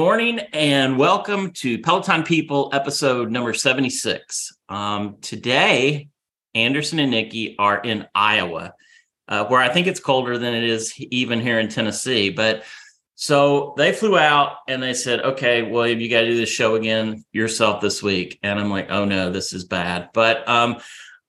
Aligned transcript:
Morning 0.00 0.38
and 0.54 0.96
welcome 0.96 1.50
to 1.56 1.78
Peloton 1.78 2.22
People 2.22 2.70
episode 2.72 3.30
number 3.30 3.52
76. 3.52 4.50
Um, 4.70 5.18
today, 5.20 6.08
Anderson 6.54 7.00
and 7.00 7.10
Nikki 7.10 7.54
are 7.58 7.78
in 7.78 8.06
Iowa, 8.14 8.72
uh, 9.28 9.44
where 9.44 9.60
I 9.60 9.68
think 9.68 9.86
it's 9.86 10.00
colder 10.00 10.38
than 10.38 10.54
it 10.54 10.64
is 10.64 10.98
even 10.98 11.38
here 11.38 11.60
in 11.60 11.68
Tennessee. 11.68 12.30
But 12.30 12.64
so 13.14 13.74
they 13.76 13.92
flew 13.92 14.16
out 14.16 14.56
and 14.66 14.82
they 14.82 14.94
said, 14.94 15.20
okay, 15.20 15.70
William, 15.70 16.00
you 16.00 16.08
got 16.08 16.22
to 16.22 16.28
do 16.28 16.36
this 16.38 16.48
show 16.48 16.76
again 16.76 17.22
yourself 17.32 17.82
this 17.82 18.02
week. 18.02 18.38
And 18.42 18.58
I'm 18.58 18.70
like, 18.70 18.90
oh 18.90 19.04
no, 19.04 19.30
this 19.30 19.52
is 19.52 19.64
bad. 19.64 20.08
But 20.14 20.48
um, 20.48 20.78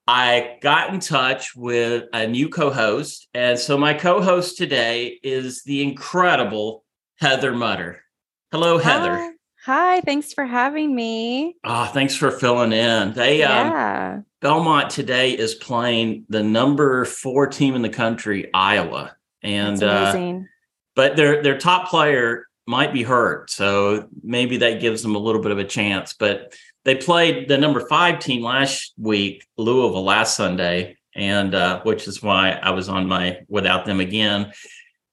I 0.08 0.60
got 0.62 0.94
in 0.94 1.02
touch 1.02 1.58
with 1.58 2.06
a 2.14 2.26
new 2.26 2.48
co 2.48 2.70
host. 2.70 3.28
And 3.34 3.60
so 3.60 3.78
my 3.78 3.94
co 3.94 4.22
host 4.22 4.56
today 4.56 5.20
is 5.24 5.62
the 5.64 5.84
incredible 5.84 6.86
Heather 7.20 7.52
Mutter. 7.52 8.02
Hello, 8.52 8.78
Heather. 8.78 9.16
Hi. 9.16 9.32
Hi, 9.64 10.02
thanks 10.02 10.34
for 10.34 10.44
having 10.44 10.94
me. 10.94 11.56
Oh, 11.64 11.86
thanks 11.86 12.16
for 12.16 12.32
filling 12.32 12.74
in. 12.74 13.14
They 13.14 13.44
um, 13.44 13.68
yeah. 13.72 14.14
um, 14.16 14.26
Belmont 14.42 14.90
today 14.90 15.32
is 15.32 15.56
playing 15.56 16.26
the 16.28 16.44
number 16.44 17.06
four 17.06 17.48
team 17.48 17.76
in 17.76 17.82
the 17.82 17.90
country, 17.90 18.50
Iowa, 18.54 19.16
and 19.42 19.82
uh, 19.82 20.42
but 20.96 21.16
their 21.16 21.42
their 21.42 21.58
top 21.58 21.88
player 21.88 22.48
might 22.68 22.92
be 22.92 23.04
hurt, 23.04 23.50
so 23.52 24.10
maybe 24.22 24.58
that 24.58 24.82
gives 24.82 25.02
them 25.02 25.16
a 25.16 25.20
little 25.20 25.42
bit 25.42 25.52
of 25.52 25.60
a 25.60 25.64
chance. 25.64 26.12
But 26.12 26.54
they 26.84 26.96
played 26.96 27.48
the 27.48 27.58
number 27.58 27.88
five 27.88 28.20
team 28.20 28.44
last 28.44 28.94
week, 28.98 29.46
Louisville, 29.58 30.04
last 30.04 30.36
Sunday, 30.36 30.98
and 31.16 31.56
uh, 31.56 31.82
which 31.84 32.06
is 32.06 32.22
why 32.22 32.60
I 32.62 32.72
was 32.72 32.90
on 32.90 33.08
my 33.08 33.38
without 33.48 33.86
them 33.86 34.02
again 34.02 34.52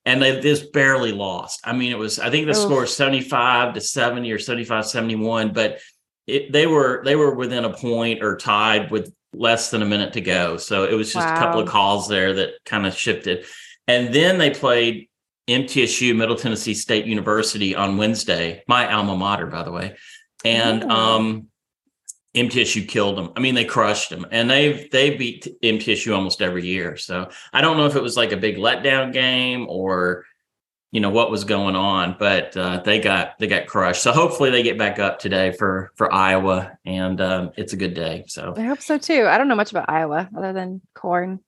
and 0.09 0.23
they 0.23 0.41
just 0.41 0.73
barely 0.73 1.13
lost. 1.13 1.61
I 1.65 1.75
mean, 1.75 1.93
it 1.93 1.99
was 1.99 2.19
I 2.19 2.31
think 2.31 2.47
the 2.47 2.53
Oof. 2.53 2.63
score 2.63 2.81
was 2.81 2.97
75 2.97 3.75
to 3.75 3.81
70 3.83 4.33
or 4.33 4.39
75 4.39 4.87
71, 4.87 5.53
but 5.53 5.81
it, 6.27 6.51
they 6.51 6.67
were 6.67 7.03
they 7.05 7.15
were 7.15 7.35
within 7.35 7.67
a 7.67 7.73
point 7.75 8.23
or 8.23 8.37
tied 8.37 8.91
with 8.91 9.13
less 9.35 9.71
than 9.71 9.83
a 9.83 9.85
minute 9.85 10.15
to 10.15 10.23
go. 10.23 10.57
So 10.57 10.85
it 10.85 10.95
was 10.95 11.13
just 11.13 11.27
wow. 11.27 11.35
a 11.35 11.39
couple 11.39 11.61
of 11.61 11.69
calls 11.69 12.09
there 12.09 12.33
that 12.35 12.55
kind 12.65 12.87
of 12.87 12.97
shifted. 12.97 13.45
And 13.87 14.15
then 14.15 14.39
they 14.39 14.49
played 14.49 15.11
MTSU 15.47 16.17
Middle 16.17 16.37
Tennessee 16.37 16.75
State 16.75 17.05
University 17.05 17.77
on 17.77 17.99
Wednesday, 17.99 18.63
my 18.67 18.91
alma 18.91 19.15
mater, 19.15 19.47
by 19.47 19.63
the 19.63 19.73
way. 19.73 19.95
And 20.43 20.85
oh. 20.85 20.89
um, 20.89 21.47
MTSU 22.35 22.87
killed 22.87 23.17
them. 23.17 23.33
I 23.37 23.41
mean, 23.41 23.55
they 23.55 23.65
crushed 23.65 24.11
them, 24.11 24.27
and 24.31 24.51
they've 24.51 24.91
they 24.91 25.17
beat 25.17 25.47
MTSU 25.63 26.15
almost 26.15 26.43
every 26.43 26.67
year. 26.67 26.97
So 26.97 27.31
I 27.53 27.61
don't 27.61 27.77
know 27.77 27.87
if 27.87 27.97
it 27.97 28.03
was 28.03 28.17
like 28.17 28.33
a 28.33 28.37
big 28.37 28.57
letdown 28.57 29.13
game 29.13 29.67
or 29.69 30.25
you 30.91 31.01
know 31.01 31.11
what 31.11 31.31
was 31.31 31.45
going 31.45 31.77
on, 31.77 32.17
but 32.19 32.57
uh, 32.57 32.81
they 32.85 32.99
got 33.01 33.39
they 33.39 33.47
got 33.47 33.67
crushed. 33.67 34.03
So 34.03 34.13
hopefully 34.13 34.51
they 34.51 34.63
get 34.63 34.79
back 34.79 34.99
up 34.99 35.19
today 35.19 35.53
for 35.53 35.93
for 35.97 36.13
Iowa, 36.13 36.79
and 36.85 37.21
um, 37.21 37.51
it's 37.57 37.73
a 37.73 37.77
good 37.77 37.95
day. 37.95 38.25
So 38.29 38.55
I 38.57 38.63
hope 38.63 38.81
so 38.81 38.99
too. 38.99 39.27
I 39.27 39.39
don't 39.39 39.49
know 39.49 39.57
much 39.57 39.71
about 39.71 39.89
Iowa 39.89 40.29
other 40.37 40.53
than 40.53 40.81
corn. 40.95 41.41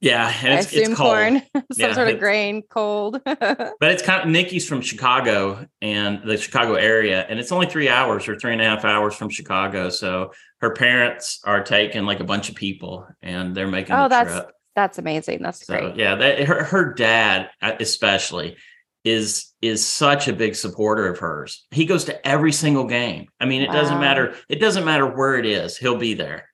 Yeah, 0.00 0.32
and 0.42 0.58
it's, 0.58 0.74
I 0.74 0.80
assume 0.80 0.96
corn, 0.96 1.42
some 1.54 1.64
yeah, 1.76 1.92
sort 1.92 2.08
of 2.08 2.18
grain, 2.18 2.62
cold. 2.62 3.20
but 3.24 3.76
it's 3.82 4.02
kind 4.02 4.22
of 4.22 4.28
Nikki's 4.28 4.66
from 4.66 4.80
Chicago 4.80 5.66
and 5.82 6.22
the 6.24 6.38
Chicago 6.38 6.74
area, 6.74 7.26
and 7.28 7.38
it's 7.38 7.52
only 7.52 7.66
three 7.66 7.90
hours 7.90 8.26
or 8.26 8.38
three 8.38 8.52
and 8.52 8.62
a 8.62 8.64
half 8.64 8.86
hours 8.86 9.14
from 9.14 9.28
Chicago. 9.28 9.90
So 9.90 10.32
her 10.62 10.72
parents 10.72 11.40
are 11.44 11.62
taking 11.62 12.06
like 12.06 12.20
a 12.20 12.24
bunch 12.24 12.48
of 12.48 12.54
people, 12.54 13.06
and 13.20 13.54
they're 13.54 13.68
making. 13.68 13.94
Oh, 13.94 14.08
that's 14.08 14.32
trip. 14.32 14.50
that's 14.74 14.98
amazing. 14.98 15.42
That's 15.42 15.66
so, 15.66 15.78
great. 15.78 15.96
Yeah, 15.96 16.14
that, 16.14 16.44
her 16.44 16.64
her 16.64 16.94
dad 16.94 17.50
uh, 17.60 17.72
especially 17.78 18.56
is 19.04 19.52
is 19.60 19.86
such 19.86 20.28
a 20.28 20.32
big 20.32 20.54
supporter 20.54 21.08
of 21.08 21.18
hers. 21.18 21.66
He 21.72 21.84
goes 21.84 22.04
to 22.04 22.26
every 22.26 22.52
single 22.52 22.86
game. 22.86 23.26
I 23.38 23.44
mean, 23.44 23.60
it 23.60 23.68
wow. 23.68 23.74
doesn't 23.74 24.00
matter. 24.00 24.34
It 24.48 24.60
doesn't 24.60 24.86
matter 24.86 25.06
where 25.06 25.36
it 25.36 25.44
is. 25.44 25.76
He'll 25.76 25.98
be 25.98 26.14
there. 26.14 26.48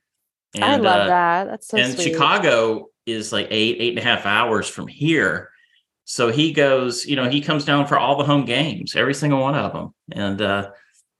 And, 0.54 0.64
I 0.64 0.76
love 0.76 1.02
uh, 1.02 1.06
that. 1.06 1.44
That's 1.44 1.68
so 1.68 1.76
and 1.76 1.92
sweet. 1.94 2.12
Chicago 2.12 2.88
is 3.06 3.32
like 3.32 3.46
eight, 3.50 3.76
eight 3.78 3.90
and 3.90 3.98
a 3.98 4.02
half 4.02 4.26
hours 4.26 4.68
from 4.68 4.86
here. 4.86 5.50
So 6.04 6.30
he 6.30 6.52
goes, 6.52 7.06
you 7.06 7.16
know, 7.16 7.28
he 7.28 7.40
comes 7.40 7.64
down 7.64 7.86
for 7.86 7.98
all 7.98 8.16
the 8.16 8.24
home 8.24 8.44
games, 8.44 8.94
every 8.94 9.14
single 9.14 9.40
one 9.40 9.54
of 9.54 9.72
them. 9.72 9.94
And 10.12 10.40
uh, 10.40 10.70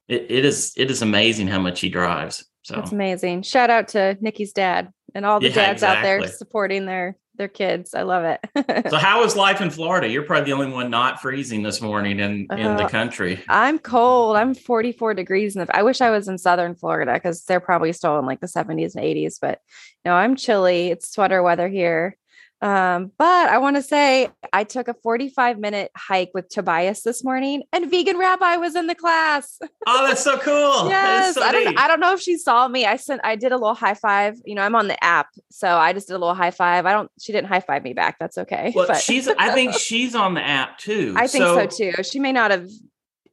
it, 0.07 0.27
it 0.29 0.45
is 0.45 0.73
it 0.77 0.89
is 0.89 1.01
amazing 1.01 1.47
how 1.47 1.59
much 1.59 1.81
he 1.81 1.89
drives. 1.89 2.45
So 2.63 2.75
that's 2.75 2.91
amazing. 2.91 3.43
Shout 3.43 3.69
out 3.69 3.89
to 3.89 4.17
Nikki's 4.21 4.53
dad 4.53 4.91
and 5.15 5.25
all 5.25 5.39
the 5.39 5.49
yeah, 5.49 5.55
dads 5.55 5.77
exactly. 5.77 5.97
out 5.97 6.03
there 6.03 6.27
supporting 6.27 6.85
their 6.85 7.17
their 7.37 7.47
kids. 7.47 7.93
I 7.93 8.01
love 8.01 8.23
it. 8.23 8.89
so 8.89 8.97
how 8.97 9.23
is 9.23 9.35
life 9.35 9.61
in 9.61 9.69
Florida? 9.69 10.07
You're 10.07 10.23
probably 10.23 10.45
the 10.45 10.53
only 10.53 10.71
one 10.71 10.89
not 10.89 11.21
freezing 11.21 11.63
this 11.63 11.81
morning 11.81 12.19
in 12.19 12.47
uh, 12.51 12.55
in 12.55 12.75
the 12.75 12.85
uh, 12.85 12.89
country. 12.89 13.43
I'm 13.47 13.79
cold. 13.79 14.35
I'm 14.35 14.53
44 14.53 15.13
degrees 15.13 15.55
And 15.55 15.67
the 15.67 15.75
I 15.75 15.83
wish 15.83 16.01
I 16.01 16.09
was 16.09 16.27
in 16.27 16.37
southern 16.37 16.75
Florida 16.75 17.13
because 17.13 17.43
they're 17.45 17.59
probably 17.59 17.93
still 17.93 18.19
in 18.19 18.25
like 18.25 18.39
the 18.39 18.47
70s 18.47 18.95
and 18.95 19.03
80s, 19.03 19.37
but 19.39 19.59
no, 20.03 20.13
I'm 20.13 20.35
chilly. 20.35 20.87
It's 20.87 21.11
sweater 21.11 21.43
weather 21.43 21.67
here. 21.67 22.16
Um, 22.59 23.11
but 23.19 23.49
I 23.49 23.59
want 23.59 23.75
to 23.75 23.83
say 23.83 24.29
I 24.51 24.63
took 24.63 24.87
a 24.87 24.95
45 24.95 25.59
minute 25.59 25.91
hike 25.95 26.31
with 26.33 26.49
Tobias 26.49 27.03
this 27.03 27.23
morning 27.23 27.63
and 27.71 27.89
vegan 27.91 28.17
rabbi 28.17 28.57
was 28.57 28.75
in 28.75 28.87
the 28.87 28.95
class. 28.95 29.59
Oh, 29.89 30.05
that's 30.05 30.23
so 30.23 30.37
cool. 30.39 30.89
yes. 30.89 31.35
So 31.35 31.41
I 31.41 31.53
don't 31.53 31.79
I 31.79 31.87
don't 31.87 32.01
know 32.01 32.13
if 32.13 32.19
she 32.19 32.37
saw 32.37 32.67
me. 32.67 32.85
I 32.85 32.97
sent 32.97 33.21
I 33.23 33.37
did 33.37 33.53
a 33.53 33.57
little 33.57 33.73
high 33.73 33.93
five. 33.93 34.35
You 34.43 34.53
know, 34.53 34.63
I'm 34.63 34.75
on 34.75 34.89
the 34.89 35.01
app. 35.01 35.27
So 35.49 35.69
I 35.69 35.93
just 35.93 36.07
did 36.07 36.15
a 36.15 36.17
little 36.17 36.33
high 36.33 36.51
five. 36.51 36.85
I 36.85 36.91
don't 36.91 37.09
she 37.21 37.31
didn't 37.31 37.47
high 37.47 37.61
five 37.61 37.83
me 37.83 37.93
back. 37.93 38.17
That's 38.19 38.37
okay. 38.37 38.73
Well, 38.75 38.85
but. 38.85 38.97
she's 38.97 39.29
I 39.29 39.53
think 39.53 39.73
she's 39.77 40.13
on 40.13 40.33
the 40.33 40.45
app 40.45 40.77
too. 40.77 41.13
I 41.15 41.27
think 41.27 41.45
so, 41.45 41.55
so 41.55 41.67
too. 41.67 42.03
She 42.03 42.19
may 42.19 42.33
not 42.33 42.51
have 42.51 42.69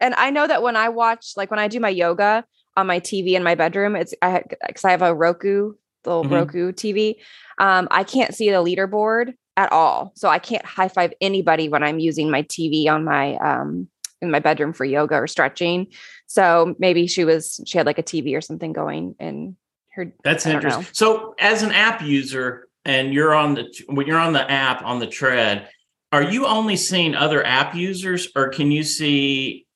and 0.01 0.15
I 0.15 0.31
know 0.31 0.47
that 0.47 0.63
when 0.63 0.77
I 0.77 0.91
watch 0.91 1.33
like 1.37 1.51
when 1.51 1.59
I 1.59 1.67
do 1.67 1.81
my 1.81 1.89
yoga 1.89 2.45
on 2.77 2.87
my 2.87 3.01
TV 3.01 3.33
in 3.33 3.43
my 3.43 3.57
bedroom, 3.57 3.97
it's 3.97 4.15
I 4.23 4.45
because 4.65 4.85
I 4.85 4.93
have 4.93 5.03
a 5.03 5.13
Roku 5.13 5.73
little 6.07 6.25
mm-hmm. 6.25 6.35
Roku 6.35 6.73
TV. 6.73 7.17
Um, 7.59 7.89
I 7.91 8.05
can't 8.05 8.35
see 8.35 8.51
the 8.51 8.57
leaderboard 8.57 9.35
at 9.57 9.73
all. 9.73 10.13
So 10.17 10.29
I 10.29 10.39
can't 10.39 10.65
high 10.65 10.89
five 10.89 11.13
anybody 11.21 11.69
when 11.69 11.83
I'm 11.83 11.99
using 11.99 12.31
my 12.31 12.43
TV 12.43 12.89
on 12.89 13.05
my 13.05 13.37
um 13.37 13.89
in 14.21 14.31
my 14.31 14.41
bedroom 14.41 14.73
for 14.73 14.85
yoga 14.85 15.17
or 15.17 15.27
stretching. 15.27 15.89
So 16.27 16.75
maybe 16.79 17.07
she 17.07 17.25
was 17.25 17.61
she 17.67 17.79
had 17.79 17.87
like 17.87 17.99
a 17.99 18.03
TV 18.03 18.37
or 18.37 18.41
something 18.41 18.73
going 18.73 19.15
in 19.21 19.57
her 19.93 20.13
That's 20.25 20.47
interesting. 20.47 20.87
So 20.93 21.35
as 21.39 21.63
an 21.63 21.71
app 21.71 22.03
user 22.03 22.69
and 22.85 23.15
you're 23.15 23.35
on 23.35 23.55
the 23.55 23.85
when 23.89 24.07
you're 24.07 24.19
on 24.19 24.33
the 24.33 24.51
app 24.51 24.83
on 24.83 24.99
the 24.99 25.07
tread, 25.07 25.69
are 26.11 26.23
you 26.23 26.47
only 26.47 26.77
seeing 26.77 27.15
other 27.15 27.45
app 27.45 27.75
users 27.75 28.29
or 28.35 28.49
can 28.49 28.71
you 28.71 28.83
see 28.83 29.67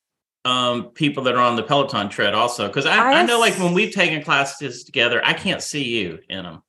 um, 0.45 0.85
people 0.91 1.23
that 1.23 1.35
are 1.35 1.41
on 1.41 1.55
the 1.55 1.63
Peloton 1.63 2.09
tread 2.09 2.33
also? 2.33 2.67
Because 2.67 2.85
I, 2.85 2.95
I, 2.95 3.19
I, 3.19 3.25
know 3.25 3.39
like 3.39 3.55
when 3.59 3.73
we've 3.73 3.93
taken 3.93 4.23
classes 4.23 4.83
together, 4.83 5.21
I 5.23 5.33
can't 5.33 5.61
see 5.61 5.83
you 5.83 6.19
in 6.29 6.43
them. 6.43 6.63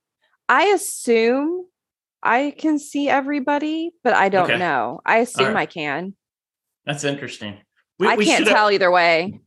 I 0.51 0.65
assume 0.65 1.65
I 2.21 2.53
can 2.57 2.77
see 2.77 3.07
everybody, 3.07 3.91
but 4.03 4.13
I 4.13 4.27
don't 4.27 4.51
okay. 4.51 4.59
know. 4.59 4.99
I 5.05 5.19
assume 5.19 5.53
right. 5.53 5.61
I 5.61 5.65
can. 5.65 6.13
That's 6.85 7.05
interesting. 7.05 7.57
We, 7.97 8.09
I 8.09 8.15
we 8.15 8.25
can't 8.25 8.45
tell 8.45 8.69
either 8.69 8.91
way. 8.91 9.39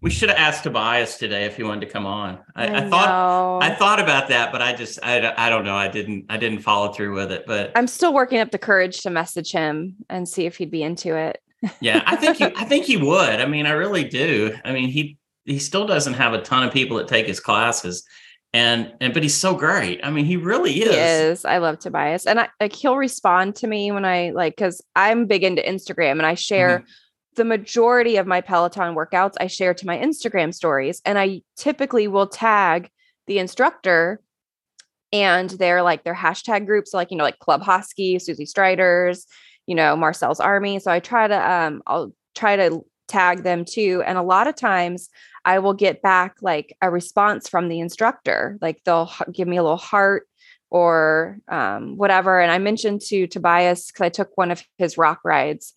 We 0.00 0.10
should 0.10 0.28
have 0.28 0.38
asked 0.38 0.62
Tobias 0.62 1.18
today 1.18 1.46
if 1.46 1.56
he 1.56 1.64
wanted 1.64 1.86
to 1.86 1.92
come 1.92 2.06
on. 2.06 2.38
I, 2.54 2.68
I, 2.68 2.76
I 2.76 2.88
thought 2.88 3.62
I 3.64 3.74
thought 3.74 3.98
about 3.98 4.28
that, 4.28 4.52
but 4.52 4.62
I 4.62 4.72
just 4.72 5.00
I, 5.02 5.34
I 5.36 5.50
don't 5.50 5.64
know. 5.64 5.74
I 5.74 5.88
didn't 5.88 6.26
I 6.28 6.36
didn't 6.36 6.60
follow 6.60 6.92
through 6.92 7.16
with 7.16 7.32
it. 7.32 7.42
But 7.44 7.72
I'm 7.74 7.88
still 7.88 8.14
working 8.14 8.38
up 8.38 8.52
the 8.52 8.58
courage 8.58 9.00
to 9.00 9.10
message 9.10 9.50
him 9.50 9.96
and 10.08 10.28
see 10.28 10.46
if 10.46 10.58
he'd 10.58 10.70
be 10.70 10.84
into 10.84 11.16
it. 11.16 11.40
yeah, 11.80 12.04
I 12.06 12.14
think 12.14 12.36
he, 12.36 12.44
I 12.56 12.64
think 12.66 12.84
he 12.84 12.98
would. 12.98 13.40
I 13.40 13.46
mean, 13.46 13.66
I 13.66 13.72
really 13.72 14.04
do. 14.04 14.56
I 14.64 14.72
mean, 14.72 14.90
he 14.90 15.18
he 15.44 15.58
still 15.58 15.88
doesn't 15.88 16.14
have 16.14 16.34
a 16.34 16.42
ton 16.42 16.62
of 16.62 16.72
people 16.72 16.98
that 16.98 17.08
take 17.08 17.26
his 17.26 17.40
classes 17.40 18.04
and 18.54 18.92
and 19.00 19.14
but 19.14 19.22
he's 19.22 19.34
so 19.34 19.54
great. 19.54 20.00
I 20.02 20.10
mean, 20.10 20.24
he 20.24 20.36
really 20.36 20.82
is. 20.82 20.90
He 20.90 20.96
is. 20.96 21.44
I 21.44 21.58
love 21.58 21.78
Tobias, 21.78 22.26
and 22.26 22.40
I, 22.40 22.48
like 22.60 22.74
he'll 22.74 22.96
respond 22.96 23.56
to 23.56 23.66
me 23.66 23.90
when 23.92 24.04
I 24.04 24.30
like 24.30 24.56
because 24.56 24.82
I'm 24.94 25.26
big 25.26 25.42
into 25.44 25.62
Instagram 25.62 26.12
and 26.12 26.26
I 26.26 26.34
share. 26.34 26.80
Mm-hmm. 26.80 26.90
The 27.34 27.44
majority 27.46 28.16
of 28.16 28.26
my 28.26 28.42
Peloton 28.42 28.94
workouts 28.94 29.36
I 29.40 29.46
share 29.46 29.72
to 29.72 29.86
my 29.86 29.96
Instagram 29.96 30.52
stories, 30.52 31.00
and 31.06 31.18
I 31.18 31.40
typically 31.56 32.06
will 32.06 32.26
tag 32.26 32.90
the 33.26 33.38
instructor 33.38 34.20
and 35.12 35.50
they're 35.50 35.82
like 35.82 36.04
their 36.04 36.14
hashtag 36.14 36.66
groups, 36.66 36.94
like 36.94 37.10
you 37.10 37.16
know, 37.16 37.24
like 37.24 37.38
Club 37.38 37.62
Hosky, 37.62 38.20
Susie 38.20 38.46
Striders, 38.46 39.26
you 39.66 39.74
know, 39.74 39.94
Marcel's 39.94 40.40
Army. 40.40 40.78
So 40.78 40.90
I 40.90 41.00
try 41.00 41.28
to 41.28 41.52
um, 41.52 41.82
I'll 41.86 42.12
try 42.34 42.56
to 42.56 42.84
tag 43.08 43.42
them 43.42 43.64
too. 43.64 44.02
And 44.06 44.16
a 44.16 44.22
lot 44.22 44.46
of 44.46 44.56
times 44.56 45.08
I 45.44 45.58
will 45.58 45.74
get 45.74 46.02
back 46.02 46.36
like 46.40 46.76
a 46.80 46.90
response 46.90 47.48
from 47.48 47.68
the 47.68 47.80
instructor. 47.80 48.58
Like 48.60 48.82
they'll 48.84 49.10
give 49.32 49.48
me 49.48 49.56
a 49.56 49.62
little 49.62 49.76
heart 49.76 50.28
or 50.70 51.38
um, 51.48 51.96
whatever. 51.96 52.40
And 52.40 52.50
I 52.50 52.58
mentioned 52.58 53.02
to 53.02 53.26
Tobias 53.26 53.88
because 53.88 54.04
I 54.04 54.08
took 54.08 54.36
one 54.36 54.50
of 54.50 54.62
his 54.78 54.96
rock 54.96 55.20
rides 55.24 55.74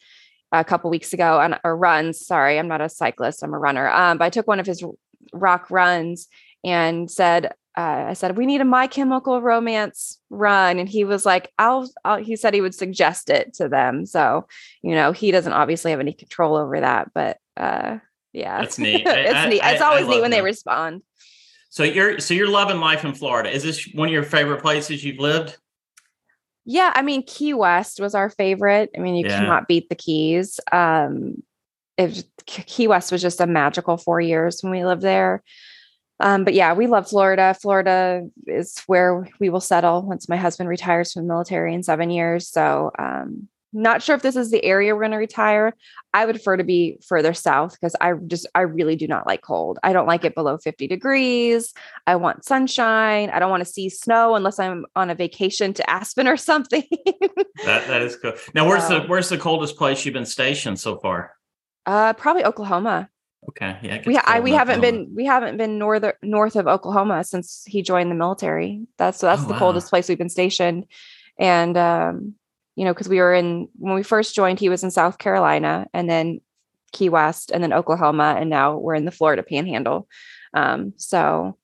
a 0.52 0.64
couple 0.64 0.90
weeks 0.90 1.14
ago 1.14 1.40
and 1.40 1.60
or 1.64 1.76
runs. 1.76 2.26
Sorry, 2.26 2.58
I'm 2.58 2.68
not 2.68 2.82
a 2.82 2.90
cyclist. 2.90 3.44
I'm 3.44 3.54
a 3.54 3.60
runner. 3.60 3.90
Um, 3.90 4.18
but 4.18 4.26
I 4.26 4.30
took 4.30 4.48
one 4.48 4.60
of 4.60 4.66
his 4.66 4.84
rock 5.34 5.70
runs 5.70 6.28
and 6.64 7.10
said, 7.12 7.54
uh, 7.78 8.06
I 8.08 8.14
said, 8.14 8.38
we 8.38 8.46
need 8.46 8.62
a 8.62 8.66
My 8.66 8.88
Chemical 8.88 9.42
Romance 9.42 10.20
run. 10.30 10.80
And 10.80 10.88
he 10.88 11.04
was 11.04 11.26
like, 11.26 11.52
I'll, 11.60 11.90
I'll, 12.06 12.24
he 12.24 12.38
said 12.38 12.54
he 12.54 12.62
would 12.62 12.74
suggest 12.74 13.30
it 13.30 13.54
to 13.56 13.68
them. 13.68 14.06
So, 14.06 14.48
you 14.82 14.96
know, 14.96 15.12
he 15.12 15.32
doesn't 15.32 15.52
obviously 15.52 15.92
have 15.92 16.00
any 16.00 16.14
control 16.14 16.56
over 16.56 16.80
that, 16.80 17.12
but 17.14 17.38
uh, 17.58 17.98
yeah, 18.36 18.62
that's 18.62 18.78
neat. 18.78 19.04
it's 19.06 19.34
I, 19.34 19.50
neat. 19.50 19.62
I, 19.62 19.72
it's 19.72 19.82
always 19.82 20.08
neat 20.08 20.22
when 20.22 20.32
them. 20.32 20.32
they 20.32 20.42
respond. 20.42 21.02
So 21.70 21.84
you're, 21.84 22.20
so 22.20 22.34
you're 22.34 22.50
loving 22.50 22.80
life 22.80 23.06
in 23.06 23.14
Florida. 23.14 23.50
Is 23.50 23.64
this 23.64 23.88
one 23.94 24.08
of 24.08 24.14
your 24.14 24.24
favorite 24.24 24.62
places 24.62 25.04
you've 25.04 25.20
lived? 25.20 25.58
Yeah. 26.66 26.92
I 26.96 27.02
mean, 27.02 27.24
Key 27.24 27.54
West 27.54 28.00
was 28.00 28.16
our 28.16 28.30
favorite. 28.30 28.90
I 28.96 29.00
mean, 29.00 29.16
you 29.16 29.26
yeah. 29.26 29.40
cannot 29.40 29.68
beat 29.68 29.90
the 29.90 29.96
Keys. 29.96 30.60
Um, 30.72 31.44
if 31.98 32.24
Key 32.46 32.88
West 32.88 33.12
was 33.12 33.22
just 33.22 33.40
a 33.40 33.48
magical 33.48 33.98
four 33.98 34.20
years 34.20 34.62
when 34.62 34.72
we 34.72 34.86
lived 34.86 35.02
there. 35.02 35.44
Um, 36.20 36.44
but 36.44 36.54
yeah, 36.54 36.74
we 36.74 36.88
love 36.88 37.10
Florida. 37.10 37.56
Florida 37.62 38.28
is 38.48 38.80
where 38.88 39.28
we 39.40 39.50
will 39.50 39.62
settle 39.62 40.02
once 40.02 40.30
my 40.30 40.38
husband 40.38 40.70
retires 40.70 41.14
from 41.14 41.24
the 41.24 41.34
military 41.34 41.74
in 41.74 41.84
seven 41.84 42.10
years. 42.10 42.48
So, 42.48 42.92
um, 42.98 43.50
not 43.76 44.02
sure 44.02 44.16
if 44.16 44.22
this 44.22 44.36
is 44.36 44.52
the 44.52 44.64
area 44.64 44.96
we're 44.96 45.02
going 45.02 45.12
to 45.12 45.18
retire. 45.18 45.76
I 46.14 46.26
would 46.26 46.36
prefer 46.36 46.58
to 46.58 46.64
be 46.64 46.98
further 47.06 47.34
south 47.34 47.74
because 47.74 47.96
I 48.00 48.14
just, 48.14 48.48
I 48.56 48.62
really 48.62 48.96
do 48.96 49.08
not 49.08 49.28
like 49.28 49.42
cold. 49.42 49.78
I 49.84 49.92
don't 49.92 50.08
like 50.08 50.24
it 50.24 50.34
below 50.34 50.58
50 50.58 50.88
degrees. 50.88 51.74
I 52.08 52.16
want 52.16 52.46
sunshine. 52.46 53.30
I 53.30 53.40
don't 53.40 53.50
want 53.50 53.66
to 53.66 53.72
see 53.72 53.90
snow 53.90 54.36
unless 54.36 54.58
I'm 54.58 54.86
on 54.96 55.10
a 55.10 55.16
vacation 55.16 55.74
to 55.74 55.90
Aspen 55.90 56.28
or 56.28 56.38
something. 56.52 56.84
that, 57.66 57.88
that 57.88 58.02
is 58.02 58.16
cool. 58.16 58.34
Now, 58.54 58.68
where's 58.68 58.88
the, 58.88 59.02
where's 59.02 59.30
the 59.30 59.38
coldest 59.38 59.76
place 59.76 60.06
you've 60.06 60.14
been 60.14 60.26
stationed 60.26 60.80
so 60.80 60.98
far? 60.98 61.34
Uh, 61.86 62.14
probably 62.14 62.46
Oklahoma. 62.46 63.10
Okay. 63.50 63.78
Yeah. 63.84 64.02
We 64.06 64.18
I, 64.18 64.40
we 64.40 64.52
haven't 64.52 64.82
been 64.82 65.12
we 65.14 65.24
haven't 65.24 65.58
been 65.58 65.78
north 65.78 66.04
north 66.24 66.56
of 66.56 66.66
Oklahoma 66.66 67.24
since 67.24 67.64
he 67.68 67.84
joined 67.84 68.10
the 68.10 68.16
military. 68.16 68.82
That's 68.98 69.20
that's 69.20 69.44
oh, 69.44 69.46
the 69.46 69.54
wow. 69.54 69.60
coldest 69.60 69.90
place 69.90 70.10
we've 70.10 70.18
been 70.18 70.30
stationed, 70.30 70.86
and 71.38 71.78
um, 71.78 72.36
you 72.76 72.86
know, 72.86 72.94
because 72.94 73.10
we 73.10 73.20
were 73.20 73.34
in 73.34 73.68
when 73.76 73.96
we 73.96 74.04
first 74.04 74.36
joined, 74.36 74.60
he 74.60 74.70
was 74.70 74.84
in 74.84 74.92
South 74.92 75.18
Carolina, 75.18 75.88
and 75.94 76.10
then 76.10 76.42
Key 76.92 77.10
West, 77.10 77.52
and 77.52 77.64
then 77.64 77.74
Oklahoma, 77.74 78.36
and 78.40 78.50
now 78.50 78.78
we're 78.78 78.96
in 78.96 79.06
the 79.06 79.12
Florida 79.12 79.44
Panhandle. 79.44 80.08
Um, 80.54 80.94
so 80.98 81.58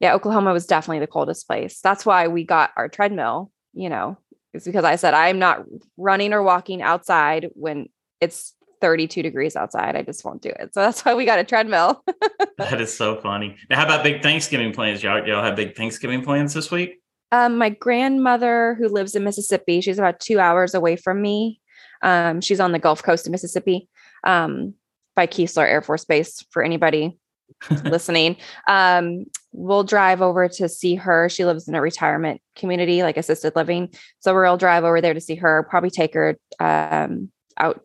yeah, 0.00 0.14
Oklahoma 0.14 0.52
was 0.52 0.66
definitely 0.66 0.98
the 1.00 1.06
coldest 1.06 1.46
place. 1.46 1.80
That's 1.80 2.04
why 2.04 2.28
we 2.28 2.44
got 2.44 2.70
our 2.76 2.88
treadmill. 2.88 3.50
You 3.72 3.88
know, 3.88 4.18
it's 4.52 4.66
because 4.66 4.84
I 4.84 4.96
said 4.96 5.14
I'm 5.14 5.38
not 5.38 5.64
running 5.96 6.32
or 6.32 6.42
walking 6.42 6.82
outside 6.82 7.50
when 7.54 7.88
it's 8.20 8.54
32 8.80 9.22
degrees 9.22 9.56
outside. 9.56 9.96
I 9.96 10.02
just 10.02 10.24
won't 10.24 10.42
do 10.42 10.50
it. 10.50 10.74
So 10.74 10.80
that's 10.80 11.04
why 11.04 11.14
we 11.14 11.24
got 11.24 11.38
a 11.38 11.44
treadmill. 11.44 12.02
that 12.58 12.80
is 12.80 12.94
so 12.94 13.16
funny. 13.20 13.56
Now, 13.70 13.76
how 13.76 13.84
about 13.84 14.02
big 14.02 14.22
Thanksgiving 14.22 14.72
plans? 14.72 15.02
Y'all, 15.02 15.26
y'all 15.26 15.42
have 15.42 15.56
big 15.56 15.76
Thanksgiving 15.76 16.22
plans 16.22 16.52
this 16.52 16.70
week? 16.70 17.01
Um, 17.32 17.58
my 17.58 17.70
grandmother, 17.70 18.76
who 18.78 18.88
lives 18.88 19.14
in 19.16 19.24
Mississippi, 19.24 19.80
she's 19.80 19.98
about 19.98 20.20
two 20.20 20.38
hours 20.38 20.74
away 20.74 20.96
from 20.96 21.20
me. 21.20 21.60
Um, 22.02 22.40
she's 22.40 22.60
on 22.60 22.72
the 22.72 22.78
Gulf 22.78 23.02
Coast 23.02 23.26
of 23.26 23.32
Mississippi 23.32 23.88
um, 24.24 24.74
by 25.16 25.26
Keesler 25.26 25.66
Air 25.66 25.82
Force 25.82 26.04
Base 26.04 26.44
for 26.50 26.62
anybody 26.62 27.18
listening. 27.84 28.36
Um, 28.68 29.24
we'll 29.52 29.84
drive 29.84 30.20
over 30.20 30.48
to 30.48 30.68
see 30.68 30.94
her. 30.96 31.28
She 31.28 31.44
lives 31.44 31.68
in 31.68 31.74
a 31.74 31.80
retirement 31.80 32.40
community, 32.54 33.02
like 33.02 33.16
assisted 33.16 33.56
living. 33.56 33.92
So 34.20 34.34
we'll 34.34 34.56
drive 34.56 34.84
over 34.84 35.00
there 35.00 35.14
to 35.14 35.20
see 35.20 35.36
her, 35.36 35.66
probably 35.70 35.90
take 35.90 36.14
her 36.14 36.36
um, 36.60 37.30
out 37.56 37.82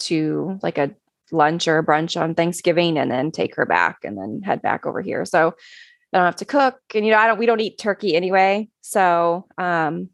to 0.00 0.58
like 0.62 0.78
a 0.78 0.94
lunch 1.32 1.68
or 1.68 1.78
a 1.78 1.86
brunch 1.86 2.20
on 2.20 2.34
Thanksgiving 2.34 2.98
and 2.98 3.10
then 3.10 3.30
take 3.30 3.54
her 3.54 3.66
back 3.66 3.98
and 4.04 4.18
then 4.18 4.40
head 4.44 4.62
back 4.62 4.86
over 4.86 5.00
here. 5.00 5.24
So 5.24 5.54
I 6.12 6.18
don't 6.18 6.26
have 6.26 6.36
to 6.36 6.44
cook. 6.44 6.80
And 6.94 7.04
you 7.04 7.12
know, 7.12 7.18
I 7.18 7.26
don't 7.26 7.38
we 7.38 7.46
don't 7.46 7.60
eat 7.60 7.78
turkey 7.78 8.14
anyway. 8.14 8.68
So 8.80 9.46
um 9.58 10.10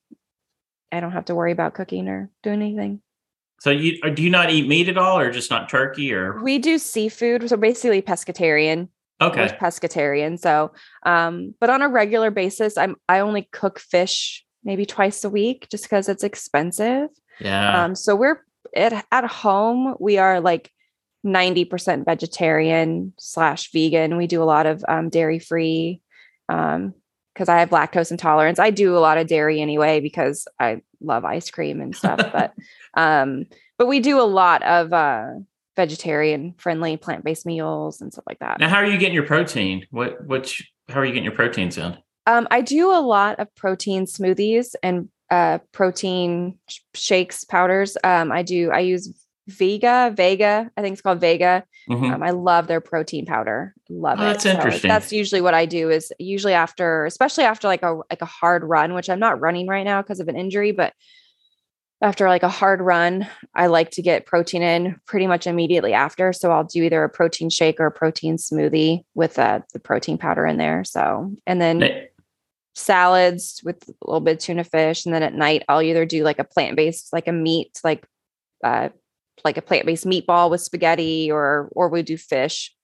I 0.92 1.00
don't 1.00 1.12
have 1.12 1.26
to 1.26 1.34
worry 1.34 1.52
about 1.52 1.74
cooking 1.74 2.08
or 2.08 2.30
doing 2.42 2.62
anything. 2.62 3.00
So 3.60 3.70
you 3.70 4.00
do 4.12 4.22
you 4.22 4.30
not 4.30 4.50
eat 4.50 4.68
meat 4.68 4.88
at 4.88 4.98
all 4.98 5.18
or 5.18 5.30
just 5.30 5.50
not 5.50 5.68
turkey 5.68 6.12
or 6.12 6.42
we 6.42 6.58
do 6.58 6.78
seafood. 6.78 7.48
So 7.48 7.56
basically 7.56 8.02
pescatarian. 8.02 8.88
Okay. 9.20 9.48
pescatarian. 9.60 10.38
So 10.38 10.72
um, 11.04 11.54
but 11.60 11.70
on 11.70 11.82
a 11.82 11.88
regular 11.88 12.30
basis, 12.30 12.76
I'm 12.76 12.96
I 13.08 13.20
only 13.20 13.48
cook 13.52 13.78
fish 13.78 14.44
maybe 14.62 14.84
twice 14.84 15.24
a 15.24 15.30
week 15.30 15.68
just 15.70 15.84
because 15.84 16.08
it's 16.08 16.24
expensive. 16.24 17.08
Yeah. 17.40 17.84
Um, 17.84 17.94
so 17.94 18.16
we're 18.16 18.42
at, 18.74 19.06
at 19.10 19.24
home, 19.24 19.94
we 19.98 20.18
are 20.18 20.40
like 20.40 20.70
90% 21.26 22.04
vegetarian 22.04 23.12
slash 23.18 23.70
vegan. 23.72 24.16
We 24.16 24.26
do 24.26 24.42
a 24.42 24.44
lot 24.44 24.66
of 24.66 24.84
um, 24.88 25.08
dairy 25.08 25.38
free 25.38 26.00
um, 26.48 26.94
because 27.34 27.48
I 27.48 27.58
have 27.58 27.70
lactose 27.70 28.10
intolerance. 28.10 28.58
I 28.58 28.70
do 28.70 28.96
a 28.96 29.00
lot 29.00 29.18
of 29.18 29.26
dairy 29.26 29.60
anyway 29.60 30.00
because 30.00 30.48
I 30.58 30.80
love 31.00 31.24
ice 31.24 31.50
cream 31.50 31.80
and 31.80 31.94
stuff. 31.94 32.18
but 32.32 32.54
um, 32.94 33.46
but 33.78 33.86
we 33.86 34.00
do 34.00 34.20
a 34.20 34.22
lot 34.22 34.62
of 34.62 34.92
uh, 34.92 35.32
vegetarian 35.76 36.54
friendly 36.56 36.96
plant 36.96 37.24
based 37.24 37.44
meals 37.44 38.00
and 38.00 38.12
stuff 38.12 38.24
like 38.26 38.38
that. 38.38 38.58
Now, 38.58 38.68
how 38.68 38.76
are 38.76 38.86
you 38.86 38.98
getting 38.98 39.14
your 39.14 39.26
protein? 39.26 39.86
What 39.90 40.24
which 40.26 40.70
how 40.88 41.00
are 41.00 41.04
you 41.04 41.12
getting 41.12 41.24
your 41.24 41.34
proteins 41.34 41.76
in? 41.76 41.96
Um, 42.26 42.48
I 42.50 42.60
do 42.60 42.90
a 42.90 43.00
lot 43.00 43.38
of 43.38 43.54
protein 43.54 44.06
smoothies 44.06 44.74
and 44.82 45.08
uh, 45.30 45.58
protein 45.72 46.58
sh- 46.68 46.80
shakes 46.94 47.44
powders. 47.44 47.96
Um, 48.02 48.32
I 48.32 48.42
do. 48.42 48.70
I 48.70 48.80
use 48.80 49.12
Vega, 49.48 50.12
Vega. 50.14 50.70
I 50.76 50.82
think 50.82 50.94
it's 50.94 51.02
called 51.02 51.20
Vega. 51.20 51.64
Mm-hmm. 51.88 52.14
Um, 52.14 52.22
I 52.22 52.30
love 52.30 52.66
their 52.66 52.80
protein 52.80 53.26
powder. 53.26 53.74
Love 53.88 54.18
oh, 54.18 54.22
it. 54.22 54.26
That's 54.26 54.42
so 54.42 54.50
interesting. 54.50 54.88
That's 54.88 55.12
usually 55.12 55.40
what 55.40 55.54
I 55.54 55.66
do. 55.66 55.90
Is 55.90 56.12
usually 56.18 56.54
after, 56.54 57.06
especially 57.06 57.44
after 57.44 57.68
like 57.68 57.82
a 57.82 58.00
like 58.10 58.22
a 58.22 58.26
hard 58.26 58.64
run, 58.64 58.94
which 58.94 59.08
I'm 59.08 59.20
not 59.20 59.40
running 59.40 59.68
right 59.68 59.84
now 59.84 60.02
because 60.02 60.20
of 60.20 60.28
an 60.28 60.36
injury, 60.36 60.72
but 60.72 60.94
after 62.02 62.28
like 62.28 62.42
a 62.42 62.48
hard 62.48 62.80
run, 62.80 63.26
I 63.54 63.68
like 63.68 63.90
to 63.92 64.02
get 64.02 64.26
protein 64.26 64.62
in 64.62 65.00
pretty 65.06 65.26
much 65.26 65.46
immediately 65.46 65.92
after. 65.94 66.32
So 66.32 66.50
I'll 66.50 66.64
do 66.64 66.82
either 66.82 67.02
a 67.04 67.08
protein 67.08 67.48
shake 67.48 67.80
or 67.80 67.86
a 67.86 67.92
protein 67.92 68.36
smoothie 68.36 69.04
with 69.14 69.38
uh, 69.38 69.60
the 69.72 69.78
protein 69.78 70.18
powder 70.18 70.44
in 70.44 70.58
there. 70.58 70.84
So 70.84 71.32
and 71.46 71.60
then 71.60 72.08
salads 72.76 73.62
with 73.64 73.88
a 73.88 74.06
little 74.06 74.20
bit 74.20 74.36
of 74.36 74.38
tuna 74.40 74.62
fish. 74.62 75.06
And 75.06 75.14
then 75.14 75.22
at 75.22 75.34
night, 75.34 75.62
I'll 75.68 75.82
either 75.82 76.04
do 76.04 76.22
like 76.22 76.38
a 76.38 76.44
plant 76.44 76.76
based, 76.76 77.12
like 77.12 77.26
a 77.26 77.32
meat, 77.32 77.80
like 77.82 78.06
uh, 78.62 78.90
like 79.44 79.56
a 79.56 79.62
plant 79.62 79.86
based 79.86 80.06
meatball 80.06 80.50
with 80.50 80.60
spaghetti, 80.60 81.30
or 81.30 81.68
or 81.72 81.88
we 81.88 82.02
do 82.02 82.16
fish. 82.16 82.74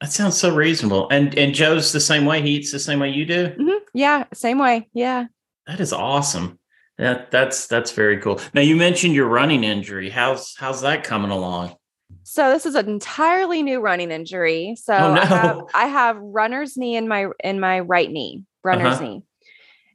That 0.00 0.12
sounds 0.12 0.38
so 0.38 0.54
reasonable. 0.54 1.08
And 1.10 1.36
and 1.36 1.54
Joe's 1.54 1.92
the 1.92 2.00
same 2.00 2.24
way. 2.24 2.40
He 2.42 2.50
eats 2.50 2.72
the 2.72 2.78
same 2.78 3.00
way 3.00 3.10
you 3.10 3.26
do. 3.26 3.48
Mm-hmm. 3.48 3.84
Yeah, 3.94 4.24
same 4.32 4.58
way. 4.58 4.88
Yeah. 4.92 5.26
That 5.66 5.80
is 5.80 5.92
awesome. 5.92 6.58
Yeah, 6.98 7.24
that's 7.30 7.66
that's 7.66 7.92
very 7.92 8.18
cool. 8.18 8.40
Now 8.54 8.60
you 8.60 8.76
mentioned 8.76 9.14
your 9.14 9.28
running 9.28 9.64
injury. 9.64 10.10
How's 10.10 10.54
how's 10.56 10.82
that 10.82 11.04
coming 11.04 11.30
along? 11.30 11.74
So 12.22 12.50
this 12.50 12.66
is 12.66 12.74
an 12.74 12.88
entirely 12.88 13.62
new 13.62 13.80
running 13.80 14.10
injury. 14.10 14.76
So 14.78 14.94
oh, 14.94 15.14
no. 15.14 15.20
I, 15.20 15.24
have, 15.24 15.60
I 15.74 15.86
have 15.86 16.16
runner's 16.18 16.76
knee 16.76 16.96
in 16.96 17.08
my 17.08 17.28
in 17.42 17.60
my 17.60 17.80
right 17.80 18.10
knee 18.10 18.44
runner's 18.64 18.94
uh-huh. 18.94 19.04
knee. 19.04 19.22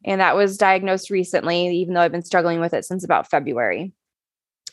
And 0.06 0.20
that 0.20 0.36
was 0.36 0.58
diagnosed 0.58 1.10
recently, 1.10 1.68
even 1.78 1.94
though 1.94 2.02
I've 2.02 2.12
been 2.12 2.26
struggling 2.26 2.60
with 2.60 2.74
it 2.74 2.86
since 2.86 3.04
about 3.04 3.30
February. 3.30 3.94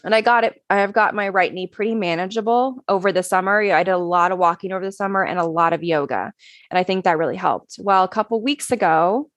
And 0.04 0.14
I 0.14 0.20
got 0.20 0.44
it, 0.44 0.62
I've 0.70 0.92
got 0.92 1.14
my 1.14 1.28
right 1.28 1.52
knee 1.52 1.66
pretty 1.66 1.94
manageable 1.94 2.82
over 2.88 3.12
the 3.12 3.22
summer. 3.22 3.60
I 3.60 3.82
did 3.82 3.92
a 3.92 3.98
lot 3.98 4.32
of 4.32 4.38
walking 4.38 4.72
over 4.72 4.84
the 4.84 4.92
summer 4.92 5.24
and 5.24 5.38
a 5.38 5.44
lot 5.44 5.72
of 5.72 5.82
yoga. 5.82 6.32
And 6.70 6.78
I 6.78 6.82
think 6.82 7.04
that 7.04 7.18
really 7.18 7.36
helped. 7.36 7.76
Well, 7.78 8.04
a 8.04 8.08
couple 8.08 8.42
weeks 8.42 8.70
ago, 8.70 9.30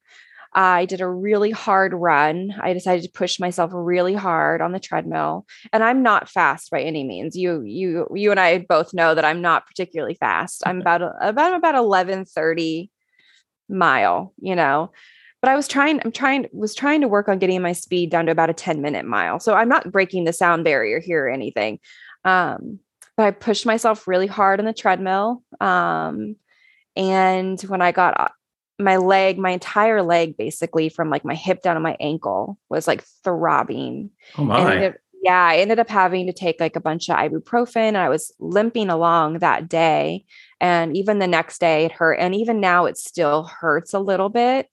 I 0.53 0.85
did 0.85 1.01
a 1.01 1.09
really 1.09 1.51
hard 1.51 1.93
run. 1.93 2.53
I 2.61 2.73
decided 2.73 3.03
to 3.03 3.11
push 3.11 3.39
myself 3.39 3.71
really 3.73 4.13
hard 4.13 4.61
on 4.61 4.71
the 4.71 4.79
treadmill. 4.79 5.45
And 5.71 5.83
I'm 5.83 6.03
not 6.03 6.29
fast 6.29 6.69
by 6.69 6.81
any 6.81 7.03
means. 7.03 7.35
You 7.35 7.63
you 7.63 8.07
you 8.13 8.31
and 8.31 8.39
I 8.39 8.59
both 8.59 8.93
know 8.93 9.15
that 9.15 9.25
I'm 9.25 9.41
not 9.41 9.65
particularly 9.65 10.15
fast. 10.15 10.61
I'm 10.65 10.79
about 10.79 11.01
about 11.21 11.55
about 11.55 11.75
11:30 11.75 12.89
mile, 13.69 14.33
you 14.39 14.55
know. 14.55 14.91
But 15.43 15.51
I 15.51 15.57
was 15.57 15.67
trying, 15.67 15.99
I'm 16.05 16.13
trying, 16.13 16.47
was 16.53 16.73
trying 16.73 17.01
to 17.01 17.09
work 17.09 17.27
on 17.27 17.37
getting 17.37 17.61
my 17.61 17.73
speed 17.73 18.09
down 18.09 18.27
to 18.27 18.31
about 18.31 18.49
a 18.49 18.53
10 18.53 18.81
minute 18.81 19.03
mile. 19.03 19.41
So 19.41 19.55
I'm 19.55 19.67
not 19.67 19.91
breaking 19.91 20.23
the 20.23 20.31
sound 20.31 20.63
barrier 20.63 21.01
here 21.01 21.25
or 21.25 21.29
anything. 21.29 21.79
Um, 22.23 22.79
but 23.17 23.25
I 23.25 23.31
pushed 23.31 23.65
myself 23.65 24.07
really 24.07 24.25
hard 24.25 24.61
on 24.61 24.65
the 24.65 24.71
treadmill. 24.71 25.43
Um, 25.59 26.37
and 26.95 27.59
when 27.63 27.81
I 27.81 27.91
got 27.91 28.17
uh, 28.17 28.29
my 28.79 28.95
leg, 28.95 29.37
my 29.37 29.49
entire 29.49 30.01
leg, 30.01 30.37
basically 30.37 30.87
from 30.87 31.09
like 31.09 31.25
my 31.25 31.35
hip 31.35 31.61
down 31.61 31.75
to 31.75 31.81
my 31.81 31.97
ankle 31.99 32.57
was 32.69 32.87
like 32.87 33.03
throbbing. 33.25 34.11
Oh 34.37 34.45
my. 34.45 34.75
It, 34.75 35.01
yeah, 35.23 35.45
I 35.45 35.57
ended 35.57 35.77
up 35.77 35.89
having 35.89 36.25
to 36.27 36.33
take 36.33 36.61
like 36.61 36.77
a 36.77 36.81
bunch 36.81 37.09
of 37.09 37.17
ibuprofen. 37.17 37.75
And 37.75 37.97
I 37.97 38.07
was 38.07 38.33
limping 38.39 38.89
along 38.89 39.39
that 39.39 39.67
day. 39.67 40.23
And 40.61 40.95
even 40.95 41.19
the 41.19 41.27
next 41.27 41.59
day, 41.59 41.83
it 41.83 41.91
hurt. 41.91 42.13
And 42.13 42.33
even 42.33 42.61
now, 42.61 42.85
it 42.85 42.97
still 42.97 43.43
hurts 43.43 43.93
a 43.93 43.99
little 43.99 44.29
bit. 44.29 44.69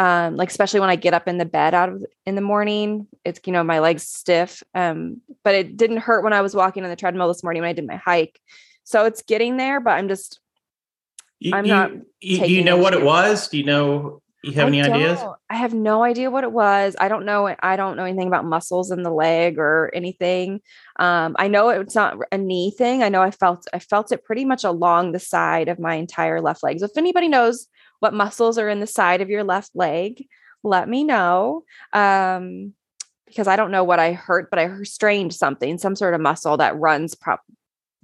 Um, 0.00 0.36
like 0.36 0.48
especially 0.48 0.80
when 0.80 0.88
I 0.88 0.96
get 0.96 1.12
up 1.12 1.28
in 1.28 1.36
the 1.36 1.44
bed 1.44 1.74
out 1.74 1.90
of 1.90 2.02
in 2.24 2.34
the 2.34 2.40
morning, 2.40 3.06
it's 3.22 3.38
you 3.44 3.52
know 3.52 3.62
my 3.62 3.80
legs 3.80 4.02
stiff. 4.02 4.62
Um, 4.74 5.20
but 5.44 5.54
it 5.54 5.76
didn't 5.76 5.98
hurt 5.98 6.24
when 6.24 6.32
I 6.32 6.40
was 6.40 6.54
walking 6.54 6.84
on 6.84 6.88
the 6.88 6.96
treadmill 6.96 7.28
this 7.28 7.42
morning 7.42 7.60
when 7.60 7.68
I 7.68 7.74
did 7.74 7.86
my 7.86 7.96
hike. 7.96 8.40
So 8.84 9.04
it's 9.04 9.20
getting 9.20 9.58
there, 9.58 9.78
but 9.78 9.90
I'm 9.90 10.08
just 10.08 10.40
You, 11.38 11.54
I'm 11.54 11.66
not. 11.66 11.90
You, 12.20 12.38
do 12.38 12.50
you 12.50 12.64
know 12.64 12.78
what 12.78 12.94
it 12.94 13.02
was? 13.02 13.48
Do 13.48 13.58
you 13.58 13.64
know? 13.64 14.22
You 14.42 14.52
have 14.52 14.64
I 14.64 14.68
any 14.68 14.80
ideas? 14.80 15.18
I 15.50 15.56
have 15.56 15.74
no 15.74 16.02
idea 16.02 16.30
what 16.30 16.44
it 16.44 16.52
was. 16.52 16.96
I 16.98 17.08
don't 17.08 17.26
know. 17.26 17.54
I 17.62 17.76
don't 17.76 17.96
know 17.96 18.04
anything 18.04 18.26
about 18.26 18.46
muscles 18.46 18.90
in 18.90 19.02
the 19.02 19.10
leg 19.10 19.58
or 19.58 19.90
anything. 19.92 20.62
Um, 20.98 21.36
I 21.38 21.48
know 21.48 21.68
it's 21.68 21.94
not 21.94 22.16
a 22.32 22.38
knee 22.38 22.70
thing. 22.70 23.02
I 23.02 23.10
know 23.10 23.20
I 23.20 23.32
felt 23.32 23.66
I 23.74 23.80
felt 23.80 24.12
it 24.12 24.24
pretty 24.24 24.46
much 24.46 24.64
along 24.64 25.12
the 25.12 25.18
side 25.18 25.68
of 25.68 25.78
my 25.78 25.96
entire 25.96 26.40
left 26.40 26.62
leg. 26.62 26.78
So 26.78 26.86
if 26.86 26.96
anybody 26.96 27.28
knows 27.28 27.68
what 28.00 28.14
muscles 28.14 28.58
are 28.58 28.68
in 28.68 28.80
the 28.80 28.86
side 28.86 29.20
of 29.20 29.30
your 29.30 29.44
left 29.44 29.70
leg, 29.74 30.26
let 30.62 30.88
me 30.88 31.04
know. 31.04 31.64
Um, 31.92 32.74
because 33.26 33.46
I 33.46 33.54
don't 33.54 33.70
know 33.70 33.84
what 33.84 34.00
I 34.00 34.12
hurt, 34.12 34.50
but 34.50 34.58
I 34.58 34.82
strained 34.82 35.32
something, 35.32 35.78
some 35.78 35.94
sort 35.94 36.14
of 36.14 36.20
muscle 36.20 36.56
that 36.56 36.76
runs 36.76 37.14
prop 37.14 37.42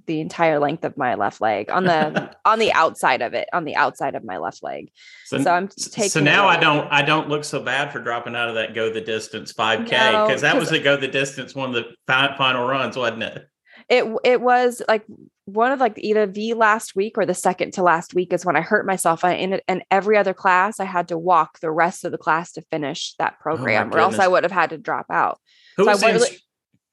the 0.05 0.21
entire 0.21 0.57
length 0.57 0.85
of 0.85 0.97
my 0.97 1.15
left 1.15 1.41
leg 1.41 1.69
on 1.69 1.83
the 1.83 2.33
on 2.45 2.59
the 2.59 2.71
outside 2.71 3.21
of 3.21 3.33
it, 3.33 3.49
on 3.51 3.65
the 3.65 3.75
outside 3.75 4.15
of 4.15 4.23
my 4.23 4.37
left 4.37 4.63
leg. 4.63 4.89
So, 5.25 5.41
so 5.41 5.51
I'm 5.51 5.67
taking. 5.67 6.09
So 6.09 6.21
now 6.21 6.47
I 6.47 6.57
don't 6.57 6.87
I 6.89 7.01
don't 7.01 7.27
look 7.27 7.43
so 7.43 7.61
bad 7.61 7.91
for 7.91 7.99
dropping 7.99 8.35
out 8.35 8.47
of 8.47 8.55
that 8.55 8.73
go 8.73 8.89
the 8.89 9.01
distance 9.01 9.51
5K 9.51 9.83
because 9.83 10.41
no, 10.41 10.49
that 10.49 10.57
was 10.57 10.69
the 10.69 10.79
go 10.79 10.95
the 10.95 11.09
distance 11.09 11.53
one 11.53 11.75
of 11.75 11.83
the 11.83 11.93
final 12.37 12.65
runs, 12.65 12.97
wasn't 12.97 13.23
it? 13.23 13.49
It 13.89 14.05
it 14.23 14.41
was 14.41 14.81
like 14.87 15.05
one 15.45 15.71
of 15.71 15.79
like 15.79 15.93
either 15.97 16.27
the 16.27 16.53
last 16.55 16.95
week 16.95 17.17
or 17.17 17.25
the 17.25 17.33
second 17.33 17.71
to 17.73 17.83
last 17.83 18.13
week 18.13 18.33
is 18.33 18.45
when 18.45 18.57
I 18.57 18.61
hurt 18.61 18.85
myself. 18.85 19.23
I 19.23 19.33
in 19.33 19.61
and 19.67 19.83
every 19.89 20.17
other 20.17 20.33
class 20.33 20.79
I 20.79 20.85
had 20.85 21.07
to 21.07 21.17
walk 21.17 21.59
the 21.59 21.71
rest 21.71 22.03
of 22.03 22.11
the 22.11 22.17
class 22.17 22.51
to 22.53 22.61
finish 22.63 23.13
that 23.17 23.35
oh 23.39 23.41
program, 23.41 23.89
oh 23.91 23.95
or 23.95 23.99
else 23.99 24.19
I 24.19 24.27
would 24.27 24.43
have 24.43 24.51
had 24.51 24.71
to 24.71 24.77
drop 24.77 25.05
out. 25.09 25.39
Who 25.77 25.85
so 25.85 25.91
was, 25.91 26.01
the, 26.01 26.09
inst- 26.09 26.43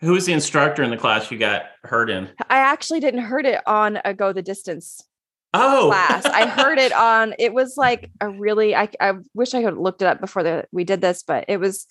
who 0.00 0.12
was 0.12 0.26
the 0.26 0.32
instructor 0.32 0.82
in 0.82 0.90
the 0.90 0.96
class 0.96 1.30
you 1.30 1.38
got 1.38 1.62
hurt 1.82 2.10
in? 2.10 2.28
I 2.48 2.58
actually 2.58 3.00
didn't 3.00 3.22
hurt 3.22 3.46
it 3.46 3.60
on 3.66 3.98
a 4.04 4.14
go 4.14 4.32
the 4.32 4.42
distance 4.42 5.02
oh 5.52 5.88
class. 5.88 6.24
I 6.26 6.46
heard 6.62 6.78
it 6.78 6.92
on 6.92 7.34
it 7.40 7.52
was 7.52 7.76
like 7.76 8.10
a 8.20 8.28
really 8.28 8.76
I 8.76 8.88
I 9.00 9.14
wish 9.34 9.54
I 9.54 9.62
could 9.62 9.76
looked 9.76 10.02
it 10.02 10.06
up 10.06 10.20
before 10.20 10.44
the 10.44 10.66
we 10.70 10.84
did 10.84 11.00
this, 11.00 11.24
but 11.24 11.44
it 11.48 11.58
was 11.58 11.86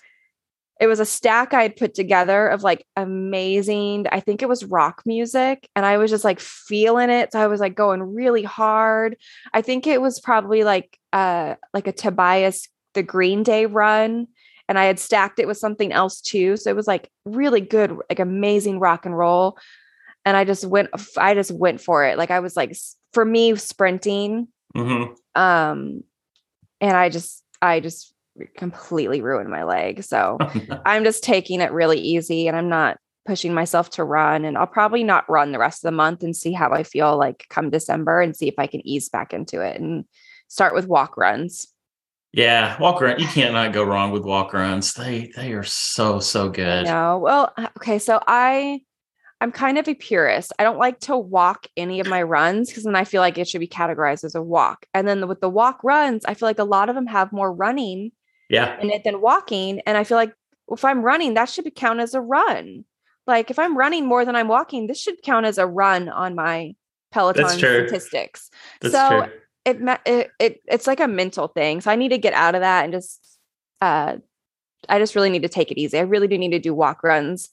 it 0.79 0.87
was 0.87 0.99
a 0.99 1.05
stack 1.05 1.53
I 1.53 1.61
had 1.61 1.75
put 1.75 1.93
together 1.93 2.47
of 2.47 2.63
like 2.63 2.85
amazing, 2.95 4.07
I 4.11 4.19
think 4.19 4.41
it 4.41 4.49
was 4.49 4.65
rock 4.65 5.03
music. 5.05 5.69
And 5.75 5.85
I 5.85 5.97
was 5.97 6.09
just 6.09 6.23
like 6.23 6.39
feeling 6.39 7.09
it. 7.09 7.31
So 7.31 7.39
I 7.39 7.47
was 7.47 7.59
like 7.59 7.75
going 7.75 8.01
really 8.01 8.43
hard. 8.43 9.17
I 9.53 9.61
think 9.61 9.87
it 9.87 10.01
was 10.01 10.19
probably 10.19 10.63
like 10.63 10.97
uh 11.13 11.55
like 11.73 11.87
a 11.87 11.91
Tobias 11.91 12.67
the 12.93 13.03
Green 13.03 13.43
Day 13.43 13.65
run. 13.65 14.27
And 14.69 14.79
I 14.79 14.85
had 14.85 14.99
stacked 14.99 15.39
it 15.39 15.47
with 15.47 15.57
something 15.57 15.91
else 15.91 16.21
too. 16.21 16.57
So 16.57 16.69
it 16.69 16.75
was 16.75 16.87
like 16.87 17.09
really 17.25 17.61
good, 17.61 17.91
like 18.09 18.19
amazing 18.19 18.79
rock 18.79 19.05
and 19.05 19.17
roll. 19.17 19.57
And 20.25 20.37
I 20.37 20.45
just 20.45 20.65
went, 20.65 20.89
I 21.17 21.33
just 21.33 21.51
went 21.51 21.81
for 21.81 22.05
it. 22.05 22.17
Like 22.17 22.31
I 22.31 22.39
was 22.39 22.55
like, 22.55 22.75
for 23.11 23.25
me, 23.25 23.55
sprinting. 23.57 24.47
Mm-hmm. 24.75 25.13
Um, 25.39 26.03
and 26.79 26.97
I 26.97 27.09
just, 27.09 27.43
I 27.61 27.81
just 27.81 28.12
completely 28.55 29.21
ruined 29.21 29.49
my 29.49 29.63
leg. 29.63 30.03
So 30.03 30.37
I'm 30.85 31.03
just 31.03 31.23
taking 31.23 31.61
it 31.61 31.71
really 31.71 31.99
easy 31.99 32.47
and 32.47 32.57
I'm 32.57 32.69
not 32.69 32.97
pushing 33.25 33.53
myself 33.53 33.89
to 33.91 34.03
run. 34.03 34.45
And 34.45 34.57
I'll 34.57 34.67
probably 34.67 35.03
not 35.03 35.29
run 35.29 35.51
the 35.51 35.59
rest 35.59 35.83
of 35.83 35.87
the 35.87 35.95
month 35.95 36.23
and 36.23 36.35
see 36.35 36.51
how 36.51 36.71
I 36.71 36.83
feel 36.83 37.17
like 37.17 37.45
come 37.49 37.69
December 37.69 38.21
and 38.21 38.35
see 38.35 38.47
if 38.47 38.55
I 38.57 38.67
can 38.67 38.85
ease 38.85 39.09
back 39.09 39.33
into 39.33 39.61
it 39.61 39.79
and 39.79 40.05
start 40.47 40.73
with 40.73 40.87
walk 40.87 41.17
runs. 41.17 41.67
Yeah, 42.33 42.79
walk 42.79 42.99
run. 42.99 43.19
You 43.19 43.27
can't 43.27 43.53
not 43.53 43.73
go 43.73 43.83
wrong 43.83 44.11
with 44.11 44.23
walk 44.23 44.53
runs. 44.53 44.95
They 44.95 45.31
they 45.35 45.53
are 45.53 45.63
so 45.63 46.19
so 46.19 46.49
good. 46.49 46.85
No, 46.85 47.19
well, 47.19 47.53
uh, 47.57 47.67
okay. 47.77 47.99
So 47.99 48.19
I 48.27 48.81
I'm 49.39 49.51
kind 49.51 49.77
of 49.77 49.87
a 49.87 49.93
purist. 49.93 50.51
I 50.57 50.63
don't 50.63 50.79
like 50.79 50.99
to 51.01 51.15
walk 51.15 51.67
any 51.77 51.99
of 51.99 52.07
my 52.07 52.23
runs 52.23 52.69
because 52.69 52.85
then 52.85 52.95
I 52.95 53.03
feel 53.03 53.21
like 53.21 53.37
it 53.37 53.47
should 53.47 53.59
be 53.59 53.67
categorized 53.67 54.23
as 54.23 54.33
a 54.33 54.41
walk. 54.41 54.87
And 54.95 55.07
then 55.07 55.27
with 55.27 55.41
the 55.41 55.49
walk 55.49 55.83
runs, 55.83 56.25
I 56.25 56.33
feel 56.33 56.49
like 56.49 56.59
a 56.59 56.63
lot 56.63 56.89
of 56.89 56.95
them 56.95 57.05
have 57.05 57.31
more 57.31 57.53
running 57.53 58.11
yeah. 58.49 58.77
and 58.79 58.91
it 58.91 59.03
than 59.03 59.21
walking 59.21 59.79
and 59.81 59.97
i 59.97 60.03
feel 60.03 60.17
like 60.17 60.33
if 60.71 60.85
i'm 60.85 61.01
running 61.01 61.33
that 61.33 61.49
should 61.49 61.73
count 61.75 61.99
as 61.99 62.13
a 62.13 62.21
run. 62.21 62.85
Like 63.25 63.49
if 63.49 63.59
i'm 63.59 63.77
running 63.77 64.05
more 64.05 64.25
than 64.25 64.35
i'm 64.35 64.47
walking 64.47 64.87
this 64.87 65.01
should 65.01 65.21
count 65.23 65.45
as 65.45 65.57
a 65.57 65.67
run 65.67 66.09
on 66.09 66.35
my 66.35 66.75
peloton 67.11 67.47
statistics. 67.47 68.49
That's 68.81 68.93
so 68.93 69.09
true. 69.09 69.33
It, 69.65 69.99
it 70.05 70.31
it 70.39 70.61
it's 70.67 70.87
like 70.87 70.99
a 70.99 71.07
mental 71.07 71.47
thing 71.47 71.79
so 71.79 71.89
i 71.89 71.95
need 71.95 72.09
to 72.09 72.17
get 72.17 72.33
out 72.33 72.53
of 72.53 72.61
that 72.61 72.83
and 72.83 72.91
just 72.93 73.39
uh 73.81 74.17
i 74.89 74.99
just 74.99 75.15
really 75.15 75.29
need 75.29 75.43
to 75.43 75.49
take 75.49 75.71
it 75.71 75.79
easy. 75.79 75.97
I 75.97 76.01
really 76.01 76.27
do 76.27 76.37
need 76.37 76.51
to 76.51 76.59
do 76.59 76.73
walk 76.73 77.03
runs. 77.03 77.49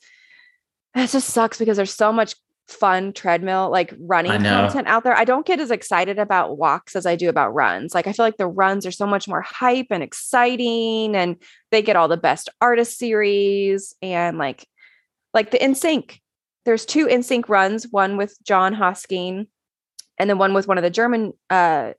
It 0.94 1.08
just 1.08 1.30
sucks 1.30 1.58
because 1.58 1.76
there's 1.76 1.94
so 1.94 2.12
much 2.12 2.34
fun 2.72 3.12
treadmill 3.12 3.70
like 3.70 3.94
running 3.98 4.32
content 4.42 4.88
out 4.88 5.04
there. 5.04 5.16
I 5.16 5.24
don't 5.24 5.46
get 5.46 5.60
as 5.60 5.70
excited 5.70 6.18
about 6.18 6.58
walks 6.58 6.96
as 6.96 7.06
I 7.06 7.16
do 7.16 7.28
about 7.28 7.54
runs. 7.54 7.94
Like 7.94 8.06
I 8.06 8.12
feel 8.12 8.24
like 8.24 8.36
the 8.36 8.46
runs 8.46 8.86
are 8.86 8.92
so 8.92 9.06
much 9.06 9.28
more 9.28 9.42
hype 9.42 9.88
and 9.90 10.02
exciting 10.02 11.14
and 11.14 11.36
they 11.70 11.82
get 11.82 11.96
all 11.96 12.08
the 12.08 12.16
best 12.16 12.48
artist 12.60 12.98
series 12.98 13.94
and 14.02 14.38
like 14.38 14.66
like 15.32 15.50
the 15.50 15.58
NSYNC. 15.58 16.18
There's 16.64 16.84
two 16.84 17.06
NSYNC 17.06 17.48
runs, 17.48 17.86
one 17.90 18.16
with 18.16 18.36
John 18.42 18.74
Hosking 18.74 19.46
and 20.18 20.30
then 20.30 20.38
one 20.38 20.54
with 20.54 20.68
one 20.68 20.78
of 20.78 20.84
the 20.84 20.90
German 20.90 21.32
uh 21.48 21.92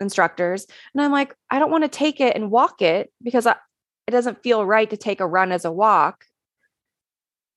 instructors. 0.00 0.66
And 0.94 1.02
I'm 1.02 1.12
like, 1.12 1.34
I 1.50 1.58
don't 1.58 1.70
want 1.70 1.84
to 1.84 1.88
take 1.88 2.20
it 2.20 2.36
and 2.36 2.50
walk 2.50 2.82
it 2.82 3.12
because 3.22 3.46
I, 3.46 3.56
it 4.06 4.12
doesn't 4.12 4.42
feel 4.42 4.64
right 4.64 4.88
to 4.90 4.96
take 4.96 5.20
a 5.20 5.26
run 5.26 5.52
as 5.52 5.64
a 5.64 5.72
walk 5.72 6.24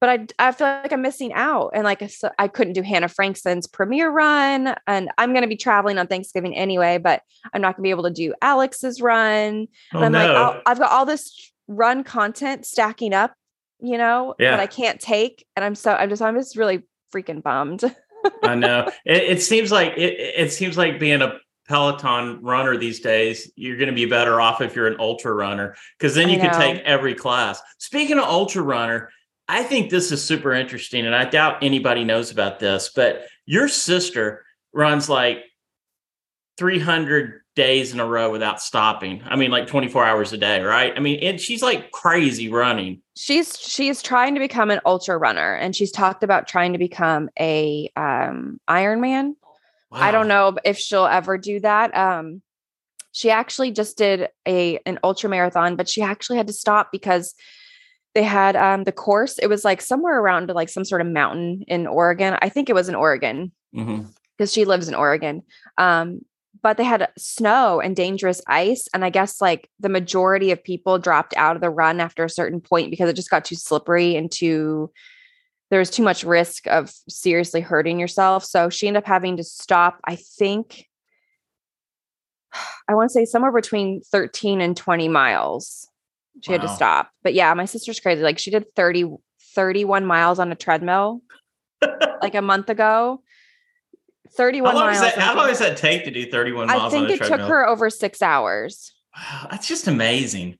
but 0.01 0.09
I, 0.09 0.47
I 0.47 0.51
feel 0.51 0.65
like 0.65 0.91
I'm 0.91 1.03
missing 1.03 1.31
out. 1.31 1.69
And 1.75 1.83
like 1.83 2.01
I 2.39 2.47
couldn't 2.47 2.73
do 2.73 2.81
Hannah 2.81 3.07
Frankson's 3.07 3.67
premiere 3.67 4.09
run. 4.09 4.75
And 4.87 5.09
I'm 5.19 5.29
going 5.31 5.43
to 5.43 5.47
be 5.47 5.55
traveling 5.55 5.99
on 5.99 6.07
Thanksgiving 6.07 6.57
anyway, 6.57 6.97
but 6.97 7.21
I'm 7.53 7.61
not 7.61 7.77
going 7.77 7.83
to 7.83 7.87
be 7.87 7.91
able 7.91 8.03
to 8.05 8.09
do 8.09 8.33
Alex's 8.41 8.99
run. 8.99 9.67
Oh, 9.93 10.01
and 10.01 10.17
I'm 10.17 10.27
no. 10.27 10.33
like, 10.33 10.63
I've 10.65 10.79
got 10.79 10.91
all 10.91 11.05
this 11.05 11.53
run 11.67 12.03
content 12.03 12.65
stacking 12.65 13.13
up, 13.13 13.35
you 13.79 13.99
know, 13.99 14.33
yeah. 14.39 14.51
that 14.51 14.59
I 14.59 14.65
can't 14.65 14.99
take. 14.99 15.45
And 15.55 15.63
I'm 15.63 15.75
so, 15.75 15.93
I'm 15.93 16.09
just, 16.09 16.21
I'm 16.23 16.35
just 16.35 16.57
really 16.57 16.81
freaking 17.13 17.43
bummed. 17.43 17.83
I 18.43 18.55
know. 18.55 18.89
It, 19.05 19.23
it 19.23 19.41
seems 19.43 19.71
like, 19.71 19.93
it, 19.97 20.19
it 20.19 20.51
seems 20.51 20.79
like 20.79 20.99
being 20.99 21.21
a 21.21 21.37
Peloton 21.69 22.41
runner 22.41 22.75
these 22.75 23.01
days, 23.01 23.51
you're 23.55 23.77
going 23.77 23.87
to 23.87 23.95
be 23.95 24.05
better 24.05 24.41
off 24.41 24.61
if 24.61 24.75
you're 24.75 24.87
an 24.87 24.97
ultra 24.99 25.31
runner 25.31 25.75
because 25.97 26.15
then 26.15 26.27
you 26.27 26.39
can 26.39 26.53
take 26.53 26.81
every 26.83 27.13
class. 27.13 27.61
Speaking 27.77 28.17
of 28.17 28.25
ultra 28.25 28.63
runner, 28.63 29.09
I 29.51 29.63
think 29.63 29.89
this 29.89 30.13
is 30.13 30.23
super 30.23 30.53
interesting, 30.53 31.05
and 31.05 31.13
I 31.13 31.25
doubt 31.25 31.61
anybody 31.61 32.05
knows 32.05 32.31
about 32.31 32.59
this, 32.59 32.89
but 32.95 33.27
your 33.45 33.67
sister 33.67 34.45
runs 34.71 35.09
like 35.09 35.43
300 36.57 37.41
days 37.53 37.91
in 37.93 37.99
a 37.99 38.05
row 38.05 38.31
without 38.31 38.61
stopping. 38.61 39.21
I 39.25 39.35
mean, 39.35 39.51
like 39.51 39.67
24 39.67 40.05
hours 40.05 40.31
a 40.31 40.37
day, 40.37 40.63
right? 40.63 40.93
I 40.95 41.01
mean, 41.01 41.19
and 41.19 41.37
she's 41.37 41.61
like 41.61 41.91
crazy 41.91 42.47
running. 42.47 43.01
She's 43.17 43.59
she's 43.59 44.01
trying 44.01 44.35
to 44.35 44.39
become 44.39 44.71
an 44.71 44.79
ultra 44.85 45.17
runner, 45.17 45.55
and 45.55 45.75
she's 45.75 45.91
talked 45.91 46.23
about 46.23 46.47
trying 46.47 46.71
to 46.71 46.79
become 46.79 47.29
a 47.37 47.91
um, 47.97 48.57
Ironman. 48.69 49.35
Wow. 49.91 49.99
I 49.99 50.11
don't 50.11 50.29
know 50.29 50.55
if 50.63 50.77
she'll 50.77 51.07
ever 51.07 51.37
do 51.37 51.59
that. 51.59 51.93
Um, 51.93 52.41
she 53.11 53.29
actually 53.29 53.71
just 53.71 53.97
did 53.97 54.29
a 54.47 54.79
an 54.85 54.97
ultra 55.03 55.29
marathon, 55.29 55.75
but 55.75 55.89
she 55.89 56.01
actually 56.01 56.37
had 56.37 56.47
to 56.47 56.53
stop 56.53 56.89
because 56.93 57.35
they 58.13 58.23
had 58.23 58.55
um 58.55 58.83
the 58.83 58.91
course. 58.91 59.37
It 59.39 59.47
was 59.47 59.63
like 59.63 59.81
somewhere 59.81 60.19
around 60.19 60.49
like 60.49 60.69
some 60.69 60.85
sort 60.85 61.01
of 61.01 61.07
mountain 61.07 61.63
in 61.67 61.87
oregon. 61.87 62.37
I 62.41 62.49
think 62.49 62.69
it 62.69 62.75
was 62.75 62.89
in 62.89 62.95
oregon 62.95 63.51
because 63.73 63.89
mm-hmm. 63.89 64.45
she 64.45 64.65
lives 64.65 64.87
in 64.87 64.95
oregon. 64.95 65.43
Um 65.77 66.21
but 66.63 66.77
they 66.77 66.83
had 66.83 67.09
snow 67.17 67.79
and 67.79 67.95
dangerous 67.95 68.41
ice 68.45 68.87
and 68.93 69.05
i 69.05 69.09
guess 69.09 69.41
like 69.41 69.69
the 69.79 69.89
majority 69.89 70.51
of 70.51 70.63
people 70.63 70.99
dropped 70.99 71.33
out 71.37 71.55
of 71.55 71.61
the 71.61 71.69
run 71.69 71.99
after 71.99 72.23
a 72.23 72.29
certain 72.29 72.59
point 72.59 72.91
because 72.91 73.09
it 73.09 73.15
just 73.15 73.29
got 73.29 73.45
too 73.45 73.55
slippery 73.55 74.15
and 74.15 74.31
too 74.31 74.91
there 75.69 75.79
was 75.79 75.89
too 75.89 76.03
much 76.03 76.23
risk 76.25 76.67
of 76.67 76.93
seriously 77.07 77.61
hurting 77.61 77.97
yourself. 77.97 78.43
So 78.43 78.69
she 78.69 78.87
ended 78.87 79.03
up 79.03 79.07
having 79.07 79.37
to 79.37 79.43
stop 79.43 79.99
i 80.05 80.15
think 80.15 80.85
i 82.87 82.93
want 82.93 83.09
to 83.09 83.13
say 83.13 83.25
somewhere 83.25 83.53
between 83.53 84.01
13 84.01 84.61
and 84.61 84.75
20 84.75 85.07
miles 85.07 85.87
she 86.41 86.51
wow. 86.51 86.59
had 86.59 86.67
to 86.67 86.73
stop. 86.73 87.11
But 87.23 87.33
yeah, 87.33 87.53
my 87.53 87.65
sister's 87.65 87.99
crazy. 87.99 88.21
Like 88.21 88.39
she 88.39 88.51
did 88.51 88.73
30, 88.75 89.15
31 89.55 90.05
miles 90.05 90.39
on 90.39 90.51
a 90.51 90.55
treadmill 90.55 91.21
like 92.21 92.35
a 92.35 92.41
month 92.41 92.69
ago. 92.69 93.21
31 94.37 94.75
how 94.75 94.79
miles. 94.79 95.01
That, 95.01 95.17
how 95.17 95.35
long 95.35 95.47
does 95.47 95.59
that 95.59 95.77
take 95.77 96.05
to 96.05 96.11
do 96.11 96.29
31 96.29 96.67
miles? 96.67 96.81
I 96.81 96.89
think 96.89 97.09
it 97.09 97.17
treadmill? 97.17 97.39
took 97.39 97.47
her 97.47 97.67
over 97.67 97.89
six 97.89 98.21
hours. 98.21 98.93
Wow, 99.15 99.47
that's 99.51 99.67
just 99.67 99.87
amazing. 99.87 100.57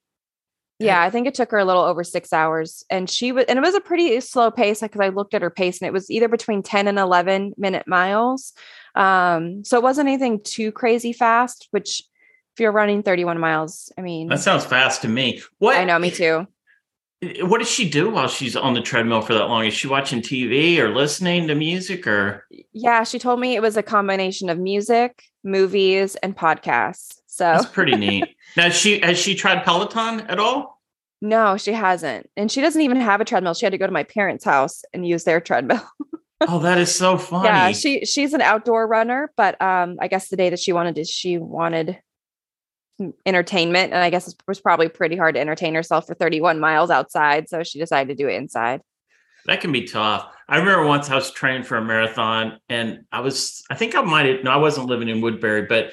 Yeah, 0.82 1.02
I 1.02 1.10
think 1.10 1.28
it 1.28 1.36
took 1.36 1.52
her 1.52 1.60
a 1.60 1.66
little 1.66 1.84
over 1.84 2.04
six 2.04 2.34
hours. 2.34 2.84
And 2.90 3.10
she 3.10 3.32
was, 3.32 3.46
and 3.46 3.58
it 3.58 3.62
was 3.62 3.76
a 3.76 3.82
pretty 3.82 4.20
slow 4.20 4.50
pace 4.50 4.82
because 4.82 5.00
I 5.00 5.10
looked 5.10 5.34
at 5.34 5.44
her 5.44 5.52
pace 5.52 5.80
and 5.80 5.88
it 5.88 5.94
was 5.94 6.10
either 6.10 6.28
between 6.28 6.64
10 6.64 6.88
and 6.88 6.98
11 6.98 7.54
minute 7.58 7.88
miles. 7.88 8.54
Um, 8.96 9.64
so 9.64 9.78
it 9.78 9.84
wasn't 9.84 10.10
anything 10.10 10.42
too 10.44 10.72
crazy 10.72 11.14
fast, 11.14 11.68
which 11.72 12.04
if 12.54 12.60
you're 12.60 12.72
running 12.72 13.04
31 13.04 13.40
miles, 13.40 13.92
I 13.98 14.02
mean, 14.02 14.28
that 14.28 14.40
sounds 14.40 14.66
fast 14.66 15.02
to 15.04 15.08
me. 15.08 15.42
What 15.60 15.78
I 15.78 15.86
know, 15.86 15.98
me 16.00 16.12
too. 16.12 16.48
what 17.42 17.60
does 17.60 17.70
she 17.70 17.90
do 17.90 18.10
while 18.10 18.28
she's 18.28 18.56
on 18.56 18.74
the 18.74 18.82
treadmill 18.82 19.22
for 19.22 19.34
that 19.34 19.46
long? 19.46 19.66
Is 19.66 19.74
she 19.74 19.88
watching 19.88 20.22
TV 20.22 20.78
or 20.80 20.94
listening 20.94 21.48
to 21.48 21.56
music 21.56 22.06
or? 22.08 22.46
Yeah, 22.74 23.04
she 23.04 23.20
told 23.20 23.40
me 23.40 23.56
it 23.56 23.62
was 23.62 23.78
a 23.78 23.84
combination 23.84 24.50
of 24.50 24.58
music, 24.58 25.24
movies, 25.44 26.16
and 26.18 26.36
podcasts. 26.36 27.20
So 27.28 27.46
that's 27.46 27.66
pretty 27.66 27.96
neat. 27.98 28.26
now, 28.58 28.70
she 28.70 29.00
has 29.00 29.18
she 29.18 29.36
tried 29.36 29.64
Peloton 29.64 30.22
at 30.22 30.40
all? 30.40 30.82
No, 31.22 31.56
she 31.56 31.72
hasn't, 31.72 32.30
and 32.36 32.52
she 32.52 32.62
doesn't 32.62 32.82
even 32.82 33.00
have 33.00 33.22
a 33.22 33.26
treadmill. 33.26 33.54
She 33.54 33.66
had 33.66 33.72
to 33.72 33.78
go 33.78 33.86
to 33.86 33.94
my 33.94 34.04
parents' 34.04 34.44
house 34.44 34.84
and 34.92 35.08
use 35.08 35.24
their 35.24 35.40
treadmill. 35.40 35.88
oh, 36.42 36.60
that 36.60 36.80
is 36.80 36.94
so 36.94 37.18
funny. 37.18 37.48
Yeah, 37.48 37.72
she 37.72 38.06
she's 38.06 38.34
an 38.34 38.42
outdoor 38.42 38.88
runner, 38.88 39.32
but 39.38 39.62
um, 39.62 39.98
I 40.02 40.08
guess 40.08 40.30
the 40.30 40.36
day 40.36 40.50
that 40.50 40.60
she 40.60 40.74
wanted 40.74 40.96
to, 40.96 41.06
she 41.06 41.38
wanted 41.38 42.00
entertainment. 43.26 43.94
And 43.94 44.04
I 44.04 44.10
guess 44.10 44.28
it 44.28 44.36
was 44.48 44.60
probably 44.60 44.90
pretty 44.90 45.16
hard 45.16 45.36
to 45.36 45.42
entertain 45.42 45.76
herself 45.76 46.08
for 46.08 46.14
31 46.14 46.60
miles 46.60 46.90
outside. 46.90 47.50
So 47.50 47.64
she 47.64 47.80
decided 47.80 48.16
to 48.16 48.24
do 48.24 48.30
it 48.30 48.36
inside. 48.36 48.82
That 49.46 49.62
can 49.62 49.72
be 49.72 49.86
tough. 49.86 50.28
I 50.48 50.58
remember 50.58 50.86
once 50.86 51.10
I 51.10 51.16
was 51.16 51.32
training 51.32 51.64
for 51.64 51.78
a 51.78 51.84
marathon 51.84 52.60
and 52.70 53.06
I 53.12 53.22
was, 53.22 53.64
I 53.70 53.76
think 53.76 53.96
I 53.96 54.02
might 54.02 54.26
have, 54.28 54.44
no, 54.44 54.52
I 54.52 54.58
wasn't 54.58 54.88
living 54.88 55.10
in 55.10 55.22
Woodbury, 55.22 55.64
but 55.64 55.92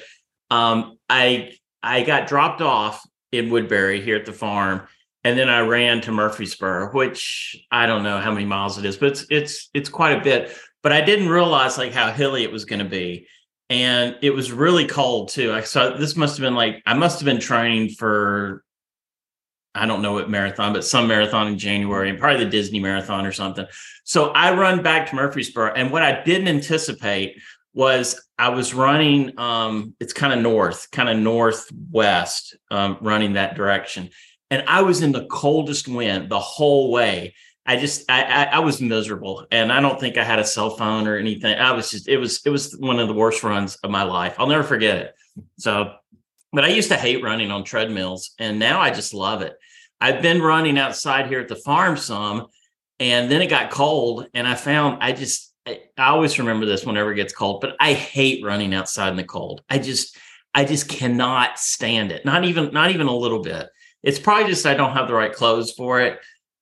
um, 0.51 0.97
I, 1.09 1.53
I 1.81 2.03
got 2.03 2.27
dropped 2.27 2.61
off 2.61 3.01
in 3.31 3.49
Woodbury 3.49 4.01
here 4.01 4.17
at 4.17 4.25
the 4.25 4.33
farm. 4.33 4.81
And 5.23 5.37
then 5.37 5.49
I 5.49 5.61
ran 5.61 6.01
to 6.01 6.11
Murfreesboro, 6.11 6.91
which 6.91 7.55
I 7.71 7.85
don't 7.85 8.03
know 8.03 8.19
how 8.19 8.31
many 8.31 8.45
miles 8.45 8.77
it 8.77 8.85
is, 8.85 8.97
but 8.97 9.09
it's, 9.11 9.25
it's, 9.29 9.69
it's 9.73 9.89
quite 9.89 10.17
a 10.17 10.23
bit, 10.23 10.55
but 10.81 10.91
I 10.91 11.01
didn't 11.01 11.29
realize 11.29 11.77
like 11.77 11.91
how 11.91 12.11
hilly 12.11 12.43
it 12.43 12.51
was 12.51 12.65
going 12.65 12.79
to 12.79 12.85
be 12.85 13.27
and 13.69 14.17
it 14.21 14.31
was 14.31 14.51
really 14.51 14.87
cold 14.87 15.29
too. 15.29 15.61
So 15.63 15.95
this 15.97 16.15
must 16.15 16.37
have 16.37 16.43
been 16.43 16.55
like 16.55 16.81
I 16.85 16.93
must 16.95 17.19
have 17.19 17.25
been 17.25 17.39
training 17.39 17.89
for 17.89 18.63
I 19.75 19.85
don't 19.85 20.01
know 20.01 20.13
what 20.13 20.29
marathon, 20.29 20.73
but 20.73 20.83
some 20.83 21.07
marathon 21.07 21.47
in 21.47 21.59
January, 21.59 22.09
and 22.09 22.19
probably 22.19 22.43
the 22.43 22.49
Disney 22.49 22.79
marathon 22.79 23.25
or 23.25 23.31
something. 23.31 23.67
So 24.03 24.29
I 24.29 24.53
run 24.55 24.81
back 24.81 25.09
to 25.09 25.15
Murfreesboro, 25.15 25.73
and 25.73 25.91
what 25.91 26.01
I 26.01 26.23
didn't 26.23 26.47
anticipate 26.47 27.39
was 27.73 28.19
I 28.39 28.49
was 28.49 28.73
running. 28.73 29.39
Um, 29.39 29.95
it's 29.99 30.13
kind 30.13 30.33
of 30.33 30.39
north, 30.39 30.89
kind 30.91 31.07
of 31.07 31.17
northwest, 31.17 32.57
um, 32.71 32.97
running 32.99 33.33
that 33.33 33.55
direction, 33.55 34.09
and 34.49 34.63
I 34.67 34.81
was 34.81 35.03
in 35.03 35.11
the 35.11 35.27
coldest 35.27 35.87
wind 35.87 36.29
the 36.29 36.39
whole 36.39 36.91
way. 36.91 37.35
I 37.69 37.75
just 37.75 38.09
I, 38.09 38.23
I, 38.23 38.43
I 38.45 38.59
was 38.59 38.81
miserable, 38.81 39.45
and 39.51 39.71
I 39.71 39.79
don't 39.79 39.99
think 39.99 40.17
I 40.17 40.23
had 40.23 40.39
a 40.39 40.43
cell 40.43 40.71
phone 40.71 41.07
or 41.07 41.17
anything. 41.17 41.55
I 41.55 41.71
was 41.71 41.91
just 41.91 42.07
it 42.07 42.17
was 42.17 42.41
it 42.43 42.49
was 42.49 42.75
one 42.75 42.97
of 42.97 43.07
the 43.07 43.13
worst 43.13 43.43
runs 43.43 43.75
of 43.75 43.91
my 43.91 44.01
life. 44.01 44.33
I'll 44.39 44.47
never 44.47 44.63
forget 44.63 44.97
it. 44.97 45.15
So, 45.59 45.93
but 46.51 46.63
I 46.65 46.69
used 46.69 46.89
to 46.89 46.97
hate 46.97 47.23
running 47.23 47.51
on 47.51 47.63
treadmills, 47.63 48.31
and 48.39 48.57
now 48.57 48.81
I 48.81 48.89
just 48.89 49.13
love 49.13 49.43
it. 49.43 49.55
I've 50.01 50.23
been 50.23 50.41
running 50.41 50.79
outside 50.79 51.27
here 51.27 51.41
at 51.41 51.47
the 51.47 51.57
farm 51.57 51.95
some, 51.95 52.47
and 52.99 53.29
then 53.29 53.39
it 53.39 53.51
got 53.51 53.69
cold, 53.69 54.25
and 54.33 54.47
I 54.47 54.55
found 54.55 55.03
I 55.03 55.11
just 55.11 55.53
I, 55.67 55.81
I 55.95 56.07
always 56.07 56.39
remember 56.39 56.65
this 56.65 56.87
whenever 56.87 57.11
it 57.11 57.17
gets 57.17 57.33
cold, 57.33 57.61
but 57.61 57.75
I 57.79 57.93
hate 57.93 58.43
running 58.43 58.73
outside 58.73 59.09
in 59.09 59.15
the 59.15 59.23
cold. 59.23 59.61
I 59.69 59.77
just 59.77 60.17
I 60.55 60.65
just 60.65 60.89
cannot 60.89 61.59
stand 61.59 62.11
it. 62.11 62.25
Not 62.25 62.45
even 62.45 62.73
not 62.73 62.89
even 62.89 63.05
a 63.05 63.15
little 63.15 63.43
bit. 63.43 63.69
It's 64.01 64.17
probably 64.17 64.49
just 64.49 64.65
I 64.65 64.73
don't 64.73 64.93
have 64.93 65.07
the 65.07 65.13
right 65.13 65.31
clothes 65.33 65.71
for 65.71 66.01
it. 66.01 66.17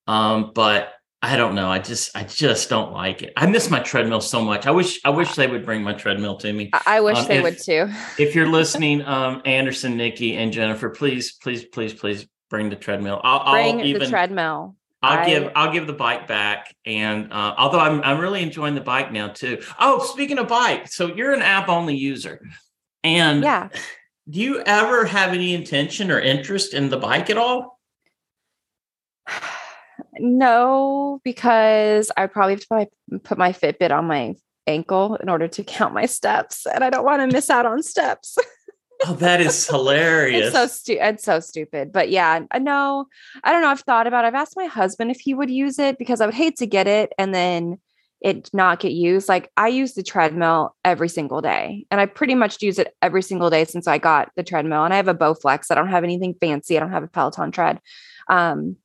Um, 0.06 0.52
but 0.54 0.92
I 1.20 1.36
don't 1.36 1.56
know. 1.56 1.68
I 1.68 1.80
just 1.80 2.16
I 2.16 2.22
just 2.22 2.68
don't 2.68 2.92
like 2.92 3.22
it. 3.22 3.32
I 3.36 3.46
miss 3.46 3.70
my 3.70 3.80
treadmill 3.80 4.20
so 4.20 4.40
much. 4.40 4.66
I 4.66 4.70
wish 4.70 5.00
I 5.04 5.10
wish 5.10 5.34
they 5.34 5.48
would 5.48 5.64
bring 5.64 5.82
my 5.82 5.92
treadmill 5.92 6.36
to 6.38 6.52
me. 6.52 6.70
I 6.86 7.00
wish 7.00 7.18
um, 7.18 7.26
they 7.26 7.38
if, 7.38 7.42
would 7.42 7.58
too. 7.58 7.88
if 8.18 8.36
you're 8.36 8.48
listening, 8.50 9.02
um, 9.02 9.42
Anderson, 9.44 9.96
Nikki, 9.96 10.36
and 10.36 10.52
Jennifer, 10.52 10.90
please, 10.90 11.32
please, 11.32 11.64
please, 11.64 11.92
please 11.92 12.26
bring 12.50 12.70
the 12.70 12.76
treadmill. 12.76 13.20
I'll, 13.24 13.52
bring 13.52 13.80
I'll 13.80 13.86
even, 13.86 14.02
the 14.02 14.08
treadmill. 14.08 14.76
I'll 15.02 15.18
I, 15.18 15.26
give 15.26 15.52
I'll 15.56 15.72
give 15.72 15.88
the 15.88 15.92
bike 15.92 16.28
back. 16.28 16.74
And 16.84 17.32
uh, 17.32 17.54
although 17.58 17.80
I'm 17.80 18.00
I'm 18.02 18.20
really 18.20 18.42
enjoying 18.42 18.76
the 18.76 18.80
bike 18.80 19.10
now 19.10 19.28
too. 19.28 19.60
Oh, 19.80 20.04
speaking 20.04 20.38
of 20.38 20.46
bike, 20.46 20.86
so 20.86 21.08
you're 21.08 21.32
an 21.32 21.42
app 21.42 21.68
only 21.68 21.96
user, 21.96 22.40
and 23.02 23.42
yeah, 23.42 23.70
do 24.30 24.40
you 24.40 24.62
ever 24.64 25.04
have 25.04 25.32
any 25.32 25.54
intention 25.54 26.12
or 26.12 26.20
interest 26.20 26.74
in 26.74 26.90
the 26.90 26.96
bike 26.96 27.28
at 27.28 27.38
all? 27.38 27.77
No, 30.20 31.20
because 31.24 32.10
I 32.16 32.26
probably 32.26 32.54
have 32.54 32.88
to 32.88 33.20
put 33.20 33.38
my 33.38 33.52
Fitbit 33.52 33.90
on 33.90 34.06
my 34.06 34.34
ankle 34.66 35.16
in 35.16 35.28
order 35.28 35.48
to 35.48 35.64
count 35.64 35.94
my 35.94 36.06
steps, 36.06 36.66
and 36.66 36.84
I 36.84 36.90
don't 36.90 37.04
want 37.04 37.22
to 37.22 37.34
miss 37.34 37.50
out 37.50 37.66
on 37.66 37.82
steps. 37.82 38.36
oh, 39.06 39.14
that 39.14 39.40
is 39.40 39.66
hilarious. 39.66 40.46
it's 40.46 40.54
so 40.54 40.66
stupid. 40.66 41.06
It's 41.06 41.24
so 41.24 41.40
stupid. 41.40 41.92
But 41.92 42.10
yeah, 42.10 42.40
no, 42.60 43.06
I 43.42 43.52
don't 43.52 43.62
know. 43.62 43.68
I've 43.68 43.80
thought 43.80 44.06
about. 44.06 44.24
It. 44.24 44.28
I've 44.28 44.34
asked 44.34 44.56
my 44.56 44.66
husband 44.66 45.10
if 45.10 45.20
he 45.20 45.34
would 45.34 45.50
use 45.50 45.78
it 45.78 45.98
because 45.98 46.20
I 46.20 46.26
would 46.26 46.34
hate 46.34 46.56
to 46.58 46.66
get 46.66 46.86
it 46.86 47.12
and 47.18 47.34
then 47.34 47.78
it 48.20 48.50
not 48.52 48.80
get 48.80 48.92
used. 48.92 49.28
Like 49.28 49.50
I 49.56 49.68
use 49.68 49.94
the 49.94 50.02
treadmill 50.02 50.76
every 50.84 51.08
single 51.08 51.40
day, 51.40 51.86
and 51.90 52.00
I 52.00 52.06
pretty 52.06 52.34
much 52.34 52.62
use 52.62 52.78
it 52.78 52.94
every 53.02 53.22
single 53.22 53.50
day 53.50 53.64
since 53.64 53.86
I 53.86 53.98
got 53.98 54.30
the 54.36 54.42
treadmill. 54.42 54.84
And 54.84 54.92
I 54.92 54.96
have 54.96 55.08
a 55.08 55.14
Bowflex. 55.14 55.66
I 55.70 55.74
don't 55.74 55.88
have 55.88 56.04
anything 56.04 56.34
fancy. 56.40 56.76
I 56.76 56.80
don't 56.80 56.92
have 56.92 57.04
a 57.04 57.08
Peloton 57.08 57.52
tread. 57.52 57.80
Um, 58.28 58.76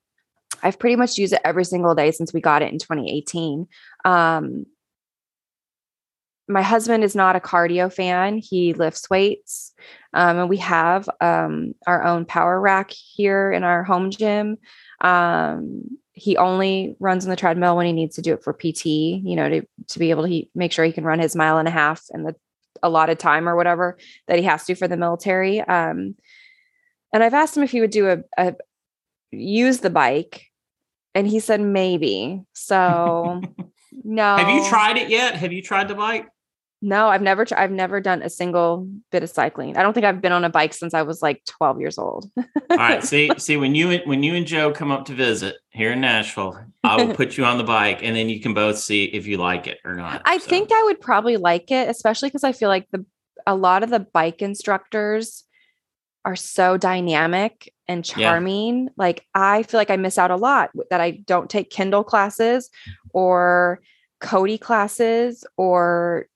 I've 0.63 0.79
pretty 0.79 0.95
much 0.95 1.17
used 1.17 1.33
it 1.33 1.41
every 1.43 1.65
single 1.65 1.93
day 1.93 2.11
since 2.11 2.33
we 2.33 2.41
got 2.41 2.61
it 2.61 2.71
in 2.71 2.79
2018. 2.79 3.67
Um, 4.05 4.65
my 6.47 6.61
husband 6.61 7.03
is 7.03 7.15
not 7.15 7.35
a 7.35 7.39
cardio 7.39 7.91
fan. 7.91 8.37
He 8.37 8.73
lifts 8.73 9.09
weights. 9.09 9.73
Um, 10.13 10.39
and 10.39 10.49
we 10.49 10.57
have 10.57 11.09
um, 11.21 11.73
our 11.87 12.03
own 12.03 12.25
power 12.25 12.59
rack 12.59 12.91
here 12.91 13.51
in 13.51 13.63
our 13.63 13.83
home 13.83 14.11
gym. 14.11 14.57
Um, 15.01 15.97
he 16.13 16.37
only 16.37 16.95
runs 16.99 17.25
on 17.25 17.29
the 17.29 17.35
treadmill 17.35 17.75
when 17.75 17.85
he 17.85 17.93
needs 17.93 18.15
to 18.15 18.21
do 18.21 18.33
it 18.33 18.43
for 18.43 18.53
PT, 18.53 18.85
you 18.85 19.35
know, 19.35 19.49
to, 19.49 19.67
to 19.89 19.99
be 19.99 20.11
able 20.11 20.23
to 20.23 20.29
he, 20.29 20.49
make 20.53 20.71
sure 20.71 20.85
he 20.85 20.91
can 20.91 21.05
run 21.05 21.19
his 21.19 21.35
mile 21.35 21.57
and 21.57 21.67
a 21.67 21.71
half 21.71 22.03
in 22.13 22.23
the 22.23 22.35
allotted 22.83 23.19
time 23.19 23.47
or 23.47 23.55
whatever 23.55 23.97
that 24.27 24.37
he 24.37 24.43
has 24.43 24.65
to 24.65 24.75
for 24.75 24.87
the 24.87 24.97
military. 24.97 25.61
Um, 25.61 26.15
and 27.13 27.23
I've 27.23 27.33
asked 27.33 27.55
him 27.55 27.63
if 27.63 27.71
he 27.71 27.81
would 27.81 27.91
do 27.91 28.09
a, 28.09 28.17
a 28.37 28.55
use 29.31 29.79
the 29.79 29.89
bike 29.89 30.47
and 31.15 31.27
he 31.27 31.39
said 31.39 31.61
maybe. 31.61 32.41
So 32.53 33.41
no. 34.03 34.35
Have 34.37 34.49
you 34.49 34.69
tried 34.69 34.97
it 34.97 35.09
yet? 35.09 35.35
Have 35.35 35.53
you 35.53 35.61
tried 35.61 35.87
the 35.87 35.95
bike? 35.95 36.27
No, 36.85 37.07
I've 37.07 37.21
never 37.21 37.45
I've 37.55 37.71
never 37.71 38.01
done 38.01 38.21
a 38.21 38.29
single 38.29 38.89
bit 39.09 39.23
of 39.23 39.29
cycling. 39.29 39.77
I 39.77 39.83
don't 39.83 39.93
think 39.93 40.05
I've 40.05 40.21
been 40.21 40.33
on 40.33 40.43
a 40.43 40.49
bike 40.49 40.73
since 40.73 40.93
I 40.93 41.03
was 41.03 41.21
like 41.21 41.41
12 41.45 41.79
years 41.79 41.97
old. 41.97 42.29
All 42.37 42.77
right, 42.77 43.01
see 43.05 43.31
see 43.37 43.55
when 43.55 43.73
you 43.73 43.99
when 44.03 44.21
you 44.21 44.35
and 44.35 44.45
Joe 44.45 44.69
come 44.71 44.91
up 44.91 45.05
to 45.05 45.13
visit 45.13 45.55
here 45.69 45.93
in 45.93 46.01
Nashville, 46.01 46.59
I 46.83 47.01
will 47.01 47.15
put 47.15 47.37
you 47.37 47.45
on 47.45 47.57
the 47.57 47.63
bike 47.63 47.99
and 48.03 48.13
then 48.13 48.27
you 48.27 48.41
can 48.41 48.53
both 48.53 48.77
see 48.77 49.05
if 49.05 49.27
you 49.27 49.37
like 49.37 49.65
it 49.67 49.79
or 49.85 49.95
not. 49.95 50.23
I 50.25 50.39
so. 50.39 50.49
think 50.49 50.71
I 50.73 50.83
would 50.83 50.99
probably 50.99 51.37
like 51.37 51.71
it, 51.71 51.87
especially 51.87 52.27
because 52.27 52.43
I 52.43 52.51
feel 52.51 52.67
like 52.67 52.87
the 52.91 53.05
a 53.47 53.55
lot 53.55 53.83
of 53.83 53.89
the 53.89 54.01
bike 54.01 54.41
instructors 54.41 55.45
are 56.25 56.35
so 56.35 56.77
dynamic 56.77 57.73
and 57.87 58.03
charming. 58.05 58.85
Yeah. 58.85 58.89
Like 58.97 59.25
I 59.35 59.63
feel 59.63 59.79
like 59.79 59.89
I 59.89 59.97
miss 59.97 60.17
out 60.17 60.31
a 60.31 60.35
lot 60.35 60.71
that 60.89 61.01
I 61.01 61.11
don't 61.11 61.49
take 61.49 61.69
Kendall 61.69 62.03
classes 62.03 62.69
or 63.09 63.81
Cody 64.21 64.57
classes 64.57 65.45
or 65.57 66.27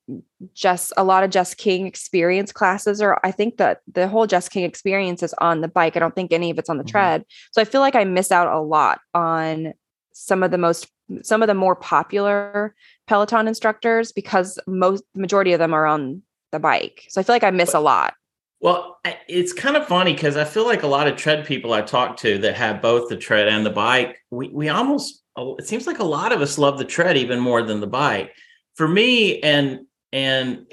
just 0.53 0.91
a 0.97 1.03
lot 1.03 1.23
of 1.23 1.29
Jess 1.29 1.53
King 1.53 1.87
experience 1.87 2.51
classes 2.51 3.01
or 3.01 3.25
I 3.25 3.31
think 3.31 3.57
that 3.57 3.81
the 3.91 4.07
whole 4.09 4.27
Jess 4.27 4.49
King 4.49 4.65
experience 4.65 5.23
is 5.23 5.33
on 5.35 5.61
the 5.61 5.69
bike. 5.69 5.95
I 5.95 5.99
don't 5.99 6.13
think 6.13 6.33
any 6.33 6.51
of 6.51 6.59
it's 6.59 6.69
on 6.69 6.77
the 6.77 6.83
mm-hmm. 6.83 6.91
tread. 6.91 7.25
So 7.51 7.61
I 7.61 7.65
feel 7.65 7.81
like 7.81 7.95
I 7.95 8.03
miss 8.03 8.31
out 8.31 8.53
a 8.53 8.59
lot 8.59 8.99
on 9.13 9.73
some 10.13 10.43
of 10.43 10.51
the 10.51 10.57
most 10.57 10.87
some 11.21 11.41
of 11.41 11.47
the 11.47 11.53
more 11.53 11.75
popular 11.75 12.75
Peloton 13.07 13.47
instructors 13.47 14.11
because 14.11 14.59
most 14.67 15.03
majority 15.15 15.53
of 15.53 15.59
them 15.59 15.73
are 15.73 15.85
on 15.85 16.21
the 16.51 16.59
bike. 16.59 17.05
So 17.07 17.21
I 17.21 17.23
feel 17.23 17.33
like 17.33 17.43
I 17.45 17.51
miss 17.51 17.73
a 17.73 17.79
lot. 17.79 18.13
Well, 18.59 18.97
it's 19.27 19.53
kind 19.53 19.77
of 19.77 19.87
funny 19.87 20.13
because 20.13 20.35
I 20.35 20.43
feel 20.43 20.65
like 20.65 20.83
a 20.83 20.87
lot 20.87 21.07
of 21.07 21.15
tread 21.15 21.45
people 21.45 21.73
I 21.73 21.81
talk 21.81 22.17
to 22.17 22.39
that 22.39 22.55
have 22.55 22.81
both 22.81 23.09
the 23.09 23.17
tread 23.17 23.47
and 23.47 23.65
the 23.65 23.71
bike, 23.71 24.17
we 24.31 24.49
we 24.49 24.69
almost 24.69 25.23
it 25.37 25.67
seems 25.67 25.85
like 25.85 25.99
a 25.99 26.03
lot 26.03 26.31
of 26.31 26.41
us 26.41 26.57
love 26.57 26.77
the 26.77 26.85
tread 26.85 27.17
even 27.17 27.39
more 27.39 27.61
than 27.61 27.79
the 27.79 27.87
bike. 27.87 28.33
For 28.75 28.87
me, 28.87 29.39
and 29.41 29.81
and 30.11 30.65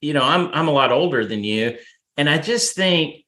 you 0.00 0.14
know, 0.14 0.22
I'm 0.22 0.48
I'm 0.54 0.68
a 0.68 0.72
lot 0.72 0.92
older 0.92 1.26
than 1.26 1.44
you, 1.44 1.76
and 2.16 2.30
I 2.30 2.38
just 2.38 2.74
think 2.74 3.24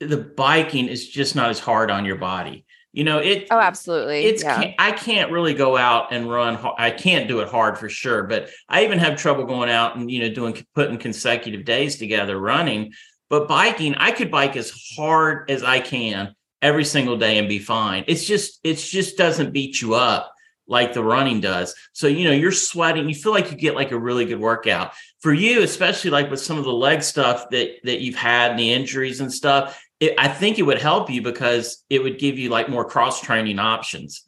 the 0.00 0.18
biking 0.18 0.88
is 0.88 1.08
just 1.08 1.34
not 1.34 1.50
as 1.50 1.58
hard 1.58 1.90
on 1.90 2.04
your 2.04 2.16
body. 2.16 2.66
You 2.92 3.04
know, 3.04 3.18
it. 3.18 3.46
Oh, 3.50 3.58
absolutely. 3.58 4.26
It's. 4.26 4.42
Yeah. 4.42 4.62
Can't, 4.62 4.74
I 4.78 4.92
can't 4.92 5.32
really 5.32 5.54
go 5.54 5.78
out 5.78 6.12
and 6.12 6.30
run. 6.30 6.58
I 6.76 6.90
can't 6.90 7.26
do 7.26 7.40
it 7.40 7.48
hard 7.48 7.78
for 7.78 7.88
sure. 7.88 8.24
But 8.24 8.50
I 8.68 8.84
even 8.84 8.98
have 8.98 9.16
trouble 9.16 9.44
going 9.44 9.70
out 9.70 9.96
and 9.96 10.10
you 10.10 10.20
know 10.20 10.28
doing 10.28 10.66
putting 10.74 10.98
consecutive 10.98 11.64
days 11.64 11.96
together 11.96 12.38
running 12.38 12.92
but 13.32 13.48
biking, 13.48 13.94
I 13.94 14.10
could 14.10 14.30
bike 14.30 14.56
as 14.56 14.70
hard 14.94 15.50
as 15.50 15.62
I 15.62 15.80
can 15.80 16.36
every 16.60 16.84
single 16.84 17.16
day 17.16 17.38
and 17.38 17.48
be 17.48 17.58
fine. 17.58 18.04
It's 18.06 18.26
just, 18.26 18.60
it 18.62 18.74
just 18.74 19.16
doesn't 19.16 19.54
beat 19.54 19.80
you 19.80 19.94
up 19.94 20.30
like 20.66 20.92
the 20.92 21.02
running 21.02 21.40
does. 21.40 21.74
So, 21.94 22.08
you 22.08 22.24
know, 22.24 22.32
you're 22.32 22.52
sweating, 22.52 23.08
you 23.08 23.14
feel 23.14 23.32
like 23.32 23.50
you 23.50 23.56
get 23.56 23.74
like 23.74 23.90
a 23.90 23.98
really 23.98 24.26
good 24.26 24.38
workout. 24.38 24.92
For 25.20 25.32
you, 25.32 25.62
especially 25.62 26.10
like 26.10 26.30
with 26.30 26.40
some 26.40 26.58
of 26.58 26.64
the 26.64 26.74
leg 26.74 27.02
stuff 27.02 27.48
that 27.50 27.76
that 27.84 28.02
you've 28.02 28.16
had 28.16 28.50
and 28.50 28.60
the 28.60 28.70
injuries 28.70 29.20
and 29.20 29.32
stuff, 29.32 29.82
it, 29.98 30.14
I 30.18 30.28
think 30.28 30.58
it 30.58 30.64
would 30.64 30.80
help 30.80 31.08
you 31.08 31.22
because 31.22 31.82
it 31.88 32.02
would 32.02 32.18
give 32.18 32.38
you 32.38 32.50
like 32.50 32.68
more 32.68 32.84
cross 32.84 33.22
training 33.22 33.58
options. 33.58 34.24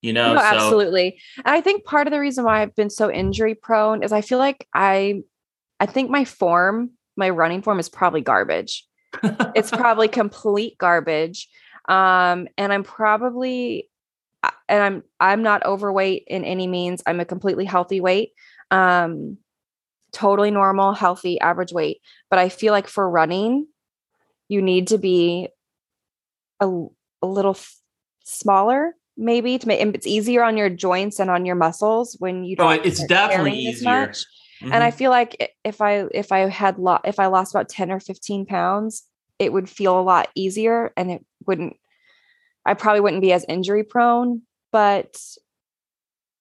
You 0.00 0.14
know, 0.14 0.32
no, 0.32 0.40
so. 0.40 0.46
absolutely. 0.46 1.20
And 1.36 1.54
I 1.54 1.60
think 1.60 1.84
part 1.84 2.06
of 2.06 2.10
the 2.10 2.20
reason 2.20 2.42
why 2.44 2.62
I've 2.62 2.74
been 2.74 2.88
so 2.88 3.10
injury 3.10 3.54
prone 3.54 4.02
is 4.02 4.12
I 4.12 4.22
feel 4.22 4.38
like 4.38 4.66
I, 4.72 5.24
I 5.78 5.84
think 5.84 6.10
my 6.10 6.24
form, 6.24 6.92
my 7.16 7.30
running 7.30 7.62
form 7.62 7.78
is 7.78 7.88
probably 7.88 8.20
garbage. 8.20 8.86
it's 9.22 9.70
probably 9.72 10.08
complete 10.08 10.78
garbage. 10.78 11.48
Um, 11.88 12.48
and 12.58 12.72
I'm 12.72 12.82
probably, 12.82 13.88
uh, 14.42 14.50
and 14.68 14.82
I'm 14.82 15.02
I'm 15.20 15.42
not 15.42 15.64
overweight 15.64 16.24
in 16.26 16.44
any 16.44 16.66
means. 16.66 17.02
I'm 17.06 17.20
a 17.20 17.24
completely 17.24 17.64
healthy 17.64 18.00
weight. 18.00 18.32
Um, 18.70 19.38
totally 20.12 20.50
normal, 20.50 20.92
healthy, 20.92 21.40
average 21.40 21.72
weight. 21.72 22.00
But 22.30 22.38
I 22.38 22.48
feel 22.48 22.72
like 22.72 22.88
for 22.88 23.08
running, 23.08 23.66
you 24.48 24.62
need 24.62 24.88
to 24.88 24.98
be 24.98 25.48
a, 26.60 26.66
a 27.22 27.26
little 27.26 27.52
f- 27.52 27.76
smaller 28.24 28.94
maybe 29.16 29.58
to 29.58 29.66
make 29.66 29.80
it's 29.80 30.06
easier 30.06 30.42
on 30.42 30.56
your 30.56 30.68
joints 30.68 31.18
and 31.18 31.30
on 31.30 31.46
your 31.46 31.54
muscles 31.54 32.16
when 32.18 32.44
you 32.44 32.54
don't 32.56 32.66
oh, 32.66 32.82
it's 32.82 33.02
definitely 33.04 33.52
easier 33.52 34.12
mm-hmm. 34.60 34.72
and 34.72 34.82
i 34.82 34.90
feel 34.90 35.10
like 35.10 35.54
if 35.64 35.80
i 35.80 36.06
if 36.12 36.32
i 36.32 36.40
had 36.40 36.78
lo- 36.78 37.00
if 37.04 37.18
i 37.18 37.26
lost 37.26 37.54
about 37.54 37.68
10 37.68 37.90
or 37.90 38.00
15 38.00 38.46
pounds 38.46 39.04
it 39.38 39.52
would 39.52 39.68
feel 39.68 39.98
a 39.98 40.02
lot 40.02 40.28
easier 40.34 40.92
and 40.96 41.10
it 41.10 41.24
wouldn't 41.46 41.76
i 42.64 42.74
probably 42.74 43.00
wouldn't 43.00 43.22
be 43.22 43.32
as 43.32 43.44
injury 43.48 43.84
prone 43.84 44.42
but 44.72 45.20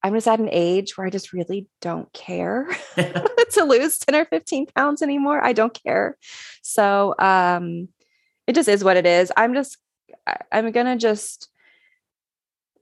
i'm 0.03 0.13
just 0.13 0.27
at 0.27 0.39
an 0.39 0.49
age 0.51 0.97
where 0.97 1.07
i 1.07 1.09
just 1.09 1.33
really 1.33 1.67
don't 1.81 2.11
care 2.13 2.67
to 2.95 3.63
lose 3.63 3.97
10 3.99 4.15
or 4.15 4.25
15 4.25 4.67
pounds 4.75 5.01
anymore 5.01 5.43
i 5.43 5.53
don't 5.53 5.79
care 5.83 6.17
so 6.61 7.15
um 7.19 7.87
it 8.47 8.53
just 8.53 8.69
is 8.69 8.83
what 8.83 8.97
it 8.97 9.05
is. 9.05 9.31
I'm 9.35 9.53
just, 9.53 9.77
I'm 10.51 10.71
going 10.71 10.85
to 10.85 10.97
just, 10.97 11.49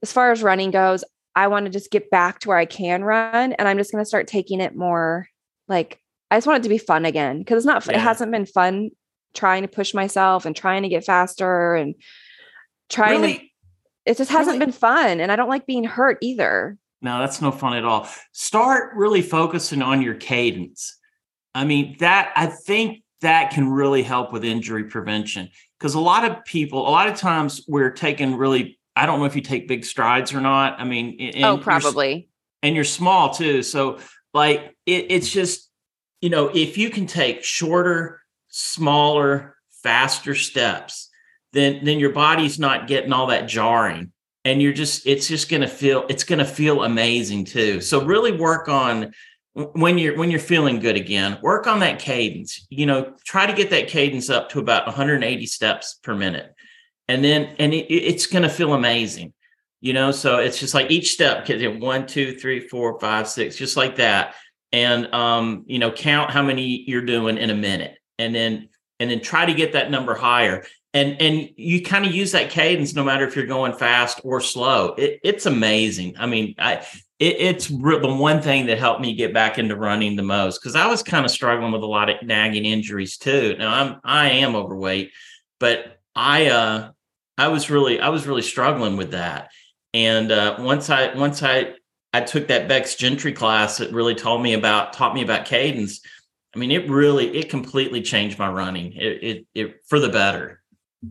as 0.02 0.12
far 0.12 0.30
as 0.30 0.42
running 0.42 0.70
goes, 0.70 1.04
I 1.36 1.48
want 1.48 1.66
to 1.66 1.70
just 1.70 1.90
get 1.90 2.10
back 2.10 2.40
to 2.40 2.48
where 2.48 2.58
I 2.58 2.66
can 2.66 3.04
run. 3.04 3.52
And 3.52 3.68
I'm 3.68 3.78
just 3.78 3.92
going 3.92 4.02
to 4.02 4.08
start 4.08 4.26
taking 4.26 4.60
it 4.60 4.76
more 4.76 5.28
like, 5.68 6.00
I 6.30 6.36
just 6.36 6.46
want 6.46 6.60
it 6.60 6.62
to 6.64 6.68
be 6.68 6.78
fun 6.78 7.04
again 7.04 7.38
because 7.38 7.58
it's 7.58 7.66
not, 7.66 7.86
yeah. 7.86 7.94
it 7.94 8.00
hasn't 8.00 8.32
been 8.32 8.46
fun 8.46 8.90
trying 9.34 9.62
to 9.62 9.68
push 9.68 9.94
myself 9.94 10.46
and 10.46 10.54
trying 10.54 10.82
to 10.82 10.88
get 10.88 11.04
faster 11.04 11.74
and 11.74 11.94
trying 12.88 13.20
really? 13.20 13.38
to, 13.38 13.44
it 14.06 14.16
just 14.16 14.30
hasn't 14.30 14.54
really? 14.54 14.66
been 14.66 14.72
fun. 14.72 15.20
And 15.20 15.32
I 15.32 15.36
don't 15.36 15.48
like 15.48 15.66
being 15.66 15.84
hurt 15.84 16.18
either. 16.20 16.78
No, 17.02 17.18
that's 17.18 17.42
no 17.42 17.50
fun 17.50 17.74
at 17.74 17.84
all. 17.84 18.08
Start 18.32 18.94
really 18.94 19.22
focusing 19.22 19.82
on 19.82 20.00
your 20.02 20.14
cadence. 20.14 20.98
I 21.54 21.64
mean, 21.64 21.96
that 22.00 22.32
I 22.34 22.46
think 22.46 23.02
that 23.20 23.50
can 23.50 23.68
really 23.68 24.02
help 24.02 24.32
with 24.32 24.44
injury 24.44 24.84
prevention 24.84 25.48
because 25.78 25.94
a 25.94 26.00
lot 26.00 26.24
of 26.24 26.44
people 26.44 26.86
a 26.86 26.90
lot 26.90 27.08
of 27.08 27.16
times 27.16 27.64
we're 27.68 27.90
taking 27.90 28.36
really 28.36 28.78
i 28.96 29.06
don't 29.06 29.18
know 29.18 29.24
if 29.24 29.36
you 29.36 29.42
take 29.42 29.68
big 29.68 29.84
strides 29.84 30.32
or 30.32 30.40
not. 30.40 30.80
I 30.80 30.84
mean 30.84 31.32
oh 31.42 31.58
probably. 31.58 32.12
you're, 32.12 32.24
and 32.62 32.74
you're 32.74 32.84
small 32.84 33.32
too. 33.34 33.62
So 33.62 33.98
like 34.32 34.74
it, 34.86 35.06
it's 35.10 35.30
just 35.30 35.70
you 36.20 36.30
know 36.30 36.50
if 36.54 36.78
you 36.78 36.90
can 36.90 37.06
take 37.06 37.44
shorter 37.44 38.20
smaller 38.48 39.56
faster 39.82 40.34
steps 40.34 41.10
then 41.52 41.84
then 41.84 41.98
your 41.98 42.12
body's 42.12 42.58
not 42.58 42.86
getting 42.86 43.12
all 43.12 43.28
that 43.28 43.48
jarring 43.48 44.12
and 44.44 44.60
you're 44.60 44.72
just 44.72 45.06
it's 45.06 45.26
just 45.26 45.48
going 45.48 45.62
to 45.62 45.68
feel 45.68 46.04
it's 46.08 46.24
going 46.24 46.38
to 46.38 46.44
feel 46.44 46.84
amazing 46.84 47.44
too. 47.44 47.80
So 47.80 48.04
really 48.04 48.32
work 48.32 48.68
on 48.68 49.12
when 49.54 49.98
you're 49.98 50.16
when 50.16 50.30
you're 50.30 50.40
feeling 50.40 50.80
good 50.80 50.96
again 50.96 51.38
work 51.42 51.66
on 51.66 51.80
that 51.80 51.98
cadence. 51.98 52.66
You 52.70 52.86
know 52.86 53.14
try 53.24 53.46
to 53.46 53.52
get 53.52 53.70
that 53.70 53.88
cadence 53.88 54.28
up 54.28 54.50
to 54.50 54.58
about 54.58 54.86
180 54.86 55.46
steps 55.46 55.98
per 56.02 56.14
minute 56.14 56.53
and 57.08 57.24
then 57.24 57.54
and 57.58 57.72
it, 57.74 57.92
it's 57.92 58.26
going 58.26 58.42
to 58.42 58.48
feel 58.48 58.74
amazing 58.74 59.32
you 59.84 59.92
know? 59.92 60.10
So 60.10 60.38
it's 60.38 60.58
just 60.58 60.72
like 60.72 60.90
each 60.90 61.12
step 61.12 61.46
one 61.78 62.06
two 62.06 62.36
three 62.38 62.66
four 62.68 62.98
five 62.98 63.28
six 63.28 63.54
just 63.54 63.76
like 63.76 63.96
that. 63.96 64.34
And 64.72 65.12
um 65.14 65.64
you 65.66 65.78
know 65.78 65.92
count 65.92 66.30
how 66.30 66.42
many 66.42 66.84
you're 66.88 67.04
doing 67.04 67.36
in 67.38 67.50
a 67.50 67.54
minute. 67.54 67.98
And 68.18 68.34
then 68.34 68.70
and 68.98 69.10
then 69.10 69.20
try 69.20 69.44
to 69.44 69.52
get 69.52 69.74
that 69.74 69.90
number 69.90 70.14
higher. 70.14 70.64
And 70.94 71.20
and 71.20 71.50
you 71.56 71.82
kind 71.82 72.06
of 72.06 72.14
use 72.14 72.32
that 72.32 72.48
cadence 72.48 72.94
no 72.94 73.04
matter 73.04 73.26
if 73.26 73.36
you're 73.36 73.46
going 73.46 73.74
fast 73.74 74.22
or 74.24 74.40
slow. 74.40 74.94
It, 74.94 75.20
it's 75.22 75.44
amazing. 75.44 76.14
I 76.18 76.26
mean 76.26 76.54
i 76.58 76.76
it, 77.20 77.36
it's 77.38 77.68
the 77.68 78.16
one 78.18 78.40
thing 78.40 78.66
that 78.66 78.78
helped 78.78 79.02
me 79.02 79.14
get 79.14 79.34
back 79.34 79.58
into 79.58 79.76
running 79.76 80.16
the 80.16 80.22
most 80.22 80.60
because 80.60 80.74
I 80.74 80.86
was 80.86 81.02
kind 81.02 81.26
of 81.26 81.30
struggling 81.30 81.72
with 81.72 81.82
a 81.82 81.86
lot 81.86 82.08
of 82.08 82.22
nagging 82.22 82.64
injuries 82.64 83.18
too. 83.18 83.54
Now 83.58 83.74
I'm 83.74 84.00
I 84.02 84.30
am 84.30 84.56
overweight, 84.56 85.12
but 85.60 85.98
I 86.16 86.46
uh 86.46 86.90
I 87.36 87.48
was 87.48 87.70
really 87.70 88.00
I 88.00 88.08
was 88.08 88.26
really 88.26 88.42
struggling 88.42 88.96
with 88.96 89.12
that. 89.12 89.50
And 89.92 90.30
uh, 90.32 90.56
once 90.58 90.90
I 90.90 91.14
once 91.14 91.42
I 91.42 91.74
I 92.12 92.20
took 92.20 92.48
that 92.48 92.68
Becs 92.68 92.96
Gentry 92.96 93.32
class, 93.32 93.80
it 93.80 93.92
really 93.92 94.14
told 94.14 94.42
me 94.42 94.54
about 94.54 94.92
taught 94.92 95.14
me 95.14 95.22
about 95.22 95.46
cadence. 95.46 96.00
I 96.54 96.58
mean, 96.58 96.70
it 96.70 96.88
really 96.88 97.36
it 97.36 97.48
completely 97.48 98.02
changed 98.02 98.38
my 98.38 98.48
running. 98.48 98.92
It 98.92 99.22
it, 99.22 99.46
it 99.54 99.76
for 99.86 99.98
the 99.98 100.08
better. 100.08 100.60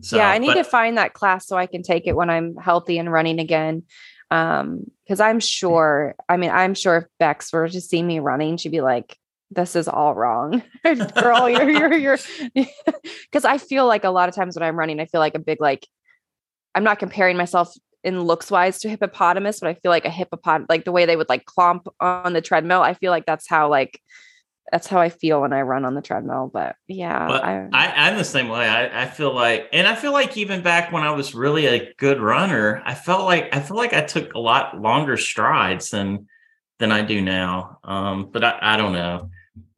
So, 0.00 0.16
yeah, 0.16 0.28
I 0.28 0.38
need 0.38 0.48
but, 0.48 0.54
to 0.54 0.64
find 0.64 0.98
that 0.98 1.12
class 1.12 1.46
so 1.46 1.56
I 1.56 1.66
can 1.66 1.82
take 1.82 2.06
it 2.06 2.16
when 2.16 2.28
I'm 2.28 2.56
healthy 2.56 2.98
and 2.98 3.12
running 3.12 3.38
again. 3.38 3.84
Um, 4.30 4.90
because 5.04 5.20
I'm 5.20 5.38
sure, 5.38 6.16
I 6.28 6.36
mean, 6.36 6.50
I'm 6.50 6.74
sure 6.74 6.96
if 6.96 7.04
Becs 7.20 7.52
were 7.52 7.68
to 7.68 7.80
see 7.80 8.02
me 8.02 8.18
running, 8.18 8.56
she'd 8.56 8.72
be 8.72 8.80
like, 8.80 9.16
this 9.50 9.76
is 9.76 9.86
all 9.86 10.14
wrong. 10.14 10.62
Girl, 10.84 11.48
you're 11.48 11.70
you're 11.70 11.94
you're 11.94 12.18
because 13.30 13.44
I 13.44 13.58
feel 13.58 13.86
like 13.86 14.04
a 14.04 14.10
lot 14.10 14.28
of 14.28 14.34
times 14.34 14.56
when 14.56 14.62
I'm 14.62 14.78
running, 14.78 14.98
I 14.98 15.06
feel 15.06 15.20
like 15.20 15.34
a 15.34 15.38
big 15.40 15.60
like 15.60 15.86
I'm 16.74 16.84
not 16.84 16.98
comparing 16.98 17.36
myself 17.36 17.74
in 18.02 18.20
looks 18.20 18.50
wise 18.50 18.78
to 18.80 18.88
hippopotamus, 18.88 19.60
but 19.60 19.68
I 19.68 19.74
feel 19.74 19.90
like 19.90 20.04
a 20.04 20.10
hippopotamus, 20.10 20.66
like 20.68 20.84
the 20.84 20.92
way 20.92 21.06
they 21.06 21.16
would 21.16 21.28
like 21.28 21.46
clomp 21.46 21.86
on 22.00 22.32
the 22.32 22.42
treadmill. 22.42 22.82
I 22.82 22.94
feel 22.94 23.10
like 23.10 23.26
that's 23.26 23.48
how 23.48 23.68
like 23.70 24.00
that's 24.72 24.86
how 24.86 24.98
I 24.98 25.08
feel 25.08 25.40
when 25.42 25.52
I 25.52 25.62
run 25.62 25.84
on 25.84 25.94
the 25.94 26.02
treadmill. 26.02 26.50
But 26.52 26.76
yeah, 26.88 27.26
I, 27.72 28.08
am 28.08 28.16
the 28.16 28.24
same 28.24 28.48
way. 28.48 28.66
I, 28.66 29.04
I 29.04 29.06
feel 29.06 29.34
like, 29.34 29.68
and 29.72 29.86
I 29.86 29.94
feel 29.94 30.12
like 30.12 30.36
even 30.36 30.62
back 30.62 30.90
when 30.90 31.02
I 31.02 31.12
was 31.12 31.34
really 31.34 31.66
a 31.66 31.94
good 31.94 32.20
runner, 32.20 32.82
I 32.84 32.94
felt 32.94 33.24
like 33.24 33.54
I 33.54 33.60
feel 33.60 33.76
like 33.76 33.92
I 33.92 34.02
took 34.02 34.34
a 34.34 34.38
lot 34.38 34.80
longer 34.80 35.16
strides 35.16 35.90
than 35.90 36.28
than 36.78 36.92
I 36.92 37.02
do 37.02 37.20
now. 37.20 37.78
Um, 37.84 38.30
but 38.32 38.44
I, 38.44 38.58
I 38.60 38.76
don't 38.76 38.92
know. 38.92 39.30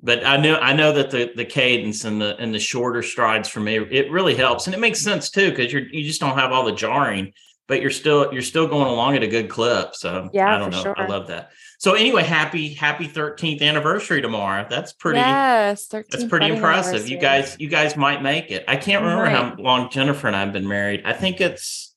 But 0.06 0.24
I 0.24 0.36
know 0.36 0.54
I 0.58 0.72
know 0.72 0.92
that 0.92 1.10
the 1.10 1.32
the 1.34 1.44
cadence 1.44 2.04
and 2.04 2.20
the 2.20 2.36
and 2.36 2.54
the 2.54 2.60
shorter 2.60 3.02
strides 3.02 3.48
for 3.48 3.58
me 3.58 3.76
it 3.76 4.08
really 4.08 4.36
helps, 4.36 4.66
and 4.66 4.72
it 4.72 4.78
makes 4.78 5.00
sense 5.00 5.30
too 5.30 5.50
because 5.50 5.72
you're 5.72 5.82
you 5.82 6.04
just 6.04 6.20
don't 6.20 6.38
have 6.38 6.52
all 6.52 6.64
the 6.64 6.70
jarring, 6.70 7.32
but 7.66 7.82
you're 7.82 7.90
still 7.90 8.32
you're 8.32 8.40
still 8.40 8.68
going 8.68 8.86
along 8.86 9.16
at 9.16 9.24
a 9.24 9.26
good 9.26 9.50
clip. 9.50 9.96
So 9.96 10.30
yeah, 10.32 10.54
I 10.54 10.58
don't 10.60 10.70
know. 10.70 10.80
Sure. 10.80 10.94
I 10.96 11.06
love 11.06 11.26
that. 11.26 11.50
So 11.80 11.94
anyway, 11.94 12.22
happy 12.22 12.72
happy 12.72 13.08
13th 13.08 13.60
anniversary 13.62 14.22
tomorrow. 14.22 14.64
That's 14.70 14.92
pretty 14.92 15.18
yes, 15.18 15.88
that's 15.88 16.24
pretty 16.26 16.54
impressive. 16.54 17.08
You 17.08 17.18
guys 17.18 17.56
you 17.58 17.68
guys 17.68 17.96
might 17.96 18.22
make 18.22 18.52
it. 18.52 18.64
I 18.68 18.76
can't 18.76 19.02
remember 19.02 19.28
how 19.28 19.56
long 19.58 19.90
Jennifer 19.90 20.28
and 20.28 20.36
I 20.36 20.40
have 20.44 20.52
been 20.52 20.68
married. 20.68 21.02
I 21.04 21.14
think 21.14 21.40
it's 21.40 21.96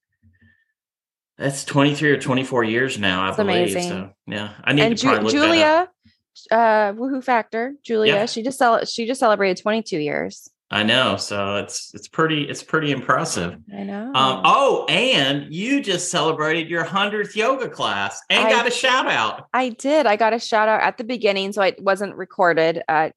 that's 1.37 1.63
23 1.63 2.11
or 2.11 2.17
24 2.19 2.63
years 2.65 2.99
now, 2.99 3.21
I 3.21 3.25
that's 3.27 3.37
believe. 3.37 3.71
Amazing. 3.71 3.83
So 3.83 4.09
yeah, 4.25 4.53
I 4.63 4.73
need 4.73 4.81
and 4.81 4.97
to 4.97 5.01
Ju- 5.03 5.21
look 5.21 5.31
Julia, 5.31 5.89
uh 6.51 6.93
woohoo 6.93 7.23
factor, 7.23 7.73
Julia, 7.83 8.13
yeah. 8.13 8.25
she 8.25 8.43
just 8.43 8.57
cel- 8.57 8.85
she 8.85 9.05
just 9.05 9.19
celebrated 9.19 9.61
22 9.61 9.97
years. 9.97 10.49
I 10.71 10.83
know. 10.83 11.17
So 11.17 11.55
it's 11.55 11.91
it's 11.95 12.07
pretty 12.07 12.43
it's 12.43 12.61
pretty 12.61 12.91
impressive. 12.91 13.57
I 13.75 13.83
know. 13.83 14.11
Um, 14.13 14.41
oh, 14.45 14.85
and 14.87 15.51
you 15.51 15.81
just 15.81 16.11
celebrated 16.11 16.69
your 16.69 16.83
hundredth 16.83 17.35
yoga 17.35 17.69
class 17.69 18.21
and 18.29 18.47
I, 18.47 18.51
got 18.51 18.67
a 18.67 18.71
shout 18.71 19.07
out. 19.07 19.47
I 19.51 19.69
did. 19.69 20.05
I 20.05 20.15
got 20.15 20.33
a 20.33 20.39
shout 20.39 20.69
out 20.69 20.81
at 20.81 20.97
the 20.97 21.03
beginning, 21.03 21.53
so 21.53 21.63
it 21.63 21.81
wasn't 21.81 22.15
recorded. 22.15 22.83
Uh, 22.87 23.09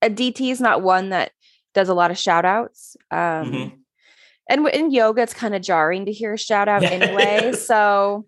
Aditi 0.00 0.50
is 0.50 0.62
not 0.62 0.82
one 0.82 1.10
that 1.10 1.32
does 1.74 1.90
a 1.90 1.94
lot 1.94 2.10
of 2.10 2.16
shout 2.16 2.46
outs. 2.46 2.96
Um, 3.10 3.18
mm-hmm. 3.18 3.76
And 4.48 4.68
in 4.68 4.90
yoga, 4.90 5.22
it's 5.22 5.34
kind 5.34 5.54
of 5.54 5.62
jarring 5.62 6.06
to 6.06 6.12
hear 6.12 6.34
a 6.34 6.38
shout 6.38 6.68
out 6.68 6.82
anyway. 6.84 7.52
So, 7.52 8.24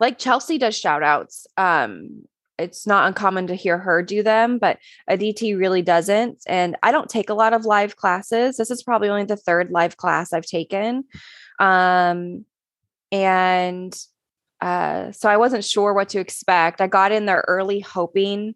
like 0.00 0.18
Chelsea 0.18 0.58
does 0.58 0.76
shout 0.76 1.04
outs. 1.04 1.46
Um, 1.56 2.24
it's 2.58 2.86
not 2.86 3.06
uncommon 3.08 3.46
to 3.48 3.54
hear 3.54 3.78
her 3.78 4.02
do 4.02 4.22
them, 4.22 4.58
but 4.58 4.78
Aditi 5.08 5.54
really 5.54 5.82
doesn't. 5.82 6.42
And 6.46 6.76
I 6.82 6.92
don't 6.92 7.08
take 7.08 7.30
a 7.30 7.34
lot 7.34 7.54
of 7.54 7.64
live 7.64 7.96
classes. 7.96 8.56
This 8.56 8.70
is 8.70 8.82
probably 8.82 9.08
only 9.08 9.24
the 9.24 9.36
third 9.36 9.70
live 9.70 9.96
class 9.96 10.32
I've 10.32 10.46
taken. 10.46 11.04
Um, 11.58 12.44
and 13.10 13.96
uh, 14.60 15.12
so 15.12 15.28
I 15.28 15.36
wasn't 15.36 15.64
sure 15.64 15.92
what 15.92 16.10
to 16.10 16.20
expect. 16.20 16.80
I 16.80 16.86
got 16.86 17.12
in 17.12 17.26
there 17.26 17.44
early 17.48 17.80
hoping 17.80 18.54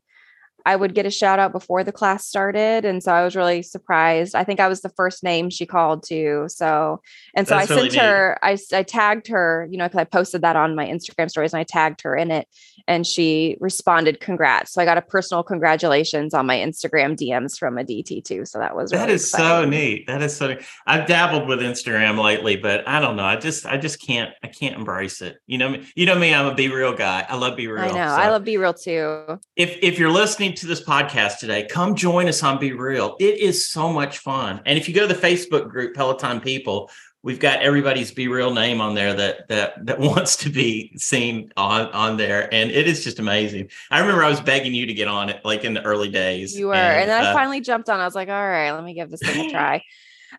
I 0.66 0.74
would 0.74 0.94
get 0.94 1.06
a 1.06 1.10
shout 1.12 1.38
out 1.38 1.52
before 1.52 1.84
the 1.84 1.92
class 1.92 2.26
started. 2.26 2.84
And 2.84 3.00
so 3.00 3.12
I 3.12 3.22
was 3.22 3.36
really 3.36 3.62
surprised. 3.62 4.34
I 4.34 4.42
think 4.42 4.58
I 4.58 4.66
was 4.66 4.80
the 4.80 4.88
first 4.88 5.22
name 5.22 5.48
she 5.48 5.64
called 5.64 6.02
to. 6.08 6.46
So, 6.48 7.00
and 7.36 7.46
so 7.46 7.54
That's 7.54 7.70
I 7.70 7.74
really 7.74 7.90
sent 7.90 8.02
her, 8.02 8.38
I, 8.42 8.58
I 8.72 8.82
tagged 8.82 9.28
her, 9.28 9.68
you 9.70 9.78
know, 9.78 9.84
because 9.84 10.00
I 10.00 10.04
posted 10.04 10.42
that 10.42 10.56
on 10.56 10.74
my 10.74 10.84
Instagram 10.84 11.30
stories 11.30 11.54
and 11.54 11.60
I 11.60 11.64
tagged 11.64 12.00
her 12.02 12.16
in 12.16 12.32
it 12.32 12.48
and 12.88 13.06
she 13.06 13.56
responded, 13.60 14.18
congrats. 14.18 14.72
So 14.72 14.82
I 14.82 14.84
got 14.84 14.98
a 14.98 15.02
personal 15.02 15.44
congratulations 15.44 16.34
on 16.34 16.46
my 16.46 16.56
Instagram 16.56 17.16
DMs 17.16 17.56
from 17.56 17.78
Aditi 17.78 18.20
too. 18.20 18.44
So 18.44 18.58
that 18.58 18.74
was, 18.74 18.90
that 18.90 19.02
really 19.02 19.14
is 19.14 19.22
exciting. 19.22 19.70
so 19.70 19.70
neat. 19.70 20.06
That 20.08 20.20
is 20.20 20.36
so 20.36 20.48
neat. 20.48 20.64
I've 20.84 21.06
dabbled 21.06 21.46
with 21.46 21.60
Instagram 21.60 22.20
lately, 22.20 22.56
but 22.56 22.88
I 22.88 22.98
don't 22.98 23.14
know. 23.14 23.24
I 23.24 23.36
just, 23.36 23.66
I 23.66 23.76
just 23.76 24.04
can't, 24.04 24.32
I 24.42 24.48
can't 24.48 24.74
embrace 24.74 25.22
it. 25.22 25.38
You 25.46 25.58
know, 25.58 25.80
you 25.94 26.06
know 26.06 26.18
me, 26.18 26.34
I'm 26.34 26.46
a 26.46 26.56
be 26.56 26.68
real 26.68 26.92
guy. 26.92 27.24
I 27.28 27.36
love 27.36 27.56
BeReal. 27.56 27.82
I 27.82 27.86
know. 27.86 27.92
So 27.92 28.00
I 28.00 28.30
love 28.30 28.42
be 28.42 28.56
real 28.56 28.74
too. 28.74 29.38
If, 29.54 29.78
if 29.80 30.00
you're 30.00 30.10
listening 30.10 30.55
to 30.56 30.66
this 30.66 30.82
podcast 30.82 31.38
today, 31.38 31.66
come 31.66 31.94
join 31.94 32.28
us 32.28 32.42
on 32.42 32.58
Be 32.58 32.72
Real. 32.72 33.16
It 33.20 33.38
is 33.38 33.68
so 33.68 33.92
much 33.92 34.18
fun. 34.18 34.62
And 34.64 34.78
if 34.78 34.88
you 34.88 34.94
go 34.94 35.06
to 35.06 35.12
the 35.12 35.20
Facebook 35.20 35.68
group, 35.68 35.94
Peloton 35.94 36.40
People, 36.40 36.90
we've 37.22 37.40
got 37.40 37.60
everybody's 37.60 38.10
Be 38.10 38.28
Real 38.28 38.54
name 38.54 38.80
on 38.80 38.94
there 38.94 39.12
that 39.12 39.48
that 39.48 39.84
that 39.84 39.98
wants 40.00 40.36
to 40.36 40.48
be 40.48 40.96
seen 40.96 41.52
on 41.56 41.88
on 41.88 42.16
there. 42.16 42.52
And 42.54 42.70
it 42.70 42.86
is 42.86 43.04
just 43.04 43.18
amazing. 43.18 43.68
I 43.90 44.00
remember 44.00 44.24
i 44.24 44.30
was 44.30 44.40
begging 44.40 44.74
you 44.74 44.86
to 44.86 44.94
get 44.94 45.08
on 45.08 45.28
it 45.28 45.44
like 45.44 45.64
in 45.64 45.74
the 45.74 45.82
early 45.82 46.08
days. 46.08 46.58
You 46.58 46.68
were. 46.68 46.74
And, 46.74 47.02
and 47.02 47.10
then 47.10 47.26
uh, 47.26 47.30
i 47.30 47.32
finally 47.34 47.60
jumped 47.60 47.90
on. 47.90 48.00
I 48.00 48.04
was 48.04 48.14
like 48.14 48.28
all 48.28 48.34
right 48.34 48.70
let 48.72 48.84
me 48.84 48.94
give 48.94 49.10
this 49.10 49.20
thing 49.20 49.48
a 49.48 49.50
try. 49.52 49.82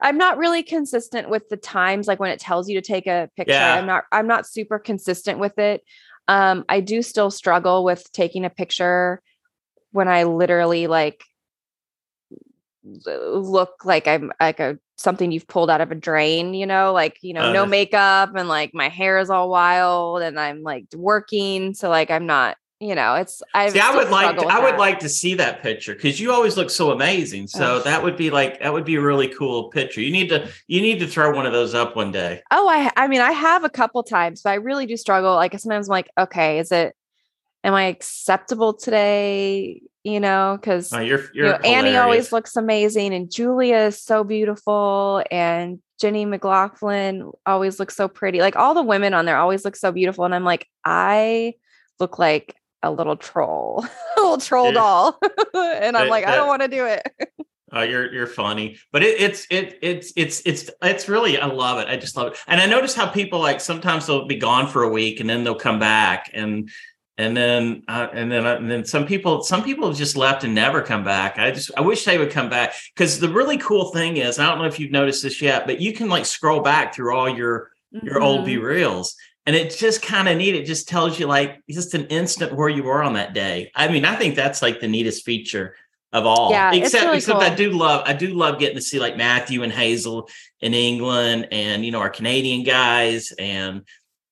I'm 0.01 0.17
not 0.17 0.38
really 0.38 0.63
consistent 0.63 1.30
with 1.30 1.47
the 1.49 1.58
times 1.58 2.08
like 2.08 2.19
when 2.19 2.32
it 2.32 2.39
tells 2.39 2.69
you 2.69 2.80
to 2.80 2.86
take 2.86 3.06
a 3.06 3.30
picture. 3.36 3.53
Yeah. 3.53 3.75
i'm 3.75 3.86
not 3.86 4.06
i'm 4.12 4.27
not 4.27 4.47
super 4.47 4.80
consistent 4.80 5.38
with 5.38 5.60
it. 5.60 5.84
Um 6.27 6.65
i 6.69 6.80
do 6.80 7.03
still 7.03 7.30
struggle 7.30 7.84
with 7.84 8.12
taking 8.13 8.45
a 8.45 8.49
picture 8.49 9.21
when 9.98 10.08
I 10.08 10.24
literally 10.24 10.86
like 10.86 11.24
look 12.84 13.84
like 13.84 14.08
I'm 14.08 14.32
like 14.40 14.60
a 14.60 14.78
something 14.96 15.32
you've 15.32 15.48
pulled 15.48 15.72
out 15.72 15.82
of 15.82 15.92
a 15.92 15.96
drain, 15.96 16.54
you 16.54 16.68
know, 16.68 16.94
like, 16.94 17.18
you 17.22 17.34
know, 17.34 17.50
uh, 17.50 17.52
no 17.52 17.66
makeup 17.66 18.36
and 18.36 18.48
like 18.48 18.76
my 18.76 18.90
hair 18.90 19.18
is 19.18 19.32
all 19.32 19.50
wild 19.50 20.22
and 20.22 20.40
I'm 20.40 20.62
like 20.62 20.86
working. 20.96 21.74
So 21.74 21.90
like 21.90 22.12
I'm 22.12 22.28
not, 22.28 22.58
you 22.80 22.94
know, 22.94 23.16
it's 23.16 23.42
I 23.56 23.70
see, 23.70 23.80
I 23.80 23.96
would 23.96 24.12
like 24.12 24.38
to, 24.38 24.46
I 24.46 24.60
would 24.60 24.78
like 24.78 25.00
to 25.00 25.10
see 25.10 25.34
that 25.34 25.64
picture 25.64 25.96
because 25.96 26.20
you 26.20 26.32
always 26.32 26.58
look 26.58 26.70
so 26.70 26.92
amazing. 26.92 27.48
So 27.48 27.80
that 27.80 28.04
would 28.04 28.18
be 28.18 28.30
like 28.30 28.60
that 28.62 28.72
would 28.72 28.86
be 28.86 28.96
a 28.96 29.02
really 29.02 29.30
cool 29.30 29.70
picture. 29.70 30.00
You 30.00 30.12
need 30.12 30.30
to 30.30 30.48
you 30.68 30.82
need 30.82 31.00
to 31.00 31.08
throw 31.08 31.36
one 31.36 31.48
of 31.48 31.54
those 31.54 31.74
up 31.74 31.96
one 31.96 32.12
day. 32.12 32.44
Oh, 32.52 32.70
I 32.70 32.92
I 32.96 33.08
mean 33.08 33.22
I 33.22 33.32
have 33.32 33.64
a 33.64 33.70
couple 33.70 34.04
times, 34.04 34.44
but 34.44 34.52
I 34.52 34.56
really 34.56 34.86
do 34.86 34.96
struggle. 34.96 35.34
Like 35.34 35.60
sometimes 35.60 35.90
I'm 35.90 35.94
like, 35.94 36.12
okay, 36.20 36.60
is 36.60 36.72
it 36.72 36.96
am 37.63 37.74
I 37.74 37.84
acceptable 37.84 38.74
today? 38.74 39.82
You 40.04 40.20
know, 40.22 40.58
because 40.60 40.93
oh, 40.93 41.00
you're, 41.00 41.26
you're 41.34 41.46
you 41.48 41.52
know, 41.52 41.58
Annie 41.58 41.98
always 41.98 42.32
looks 42.32 42.56
amazing, 42.56 43.13
and 43.13 43.30
Julia 43.30 43.78
is 43.78 44.02
so 44.02 44.24
beautiful, 44.24 45.22
and 45.30 45.82
Jenny 46.00 46.26
McLaughlin 46.26 47.32
always 47.46 47.80
looks 47.80 47.96
so 47.96 48.08
pretty. 48.08 48.39
Like 48.39 48.56
all 48.56 48.74
the 48.74 48.84
women 48.84 49.13
on 49.13 49.26
there 49.26 49.38
always 49.38 49.65
look 49.65 49.76
so 49.76 49.91
beautiful, 49.91 50.24
and 50.24 50.34
I'm 50.34 50.46
like, 50.46 50.67
I 50.86 51.56
look 52.00 52.20
like 52.20 52.56
a 52.84 52.91
little 52.91 53.17
troll, 53.17 53.86
a 54.17 54.22
little 54.22 54.38
troll 54.38 54.72
doll, 54.72 55.20
and 55.54 55.98
I'm 55.98 56.10
like, 56.10 56.26
I 56.26 56.36
don't 56.36 56.48
want 56.48 56.62
to 56.62 56.67
do 56.67 56.86
it. 56.86 57.02
Uh, 57.74 57.82
you're 57.89 58.13
you're 58.13 58.28
funny, 58.28 58.78
but 58.91 59.04
it, 59.04 59.20
it's 59.20 59.48
it 59.50 59.80
it's 59.82 60.13
it's 60.15 60.41
it's 60.46 60.70
it's 60.82 61.10
really 61.10 61.38
I 61.38 61.48
love 61.48 61.80
it. 61.80 61.89
I 61.89 61.98
just 61.98 62.15
love 62.15 62.34
it, 62.34 62.38
and 62.48 62.62
I 62.62 62.65
notice 62.65 62.96
how 62.96 63.08
people 63.08 63.39
like 63.39 63.60
sometimes 63.60 64.08
they'll 64.08 64.28
be 64.28 64.38
gone 64.38 64.67
for 64.67 64.84
a 64.84 64.89
week 64.89 65.20
and 65.20 65.30
then 65.30 65.43
they'll 65.43 65.56
come 65.56 65.80
back, 65.80 66.30
and 66.34 66.70
and 67.17 67.36
then 67.36 67.84
uh, 67.88 68.08
and 68.13 68.32
then 68.32 68.45
uh, 68.45 68.56
and 68.56 68.69
then 68.69 68.86
some 68.86 69.06
people 69.06 69.43
some 69.43 69.63
people 69.63 69.88
have 69.88 69.97
just 69.97 70.15
left 70.15 70.43
and 70.43 70.53
never 70.53 70.82
come 70.82 71.03
back 71.03 71.39
i 71.39 71.51
just 71.51 71.71
i 71.77 71.82
wish 71.82 72.06
they 72.06 72.17
would 72.17 72.32
come 72.32 72.49
back 72.49 72.73
because 72.93 73.19
the 73.19 73.30
really 73.30 73.58
cool 73.58 73.89
thing 73.91 74.17
is 74.17 74.39
i 74.39 74.47
don't 74.47 74.60
know 74.60 74.65
if 74.65 74.80
you've 74.80 74.91
noticed 74.91 75.23
this 75.23 75.41
yet 75.41 75.65
but 75.65 75.82
you 75.82 75.93
can 75.93 76.10
like 76.10 76.25
scroll 76.25 76.62
back 76.62 76.93
through 76.93 77.15
all 77.15 77.30
your 77.30 77.71
mm-hmm. 77.93 78.06
your 78.06 78.21
old 78.21 78.47
mm-hmm. 78.47 79.01
And 79.45 79.56
it's 79.56 79.77
just 79.77 80.01
kind 80.01 80.27
of 80.27 80.38
neat 80.38 80.56
it 80.56 80.65
just 80.65 80.89
tells 80.89 81.17
you 81.17 81.25
like 81.25 81.62
just 81.69 81.93
an 81.93 82.06
instant 82.08 82.53
where 82.53 82.67
you 82.67 82.84
were 82.84 83.01
on 83.01 83.13
that 83.13 83.34
day 83.34 83.71
i 83.75 83.88
mean 83.88 84.03
i 84.03 84.15
think 84.15 84.36
that's 84.36 84.62
like 84.62 84.82
the 84.82 84.88
neatest 84.88 85.23
feature 85.23 85.75
of 86.13 86.25
all 86.25 86.51
yeah, 86.51 86.73
except 86.73 87.06
really 87.06 87.17
except 87.17 87.39
cool. 87.39 87.49
i 87.49 87.56
do 87.56 87.71
love 87.71 88.03
i 88.06 88.13
do 88.13 88.34
love 88.34 88.60
getting 88.60 88.75
to 88.75 88.82
see 88.82 88.99
like 88.99 89.15
matthew 89.15 89.63
and 89.63 89.71
hazel 89.71 90.30
in 90.60 90.73
england 90.73 91.47
and 91.51 91.86
you 91.86 91.91
know 91.91 91.99
our 91.99 92.10
canadian 92.10 92.63
guys 92.63 93.32
and 93.39 93.84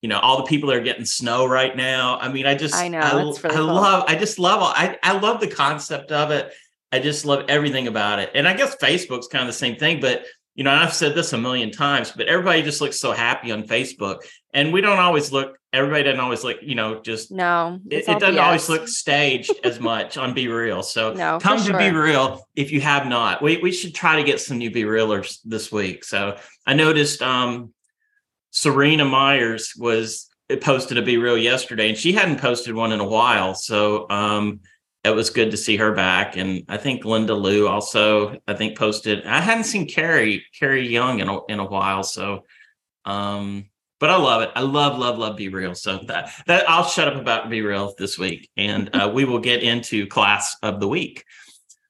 you 0.05 0.09
know 0.09 0.19
all 0.19 0.37
the 0.37 0.43
people 0.43 0.69
that 0.69 0.77
are 0.77 0.83
getting 0.83 1.03
snow 1.03 1.47
right 1.47 1.75
now. 1.75 2.19
I 2.19 2.31
mean 2.31 2.45
i 2.45 2.53
just 2.53 2.75
i 2.75 2.87
know 2.87 2.99
i, 2.99 3.15
really 3.15 3.39
I 3.43 3.49
cool. 3.49 3.65
love 3.65 4.03
i 4.07 4.13
just 4.13 4.37
love 4.37 4.59
I, 4.61 4.99
I 5.01 5.17
love 5.17 5.39
the 5.39 5.47
concept 5.47 6.11
of 6.11 6.29
it. 6.29 6.53
I 6.91 6.99
just 6.99 7.25
love 7.25 7.45
everything 7.49 7.87
about 7.87 8.19
it. 8.19 8.29
And 8.35 8.47
i 8.47 8.53
guess 8.53 8.75
facebook's 8.75 9.27
kind 9.27 9.41
of 9.41 9.47
the 9.47 9.53
same 9.53 9.77
thing 9.77 9.99
but 9.99 10.23
you 10.53 10.63
know 10.63 10.69
i've 10.69 10.93
said 10.93 11.15
this 11.15 11.33
a 11.33 11.39
million 11.39 11.71
times 11.71 12.11
but 12.11 12.27
everybody 12.27 12.61
just 12.61 12.81
looks 12.81 12.99
so 12.99 13.13
happy 13.13 13.51
on 13.51 13.63
facebook. 13.63 14.19
And 14.53 14.71
we 14.71 14.79
don't 14.79 14.99
always 14.99 15.31
look 15.31 15.57
everybody 15.73 16.03
doesn't 16.03 16.19
always 16.19 16.43
look 16.43 16.57
you 16.61 16.75
know 16.75 17.01
just 17.01 17.31
no 17.31 17.79
it, 17.89 18.07
it 18.07 18.19
doesn't 18.19 18.35
BS. 18.35 18.43
always 18.43 18.69
look 18.69 18.87
staged 18.87 19.53
as 19.63 19.79
much 19.79 20.17
on 20.17 20.35
be 20.35 20.47
real. 20.49 20.83
So 20.83 21.13
no, 21.23 21.39
come 21.39 21.57
to 21.57 21.63
sure. 21.63 21.73
BeReal 21.73 22.41
if 22.55 22.71
you 22.71 22.79
have 22.81 23.07
not. 23.07 23.41
We, 23.41 23.57
we 23.57 23.71
should 23.71 23.95
try 23.95 24.17
to 24.17 24.23
get 24.23 24.39
some 24.39 24.59
new 24.59 24.69
be 24.69 24.85
realers 24.85 25.39
this 25.45 25.71
week. 25.71 26.03
So 26.03 26.37
i 26.67 26.75
noticed 26.75 27.23
um 27.23 27.71
Serena 28.55 29.03
Myers 29.03 29.73
was 29.77 30.29
posted 30.61 30.97
a 30.97 31.01
be 31.01 31.17
real 31.17 31.37
yesterday, 31.37 31.89
and 31.89 31.97
she 31.97 32.13
hadn't 32.13 32.39
posted 32.39 32.73
one 32.73 32.93
in 32.93 33.01
a 33.01 33.05
while. 33.05 33.53
So 33.53 34.09
um, 34.09 34.61
it 35.03 35.09
was 35.09 35.29
good 35.29 35.51
to 35.51 35.57
see 35.57 35.75
her 35.75 35.91
back. 35.91 36.37
And 36.37 36.63
I 36.69 36.77
think 36.77 37.03
Linda 37.03 37.35
Liu 37.35 37.67
also, 37.67 38.39
I 38.47 38.53
think, 38.53 38.77
posted. 38.77 39.25
I 39.25 39.41
hadn't 39.41 39.65
seen 39.65 39.89
Carrie 39.89 40.45
Carrie 40.57 40.87
Young 40.87 41.19
in 41.19 41.27
a, 41.27 41.45
in 41.47 41.59
a 41.59 41.65
while. 41.65 42.03
So, 42.03 42.45
um, 43.03 43.65
but 43.99 44.09
I 44.09 44.15
love 44.15 44.41
it. 44.43 44.51
I 44.55 44.61
love 44.61 44.97
love 44.97 45.17
love 45.17 45.35
Be 45.35 45.49
Real. 45.49 45.75
So 45.75 45.99
that 46.07 46.31
that 46.47 46.69
I'll 46.69 46.85
shut 46.85 47.09
up 47.09 47.19
about 47.19 47.49
Be 47.49 47.61
Real 47.61 47.93
this 47.97 48.17
week, 48.17 48.49
and 48.55 48.89
uh, 48.95 49.11
we 49.13 49.25
will 49.25 49.39
get 49.39 49.63
into 49.63 50.07
class 50.07 50.55
of 50.63 50.79
the 50.79 50.87
week. 50.87 51.25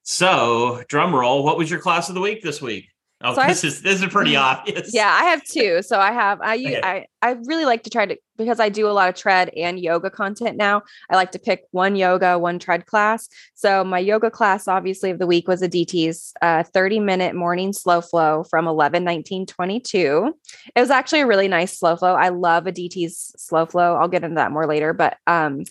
So, 0.01 0.83
drum 0.89 1.13
roll. 1.13 1.43
What 1.43 1.59
was 1.59 1.69
your 1.69 1.79
class 1.79 2.09
of 2.09 2.15
the 2.15 2.21
week 2.21 2.41
this 2.41 2.59
week? 2.59 2.87
Oh, 3.21 3.33
so 3.33 3.47
this 3.47 3.61
have, 3.61 3.71
is 3.71 3.81
this 3.81 4.01
is 4.01 4.11
pretty 4.11 4.35
obvious. 4.35 4.93
Yeah, 4.93 5.09
I 5.09 5.25
have 5.25 5.43
two. 5.43 5.81
So 5.81 5.99
I 5.99 6.11
have 6.11 6.41
I 6.41 6.55
okay. 6.55 6.81
I 6.83 7.05
I 7.21 7.31
really 7.45 7.63
like 7.63 7.83
to 7.83 7.89
try 7.89 8.05
to 8.05 8.17
because 8.37 8.59
I 8.59 8.67
do 8.67 8.87
a 8.87 8.91
lot 8.91 9.07
of 9.07 9.15
tread 9.15 9.49
and 9.55 9.79
yoga 9.79 10.09
content 10.09 10.57
now. 10.57 10.81
I 11.09 11.15
like 11.15 11.31
to 11.31 11.39
pick 11.39 11.63
one 11.71 11.95
yoga, 11.95 12.37
one 12.37 12.59
tread 12.59 12.85
class. 12.85 13.29
So 13.53 13.85
my 13.85 13.99
yoga 13.99 14.29
class, 14.29 14.67
obviously, 14.67 15.11
of 15.11 15.19
the 15.19 15.27
week 15.27 15.47
was 15.47 15.61
Aditi's 15.61 16.33
uh, 16.41 16.63
30 16.63 16.99
minute 16.99 17.35
morning 17.35 17.71
slow 17.71 18.01
flow 18.01 18.43
from 18.43 18.67
11 18.67 19.05
19 19.05 19.45
22. 19.45 20.33
It 20.75 20.79
was 20.79 20.91
actually 20.91 21.21
a 21.21 21.27
really 21.27 21.47
nice 21.47 21.79
slow 21.79 21.95
flow. 21.95 22.15
I 22.15 22.29
love 22.29 22.65
Aditi's 22.65 23.33
slow 23.37 23.65
flow. 23.65 23.95
I'll 23.95 24.09
get 24.09 24.23
into 24.23 24.35
that 24.35 24.51
more 24.51 24.67
later, 24.67 24.93
but 24.93 25.17
um 25.25 25.63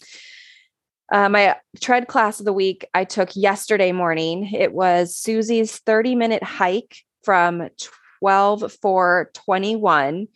uh, 1.13 1.29
my 1.29 1.55
tread 1.81 2.09
class 2.09 2.41
of 2.41 2.47
the 2.47 2.53
week 2.53 2.87
I 2.95 3.05
took 3.05 3.37
yesterday 3.37 3.93
morning. 3.93 4.51
It 4.55 4.73
was 4.73 5.15
Susie's 5.15 5.77
30 5.81 6.15
minute 6.15 6.43
hike 6.43 7.04
from 7.25 7.69
12 8.21 8.73
for 8.81 9.31
21 9.35 10.29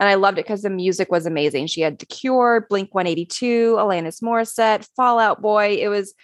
and 0.00 0.08
I 0.08 0.14
loved 0.14 0.38
it 0.38 0.44
because 0.44 0.62
the 0.62 0.70
music 0.70 1.10
was 1.10 1.26
amazing. 1.26 1.66
She 1.66 1.80
had 1.80 1.98
The 1.98 2.06
Cure, 2.06 2.66
Blink 2.68 2.94
182, 2.94 3.76
Alanis 3.76 4.22
Morissette, 4.22 4.88
Fall 4.96 5.18
Out 5.18 5.40
Boy. 5.40 5.78
It 5.80 5.88
was, 5.88 6.14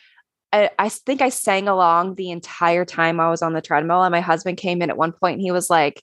I, 0.52 0.70
I, 0.78 0.88
think 0.88 1.22
I 1.22 1.28
sang 1.28 1.68
along 1.68 2.16
the 2.16 2.30
entire 2.30 2.84
time 2.84 3.20
I 3.20 3.30
was 3.30 3.42
on 3.42 3.52
the 3.52 3.60
treadmill. 3.60 4.02
And 4.02 4.12
my 4.12 4.20
husband 4.20 4.58
came 4.58 4.82
in 4.82 4.90
at 4.90 4.96
one 4.96 5.12
point 5.12 5.34
and 5.34 5.42
he 5.42 5.52
was 5.52 5.70
like, 5.70 6.02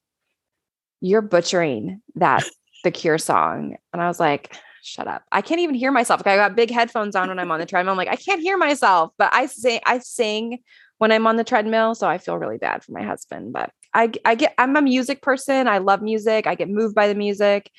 You're 1.01 1.21
butchering 1.21 2.01
that 2.15 2.45
The 2.83 2.91
Cure 2.91 3.17
song. 3.17 3.75
And 3.91 4.01
I 4.01 4.07
was 4.07 4.19
like, 4.19 4.55
Shut 4.81 5.07
up. 5.07 5.23
I 5.33 5.41
can't 5.41 5.59
even 5.59 5.75
hear 5.75 5.91
myself. 5.91 6.21
Like 6.25 6.33
I 6.33 6.37
got 6.37 6.55
big 6.55 6.71
headphones 6.71 7.15
on 7.15 7.27
when 7.27 7.39
I'm 7.39 7.51
on 7.51 7.59
the 7.59 7.65
treadmill. 7.65 7.91
I'm 7.91 7.97
like, 7.97 8.07
I 8.07 8.15
can't 8.15 8.41
hear 8.41 8.57
myself, 8.57 9.11
but 9.17 9.33
I 9.33 9.47
sing, 9.47 9.81
I 9.85 9.99
sing 9.99 10.59
when 10.97 11.11
I'm 11.11 11.27
on 11.27 11.35
the 11.35 11.43
treadmill. 11.43 11.95
So 11.95 12.07
I 12.07 12.17
feel 12.17 12.37
really 12.37 12.57
bad 12.57 12.83
for 12.83 12.91
my 12.91 13.03
husband, 13.03 13.53
but 13.53 13.71
I, 13.93 14.11
I 14.25 14.35
get, 14.35 14.53
I'm 14.57 14.75
a 14.75 14.81
music 14.81 15.21
person. 15.21 15.67
I 15.67 15.77
love 15.79 16.01
music. 16.01 16.47
I 16.47 16.55
get 16.55 16.69
moved 16.69 16.95
by 16.95 17.07
the 17.07 17.15
music 17.15 17.71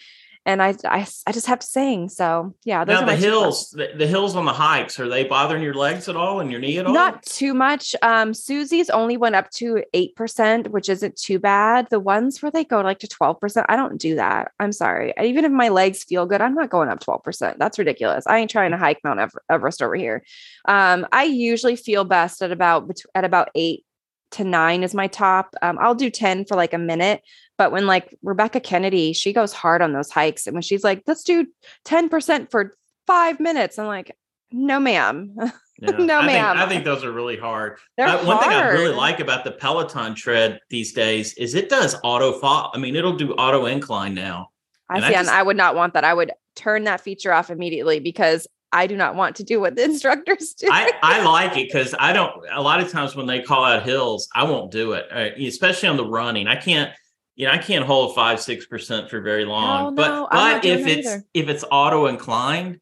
and 0.48 0.62
I, 0.62 0.74
I, 0.86 1.06
I 1.26 1.32
just 1.32 1.46
have 1.46 1.58
to 1.58 1.66
sing. 1.66 2.08
So 2.08 2.54
yeah. 2.64 2.82
Those 2.82 3.00
now 3.00 3.06
the 3.06 3.16
hills, 3.16 3.68
the, 3.70 3.90
the, 3.94 4.06
hills 4.06 4.34
on 4.34 4.46
the 4.46 4.52
hikes, 4.52 4.98
are 4.98 5.06
they 5.06 5.24
bothering 5.24 5.62
your 5.62 5.74
legs 5.74 6.08
at 6.08 6.16
all 6.16 6.40
and 6.40 6.50
your 6.50 6.58
knee 6.58 6.78
at 6.78 6.86
all? 6.86 6.94
Not 6.94 7.22
too 7.22 7.52
much. 7.52 7.94
Um, 8.00 8.32
Susie's 8.32 8.88
only 8.88 9.18
went 9.18 9.34
up 9.34 9.50
to 9.50 9.84
8%, 9.94 10.68
which 10.68 10.88
isn't 10.88 11.16
too 11.16 11.38
bad. 11.38 11.88
The 11.90 12.00
ones 12.00 12.40
where 12.40 12.50
they 12.50 12.64
go 12.64 12.80
like 12.80 12.98
to 13.00 13.06
12%, 13.06 13.66
I 13.68 13.76
don't 13.76 14.00
do 14.00 14.14
that. 14.14 14.52
I'm 14.58 14.72
sorry. 14.72 15.12
Even 15.22 15.44
if 15.44 15.52
my 15.52 15.68
legs 15.68 16.02
feel 16.02 16.24
good, 16.24 16.40
I'm 16.40 16.54
not 16.54 16.70
going 16.70 16.88
up 16.88 17.00
12%. 17.00 17.58
That's 17.58 17.78
ridiculous. 17.78 18.26
I 18.26 18.38
ain't 18.38 18.50
trying 18.50 18.70
to 18.70 18.78
hike 18.78 19.04
Mount 19.04 19.20
Everest 19.50 19.82
over 19.82 19.96
here. 19.96 20.24
Um, 20.64 21.06
I 21.12 21.24
usually 21.24 21.76
feel 21.76 22.04
best 22.04 22.40
at 22.40 22.52
about, 22.52 22.90
at 23.14 23.26
about 23.26 23.50
eight 23.54 23.84
to 24.30 24.44
nine 24.44 24.82
is 24.82 24.94
my 24.94 25.06
top. 25.06 25.54
Um, 25.62 25.78
I'll 25.80 25.94
do 25.94 26.10
10 26.10 26.44
for 26.46 26.54
like 26.54 26.74
a 26.74 26.78
minute. 26.78 27.22
But 27.58 27.72
when 27.72 27.86
like 27.86 28.16
Rebecca 28.22 28.60
Kennedy, 28.60 29.12
she 29.12 29.32
goes 29.32 29.52
hard 29.52 29.82
on 29.82 29.92
those 29.92 30.10
hikes. 30.10 30.46
And 30.46 30.54
when 30.54 30.62
she's 30.62 30.84
like, 30.84 31.02
let's 31.06 31.24
do 31.24 31.46
10% 31.84 32.50
for 32.50 32.76
five 33.06 33.40
minutes, 33.40 33.78
I'm 33.78 33.86
like, 33.86 34.16
no, 34.50 34.80
ma'am. 34.80 35.36
Yeah. 35.80 35.92
no, 35.92 36.18
I 36.18 36.26
ma'am. 36.26 36.56
Think, 36.56 36.66
I 36.66 36.68
think 36.68 36.84
those 36.84 37.04
are 37.04 37.12
really 37.12 37.36
hard. 37.36 37.78
They're 37.96 38.08
uh, 38.08 38.24
one 38.24 38.38
hard. 38.38 38.50
thing 38.50 38.52
I 38.52 38.68
really 38.70 38.92
like 38.92 39.20
about 39.20 39.44
the 39.44 39.52
Peloton 39.52 40.16
tread 40.16 40.58
these 40.70 40.92
days 40.92 41.34
is 41.34 41.54
it 41.54 41.68
does 41.68 41.94
auto 42.02 42.32
fall. 42.32 42.72
I 42.74 42.78
mean, 42.78 42.96
it'll 42.96 43.16
do 43.16 43.32
auto 43.34 43.66
incline 43.66 44.12
now. 44.12 44.48
I 44.90 44.96
and 44.96 45.04
see, 45.04 45.10
I 45.10 45.12
just, 45.12 45.28
and 45.28 45.38
I 45.38 45.40
would 45.40 45.56
not 45.56 45.76
want 45.76 45.94
that. 45.94 46.02
I 46.02 46.12
would 46.12 46.32
turn 46.56 46.82
that 46.82 47.00
feature 47.00 47.32
off 47.32 47.48
immediately 47.48 48.00
because 48.00 48.48
I 48.72 48.88
do 48.88 48.96
not 48.96 49.14
want 49.14 49.36
to 49.36 49.44
do 49.44 49.60
what 49.60 49.76
the 49.76 49.84
instructors 49.84 50.54
do. 50.54 50.66
I, 50.68 50.90
I 51.00 51.22
like 51.22 51.56
it 51.56 51.68
because 51.68 51.94
I 51.96 52.12
don't. 52.12 52.34
A 52.50 52.60
lot 52.60 52.80
of 52.80 52.90
times 52.90 53.14
when 53.14 53.26
they 53.26 53.40
call 53.40 53.64
out 53.64 53.84
hills, 53.84 54.28
I 54.34 54.42
won't 54.42 54.72
do 54.72 54.94
it, 54.94 55.06
uh, 55.12 55.40
especially 55.40 55.90
on 55.90 55.96
the 55.96 56.06
running. 56.06 56.48
I 56.48 56.56
can't 56.56 56.92
you 57.38 57.46
know, 57.46 57.52
I 57.52 57.58
can't 57.58 57.84
hold 57.84 58.16
five, 58.16 58.40
six 58.40 58.66
percent 58.66 59.08
for 59.08 59.20
very 59.20 59.44
long. 59.44 59.94
no, 59.94 60.02
but 60.02 60.28
but 60.32 60.64
if 60.64 60.86
it's 60.88 61.06
either. 61.06 61.24
if 61.32 61.48
it's 61.48 61.64
auto 61.70 62.06
inclined, 62.06 62.80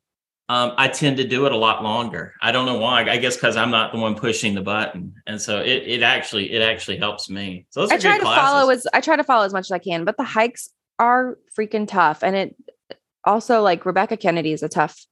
um, 0.48 0.72
I 0.78 0.88
tend 0.88 1.18
to 1.18 1.28
do 1.28 1.44
it 1.44 1.52
a 1.52 1.56
lot 1.56 1.84
longer. 1.84 2.32
I 2.40 2.52
don't 2.52 2.64
know 2.64 2.78
why. 2.78 3.02
I 3.02 3.18
guess 3.18 3.36
because 3.36 3.54
I'm 3.54 3.70
not 3.70 3.92
the 3.92 3.98
one 3.98 4.14
pushing 4.14 4.54
the 4.54 4.62
button, 4.62 5.14
and 5.26 5.40
so 5.40 5.60
it 5.60 5.82
it 5.86 6.02
actually 6.02 6.52
it 6.52 6.62
actually 6.62 6.96
helps 6.96 7.28
me. 7.28 7.66
So 7.68 7.82
I 7.84 7.98
try 7.98 8.16
to 8.16 8.22
classes. 8.22 8.42
follow 8.42 8.70
as 8.70 8.86
I 8.94 9.02
try 9.02 9.16
to 9.16 9.24
follow 9.24 9.44
as 9.44 9.52
much 9.52 9.66
as 9.66 9.72
I 9.72 9.78
can, 9.78 10.06
but 10.06 10.16
the 10.16 10.24
hikes 10.24 10.70
are 10.98 11.36
freaking 11.56 11.86
tough, 11.86 12.24
and 12.24 12.34
it 12.34 12.56
also 13.24 13.60
like 13.60 13.84
Rebecca 13.84 14.16
Kennedy 14.16 14.52
is 14.52 14.62
a 14.62 14.70
tough. 14.70 15.04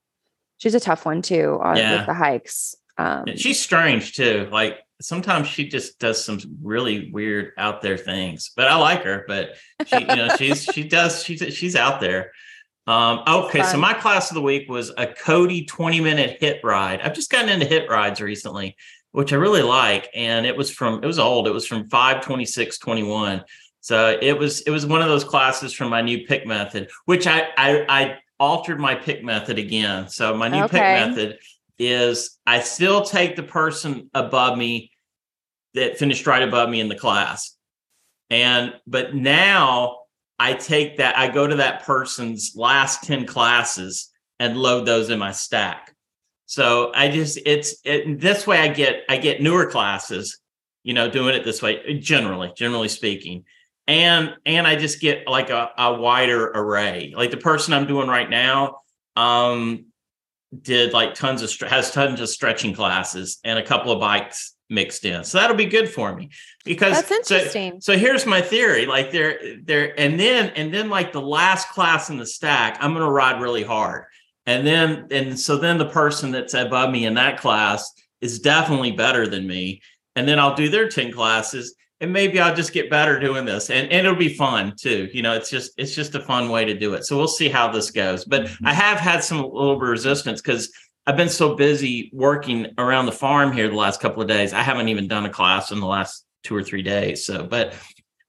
She's 0.56 0.74
a 0.74 0.80
tough 0.80 1.04
one 1.04 1.20
too 1.20 1.60
uh, 1.62 1.74
yeah. 1.76 1.98
with 1.98 2.06
the 2.06 2.14
hikes. 2.14 2.76
Um, 2.96 3.24
she's 3.36 3.60
strange 3.60 4.14
too. 4.14 4.48
Like 4.50 4.78
sometimes 5.04 5.46
she 5.46 5.68
just 5.68 5.98
does 5.98 6.24
some 6.24 6.38
really 6.62 7.10
weird 7.12 7.52
out 7.58 7.82
there 7.82 7.96
things 7.96 8.52
but 8.56 8.68
i 8.68 8.76
like 8.76 9.02
her 9.02 9.24
but 9.28 9.56
she 9.86 10.00
you 10.00 10.06
know 10.06 10.28
she's 10.36 10.64
she 10.64 10.86
does 10.86 11.22
she's 11.22 11.42
she's 11.54 11.76
out 11.76 12.00
there. 12.00 12.32
Um 12.86 13.22
okay 13.26 13.62
so 13.62 13.78
my 13.78 13.94
class 13.94 14.30
of 14.30 14.34
the 14.34 14.42
week 14.42 14.68
was 14.68 14.92
a 14.98 15.06
cody 15.06 15.64
20 15.64 16.00
minute 16.00 16.38
HIIT 16.40 16.62
ride. 16.62 17.00
I've 17.00 17.14
just 17.14 17.30
gotten 17.30 17.48
into 17.48 17.66
HIIT 17.66 17.88
rides 17.88 18.20
recently 18.20 18.76
which 19.12 19.32
i 19.32 19.36
really 19.36 19.62
like 19.62 20.10
and 20.12 20.44
it 20.44 20.56
was 20.56 20.70
from 20.70 21.02
it 21.02 21.06
was 21.06 21.20
old 21.20 21.46
it 21.46 21.52
was 21.52 21.66
from 21.66 21.88
526 21.88 22.78
21 22.78 23.44
so 23.80 24.18
it 24.20 24.36
was 24.36 24.62
it 24.62 24.70
was 24.70 24.86
one 24.86 25.02
of 25.02 25.08
those 25.08 25.22
classes 25.22 25.72
from 25.72 25.88
my 25.88 26.02
new 26.02 26.26
pick 26.26 26.44
method 26.46 26.90
which 27.04 27.28
i 27.28 27.46
i, 27.56 27.84
I 27.88 28.18
altered 28.38 28.80
my 28.80 28.94
pick 28.94 29.22
method 29.22 29.58
again. 29.58 30.08
So 30.08 30.36
my 30.36 30.48
new 30.48 30.64
okay. 30.64 30.78
pick 30.78 31.08
method 31.08 31.38
is 31.78 32.38
I 32.46 32.60
still 32.60 33.02
take 33.02 33.36
the 33.36 33.42
person 33.42 34.10
above 34.14 34.58
me 34.58 34.90
that 35.74 35.98
finished 35.98 36.26
right 36.26 36.42
above 36.42 36.68
me 36.68 36.80
in 36.80 36.88
the 36.88 36.94
class. 36.94 37.56
And 38.30 38.74
but 38.86 39.14
now 39.14 39.98
I 40.38 40.54
take 40.54 40.98
that, 40.98 41.16
I 41.16 41.28
go 41.28 41.46
to 41.46 41.56
that 41.56 41.84
person's 41.84 42.52
last 42.56 43.04
10 43.04 43.26
classes 43.26 44.10
and 44.40 44.56
load 44.56 44.86
those 44.86 45.10
in 45.10 45.18
my 45.18 45.32
stack. 45.32 45.94
So 46.46 46.92
I 46.94 47.08
just 47.08 47.38
it's 47.46 47.76
it, 47.84 48.20
this 48.20 48.46
way 48.46 48.58
I 48.58 48.68
get 48.68 49.04
I 49.08 49.16
get 49.16 49.40
newer 49.40 49.66
classes, 49.66 50.38
you 50.82 50.94
know, 50.94 51.10
doing 51.10 51.34
it 51.34 51.44
this 51.44 51.62
way 51.62 51.98
generally, 51.98 52.52
generally 52.56 52.88
speaking. 52.88 53.44
And 53.86 54.34
and 54.44 54.66
I 54.66 54.76
just 54.76 55.00
get 55.00 55.26
like 55.28 55.50
a, 55.50 55.70
a 55.78 55.94
wider 55.94 56.48
array. 56.48 57.12
Like 57.16 57.30
the 57.30 57.36
person 57.36 57.72
I'm 57.72 57.86
doing 57.86 58.08
right 58.08 58.28
now, 58.28 58.80
um, 59.16 59.86
did 60.62 60.92
like 60.92 61.14
tons 61.14 61.42
of 61.42 61.68
has 61.68 61.90
tons 61.90 62.20
of 62.20 62.28
stretching 62.28 62.74
classes 62.74 63.38
and 63.44 63.58
a 63.58 63.64
couple 63.64 63.92
of 63.92 64.00
bikes 64.00 64.53
mixed 64.70 65.04
in. 65.04 65.24
So 65.24 65.38
that'll 65.38 65.56
be 65.56 65.66
good 65.66 65.88
for 65.88 66.14
me 66.14 66.30
because 66.64 66.94
that's 66.94 67.10
interesting. 67.10 67.80
So, 67.80 67.92
so 67.92 67.98
here's 67.98 68.26
my 68.26 68.40
theory. 68.40 68.86
Like 68.86 69.12
there, 69.12 69.38
there, 69.62 69.98
and 69.98 70.18
then 70.18 70.50
and 70.50 70.72
then 70.72 70.88
like 70.88 71.12
the 71.12 71.20
last 71.20 71.68
class 71.70 72.10
in 72.10 72.16
the 72.16 72.26
stack, 72.26 72.78
I'm 72.80 72.92
gonna 72.92 73.10
ride 73.10 73.40
really 73.40 73.62
hard. 73.62 74.04
And 74.46 74.66
then 74.66 75.08
and 75.10 75.38
so 75.38 75.56
then 75.56 75.78
the 75.78 75.88
person 75.88 76.30
that's 76.30 76.54
above 76.54 76.90
me 76.90 77.06
in 77.06 77.14
that 77.14 77.40
class 77.40 77.90
is 78.20 78.40
definitely 78.40 78.92
better 78.92 79.26
than 79.26 79.46
me. 79.46 79.80
And 80.16 80.28
then 80.28 80.38
I'll 80.38 80.54
do 80.54 80.68
their 80.68 80.88
10 80.88 81.12
classes 81.12 81.74
and 82.00 82.12
maybe 82.12 82.40
I'll 82.40 82.54
just 82.54 82.72
get 82.72 82.90
better 82.90 83.18
doing 83.18 83.44
this 83.44 83.70
and, 83.70 83.90
and 83.90 84.06
it'll 84.06 84.18
be 84.18 84.34
fun 84.34 84.74
too. 84.78 85.08
You 85.12 85.22
know, 85.22 85.34
it's 85.34 85.50
just 85.50 85.72
it's 85.76 85.94
just 85.94 86.14
a 86.14 86.20
fun 86.20 86.48
way 86.48 86.64
to 86.64 86.78
do 86.78 86.94
it. 86.94 87.04
So 87.04 87.16
we'll 87.16 87.28
see 87.28 87.48
how 87.48 87.70
this 87.70 87.90
goes. 87.90 88.24
But 88.24 88.42
mm-hmm. 88.42 88.66
I 88.66 88.74
have 88.74 88.98
had 88.98 89.24
some 89.24 89.38
little 89.38 89.76
bit 89.76 89.84
of 89.84 89.88
resistance 89.90 90.40
because 90.40 90.72
I've 91.06 91.16
been 91.16 91.28
so 91.28 91.54
busy 91.54 92.10
working 92.12 92.68
around 92.78 93.06
the 93.06 93.12
farm 93.12 93.52
here 93.52 93.68
the 93.68 93.74
last 93.74 94.00
couple 94.00 94.22
of 94.22 94.28
days. 94.28 94.52
I 94.52 94.62
haven't 94.62 94.88
even 94.88 95.06
done 95.06 95.26
a 95.26 95.30
class 95.30 95.70
in 95.70 95.80
the 95.80 95.86
last 95.86 96.24
two 96.42 96.56
or 96.56 96.62
three 96.62 96.82
days. 96.82 97.26
So, 97.26 97.44
but 97.44 97.74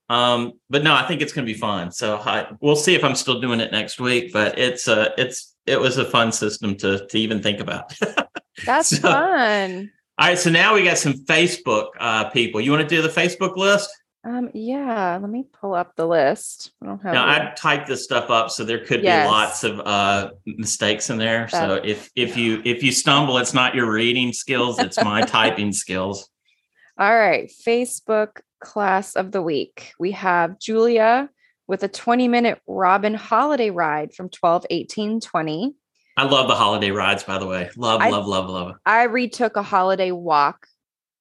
um, 0.08 0.52
but 0.70 0.84
no, 0.84 0.94
I 0.94 1.06
think 1.06 1.20
it's 1.20 1.32
going 1.32 1.46
to 1.46 1.52
be 1.52 1.58
fun. 1.58 1.90
So 1.90 2.16
I, 2.18 2.48
we'll 2.60 2.76
see 2.76 2.94
if 2.94 3.02
I'm 3.02 3.14
still 3.14 3.40
doing 3.40 3.60
it 3.60 3.72
next 3.72 3.98
week. 3.98 4.32
But 4.32 4.58
it's 4.58 4.88
uh, 4.88 5.10
it's 5.16 5.54
it 5.66 5.80
was 5.80 5.96
a 5.98 6.04
fun 6.04 6.32
system 6.32 6.76
to 6.76 7.06
to 7.06 7.18
even 7.18 7.42
think 7.42 7.60
about. 7.60 7.94
That's 8.64 8.88
so, 8.88 9.02
fun. 9.02 9.90
All 10.18 10.28
right, 10.28 10.38
so 10.38 10.48
now 10.50 10.74
we 10.74 10.84
got 10.84 10.96
some 10.96 11.12
Facebook 11.12 11.88
uh, 12.00 12.30
people. 12.30 12.60
You 12.60 12.70
want 12.70 12.88
to 12.88 12.94
do 12.94 13.02
the 13.02 13.08
Facebook 13.08 13.56
list? 13.56 13.90
Um, 14.26 14.50
yeah, 14.54 15.18
let 15.22 15.30
me 15.30 15.44
pull 15.60 15.72
up 15.72 15.94
the 15.94 16.04
list. 16.04 16.72
I 16.82 16.86
don't 16.86 17.00
have. 17.00 17.14
Now 17.14 17.28
I 17.28 17.54
typed 17.56 17.86
this 17.86 18.02
stuff 18.02 18.28
up, 18.28 18.50
so 18.50 18.64
there 18.64 18.84
could 18.84 19.04
yes. 19.04 19.24
be 19.24 19.30
lots 19.30 19.62
of 19.62 19.78
uh, 19.78 20.30
mistakes 20.46 21.10
in 21.10 21.18
there. 21.18 21.46
so 21.46 21.74
if 21.84 22.10
if 22.16 22.36
you 22.36 22.60
if 22.64 22.82
you 22.82 22.90
stumble, 22.90 23.38
it's 23.38 23.54
not 23.54 23.76
your 23.76 23.88
reading 23.88 24.32
skills; 24.32 24.80
it's 24.80 25.00
my 25.00 25.22
typing 25.22 25.72
skills. 25.72 26.28
All 26.98 27.16
right, 27.16 27.48
Facebook 27.64 28.40
class 28.58 29.14
of 29.14 29.30
the 29.30 29.42
week. 29.42 29.92
We 30.00 30.10
have 30.12 30.58
Julia 30.58 31.30
with 31.68 31.84
a 31.84 31.88
20 31.88 32.26
minute 32.26 32.60
Robin 32.66 33.14
holiday 33.14 33.70
ride 33.70 34.12
from 34.12 34.28
12, 34.28 34.66
18, 34.70 35.20
20. 35.20 35.74
I 36.16 36.24
love 36.24 36.48
the 36.48 36.54
holiday 36.56 36.90
rides, 36.90 37.22
by 37.22 37.38
the 37.38 37.46
way. 37.46 37.70
Love, 37.76 38.00
I, 38.00 38.10
love, 38.10 38.26
love, 38.26 38.50
love. 38.50 38.74
I 38.84 39.04
retook 39.04 39.54
a 39.56 39.62
holiday 39.62 40.10
walk. 40.10 40.66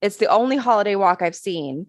It's 0.02 0.18
the 0.18 0.28
only 0.28 0.58
holiday 0.58 0.96
walk 0.96 1.22
I've 1.22 1.36
seen 1.36 1.88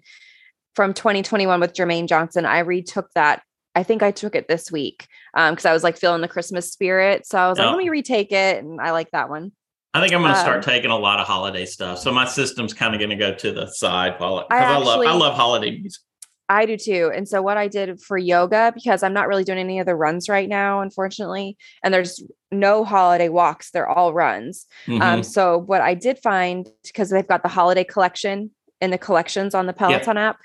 from 0.77 0.93
2021 0.95 1.59
with 1.59 1.73
Jermaine 1.73 2.07
Johnson. 2.07 2.45
I 2.45 2.61
retook 2.61 3.11
that. 3.15 3.43
I 3.75 3.83
think 3.83 4.03
I 4.03 4.11
took 4.11 4.35
it 4.35 4.47
this 4.47 4.71
week 4.71 5.09
because 5.35 5.65
um, 5.65 5.71
I 5.71 5.73
was 5.73 5.83
like 5.83 5.97
feeling 5.97 6.21
the 6.21 6.29
Christmas 6.29 6.71
spirit. 6.71 7.27
So 7.27 7.39
I 7.39 7.49
was 7.49 7.59
like, 7.59 7.69
let 7.69 7.77
me 7.77 7.89
retake 7.89 8.31
it. 8.31 8.63
And 8.63 8.81
I 8.81 8.93
like 8.93 9.11
that 9.11 9.29
one. 9.29 9.53
I 9.93 10.01
think 10.01 10.13
I'm 10.13 10.21
going 10.21 10.35
to 10.35 10.41
start 10.41 10.59
um, 10.59 10.63
taking 10.63 10.91
a 10.91 10.99
lot 10.99 11.21
of 11.21 11.27
holiday 11.27 11.65
stuff. 11.65 11.99
So 11.99 12.13
my 12.13 12.27
system's 12.27 12.75
kind 12.75 12.95
of 12.95 13.01
going 13.01 13.11
to 13.11 13.17
go 13.17 13.35
to 13.35 13.53
the 13.53 13.67
side 13.67 14.15
while 14.19 14.47
I, 14.51 14.59
I, 14.59 14.77
love 14.77 15.01
I 15.01 15.13
love 15.13 15.35
holiday 15.35 15.79
music. 15.79 16.03
I 16.49 16.65
do 16.65 16.77
too. 16.77 17.11
And 17.15 17.27
so 17.29 17.43
what 17.43 17.57
I 17.57 17.67
did 17.67 18.01
for 18.01 18.17
yoga, 18.17 18.73
because 18.75 19.03
I'm 19.03 19.15
not 19.15 19.27
really 19.27 19.45
doing 19.45 19.59
any 19.59 19.79
of 19.79 19.87
the 19.87 19.97
runs 19.97 20.29
right 20.29 20.49
now, 20.49 20.81
unfortunately, 20.81 21.57
and 21.83 21.93
there's 21.93 22.23
no 22.53 22.85
holiday 22.85 23.29
walks, 23.29 23.71
they're 23.71 23.89
all 23.89 24.13
runs. 24.13 24.67
Um, 24.87 24.95
mm-hmm. 24.95 25.03
Um, 25.03 25.23
so 25.23 25.59
what 25.59 25.81
I 25.81 25.95
did 25.95 26.19
find, 26.19 26.69
because 26.85 27.11
they've 27.11 27.27
got 27.27 27.43
the 27.43 27.49
holiday 27.49 27.85
collection 27.85 28.51
in 28.81 28.91
the 28.91 28.99
collections 28.99 29.55
on 29.55 29.67
the 29.67 29.73
Peloton 29.73 30.17
yeah. 30.17 30.29
app. 30.31 30.37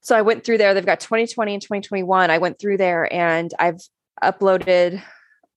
So 0.00 0.16
I 0.16 0.22
went 0.22 0.44
through 0.44 0.58
there. 0.58 0.72
They've 0.74 0.86
got 0.86 1.00
2020 1.00 1.54
and 1.54 1.62
2021. 1.62 2.30
I 2.30 2.38
went 2.38 2.58
through 2.58 2.76
there 2.76 3.12
and 3.12 3.52
I've 3.58 3.80
uploaded 4.22 5.02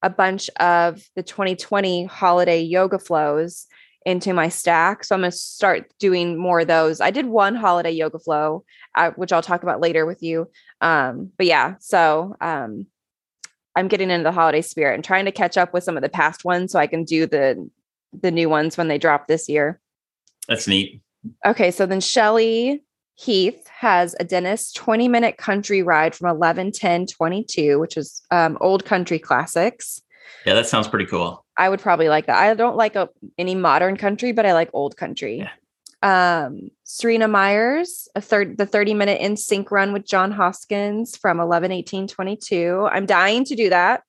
a 0.02 0.10
bunch 0.10 0.49
of 0.60 1.02
the 1.15 1.23
2020 1.23 2.06
holiday 2.06 2.62
yoga 2.62 2.99
flows 2.99 3.67
into 4.06 4.34
my 4.34 4.49
stack. 4.49 5.04
So 5.04 5.13
I'm 5.13 5.21
going 5.21 5.32
to 5.32 5.38
start 5.38 5.91
doing 5.99 6.38
more 6.38 6.62
of 6.62 6.67
those. 6.67 7.02
I 7.02 7.12
did 7.12 7.25
one 7.25 7.56
holiday 7.56 7.91
yoga 7.91 8.17
flow, 8.17 8.63
uh, 8.95 9.12
which 9.12 9.34
I'll 9.34 9.41
talk 9.41 9.62
about 9.63 9.82
later 9.82 10.06
with 10.06 10.23
you. 10.23 10.49
Um, 10.82 11.32
but 11.38 11.45
yeah, 11.45 11.75
so 11.80 12.36
um, 12.39 12.88
I'm 13.75 13.88
getting 13.88 14.10
into 14.10 14.23
the 14.23 14.32
holiday 14.32 14.62
spirit 14.62 14.95
and 14.95 15.04
trying 15.04 15.25
to 15.25 15.32
catch 15.32 15.58
up 15.58 15.73
with 15.73 15.84
some 15.84 15.97
of 15.97 16.04
the 16.04 16.10
past 16.10 16.45
ones 16.45 16.71
so 16.71 16.80
I 16.80 16.88
can 16.88 17.04
do 17.04 17.25
the 17.25 17.69
the 18.12 18.32
new 18.32 18.49
ones 18.49 18.75
when 18.75 18.88
they 18.88 18.97
drop 18.97 19.28
this 19.28 19.47
year. 19.47 19.80
That's 20.47 20.67
neat. 20.67 21.02
Okay, 21.45 21.69
so 21.69 21.86
then 21.86 22.02
Shelly 22.02 22.84
Heath 23.20 23.68
has 23.68 24.16
a 24.18 24.24
Dennis 24.24 24.72
20 24.72 25.10
minute 25.10 25.38
country 25.38 25.84
ride 25.84 26.16
from 26.16 26.30
11 26.30 26.72
10 26.72 27.06
22, 27.06 27.78
which 27.78 27.98
is 27.98 28.22
um, 28.32 28.58
old 28.62 28.86
country 28.86 29.20
classics. 29.20 30.02
Yeah, 30.46 30.54
that 30.54 30.68
sounds 30.68 30.88
pretty 30.88 31.06
cool. 31.06 31.44
I 31.58 31.68
would 31.68 31.82
probably 31.82 32.08
like 32.08 32.28
that. 32.28 32.38
I 32.38 32.54
don't 32.54 32.78
like 32.78 32.96
a, 32.96 33.10
any 33.38 33.56
modern 33.56 33.98
country, 33.98 34.32
but 34.32 34.46
I 34.46 34.54
like 34.54 34.70
old 34.72 34.96
country. 34.96 35.40
Yeah. 35.40 36.46
Um, 36.46 36.72
Serena 36.86 37.28
Myers, 37.28 38.08
a 38.16 38.22
third, 38.22 38.58
the 38.58 38.66
30 38.66 38.94
minute 38.94 39.20
in 39.20 39.36
sync 39.36 39.70
run 39.70 39.92
with 39.92 40.08
Jon 40.08 40.32
Hosking 40.32 41.06
from 41.20 41.42
11, 41.42 41.74
18, 41.74 42.08
22. 42.08 42.88
I'm 42.90 43.06
dying 43.06 43.44
to 43.44 43.56
do 43.56 43.70
that. 43.70 44.04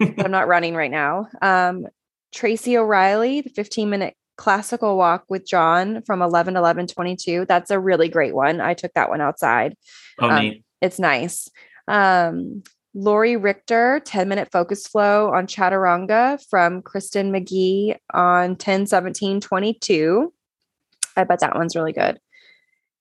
I'm 0.00 0.32
not 0.32 0.48
running 0.48 0.74
right 0.74 0.90
now. 0.90 1.28
Um, 1.40 1.86
Tracy 2.32 2.76
O'Reilly, 2.76 3.42
the 3.42 3.50
15 3.50 3.88
minute 3.88 4.16
classical 4.36 4.96
walk 4.96 5.24
with 5.28 5.46
Jon 5.46 6.02
from 6.02 6.22
11, 6.22 6.56
11, 6.56 6.88
22. 6.88 7.46
That's 7.46 7.70
a 7.70 7.78
really 7.78 8.08
great 8.08 8.34
one. 8.34 8.60
I 8.60 8.74
took 8.74 8.92
that 8.94 9.08
one 9.08 9.20
outside. 9.20 9.76
Oh, 10.18 10.28
um, 10.28 10.64
it's 10.80 10.98
nice. 10.98 11.48
Um, 11.88 12.62
Lori 12.94 13.36
Richter, 13.36 14.00
10 14.04 14.28
minute 14.28 14.48
focus 14.52 14.86
flow 14.86 15.32
on 15.32 15.46
Chaturanga 15.46 16.44
from 16.48 16.80
Kristin 16.82 17.30
McGee 17.30 17.96
on 18.12 18.56
10 18.56 18.86
17 18.86 19.40
22. 19.40 20.32
I 21.16 21.24
bet 21.24 21.40
that 21.40 21.56
one's 21.56 21.76
really 21.76 21.92
good. 21.92 22.18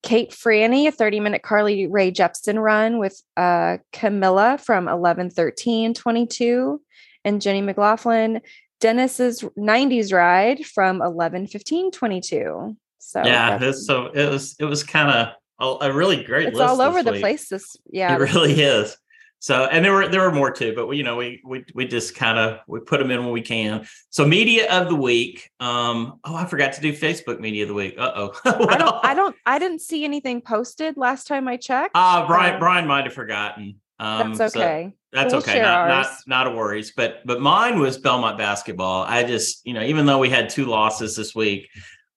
Kate 0.01 0.31
Franny, 0.31 0.87
a 0.87 0.91
30 0.91 1.19
minute 1.21 1.43
Carly 1.43 1.87
Rae 1.87 2.11
Jepsen 2.11 2.61
run 2.61 2.99
with 2.99 3.21
uh, 3.37 3.77
Camila 3.93 4.59
from 4.59 4.87
11 4.87 5.29
13 5.29 5.93
22. 5.93 6.81
And 7.25 7.41
Jenny 7.41 7.61
McLaughlin, 7.61 8.41
Dennis's 8.79 9.41
90s 9.57 10.13
ride 10.13 10.65
from 10.65 11.01
11 11.01 11.47
15 11.47 11.91
22. 11.91 12.77
So 12.99 13.23
yeah, 13.23 13.71
so 13.71 14.07
it 14.07 14.29
was 14.29 14.55
it 14.59 14.65
was 14.65 14.83
kind 14.83 15.09
of 15.09 15.35
a, 15.59 15.85
a, 15.85 15.93
really 15.93 16.23
great. 16.23 16.47
It's 16.47 16.59
all 16.59 16.81
over 16.81 17.03
the 17.03 17.11
week. 17.11 17.21
place. 17.21 17.49
This 17.49 17.75
yeah, 17.89 18.15
it 18.15 18.19
really 18.19 18.61
is. 18.61 18.97
So, 19.43 19.65
and 19.65 19.83
there 19.83 19.91
were 19.91 20.07
there 20.07 20.21
were 20.21 20.31
more 20.31 20.51
too, 20.51 20.73
but 20.73 20.87
we, 20.87 20.95
you 20.95 21.03
know, 21.03 21.17
we 21.17 21.41
we 21.43 21.65
we 21.75 21.85
just 21.85 22.15
kind 22.15 22.39
of 22.39 22.59
we 22.65 22.79
put 22.79 22.99
them 22.99 23.11
in 23.11 23.19
when 23.19 23.33
we 23.33 23.41
can. 23.41 23.85
So, 24.09 24.25
media 24.25 24.71
of 24.71 24.87
the 24.87 24.95
week. 24.95 25.49
Um, 25.59 26.21
oh, 26.23 26.33
I 26.33 26.45
forgot 26.45 26.71
to 26.73 26.81
do 26.81 26.93
Facebook 26.93 27.41
media 27.41 27.63
of 27.63 27.67
the 27.67 27.73
week. 27.73 27.95
Uh 27.97 28.11
oh. 28.15 28.39
I 28.69 28.77
don't. 28.77 29.05
I 29.05 29.13
don't. 29.13 29.35
I 29.45 29.59
didn't 29.59 29.81
see 29.81 30.05
anything 30.05 30.39
posted 30.39 30.95
last 30.95 31.27
time 31.27 31.49
I 31.49 31.57
checked. 31.57 31.91
Ah, 31.93 32.23
uh, 32.23 32.27
Brian. 32.27 32.53
Um, 32.53 32.59
Brian 32.61 32.87
might 32.87 33.03
have 33.03 33.13
forgotten. 33.13 33.81
Um, 33.99 34.33
that's 34.33 34.55
okay. 34.55 34.91
So 34.91 34.97
that's 35.13 35.33
we'll 35.33 35.41
okay. 35.41 35.61
Not, 35.61 35.87
not 35.87 36.07
not 36.27 36.47
a 36.47 36.51
worries. 36.51 36.91
But 36.95 37.25
but 37.25 37.39
mine 37.39 37.79
was 37.79 37.97
Belmont 37.97 38.37
basketball. 38.37 39.03
I 39.03 39.23
just 39.23 39.65
you 39.65 39.73
know 39.73 39.83
even 39.83 40.05
though 40.05 40.19
we 40.19 40.29
had 40.29 40.49
two 40.49 40.65
losses 40.65 41.15
this 41.15 41.35
week, 41.35 41.69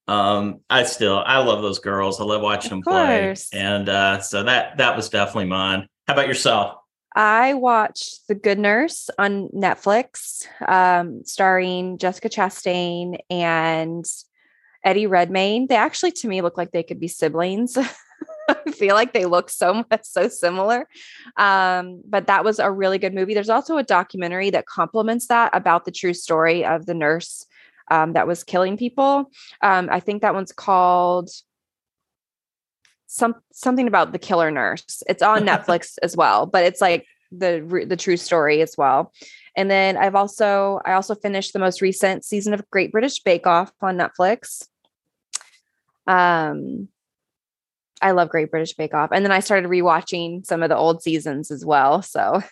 um, 0.08 0.60
I 0.70 0.84
still 0.84 1.22
I 1.24 1.38
love 1.38 1.62
those 1.62 1.78
girls. 1.78 2.20
I 2.20 2.24
love 2.24 2.42
watching 2.42 2.72
of 2.72 2.76
them 2.78 2.82
course. 2.82 3.50
play. 3.50 3.60
And 3.60 3.88
uh, 3.88 4.20
so 4.20 4.42
that 4.44 4.78
that 4.78 4.96
was 4.96 5.08
definitely 5.08 5.46
mine. 5.46 5.88
How 6.06 6.14
about 6.14 6.28
yourself? 6.28 6.76
I 7.16 7.54
watched 7.54 8.28
The 8.28 8.34
Good 8.34 8.58
Nurse 8.58 9.08
on 9.18 9.48
Netflix, 9.48 10.46
um, 10.68 11.22
starring 11.24 11.96
Jessica 11.96 12.28
Chastain 12.28 13.18
and 13.30 14.04
Eddie 14.84 15.06
Redmayne. 15.06 15.66
They 15.66 15.76
actually, 15.76 16.12
to 16.12 16.28
me, 16.28 16.42
look 16.42 16.58
like 16.58 16.72
they 16.72 16.82
could 16.82 17.00
be 17.00 17.08
siblings. 17.08 17.76
Feel 18.74 18.94
like 18.94 19.12
they 19.12 19.24
look 19.24 19.50
so 19.50 19.84
much 19.90 20.00
so 20.02 20.28
similar. 20.28 20.88
Um, 21.36 22.02
but 22.06 22.26
that 22.26 22.44
was 22.44 22.58
a 22.58 22.70
really 22.70 22.98
good 22.98 23.14
movie. 23.14 23.34
There's 23.34 23.48
also 23.48 23.76
a 23.76 23.82
documentary 23.82 24.50
that 24.50 24.66
complements 24.66 25.28
that 25.28 25.50
about 25.54 25.84
the 25.84 25.92
true 25.92 26.14
story 26.14 26.64
of 26.64 26.86
the 26.86 26.94
nurse 26.94 27.46
um, 27.90 28.14
that 28.14 28.26
was 28.26 28.44
killing 28.44 28.76
people. 28.76 29.30
Um, 29.62 29.88
I 29.90 30.00
think 30.00 30.22
that 30.22 30.34
one's 30.34 30.52
called 30.52 31.30
some 33.06 33.36
something 33.52 33.86
about 33.86 34.12
the 34.12 34.18
killer 34.18 34.50
nurse. 34.50 35.02
It's 35.08 35.22
on 35.22 35.42
Netflix 35.46 35.96
as 36.02 36.16
well, 36.16 36.46
but 36.46 36.64
it's 36.64 36.80
like 36.80 37.06
the 37.32 37.84
the 37.88 37.96
true 37.96 38.16
story 38.16 38.62
as 38.62 38.76
well. 38.76 39.12
And 39.56 39.70
then 39.70 39.96
I've 39.96 40.14
also 40.14 40.80
I 40.84 40.92
also 40.92 41.14
finished 41.14 41.52
the 41.52 41.58
most 41.58 41.80
recent 41.80 42.24
season 42.24 42.52
of 42.52 42.68
Great 42.70 42.92
British 42.92 43.20
Bake 43.20 43.46
Off 43.46 43.72
on 43.80 43.96
Netflix. 43.96 44.68
Um 46.06 46.88
I 48.02 48.10
love 48.12 48.28
Great 48.28 48.50
British 48.50 48.74
Bake 48.74 48.94
Off. 48.94 49.10
And 49.12 49.24
then 49.24 49.32
I 49.32 49.40
started 49.40 49.68
rewatching 49.70 50.44
some 50.44 50.62
of 50.62 50.68
the 50.68 50.76
old 50.76 51.02
seasons 51.02 51.50
as 51.50 51.64
well. 51.64 52.02
So 52.02 52.42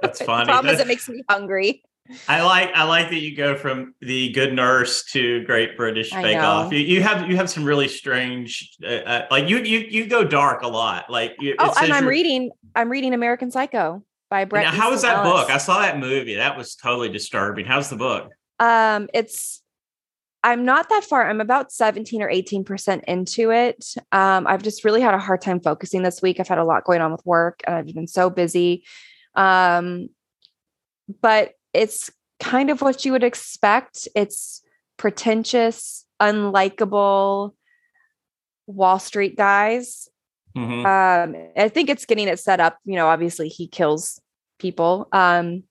that's 0.00 0.20
funny. 0.22 0.44
the 0.44 0.52
problem 0.52 0.74
is 0.74 0.80
it 0.80 0.86
makes 0.86 1.08
me 1.08 1.22
hungry. 1.28 1.82
I 2.28 2.42
like 2.42 2.70
I 2.74 2.82
like 2.82 3.10
that 3.10 3.20
you 3.20 3.36
go 3.36 3.56
from 3.56 3.94
the 4.00 4.30
Good 4.32 4.52
Nurse 4.52 5.04
to 5.12 5.44
Great 5.44 5.76
British 5.76 6.10
Bake 6.10 6.36
Off. 6.36 6.72
You, 6.72 6.80
you, 6.80 7.02
have 7.02 7.30
you 7.30 7.36
have 7.36 7.48
some 7.48 7.64
really 7.64 7.86
strange 7.86 8.76
uh, 8.84 8.88
uh, 8.88 9.26
like 9.30 9.48
you 9.48 9.58
you 9.58 9.78
you 9.78 10.06
go 10.06 10.24
dark 10.24 10.62
a 10.62 10.68
lot. 10.68 11.08
Like 11.08 11.36
you, 11.38 11.54
oh, 11.58 11.72
and 11.80 11.92
I'm 11.92 12.06
reading 12.06 12.50
I'm 12.74 12.90
reading 12.90 13.14
American 13.14 13.52
Psycho 13.52 14.04
by 14.30 14.44
Bret. 14.44 14.64
Now, 14.64 14.72
how 14.72 14.90
was 14.90 15.02
that 15.02 15.18
Ellis. 15.18 15.42
book? 15.42 15.50
I 15.50 15.58
saw 15.58 15.80
that 15.80 15.98
movie. 15.98 16.34
That 16.34 16.56
was 16.56 16.74
totally 16.74 17.08
disturbing. 17.08 17.66
How's 17.66 17.88
the 17.88 17.96
book? 17.96 18.32
Um, 18.58 19.08
it's 19.14 19.62
I'm 20.44 20.64
not 20.64 20.88
that 20.88 21.04
far. 21.04 21.28
I'm 21.28 21.40
about 21.40 21.70
17 21.70 22.20
or 22.20 22.28
18 22.28 22.64
percent 22.64 23.04
into 23.06 23.50
it. 23.50 23.94
Um, 24.10 24.46
I've 24.46 24.62
just 24.62 24.84
really 24.84 25.00
had 25.00 25.14
a 25.14 25.18
hard 25.18 25.40
time 25.40 25.60
focusing 25.60 26.02
this 26.02 26.20
week. 26.20 26.40
I've 26.40 26.48
had 26.48 26.58
a 26.58 26.64
lot 26.64 26.84
going 26.84 27.00
on 27.00 27.12
with 27.12 27.24
work, 27.24 27.60
and 27.66 27.76
I've 27.76 27.86
been 27.86 28.08
so 28.08 28.28
busy. 28.28 28.84
Um, 29.34 30.08
but 31.20 31.52
it's 31.72 32.10
kind 32.40 32.70
of 32.70 32.82
what 32.82 33.04
you 33.04 33.12
would 33.12 33.24
expect. 33.24 34.08
It's 34.16 34.62
pretentious, 34.96 36.04
unlikable 36.20 37.52
Wall 38.66 38.98
Street 38.98 39.36
guys. 39.36 40.08
Mm-hmm. 40.56 40.86
Um, 40.86 41.50
I 41.56 41.68
think 41.68 41.88
it's 41.88 42.04
getting 42.04 42.28
it 42.28 42.38
set 42.38 42.60
up. 42.60 42.78
You 42.84 42.96
know, 42.96 43.08
obviously 43.08 43.48
he 43.48 43.68
kills 43.68 44.20
people. 44.58 45.08
Um, 45.12 45.64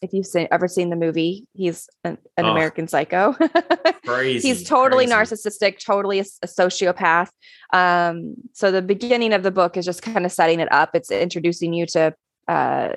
if 0.00 0.12
you've 0.12 0.26
seen, 0.26 0.48
ever 0.50 0.68
seen 0.68 0.90
the 0.90 0.96
movie, 0.96 1.46
he's 1.54 1.88
an, 2.04 2.18
an 2.36 2.46
oh, 2.46 2.52
American 2.52 2.88
Psycho. 2.88 3.32
crazy, 4.06 4.48
he's 4.48 4.68
totally 4.68 5.06
crazy. 5.06 5.34
narcissistic, 5.34 5.84
totally 5.84 6.20
a, 6.20 6.24
a 6.42 6.46
sociopath. 6.46 7.30
Um, 7.72 8.34
so 8.52 8.70
the 8.70 8.82
beginning 8.82 9.32
of 9.32 9.42
the 9.42 9.50
book 9.50 9.76
is 9.76 9.84
just 9.84 10.02
kind 10.02 10.24
of 10.24 10.32
setting 10.32 10.60
it 10.60 10.70
up. 10.72 10.90
It's 10.94 11.10
introducing 11.10 11.72
you 11.72 11.86
to 11.86 12.14
uh, 12.46 12.90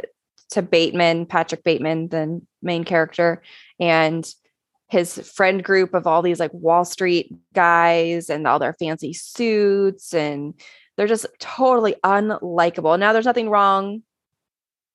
to 0.52 0.62
Bateman, 0.62 1.26
Patrick 1.26 1.64
Bateman, 1.64 2.10
the 2.10 2.42
main 2.62 2.84
character, 2.84 3.42
and 3.80 4.30
his 4.90 5.18
friend 5.20 5.64
group 5.64 5.94
of 5.94 6.06
all 6.06 6.22
these 6.22 6.40
like 6.40 6.54
Wall 6.54 6.84
Street 6.84 7.34
guys 7.54 8.30
and 8.30 8.46
all 8.46 8.60
their 8.60 8.74
fancy 8.74 9.14
suits 9.14 10.14
and 10.14 10.54
they're 10.98 11.08
just 11.08 11.26
totally 11.40 11.96
unlikable. 12.04 13.00
Now 13.00 13.14
there's 13.14 13.26
nothing 13.26 13.50
wrong 13.50 14.04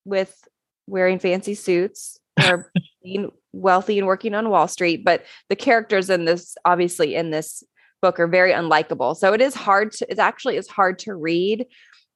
with 0.05 0.37
wearing 0.87 1.18
fancy 1.18 1.55
suits 1.55 2.18
or 2.45 2.70
being 3.03 3.30
wealthy 3.53 3.99
and 3.99 4.07
working 4.07 4.34
on 4.34 4.51
Wall 4.51 4.68
Street, 4.68 5.05
but 5.05 5.24
the 5.49 5.57
characters 5.57 6.11
in 6.11 6.24
this 6.24 6.57
obviously 6.64 7.14
in 7.14 7.30
this 7.30 7.62
book 8.03 8.20
are 8.20 8.28
very 8.28 8.53
unlikable. 8.53 9.16
So 9.16 9.32
it 9.32 9.41
is 9.41 9.55
hard 9.55 9.93
to 9.93 10.11
it 10.11 10.18
actually 10.18 10.57
is 10.57 10.68
hard 10.68 10.99
to 11.01 11.14
read 11.14 11.66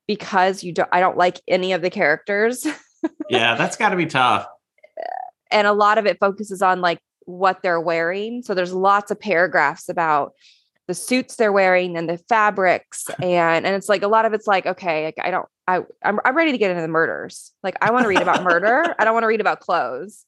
because 0.06 0.62
you 0.62 0.72
don't 0.72 0.88
I 0.92 1.00
don't 1.00 1.16
like 1.16 1.40
any 1.48 1.72
of 1.72 1.82
the 1.82 1.90
characters. 1.90 2.66
yeah, 3.30 3.54
that's 3.54 3.76
got 3.76 3.90
to 3.90 3.96
be 3.96 4.06
tough. 4.06 4.46
And 5.50 5.66
a 5.66 5.72
lot 5.72 5.98
of 5.98 6.06
it 6.06 6.18
focuses 6.20 6.62
on 6.62 6.80
like 6.80 7.00
what 7.24 7.62
they're 7.62 7.80
wearing. 7.80 8.42
So 8.42 8.54
there's 8.54 8.72
lots 8.72 9.10
of 9.10 9.18
paragraphs 9.18 9.88
about 9.88 10.32
the 10.90 10.94
suits 10.94 11.36
they're 11.36 11.52
wearing 11.52 11.96
and 11.96 12.08
the 12.08 12.18
fabrics 12.28 13.08
and 13.22 13.64
and 13.64 13.76
it's 13.76 13.88
like 13.88 14.02
a 14.02 14.08
lot 14.08 14.24
of 14.24 14.32
it's 14.32 14.48
like 14.48 14.66
okay 14.66 15.04
like 15.04 15.18
I 15.22 15.30
don't 15.30 15.46
I 15.68 15.82
I'm, 16.02 16.18
I'm 16.24 16.36
ready 16.36 16.50
to 16.50 16.58
get 16.58 16.70
into 16.70 16.82
the 16.82 16.88
murders. 16.88 17.52
Like 17.62 17.76
I 17.80 17.92
want 17.92 18.02
to 18.02 18.08
read 18.08 18.22
about 18.22 18.42
murder. 18.42 18.92
I 18.98 19.04
don't 19.04 19.14
want 19.14 19.22
to 19.22 19.28
read 19.28 19.40
about 19.40 19.60
clothes. 19.60 20.26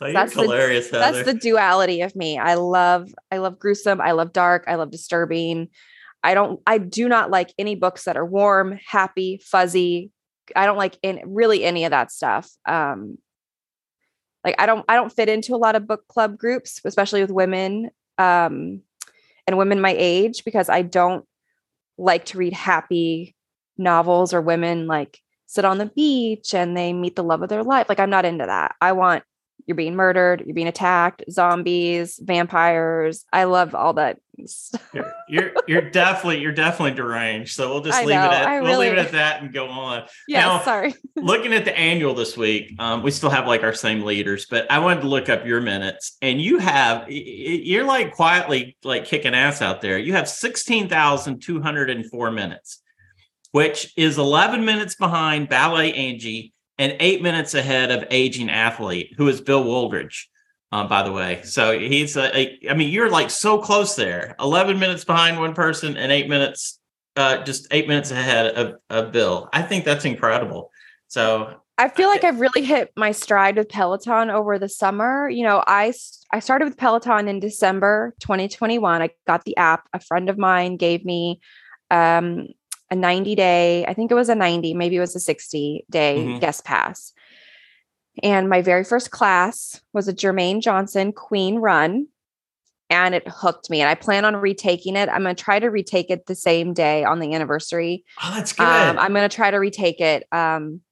Oh, 0.00 0.12
that's 0.12 0.32
hilarious. 0.32 0.90
The, 0.90 0.98
that's 0.98 1.24
the 1.24 1.34
duality 1.34 2.02
of 2.02 2.14
me. 2.14 2.38
I 2.38 2.54
love 2.54 3.12
I 3.32 3.38
love 3.38 3.58
gruesome. 3.58 4.00
I 4.00 4.12
love 4.12 4.32
dark. 4.32 4.62
I 4.68 4.76
love 4.76 4.92
disturbing. 4.92 5.70
I 6.22 6.34
don't 6.34 6.60
I 6.68 6.78
do 6.78 7.08
not 7.08 7.32
like 7.32 7.52
any 7.58 7.74
books 7.74 8.04
that 8.04 8.16
are 8.16 8.24
warm, 8.24 8.78
happy, 8.86 9.40
fuzzy, 9.44 10.12
I 10.54 10.66
don't 10.66 10.76
like 10.76 10.98
in 11.02 11.20
really 11.26 11.64
any 11.64 11.84
of 11.84 11.90
that 11.90 12.12
stuff. 12.12 12.48
Um, 12.64 13.18
like 14.44 14.54
I 14.58 14.66
don't 14.66 14.84
I 14.88 14.94
don't 14.94 15.12
fit 15.12 15.28
into 15.28 15.54
a 15.54 15.58
lot 15.58 15.74
of 15.74 15.88
book 15.88 16.06
club 16.06 16.38
groups, 16.38 16.80
especially 16.84 17.22
with 17.22 17.30
women 17.30 17.90
um, 18.18 18.82
and 19.46 19.58
women 19.58 19.80
my 19.80 19.94
age, 19.98 20.44
because 20.44 20.68
I 20.68 20.82
don't 20.82 21.24
like 21.98 22.24
to 22.26 22.38
read 22.38 22.52
happy 22.52 23.34
novels 23.76 24.32
or 24.32 24.40
women 24.40 24.86
like 24.86 25.20
sit 25.46 25.64
on 25.64 25.78
the 25.78 25.86
beach 25.86 26.54
and 26.54 26.76
they 26.76 26.92
meet 26.92 27.16
the 27.16 27.24
love 27.24 27.42
of 27.42 27.48
their 27.48 27.62
life. 27.62 27.88
Like 27.88 28.00
I'm 28.00 28.10
not 28.10 28.24
into 28.24 28.46
that. 28.46 28.74
I 28.80 28.92
want 28.92 29.22
you're 29.66 29.76
being 29.76 29.96
murdered, 29.96 30.42
you're 30.44 30.54
being 30.54 30.68
attacked, 30.68 31.24
zombies, 31.30 32.20
vampires. 32.22 33.24
I 33.32 33.44
love 33.44 33.74
all 33.74 33.94
that. 33.94 34.18
you're, 34.92 35.12
you're, 35.28 35.52
you're 35.66 35.90
definitely 35.90 36.40
you're 36.40 36.52
definitely 36.52 36.94
deranged. 36.94 37.54
So 37.54 37.70
we'll 37.70 37.82
just 37.82 37.98
I 37.98 38.04
leave 38.04 38.14
know, 38.16 38.24
it 38.24 38.32
at 38.32 38.46
I 38.46 38.60
we'll 38.60 38.72
really... 38.72 38.88
leave 38.88 38.98
it 38.98 39.06
at 39.06 39.12
that 39.12 39.42
and 39.42 39.52
go 39.52 39.68
on. 39.68 40.04
Yeah, 40.26 40.40
now, 40.40 40.62
sorry. 40.62 40.94
looking 41.16 41.52
at 41.52 41.64
the 41.64 41.76
annual 41.76 42.14
this 42.14 42.36
week, 42.36 42.74
um, 42.78 43.02
we 43.02 43.10
still 43.10 43.30
have 43.30 43.46
like 43.46 43.62
our 43.62 43.74
same 43.74 44.02
leaders, 44.02 44.46
but 44.46 44.70
I 44.70 44.78
wanted 44.78 45.02
to 45.02 45.08
look 45.08 45.28
up 45.28 45.44
your 45.44 45.60
minutes, 45.60 46.16
and 46.22 46.40
you 46.40 46.58
have 46.58 47.06
you're 47.08 47.84
like 47.84 48.14
quietly 48.14 48.76
like 48.84 49.04
kicking 49.04 49.34
ass 49.34 49.60
out 49.60 49.80
there. 49.80 49.98
You 49.98 50.14
have 50.14 50.28
sixteen 50.28 50.88
thousand 50.88 51.40
two 51.40 51.60
hundred 51.60 51.90
and 51.90 52.08
four 52.10 52.30
minutes, 52.30 52.82
which 53.52 53.92
is 53.96 54.18
eleven 54.18 54.64
minutes 54.64 54.94
behind 54.94 55.48
Ballet 55.48 55.92
Angie 55.92 56.52
and 56.78 56.96
eight 57.00 57.22
minutes 57.22 57.54
ahead 57.54 57.90
of 57.90 58.04
aging 58.10 58.50
athlete, 58.50 59.14
who 59.16 59.28
is 59.28 59.40
Bill 59.40 59.62
Woldridge, 59.62 60.28
uh, 60.74 60.84
by 60.88 61.04
the 61.04 61.12
way. 61.12 61.40
So 61.44 61.78
he's, 61.78 62.16
a, 62.16 62.36
a, 62.36 62.58
I 62.68 62.74
mean, 62.74 62.90
you're 62.90 63.08
like 63.08 63.30
so 63.30 63.58
close 63.58 63.94
there. 63.94 64.34
Eleven 64.40 64.80
minutes 64.80 65.04
behind 65.04 65.38
one 65.38 65.54
person, 65.54 65.96
and 65.96 66.10
eight 66.10 66.28
minutes, 66.28 66.80
uh, 67.14 67.44
just 67.44 67.68
eight 67.70 67.86
minutes 67.86 68.10
ahead 68.10 68.46
of, 68.46 68.74
of 68.90 69.12
Bill. 69.12 69.48
I 69.52 69.62
think 69.62 69.84
that's 69.84 70.04
incredible. 70.04 70.72
So 71.06 71.54
I 71.78 71.88
feel 71.88 72.08
like 72.08 72.24
I've 72.24 72.40
really 72.40 72.64
hit 72.64 72.90
my 72.96 73.12
stride 73.12 73.56
with 73.56 73.68
Peloton 73.68 74.30
over 74.30 74.58
the 74.58 74.68
summer. 74.68 75.28
You 75.28 75.44
know, 75.44 75.62
I 75.64 75.92
I 76.32 76.40
started 76.40 76.64
with 76.64 76.76
Peloton 76.76 77.28
in 77.28 77.38
December 77.38 78.12
2021. 78.18 79.00
I 79.00 79.10
got 79.28 79.44
the 79.44 79.56
app. 79.56 79.88
A 79.92 80.00
friend 80.00 80.28
of 80.28 80.38
mine 80.38 80.76
gave 80.76 81.04
me 81.04 81.40
um, 81.92 82.48
a 82.90 82.96
90 82.96 83.36
day, 83.36 83.86
I 83.86 83.94
think 83.94 84.10
it 84.10 84.14
was 84.14 84.28
a 84.28 84.34
90, 84.34 84.74
maybe 84.74 84.96
it 84.96 85.00
was 85.00 85.14
a 85.14 85.20
60 85.20 85.84
day 85.88 86.16
mm-hmm. 86.18 86.38
guest 86.40 86.64
pass. 86.64 87.12
And 88.22 88.48
my 88.48 88.62
very 88.62 88.84
first 88.84 89.10
class 89.10 89.80
was 89.92 90.08
a 90.08 90.14
Jermaine 90.14 90.62
Johnson 90.62 91.12
Queen 91.12 91.56
run. 91.56 92.06
And 92.90 93.14
it 93.14 93.26
hooked 93.26 93.70
me. 93.70 93.80
And 93.80 93.88
I 93.88 93.94
plan 93.94 94.24
on 94.24 94.36
retaking 94.36 94.94
it. 94.94 95.08
I'm 95.08 95.22
going 95.22 95.34
to 95.34 95.42
try 95.42 95.58
to 95.58 95.68
retake 95.68 96.10
it 96.10 96.26
the 96.26 96.34
same 96.34 96.74
day 96.74 97.02
on 97.02 97.18
the 97.18 97.32
anniversary. 97.34 98.04
Oh, 98.22 98.32
that's 98.34 98.52
good. 98.52 98.62
Um, 98.62 98.98
I'm 98.98 99.12
going 99.12 99.28
to 99.28 99.34
try 99.34 99.50
to 99.50 99.56
retake 99.56 100.00
it. 100.00 100.26
Um, 100.30 100.82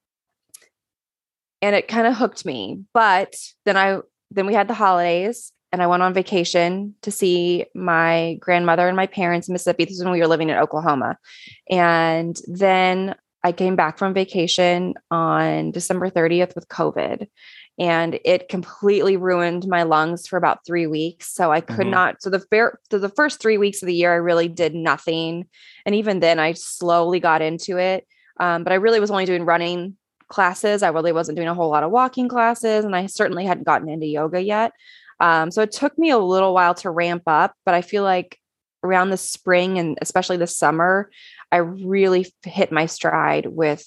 and 1.61 1.77
it 1.77 1.89
kind 1.89 2.07
of 2.07 2.16
hooked 2.16 2.45
me. 2.45 2.83
But 2.93 3.35
then 3.64 3.77
I 3.77 4.01
then 4.31 4.47
we 4.47 4.55
had 4.55 4.68
the 4.68 4.75
holidays 4.75 5.53
and 5.73 5.83
I 5.83 5.87
went 5.87 6.03
on 6.03 6.12
vacation 6.12 6.95
to 7.03 7.11
see 7.11 7.66
my 7.75 8.37
grandmother 8.41 8.89
and 8.89 8.97
my 8.97 9.07
parents 9.07 9.49
in 9.49 9.53
Mississippi. 9.53 9.85
This 9.85 9.99
is 9.99 10.05
when 10.05 10.12
we 10.12 10.20
were 10.20 10.27
living 10.27 10.51
in 10.51 10.59
Oklahoma. 10.59 11.18
And 11.70 12.39
then 12.47 13.14
I 13.45 13.53
came 13.53 13.76
back 13.76 13.99
from 13.99 14.14
vacation 14.14 14.95
on 15.11 15.72
December 15.72 16.11
30th 16.11 16.55
with 16.55 16.68
COVID 16.68 17.26
and 17.78 18.18
it 18.24 18.49
completely 18.49 19.16
ruined 19.16 19.66
my 19.66 19.82
lungs 19.82 20.26
for 20.26 20.36
about 20.36 20.64
three 20.66 20.86
weeks. 20.86 21.32
So 21.32 21.51
I 21.51 21.61
could 21.61 21.86
mm-hmm. 21.86 21.90
not. 21.90 22.22
So 22.22 22.30
the 22.30 22.40
fair, 22.40 22.78
so 22.90 22.99
the 22.99 23.09
first 23.09 23.40
three 23.40 23.59
weeks 23.59 23.82
of 23.82 23.86
the 23.86 23.95
year, 23.95 24.12
I 24.12 24.16
really 24.16 24.49
did 24.49 24.74
nothing, 24.74 25.47
and 25.86 25.95
even 25.95 26.20
then, 26.20 26.38
I 26.38 26.53
slowly 26.53 27.18
got 27.18 27.43
into 27.43 27.78
it. 27.78 28.07
Um, 28.38 28.64
but 28.64 28.72
I 28.72 28.76
really 28.76 29.01
was 29.01 29.11
only 29.11 29.24
doing 29.24 29.45
running 29.45 29.97
classes. 30.28 30.82
I 30.82 30.88
really 30.88 31.12
wasn't 31.12 31.36
doing 31.36 31.49
a 31.49 31.55
whole 31.55 31.70
lot 31.70 31.82
of 31.82 31.90
walking 31.90 32.28
classes, 32.28 32.84
and 32.84 32.95
I 32.95 33.07
certainly 33.07 33.47
hadn't 33.47 33.64
gotten 33.64 33.88
into 33.88 34.07
yoga 34.07 34.40
yet. 34.40 34.72
Um, 35.20 35.51
so 35.51 35.62
it 35.62 35.72
took 35.72 35.97
me 35.99 36.11
a 36.11 36.18
little 36.18 36.53
while 36.53 36.74
to 36.74 36.90
ramp 36.90 37.22
up, 37.26 37.55
but 37.64 37.74
I 37.74 37.82
feel 37.82 38.03
like 38.03 38.38
around 38.84 39.11
the 39.11 39.16
spring 39.16 39.78
and 39.78 39.97
especially 40.03 40.36
the 40.36 40.47
summer, 40.47 41.11
I 41.53 41.59
really 41.59 42.26
hit 42.42 42.72
my 42.72 42.86
stride 42.86 43.46
with 43.46 43.86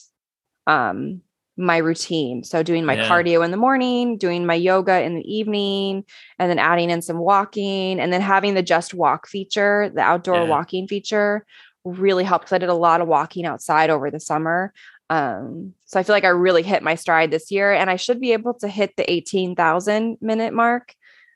um, 0.67 1.21
my 1.57 1.77
routine. 1.77 2.43
So 2.43 2.63
doing 2.63 2.85
my 2.85 2.93
yeah. 2.93 3.09
cardio 3.09 3.43
in 3.43 3.51
the 3.51 3.57
morning, 3.57 4.17
doing 4.17 4.45
my 4.45 4.53
yoga 4.53 5.01
in 5.01 5.15
the 5.15 5.33
evening, 5.35 6.05
and 6.37 6.49
then 6.49 6.59
adding 6.59 6.89
in 6.89 7.01
some 7.01 7.17
walking, 7.17 7.99
and 7.99 8.13
then 8.13 8.21
having 8.21 8.53
the 8.53 8.61
just 8.61 8.93
walk 8.93 9.27
feature, 9.27 9.91
the 9.93 10.01
outdoor 10.01 10.35
yeah. 10.35 10.47
walking 10.47 10.87
feature 10.87 11.45
really 11.83 12.23
helped. 12.23 12.53
I 12.53 12.57
did 12.57 12.69
a 12.69 12.73
lot 12.73 13.01
of 13.01 13.07
walking 13.07 13.45
outside 13.45 13.89
over 13.89 14.11
the 14.11 14.19
summer. 14.19 14.73
Um, 15.09 15.73
so 15.85 15.99
I 15.99 16.03
feel 16.03 16.15
like 16.15 16.23
I 16.23 16.29
really 16.29 16.63
hit 16.63 16.81
my 16.81 16.95
stride 16.95 17.31
this 17.31 17.51
year 17.51 17.71
and 17.71 17.89
I 17.89 17.95
should 17.95 18.19
be 18.19 18.33
able 18.33 18.55
to 18.55 18.67
hit 18.67 18.95
the 18.97 19.09
18,000 19.09 20.17
minute 20.19 20.53
mark. 20.53 20.95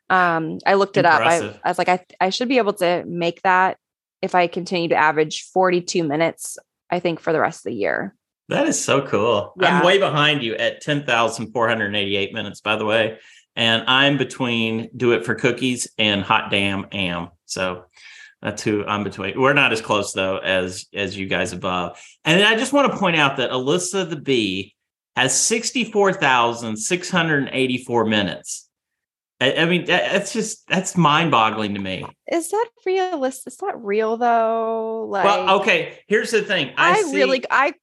Um, 0.09 0.57
I 0.65 0.73
looked 0.73 0.97
it 0.97 1.05
up. 1.05 1.21
I, 1.21 1.55
I 1.63 1.69
was 1.69 1.77
like, 1.77 1.89
I, 1.89 2.03
I 2.19 2.31
should 2.31 2.49
be 2.49 2.57
able 2.57 2.73
to 2.73 3.03
make 3.05 3.43
that 3.43 3.77
if 4.21 4.35
I 4.35 4.47
continue 4.47 4.89
to 4.89 4.95
average 4.95 5.49
42 5.53 6.03
minutes, 6.03 6.57
I 6.89 6.99
think 6.99 7.19
for 7.19 7.33
the 7.33 7.39
rest 7.39 7.59
of 7.59 7.71
the 7.71 7.77
year. 7.77 8.15
That 8.49 8.67
is 8.67 8.83
so 8.83 9.05
cool. 9.05 9.53
Yeah. 9.59 9.79
I'm 9.79 9.85
way 9.85 9.99
behind 9.99 10.41
you 10.41 10.55
at 10.55 10.81
10,488 10.81 12.33
minutes, 12.33 12.61
by 12.61 12.75
the 12.75 12.85
way. 12.85 13.19
And 13.55 13.83
I'm 13.87 14.17
between 14.17 14.89
Do 14.95 15.11
It 15.11 15.25
for 15.25 15.35
Cookies 15.35 15.87
and 15.97 16.23
Hot 16.23 16.49
Damn 16.49 16.87
Am. 16.91 17.29
So 17.45 17.83
that's 18.41 18.63
who 18.63 18.85
I'm 18.85 19.03
between. 19.03 19.39
We're 19.39 19.53
not 19.53 19.73
as 19.73 19.81
close 19.81 20.13
though 20.13 20.37
as 20.37 20.87
as 20.93 21.17
you 21.17 21.27
guys 21.27 21.53
above. 21.53 21.99
And 22.23 22.43
I 22.43 22.55
just 22.55 22.73
want 22.73 22.91
to 22.91 22.97
point 22.97 23.17
out 23.17 23.37
that 23.37 23.51
Alyssa 23.51 24.09
the 24.09 24.15
Bee 24.15 24.75
has 25.15 25.39
64,684 25.39 28.05
minutes. 28.05 28.68
I, 29.41 29.53
I 29.53 29.65
mean, 29.65 29.85
that's 29.85 30.33
just 30.33 30.67
that's 30.67 30.97
mind-boggling 30.97 31.73
to 31.73 31.79
me. 31.79 32.05
Is 32.31 32.51
that 32.51 32.67
realistic? 32.85 33.53
Is 33.53 33.57
that 33.57 33.77
real 33.77 34.17
though? 34.17 35.07
Like, 35.09 35.23
well, 35.23 35.61
okay. 35.61 35.99
Here's 36.07 36.31
the 36.31 36.41
thing. 36.41 36.73
I, 36.77 36.91
I 36.91 37.01
see, 37.03 37.15
really, 37.15 37.43
I 37.49 37.73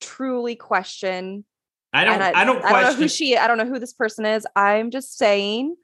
truly 0.00 0.54
question. 0.56 1.44
I 1.94 2.04
don't. 2.04 2.20
I, 2.20 2.32
I, 2.32 2.44
don't. 2.44 2.60
Question. 2.60 2.76
I 2.76 2.82
don't 2.82 2.92
know 2.92 2.98
who 2.98 3.08
she. 3.08 3.36
I 3.36 3.46
don't 3.46 3.58
know 3.58 3.66
who 3.66 3.78
this 3.78 3.92
person 3.92 4.26
is. 4.26 4.46
I'm 4.54 4.90
just 4.90 5.16
saying 5.16 5.76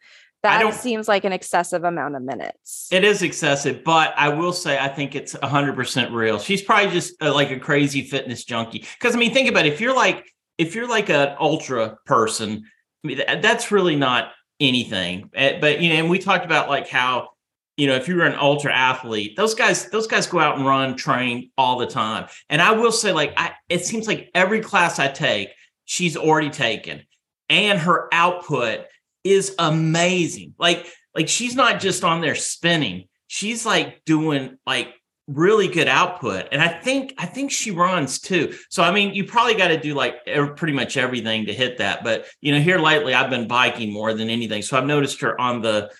that 0.42 0.74
seems 0.74 1.08
like 1.08 1.24
an 1.24 1.32
excessive 1.32 1.84
amount 1.84 2.16
of 2.16 2.22
minutes. 2.22 2.88
It 2.92 3.04
is 3.04 3.22
excessive, 3.22 3.82
but 3.84 4.14
I 4.16 4.28
will 4.28 4.52
say 4.52 4.78
I 4.78 4.88
think 4.88 5.14
it's 5.14 5.34
100% 5.34 6.12
real. 6.12 6.38
She's 6.38 6.62
probably 6.62 6.92
just 6.92 7.20
uh, 7.20 7.34
like 7.34 7.50
a 7.50 7.58
crazy 7.58 8.02
fitness 8.02 8.44
junkie. 8.44 8.86
Because 8.98 9.16
I 9.16 9.18
mean, 9.18 9.34
think 9.34 9.48
about 9.48 9.66
it. 9.66 9.72
If 9.72 9.80
you're 9.80 9.96
like 9.96 10.30
if 10.56 10.74
you're 10.74 10.88
like 10.88 11.08
an 11.10 11.36
ultra 11.40 11.96
person, 12.06 12.64
I 13.04 13.06
mean, 13.06 13.22
that's 13.40 13.70
really 13.70 13.96
not 13.96 14.32
anything. 14.60 15.30
Eh, 15.34 15.58
but 15.60 15.80
you 15.80 15.90
know, 15.90 15.96
and 15.96 16.10
we 16.10 16.18
talked 16.18 16.44
about 16.44 16.68
like 16.68 16.88
how 16.88 17.30
you 17.76 17.86
know 17.86 17.94
if 17.94 18.08
you 18.08 18.16
were 18.16 18.26
an 18.26 18.38
ultra 18.38 18.72
athlete, 18.72 19.36
those 19.36 19.54
guys 19.54 19.88
those 19.90 20.06
guys 20.06 20.26
go 20.26 20.40
out 20.40 20.56
and 20.56 20.66
run, 20.66 20.96
train 20.96 21.50
all 21.56 21.78
the 21.78 21.86
time. 21.86 22.26
And 22.48 22.60
I 22.60 22.72
will 22.72 22.92
say, 22.92 23.12
like, 23.12 23.32
I 23.36 23.52
it 23.68 23.84
seems 23.84 24.06
like 24.06 24.30
every 24.34 24.60
class 24.60 24.98
I 24.98 25.08
take, 25.08 25.50
she's 25.84 26.16
already 26.16 26.50
taken, 26.50 27.02
and 27.48 27.78
her 27.78 28.08
output 28.12 28.86
is 29.24 29.54
amazing. 29.58 30.54
Like 30.58 30.86
like 31.14 31.28
she's 31.28 31.54
not 31.54 31.80
just 31.80 32.04
on 32.04 32.20
there 32.20 32.34
spinning. 32.34 33.08
She's 33.26 33.66
like 33.66 34.04
doing 34.04 34.56
like 34.66 34.94
really 35.28 35.68
good 35.68 35.88
output 35.88 36.48
and 36.52 36.62
i 36.62 36.68
think 36.68 37.12
i 37.18 37.26
think 37.26 37.50
she 37.50 37.70
runs 37.70 38.18
too. 38.18 38.54
So 38.70 38.82
i 38.82 38.90
mean 38.90 39.14
you 39.14 39.24
probably 39.24 39.54
got 39.54 39.68
to 39.68 39.78
do 39.78 39.94
like 39.94 40.24
pretty 40.56 40.72
much 40.72 40.96
everything 40.96 41.46
to 41.46 41.52
hit 41.52 41.78
that 41.78 42.02
but 42.02 42.26
you 42.40 42.50
know 42.50 42.60
here 42.60 42.78
lately 42.78 43.12
i've 43.12 43.28
been 43.28 43.46
biking 43.46 43.92
more 43.92 44.14
than 44.14 44.30
anything 44.30 44.62
so 44.62 44.78
i've 44.78 44.86
noticed 44.86 45.20
her 45.20 45.38
on 45.38 45.60
the 45.60 45.90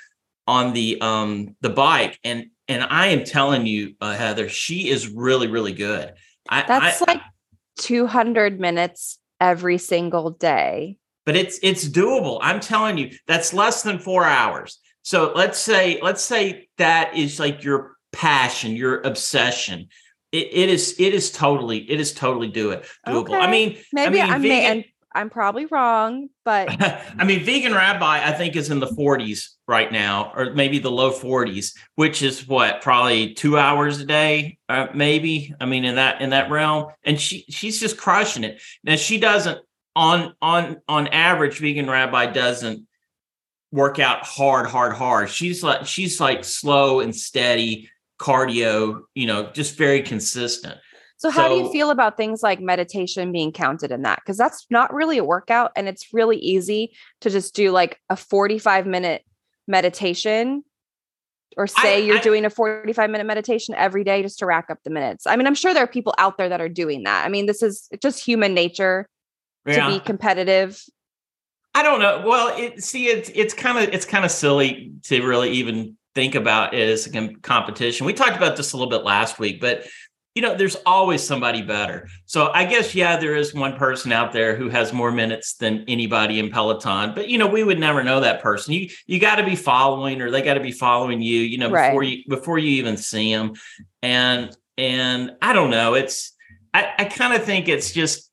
on 0.47 0.73
the 0.73 0.99
um 1.03 1.55
the 1.61 1.69
bike 1.69 2.19
and 2.25 2.47
and 2.69 2.83
i 2.85 3.09
am 3.09 3.23
telling 3.23 3.67
you 3.67 3.95
uh, 4.01 4.15
heather 4.15 4.49
she 4.49 4.89
is 4.89 5.09
really 5.09 5.47
really 5.47 5.73
good. 5.73 6.15
I, 6.49 6.65
that's 6.67 7.03
I, 7.03 7.13
like 7.13 7.23
200 7.77 8.59
minutes 8.59 9.19
every 9.39 9.77
single 9.77 10.31
day. 10.31 10.97
But 11.27 11.37
it's 11.37 11.59
it's 11.63 11.87
doable 11.87 12.39
i'm 12.41 12.61
telling 12.61 12.97
you 12.97 13.11
that's 13.27 13.53
less 13.53 13.83
than 13.83 13.99
four 13.99 14.25
hours. 14.25 14.79
So 15.03 15.33
let's 15.35 15.59
say 15.59 15.99
let's 16.03 16.23
say 16.23 16.69
that 16.79 17.15
is 17.15 17.39
like 17.39 17.63
your 17.63 17.98
passion, 18.13 18.77
your 18.77 19.01
obsession. 19.03 19.89
It, 20.31 20.49
it 20.53 20.69
is 20.69 20.95
it 20.99 21.15
is 21.15 21.31
totally 21.31 21.79
it 21.91 22.01
is 22.01 22.13
totally 22.13 22.49
do 22.49 22.71
it 22.71 22.85
doable. 23.07 23.31
Okay. 23.31 23.35
I 23.35 23.51
mean, 23.51 23.79
maybe 23.93 24.21
I 24.21 24.27
mean, 24.27 24.33
I'm 24.35 24.43
vegan, 24.43 24.85
I'm 25.15 25.31
probably 25.31 25.67
wrong, 25.67 26.29
but 26.45 26.69
I 27.19 27.25
mean, 27.25 27.45
vegan 27.45 27.73
rabbi 27.73 28.27
I 28.27 28.33
think 28.33 28.55
is 28.55 28.71
in 28.71 28.79
the 28.79 28.89
40s 28.89 29.49
right 29.67 29.91
now, 29.91 30.33
or 30.37 30.53
maybe 30.53 30.79
the 30.79 30.91
low 30.91 31.13
40s, 31.13 31.73
which 31.95 32.23
is 32.23 32.47
what 32.47 32.83
probably 32.83 33.35
two 33.35 33.57
hours 33.57 34.01
a 34.01 34.05
day, 34.05 34.59
uh, 34.69 34.89
maybe. 34.95 35.55
I 35.61 35.65
mean, 35.65 35.85
in 35.85 35.97
that 35.97 36.21
in 36.21 36.31
that 36.31 36.51
realm, 36.51 36.93
and 37.05 37.19
she 37.19 37.45
she's 37.49 37.81
just 37.81 37.97
crushing 37.97 38.45
it. 38.45 38.61
Now 38.85 38.97
she 38.97 39.19
doesn't 39.19 39.59
on 39.97 40.35
on 40.43 40.77
on 40.89 41.09
average, 41.09 41.59
vegan 41.59 41.89
rabbi 41.89 42.27
doesn't 42.27 42.87
work 43.73 43.99
out 43.99 44.25
hard, 44.25 44.67
hard, 44.67 44.95
hard. 44.95 45.31
She's 45.31 45.63
like 45.63 45.87
she's 45.87 46.21
like 46.21 46.45
slow 46.45 47.01
and 47.01 47.15
steady 47.15 47.91
cardio, 48.19 49.03
you 49.15 49.27
know, 49.27 49.51
just 49.53 49.77
very 49.77 50.03
consistent. 50.03 50.79
So, 51.19 51.31
how 51.31 51.49
so, 51.49 51.57
do 51.57 51.65
you 51.65 51.73
feel 51.73 51.91
about 51.91 52.17
things 52.17 52.43
like 52.43 52.61
meditation 52.61 53.33
being 53.33 53.51
counted 53.51 53.91
in 53.91 54.03
that? 54.03 54.21
Because 54.21 54.37
that's 54.37 54.67
not 54.71 54.95
really 54.95 55.19
a 55.19 55.25
workout 55.25 55.73
and 55.75 55.89
it's 55.89 56.15
really 56.15 56.37
easy 56.37 56.93
to 57.23 57.31
just 57.31 57.55
do 57.55 57.73
like 57.73 58.01
a 58.09 58.17
45 58.17 58.87
minute 58.87 59.25
meditation 59.67 60.63
or 61.57 61.67
say 61.67 61.97
I, 61.97 61.99
you're 61.99 62.19
I, 62.19 62.23
doing 62.23 62.45
a 62.45 62.51
45 62.51 63.11
minute 63.11 63.27
meditation 63.27 63.75
every 63.77 64.05
day 64.05 64.23
just 64.23 64.39
to 64.39 64.47
rack 64.47 64.71
up 64.71 64.79
the 64.85 64.91
minutes. 64.91 65.27
I 65.27 65.35
mean, 65.35 65.49
I'm 65.49 65.57
sure 65.57 65.75
there 65.75 65.83
are 65.83 65.89
people 65.89 66.15
out 66.19 66.39
there 66.39 66.49
that 66.49 66.61
are 66.61 66.69
doing 66.69 67.03
that. 67.03 67.27
I 67.27 67.29
mean, 67.29 67.47
this 67.47 67.65
is 67.65 67.89
just 68.01 68.25
human 68.25 68.55
nature 68.55 69.09
yeah. 69.67 69.89
to 69.89 69.93
be 69.93 70.01
competitive. 70.01 70.81
I 71.75 71.83
don't 71.83 72.01
know. 72.01 72.23
Well, 72.25 72.57
it 72.57 72.83
see 72.85 73.07
it's 73.09 73.29
it's 73.35 73.55
kind 73.55 73.77
of 73.77 73.93
it's 73.93 74.07
kind 74.07 74.25
of 74.25 74.31
silly 74.31 74.93
to 75.05 75.27
really 75.27 75.51
even 75.51 75.98
think 76.19 76.35
about 76.35 76.75
is 76.75 77.07
as 77.07 77.15
a 77.15 77.29
competition. 77.43 78.05
We 78.05 78.13
talked 78.13 78.37
about 78.37 78.57
this 78.57 78.73
a 78.73 78.77
little 78.77 78.91
bit 78.91 79.05
last 79.05 79.39
week, 79.39 79.61
but 79.61 79.87
you 80.35 80.43
know, 80.43 80.57
there's 80.57 80.75
always 80.85 81.23
somebody 81.23 81.63
better. 81.63 82.09
So 82.27 82.51
I 82.53 82.65
guess 82.65 82.93
yeah, 82.93 83.17
there 83.19 83.37
is 83.37 83.55
one 83.55 83.77
person 83.77 84.11
out 84.11 84.33
there 84.33 84.57
who 84.57 84.69
has 84.69 84.93
more 84.93 85.13
minutes 85.13 85.55
than 85.55 85.85
anybody 85.87 86.41
in 86.41 86.51
Peloton, 86.51 87.15
but 87.15 87.29
you 87.29 87.39
know, 87.39 87.47
we 87.47 87.63
would 87.63 87.79
never 87.79 88.03
know 88.03 88.19
that 88.19 88.43
person. 88.43 88.75
You 88.75 88.89
you 89.07 89.21
got 89.21 89.37
to 89.37 89.45
be 89.45 89.55
following, 89.55 90.21
or 90.21 90.33
they 90.33 90.43
got 90.43 90.55
to 90.55 90.61
be 90.61 90.73
following 90.73 91.23
you. 91.23 91.41
You 91.41 91.59
know, 91.59 91.71
before 91.71 92.03
you 92.03 92.25
before 92.29 92.59
you 92.59 92.71
even 92.71 92.97
see 92.97 93.33
them, 93.33 93.53
and 94.03 94.51
and 94.77 95.37
I 95.41 95.53
don't 95.53 95.71
know. 95.71 95.95
It's 95.95 96.33
I, 96.75 96.95
I 96.99 97.05
kind 97.05 97.35
of 97.35 97.45
think 97.45 97.69
it's 97.69 97.93
just 97.93 98.29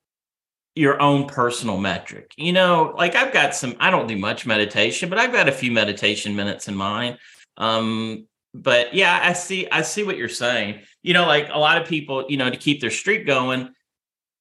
your 0.74 1.00
own 1.00 1.28
personal 1.28 1.78
metric. 1.78 2.34
You 2.36 2.52
know, 2.52 2.96
like 2.98 3.14
I've 3.14 3.32
got 3.32 3.54
some. 3.54 3.76
I 3.80 3.92
don't 3.92 4.08
do 4.08 4.18
much 4.18 4.48
meditation, 4.48 5.08
but 5.08 5.20
I've 5.20 5.32
got 5.32 5.48
a 5.48 5.52
few 5.52 5.72
meditation 5.72 6.36
minutes 6.36 6.68
in 6.68 6.76
mine. 6.76 7.20
Um, 7.58 8.28
but 8.54 8.94
yeah, 8.94 9.20
I 9.22 9.34
see, 9.34 9.70
I 9.70 9.82
see 9.82 10.04
what 10.04 10.18
you're 10.18 10.30
saying. 10.30 10.82
You 11.04 11.14
know, 11.14 11.26
like 11.26 11.50
a 11.52 11.60
lot 11.60 11.82
of 11.82 11.88
people, 11.88 12.26
you 12.30 12.38
know, 12.38 12.50
to 12.50 12.58
keep 12.58 12.82
their 12.82 12.92
streak 12.92 13.26
going, 13.26 13.70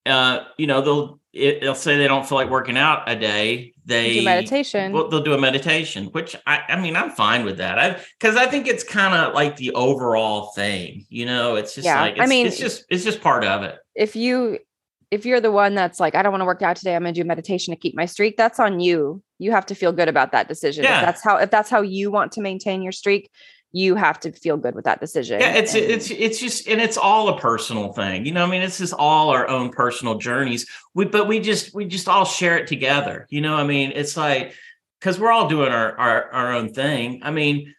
uh, 0.07 0.41
you 0.57 0.67
know, 0.67 0.81
they'll 0.81 1.21
it, 1.35 1.61
they'll 1.61 1.75
say 1.75 1.97
they 1.97 2.07
don't 2.07 2.27
feel 2.27 2.37
like 2.37 2.49
working 2.49 2.79
out 2.79 3.11
a 3.11 3.17
day. 3.17 3.75
They 3.85 4.21
do 4.21 4.25
meditation. 4.25 4.93
Well, 4.93 5.09
they'll 5.09 5.23
do 5.23 5.35
a 5.35 5.41
meditation, 5.41 6.07
which 6.07 6.37
I, 6.47 6.63
I 6.69 6.81
mean, 6.81 6.95
I'm 6.95 7.11
fine 7.11 7.45
with 7.45 7.59
that. 7.59 7.79
I 7.79 8.01
because 8.19 8.37
I 8.37 8.47
think 8.47 8.69
it's 8.69 8.85
kind 8.85 9.15
of 9.15 9.35
like 9.35 9.57
the 9.57 9.73
overall 9.73 10.53
thing. 10.53 11.07
You 11.09 11.27
know, 11.27 11.57
it's 11.57 11.75
just 11.75 11.85
yeah. 11.85 12.01
like 12.01 12.21
I 12.21 12.27
mean, 12.27 12.47
it's 12.47 12.59
just 12.59 12.85
it's 12.89 13.05
just 13.05 13.21
part 13.21 13.45
of 13.45 13.65
it. 13.65 13.77
If 13.95 14.15
you 14.15 14.59
if 15.15 15.25
you're 15.25 15.41
the 15.41 15.53
one 15.53 15.77
that's 15.77 16.01
like, 16.01 16.17
I 16.17 16.23
don't 16.23 16.33
want 16.33 16.41
to 16.43 16.47
work 16.47 16.61
out 16.61 16.77
today, 16.77 16.97
I'm 16.97 17.03
going 17.03 17.15
to 17.15 17.21
do 17.23 17.27
meditation 17.27 17.73
to 17.73 17.79
keep 17.79 17.95
my 17.95 18.05
streak. 18.05 18.37
That's 18.37 18.59
on 18.59 18.81
you. 18.81 19.23
You 19.39 19.53
have 19.53 19.65
to 19.67 19.75
feel 19.75 19.93
good 19.93 20.09
about 20.09 20.33
that 20.33 20.49
decision. 20.49 20.83
Yeah. 20.83 20.99
If 20.99 21.07
that's 21.07 21.23
how 21.23 21.37
if 21.37 21.51
that's 21.51 21.71
how 21.71 21.83
you 21.83 22.11
want 22.11 22.33
to 22.33 22.41
maintain 22.41 22.83
your 22.83 22.93
streak, 22.93 23.31
you 23.71 23.95
have 23.95 24.19
to 24.21 24.33
feel 24.33 24.57
good 24.57 24.75
with 24.75 24.85
that 24.87 25.01
decision. 25.01 25.41
Yeah, 25.41 25.55
it's 25.55 25.75
and, 25.75 25.85
it's 25.85 26.11
it's 26.11 26.41
just 26.41 26.67
and 26.67 26.81
it's 26.81 26.97
all 26.97 27.29
a 27.29 27.39
personal 27.39 27.93
thing. 27.93 28.27
You 28.27 28.33
know, 28.33 28.45
I 28.45 28.51
mean, 28.51 28.63
it's 28.63 28.79
just 28.79 28.95
all 28.95 29.31
our 29.31 29.49
own 29.49 29.71
personal 29.71 30.19
journeys. 30.19 30.67
We 30.95 31.05
but 31.05 31.29
we 31.29 31.39
just 31.39 31.75
we 31.75 31.85
just 31.85 32.09
all 32.09 32.25
share 32.25 32.59
it 32.59 32.67
together. 32.67 33.27
You 33.31 33.41
know, 33.41 33.55
I 33.55 33.65
mean, 33.65 33.93
it's 33.95 34.17
like 34.17 34.55
because 35.01 35.21
we're 35.21 35.33
all 35.33 35.49
doing 35.49 35.71
our, 35.71 35.97
our 35.97 36.31
our 36.33 36.53
own 36.53 36.73
thing. 36.73 37.21
I 37.23 37.31
mean, 37.31 37.75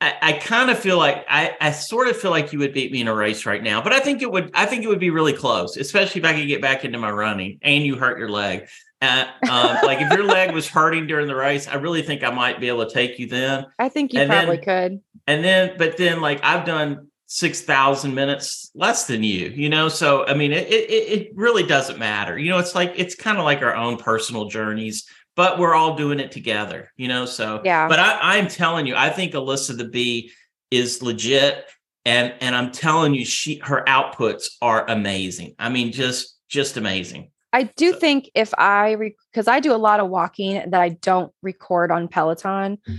I, 0.00 0.14
I 0.22 0.32
kind 0.34 0.70
of 0.70 0.78
feel 0.78 0.96
like 0.96 1.24
I, 1.28 1.56
I 1.60 1.72
sort 1.72 2.08
of 2.08 2.16
feel 2.16 2.30
like 2.30 2.52
you 2.52 2.60
would 2.60 2.72
beat 2.72 2.92
me 2.92 3.00
in 3.00 3.08
a 3.08 3.14
race 3.14 3.46
right 3.46 3.62
now, 3.62 3.82
but 3.82 3.92
I 3.92 3.98
think 3.98 4.22
it 4.22 4.30
would 4.30 4.50
I 4.54 4.66
think 4.66 4.84
it 4.84 4.88
would 4.88 5.00
be 5.00 5.10
really 5.10 5.32
close, 5.32 5.76
especially 5.76 6.20
if 6.20 6.26
I 6.26 6.34
could 6.34 6.46
get 6.46 6.62
back 6.62 6.84
into 6.84 6.98
my 6.98 7.10
running 7.10 7.58
and 7.62 7.84
you 7.84 7.96
hurt 7.96 8.18
your 8.18 8.28
leg. 8.28 8.68
Uh, 9.00 9.26
um, 9.48 9.76
like 9.84 10.00
if 10.00 10.12
your 10.12 10.24
leg 10.24 10.52
was 10.52 10.68
hurting 10.68 11.06
during 11.06 11.26
the 11.26 11.34
race, 11.34 11.68
I 11.68 11.74
really 11.74 12.02
think 12.02 12.24
I 12.24 12.30
might 12.30 12.60
be 12.60 12.68
able 12.68 12.84
to 12.84 12.92
take 12.92 13.18
you 13.18 13.28
then. 13.28 13.66
I 13.78 13.88
think 13.88 14.12
you 14.12 14.20
and 14.20 14.30
probably 14.30 14.56
then, 14.56 14.64
could. 14.64 15.02
And 15.26 15.44
then, 15.44 15.74
but 15.78 15.96
then, 15.96 16.20
like 16.20 16.40
I've 16.42 16.64
done 16.64 17.08
six 17.26 17.60
thousand 17.60 18.14
minutes 18.14 18.70
less 18.74 19.06
than 19.06 19.22
you, 19.22 19.48
you 19.48 19.68
know. 19.68 19.88
So 19.88 20.26
I 20.26 20.34
mean, 20.34 20.52
it, 20.52 20.68
it 20.68 20.92
it 20.92 21.32
really 21.34 21.62
doesn't 21.62 21.98
matter. 21.98 22.38
You 22.38 22.50
know, 22.50 22.58
it's 22.58 22.74
like 22.74 22.92
it's 22.96 23.14
kind 23.14 23.38
of 23.38 23.44
like 23.44 23.62
our 23.62 23.74
own 23.74 23.98
personal 23.98 24.46
journeys 24.46 25.06
but 25.38 25.56
we're 25.56 25.72
all 25.72 25.94
doing 25.94 26.18
it 26.18 26.32
together, 26.32 26.90
you 26.96 27.06
know. 27.06 27.24
So 27.24 27.62
yeah. 27.64 27.86
But 27.86 28.00
I, 28.00 28.18
I'm 28.20 28.48
telling 28.48 28.88
you, 28.88 28.96
I 28.96 29.08
think 29.08 29.34
Alyssa 29.34 29.78
the 29.78 29.84
Bee 29.84 30.32
is 30.72 31.00
legit, 31.00 31.64
and 32.04 32.34
and 32.40 32.56
I'm 32.56 32.72
telling 32.72 33.14
you, 33.14 33.24
she 33.24 33.58
her 33.58 33.84
outputs 33.86 34.48
are 34.60 34.84
amazing. 34.90 35.54
I 35.60 35.68
mean, 35.68 35.92
just 35.92 36.36
just 36.48 36.76
amazing. 36.76 37.30
I 37.52 37.62
do 37.62 37.92
so. 37.92 37.98
think 38.00 38.28
if 38.34 38.52
I 38.58 38.96
because 39.32 39.46
I 39.46 39.60
do 39.60 39.72
a 39.72 39.78
lot 39.78 40.00
of 40.00 40.08
walking 40.08 40.54
that 40.54 40.80
I 40.80 40.88
don't 40.88 41.32
record 41.40 41.92
on 41.92 42.08
Peloton 42.08 42.78
mm. 42.78 42.98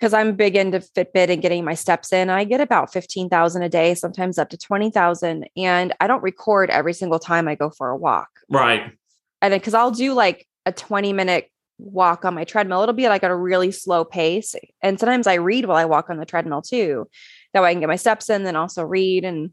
because 0.00 0.12
I'm 0.12 0.34
big 0.34 0.56
into 0.56 0.80
Fitbit 0.80 1.30
and 1.30 1.40
getting 1.40 1.64
my 1.64 1.74
steps 1.74 2.12
in. 2.12 2.30
I 2.30 2.42
get 2.42 2.60
about 2.60 2.92
15,000 2.92 3.62
a 3.62 3.68
day, 3.68 3.94
sometimes 3.94 4.38
up 4.38 4.50
to 4.50 4.58
20,000. 4.58 5.48
And 5.56 5.94
I 6.00 6.08
don't 6.08 6.22
record 6.24 6.68
every 6.68 6.94
single 6.94 7.20
time 7.20 7.46
I 7.46 7.54
go 7.54 7.70
for 7.70 7.90
a 7.90 7.96
walk. 7.96 8.28
Right. 8.50 8.92
And 9.40 9.54
because 9.54 9.72
I'll 9.72 9.92
do 9.92 10.14
like 10.14 10.48
a 10.66 10.72
20 10.72 11.12
minute 11.12 11.48
walk 11.80 12.24
on 12.24 12.34
my 12.34 12.44
treadmill. 12.44 12.82
It'll 12.82 12.94
be 12.94 13.08
like 13.08 13.22
at 13.22 13.30
a 13.30 13.36
really 13.36 13.72
slow 13.72 14.04
pace. 14.04 14.54
And 14.82 15.00
sometimes 15.00 15.26
I 15.26 15.34
read 15.34 15.64
while 15.64 15.76
I 15.76 15.84
walk 15.84 16.10
on 16.10 16.18
the 16.18 16.26
treadmill 16.26 16.62
too. 16.62 17.08
That 17.52 17.62
way 17.62 17.70
I 17.70 17.72
can 17.72 17.80
get 17.80 17.88
my 17.88 17.96
steps 17.96 18.30
in, 18.30 18.44
then 18.44 18.56
also 18.56 18.84
read. 18.84 19.24
And 19.24 19.50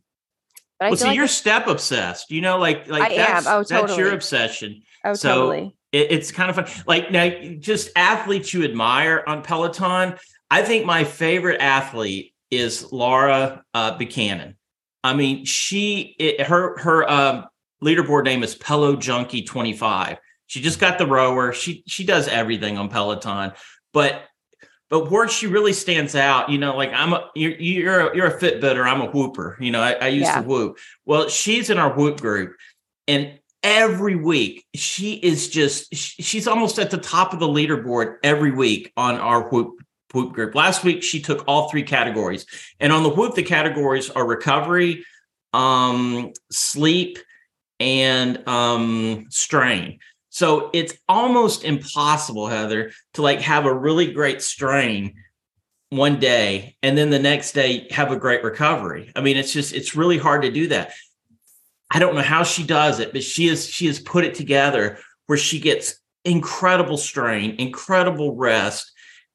well, 0.79 0.95
see, 0.95 1.05
like 1.05 1.15
you're 1.15 1.27
step 1.27 1.67
obsessed. 1.67 2.29
You 2.31 2.41
know, 2.41 2.57
like 2.57 2.87
like 2.87 3.11
I 3.11 3.15
that's, 3.15 3.47
am. 3.47 3.53
Oh, 3.53 3.63
totally. 3.63 3.87
that's 3.87 3.97
your 3.97 4.13
obsession. 4.13 4.81
Oh, 5.03 5.13
so 5.13 5.29
totally. 5.29 5.75
It, 5.91 6.11
it's 6.11 6.31
kind 6.31 6.49
of 6.49 6.55
fun. 6.55 6.83
Like 6.85 7.11
now, 7.11 7.29
just 7.59 7.89
athletes 7.95 8.53
you 8.53 8.63
admire 8.63 9.23
on 9.25 9.41
Peloton. 9.41 10.15
I 10.49 10.61
think 10.61 10.85
my 10.85 11.03
favorite 11.03 11.59
athlete 11.61 12.33
is 12.51 12.91
Laura 12.91 13.63
uh, 13.73 13.97
Buchanan. 13.97 14.55
I 15.03 15.13
mean, 15.13 15.45
she 15.45 16.15
it, 16.19 16.41
her 16.41 16.77
her 16.79 17.09
um, 17.09 17.45
leaderboard 17.83 18.25
name 18.25 18.43
is 18.43 18.55
Pelo 18.55 18.95
Junkie 18.95 19.43
twenty 19.43 19.73
five 19.73 20.17
she 20.47 20.61
just 20.61 20.79
got 20.79 20.97
the 20.97 21.05
rower. 21.05 21.53
She 21.53 21.83
she 21.87 22.05
does 22.05 22.27
everything 22.27 22.77
on 22.77 22.89
Peloton, 22.89 23.51
but 23.93 24.23
but 24.89 25.11
where 25.11 25.27
she 25.27 25.47
really 25.47 25.73
stands 25.73 26.15
out, 26.15 26.49
you 26.49 26.57
know, 26.57 26.75
like 26.75 26.91
I'm 26.93 27.13
a 27.13 27.29
you're 27.35 27.55
you're 27.59 28.09
a, 28.09 28.15
you're 28.15 28.27
a 28.27 28.39
Fitbitter, 28.39 28.85
I'm 28.85 29.01
a 29.01 29.11
whooper. 29.11 29.57
You 29.59 29.71
know, 29.71 29.81
I, 29.81 29.93
I 29.93 30.07
used 30.07 30.27
yeah. 30.27 30.41
to 30.41 30.47
whoop. 30.47 30.79
Well, 31.05 31.27
she's 31.27 31.69
in 31.69 31.77
our 31.77 31.93
whoop 31.93 32.21
group, 32.21 32.55
and 33.07 33.37
every 33.63 34.15
week 34.15 34.65
she 34.73 35.15
is 35.15 35.49
just 35.49 35.93
she's 35.93 36.47
almost 36.47 36.79
at 36.79 36.89
the 36.89 36.97
top 36.97 37.33
of 37.33 37.39
the 37.39 37.47
leaderboard 37.47 38.15
every 38.23 38.51
week 38.51 38.93
on 38.95 39.15
our 39.15 39.49
whoop 39.49 39.73
whoop 40.13 40.31
group. 40.33 40.55
Last 40.55 40.85
week 40.85 41.03
she 41.03 41.21
took 41.21 41.43
all 41.47 41.69
three 41.69 41.83
categories, 41.83 42.45
and 42.79 42.93
on 42.93 43.03
the 43.03 43.09
whoop 43.09 43.35
the 43.35 43.43
categories 43.43 44.09
are 44.09 44.25
recovery, 44.25 45.05
um, 45.51 46.31
sleep, 46.49 47.19
and 47.81 48.47
um, 48.47 49.25
strain. 49.29 49.99
So 50.37 50.69
it's 50.71 50.93
almost 51.09 51.63
impossible, 51.63 52.45
Heather, 52.45 52.91
to 53.15 53.23
like 53.23 53.41
have 53.41 53.65
a 53.65 53.73
really 53.73 54.13
great 54.13 54.43
strain 54.43 55.15
one 55.89 56.19
day 56.19 56.77
and 56.83 56.95
then 56.95 57.09
the 57.09 57.17
next 57.17 57.53
day 57.53 57.87
have 57.89 58.11
a 58.11 58.17
great 58.17 58.43
recovery. 58.43 59.11
I 59.15 59.21
mean, 59.21 59.35
it's 59.35 59.51
just 59.51 59.73
it's 59.73 59.95
really 59.95 60.19
hard 60.19 60.43
to 60.43 60.51
do 60.51 60.67
that. 60.67 60.93
I 61.89 61.97
don't 61.97 62.13
know 62.13 62.21
how 62.21 62.43
she 62.43 62.63
does 62.63 62.99
it, 62.99 63.13
but 63.13 63.23
she 63.23 63.47
is 63.47 63.67
she 63.67 63.87
has 63.87 63.99
put 63.99 64.25
it 64.25 64.35
together 64.35 64.99
where 65.25 65.39
she 65.39 65.59
gets 65.59 65.95
incredible 66.23 66.97
strain, 66.97 67.55
incredible 67.57 68.35
rest, 68.35 68.91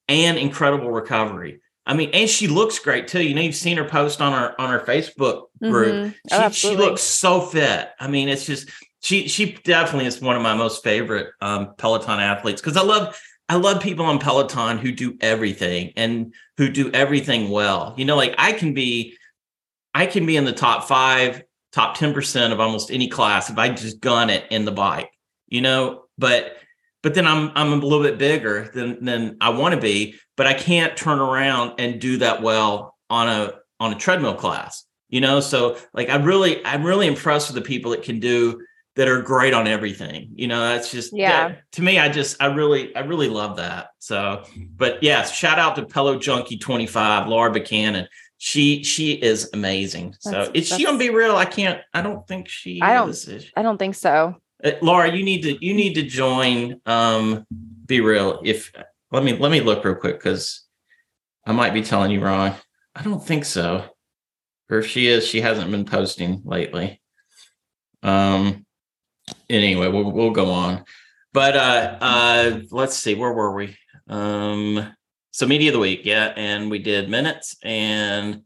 and 0.07 0.39
incredible 0.39 0.93
recovery. 0.93 1.63
I 1.85 1.95
mean, 1.95 2.11
and 2.13 2.31
she 2.31 2.47
looks 2.47 2.79
great 2.79 3.09
too. 3.09 3.25
You 3.25 3.35
know, 3.35 3.43
you've 3.43 3.57
seen 3.57 3.77
her 3.77 3.89
post 3.89 4.21
on 4.21 4.35
her 4.35 4.61
on 4.61 4.71
her 4.71 4.87
Facebook 4.87 5.47
group. 5.61 5.95
Mm-hmm. 5.95 6.13
Oh, 6.31 6.51
she, 6.51 6.69
she 6.69 6.77
looks 6.77 7.03
so 7.03 7.41
fit. 7.41 7.89
I 7.99 8.07
mean, 8.07 8.29
it's 8.29 8.47
just 8.47 8.71
she 9.03 9.29
she 9.29 9.53
definitely 9.65 10.07
is 10.07 10.21
one 10.21 10.37
of 10.37 10.43
my 10.43 10.55
most 10.55 10.83
favorite 10.83 11.33
um, 11.41 11.75
Peloton 11.77 12.21
athletes 12.21 12.61
because 12.61 12.77
I 12.77 12.83
love 12.83 13.19
I 13.49 13.57
love 13.57 13.83
people 13.83 14.07
on 14.07 14.19
Peloton 14.19 14.79
who 14.79 14.93
do 14.93 15.19
everything 15.21 15.93
and 15.97 16.33
who 16.57 16.71
do 16.71 16.91
everything 16.93 17.51
well. 17.51 17.95
You 17.99 18.05
know, 18.05 18.17
like 18.17 18.35
I 18.39 18.53
can 18.53 18.75
be 18.75 19.17
I 19.93 20.07
can 20.07 20.25
be 20.25 20.37
in 20.37 20.45
the 20.45 20.53
top 20.53 20.85
five, 20.85 21.43
top 21.73 21.97
10% 21.97 22.53
of 22.53 22.61
almost 22.61 22.91
any 22.91 23.09
class 23.09 23.51
if 23.51 23.59
I 23.59 23.69
just 23.71 24.01
gun 24.01 24.31
it 24.31 24.47
in 24.51 24.65
the 24.65 24.73
bike, 24.73 25.11
you 25.49 25.61
know, 25.61 26.05
but 26.17 26.57
but 27.03 27.15
then 27.15 27.27
I'm 27.27 27.51
I'm 27.57 27.73
a 27.73 27.77
little 27.77 28.05
bit 28.05 28.19
bigger 28.19 28.71
than 28.73 29.05
than 29.05 29.37
I 29.41 29.51
want 29.51 29.75
to 29.75 29.81
be, 29.81 30.15
but 30.37 30.47
I 30.47 30.55
can't 30.55 30.97
turn 30.97 31.19
around 31.19 31.81
and 31.81 32.01
do 32.01 32.19
that 32.19 32.41
well 32.41 32.97
on 33.11 33.29
a 33.29 33.55
on 33.81 33.93
a 33.93 33.97
treadmill 33.97 34.37
class, 34.37 34.85
you 35.09 35.21
know. 35.21 35.41
So 35.41 35.77
like 35.93 36.09
I 36.09 36.17
really 36.17 36.65
I'm 36.65 36.85
really 36.85 37.09
impressed 37.09 37.53
with 37.53 37.57
the 37.63 37.69
people 37.69 37.91
that 37.91 38.05
can 38.05 38.21
do 38.21 38.61
that 38.95 39.09
are 39.09 39.23
great 39.23 39.55
on 39.55 39.67
everything. 39.67 40.31
You 40.35 40.49
know, 40.49 40.61
that's 40.61 40.91
just 40.91 41.13
yeah. 41.17 41.49
That, 41.49 41.73
to 41.73 41.83
me, 41.83 41.99
I 41.99 42.09
just 42.09 42.41
I 42.43 42.47
really 42.47 42.95
I 42.95 43.01
really 43.01 43.29
love 43.29 43.57
that. 43.57 43.89
So, 43.99 44.45
but 44.77 45.03
yes, 45.03 45.35
shout 45.35 45.59
out 45.59 45.77
to 45.77 45.87
Pelo 45.87 46.19
Junkie 46.19 46.59
25, 46.59 47.29
Laura 47.29 47.51
Buchanan. 47.51 48.09
She 48.39 48.83
she 48.83 49.13
is 49.13 49.49
amazing. 49.53 50.15
So 50.21 50.31
that's, 50.31 50.51
is 50.51 50.69
she 50.69 50.87
on 50.87 50.99
BeReal? 50.99 51.37
I 51.37 51.45
can't. 51.45 51.81
I 51.95 52.03
don't 52.03 52.27
think 52.27 52.49
she. 52.49 52.81
I 52.83 52.95
don't. 52.95 53.11
Is. 53.11 53.51
I 53.57 53.63
don't 53.63 53.79
think 53.79 53.95
so. 53.95 54.37
Uh, 54.63 54.73
Laura, 54.83 55.15
you 55.15 55.25
need 55.25 55.43
to 55.43 55.65
you 55.65 55.75
need 55.75 55.95
to 55.95 56.03
join 56.03 56.81
um 56.87 57.47
BeReal. 57.87 58.41
If 58.45 58.73
let 59.11 59.23
me 59.25 59.37
let 59.37 59.53
me 59.53 59.61
look 59.61 59.85
real 59.85 59.95
quick 59.95 60.19
because 60.19 60.65
I 61.47 61.53
might 61.53 61.73
be 61.73 61.83
telling 61.83 62.11
you 62.11 62.21
wrong. 62.21 62.55
I 62.95 63.03
don't 63.03 63.25
think 63.25 63.45
so. 63.45 63.85
Or 64.69 64.79
if 64.79 64.87
she 64.87 65.07
is, 65.07 65.27
she 65.27 65.41
hasn't 65.41 65.71
been 65.71 65.85
posting 65.85 66.43
lately. 66.45 67.01
Um, 68.03 68.67
anyway, 69.53 69.89
we'll 69.89 70.11
we'll 70.11 70.31
go 70.31 70.51
on. 70.51 70.85
But 71.33 71.57
uh 71.57 71.99
uh 72.01 72.61
let's 72.71 72.97
see, 72.97 73.15
where 73.15 73.33
were 73.33 73.55
we? 73.55 73.77
Um 74.09 74.93
so 75.31 75.47
media 75.47 75.71
of 75.71 75.75
the 75.75 75.79
week, 75.79 76.03
yeah, 76.05 76.33
and 76.37 76.71
we 76.71 76.79
did 76.79 77.09
minutes 77.09 77.57
and 77.63 78.43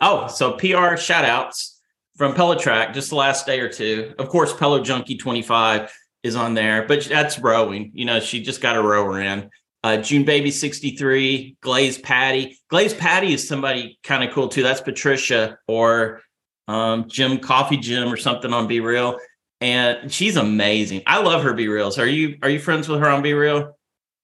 oh, 0.00 0.28
so 0.28 0.52
PR 0.52 0.96
shout 0.96 1.24
outs 1.24 1.80
from 2.16 2.34
Pelotrack 2.34 2.94
just 2.94 3.10
the 3.10 3.16
last 3.16 3.46
day 3.46 3.60
or 3.60 3.68
two. 3.68 4.14
Of 4.18 4.28
course, 4.28 4.52
Pelo 4.52 4.82
Junkie 4.82 5.16
25 5.16 5.92
is 6.22 6.36
on 6.36 6.54
there, 6.54 6.86
but 6.86 7.04
that's 7.04 7.38
rowing. 7.38 7.90
You 7.94 8.04
know, 8.04 8.20
she 8.20 8.42
just 8.42 8.60
got 8.60 8.76
a 8.76 8.82
rower 8.82 9.20
in. 9.20 9.50
Uh, 9.84 9.98
June 9.98 10.24
Baby 10.24 10.50
63, 10.50 11.56
Glaze 11.60 11.98
Patty. 11.98 12.58
Glaze 12.68 12.94
Patty 12.94 13.32
is 13.34 13.46
somebody 13.46 13.98
kind 14.02 14.24
of 14.24 14.34
cool 14.34 14.48
too. 14.48 14.62
That's 14.62 14.80
Patricia 14.80 15.58
or 15.68 16.22
um, 16.66 17.08
Jim 17.08 17.38
Coffee 17.38 17.76
Jim 17.76 18.12
or 18.12 18.16
something 18.16 18.52
on 18.52 18.68
BeReal 18.68 19.18
and 19.60 20.12
she's 20.12 20.36
amazing. 20.36 21.02
I 21.06 21.22
love 21.22 21.42
her 21.42 21.54
BeReals. 21.54 21.98
Are 21.98 22.06
you 22.06 22.38
are 22.42 22.50
you 22.50 22.58
friends 22.58 22.88
with 22.88 23.00
her 23.00 23.08
on 23.08 23.22
BeReal? 23.22 23.72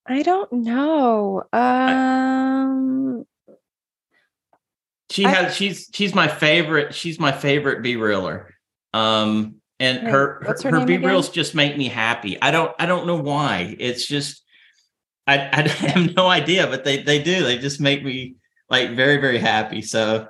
I 0.07 0.23
don't 0.23 0.53
know. 0.53 1.45
Um 1.53 3.25
she 5.11 5.23
has 5.25 5.55
she's 5.55 5.91
she's 5.93 6.15
my 6.15 6.29
favorite. 6.29 6.95
She's 6.95 7.19
my 7.19 7.33
favorite 7.33 7.83
BeRealer. 7.83 8.47
Um 8.93 9.57
and 9.81 10.07
her 10.07 10.43
her, 10.45 10.57
her, 10.63 10.81
her 10.81 10.87
BeReals 10.87 11.33
just 11.33 11.55
make 11.55 11.77
me 11.77 11.89
happy. 11.89 12.41
I 12.41 12.51
don't 12.51 12.75
I 12.79 12.87
don't 12.87 13.07
know 13.07 13.17
why. 13.17 13.75
It's 13.79 14.07
just 14.07 14.43
I, 15.27 15.39
I 15.53 15.69
have 15.69 16.15
no 16.15 16.29
idea, 16.29 16.67
but 16.67 16.85
they 16.85 17.03
they 17.03 17.23
do. 17.23 17.43
They 17.43 17.59
just 17.59 17.81
make 17.81 18.05
me 18.05 18.37
like 18.69 18.91
very 18.91 19.17
very 19.17 19.39
happy. 19.39 19.83
So 19.83 20.29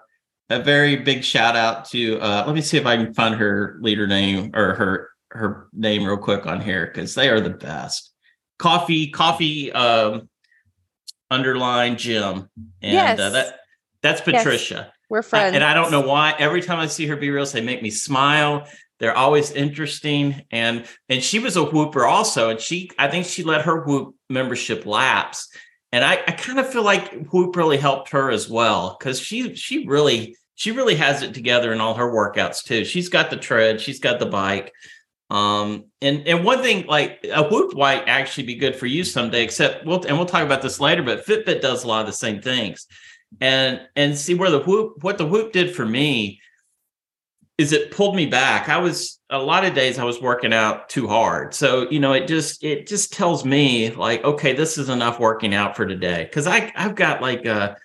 a 0.52 0.62
very 0.62 0.96
big 0.96 1.24
shout 1.24 1.56
out 1.56 1.86
to 1.86 2.18
uh, 2.20 2.44
let 2.46 2.54
me 2.54 2.60
see 2.60 2.76
if 2.76 2.86
I 2.86 2.96
can 2.96 3.14
find 3.14 3.34
her 3.34 3.78
leader 3.80 4.06
name 4.06 4.50
or 4.54 4.74
her 4.74 5.10
her 5.30 5.68
name 5.72 6.04
real 6.04 6.16
quick 6.16 6.46
on 6.46 6.60
here 6.60 6.86
because 6.86 7.14
they 7.14 7.28
are 7.28 7.40
the 7.40 7.50
best. 7.50 8.10
Coffee, 8.58 9.10
coffee, 9.10 9.72
um, 9.72 10.28
underline 11.30 11.96
Jim, 11.96 12.48
and 12.82 12.92
uh, 12.96 13.00
yes. 13.00 13.18
uh, 13.18 13.30
that 13.30 13.60
that's 14.02 14.20
Patricia. 14.20 14.74
Yes. 14.74 14.96
We're 15.08 15.22
friends, 15.22 15.54
and 15.54 15.64
I 15.64 15.74
don't 15.74 15.90
know 15.90 16.00
why. 16.00 16.34
Every 16.38 16.62
time 16.62 16.78
I 16.78 16.86
see 16.86 17.06
her 17.06 17.16
be 17.16 17.30
real, 17.30 17.44
they 17.46 17.60
make 17.60 17.82
me 17.82 17.90
smile. 17.90 18.66
They're 18.98 19.16
always 19.16 19.50
interesting, 19.50 20.42
and 20.50 20.86
and 21.08 21.22
she 21.22 21.38
was 21.38 21.56
a 21.56 21.64
whooper 21.64 22.04
also, 22.04 22.50
and 22.50 22.60
she 22.60 22.90
I 22.98 23.08
think 23.08 23.26
she 23.26 23.42
let 23.42 23.62
her 23.62 23.84
whoop 23.84 24.14
membership 24.30 24.86
lapse, 24.86 25.48
and 25.90 26.04
I 26.04 26.12
I 26.12 26.32
kind 26.32 26.58
of 26.58 26.70
feel 26.72 26.84
like 26.84 27.26
whoop 27.26 27.56
really 27.56 27.78
helped 27.78 28.10
her 28.10 28.30
as 28.30 28.48
well 28.48 28.96
because 28.98 29.18
she 29.18 29.54
she 29.54 29.86
really 29.86 30.36
she 30.54 30.70
really 30.72 30.96
has 30.96 31.22
it 31.22 31.34
together 31.34 31.72
in 31.72 31.80
all 31.80 31.94
her 31.94 32.10
workouts 32.10 32.62
too. 32.62 32.84
She's 32.84 33.08
got 33.08 33.30
the 33.30 33.36
tread, 33.36 33.80
she's 33.80 34.00
got 34.00 34.18
the 34.18 34.26
bike. 34.26 34.72
Um, 35.30 35.86
and 36.02 36.26
and 36.28 36.44
one 36.44 36.62
thing 36.62 36.86
like 36.86 37.26
a 37.32 37.42
Whoop 37.42 37.74
might 37.74 38.06
actually 38.06 38.44
be 38.44 38.56
good 38.56 38.76
for 38.76 38.86
you 38.86 39.02
someday. 39.02 39.42
Except 39.42 39.86
we'll 39.86 40.04
and 40.04 40.16
we'll 40.16 40.26
talk 40.26 40.42
about 40.42 40.60
this 40.60 40.78
later. 40.78 41.02
But 41.02 41.24
Fitbit 41.26 41.62
does 41.62 41.84
a 41.84 41.88
lot 41.88 42.00
of 42.00 42.06
the 42.06 42.12
same 42.12 42.42
things, 42.42 42.86
and 43.40 43.80
and 43.96 44.16
see 44.16 44.34
where 44.34 44.50
the 44.50 44.60
Whoop 44.60 45.02
what 45.02 45.16
the 45.16 45.26
Whoop 45.26 45.52
did 45.52 45.74
for 45.74 45.86
me 45.86 46.38
is 47.58 47.72
it 47.72 47.90
pulled 47.90 48.16
me 48.16 48.26
back. 48.26 48.68
I 48.68 48.78
was 48.78 49.20
a 49.30 49.38
lot 49.38 49.64
of 49.64 49.74
days 49.74 49.98
I 49.98 50.04
was 50.04 50.20
working 50.20 50.52
out 50.52 50.88
too 50.88 51.06
hard. 51.06 51.54
So, 51.54 51.88
you 51.90 52.00
know, 52.00 52.12
it 52.12 52.26
just 52.26 52.64
it 52.64 52.86
just 52.86 53.12
tells 53.12 53.44
me 53.44 53.90
like, 53.90 54.24
okay, 54.24 54.52
this 54.52 54.78
is 54.78 54.88
enough 54.88 55.20
working 55.20 55.54
out 55.54 55.76
for 55.76 55.86
today. 55.86 56.28
Cause 56.32 56.46
I 56.46 56.72
I've 56.76 56.94
got 56.94 57.22
like 57.22 57.46
a 57.46 57.76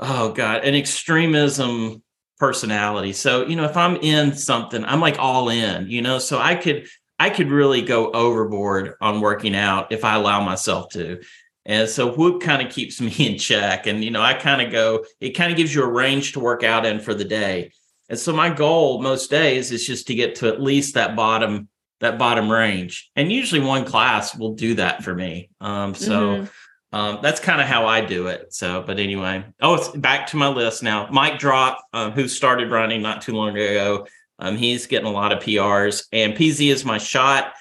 oh 0.00 0.32
God, 0.32 0.64
an 0.64 0.74
extremism 0.74 2.02
personality. 2.38 3.12
So, 3.12 3.46
you 3.46 3.54
know, 3.54 3.64
if 3.64 3.76
I'm 3.76 3.96
in 3.96 4.34
something, 4.34 4.84
I'm 4.84 5.00
like 5.00 5.18
all 5.18 5.50
in, 5.50 5.88
you 5.88 6.02
know, 6.02 6.18
so 6.18 6.38
I 6.38 6.54
could 6.54 6.88
I 7.18 7.28
could 7.28 7.50
really 7.50 7.82
go 7.82 8.10
overboard 8.12 8.94
on 9.02 9.20
working 9.20 9.54
out 9.54 9.92
if 9.92 10.04
I 10.04 10.14
allow 10.14 10.42
myself 10.42 10.88
to. 10.92 11.20
And 11.66 11.86
so 11.86 12.10
whoop 12.10 12.40
kind 12.42 12.66
of 12.66 12.72
keeps 12.72 12.98
me 13.00 13.12
in 13.18 13.38
check. 13.38 13.86
And, 13.86 14.02
you 14.02 14.10
know, 14.10 14.22
I 14.22 14.34
kind 14.34 14.62
of 14.62 14.72
go, 14.72 15.04
it 15.20 15.30
kind 15.30 15.52
of 15.52 15.58
gives 15.58 15.74
you 15.74 15.82
a 15.82 15.86
range 15.86 16.32
to 16.32 16.40
work 16.40 16.64
out 16.64 16.86
in 16.86 16.98
for 16.98 17.12
the 17.12 17.24
day. 17.24 17.72
And 18.08 18.18
so 18.18 18.32
my 18.32 18.48
goal 18.48 19.02
most 19.02 19.30
days 19.30 19.70
is 19.70 19.86
just 19.86 20.06
to 20.06 20.14
get 20.14 20.34
to 20.36 20.48
at 20.48 20.60
least 20.60 20.94
that 20.94 21.14
bottom 21.14 21.68
that 22.00 22.18
bottom 22.18 22.50
range. 22.50 23.10
And 23.14 23.30
usually 23.30 23.60
one 23.60 23.84
class 23.84 24.34
will 24.34 24.54
do 24.54 24.74
that 24.76 25.04
for 25.04 25.14
me. 25.14 25.50
Um, 25.60 25.94
so 25.94 26.10
mm-hmm. 26.10 26.44
Um, 26.92 27.20
that's 27.22 27.40
kind 27.40 27.60
of 27.60 27.66
how 27.66 27.86
I 27.86 28.00
do 28.00 28.26
it. 28.26 28.52
So, 28.52 28.82
but 28.84 28.98
anyway, 28.98 29.44
oh, 29.60 29.74
it's 29.74 29.88
back 29.88 30.26
to 30.28 30.36
my 30.36 30.48
list 30.48 30.82
now. 30.82 31.08
Mike 31.10 31.38
Drop, 31.38 31.84
uh, 31.92 32.10
who 32.10 32.26
started 32.26 32.70
running 32.70 33.00
not 33.00 33.22
too 33.22 33.34
long 33.34 33.50
ago, 33.50 34.06
um, 34.40 34.56
he's 34.56 34.86
getting 34.86 35.06
a 35.06 35.12
lot 35.12 35.32
of 35.32 35.38
PRs. 35.38 36.06
And 36.12 36.34
PZ 36.34 36.68
is 36.68 36.84
my 36.84 36.98
shot, 36.98 37.52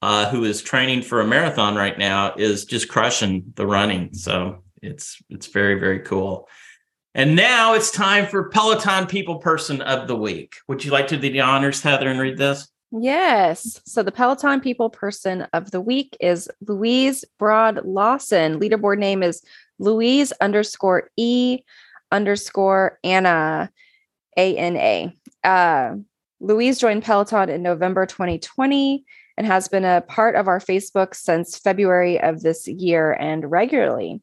uh, 0.00 0.30
who 0.30 0.44
is 0.44 0.62
training 0.62 1.02
for 1.02 1.20
a 1.20 1.26
marathon 1.26 1.74
right 1.74 1.98
now, 1.98 2.34
is 2.36 2.64
just 2.64 2.88
crushing 2.88 3.52
the 3.56 3.66
running. 3.66 4.14
So 4.14 4.62
it's 4.80 5.20
it's 5.28 5.48
very 5.48 5.78
very 5.78 6.00
cool. 6.00 6.48
And 7.14 7.34
now 7.34 7.74
it's 7.74 7.90
time 7.90 8.26
for 8.26 8.48
Peloton 8.48 9.06
People 9.06 9.38
Person 9.38 9.82
of 9.82 10.06
the 10.06 10.16
Week. 10.16 10.54
Would 10.68 10.84
you 10.84 10.92
like 10.92 11.08
to 11.08 11.16
do 11.16 11.30
the 11.30 11.40
honors, 11.40 11.82
Heather, 11.82 12.08
and 12.08 12.20
read 12.20 12.38
this? 12.38 12.68
Yes. 12.90 13.80
So 13.84 14.02
the 14.02 14.12
Peloton 14.12 14.60
People 14.60 14.88
Person 14.88 15.42
of 15.52 15.70
the 15.70 15.80
Week 15.80 16.16
is 16.20 16.48
Louise 16.66 17.24
Broad 17.38 17.84
Lawson. 17.84 18.58
Leaderboard 18.58 18.98
name 18.98 19.22
is 19.22 19.42
Louise 19.78 20.32
underscore 20.40 21.10
E 21.16 21.60
underscore 22.10 22.98
Anna 23.04 23.70
A 24.36 24.56
N 24.56 24.76
A. 24.76 25.16
Uh, 25.44 25.96
Louise 26.40 26.78
joined 26.78 27.02
Peloton 27.02 27.50
in 27.50 27.62
November 27.62 28.06
2020 28.06 29.04
and 29.36 29.46
has 29.46 29.68
been 29.68 29.84
a 29.84 30.00
part 30.02 30.34
of 30.34 30.48
our 30.48 30.58
Facebook 30.58 31.14
since 31.14 31.58
February 31.58 32.20
of 32.20 32.42
this 32.42 32.66
year 32.66 33.12
and 33.12 33.50
regularly. 33.50 34.20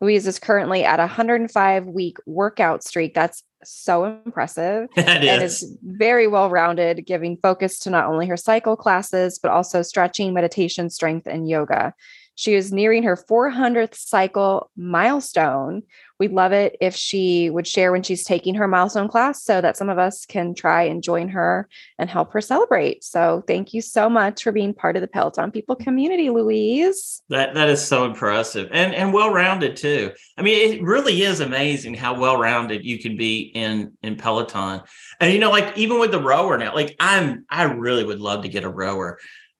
Louise 0.00 0.26
is 0.26 0.38
currently 0.38 0.84
at 0.84 1.00
a 1.00 1.04
105 1.04 1.86
week 1.86 2.18
workout 2.26 2.84
streak. 2.84 3.14
That's 3.14 3.42
so 3.64 4.04
impressive. 4.04 4.88
That 4.96 5.24
is. 5.24 5.28
And 5.30 5.42
is 5.42 5.78
very 5.82 6.26
well 6.26 6.50
rounded, 6.50 7.06
giving 7.06 7.38
focus 7.38 7.78
to 7.80 7.90
not 7.90 8.06
only 8.06 8.26
her 8.26 8.36
cycle 8.36 8.76
classes, 8.76 9.38
but 9.38 9.50
also 9.50 9.82
stretching, 9.82 10.34
meditation, 10.34 10.90
strength, 10.90 11.26
and 11.26 11.48
yoga. 11.48 11.94
She 12.36 12.54
is 12.54 12.70
nearing 12.70 13.02
her 13.02 13.16
400th 13.16 13.96
cycle 13.96 14.70
milestone. 14.76 15.82
We'd 16.18 16.32
love 16.32 16.52
it 16.52 16.76
if 16.80 16.94
she 16.94 17.50
would 17.50 17.66
share 17.66 17.92
when 17.92 18.02
she's 18.02 18.24
taking 18.24 18.54
her 18.54 18.68
milestone 18.68 19.08
class 19.08 19.42
so 19.42 19.60
that 19.60 19.76
some 19.76 19.88
of 19.88 19.98
us 19.98 20.24
can 20.24 20.54
try 20.54 20.82
and 20.82 21.02
join 21.02 21.28
her 21.28 21.68
and 21.98 22.08
help 22.08 22.32
her 22.32 22.40
celebrate. 22.40 23.04
So 23.04 23.42
thank 23.46 23.74
you 23.74 23.82
so 23.82 24.08
much 24.08 24.42
for 24.42 24.52
being 24.52 24.72
part 24.72 24.96
of 24.96 25.02
the 25.02 25.08
Peloton 25.08 25.50
People 25.50 25.76
community, 25.76 26.30
Louise. 26.30 27.22
That 27.28 27.54
that 27.54 27.68
is 27.68 27.86
so 27.86 28.04
impressive 28.04 28.68
and 28.72 28.94
and 28.94 29.12
well-rounded 29.12 29.76
too. 29.76 30.12
I 30.38 30.42
mean, 30.42 30.74
it 30.74 30.82
really 30.82 31.22
is 31.22 31.40
amazing 31.40 31.94
how 31.94 32.18
well-rounded 32.18 32.84
you 32.84 32.98
can 32.98 33.16
be 33.16 33.50
in 33.54 33.92
in 34.02 34.16
Peloton. 34.16 34.82
And 35.20 35.32
you 35.32 35.38
know, 35.38 35.50
like 35.50 35.76
even 35.76 35.98
with 35.98 36.12
the 36.12 36.22
rower 36.22 36.56
now, 36.56 36.74
like 36.74 36.96
I'm 36.98 37.44
I 37.50 37.64
really 37.64 38.04
would 38.04 38.20
love 38.20 38.42
to 38.42 38.48
get 38.48 38.64
a 38.64 38.70
rower. 38.70 39.18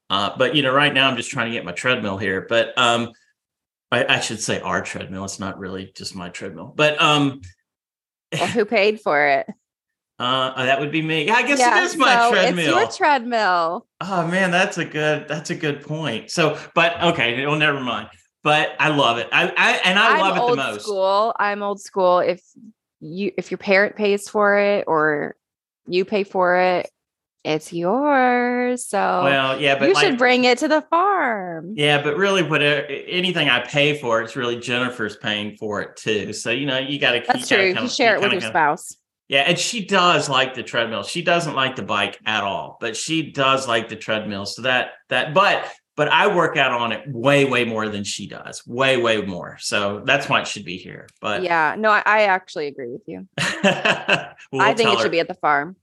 Uh, 0.08 0.36
but 0.36 0.54
you 0.54 0.62
know, 0.62 0.72
right 0.72 0.92
now 0.92 1.08
I'm 1.08 1.16
just 1.16 1.30
trying 1.30 1.46
to 1.46 1.52
get 1.52 1.64
my 1.64 1.72
treadmill 1.72 2.16
here. 2.16 2.46
But 2.48 2.76
um, 2.78 3.12
I, 3.90 4.16
I, 4.16 4.20
should 4.20 4.40
say 4.40 4.60
our 4.60 4.82
treadmill. 4.82 5.24
It's 5.24 5.40
not 5.40 5.58
really 5.58 5.92
just 5.96 6.14
my 6.14 6.28
treadmill. 6.28 6.72
But 6.74 7.00
um, 7.00 7.40
well, 8.32 8.46
who 8.46 8.64
paid 8.64 9.00
for 9.00 9.26
it? 9.26 9.46
Uh, 10.18 10.64
that 10.64 10.80
would 10.80 10.90
be 10.90 11.02
me. 11.02 11.26
Yeah, 11.26 11.34
I 11.34 11.42
guess 11.42 11.58
yeah, 11.58 11.78
it 11.78 11.84
is 11.84 11.96
my 11.98 12.14
so 12.14 12.30
treadmill. 12.30 12.78
It's 12.78 12.98
your 12.98 13.06
treadmill. 13.06 13.86
Oh 14.00 14.26
man, 14.26 14.50
that's 14.50 14.78
a 14.78 14.84
good. 14.86 15.28
That's 15.28 15.50
a 15.50 15.54
good 15.54 15.82
point. 15.82 16.30
So, 16.30 16.58
but 16.74 16.98
okay, 17.02 17.44
well, 17.44 17.56
never 17.56 17.80
mind. 17.80 18.08
But 18.42 18.76
I 18.80 18.88
love 18.88 19.18
it. 19.18 19.28
I, 19.30 19.52
I 19.54 19.72
and 19.84 19.98
I 19.98 20.14
I'm 20.14 20.20
love 20.20 20.36
it 20.38 20.50
the 20.52 20.56
most. 20.56 20.82
School. 20.84 21.34
I'm 21.38 21.62
old 21.62 21.82
school. 21.82 22.20
If 22.20 22.42
you 23.00 23.30
if 23.36 23.50
your 23.50 23.58
parent 23.58 23.96
pays 23.96 24.26
for 24.26 24.58
it 24.58 24.84
or 24.86 25.36
you 25.86 26.06
pay 26.06 26.24
for 26.24 26.56
it, 26.56 26.90
it's 27.46 27.72
yours. 27.72 28.86
So 28.86 28.98
well, 28.98 29.60
yeah, 29.60 29.78
but 29.78 29.88
you 29.88 29.94
like, 29.94 30.04
should 30.04 30.18
bring 30.18 30.44
it 30.44 30.58
to 30.58 30.68
the 30.68 30.82
farm. 30.82 31.74
Yeah, 31.76 32.02
but 32.02 32.16
really, 32.16 32.42
whatever 32.42 32.86
anything 32.86 33.48
I 33.48 33.60
pay 33.60 33.98
for, 33.98 34.20
it's 34.20 34.34
really 34.34 34.58
Jennifer's 34.58 35.16
paying 35.16 35.56
for 35.56 35.80
it 35.80 35.96
too. 35.96 36.32
So 36.32 36.50
you 36.50 36.66
know, 36.66 36.78
you 36.78 36.98
got 36.98 37.12
to. 37.12 37.22
That's 37.26 37.48
true. 37.48 37.66
You 37.66 37.88
share 37.88 38.16
it 38.16 38.20
with 38.20 38.32
your 38.32 38.40
kinda, 38.40 38.48
spouse. 38.48 38.96
Yeah, 39.28 39.42
and 39.42 39.58
she 39.58 39.84
does 39.84 40.28
like 40.28 40.54
the 40.54 40.62
treadmill. 40.62 41.04
She 41.04 41.22
doesn't 41.22 41.54
like 41.54 41.76
the 41.76 41.82
bike 41.82 42.18
at 42.26 42.42
all, 42.42 42.78
but 42.80 42.96
she 42.96 43.30
does 43.30 43.68
like 43.68 43.88
the 43.88 43.96
treadmill. 43.96 44.46
So 44.46 44.62
that 44.62 44.90
that, 45.08 45.32
but 45.32 45.72
but 45.94 46.08
I 46.08 46.34
work 46.34 46.56
out 46.56 46.72
on 46.72 46.90
it 46.90 47.04
way 47.06 47.44
way 47.44 47.64
more 47.64 47.88
than 47.88 48.02
she 48.02 48.26
does, 48.26 48.66
way 48.66 48.96
way 48.96 49.22
more. 49.22 49.56
So 49.60 50.02
that's 50.04 50.28
why 50.28 50.40
it 50.40 50.48
should 50.48 50.64
be 50.64 50.78
here. 50.78 51.08
But 51.20 51.42
yeah, 51.42 51.76
no, 51.78 51.90
I, 51.90 52.02
I 52.04 52.22
actually 52.24 52.66
agree 52.66 52.90
with 52.90 53.02
you. 53.06 53.28
we'll 54.50 54.62
I 54.62 54.74
think 54.74 54.90
it 54.90 54.96
her. 54.96 55.02
should 55.02 55.12
be 55.12 55.20
at 55.20 55.28
the 55.28 55.34
farm 55.34 55.76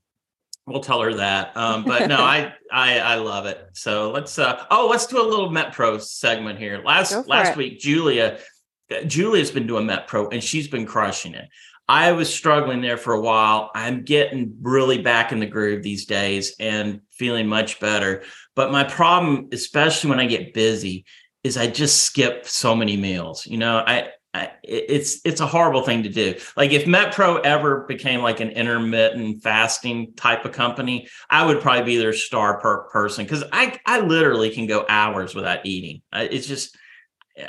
we'll 0.66 0.80
tell 0.80 1.00
her 1.02 1.14
that. 1.14 1.56
Um, 1.56 1.84
but 1.84 2.08
no, 2.08 2.16
I, 2.20 2.52
I 2.70 2.98
I 2.98 3.14
love 3.16 3.46
it. 3.46 3.68
So 3.72 4.10
let's 4.10 4.38
uh 4.38 4.64
oh 4.70 4.88
let's 4.90 5.06
do 5.06 5.20
a 5.20 5.26
little 5.26 5.50
MetPro 5.50 6.00
segment 6.00 6.58
here. 6.58 6.82
Last 6.84 7.26
last 7.28 7.52
it. 7.52 7.56
week, 7.56 7.78
Julia 7.78 8.38
Julia's 9.06 9.50
been 9.50 9.66
doing 9.66 9.86
MetPro 9.86 10.32
and 10.32 10.42
she's 10.42 10.68
been 10.68 10.86
crushing 10.86 11.34
it. 11.34 11.48
I 11.86 12.12
was 12.12 12.32
struggling 12.32 12.80
there 12.80 12.96
for 12.96 13.12
a 13.12 13.20
while. 13.20 13.70
I'm 13.74 14.04
getting 14.04 14.56
really 14.62 15.02
back 15.02 15.32
in 15.32 15.40
the 15.40 15.46
groove 15.46 15.82
these 15.82 16.06
days 16.06 16.54
and 16.58 17.00
feeling 17.12 17.46
much 17.46 17.78
better. 17.78 18.22
But 18.56 18.72
my 18.72 18.84
problem, 18.84 19.48
especially 19.52 20.08
when 20.08 20.20
I 20.20 20.26
get 20.26 20.54
busy, 20.54 21.04
is 21.42 21.58
I 21.58 21.66
just 21.66 22.04
skip 22.04 22.46
so 22.48 22.74
many 22.74 22.96
meals. 22.96 23.46
You 23.46 23.58
know, 23.58 23.84
I 23.86 24.08
it's 24.62 25.20
it's 25.24 25.40
a 25.40 25.46
horrible 25.46 25.82
thing 25.82 26.02
to 26.02 26.08
do. 26.08 26.34
Like 26.56 26.72
if 26.72 26.86
MetPro 26.86 27.44
ever 27.44 27.84
became 27.86 28.20
like 28.20 28.40
an 28.40 28.50
intermittent 28.50 29.42
fasting 29.42 30.14
type 30.14 30.44
of 30.44 30.52
company, 30.52 31.08
I 31.30 31.46
would 31.46 31.60
probably 31.60 31.84
be 31.84 31.96
their 31.96 32.12
star 32.12 32.58
per 32.60 32.84
person 32.88 33.24
because 33.24 33.44
I 33.52 33.78
I 33.86 34.00
literally 34.00 34.50
can 34.50 34.66
go 34.66 34.84
hours 34.88 35.34
without 35.34 35.64
eating. 35.64 36.02
It's 36.12 36.46
just 36.46 36.76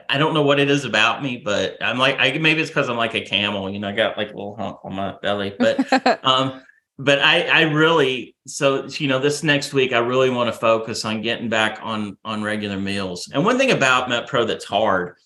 I 0.10 0.18
don't 0.18 0.34
know 0.34 0.44
what 0.44 0.60
it 0.60 0.70
is 0.70 0.86
about 0.86 1.24
me, 1.24 1.42
but 1.44 1.78
I'm 1.82 1.98
like 1.98 2.18
I 2.20 2.38
maybe 2.38 2.62
it's 2.62 2.70
because 2.70 2.90
I'm 2.90 2.98
like 2.98 3.16
a 3.16 3.22
camel. 3.22 3.70
You 3.70 3.80
know, 3.80 3.90
I 3.90 3.94
got 3.94 4.18
like 4.18 4.32
a 4.32 4.36
little 4.36 4.56
hump 4.56 4.80
on 4.84 4.94
my 4.94 5.16
belly, 5.22 5.54
but 5.58 6.24
um. 6.26 6.62
But 6.98 7.20
I, 7.20 7.42
I 7.42 7.62
really 7.64 8.38
so 8.48 8.86
you 8.86 9.10
know 9.10 9.20
this 9.20 9.44
next 9.44 9.74
week 9.74 9.92
I 9.92 9.98
really 9.98 10.30
want 10.30 10.48
to 10.48 10.58
focus 10.58 11.04
on 11.04 11.22
getting 11.22 11.50
back 11.50 11.80
on 11.84 12.18
on 12.24 12.42
regular 12.42 12.80
meals. 12.80 13.30
And 13.34 13.44
one 13.44 13.58
thing 13.58 13.72
about 13.72 14.08
MetPro 14.08 14.48
that's 14.48 14.64
hard 14.64 15.18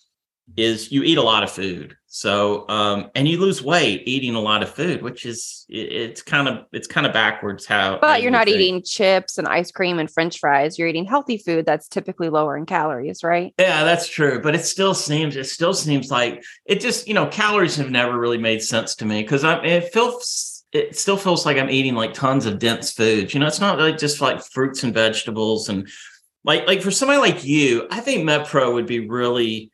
is 0.57 0.91
you 0.91 1.03
eat 1.03 1.17
a 1.17 1.21
lot 1.21 1.43
of 1.43 1.51
food. 1.51 1.95
So 2.11 2.67
um, 2.69 3.11
and 3.13 3.27
you 3.27 3.39
lose 3.39 3.61
weight 3.61 4.03
eating 4.07 4.33
a 4.33 4.39
lot 4.39 4.63
of 4.63 4.69
food, 4.69 5.03
which 5.03 5.25
is 5.25 5.65
it's 5.69 6.23
kind 6.23 6.47
of 6.47 6.65
it's 6.71 6.87
kind 6.87 7.05
of 7.05 7.13
backwards 7.13 7.65
how. 7.65 7.99
But 8.01 8.23
you're 8.23 8.31
not 8.31 8.45
think. 8.45 8.59
eating 8.59 8.83
chips 8.83 9.37
and 9.37 9.47
ice 9.47 9.71
cream 9.71 9.99
and 9.99 10.09
French 10.09 10.39
fries. 10.39 10.79
You're 10.79 10.87
eating 10.87 11.05
healthy 11.05 11.37
food 11.37 11.65
that's 11.65 11.87
typically 11.87 12.29
lower 12.29 12.57
in 12.57 12.65
calories, 12.65 13.23
right? 13.23 13.53
Yeah, 13.59 13.83
that's 13.83 14.07
true. 14.07 14.41
But 14.41 14.55
it 14.55 14.65
still 14.65 14.95
seems 14.95 15.35
it 15.35 15.45
still 15.45 15.73
seems 15.73 16.09
like 16.09 16.43
it 16.65 16.81
just 16.81 17.07
you 17.07 17.13
know 17.13 17.27
calories 17.27 17.75
have 17.75 17.91
never 17.91 18.17
really 18.17 18.39
made 18.39 18.63
sense 18.63 18.95
to 18.95 19.05
me 19.05 19.21
because 19.21 19.43
I 19.43 19.63
it 19.63 19.93
feels 19.93 20.65
it 20.71 20.97
still 20.97 21.17
feels 21.17 21.45
like 21.45 21.57
I'm 21.57 21.69
eating 21.69 21.95
like 21.95 22.13
tons 22.13 22.45
of 22.45 22.59
dense 22.59 22.91
foods. 22.91 23.33
You 23.33 23.39
know, 23.39 23.47
it's 23.47 23.59
not 23.59 23.79
like 23.79 23.97
just 23.97 24.21
like 24.21 24.43
fruits 24.43 24.83
and 24.83 24.93
vegetables 24.93 25.69
and 25.69 25.87
like 26.43 26.67
like 26.67 26.81
for 26.81 26.91
somebody 26.91 27.19
like 27.19 27.43
you, 27.43 27.87
I 27.91 27.99
think 27.99 28.27
MetPro 28.27 28.73
would 28.73 28.87
be 28.87 29.07
really 29.07 29.71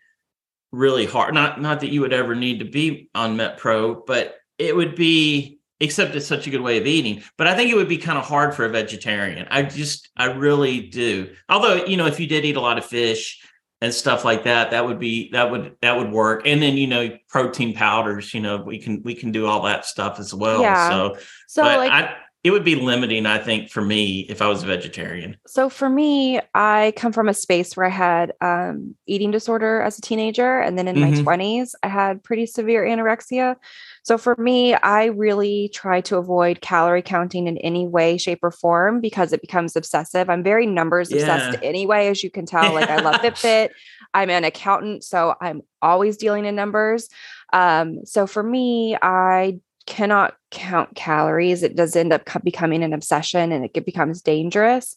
really 0.72 1.06
hard. 1.06 1.34
Not 1.34 1.62
not 1.62 1.82
that 1.82 1.92
you 1.92 2.02
would 2.02 2.14
ever 2.14 2.36
need 2.36 2.60
to 2.60 2.66
be 2.66 3.10
on 3.16 3.38
Met 3.38 3.58
Pro, 3.58 4.04
but 4.06 4.36
it 4.58 4.76
would 4.76 4.96
be 4.96 5.60
except 5.80 6.16
it's 6.16 6.28
such 6.28 6.48
a 6.48 6.50
good 6.50 6.62
way 6.62 6.78
of 6.78 6.88
eating. 6.88 7.24
But 7.38 7.48
I 7.48 7.56
think 7.56 7.70
it 7.70 7.76
would 7.76 7.90
be 7.90 7.98
kind 7.98 8.18
of 8.18 8.26
hard 8.26 8.56
for 8.56 8.66
a 8.66 8.70
vegetarian. 8.70 9.48
I 9.50 9.64
just 9.64 10.10
I 10.16 10.26
really 10.26 10.82
do. 10.82 11.34
Although, 11.50 11.86
you 11.86 11.98
know, 11.98 12.06
if 12.06 12.20
you 12.20 12.28
did 12.28 12.46
eat 12.46 12.56
a 12.56 12.62
lot 12.62 12.78
of 12.78 12.86
fish 12.86 13.42
and 13.82 13.94
stuff 13.94 14.24
like 14.24 14.44
that, 14.44 14.72
that 14.72 14.86
would 14.86 15.00
be 15.00 15.30
that 15.32 15.52
would 15.52 15.76
that 15.82 15.98
would 15.98 16.12
work. 16.12 16.44
And 16.46 16.62
then, 16.62 16.78
you 16.78 16.88
know, 16.88 17.18
protein 17.30 17.74
powders, 17.74 18.34
you 18.34 18.42
know, 18.42 18.58
we 18.58 18.80
can 18.80 19.02
we 19.04 19.16
can 19.16 19.32
do 19.32 19.48
all 19.48 19.64
that 19.64 19.86
stuff 19.86 20.20
as 20.20 20.34
well. 20.34 20.62
Yeah. 20.62 20.90
So 20.90 21.18
so 21.48 21.64
like 21.64 21.92
I, 21.92 22.16
it 22.46 22.52
would 22.52 22.64
be 22.64 22.76
limiting, 22.76 23.26
I 23.26 23.40
think, 23.40 23.72
for 23.72 23.82
me 23.82 24.20
if 24.30 24.40
I 24.40 24.48
was 24.48 24.62
a 24.62 24.68
vegetarian. 24.68 25.36
So 25.48 25.68
for 25.68 25.90
me, 25.90 26.40
I 26.54 26.94
come 26.96 27.12
from 27.12 27.28
a 27.28 27.34
space 27.34 27.76
where 27.76 27.88
I 27.88 27.90
had 27.90 28.34
um, 28.40 28.94
eating 29.08 29.32
disorder 29.32 29.82
as 29.82 29.98
a 29.98 30.02
teenager, 30.02 30.60
and 30.60 30.78
then 30.78 30.88
in 30.88 30.96
mm-hmm. 30.96 31.16
my 31.16 31.22
twenties, 31.24 31.76
I 31.82 31.88
had 31.88 32.24
pretty 32.24 32.46
severe 32.46 32.86
anorexia. 32.86 33.56
So 34.04 34.20
for 34.20 34.36
me, 34.38 34.76
I 34.76 35.06
really 35.06 35.72
try 35.74 36.02
to 36.02 36.18
avoid 36.18 36.62
calorie 36.62 37.02
counting 37.02 37.48
in 37.48 37.58
any 37.58 37.88
way, 37.88 38.16
shape, 38.20 38.44
or 38.44 38.52
form 38.52 39.02
because 39.02 39.34
it 39.34 39.42
becomes 39.42 39.76
obsessive. 39.76 40.30
I'm 40.30 40.44
very 40.44 40.68
numbers 40.68 41.10
yeah. 41.10 41.22
obsessed 41.22 41.58
anyway, 41.64 42.10
as 42.10 42.24
you 42.24 42.30
can 42.30 42.46
tell. 42.46 42.76
Like 42.76 42.92
I 42.92 42.98
love 42.98 43.16
Fitbit. 43.24 43.70
I'm 44.14 44.30
an 44.30 44.44
accountant, 44.44 45.04
so 45.04 45.34
I'm 45.42 45.64
always 45.82 46.16
dealing 46.16 46.46
in 46.46 46.56
numbers. 46.56 47.10
Um, 47.54 48.06
so 48.06 48.28
for 48.28 48.44
me, 48.44 48.96
I 49.02 49.60
cannot 49.86 50.36
count 50.52 50.96
calories. 50.96 51.64
It 51.64 51.76
does 51.76 51.96
end 51.96 52.14
up 52.14 52.28
becoming 52.44 52.84
an 52.84 52.94
obsession 52.94 53.52
and 53.52 53.66
it 53.66 53.86
becomes 53.86 54.22
dangerous. 54.22 54.96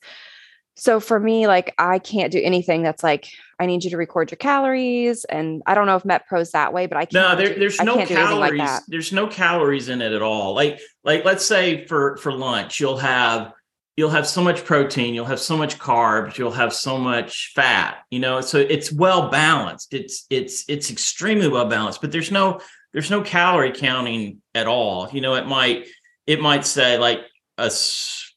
So 0.79 1.01
for 1.01 1.19
me, 1.19 1.49
like 1.49 1.75
I 1.77 1.99
can't 1.99 2.31
do 2.31 2.41
anything 2.41 2.85
that's 2.85 3.03
like 3.03 3.29
I 3.59 3.67
need 3.67 3.83
you 3.83 3.91
to 3.91 3.97
record 3.97 4.31
your 4.31 4.37
calories, 4.37 5.25
and 5.25 5.61
I 5.67 5.75
don't 5.75 5.87
know 5.87 5.97
if 5.97 6.05
MetPro's 6.05 6.53
that 6.53 6.73
way, 6.73 6.87
but 6.87 6.97
I 6.97 7.05
can't. 7.05 7.15
No, 7.15 7.35
there, 7.35 7.59
there's 7.59 7.79
do, 7.79 7.85
no 7.85 8.07
calories. 8.07 8.61
Like 8.61 8.83
there's 8.87 9.13
no 9.13 9.27
calories 9.27 9.89
in 9.89 10.01
it 10.01 10.13
at 10.13 10.23
all. 10.23 10.55
Like 10.55 10.81
like 11.03 11.25
let's 11.25 11.45
say 11.45 11.85
for 11.87 12.17
for 12.19 12.33
lunch, 12.33 12.79
you'll 12.79 12.99
have 12.99 13.53
you'll 13.97 14.11
have 14.11 14.29
so 14.29 14.41
much 14.41 14.65
protein, 14.65 15.15
you'll 15.15 15.25
have 15.25 15.41
so 15.41 15.57
much 15.57 15.77
carbs, 15.81 16.39
you'll 16.39 16.53
have 16.53 16.73
so 16.73 16.97
much 16.97 17.51
fat. 17.57 17.99
You 18.13 18.21
know, 18.21 18.41
so 18.41 18.59
it's 18.59 18.93
well 18.93 19.29
balanced. 19.31 19.93
It's 19.93 20.27
it's 20.31 20.65
it's 20.69 20.93
extremely 20.93 21.49
well 21.49 21.67
balanced, 21.67 22.01
but 22.01 22.13
there's 22.13 22.31
no 22.31 22.61
there's 22.93 23.11
no 23.11 23.23
calorie 23.23 23.73
counting 23.73 24.41
at 24.59 24.67
all. 24.67 25.09
You 25.11 25.21
know, 25.21 25.35
it 25.35 25.47
might 25.47 25.87
it 26.27 26.41
might 26.41 26.67
say 26.67 26.99
like 26.99 27.21
a 27.57 27.71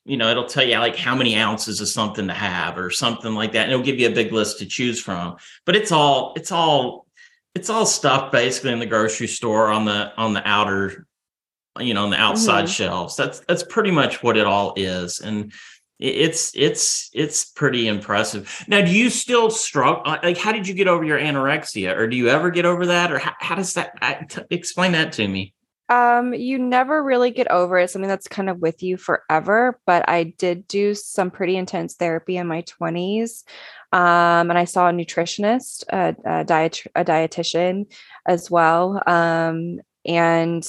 you 0.04 0.18
know, 0.18 0.30
it'll 0.30 0.46
tell 0.46 0.66
you 0.66 0.78
like 0.80 0.96
how 0.96 1.16
many 1.16 1.36
ounces 1.36 1.80
of 1.80 1.88
something 1.88 2.28
to 2.28 2.34
have 2.34 2.78
or 2.78 2.90
something 2.90 3.34
like 3.36 3.52
that. 3.52 3.64
And 3.64 3.72
it'll 3.72 3.86
give 3.86 4.00
you 4.00 4.08
a 4.08 4.14
big 4.14 4.32
list 4.32 4.60
to 4.60 4.66
choose 4.66 5.00
from. 5.00 5.38
But 5.66 5.76
it's 5.76 5.92
all, 5.92 6.34
it's 6.36 6.52
all, 6.52 7.06
it's 7.54 7.70
all 7.70 7.86
stuff 7.86 8.32
basically 8.32 8.72
in 8.72 8.80
the 8.80 8.86
grocery 8.86 9.28
store 9.28 9.70
on 9.70 9.86
the 9.86 10.14
on 10.18 10.34
the 10.34 10.48
outer, 10.48 11.06
you 11.80 11.94
know, 11.94 12.06
on 12.06 12.10
the 12.10 12.20
outside 12.20 12.66
mm-hmm. 12.66 12.72
shelves. 12.72 13.16
That's 13.16 13.42
that's 13.42 13.64
pretty 13.64 13.92
much 13.92 14.24
what 14.24 14.38
it 14.38 14.46
all 14.46 14.74
is. 14.76 15.20
And 15.20 15.52
it's 16.00 16.54
it's 16.56 17.10
it's 17.14 17.46
pretty 17.46 17.88
impressive. 17.88 18.64
Now, 18.68 18.82
do 18.82 18.92
you 18.92 19.10
still 19.10 19.52
struggle? 19.52 20.02
Uh, 20.06 20.18
like, 20.24 20.38
how 20.38 20.54
did 20.54 20.68
you 20.68 20.74
get 20.74 20.88
over 20.88 21.04
your 21.04 21.20
anorexia, 21.20 21.96
or 21.96 22.08
do 22.08 22.16
you 22.16 22.30
ever 22.30 22.50
get 22.52 22.66
over 22.66 22.88
that, 22.88 23.12
or 23.12 23.20
how, 23.20 23.34
how 23.40 23.56
does 23.56 23.74
that? 23.74 24.48
explain 24.50 24.94
that 24.94 25.12
to 25.14 25.28
me. 25.28 25.54
Um, 25.92 26.34
you 26.34 26.58
never 26.58 27.04
really 27.04 27.32
get 27.32 27.52
over 27.52 27.78
it. 27.78 27.90
Something 27.90 28.08
that's 28.08 28.30
kind 28.30 28.50
of 28.50 28.60
with 28.60 28.82
you 28.82 28.96
forever. 28.96 29.78
But 29.86 30.08
I 30.08 30.24
did 30.24 30.66
do 30.66 30.96
some 30.96 31.30
pretty 31.30 31.58
intense 31.58 31.96
therapy 31.96 32.38
in 32.38 32.48
my 32.48 32.62
20s. 32.62 33.44
Um, 33.92 34.50
and 34.50 34.58
I 34.58 34.64
saw 34.64 34.88
a 34.88 34.94
nutritionist, 34.94 35.84
a, 35.90 36.16
a 36.24 36.44
diet, 36.46 36.82
a 36.96 37.04
dietitian 37.04 37.92
as 38.26 38.50
well. 38.50 39.04
Um, 39.06 39.82
and 40.06 40.66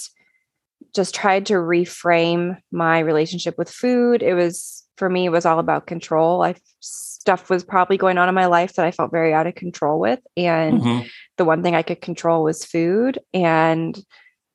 just 0.93 1.15
tried 1.15 1.47
to 1.47 1.55
reframe 1.55 2.59
my 2.73 2.99
relationship 2.99 3.57
with 3.57 3.71
food. 3.71 4.25
It 4.25 4.35
was 4.35 4.85
for 4.97 5.09
me, 5.09 5.27
it 5.27 5.31
was 5.31 5.47
all 5.47 5.61
about 5.61 5.87
control. 5.87 6.43
I 6.43 6.57
stuff 6.81 7.49
was 7.49 7.63
probably 7.63 7.97
going 7.97 8.19
on 8.19 8.29
in 8.29 8.35
my 8.35 8.47
life 8.47 8.75
that 8.75 8.87
I 8.87 8.91
felt 8.91 9.13
very 9.13 9.33
out 9.33 9.47
of 9.47 9.55
control 9.55 10.01
with. 10.01 10.19
And 10.37 10.81
mm-hmm. 10.81 11.07
the 11.37 11.45
one 11.45 11.63
thing 11.63 11.77
I 11.77 11.83
could 11.83 12.01
control 12.01 12.43
was 12.43 12.65
food. 12.65 13.21
And 13.33 13.97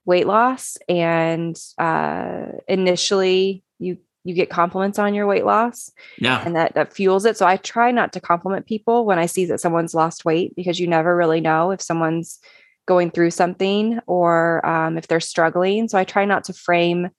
weight 0.08 0.26
loss 0.26 0.78
and 0.88 1.60
uh, 1.78 2.46
initially 2.68 3.62
you 3.78 3.98
you 4.24 4.34
get 4.34 4.50
compliments 4.50 4.98
on 5.00 5.14
your 5.14 5.28
weight 5.28 5.46
loss 5.46 5.92
yeah. 6.18 6.42
and 6.46 6.56
that 6.56 6.74
that 6.74 6.94
fuels 6.94 7.26
it. 7.26 7.38
So 7.38 7.46
i 7.46 7.58
try 7.58 7.92
not 7.92 8.14
to 8.14 8.22
compliment 8.22 8.66
people 8.66 9.06
when 9.06 9.20
i 9.20 9.26
see 9.26 9.46
that 9.46 9.60
someone's 9.60 9.94
lost 9.94 10.26
weight 10.26 10.56
because 10.56 10.80
you 10.80 10.88
never 10.88 11.16
really 11.16 11.42
know 11.42 11.72
if 11.72 11.82
someone's 11.82 12.40
going 12.88 13.12
through 13.12 13.32
something 13.32 14.00
or 14.08 14.66
um, 14.66 14.98
if 14.98 15.08
they're 15.08 15.20
struggling. 15.20 15.90
So 15.90 15.98
i 16.00 16.04
try 16.04 16.26
not 16.26 16.46
to 16.46 16.54
frame 16.54 17.10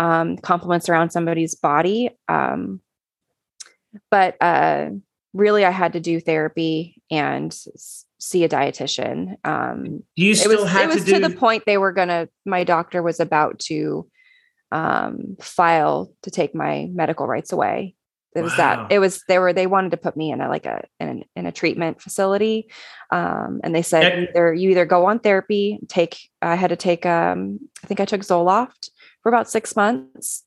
um, 0.00 0.38
compliments 0.38 0.88
around 0.88 1.10
somebody's 1.10 1.54
body 1.54 2.10
um, 2.26 2.80
but 4.10 4.36
uh, 4.40 4.88
really 5.34 5.64
i 5.66 5.70
had 5.70 5.92
to 5.92 6.00
do 6.00 6.20
therapy 6.20 7.02
and 7.10 7.54
see 8.20 8.44
a 8.44 8.48
dietitian. 8.48 9.34
Um, 9.44 10.04
you 10.14 10.34
still 10.34 10.52
it 10.52 10.60
was, 10.60 10.70
have 10.70 10.90
it 10.90 10.94
was 10.94 11.04
to, 11.04 11.12
do... 11.12 11.20
to 11.20 11.28
the 11.28 11.34
point 11.34 11.64
they 11.66 11.78
were 11.78 11.92
gonna. 11.92 12.28
My 12.44 12.62
doctor 12.62 13.02
was 13.02 13.18
about 13.18 13.58
to 13.60 14.08
um, 14.70 15.36
file 15.40 16.12
to 16.22 16.30
take 16.30 16.54
my 16.54 16.88
medical 16.92 17.26
rights 17.26 17.52
away. 17.52 17.96
It 18.36 18.42
was 18.42 18.52
wow. 18.52 18.86
that. 18.86 18.92
It 18.92 19.00
was 19.00 19.24
they 19.26 19.40
were 19.40 19.52
they 19.52 19.66
wanted 19.66 19.90
to 19.90 19.96
put 19.96 20.16
me 20.16 20.30
in 20.30 20.40
a 20.40 20.48
like 20.48 20.66
a 20.66 20.84
in, 21.00 21.24
in 21.34 21.46
a 21.46 21.52
treatment 21.52 22.00
facility, 22.00 22.70
um, 23.10 23.60
and 23.64 23.74
they 23.74 23.82
said 23.82 24.04
that... 24.04 24.30
either 24.30 24.54
you 24.54 24.70
either 24.70 24.86
go 24.86 25.06
on 25.06 25.18
therapy, 25.18 25.80
take. 25.88 26.16
I 26.40 26.54
had 26.54 26.68
to 26.68 26.76
take. 26.76 27.04
Um, 27.04 27.58
I 27.82 27.88
think 27.88 27.98
I 27.98 28.04
took 28.04 28.20
Zoloft 28.20 28.90
for 29.22 29.30
about 29.30 29.50
six 29.50 29.74
months. 29.74 30.44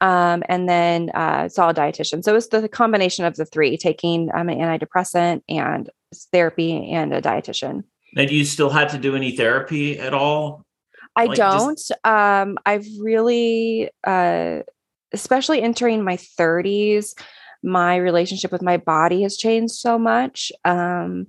Um, 0.00 0.42
and 0.48 0.66
then 0.68 1.10
uh, 1.10 1.48
saw 1.48 1.70
a 1.70 1.74
dietitian. 1.74 2.24
So 2.24 2.32
it 2.32 2.34
was 2.34 2.48
the 2.48 2.68
combination 2.68 3.24
of 3.26 3.36
the 3.36 3.44
three: 3.44 3.76
taking 3.76 4.30
um, 4.34 4.48
an 4.48 4.58
antidepressant 4.58 5.42
and 5.48 5.90
therapy 6.32 6.90
and 6.90 7.12
a 7.12 7.20
dietitian. 7.20 7.84
And 8.16 8.30
you 8.30 8.44
still 8.44 8.70
had 8.70 8.88
to 8.90 8.98
do 8.98 9.14
any 9.14 9.36
therapy 9.36 9.98
at 9.98 10.14
all? 10.14 10.64
I 11.16 11.26
like 11.26 11.36
don't. 11.36 11.78
Just- 11.78 11.92
um, 12.04 12.58
I've 12.66 12.86
really, 13.00 13.90
uh, 14.06 14.60
especially 15.12 15.62
entering 15.62 16.02
my 16.02 16.16
30s, 16.16 17.14
my 17.62 17.96
relationship 17.96 18.52
with 18.52 18.62
my 18.62 18.78
body 18.78 19.22
has 19.22 19.36
changed 19.36 19.74
so 19.74 19.98
much. 19.98 20.50
Um, 20.64 21.26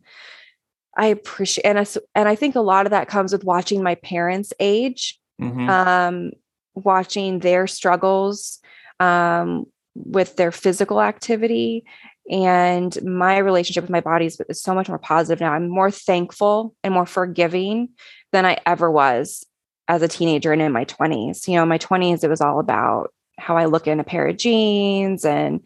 I 0.97 1.07
appreciate 1.07 1.65
and 1.65 1.80
I, 1.80 1.86
and 2.15 2.28
I 2.28 2.36
think 2.36 2.55
a 2.55 2.61
lot 2.61 2.86
of 2.86 2.91
that 2.91 3.07
comes 3.07 3.32
with 3.32 3.43
watching 3.43 3.82
my 3.82 3.95
parents 3.95 4.53
age, 4.59 5.19
mm-hmm. 5.41 5.69
um, 5.69 6.32
watching 6.74 7.39
their 7.39 7.67
struggles 7.67 8.59
um, 9.01 9.65
with 9.95 10.37
their 10.37 10.51
physical 10.51 11.01
activity 11.01 11.83
and 12.29 12.97
my 13.03 13.37
relationship 13.39 13.83
with 13.83 13.91
my 13.91 13.99
body 13.99 14.27
is, 14.27 14.39
is 14.47 14.61
so 14.61 14.75
much 14.75 14.87
more 14.87 14.99
positive 14.99 15.41
now. 15.41 15.53
I'm 15.53 15.67
more 15.67 15.91
thankful 15.91 16.75
and 16.83 16.93
more 16.93 17.05
forgiving 17.05 17.89
than 18.31 18.45
I 18.45 18.57
ever 18.65 18.89
was 18.89 19.45
as 19.87 20.01
a 20.01 20.07
teenager 20.07 20.53
and 20.53 20.61
in 20.61 20.71
my 20.71 20.85
20s. 20.85 21.47
You 21.47 21.55
know, 21.55 21.65
my 21.65 21.79
20s, 21.79 22.23
it 22.23 22.29
was 22.29 22.41
all 22.41 22.59
about 22.59 23.11
how 23.37 23.57
I 23.57 23.65
look 23.65 23.87
in 23.87 23.99
a 23.99 24.03
pair 24.03 24.27
of 24.27 24.37
jeans 24.37 25.25
and 25.25 25.65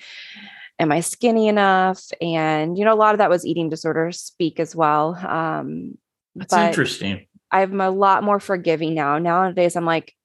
am 0.80 0.92
I 0.92 1.02
skinny 1.02 1.48
enough? 1.48 2.02
And, 2.22 2.78
you 2.78 2.86
know, 2.86 2.94
a 2.94 2.96
lot 2.96 3.14
of 3.14 3.20
that 3.20 3.30
was 3.30 3.46
eating 3.46 3.70
disorder 3.70 4.12
speak 4.12 4.60
as 4.60 4.76
well. 4.76 5.16
Um, 5.16 5.98
That's 6.36 6.54
interesting. 6.54 7.28
I'm 7.52 7.80
a 7.80 7.92
lot 7.92 8.24
more 8.24 8.40
forgiving 8.40 8.96
now. 8.96 9.18
Nowadays, 9.20 9.76
I'm 9.76 9.86
like, 9.86 10.16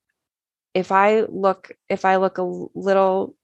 if 0.75 0.93
I 0.93 1.23
look, 1.29 1.73
if 1.89 2.05
I 2.05 2.17
look 2.17 2.39
a 2.39 2.67
little 2.75 3.35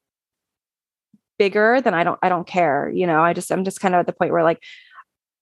bigger, 1.38 1.80
then 1.80 1.94
I 1.94 2.04
don't 2.04 2.18
I 2.22 2.28
don't 2.28 2.46
care. 2.46 2.90
You 2.90 3.06
know, 3.06 3.22
I 3.22 3.32
just 3.32 3.50
I'm 3.50 3.64
just 3.64 3.80
kind 3.80 3.94
of 3.94 4.00
at 4.00 4.06
the 4.06 4.12
point 4.12 4.32
where 4.32 4.42
like 4.42 4.62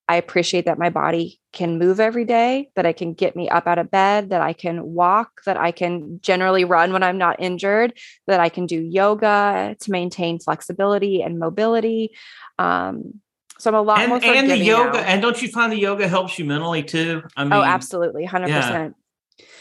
I 0.07 0.17
appreciate 0.17 0.65
that 0.65 0.77
my 0.77 0.89
body 0.89 1.39
can 1.51 1.79
move 1.79 1.99
every 1.99 2.25
day, 2.25 2.69
that 2.75 2.85
I 2.85 2.93
can 2.93 3.13
get 3.13 3.35
me 3.35 3.49
up 3.49 3.65
out 3.65 3.79
of 3.79 3.89
bed, 3.89 4.29
that 4.29 4.41
I 4.41 4.53
can 4.53 4.93
walk, 4.93 5.41
that 5.45 5.57
I 5.57 5.71
can 5.71 6.19
generally 6.21 6.63
run 6.63 6.93
when 6.93 7.01
I'm 7.01 7.17
not 7.17 7.39
injured, 7.39 7.97
that 8.27 8.39
I 8.39 8.49
can 8.49 8.67
do 8.67 8.79
yoga 8.79 9.75
to 9.79 9.91
maintain 9.91 10.37
flexibility 10.37 11.23
and 11.23 11.39
mobility. 11.39 12.11
Um, 12.59 13.19
so 13.57 13.71
I'm 13.71 13.75
a 13.75 13.81
lot 13.81 13.99
and, 13.99 14.09
more 14.09 14.19
and 14.23 14.49
the 14.49 14.57
yoga. 14.57 14.99
Now. 14.99 15.05
And 15.05 15.21
don't 15.21 15.41
you 15.41 15.47
find 15.47 15.71
the 15.71 15.79
yoga 15.79 16.07
helps 16.07 16.37
you 16.37 16.45
mentally 16.45 16.83
too? 16.83 17.23
I 17.35 17.41
oh, 17.41 17.45
mean, 17.45 17.53
oh, 17.53 17.63
absolutely, 17.63 18.25
hundred 18.25 18.49
yeah. 18.49 18.61
percent. 18.61 18.95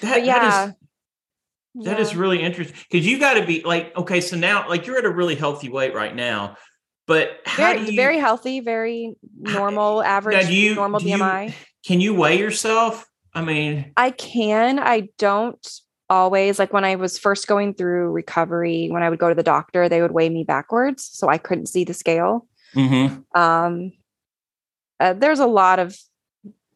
That, 0.02 0.24
yeah, 0.26 0.38
that 0.38 0.68
is, 0.68 0.74
that 1.82 1.98
is 1.98 2.14
really 2.14 2.40
interesting 2.40 2.76
because 2.90 3.06
you 3.06 3.18
got 3.18 3.34
to 3.34 3.44
be 3.44 3.62
like, 3.62 3.96
okay, 3.96 4.20
so 4.20 4.36
now 4.36 4.68
like 4.68 4.86
you're 4.86 4.98
at 4.98 5.04
a 5.04 5.10
really 5.10 5.34
healthy 5.34 5.68
weight 5.68 5.94
right 5.94 6.14
now, 6.14 6.56
but 7.06 7.40
very, 7.56 7.90
you, 7.90 7.96
very 7.96 8.18
healthy, 8.18 8.60
very 8.60 9.16
normal, 9.38 10.02
average, 10.02 10.48
you, 10.48 10.74
normal 10.74 11.00
BMI. 11.00 11.48
You, 11.48 11.54
can 11.86 12.00
you 12.00 12.14
weigh 12.14 12.38
yourself? 12.38 13.06
I 13.34 13.42
mean, 13.42 13.92
I 13.96 14.10
can. 14.10 14.78
I 14.78 15.08
don't 15.18 15.80
always 16.08 16.58
like 16.58 16.72
when 16.72 16.84
I 16.84 16.94
was 16.94 17.18
first 17.18 17.48
going 17.48 17.74
through 17.74 18.10
recovery. 18.10 18.88
When 18.90 19.02
I 19.02 19.10
would 19.10 19.18
go 19.18 19.28
to 19.28 19.34
the 19.34 19.42
doctor, 19.42 19.88
they 19.88 20.00
would 20.00 20.12
weigh 20.12 20.28
me 20.28 20.44
backwards, 20.44 21.08
so 21.12 21.28
I 21.28 21.38
couldn't 21.38 21.66
see 21.66 21.84
the 21.84 21.94
scale. 21.94 22.46
Mm-hmm. 22.74 23.38
Um, 23.38 23.92
uh, 25.00 25.12
there's 25.12 25.40
a 25.40 25.46
lot 25.46 25.78
of 25.78 25.96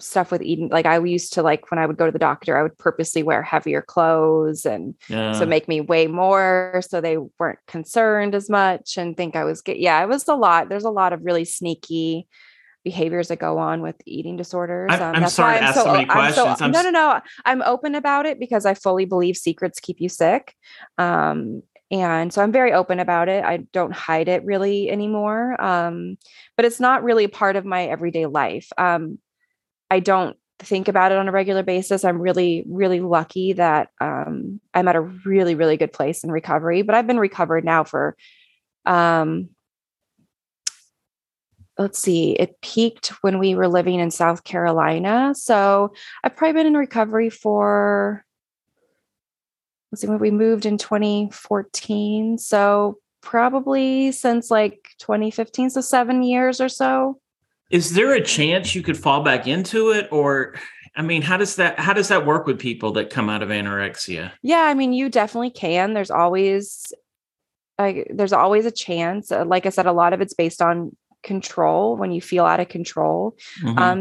stuff 0.01 0.31
with 0.31 0.43
eating 0.43 0.69
like 0.69 0.87
i 0.87 0.99
used 0.99 1.33
to 1.33 1.43
like 1.43 1.71
when 1.71 1.79
i 1.79 1.87
would 1.87 1.97
go 1.97 2.07
to 2.07 2.13
the 2.13 2.19
doctor 2.19 2.57
i 2.57 2.63
would 2.63 2.77
purposely 2.79 3.23
wear 3.23 3.43
heavier 3.43 3.83
clothes 3.83 4.65
and 4.65 4.95
yeah. 5.09 5.33
so 5.33 5.45
make 5.45 5.67
me 5.67 5.81
weigh 5.81 6.07
more 6.07 6.81
so 6.87 7.01
they 7.01 7.17
weren't 7.39 7.59
concerned 7.67 8.35
as 8.35 8.49
much 8.49 8.97
and 8.97 9.17
think 9.17 9.35
i 9.35 9.43
was 9.43 9.61
get 9.61 9.81
yeah 9.81 10.01
it 10.03 10.09
was 10.09 10.27
a 10.29 10.35
lot 10.35 10.69
there's 10.69 10.85
a 10.85 10.91
lot 10.91 11.13
of 11.13 11.25
really 11.25 11.45
sneaky 11.45 12.29
behaviors 12.85 13.29
that 13.29 13.41
go 13.41 13.59
on 13.59 13.83
with 13.83 13.97
eating 14.07 14.37
disorders 14.37 14.93
um, 14.93 15.17
i'm, 15.17 15.29
sorry 15.29 15.59
to 15.59 15.65
ask 15.65 15.75
so, 15.75 15.85
so 15.85 16.05
questions 16.07 16.59
so, 16.59 16.67
no 16.69 16.83
no 16.83 16.91
no 16.91 17.21
i'm 17.45 17.61
open 17.63 17.97
about 17.97 18.25
it 18.25 18.39
because 18.39 18.65
i 18.65 18.75
fully 18.75 19.05
believe 19.05 19.37
secrets 19.37 19.81
keep 19.81 20.01
you 20.01 20.09
sick 20.09 20.55
um, 20.99 21.61
and 21.91 22.33
so 22.33 22.41
i'm 22.41 22.53
very 22.53 22.73
open 22.73 23.01
about 23.01 23.29
it 23.29 23.45
i 23.45 23.57
don't 23.73 23.93
hide 23.93 24.29
it 24.29 24.45
really 24.45 24.89
anymore 24.89 25.61
um, 25.61 26.17
but 26.57 26.65
it's 26.65 26.79
not 26.79 27.03
really 27.03 27.27
part 27.27 27.57
of 27.57 27.65
my 27.65 27.87
everyday 27.87 28.27
life 28.27 28.69
um, 28.79 29.19
i 29.91 30.01
don't 30.01 30.37
think 30.61 30.89
about 30.89 31.13
it 31.13 31.19
on 31.19 31.29
a 31.29 31.33
regular 31.33 31.63
basis. 31.63 32.05
I'm 32.05 32.21
really 32.21 32.65
really 32.69 33.01
lucky 33.01 33.53
that 33.55 33.91
um, 34.01 34.61
i'm 34.75 34.89
at 34.89 34.97
a 34.97 35.01
really 35.01 35.55
really 35.55 35.77
good 35.77 35.93
place 35.93 36.25
in 36.25 36.33
recovery 36.33 36.83
but 36.83 36.95
i've 36.95 37.07
been 37.07 37.19
recovered 37.19 37.65
now 37.65 37.85
for 37.85 38.17
um, 38.85 39.51
let's 41.77 41.99
see 41.99 42.33
it 42.33 42.61
peaked 42.61 43.09
when 43.23 43.39
we 43.39 43.55
were 43.55 43.69
living 43.69 44.01
in 44.01 44.11
south 44.11 44.45
carolina. 44.45 45.33
So 45.35 45.93
i've 46.25 46.37
probably 46.37 46.55
been 46.55 46.67
in 46.67 46.77
recovery 46.77 47.31
for 47.31 48.25
let's 49.93 50.03
see 50.03 50.09
when 50.09 50.19
we 50.19 50.31
moved 50.31 50.67
in 50.67 50.77
2014 50.77 52.37
so 52.39 52.99
probably 53.21 54.11
since 54.13 54.51
like 54.51 54.91
2015 54.99 55.71
so 55.71 55.81
seven 55.81 56.23
years 56.23 56.61
or 56.61 56.69
so 56.69 57.21
is 57.71 57.95
there 57.95 58.15
a 58.15 58.23
chance 58.23 58.75
you 58.75 58.83
could 58.83 58.97
fall 58.97 59.23
back 59.23 59.47
into 59.47 59.91
it? 59.91 60.09
Or 60.11 60.55
i 60.97 61.03
mean 61.03 61.23
how 61.23 61.37
does 61.37 61.57
that 61.57 61.79
how 61.79 61.93
does 61.93 62.09
that 62.09 62.27
work 62.27 62.47
with 62.47 62.59
people 62.59 62.93
that 62.93 63.11
come 63.11 63.29
out 63.29 63.43
of 63.43 63.51
anorexia? 63.51 64.33
Yeah 64.43 64.63
i 64.63 64.75
mean 64.75 64.93
you 64.93 65.09
definitely 65.09 65.51
can. 65.51 65.95
There's 65.95 66.11
always 66.11 66.93
like 67.79 68.11
there's 68.13 68.33
always 68.33 68.67
a 68.67 68.71
chance. 68.71 69.31
Uh, 69.31 69.45
like 69.45 69.67
i 69.67 69.71
said 69.71 69.87
a 69.87 69.93
lot 69.93 70.13
of 70.13 70.21
it's 70.21 70.35
based 70.35 70.63
on 70.63 70.97
control 71.23 71.97
when 71.97 72.13
you 72.13 72.21
feel 72.21 72.45
out 72.45 72.61
of 72.61 72.69
control. 72.69 73.37
Mm-hmm. 73.63 73.79
um 73.79 74.01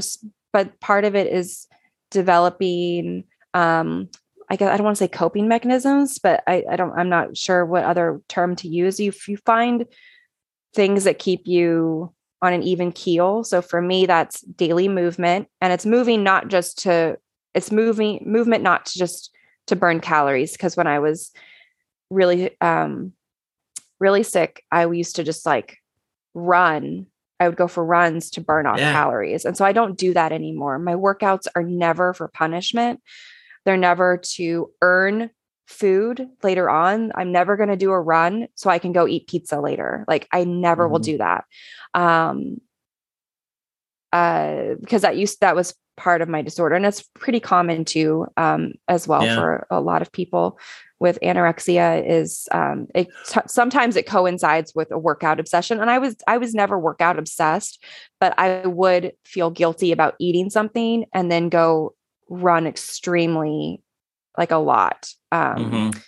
but 0.54 0.80
part 0.80 1.04
of 1.06 1.16
it 1.16 1.28
is 1.28 1.68
developing 2.10 3.26
um 3.54 4.10
I 4.50 4.56
guess 4.56 4.72
I 4.72 4.78
don't 4.78 4.86
want 4.86 4.96
to 4.96 5.04
say 5.04 5.10
coping 5.10 5.50
mechanisms, 5.50 6.20
but 6.20 6.42
I, 6.48 6.64
I 6.72 6.78
don't 6.78 6.98
I'm 6.98 7.10
not 7.10 7.36
sure 7.36 7.66
what 7.66 7.84
other 7.84 8.22
term 8.30 8.56
to 8.58 8.68
use. 8.70 9.00
You 9.00 9.12
you 9.28 9.38
find 9.38 9.86
things 10.74 11.04
that 11.04 11.20
keep 11.20 11.48
you 11.48 12.14
on 12.42 12.54
an 12.54 12.64
even 12.64 12.92
keel. 12.92 13.44
So 13.44 13.62
for 13.62 13.82
me, 13.82 14.06
that's 14.06 14.42
daily 14.42 14.88
movement. 14.88 15.48
And 15.62 15.74
it's 15.74 15.86
moving 15.86 16.24
not 16.24 16.48
just 16.50 16.80
to 16.84 17.18
it's 17.54 17.72
moving 17.72 18.24
movement 18.26 18.64
not 18.64 18.86
to 18.88 19.00
just 19.00 19.32
to 19.68 19.76
burn 19.76 20.00
calories. 20.00 20.56
Cause 20.56 20.78
when 20.78 20.88
I 20.88 21.00
was 21.00 21.32
really 22.10 22.60
um 22.62 23.14
really 24.00 24.24
sick, 24.24 24.64
I 24.72 24.86
used 24.86 25.16
to 25.16 25.24
just 25.24 25.46
like 25.46 25.78
run. 26.34 27.08
I 27.40 27.48
would 27.48 27.58
go 27.58 27.68
for 27.68 27.84
runs 27.84 28.32
to 28.32 28.42
burn 28.42 28.66
off 28.66 28.80
yeah. 28.80 28.94
calories. 28.94 29.46
And 29.46 29.56
so 29.56 29.66
I 29.66 29.72
don't 29.72 29.98
do 29.98 30.14
that 30.14 30.32
anymore. 30.32 30.80
My 30.80 30.94
workouts 30.94 31.48
are 31.56 31.64
never 31.64 32.14
for 32.14 32.28
punishment. 32.28 33.02
They're 33.66 33.78
never 33.78 34.18
to 34.36 34.72
earn 34.82 35.30
food 35.68 36.28
later 36.44 36.70
on. 36.70 37.12
I'm 37.16 37.32
never 37.32 37.58
going 37.58 37.70
to 37.70 37.76
do 37.76 37.92
a 37.92 38.02
run 38.02 38.48
so 38.56 38.70
I 38.70 38.80
can 38.80 38.94
go 38.94 39.08
eat 39.08 39.28
pizza 39.28 39.60
later. 39.60 40.06
Like 40.08 40.28
I 40.32 40.46
never 40.46 40.86
mm-hmm. 40.86 40.92
will 40.94 41.00
do 41.00 41.18
that. 41.20 41.46
Um 41.94 42.62
uh 44.14 44.76
because 44.80 45.02
that 45.02 45.18
used 45.18 45.42
that 45.42 45.56
was 45.56 45.76
part 45.98 46.22
of 46.22 46.30
my 46.30 46.42
disorder 46.42 46.76
and 46.76 46.86
it's 46.86 47.04
pretty 47.16 47.40
common 47.40 47.84
too 47.84 48.26
um 48.38 48.72
as 48.88 49.08
well 49.08 49.26
yeah. 49.26 49.36
for 49.36 49.68
a 49.70 49.82
lot 49.82 50.02
of 50.02 50.12
people 50.12 50.58
with 51.00 51.20
anorexia 51.22 52.08
is 52.08 52.48
um 52.52 52.88
it 52.96 53.08
t- 53.28 53.42
sometimes 53.48 53.98
it 53.98 54.08
coincides 54.08 54.74
with 54.74 54.90
a 54.92 54.98
workout 54.98 55.40
obsession 55.40 55.82
and 55.82 55.90
I 55.90 55.98
was 55.98 56.16
I 56.28 56.38
was 56.38 56.54
never 56.54 56.80
workout 56.80 57.20
obsessed 57.20 57.84
but 58.22 58.38
I 58.40 58.66
would 58.66 59.12
feel 59.26 59.50
guilty 59.50 59.92
about 59.92 60.16
eating 60.20 60.50
something 60.50 61.06
and 61.14 61.30
then 61.30 61.50
go 61.50 61.96
run 62.30 62.68
extremely 62.68 63.82
like 64.38 64.52
a 64.52 64.58
lot. 64.58 65.10
Um, 65.32 65.56
mm-hmm. 65.56 66.00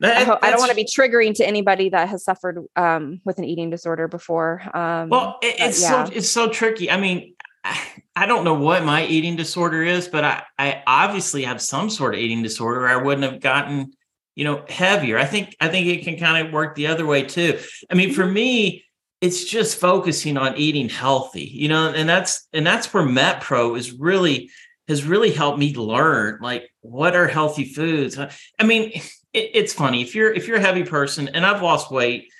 That, 0.00 0.28
I, 0.28 0.48
I, 0.48 0.50
don't 0.50 0.58
want 0.58 0.70
to 0.70 0.76
be 0.76 0.84
triggering 0.84 1.34
to 1.36 1.46
anybody 1.46 1.88
that 1.88 2.08
has 2.08 2.24
suffered 2.24 2.58
um, 2.76 3.20
with 3.24 3.38
an 3.38 3.44
eating 3.44 3.70
disorder 3.70 4.08
before. 4.08 4.60
Um, 4.76 5.08
well, 5.08 5.38
it, 5.40 5.56
it's 5.58 5.80
yeah. 5.80 6.04
so 6.04 6.12
it's 6.12 6.28
so 6.28 6.48
tricky. 6.48 6.90
I 6.90 6.98
mean, 6.98 7.34
I 8.16 8.26
don't 8.26 8.44
know 8.44 8.54
what 8.54 8.84
my 8.84 9.06
eating 9.06 9.36
disorder 9.36 9.82
is, 9.82 10.08
but 10.08 10.24
I, 10.24 10.42
I 10.58 10.82
obviously 10.86 11.44
have 11.44 11.60
some 11.60 11.90
sort 11.90 12.14
of 12.14 12.20
eating 12.20 12.42
disorder. 12.42 12.86
I 12.86 12.96
wouldn't 12.96 13.30
have 13.30 13.40
gotten, 13.40 13.92
you 14.34 14.44
know, 14.44 14.64
heavier. 14.68 15.18
I 15.18 15.24
think 15.24 15.56
I 15.60 15.68
think 15.68 15.86
it 15.86 16.04
can 16.04 16.18
kind 16.18 16.46
of 16.46 16.52
work 16.52 16.74
the 16.74 16.88
other 16.88 17.06
way 17.06 17.22
too. 17.22 17.58
I 17.90 17.94
mean, 17.94 18.12
for 18.12 18.26
me, 18.26 18.84
it's 19.20 19.44
just 19.44 19.80
focusing 19.80 20.36
on 20.36 20.56
eating 20.58 20.88
healthy, 20.88 21.44
you 21.44 21.68
know, 21.68 21.88
and 21.88 22.08
that's 22.08 22.46
and 22.52 22.66
that's 22.66 22.92
where 22.92 23.04
MetPro 23.04 23.78
is 23.78 23.92
really 23.92 24.50
has 24.88 25.04
really 25.04 25.32
helped 25.32 25.58
me 25.58 25.74
learn 25.74 26.38
like 26.40 26.70
what 26.80 27.16
are 27.16 27.26
healthy 27.26 27.64
foods. 27.64 28.18
I 28.18 28.64
mean, 28.64 28.92
it, 29.32 29.50
it's 29.54 29.72
funny 29.72 30.02
if 30.02 30.14
you're 30.14 30.32
if 30.32 30.46
you're 30.46 30.58
a 30.58 30.60
heavy 30.60 30.84
person, 30.84 31.28
and 31.28 31.44
I've 31.44 31.62
lost 31.62 31.90
weight. 31.90 32.30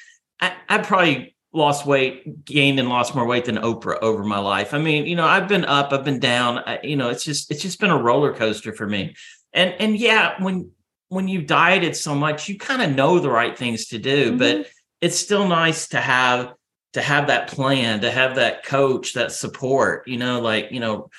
I, 0.41 0.55
I 0.69 0.79
probably 0.79 1.35
lost 1.53 1.87
weight, 1.87 2.45
gained 2.45 2.81
and 2.81 2.89
lost 2.89 3.15
more 3.15 3.27
weight 3.27 3.45
than 3.45 3.57
Oprah 3.57 3.99
over 4.03 4.25
my 4.25 4.39
life. 4.39 4.75
I 4.75 4.79
mean, 4.79 5.07
you 5.07 5.15
know, 5.15 5.25
I've 5.25 5.49
been 5.49 5.65
up, 5.65 5.93
I've 5.93 6.05
been 6.05 6.19
down. 6.19 6.59
I, 6.59 6.81
you 6.83 6.97
know, 6.97 7.11
it's 7.11 7.25
just 7.25 7.51
it's 7.51 7.63
just 7.63 7.81
been 7.81 7.91
a 7.91 8.03
roller 8.03 8.35
coaster 8.35 8.73
for 8.73 8.87
me. 8.87 9.15
And 9.53 9.75
and 9.79 9.97
yeah, 9.97 10.43
when 10.43 10.71
when 11.09 11.29
you 11.29 11.43
dieted 11.43 11.97
so 11.97 12.15
much, 12.15 12.49
you 12.49 12.59
kind 12.59 12.83
of 12.83 12.95
know 12.95 13.19
the 13.19 13.31
right 13.31 13.57
things 13.57 13.87
to 13.87 13.99
do, 13.99 14.31
mm-hmm. 14.31 14.39
but 14.39 14.67
it's 15.01 15.19
still 15.19 15.47
nice 15.47 15.89
to 15.89 16.01
have 16.01 16.55
to 16.95 17.03
have 17.03 17.27
that 17.29 17.49
plan, 17.49 18.01
to 18.01 18.11
have 18.11 18.37
that 18.37 18.65
coach, 18.65 19.15
that 19.15 19.33
support. 19.33 20.07
You 20.09 20.19
know, 20.19 20.41
like 20.41 20.73
you 20.73 20.81
know 20.81 21.11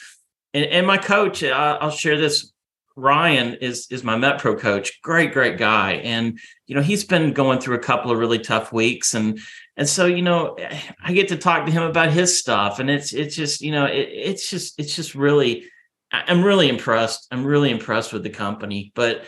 and, 0.56 0.66
and 0.66 0.88
my 0.88 0.98
coach, 0.98 1.44
I, 1.44 1.84
will 1.84 1.92
share 1.92 2.18
this. 2.18 2.52
Ryan 2.96 3.56
is 3.56 3.88
is 3.92 4.06
my 4.06 4.16
Met 4.16 4.40
Pro 4.40 4.56
coach. 4.56 5.02
Great, 5.02 5.34
great 5.34 5.58
guy, 5.58 5.96
and 5.96 6.40
you 6.66 6.76
know 6.76 6.82
he's 6.82 7.04
been 7.04 7.34
going 7.34 7.60
through 7.60 7.76
a 7.76 7.80
couple 7.80 8.10
of 8.10 8.18
really 8.18 8.40
tough 8.40 8.72
weeks, 8.72 9.14
and 9.14 9.38
and 9.76 9.88
so 9.88 10.06
you 10.06 10.22
know 10.22 10.56
I 11.04 11.12
get 11.12 11.28
to 11.28 11.36
talk 11.36 11.66
to 11.66 11.74
him 11.74 11.84
about 11.84 12.12
his 12.12 12.40
stuff, 12.40 12.80
and 12.80 12.90
it's 12.90 13.14
it's 13.14 13.36
just 13.36 13.60
you 13.60 13.74
know 13.74 13.86
it, 13.86 14.08
it's 14.12 14.50
just 14.50 14.80
it's 14.80 14.96
just 14.96 15.14
really 15.14 15.66
I'm 16.10 16.42
really 16.42 16.70
impressed. 16.70 17.28
I'm 17.32 17.44
really 17.46 17.70
impressed 17.70 18.14
with 18.14 18.24
the 18.24 18.30
company, 18.30 18.94
but 18.96 19.26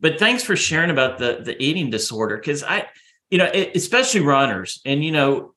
but 0.00 0.18
thanks 0.18 0.42
for 0.42 0.56
sharing 0.56 0.90
about 0.90 1.18
the 1.18 1.40
the 1.44 1.62
eating 1.62 1.90
disorder 1.90 2.36
because 2.36 2.64
I 2.64 2.88
you 3.30 3.38
know 3.38 3.48
especially 3.76 4.22
runners, 4.22 4.80
and 4.84 5.04
you 5.04 5.12
know 5.12 5.54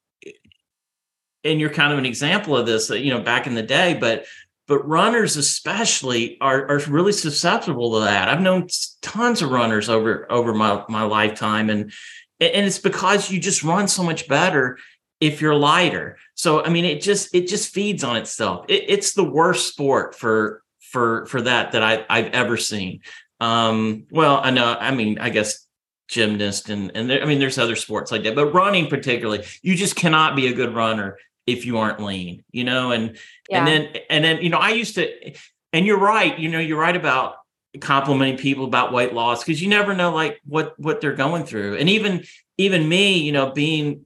and 1.44 1.60
you're 1.60 1.70
kind 1.70 1.94
of 1.94 2.00
an 2.00 2.06
example 2.06 2.58
of 2.58 2.66
this, 2.66 2.92
uh, 2.92 2.96
you 2.96 3.12
know, 3.12 3.22
back 3.22 3.48
in 3.48 3.56
the 3.56 3.64
day, 3.64 3.94
but 3.94 4.26
but 4.68 4.88
runners 4.88 5.38
especially 5.38 6.38
are, 6.42 6.70
are 6.70 6.80
really 6.90 7.14
susceptible 7.14 7.94
to 7.94 8.06
that. 8.06 8.28
I've 8.28 8.42
known 8.42 8.68
tons 9.02 9.42
of 9.42 9.52
runners 9.52 9.90
over 9.90 10.30
over 10.32 10.54
my 10.54 10.84
my 10.90 11.04
lifetime, 11.04 11.70
and 11.70 11.92
and 12.40 12.66
it's 12.66 12.80
because 12.80 13.32
you 13.32 13.40
just 13.40 13.64
run 13.64 13.88
so 13.88 14.04
much 14.04 14.28
better 14.28 14.78
if 15.20 15.42
you're 15.42 15.56
lighter. 15.56 16.18
So 16.36 16.64
I 16.64 16.70
mean, 16.70 16.86
it 16.86 17.02
just 17.02 17.34
it 17.34 17.48
just 17.48 17.74
feeds 17.74 18.04
on 18.04 18.18
itself. 18.18 18.66
It, 18.68 18.86
it's 18.88 19.14
the 19.14 19.24
worst 19.24 19.68
sport 19.68 20.16
for 20.16 20.64
for 20.80 21.26
for 21.28 21.42
that 21.42 21.72
that 21.72 21.84
I 21.84 22.06
I've 22.10 22.34
ever 22.34 22.58
seen. 22.58 23.02
Um, 23.40 24.06
well, 24.12 24.42
I 24.44 24.52
know. 24.52 24.76
I 24.80 24.92
mean, 24.92 25.20
I 25.20 25.30
guess 25.30 25.66
gymnast 26.10 26.70
and 26.70 26.92
and 26.96 27.10
there, 27.10 27.22
I 27.22 27.26
mean, 27.26 27.40
there's 27.40 27.58
other 27.58 27.76
sports 27.76 28.12
like 28.12 28.24
that, 28.24 28.36
but 28.36 28.54
running 28.54 28.88
particularly, 28.88 29.46
you 29.62 29.76
just 29.76 29.96
cannot 29.96 30.36
be 30.36 30.48
a 30.48 30.54
good 30.54 30.76
runner 30.76 31.18
if 31.48 31.66
you 31.66 31.78
aren't 31.78 32.02
lean, 32.02 32.44
you 32.52 32.66
know, 32.66 32.92
and 32.92 33.18
yeah. 33.50 33.60
and 33.60 33.68
then 33.68 34.02
and 34.10 34.24
then 34.24 34.42
you 34.42 34.50
know, 34.50 34.58
I 34.58 34.72
used 34.72 34.96
to 34.96 35.34
and 35.74 35.86
you're 35.86 36.00
right, 36.00 36.38
you 36.38 36.50
know, 36.50 36.60
you're 36.60 36.80
right 36.80 36.96
about 36.96 37.38
complimenting 37.80 38.38
people 38.38 38.66
about 38.66 38.92
weight 38.92 39.14
loss 39.14 39.44
because 39.44 39.62
you 39.62 39.70
never 39.70 39.96
know 39.96 40.14
like 40.14 40.42
what 40.46 40.78
what 40.80 41.02
they're 41.02 41.16
going 41.16 41.46
through. 41.46 41.78
And 41.78 41.90
even 41.90 42.26
even 42.58 42.88
me, 42.88 43.20
you 43.20 43.32
know, 43.32 43.52
being 43.52 44.06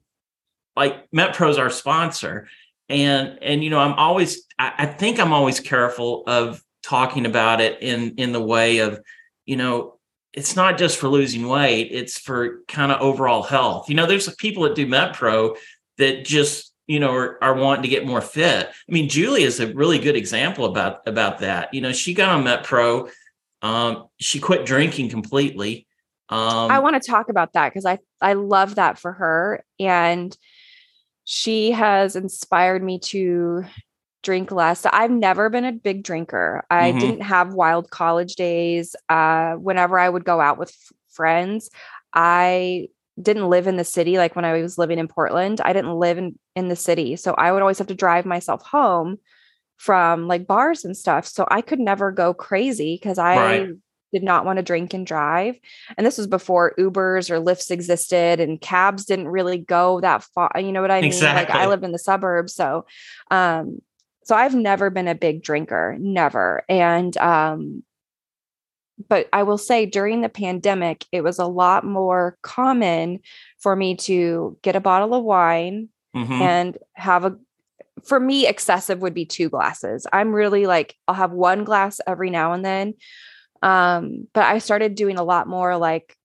like 0.76 1.10
MetPro's 1.12 1.58
our 1.58 1.70
sponsor. 1.70 2.48
And 2.88 3.39
and 3.42 3.64
you 3.64 3.70
know, 3.70 3.80
I'm 3.80 3.94
always 3.94 4.46
I, 4.60 4.74
I 4.80 4.86
think 4.86 5.20
I'm 5.20 5.34
always 5.34 5.60
careful 5.60 6.24
of 6.28 6.64
talking 6.84 7.26
about 7.26 7.62
it 7.62 7.82
in 7.82 8.16
in 8.18 8.32
the 8.34 8.42
way 8.42 8.80
of, 8.80 9.02
you 9.46 9.56
know, 9.56 9.98
it's 10.34 10.56
not 10.56 10.78
just 10.78 10.98
for 10.98 11.08
losing 11.08 11.48
weight, 11.48 11.89
it's 11.92 12.20
for 12.20 12.62
kind 12.68 12.92
of 12.92 13.02
overall 13.02 13.44
health. 13.44 13.89
You 13.89 13.96
know, 13.96 14.06
there's 14.06 14.34
people 14.36 14.64
that 14.64 14.76
do 14.76 14.88
MetPro 14.88 15.58
that 15.98 16.26
just 16.26 16.70
you 16.92 17.00
know, 17.00 17.14
are, 17.14 17.42
are 17.42 17.54
wanting 17.54 17.84
to 17.84 17.88
get 17.88 18.06
more 18.06 18.20
fit. 18.20 18.68
I 18.68 18.92
mean, 18.92 19.08
Julie 19.08 19.44
is 19.44 19.62
a 19.62 19.74
really 19.74 19.98
good 19.98 20.18
example 20.18 20.66
about 20.66 21.08
about 21.08 21.39
that. 21.39 21.74
You 21.74 21.80
know, 21.80 21.94
she 21.94 22.14
got 22.14 22.28
on 22.28 22.44
MetPro. 22.44 23.10
Um, 23.62 24.08
she 24.20 24.42
quit 24.42 24.66
drinking 24.66 25.08
completely. 25.08 25.88
Um, 26.28 26.70
I 26.70 26.80
want 26.80 27.02
to 27.02 27.12
talk 27.12 27.30
about 27.30 27.54
that 27.54 27.70
because 27.70 27.86
I 27.86 28.00
I 28.20 28.34
love 28.34 28.76
that 28.76 29.00
for 29.00 29.14
her, 29.14 29.64
and 29.80 30.38
she 31.24 31.72
has 31.72 32.18
inspired 32.18 32.84
me 32.84 33.00
to 33.00 33.64
drink 34.22 34.52
less. 34.52 34.86
I've 34.86 35.12
never 35.12 35.50
been 35.50 35.64
a 35.64 35.72
big 35.72 36.04
drinker. 36.04 36.66
I 36.70 36.89
mm-hmm. 36.89 37.00
didn't 37.00 37.22
have 37.22 37.54
wild 37.54 37.89
college 37.89 38.36
days. 38.36 38.98
Uh, 39.08 39.54
whenever 39.54 39.98
I 39.98 40.10
would 40.10 40.26
go 40.26 40.42
out 40.42 40.58
with 40.58 40.70
f- 40.70 40.98
friends, 41.10 41.70
I 42.14 42.89
didn't 43.22 43.49
live 43.49 43.68
in 43.68 43.78
the 43.78 43.84
city 43.84 44.18
like 44.18 44.36
when 44.36 44.45
I 44.45 44.62
was 44.62 44.78
living 44.78 44.99
in 44.99 45.07
Portland. 45.07 45.62
I 45.62 45.74
didn't 45.74 45.95
live 45.95 46.18
in 46.18 46.38
in 46.55 46.68
the 46.68 46.76
city. 46.76 47.16
So 47.16 47.34
I 47.34 47.51
would 47.51 47.62
always 47.62 47.78
have 47.80 47.88
to 47.88 47.95
drive 47.95 48.26
myself 48.26 48.62
home 48.64 49.18
from 49.78 50.28
like 50.28 50.45
bars 50.45 50.86
and 50.86 50.95
stuff. 50.95 51.26
So 51.26 51.45
I 51.49 51.62
could 51.62 51.80
never 51.80 52.12
go 52.12 52.34
crazy 52.34 52.99
because 53.01 53.18
I 53.18 53.36
right. 53.36 53.70
did 54.14 54.24
not 54.24 54.45
want 54.45 54.57
to 54.57 54.64
drink 54.64 54.93
and 54.93 55.07
drive. 55.07 55.55
And 55.97 56.05
this 56.05 56.20
was 56.20 56.28
before 56.28 56.76
Ubers 56.78 57.32
or 57.32 57.39
Lyfts 57.41 57.72
existed 57.72 58.39
and 58.39 58.62
cabs 58.62 59.05
didn't 59.05 59.30
really 59.30 59.57
go 59.57 59.99
that 60.01 60.24
far. 60.36 60.51
You 60.55 60.72
know 60.72 60.82
what 60.82 60.91
I 60.91 61.01
mean? 61.01 61.05
Exactly. 61.05 61.51
Like 61.51 61.64
I 61.64 61.68
lived 61.68 61.84
in 61.84 61.93
the 61.93 61.99
suburbs. 61.99 62.53
So, 62.53 62.86
um, 63.32 63.80
so 64.24 64.36
I've 64.36 64.53
never 64.53 64.91
been 64.91 65.07
a 65.07 65.16
big 65.16 65.41
drinker, 65.41 65.97
never. 65.99 66.64
And, 66.70 67.18
um, 67.18 67.84
but 69.08 69.28
I 69.34 69.43
will 69.43 69.58
say 69.58 69.86
during 69.86 70.22
the 70.22 70.30
pandemic, 70.30 71.06
it 71.12 71.22
was 71.22 71.39
a 71.39 71.45
lot 71.45 71.86
more 71.86 72.38
common 72.41 73.20
for 73.60 73.76
me 73.76 73.95
to 73.97 74.58
get 74.62 74.76
a 74.76 74.82
bottle 74.82 75.14
of 75.14 75.24
wine 75.24 75.89
mm-hmm. 76.16 76.34
and 76.34 76.78
have 76.93 77.26
a 77.26 77.38
for 78.04 78.20
me, 78.20 78.47
excessive 78.47 79.02
would 79.02 79.14
be 79.14 79.26
two 79.26 79.49
glasses. 79.49 80.08
I'm 80.12 80.34
really 80.34 80.66
like, 80.66 80.95
I'll 81.08 81.16
have 81.16 81.32
one 81.32 81.64
glass 81.64 81.99
every 82.08 82.30
now 82.30 82.54
and 82.54 82.66
then. 82.66 82.95
Um, 83.62 84.28
but 84.34 84.43
I 84.43 84.58
started 84.58 84.95
doing 84.95 85.18
a 85.18 85.24
lot 85.24 85.47
more 85.47 85.78
like 85.78 86.18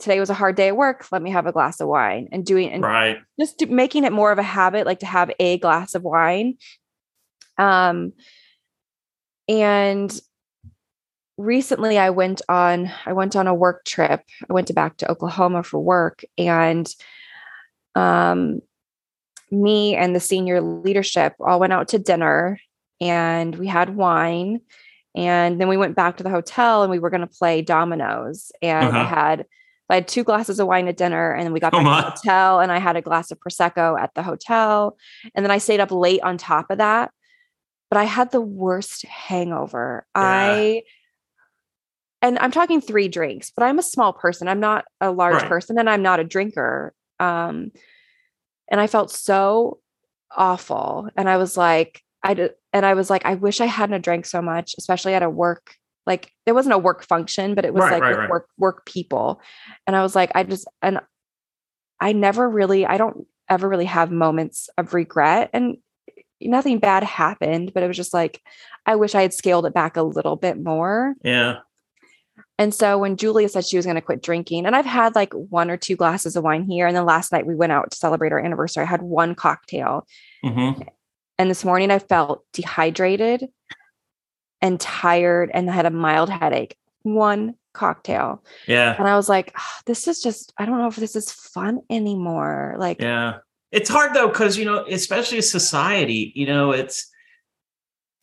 today 0.00 0.18
was 0.18 0.30
a 0.30 0.34
hard 0.34 0.56
day 0.56 0.68
at 0.68 0.76
work. 0.76 1.06
Let 1.12 1.22
me 1.22 1.30
have 1.30 1.46
a 1.46 1.52
glass 1.52 1.80
of 1.80 1.88
wine 1.88 2.28
and 2.32 2.44
doing 2.44 2.70
and 2.70 2.82
right. 2.82 3.18
just 3.38 3.58
do, 3.58 3.66
making 3.66 4.04
it 4.04 4.12
more 4.12 4.32
of 4.32 4.38
a 4.38 4.42
habit, 4.42 4.86
like 4.86 5.00
to 5.00 5.06
have 5.06 5.30
a 5.38 5.58
glass 5.58 5.94
of 5.94 6.02
wine. 6.02 6.56
Um, 7.56 8.12
and 9.48 10.20
recently 11.36 11.98
I 11.98 12.10
went 12.10 12.42
on, 12.48 12.90
I 13.06 13.12
went 13.12 13.36
on 13.36 13.46
a 13.46 13.54
work 13.54 13.84
trip. 13.84 14.22
I 14.48 14.52
went 14.52 14.68
to 14.68 14.74
back 14.74 14.96
to 14.98 15.10
Oklahoma 15.10 15.62
for 15.62 15.80
work 15.80 16.24
and, 16.38 16.88
um, 17.94 18.60
me 19.50 19.94
and 19.94 20.14
the 20.14 20.20
senior 20.20 20.60
leadership 20.60 21.34
all 21.40 21.60
went 21.60 21.72
out 21.72 21.88
to 21.88 21.98
dinner 21.98 22.58
and 23.00 23.54
we 23.56 23.66
had 23.66 23.96
wine 23.96 24.60
and 25.14 25.60
then 25.60 25.68
we 25.68 25.76
went 25.76 25.94
back 25.94 26.16
to 26.16 26.24
the 26.24 26.30
hotel 26.30 26.82
and 26.82 26.90
we 26.90 26.98
were 26.98 27.10
going 27.10 27.20
to 27.20 27.26
play 27.26 27.62
dominoes 27.62 28.50
and 28.62 28.88
uh-huh. 28.88 28.98
i 28.98 29.04
had 29.04 29.46
i 29.90 29.94
had 29.94 30.08
two 30.08 30.24
glasses 30.24 30.58
of 30.58 30.66
wine 30.66 30.88
at 30.88 30.96
dinner 30.96 31.32
and 31.32 31.44
then 31.44 31.52
we 31.52 31.60
got 31.60 31.74
oh 31.74 31.82
back 31.82 32.04
to 32.04 32.10
the 32.10 32.16
hotel 32.16 32.60
and 32.60 32.72
i 32.72 32.78
had 32.78 32.96
a 32.96 33.02
glass 33.02 33.30
of 33.30 33.38
prosecco 33.38 33.98
at 33.98 34.12
the 34.14 34.22
hotel 34.22 34.96
and 35.34 35.44
then 35.44 35.50
i 35.50 35.58
stayed 35.58 35.80
up 35.80 35.90
late 35.90 36.22
on 36.22 36.36
top 36.36 36.70
of 36.70 36.78
that 36.78 37.10
but 37.90 37.98
i 37.98 38.04
had 38.04 38.30
the 38.30 38.40
worst 38.40 39.04
hangover 39.06 40.06
yeah. 40.16 40.22
i 40.22 40.82
and 42.24 42.38
i'm 42.40 42.50
talking 42.50 42.80
three 42.80 43.06
drinks 43.06 43.52
but 43.54 43.62
i'm 43.64 43.78
a 43.78 43.82
small 43.82 44.12
person 44.12 44.48
i'm 44.48 44.60
not 44.60 44.84
a 45.00 45.10
large 45.10 45.34
right. 45.34 45.48
person 45.48 45.78
and 45.78 45.88
i'm 45.88 46.02
not 46.02 46.18
a 46.18 46.24
drinker 46.24 46.92
um 47.20 47.70
and 48.68 48.80
I 48.80 48.86
felt 48.86 49.10
so 49.10 49.78
awful. 50.30 51.08
And 51.16 51.28
I 51.28 51.36
was 51.36 51.56
like, 51.56 52.02
I 52.22 52.34
did, 52.34 52.52
and 52.72 52.86
I 52.86 52.94
was 52.94 53.10
like, 53.10 53.24
I 53.24 53.34
wish 53.34 53.60
I 53.60 53.66
hadn't 53.66 54.02
drank 54.02 54.26
so 54.26 54.40
much, 54.40 54.74
especially 54.78 55.14
at 55.14 55.22
a 55.22 55.30
work. 55.30 55.76
Like 56.06 56.32
there 56.44 56.54
wasn't 56.54 56.74
a 56.74 56.78
work 56.78 57.04
function, 57.04 57.54
but 57.54 57.64
it 57.64 57.72
was 57.72 57.82
right, 57.82 58.00
like 58.00 58.16
right, 58.16 58.28
work 58.28 58.48
work 58.58 58.84
people. 58.84 59.40
And 59.86 59.96
I 59.96 60.02
was 60.02 60.14
like, 60.14 60.32
I 60.34 60.42
just 60.42 60.66
and 60.82 61.00
I 62.00 62.12
never 62.12 62.48
really, 62.48 62.84
I 62.84 62.98
don't 62.98 63.26
ever 63.48 63.68
really 63.68 63.86
have 63.86 64.10
moments 64.10 64.68
of 64.76 64.92
regret. 64.92 65.50
And 65.52 65.78
nothing 66.40 66.78
bad 66.78 67.04
happened, 67.04 67.72
but 67.72 67.82
it 67.82 67.86
was 67.86 67.96
just 67.96 68.12
like, 68.12 68.42
I 68.84 68.96
wish 68.96 69.14
I 69.14 69.22
had 69.22 69.32
scaled 69.32 69.64
it 69.64 69.72
back 69.72 69.96
a 69.96 70.02
little 70.02 70.36
bit 70.36 70.62
more. 70.62 71.14
Yeah. 71.22 71.60
And 72.58 72.72
so 72.72 72.98
when 72.98 73.16
Julia 73.16 73.48
said 73.48 73.64
she 73.64 73.76
was 73.76 73.84
going 73.84 73.96
to 73.96 74.00
quit 74.00 74.22
drinking, 74.22 74.64
and 74.64 74.76
I've 74.76 74.84
had 74.86 75.16
like 75.16 75.32
one 75.32 75.70
or 75.70 75.76
two 75.76 75.96
glasses 75.96 76.36
of 76.36 76.44
wine 76.44 76.62
here. 76.64 76.86
And 76.86 76.96
then 76.96 77.04
last 77.04 77.32
night 77.32 77.46
we 77.46 77.54
went 77.56 77.72
out 77.72 77.90
to 77.90 77.96
celebrate 77.96 78.32
our 78.32 78.38
anniversary. 78.38 78.84
I 78.84 78.86
had 78.86 79.02
one 79.02 79.34
cocktail. 79.34 80.06
Mm-hmm. 80.44 80.82
And 81.38 81.50
this 81.50 81.64
morning 81.64 81.90
I 81.90 81.98
felt 81.98 82.44
dehydrated 82.52 83.48
and 84.60 84.78
tired 84.80 85.50
and 85.52 85.68
I 85.68 85.74
had 85.74 85.86
a 85.86 85.90
mild 85.90 86.30
headache. 86.30 86.76
One 87.02 87.56
cocktail. 87.72 88.44
Yeah. 88.68 88.94
And 88.96 89.08
I 89.08 89.16
was 89.16 89.28
like, 89.28 89.52
oh, 89.58 89.78
this 89.86 90.06
is 90.06 90.22
just, 90.22 90.52
I 90.56 90.64
don't 90.64 90.78
know 90.78 90.86
if 90.86 90.94
this 90.94 91.16
is 91.16 91.32
fun 91.32 91.80
anymore. 91.90 92.76
Like, 92.78 93.00
yeah. 93.00 93.38
It's 93.72 93.90
hard 93.90 94.14
though, 94.14 94.28
because, 94.28 94.56
you 94.56 94.64
know, 94.64 94.84
especially 94.88 95.42
society, 95.42 96.30
you 96.36 96.46
know, 96.46 96.70
it's, 96.70 97.10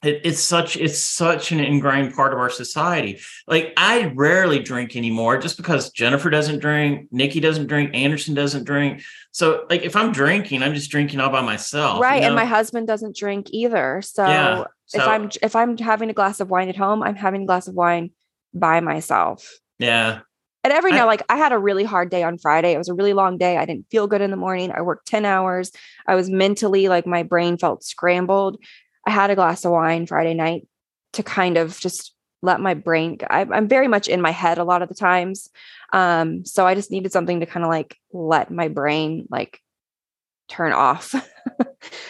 it, 0.04 0.22
it's 0.24 0.40
such 0.40 0.78
it's 0.78 1.00
such 1.00 1.52
an 1.52 1.60
ingrained 1.60 2.14
part 2.16 2.34
of 2.34 2.40
our 2.40 2.50
society. 2.50 3.20
Like 3.48 3.74
I 3.78 4.12
rarely 4.16 4.60
drink 4.60 4.96
anymore, 4.96 5.38
just 5.38 5.58
because 5.58 5.92
Jennifer 5.92 6.30
doesn't 6.30 6.60
drink, 6.60 7.08
Nikki 7.12 7.40
doesn't 7.40 7.68
drink, 7.68 7.92
Anderson 7.94 8.34
doesn't 8.34 8.64
drink. 8.64 9.04
So 9.32 9.66
like 9.70 9.84
if 9.84 9.96
I'm 9.96 10.12
drinking, 10.12 10.64
I'm 10.64 10.74
just 10.74 10.92
drinking 10.92 11.20
all 11.20 11.30
by 11.30 11.42
myself. 11.42 12.02
Right, 12.02 12.16
you 12.16 12.22
know? 12.22 12.28
and 12.28 12.36
my 12.36 12.46
husband 12.46 12.88
doesn't 12.88 13.16
drink 13.16 13.48
either. 13.52 14.02
So, 14.04 14.26
yeah, 14.26 14.64
so 14.86 15.02
if 15.02 15.08
I'm 15.08 15.30
if 15.42 15.56
I'm 15.56 15.78
having 15.78 16.10
a 16.10 16.14
glass 16.14 16.40
of 16.40 16.50
wine 16.50 16.70
at 16.70 16.78
home, 16.78 17.04
I'm 17.04 17.16
having 17.16 17.44
a 17.44 17.46
glass 17.46 17.68
of 17.68 17.76
wine 17.76 18.12
by 18.54 18.80
myself. 18.80 19.60
Yeah. 19.80 20.22
And 20.64 20.72
every 20.72 20.92
now, 20.92 21.08
like 21.08 21.24
I 21.28 21.38
had 21.38 21.54
a 21.54 21.58
really 21.58 21.84
hard 21.84 22.12
day 22.12 22.22
on 22.22 22.38
Friday. 22.38 22.74
It 22.74 22.78
was 22.78 22.90
a 22.90 22.94
really 22.94 23.14
long 23.14 23.40
day. 23.40 23.58
I 23.58 23.66
didn't 23.66 23.88
feel 23.90 24.06
good 24.06 24.22
in 24.22 24.30
the 24.30 24.38
morning. 24.38 24.72
I 24.72 24.82
worked 24.82 25.08
10 25.08 25.26
hours. 25.26 25.72
I 26.06 26.14
was 26.14 26.30
mentally 26.30 26.88
like 26.88 27.08
my 27.08 27.24
brain 27.24 27.58
felt 27.58 27.84
scrambled. 27.84 28.58
I 29.06 29.12
had 29.12 29.32
a 29.32 29.36
glass 29.36 29.66
of 29.66 29.72
wine 29.72 30.06
Friday 30.06 30.34
night 30.34 30.68
to 31.14 31.24
kind 31.24 31.58
of 31.58 31.80
just 31.80 32.14
let 32.42 32.60
my 32.60 32.74
brain 32.74 33.18
I, 33.30 33.42
am 33.42 33.68
very 33.68 33.88
much 33.88 34.08
in 34.08 34.22
my 34.22 34.32
head 34.32 34.58
a 34.58 34.64
lot 34.64 34.82
of 34.82 34.90
the 34.90 34.96
times 34.96 35.50
um 35.94 36.46
so 36.46 36.66
i 36.66 36.76
just 36.76 36.92
needed 36.92 37.12
something 37.12 37.40
to 37.40 37.46
kind 37.46 37.64
of 37.64 37.70
like 37.70 37.98
let 38.14 38.52
my 38.52 38.68
brain 38.68 39.28
like 39.30 39.60
turn 40.50 40.74
off. 40.74 41.16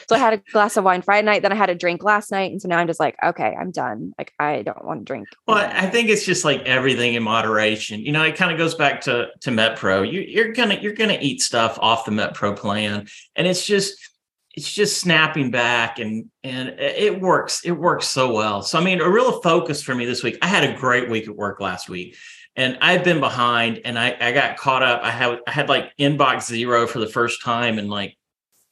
So 0.08 0.16
i 0.16 0.20
had 0.20 0.34
a 0.34 0.38
glass 0.52 0.76
of 0.76 0.84
wine 0.84 1.02
friday 1.02 1.26
night 1.26 1.42
then 1.42 1.54
i 1.54 1.56
had 1.56 1.70
a 1.70 1.76
drink 1.76 2.04
last 2.04 2.30
night 2.30 2.52
and 2.52 2.62
so 2.62 2.68
now 2.68 2.78
i'm 2.78 2.88
just 2.88 3.00
like 3.00 3.16
okay 3.24 3.56
i'm 3.58 3.72
done. 3.72 4.14
Like 4.18 4.34
i 4.38 4.62
don't 4.64 4.84
want 4.84 5.00
to 5.00 5.06
drink 5.06 5.30
well 5.48 5.58
i 5.58 5.86
think 5.88 6.10
it's 6.10 6.26
just 6.26 6.44
like 6.44 6.62
everything 6.64 7.14
in 7.14 7.24
moderation. 7.24 8.02
You 8.02 8.12
know 8.12 8.22
it 8.24 8.36
kind 8.36 8.52
of 8.52 8.58
goes 8.58 8.76
back 8.76 9.00
to 9.02 9.30
to 9.40 9.52
metpro 9.52 10.02
you, 10.02 10.20
you're 10.20 10.52
gonna 10.52 10.78
you're 10.82 10.92
gonna 10.92 11.18
eat 11.22 11.42
stuff 11.42 11.80
off 11.82 12.04
the 12.04 12.12
metpro 12.12 12.54
plan 12.54 13.08
and 13.38 13.48
it's 13.48 13.66
just 13.66 14.11
it's 14.54 14.72
just 14.72 15.00
snapping 15.00 15.50
back 15.52 16.00
and 16.00 16.30
and 16.44 16.70
it 16.80 17.22
works 17.22 17.64
it 17.64 17.72
works 17.72 18.08
so 18.08 18.34
well. 18.34 18.62
So 18.62 18.80
i 18.80 18.84
mean 18.84 19.02
a 19.02 19.10
real 19.10 19.42
focus 19.42 19.82
for 19.82 19.96
me 19.96 20.06
this 20.06 20.24
week 20.24 20.38
i 20.42 20.48
had 20.48 20.64
a 20.64 20.78
great 20.78 21.10
week 21.10 21.28
at 21.28 21.36
work 21.36 21.60
last 21.60 21.90
week 21.90 22.16
and 22.56 22.78
i've 22.82 23.04
been 23.04 23.20
behind 23.20 23.80
and 23.86 23.98
i 23.98 24.16
i 24.20 24.32
got 24.32 24.58
caught 24.58 24.84
up 24.84 25.02
i 25.04 25.12
had 25.12 25.40
i 25.48 25.52
had 25.52 25.70
like 25.70 25.96
inbox 25.98 26.44
zero 26.44 26.86
for 26.86 27.00
the 27.00 27.08
first 27.08 27.44
time 27.44 27.80
in 27.80 27.88
like 27.88 28.18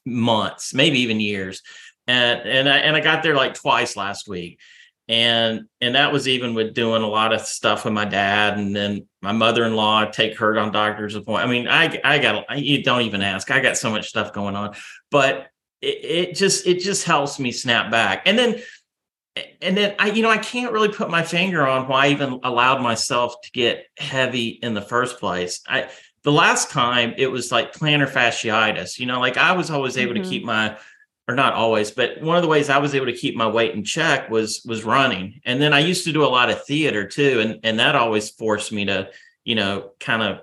months 0.05 0.73
maybe 0.73 0.99
even 0.99 1.19
years 1.19 1.61
and 2.07 2.41
and 2.41 2.67
i 2.67 2.77
and 2.77 2.95
i 2.95 2.99
got 2.99 3.23
there 3.23 3.35
like 3.35 3.53
twice 3.53 3.95
last 3.95 4.27
week 4.27 4.59
and 5.07 5.61
and 5.81 5.95
that 5.95 6.11
was 6.11 6.27
even 6.27 6.53
with 6.53 6.73
doing 6.73 7.03
a 7.03 7.07
lot 7.07 7.33
of 7.33 7.41
stuff 7.41 7.85
with 7.85 7.93
my 7.93 8.05
dad 8.05 8.57
and 8.57 8.75
then 8.75 9.07
my 9.21 9.31
mother-in-law 9.31 10.05
take 10.05 10.37
her 10.37 10.57
on 10.59 10.71
doctor's 10.71 11.15
appointment 11.15 11.47
i 11.47 11.51
mean 11.51 11.67
i 11.67 12.15
i 12.15 12.19
got 12.19 12.59
you 12.59 12.83
don't 12.83 13.01
even 13.01 13.21
ask 13.21 13.49
i 13.51 13.59
got 13.59 13.77
so 13.77 13.89
much 13.89 14.07
stuff 14.07 14.33
going 14.33 14.55
on 14.55 14.75
but 15.09 15.47
it, 15.81 16.05
it 16.05 16.35
just 16.35 16.67
it 16.67 16.79
just 16.79 17.05
helps 17.05 17.39
me 17.39 17.51
snap 17.51 17.91
back 17.91 18.23
and 18.25 18.37
then 18.37 18.61
and 19.61 19.77
then 19.77 19.95
I, 19.99 20.09
you 20.11 20.21
know, 20.21 20.29
I 20.29 20.37
can't 20.37 20.71
really 20.71 20.89
put 20.89 21.09
my 21.09 21.23
finger 21.23 21.67
on 21.67 21.87
why 21.87 22.05
I 22.05 22.09
even 22.09 22.39
allowed 22.43 22.81
myself 22.81 23.35
to 23.43 23.51
get 23.51 23.85
heavy 23.97 24.59
in 24.61 24.73
the 24.73 24.81
first 24.81 25.19
place. 25.19 25.61
I 25.67 25.89
the 26.23 26.31
last 26.31 26.69
time 26.69 27.13
it 27.17 27.27
was 27.27 27.51
like 27.51 27.73
plantar 27.73 28.09
fasciitis. 28.09 28.99
You 28.99 29.05
know, 29.05 29.19
like 29.19 29.37
I 29.37 29.53
was 29.53 29.69
always 29.69 29.97
able 29.97 30.13
mm-hmm. 30.13 30.23
to 30.23 30.29
keep 30.29 30.43
my, 30.43 30.77
or 31.27 31.35
not 31.35 31.53
always, 31.53 31.91
but 31.91 32.21
one 32.21 32.35
of 32.35 32.41
the 32.41 32.49
ways 32.49 32.69
I 32.69 32.79
was 32.79 32.95
able 32.95 33.05
to 33.05 33.13
keep 33.13 33.35
my 33.35 33.47
weight 33.47 33.73
in 33.73 33.83
check 33.83 34.29
was 34.29 34.61
was 34.65 34.83
running. 34.83 35.41
And 35.45 35.61
then 35.61 35.73
I 35.73 35.79
used 35.79 36.05
to 36.05 36.13
do 36.13 36.23
a 36.23 36.27
lot 36.27 36.49
of 36.49 36.65
theater 36.65 37.07
too, 37.07 37.39
and 37.39 37.59
and 37.63 37.79
that 37.79 37.95
always 37.95 38.29
forced 38.31 38.71
me 38.71 38.85
to, 38.85 39.09
you 39.43 39.55
know, 39.55 39.91
kind 39.99 40.23
of 40.23 40.41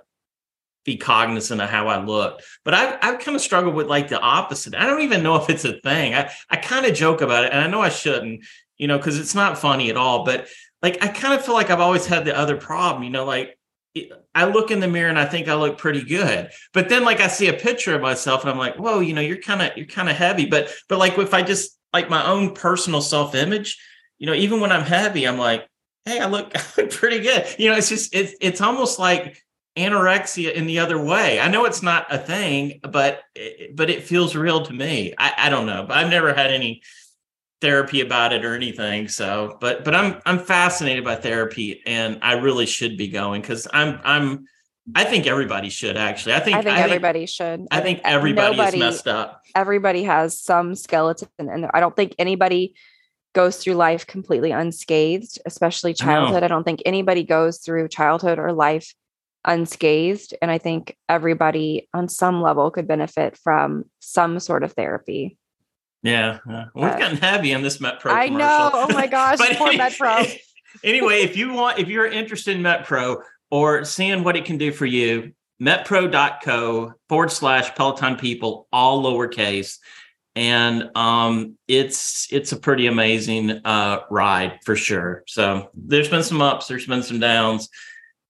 be 0.87 0.97
cognizant 0.97 1.61
of 1.61 1.68
how 1.68 1.89
I 1.89 2.03
look. 2.03 2.41
But 2.64 2.72
I've, 2.72 2.99
I've 3.03 3.18
kind 3.18 3.34
of 3.34 3.43
struggled 3.43 3.74
with 3.74 3.89
like 3.89 4.09
the 4.09 4.20
opposite. 4.20 4.74
I 4.74 4.87
don't 4.87 5.03
even 5.03 5.22
know 5.22 5.37
if 5.37 5.50
it's 5.50 5.64
a 5.64 5.79
thing. 5.80 6.14
I, 6.14 6.30
I 6.49 6.57
kind 6.57 6.87
of 6.87 6.95
joke 6.95 7.21
about 7.21 7.45
it 7.45 7.53
and 7.53 7.61
I 7.61 7.67
know 7.67 7.83
I 7.83 7.91
shouldn't, 7.91 8.45
you 8.79 8.87
know, 8.87 8.96
because 8.96 9.18
it's 9.18 9.34
not 9.34 9.58
funny 9.58 9.91
at 9.91 9.96
all. 9.96 10.25
But 10.25 10.46
like, 10.80 11.03
I 11.03 11.08
kind 11.08 11.34
of 11.34 11.45
feel 11.45 11.54
like 11.54 11.71
I've 11.71 11.80
always 11.80 12.07
had 12.07 12.25
the 12.25 12.38
other 12.38 12.57
problem, 12.57 13.03
you 13.03 13.11
know, 13.11 13.25
like 13.25 13.58
I 14.34 14.45
look 14.45 14.71
in 14.71 14.80
the 14.80 14.88
mirror 14.88 15.08
and 15.08 15.18
I 15.18 15.25
think 15.25 15.49
I 15.49 15.54
look 15.54 15.76
pretty 15.76 16.04
good. 16.04 16.50
But 16.72 16.88
then 16.88 17.04
like 17.04 17.21
I 17.21 17.26
see 17.26 17.49
a 17.49 17.53
picture 17.53 17.95
of 17.95 18.00
myself 18.00 18.42
and 18.42 18.50
I'm 18.50 18.58
like, 18.58 18.76
whoa, 18.76 19.00
you 19.00 19.13
know, 19.13 19.21
you're 19.21 19.41
kind 19.41 19.63
of, 19.63 19.76
you're 19.76 19.87
kind 19.87 20.08
of 20.08 20.17
heavy. 20.17 20.46
But, 20.46 20.72
but 20.88 20.99
like 20.99 21.18
if 21.18 21.34
I 21.34 21.42
just 21.42 21.76
like 21.92 22.08
my 22.08 22.25
own 22.25 22.54
personal 22.54 23.00
self 23.00 23.34
image, 23.34 23.76
you 24.18 24.26
know, 24.26 24.34
even 24.34 24.61
when 24.61 24.71
I'm 24.71 24.84
heavy, 24.84 25.26
I'm 25.26 25.38
like, 25.38 25.67
hey, 26.04 26.21
I 26.21 26.26
look, 26.26 26.53
I 26.54 26.63
look 26.76 26.91
pretty 26.91 27.21
good. 27.21 27.46
You 27.58 27.71
know, 27.71 27.76
it's 27.76 27.88
just, 27.88 28.14
it's, 28.14 28.34
it's 28.41 28.61
almost 28.61 29.00
like, 29.00 29.42
anorexia 29.76 30.53
in 30.53 30.66
the 30.66 30.78
other 30.78 31.03
way. 31.03 31.38
I 31.38 31.48
know 31.48 31.64
it's 31.64 31.82
not 31.82 32.07
a 32.12 32.18
thing, 32.18 32.80
but 32.82 33.22
but 33.74 33.90
it 33.90 34.04
feels 34.04 34.34
real 34.34 34.64
to 34.64 34.72
me. 34.72 35.14
I, 35.18 35.32
I 35.36 35.50
don't 35.50 35.66
know, 35.66 35.84
but 35.86 35.98
I've 35.98 36.11
never 36.11 36.32
had 36.32 36.50
any 36.50 36.82
therapy 37.61 38.00
about 38.00 38.32
it 38.32 38.44
or 38.44 38.54
anything. 38.54 39.08
So, 39.08 39.58
but 39.61 39.84
but 39.84 39.94
I'm 39.94 40.20
I'm 40.24 40.38
fascinated 40.38 41.04
by 41.04 41.16
therapy, 41.16 41.82
and 41.86 42.18
I 42.22 42.34
really 42.34 42.66
should 42.66 42.96
be 42.96 43.08
going 43.08 43.42
because 43.42 43.68
I'm 43.72 44.00
I'm. 44.04 44.46
I 44.94 45.03
think 45.03 45.26
everybody 45.26 45.68
should 45.68 45.96
actually. 45.96 46.34
I 46.34 46.40
think 46.40 46.57
I 46.57 46.62
think 46.62 46.78
I 46.78 46.82
everybody 46.82 47.20
think, 47.20 47.30
should. 47.30 47.66
I 47.70 47.80
think 47.80 48.00
everybody 48.04 48.57
Nobody, 48.57 48.78
is 48.78 48.80
messed 48.80 49.08
up. 49.08 49.42
Everybody 49.54 50.04
has 50.04 50.40
some 50.40 50.74
skeleton, 50.74 51.28
and 51.38 51.66
I 51.74 51.80
don't 51.80 51.94
think 51.94 52.14
anybody 52.18 52.74
goes 53.34 53.57
through 53.57 53.74
life 53.74 54.07
completely 54.07 54.53
unscathed, 54.53 55.40
especially 55.44 55.92
childhood. 55.92 56.42
I, 56.42 56.46
I 56.46 56.48
don't 56.48 56.64
think 56.64 56.82
anybody 56.86 57.24
goes 57.24 57.58
through 57.58 57.88
childhood 57.88 58.38
or 58.38 58.53
life 58.53 58.94
unscathed. 59.47 60.35
And 60.43 60.51
I 60.51 60.59
think 60.59 60.97
everybody 61.09 61.89
on 61.95 62.09
some 62.09 62.43
level 62.43 62.71
could 62.71 62.87
benefit 62.89 63.37
from 63.37 63.85
some 64.01 64.39
sort 64.41 64.63
of 64.63 64.73
therapy. 64.73 65.39
Yeah. 66.03 66.39
yeah. 66.49 66.67
We've 66.75 66.85
uh, 66.85 66.99
gotten 66.99 67.17
heavy 67.17 67.55
on 67.55 67.63
this 67.63 67.79
MetPro. 67.79 68.13
I 68.13 68.29
know. 68.29 68.71
Oh 68.73 68.93
my 68.93 69.07
gosh. 69.09 69.39
poor 69.39 69.73
MetPro. 69.73 70.39
anyway, 70.85 71.21
if 71.21 71.37
you 71.37 71.53
want, 71.53 71.79
if 71.79 71.89
you're 71.89 72.07
interested 72.07 72.57
in 72.57 72.63
MetPro 72.63 73.23
or 73.51 73.85
seeing 73.85 74.23
what 74.25 74.37
it 74.37 74.45
can 74.45 74.59
do 74.59 74.73
for 74.73 74.87
you, 74.87 75.33
metpro.co 75.63 76.93
forward 77.09 77.33
slash 77.33 77.75
Peloton 77.75 78.17
people, 78.17 78.68
all 78.73 79.03
lowercase 79.03 79.79
and 80.37 80.91
um, 80.95 81.57
it's 81.67 82.31
it's 82.31 82.53
a 82.53 82.59
pretty 82.59 82.87
amazing 82.87 83.51
uh, 83.64 84.01
ride 84.11 84.59
for 84.64 84.77
sure. 84.77 85.25
So 85.27 85.71
there's 85.75 86.11
been 86.11 86.23
some 86.23 86.43
ups, 86.43 86.67
there's 86.68 86.87
been 86.87 87.03
some 87.03 87.18
downs, 87.18 87.71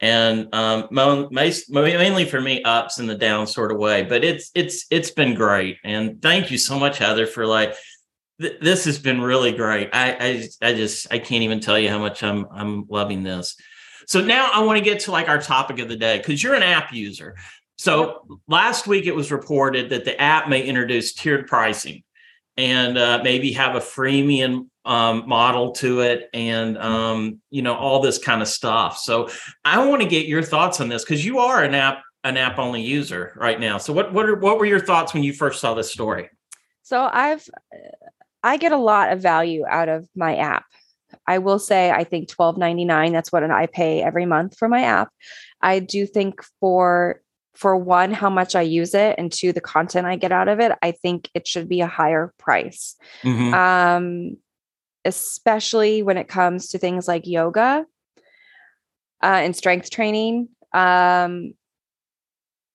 and 0.00 0.54
um, 0.54 0.88
mainly 0.90 2.24
for 2.24 2.40
me 2.40 2.62
ups 2.62 2.98
and 2.98 3.08
the 3.08 3.14
downs 3.14 3.54
sort 3.54 3.72
of 3.72 3.78
way. 3.78 4.02
But 4.02 4.24
it's 4.24 4.50
it's 4.54 4.86
it's 4.90 5.10
been 5.10 5.34
great, 5.34 5.78
and 5.84 6.20
thank 6.20 6.50
you 6.50 6.58
so 6.58 6.78
much, 6.78 6.98
Heather, 6.98 7.26
for 7.26 7.46
like 7.46 7.74
th- 8.40 8.60
this 8.60 8.84
has 8.84 8.98
been 8.98 9.20
really 9.20 9.52
great. 9.52 9.90
I, 9.92 10.16
I 10.20 10.48
I 10.68 10.74
just 10.74 11.12
I 11.12 11.18
can't 11.18 11.42
even 11.42 11.60
tell 11.60 11.78
you 11.78 11.88
how 11.88 11.98
much 11.98 12.22
I'm 12.22 12.46
I'm 12.50 12.86
loving 12.88 13.22
this. 13.22 13.56
So 14.06 14.20
now 14.20 14.50
I 14.52 14.60
want 14.62 14.78
to 14.78 14.84
get 14.84 15.00
to 15.00 15.10
like 15.10 15.28
our 15.28 15.40
topic 15.40 15.78
of 15.80 15.88
the 15.88 15.96
day 15.96 16.18
because 16.18 16.42
you're 16.42 16.54
an 16.54 16.62
app 16.62 16.92
user. 16.92 17.36
So 17.76 18.38
last 18.48 18.86
week 18.86 19.06
it 19.06 19.14
was 19.14 19.32
reported 19.32 19.90
that 19.90 20.04
the 20.04 20.18
app 20.20 20.48
may 20.48 20.62
introduce 20.62 21.12
tiered 21.12 21.46
pricing 21.46 22.02
and 22.56 22.96
uh, 22.96 23.20
maybe 23.22 23.52
have 23.52 23.74
a 23.74 23.80
freemium 23.80 24.68
um, 24.86 25.28
model 25.28 25.72
to 25.72 26.00
it 26.00 26.30
and 26.32 26.78
um, 26.78 27.40
you 27.50 27.62
know 27.62 27.74
all 27.74 28.00
this 28.00 28.18
kind 28.18 28.40
of 28.40 28.48
stuff. 28.48 28.98
So 28.98 29.28
I 29.64 29.84
want 29.84 30.02
to 30.02 30.08
get 30.08 30.26
your 30.26 30.42
thoughts 30.42 30.80
on 30.80 30.88
this 30.88 31.04
because 31.04 31.24
you 31.24 31.38
are 31.38 31.62
an 31.62 31.74
app 31.74 32.02
an 32.24 32.36
app 32.36 32.58
only 32.58 32.82
user 32.82 33.32
right 33.36 33.60
now. 33.60 33.78
So 33.78 33.92
what 33.92 34.12
what 34.12 34.28
are, 34.28 34.36
what 34.36 34.58
were 34.58 34.66
your 34.66 34.80
thoughts 34.80 35.12
when 35.12 35.22
you 35.22 35.32
first 35.32 35.60
saw 35.60 35.74
this 35.74 35.92
story? 35.92 36.30
So 36.82 37.08
I've 37.12 37.48
I 38.42 38.56
get 38.56 38.72
a 38.72 38.78
lot 38.78 39.12
of 39.12 39.20
value 39.20 39.64
out 39.66 39.88
of 39.88 40.08
my 40.14 40.36
app. 40.36 40.64
I 41.26 41.38
will 41.38 41.58
say 41.58 41.90
I 41.90 42.04
think 42.04 42.28
twelve 42.28 42.56
ninety 42.56 42.84
nine. 42.84 43.12
That's 43.12 43.32
what 43.32 43.42
I 43.44 43.66
pay 43.66 44.02
every 44.02 44.26
month 44.26 44.56
for 44.56 44.68
my 44.68 44.82
app. 44.82 45.10
I 45.60 45.80
do 45.80 46.06
think 46.06 46.42
for 46.60 47.20
for 47.54 47.74
one, 47.74 48.12
how 48.12 48.28
much 48.28 48.54
I 48.54 48.60
use 48.60 48.94
it, 48.94 49.14
and 49.16 49.32
two, 49.32 49.52
the 49.52 49.62
content 49.62 50.06
I 50.06 50.16
get 50.16 50.30
out 50.30 50.48
of 50.48 50.60
it, 50.60 50.72
I 50.82 50.92
think 50.92 51.30
it 51.32 51.48
should 51.48 51.68
be 51.68 51.80
a 51.80 51.86
higher 51.86 52.34
price. 52.38 52.96
Mm-hmm. 53.22 53.54
Um, 53.54 54.36
especially 55.06 56.02
when 56.02 56.16
it 56.16 56.28
comes 56.28 56.68
to 56.68 56.78
things 56.78 57.08
like 57.08 57.26
yoga 57.26 57.86
uh, 59.22 59.26
and 59.26 59.56
strength 59.56 59.90
training. 59.90 60.48
Um, 60.72 61.54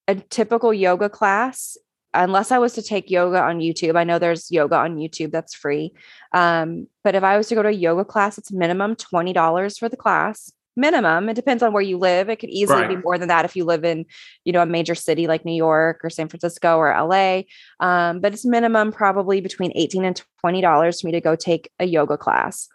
a 0.08 0.16
typical 0.16 0.74
yoga 0.74 1.10
class, 1.10 1.78
unless 2.14 2.52
I 2.52 2.58
was 2.58 2.74
to 2.74 2.82
take 2.82 3.12
yoga 3.12 3.42
on 3.42 3.60
YouTube, 3.60 3.96
I 3.96 4.04
know 4.04 4.18
there's 4.18 4.52
yoga 4.52 4.76
on 4.76 4.98
YouTube 4.98 5.32
that's 5.32 5.54
free. 5.54 5.94
Um, 6.34 6.88
but 7.04 7.16
if 7.16 7.24
I 7.24 7.38
was 7.38 7.48
to 7.50 7.56
go 7.56 7.64
to 7.64 7.70
a 7.70 7.72
yoga 7.72 8.04
class, 8.04 8.38
it's 8.38 8.52
minimum 8.52 8.96
$20 8.96 9.78
for 9.78 9.90
the 9.90 9.98
class 9.98 10.52
minimum. 10.76 11.30
It 11.30 11.36
depends 11.36 11.64
on 11.64 11.74
where 11.74 11.82
you 11.82 11.98
live. 11.98 12.30
It 12.30 12.38
could 12.38 12.50
easily 12.50 12.82
right. 12.82 12.90
be 12.90 12.96
more 12.98 13.18
than 13.18 13.28
that 13.28 13.46
if 13.46 13.56
you 13.56 13.66
live 13.66 13.84
in, 13.84 14.06
you 14.46 14.54
know, 14.54 14.62
a 14.62 14.66
major 14.66 14.96
city 14.96 15.28
like 15.28 15.46
New 15.46 15.54
York 15.54 16.02
or 16.04 16.10
San 16.10 16.30
Francisco 16.30 16.78
or 16.78 16.90
LA. 16.90 17.44
Um, 17.80 18.22
but 18.22 18.34
it's 18.34 18.46
minimum 18.46 18.92
probably 18.92 19.42
between 19.42 19.72
18 19.76 20.06
and 20.06 20.22
$20 20.46 21.02
for 21.02 21.08
me 21.08 21.12
to 21.12 21.22
go 21.22 21.36
take 21.36 21.70
a 21.80 21.86
yoga 21.86 22.18
class. 22.18 22.70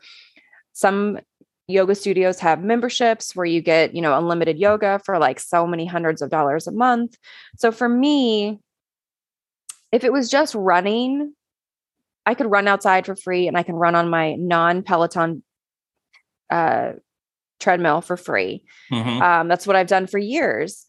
Some 0.72 1.18
yoga 1.68 1.94
studios 1.94 2.38
have 2.40 2.62
memberships 2.62 3.34
where 3.34 3.46
you 3.46 3.60
get, 3.60 3.94
you 3.94 4.02
know, 4.02 4.16
unlimited 4.16 4.58
yoga 4.58 5.00
for 5.04 5.18
like 5.18 5.40
so 5.40 5.66
many 5.66 5.86
hundreds 5.86 6.22
of 6.22 6.30
dollars 6.30 6.66
a 6.66 6.72
month. 6.72 7.16
So 7.56 7.72
for 7.72 7.88
me, 7.88 8.60
if 9.90 10.04
it 10.04 10.12
was 10.12 10.30
just 10.30 10.54
running, 10.54 11.32
I 12.24 12.34
could 12.34 12.50
run 12.50 12.68
outside 12.68 13.06
for 13.06 13.16
free 13.16 13.48
and 13.48 13.56
I 13.56 13.62
can 13.62 13.74
run 13.74 13.94
on 13.94 14.10
my 14.10 14.34
non 14.34 14.82
Peloton 14.82 15.42
uh, 16.50 16.92
treadmill 17.60 18.00
for 18.00 18.16
free. 18.16 18.64
Mm-hmm. 18.92 19.22
Um, 19.22 19.48
that's 19.48 19.66
what 19.66 19.76
I've 19.76 19.86
done 19.86 20.06
for 20.06 20.18
years. 20.18 20.86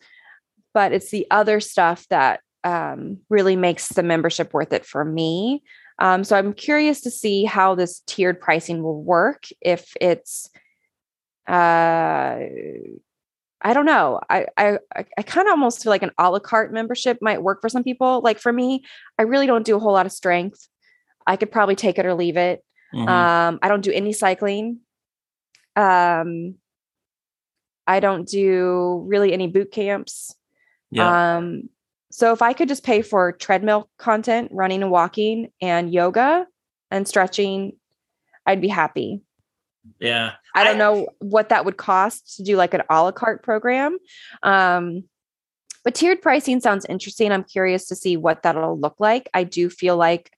But 0.73 0.91
it's 0.91 1.09
the 1.09 1.25
other 1.31 1.59
stuff 1.59 2.05
that 2.09 2.41
um, 2.63 3.19
really 3.29 3.55
makes 3.55 3.89
the 3.89 4.03
membership 4.03 4.53
worth 4.53 4.73
it 4.73 4.85
for 4.85 5.03
me. 5.03 5.63
Um, 5.99 6.23
so 6.23 6.37
I'm 6.37 6.53
curious 6.53 7.01
to 7.01 7.11
see 7.11 7.45
how 7.45 7.73
this 7.73 8.01
tiered 8.05 8.39
pricing 8.39 8.83
will 8.83 9.01
work. 9.01 9.45
If 9.61 9.93
it's, 9.99 10.49
uh, 11.47 12.39
I 13.59 13.73
don't 13.73 13.85
know. 13.85 14.19
I 14.29 14.45
I 14.55 14.77
I 14.95 15.23
kind 15.23 15.47
of 15.47 15.51
almost 15.51 15.81
feel 15.81 15.89
like 15.89 16.03
an 16.03 16.11
a 16.19 16.29
la 16.29 16.39
carte 16.39 16.71
membership 16.71 17.17
might 17.21 17.41
work 17.41 17.59
for 17.61 17.69
some 17.69 17.83
people. 17.83 18.21
Like 18.23 18.37
for 18.37 18.53
me, 18.53 18.85
I 19.17 19.23
really 19.23 19.47
don't 19.47 19.65
do 19.65 19.75
a 19.75 19.79
whole 19.79 19.93
lot 19.93 20.05
of 20.05 20.11
strength. 20.11 20.67
I 21.25 21.37
could 21.37 21.51
probably 21.51 21.75
take 21.75 21.97
it 21.97 22.05
or 22.05 22.13
leave 22.13 22.37
it. 22.37 22.63
Mm-hmm. 22.93 23.07
Um, 23.07 23.59
I 23.63 23.67
don't 23.67 23.81
do 23.81 23.91
any 23.91 24.13
cycling. 24.13 24.79
Um, 25.77 26.55
I 27.85 28.01
don't 28.01 28.27
do 28.27 29.05
really 29.07 29.31
any 29.31 29.47
boot 29.47 29.71
camps. 29.71 30.35
Yeah. 30.91 31.37
Um, 31.37 31.69
so 32.11 32.33
if 32.33 32.41
I 32.41 32.53
could 32.53 32.67
just 32.67 32.83
pay 32.83 33.01
for 33.01 33.31
treadmill 33.31 33.89
content, 33.97 34.49
running 34.51 34.81
and 34.81 34.91
walking, 34.91 35.51
and 35.61 35.93
yoga 35.93 36.47
and 36.91 37.07
stretching, 37.07 37.73
I'd 38.45 38.61
be 38.61 38.67
happy. 38.67 39.21
Yeah. 39.99 40.33
I 40.55 40.63
don't 40.63 40.75
I, 40.75 40.79
know 40.79 41.07
what 41.19 41.49
that 41.49 41.63
would 41.63 41.77
cost 41.77 42.37
to 42.37 42.43
do 42.43 42.57
like 42.57 42.73
an 42.73 42.81
a 42.89 43.03
la 43.03 43.11
carte 43.11 43.43
program. 43.43 43.97
Um, 44.43 45.03
but 45.83 45.95
tiered 45.95 46.21
pricing 46.21 46.59
sounds 46.59 46.85
interesting. 46.89 47.31
I'm 47.31 47.43
curious 47.43 47.87
to 47.87 47.95
see 47.95 48.17
what 48.17 48.43
that'll 48.43 48.77
look 48.77 48.95
like. 48.99 49.29
I 49.33 49.43
do 49.43 49.69
feel 49.69 49.95
like 49.95 50.31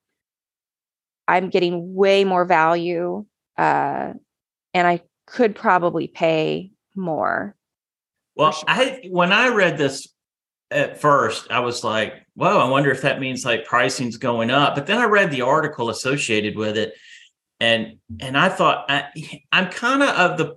I'm 1.27 1.49
getting 1.49 1.95
way 1.95 2.23
more 2.23 2.45
value 2.45 3.25
uh, 3.57 4.13
and 4.73 4.87
I 4.87 5.01
could 5.31 5.55
probably 5.55 6.07
pay 6.07 6.71
more. 6.95 7.55
Well, 8.35 8.51
sure. 8.51 8.65
I 8.67 9.01
when 9.09 9.31
I 9.31 9.49
read 9.49 9.77
this 9.77 10.07
at 10.71 10.99
first, 10.99 11.51
I 11.51 11.59
was 11.59 11.83
like, 11.83 12.13
"Whoa!" 12.35 12.59
I 12.59 12.69
wonder 12.69 12.91
if 12.91 13.01
that 13.01 13.19
means 13.19 13.45
like 13.45 13.65
pricing's 13.65 14.17
going 14.17 14.51
up." 14.51 14.75
But 14.75 14.87
then 14.87 14.97
I 14.97 15.05
read 15.05 15.31
the 15.31 15.41
article 15.41 15.89
associated 15.89 16.55
with 16.55 16.77
it, 16.77 16.93
and 17.59 17.97
and 18.19 18.37
I 18.37 18.49
thought 18.49 18.85
I, 18.89 19.05
I'm 19.51 19.69
kind 19.69 20.03
of 20.03 20.09
of 20.09 20.37
the 20.37 20.55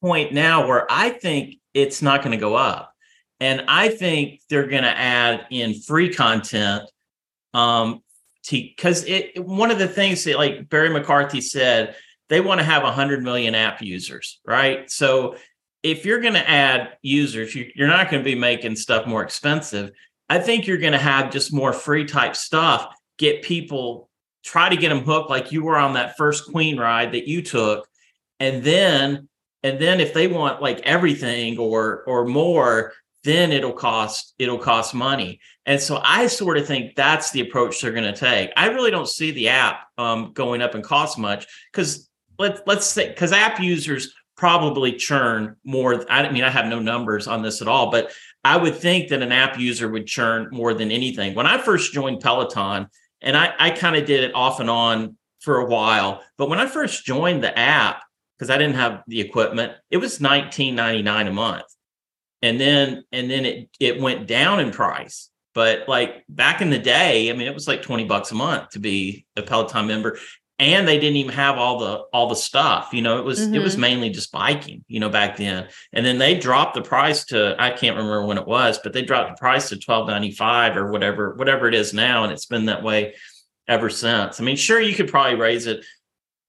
point 0.00 0.32
now 0.32 0.66
where 0.66 0.86
I 0.90 1.10
think 1.10 1.56
it's 1.72 2.02
not 2.02 2.22
going 2.22 2.32
to 2.32 2.40
go 2.40 2.54
up, 2.54 2.92
and 3.40 3.64
I 3.68 3.88
think 3.88 4.40
they're 4.50 4.66
going 4.68 4.84
to 4.84 4.98
add 4.98 5.46
in 5.50 5.74
free 5.74 6.12
content 6.12 6.82
um 7.54 8.02
because 8.50 9.04
it 9.04 9.44
one 9.44 9.70
of 9.70 9.78
the 9.78 9.88
things 9.88 10.24
that 10.24 10.36
like 10.36 10.68
Barry 10.68 10.90
McCarthy 10.90 11.40
said 11.40 11.96
they 12.28 12.40
want 12.40 12.60
to 12.60 12.64
have 12.64 12.82
100 12.82 13.22
million 13.22 13.54
app 13.54 13.82
users, 13.82 14.40
right? 14.44 14.90
So 14.90 15.36
if 15.82 16.04
you're 16.04 16.20
going 16.20 16.34
to 16.34 16.48
add 16.48 16.96
users, 17.02 17.54
you, 17.54 17.70
are 17.80 17.86
not 17.86 18.10
going 18.10 18.22
to 18.22 18.24
be 18.24 18.34
making 18.34 18.76
stuff 18.76 19.06
more 19.06 19.22
expensive. 19.22 19.92
I 20.28 20.38
think 20.38 20.66
you're 20.66 20.78
going 20.78 20.92
to 20.92 20.98
have 20.98 21.30
just 21.30 21.52
more 21.52 21.72
free 21.72 22.04
type 22.04 22.34
stuff, 22.34 22.92
get 23.18 23.42
people, 23.42 24.08
try 24.44 24.68
to 24.68 24.76
get 24.76 24.88
them 24.88 25.04
hooked 25.04 25.30
like 25.30 25.52
you 25.52 25.62
were 25.62 25.76
on 25.76 25.94
that 25.94 26.16
first 26.16 26.50
Queen 26.50 26.78
ride 26.78 27.12
that 27.12 27.28
you 27.28 27.42
took. 27.42 27.86
And 28.40 28.64
then, 28.64 29.28
and 29.62 29.78
then 29.78 30.00
if 30.00 30.12
they 30.12 30.26
want 30.26 30.60
like 30.60 30.80
everything 30.80 31.58
or 31.58 32.04
or 32.06 32.26
more, 32.26 32.92
then 33.24 33.50
it'll 33.50 33.72
cost 33.72 34.34
it'll 34.38 34.58
cost 34.58 34.94
money. 34.94 35.40
And 35.66 35.80
so 35.80 36.00
I 36.02 36.28
sort 36.28 36.58
of 36.58 36.66
think 36.66 36.94
that's 36.94 37.30
the 37.30 37.40
approach 37.40 37.80
they're 37.80 37.92
going 37.92 38.12
to 38.12 38.18
take. 38.18 38.50
I 38.56 38.68
really 38.68 38.90
don't 38.90 39.08
see 39.08 39.32
the 39.32 39.48
app 39.48 39.86
um, 39.98 40.32
going 40.32 40.62
up 40.62 40.74
and 40.74 40.84
cost 40.84 41.18
much 41.18 41.46
because 41.72 42.08
let's 42.38 42.60
let's 42.66 42.86
say 42.86 43.08
because 43.08 43.32
app 43.32 43.60
users 43.60 44.14
probably 44.36 44.92
churn 44.92 45.56
more. 45.64 46.04
I 46.10 46.30
mean, 46.30 46.44
I 46.44 46.50
have 46.50 46.66
no 46.66 46.78
numbers 46.78 47.26
on 47.26 47.42
this 47.42 47.62
at 47.62 47.68
all, 47.68 47.90
but 47.90 48.12
I 48.44 48.56
would 48.56 48.76
think 48.76 49.08
that 49.08 49.22
an 49.22 49.32
app 49.32 49.58
user 49.58 49.88
would 49.88 50.06
churn 50.06 50.48
more 50.52 50.74
than 50.74 50.92
anything. 50.92 51.34
When 51.34 51.46
I 51.46 51.58
first 51.58 51.92
joined 51.92 52.20
Peloton, 52.20 52.88
and 53.22 53.36
I, 53.36 53.52
I 53.58 53.70
kind 53.70 53.96
of 53.96 54.04
did 54.04 54.24
it 54.24 54.34
off 54.34 54.60
and 54.60 54.70
on 54.70 55.16
for 55.40 55.58
a 55.58 55.66
while, 55.66 56.22
but 56.36 56.48
when 56.48 56.58
I 56.58 56.66
first 56.66 57.04
joined 57.04 57.42
the 57.42 57.58
app, 57.58 58.02
because 58.38 58.50
I 58.50 58.58
didn't 58.58 58.76
have 58.76 59.02
the 59.06 59.20
equipment, 59.20 59.72
it 59.90 59.96
was 59.96 60.18
$19.99 60.18 61.28
a 61.28 61.32
month. 61.32 61.64
And 62.42 62.60
then 62.60 63.04
and 63.12 63.30
then 63.30 63.46
it 63.46 63.70
it 63.80 64.00
went 64.00 64.26
down 64.26 64.60
in 64.60 64.70
price. 64.70 65.30
But 65.54 65.88
like 65.88 66.22
back 66.28 66.60
in 66.60 66.68
the 66.68 66.78
day, 66.78 67.30
I 67.30 67.32
mean, 67.32 67.48
it 67.48 67.54
was 67.54 67.66
like 67.66 67.80
20 67.80 68.04
bucks 68.04 68.30
a 68.30 68.34
month 68.34 68.70
to 68.70 68.78
be 68.78 69.24
a 69.36 69.42
Peloton 69.42 69.86
member 69.86 70.18
and 70.58 70.88
they 70.88 70.98
didn't 70.98 71.16
even 71.16 71.34
have 71.34 71.58
all 71.58 71.78
the 71.78 71.96
all 72.12 72.28
the 72.28 72.36
stuff 72.36 72.90
you 72.92 73.02
know 73.02 73.18
it 73.18 73.24
was 73.24 73.40
mm-hmm. 73.40 73.54
it 73.54 73.62
was 73.62 73.74
mm-hmm. 73.74 73.82
mainly 73.82 74.10
just 74.10 74.32
biking 74.32 74.84
you 74.88 75.00
know 75.00 75.08
back 75.08 75.36
then 75.36 75.68
and 75.92 76.04
then 76.04 76.18
they 76.18 76.38
dropped 76.38 76.74
the 76.74 76.82
price 76.82 77.24
to 77.24 77.54
i 77.58 77.70
can't 77.70 77.96
remember 77.96 78.24
when 78.24 78.38
it 78.38 78.46
was 78.46 78.78
but 78.78 78.92
they 78.92 79.02
dropped 79.02 79.30
the 79.30 79.40
price 79.40 79.68
to 79.68 79.76
12.95 79.76 80.76
or 80.76 80.90
whatever 80.90 81.34
whatever 81.34 81.68
it 81.68 81.74
is 81.74 81.92
now 81.92 82.24
and 82.24 82.32
it's 82.32 82.46
been 82.46 82.66
that 82.66 82.82
way 82.82 83.14
ever 83.68 83.90
since 83.90 84.40
i 84.40 84.44
mean 84.44 84.56
sure 84.56 84.80
you 84.80 84.94
could 84.94 85.08
probably 85.08 85.36
raise 85.36 85.66
it 85.66 85.84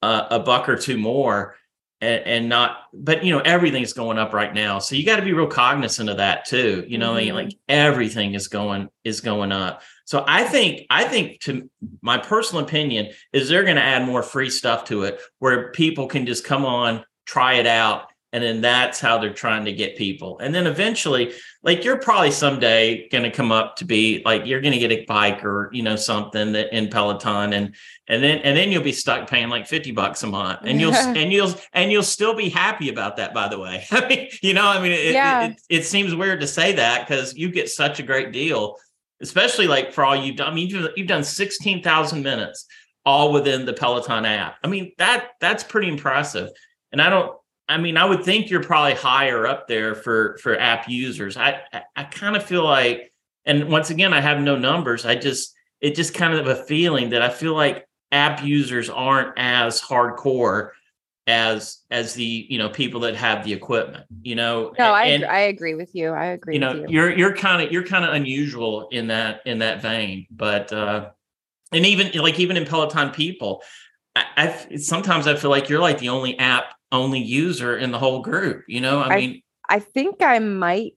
uh, 0.04 0.28
a 0.30 0.40
buck 0.40 0.70
or 0.70 0.76
two 0.76 0.98
more 0.98 1.56
and, 2.02 2.24
and, 2.26 2.50
not 2.50 2.78
but 2.94 3.24
you 3.24 3.32
know 3.32 3.40
everything's 3.40 3.94
going 3.94 4.20
up 4.20 4.32
right 4.32 4.54
now 4.54 4.78
so 4.78 4.96
you 4.96 5.04
got 5.04 5.16
to 5.16 5.26
be 5.26 5.34
real 5.34 5.48
cognizant 5.48 6.10
of 6.10 6.18
that 6.18 6.46
too 6.46 6.86
you 6.88 7.00
know 7.00 7.10
mm-hmm. 7.10 7.18
I 7.18 7.22
mean, 7.22 7.34
like 7.34 7.58
everything 7.68 8.36
is 8.36 8.48
going 8.48 8.90
is 9.04 9.22
going 9.22 9.52
up 9.52 9.82
so 10.08 10.24
i 10.28 10.44
think 10.44 10.88
i 10.90 11.04
think 11.04 11.40
to 11.40 11.70
my 12.02 12.18
personal 12.18 12.64
opinion 12.64 13.12
is 13.34 13.48
they're 13.48 13.64
going 13.64 13.76
to 13.76 13.82
add 13.82 14.06
more 14.06 14.24
free 14.24 14.50
stuff 14.50 14.86
to 14.86 15.04
it 15.04 15.22
where 15.40 15.72
people 15.72 16.08
can 16.08 16.26
just 16.26 16.44
come 16.44 16.66
on 16.66 17.04
try 17.26 17.56
it 17.56 17.68
out 17.68 18.08
and 18.34 18.44
then 18.44 18.62
that's 18.62 19.00
how 19.00 19.18
they're 19.18 19.34
trying 19.34 19.66
to 19.66 19.72
get 19.72 19.96
people. 19.96 20.38
And 20.40 20.54
then 20.54 20.68
eventually 20.68 21.34
like 21.64 21.84
you're 21.84 21.98
probably 21.98 22.32
someday 22.32 23.08
going 23.10 23.24
to 23.24 23.32
come 23.32 23.52
up 23.52 23.78
to 23.78 23.86
be 23.86 24.22
like 24.26 24.46
you're 24.46 24.60
going 24.60 24.74
to 24.74 24.80
get 24.80 24.92
a 24.92 25.06
bike 25.06 25.46
or 25.46 25.70
you 25.72 25.82
know 25.82 25.96
something 25.96 26.52
that 26.52 26.72
in 26.76 26.90
peloton 26.90 27.54
and 27.54 27.76
and 28.08 28.22
then 28.22 28.40
and 28.40 28.56
then 28.58 28.72
you'll 28.72 28.84
be 28.84 28.92
stuck 28.92 29.30
paying 29.30 29.50
like 29.50 29.66
50 29.66 29.92
bucks 29.92 30.24
a 30.24 30.28
month 30.28 30.60
and 30.64 30.80
you'll 30.80 30.94
and 30.94 31.32
you'll 31.32 31.54
and 31.74 31.92
you'll 31.92 32.04
still 32.04 32.36
be 32.36 32.50
happy 32.50 32.90
about 32.90 33.18
that 33.18 33.34
by 33.34 33.48
the 33.48 33.60
way. 33.60 33.86
I 33.92 34.08
mean 34.08 34.30
you 34.42 34.54
know 34.54 34.68
i 34.68 34.82
mean 34.82 34.92
it, 34.92 35.14
yeah. 35.14 35.46
it, 35.46 35.52
it, 35.52 35.80
it 35.80 35.86
seems 35.86 36.14
weird 36.14 36.42
to 36.42 36.48
say 36.48 36.74
that 36.74 37.08
because 37.08 37.36
you 37.36 37.50
get 37.50 37.70
such 37.70 38.00
a 38.00 38.04
great 38.04 38.32
deal 38.32 38.78
especially 39.22 39.68
like 39.68 39.92
for 39.94 40.04
all 40.04 40.16
you've 40.16 40.38
done 40.38 40.52
i 40.52 40.56
mean 40.56 40.68
you've, 40.68 40.90
you've 40.96 41.08
done 41.08 41.24
16000 41.24 42.24
minutes 42.24 42.66
all 43.06 43.32
within 43.32 43.66
the 43.66 43.74
peloton 43.74 44.26
app 44.26 44.56
i 44.64 44.68
mean 44.68 44.92
that 44.98 45.30
that's 45.40 45.64
pretty 45.64 45.88
impressive 45.88 46.50
and 46.92 47.02
i 47.02 47.10
don't 47.10 47.34
I 47.70 47.78
mean, 47.78 47.98
I 47.98 48.06
would 48.06 48.24
think 48.24 48.50
you're 48.50 48.64
probably 48.64 48.94
higher 48.94 49.46
up 49.46 49.68
there 49.68 49.94
for 49.94 50.38
for 50.42 50.58
app 50.58 50.88
users. 50.88 51.36
I 51.36 51.62
I, 51.74 51.82
I 51.96 52.04
kind 52.06 52.36
of 52.36 52.44
feel 52.44 52.64
like, 52.64 53.12
and 53.46 53.70
once 53.70 53.90
again, 53.90 54.14
I 54.14 54.22
have 54.22 54.40
no 54.40 54.58
numbers. 54.58 55.06
I 55.06 55.16
just 55.16 55.54
it 55.82 55.96
just 55.96 56.14
kind 56.14 56.34
of 56.34 56.48
a 56.48 56.64
feeling 56.64 57.10
that 57.10 57.22
I 57.22 57.30
feel 57.30 57.54
like 57.54 57.86
app 58.12 58.44
users 58.44 58.90
aren't 58.90 59.34
as 59.38 59.82
hardcore 59.82 60.72
as 61.28 61.80
as 61.92 62.14
the 62.14 62.48
you 62.50 62.58
know 62.58 62.70
people 62.70 63.02
that 63.02 63.16
have 63.16 63.44
the 63.44 63.52
equipment 63.52 64.06
you 64.22 64.36
know 64.36 64.74
no 64.80 64.92
i 64.94 65.04
and, 65.04 65.26
i 65.26 65.40
agree 65.40 65.76
with 65.76 65.94
you 65.94 66.10
i 66.10 66.28
agree 66.28 66.54
you 66.54 66.60
know 66.60 66.74
you. 66.74 66.86
you're 66.88 67.18
you're 67.18 67.36
kind 67.36 67.62
of 67.62 67.72
you're 67.72 67.86
kind 67.86 68.06
of 68.06 68.14
unusual 68.14 68.88
in 68.92 69.08
that 69.08 69.42
in 69.46 69.60
that 69.60 69.82
vein 69.82 70.26
but 70.32 70.72
uh 70.72 71.10
and 71.74 71.86
even 71.86 72.10
like 72.22 72.40
even 72.40 72.56
in 72.56 72.66
peloton 72.66 73.12
people 73.12 73.62
I, 74.16 74.26
I 74.38 74.78
sometimes 74.78 75.28
i 75.28 75.36
feel 75.36 75.50
like 75.50 75.68
you're 75.68 75.82
like 75.82 76.00
the 76.00 76.10
only 76.10 76.40
app 76.40 76.78
only 76.92 77.20
user 77.20 77.78
in 77.78 77.92
the 77.92 78.00
whole 78.00 78.22
group. 78.22 78.64
You 78.68 78.82
know, 78.82 79.00
I, 79.00 79.08
I 79.08 79.16
mean, 79.18 79.42
I 79.70 79.80
think 79.80 80.22
I 80.22 80.40
might 80.40 80.94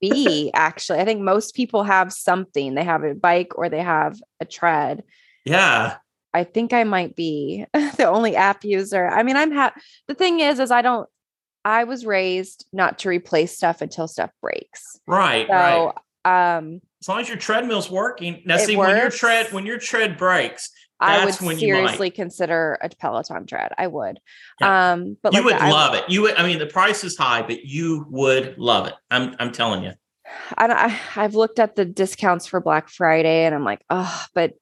be 0.00 0.50
actually. 0.54 1.00
I 1.00 1.04
think 1.04 1.20
most 1.20 1.54
people 1.54 1.82
have 1.84 2.12
something. 2.12 2.74
They 2.74 2.84
have 2.84 3.04
a 3.04 3.14
bike 3.14 3.56
or 3.56 3.68
they 3.68 3.82
have 3.82 4.20
a 4.40 4.44
tread. 4.44 5.04
Yeah. 5.44 5.96
I 6.34 6.44
think 6.44 6.72
I 6.72 6.84
might 6.84 7.14
be 7.14 7.66
the 7.72 8.06
only 8.06 8.36
app 8.36 8.64
user. 8.64 9.06
I 9.06 9.22
mean, 9.22 9.36
I'm 9.36 9.52
happy. 9.52 9.80
The 10.08 10.14
thing 10.14 10.40
is, 10.40 10.58
is 10.58 10.70
I 10.70 10.82
don't, 10.82 11.08
I 11.64 11.84
was 11.84 12.04
raised 12.04 12.66
not 12.72 12.98
to 13.00 13.08
replace 13.08 13.56
stuff 13.56 13.82
until 13.82 14.08
stuff 14.08 14.30
breaks. 14.40 14.98
Right. 15.06 15.46
So, 15.46 15.94
right. 16.24 16.56
um, 16.56 16.80
as 17.00 17.08
long 17.08 17.20
as 17.20 17.28
your 17.28 17.36
treadmill's 17.36 17.90
working. 17.90 18.42
Now, 18.44 18.56
see, 18.56 18.76
works. 18.76 18.88
when 18.88 18.96
your 18.96 19.10
tread, 19.10 19.52
when 19.52 19.66
your 19.66 19.78
tread 19.78 20.16
breaks, 20.16 20.70
I 21.02 21.24
would 21.24 21.34
seriously 21.34 22.10
consider 22.10 22.78
a 22.80 22.88
Peloton 22.88 23.46
tread. 23.46 23.72
I 23.76 23.88
would. 23.88 24.20
Yeah. 24.60 24.92
Um, 24.92 25.16
but 25.22 25.34
you 25.34 25.44
like 25.44 25.60
would 25.60 25.70
love 25.70 25.94
it. 25.94 26.04
You 26.08 26.22
would, 26.22 26.36
I 26.36 26.46
mean, 26.46 26.58
the 26.58 26.66
price 26.66 27.02
is 27.02 27.16
high, 27.16 27.42
but 27.42 27.64
you 27.64 28.06
would 28.08 28.56
love 28.56 28.86
it. 28.86 28.94
I'm, 29.10 29.34
I'm 29.38 29.52
telling 29.52 29.82
you. 29.82 29.92
I, 30.56 30.98
I've 31.16 31.34
looked 31.34 31.58
at 31.58 31.74
the 31.74 31.84
discounts 31.84 32.46
for 32.46 32.60
Black 32.60 32.88
Friday 32.88 33.44
and 33.44 33.54
I'm 33.54 33.64
like, 33.64 33.84
oh, 33.90 34.24
but 34.34 34.54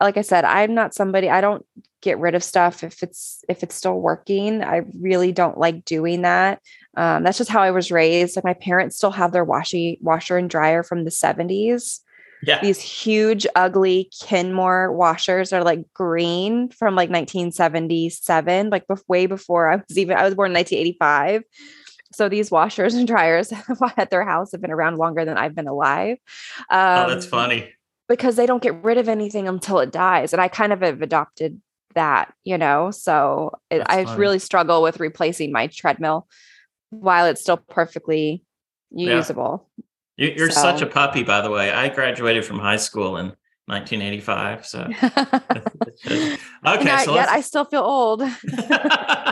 like 0.00 0.16
I 0.16 0.22
said, 0.22 0.44
I'm 0.44 0.74
not 0.74 0.94
somebody, 0.94 1.30
I 1.30 1.40
don't 1.40 1.64
get 2.02 2.18
rid 2.18 2.34
of 2.34 2.44
stuff 2.44 2.84
if 2.84 3.02
it's, 3.02 3.44
if 3.48 3.62
it's 3.62 3.74
still 3.74 4.00
working. 4.00 4.62
I 4.62 4.82
really 5.00 5.32
don't 5.32 5.58
like 5.58 5.84
doing 5.84 6.22
that. 6.22 6.60
Um, 6.96 7.24
that's 7.24 7.38
just 7.38 7.50
how 7.50 7.62
I 7.62 7.70
was 7.70 7.90
raised. 7.90 8.36
Like 8.36 8.44
my 8.44 8.54
parents 8.54 8.96
still 8.96 9.10
have 9.10 9.32
their 9.32 9.44
washy 9.44 9.98
washer 10.00 10.36
and 10.36 10.50
dryer 10.50 10.82
from 10.82 11.04
the 11.04 11.10
70s. 11.10 12.00
Yeah. 12.46 12.60
These 12.60 12.80
huge, 12.80 13.46
ugly 13.54 14.10
Kenmore 14.22 14.92
washers 14.92 15.52
are 15.52 15.64
like 15.64 15.80
green 15.94 16.68
from 16.68 16.94
like 16.94 17.08
1977, 17.08 18.70
like 18.70 18.84
way 19.08 19.26
before 19.26 19.72
I 19.72 19.76
was 19.76 19.96
even, 19.96 20.16
I 20.16 20.24
was 20.24 20.34
born 20.34 20.50
in 20.50 20.54
1985. 20.54 21.42
So 22.12 22.28
these 22.28 22.50
washers 22.50 22.94
and 22.94 23.06
dryers 23.06 23.52
at 23.96 24.10
their 24.10 24.24
house 24.24 24.52
have 24.52 24.60
been 24.60 24.70
around 24.70 24.98
longer 24.98 25.24
than 25.24 25.36
I've 25.36 25.54
been 25.54 25.66
alive. 25.66 26.18
Um, 26.70 27.06
oh, 27.06 27.08
that's 27.08 27.24
um, 27.26 27.30
funny. 27.30 27.72
Because 28.08 28.36
they 28.36 28.46
don't 28.46 28.62
get 28.62 28.82
rid 28.84 28.98
of 28.98 29.08
anything 29.08 29.48
until 29.48 29.78
it 29.78 29.90
dies. 29.90 30.32
And 30.32 30.42
I 30.42 30.48
kind 30.48 30.72
of 30.72 30.82
have 30.82 31.00
adopted 31.00 31.60
that, 31.94 32.34
you 32.44 32.58
know? 32.58 32.90
So 32.90 33.52
it, 33.70 33.82
I 33.86 34.04
funny. 34.04 34.18
really 34.18 34.38
struggle 34.38 34.82
with 34.82 35.00
replacing 35.00 35.52
my 35.52 35.68
treadmill 35.68 36.26
while 36.90 37.26
it's 37.26 37.40
still 37.40 37.56
perfectly 37.56 38.44
usable. 38.90 39.68
Yeah. 39.78 39.84
You're 40.36 40.50
so. 40.50 40.60
such 40.60 40.82
a 40.82 40.86
puppy, 40.86 41.22
by 41.22 41.40
the 41.40 41.50
way. 41.50 41.72
I 41.72 41.88
graduated 41.88 42.44
from 42.44 42.58
high 42.58 42.76
school 42.76 43.16
in 43.16 43.32
1985. 43.66 44.66
So 44.66 44.80
okay, 46.06 46.36
not 46.62 47.04
so 47.04 47.14
yet. 47.14 47.28
I 47.28 47.40
still 47.40 47.64
feel 47.64 47.82
old. 47.82 48.20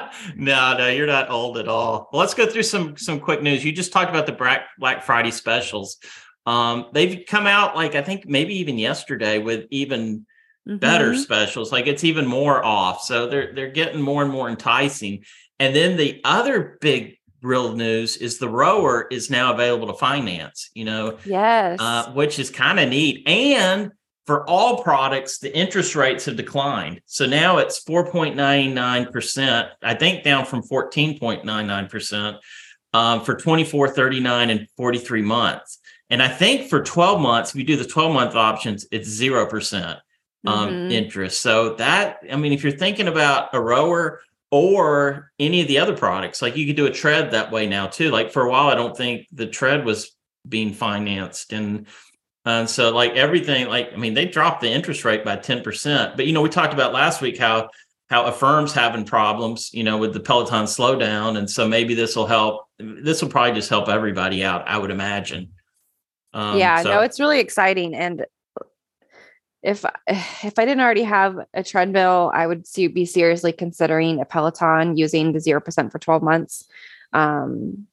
no, 0.36 0.76
no, 0.76 0.88
you're 0.88 1.06
not 1.06 1.30
old 1.30 1.58
at 1.58 1.68
all. 1.68 2.08
Well, 2.12 2.20
let's 2.20 2.34
go 2.34 2.46
through 2.46 2.62
some 2.62 2.96
some 2.96 3.20
quick 3.20 3.42
news. 3.42 3.64
You 3.64 3.72
just 3.72 3.92
talked 3.92 4.10
about 4.10 4.26
the 4.26 4.32
Black 4.32 4.62
Black 4.78 5.02
Friday 5.02 5.30
specials. 5.30 5.98
Um, 6.47 6.86
they've 6.93 7.24
come 7.27 7.47
out 7.47 7.77
like 7.77 7.94
I 7.94 8.02
think 8.02 8.27
maybe 8.28 8.55
even 8.59 8.78
yesterday 8.78 9.39
with 9.39 9.66
even 9.70 10.27
mm-hmm. 10.69 10.78
better 10.78 11.14
specials. 11.16 11.73
Like 11.73 11.86
it's 11.86 12.05
even 12.05 12.27
more 12.27 12.64
off. 12.64 13.02
So 13.02 13.28
they're 13.28 13.52
they're 13.55 13.70
getting 13.70 14.02
more 14.02 14.23
and 14.23 14.31
more 14.32 14.48
enticing. 14.48 15.24
And 15.59 15.74
then 15.77 15.97
the 15.97 16.20
other 16.24 16.78
big 16.81 17.19
real 17.43 17.74
news 17.77 18.16
is 18.16 18.39
the 18.39 18.48
rower 18.48 19.06
is 19.10 19.31
now 19.31 19.52
available 19.52 19.89
to 19.89 19.94
finance, 19.94 20.70
you 20.74 20.85
know, 20.85 21.19
yes, 21.24 21.78
uh, 21.81 22.12
which 22.12 22.39
is 22.39 22.51
kind 22.51 22.81
of 22.81 22.89
neat. 22.89 23.27
And 23.27 23.93
for 24.27 24.48
all 24.48 24.82
products, 24.82 25.39
the 25.39 25.55
interest 25.56 25.97
rates 25.97 26.27
have 26.27 26.36
declined. 26.36 27.01
So 27.06 27.27
now 27.27 27.59
it's 27.59 27.85
4.99%, 27.85 29.69
I 29.82 29.94
think 29.94 30.23
down 30.23 30.44
from 30.44 30.62
14.99% 30.62 32.39
um, 32.94 33.24
for 33.24 33.35
24, 33.35 33.89
39, 33.89 34.51
and 34.51 34.69
43 34.77 35.23
months. 35.23 35.78
And 36.12 36.22
I 36.22 36.28
think 36.28 36.68
for 36.68 36.82
12 36.82 37.20
months, 37.20 37.51
if 37.51 37.56
you 37.56 37.64
do 37.64 37.76
the 37.76 37.84
12 37.84 38.12
month 38.12 38.36
options, 38.36 38.86
it's 38.93 39.09
0% 39.09 39.98
um, 40.47 40.68
mm-hmm. 40.68 40.90
interest. 40.93 41.40
So 41.40 41.74
that, 41.76 42.20
I 42.30 42.36
mean, 42.36 42.52
if 42.52 42.62
you're 42.62 42.72
thinking 42.72 43.09
about 43.09 43.55
a 43.55 43.60
rower 43.60 44.20
or 44.52 45.32
any 45.39 45.62
of 45.62 45.66
the 45.66 45.78
other 45.78 45.97
products. 45.97 46.43
Like 46.43 46.56
you 46.56 46.66
could 46.66 46.76
do 46.76 46.86
a 46.86 46.90
tread 46.90 47.30
that 47.30 47.51
way 47.51 47.66
now 47.66 47.86
too. 47.86 48.10
Like 48.10 48.30
for 48.30 48.43
a 48.43 48.51
while, 48.51 48.68
I 48.68 48.74
don't 48.74 48.97
think 48.97 49.26
the 49.32 49.47
tread 49.47 49.84
was 49.84 50.14
being 50.47 50.74
financed. 50.74 51.52
And 51.52 51.86
and 52.44 52.68
so 52.68 52.94
like 52.94 53.12
everything, 53.12 53.68
like 53.68 53.94
I 53.94 53.97
mean, 53.97 54.14
they 54.14 54.26
dropped 54.26 54.60
the 54.60 54.70
interest 54.70 55.05
rate 55.06 55.24
by 55.24 55.36
10%. 55.39 56.16
But 56.16 56.26
you 56.26 56.34
know, 56.34 56.43
we 56.43 56.51
talked 56.51 56.74
about 56.74 56.93
last 56.93 57.22
week 57.22 57.39
how 57.39 57.70
how 58.10 58.26
Affirm's 58.26 58.74
having 58.74 59.06
problems, 59.06 59.72
you 59.72 59.84
know, 59.84 59.97
with 59.97 60.12
the 60.12 60.20
Peloton 60.20 60.66
slowdown. 60.66 61.39
And 61.39 61.48
so 61.48 61.66
maybe 61.66 61.94
this 61.94 62.14
will 62.14 62.26
help. 62.26 62.66
This 62.78 63.22
will 63.22 63.30
probably 63.30 63.55
just 63.55 63.70
help 63.70 63.89
everybody 63.89 64.44
out, 64.44 64.68
I 64.68 64.76
would 64.76 64.90
imagine. 64.90 65.48
Um, 66.34 66.59
yeah, 66.59 66.82
so. 66.82 66.90
no, 66.90 67.00
it's 67.00 67.20
really 67.20 67.40
exciting. 67.40 67.94
And 67.94 68.26
if 69.62 69.84
if 70.06 70.59
I 70.59 70.64
didn't 70.64 70.80
already 70.80 71.04
have 71.04 71.36
a 71.54 71.62
treadmill, 71.62 72.30
I 72.34 72.46
would 72.46 72.66
see, 72.66 72.86
be 72.88 73.06
seriously 73.06 73.52
considering 73.52 74.20
a 74.20 74.24
Peloton 74.24 74.96
using 74.96 75.32
the 75.32 75.40
zero 75.40 75.60
percent 75.60 75.92
for 75.92 75.98
twelve 75.98 76.22
months. 76.22 76.66
Um, 77.12 77.86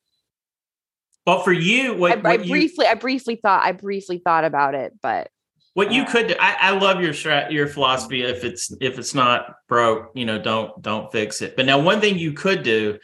well, 1.26 1.44
for 1.44 1.54
you, 1.54 1.94
what, 1.94 2.12
I, 2.12 2.16
what 2.16 2.26
I 2.26 2.38
briefly, 2.38 2.88
I 2.88 2.96
briefly 2.96 3.36
thought, 3.36 3.64
I 3.64 3.74
briefly 3.74 4.18
thought 4.18 4.46
about 4.46 4.74
it, 4.74 4.94
but 5.02 5.30
what 5.74 5.90
uh, 5.90 5.92
you 5.92 6.06
could, 6.06 6.36
I, 6.40 6.56
I 6.60 6.72
love 6.72 7.02
your 7.02 7.14
your 7.50 7.68
philosophy. 7.68 8.24
If 8.24 8.44
it's 8.44 8.74
if 8.82 8.98
it's 8.98 9.14
not 9.14 9.56
broke, 9.68 10.12
you 10.16 10.26
know, 10.26 10.42
don't 10.42 10.82
don't 10.82 11.12
fix 11.12 11.42
it. 11.42 11.56
But 11.56 11.66
now, 11.66 11.80
one 11.80 12.02
thing 12.02 12.18
you 12.18 12.34
could 12.34 12.64
do 12.64 12.98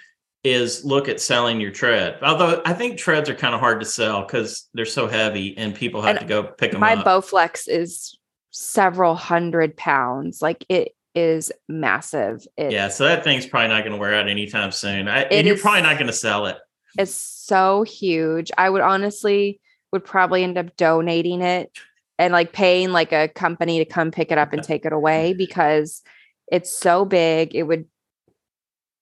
is 0.46 0.86
look 0.86 1.10
at 1.10 1.20
selling 1.20 1.60
your 1.60 1.72
tread. 1.72 2.20
Although 2.22 2.62
I 2.66 2.74
think 2.74 2.98
treads 2.98 3.30
are 3.30 3.36
kind 3.36 3.56
of 3.56 3.60
hard 3.60 3.80
to 3.80 3.86
sell 3.86 4.22
because 4.22 4.70
they're 4.74 4.86
so 4.86 5.08
heavy 5.08 5.58
and 5.58 5.74
people 5.74 6.02
have 6.02 6.18
and 6.18 6.20
to 6.20 6.26
go 6.26 6.44
pick 6.44 6.72
them 6.72 6.82
my 6.82 6.94
up. 6.94 7.06
My 7.06 7.12
Bowflex 7.12 7.68
is 7.68 8.18
several 8.52 9.16
hundred 9.16 9.76
pounds. 9.76 10.42
Like 10.42 10.66
it 10.70 10.96
is 11.16 11.52
massive. 11.68 12.46
It, 12.58 12.72
yeah, 12.72 12.90
so 12.90 13.06
that 13.06 13.24
thing's 13.24 13.46
probably 13.46 13.70
not 13.70 13.82
going 13.82 13.94
to 13.94 13.98
wear 13.98 14.14
out 14.14 14.30
anytime 14.30 14.72
soon. 14.72 15.08
I, 15.08 15.22
and 15.24 15.48
you're 15.48 15.56
is, 15.56 15.62
probably 15.62 15.82
not 15.82 15.96
going 15.96 16.08
to 16.08 16.14
sell 16.14 16.46
it. 16.46 16.58
It's 16.98 17.14
so 17.14 17.84
huge. 17.84 18.52
I 18.58 18.70
would 18.70 18.82
honestly 18.82 19.60
would 19.92 20.04
probably 20.04 20.44
end 20.44 20.58
up 20.58 20.76
donating 20.78 21.42
it 21.42 21.72
and 22.20 22.34
like 22.34 22.54
paying 22.54 22.92
like 22.92 23.14
a 23.14 23.30
company 23.30 23.80
to 23.80 23.86
come 23.86 24.12
pick 24.12 24.32
it 24.32 24.38
up 24.38 24.54
and 24.54 24.62
take 24.64 24.86
it 24.86 24.94
away 24.94 25.34
because 25.34 26.04
it's 26.52 26.70
so 26.70 27.06
big. 27.06 27.56
It 27.56 27.64
would 27.64 27.86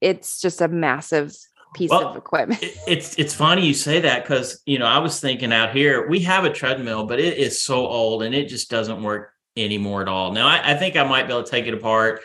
it's 0.03 0.41
just 0.41 0.61
a 0.61 0.67
massive 0.67 1.33
piece 1.73 1.89
well, 1.89 2.09
of 2.09 2.17
equipment. 2.17 2.63
It's 2.85 3.17
it's 3.17 3.33
funny 3.33 3.65
you 3.65 3.73
say 3.73 4.01
that 4.01 4.23
because 4.23 4.61
you 4.65 4.77
know 4.77 4.85
I 4.85 4.99
was 4.99 5.19
thinking 5.19 5.51
out 5.51 5.73
here 5.73 6.07
we 6.07 6.19
have 6.19 6.43
a 6.43 6.51
treadmill, 6.51 7.07
but 7.07 7.19
it 7.19 7.37
is 7.37 7.61
so 7.61 7.87
old 7.87 8.23
and 8.23 8.35
it 8.35 8.49
just 8.49 8.69
doesn't 8.69 9.01
work 9.01 9.31
anymore 9.55 10.01
at 10.01 10.07
all. 10.07 10.31
Now, 10.31 10.47
I, 10.47 10.73
I 10.73 10.75
think 10.75 10.95
I 10.95 11.03
might 11.03 11.27
be 11.27 11.33
able 11.33 11.43
to 11.43 11.51
take 11.51 11.67
it 11.67 11.73
apart 11.73 12.21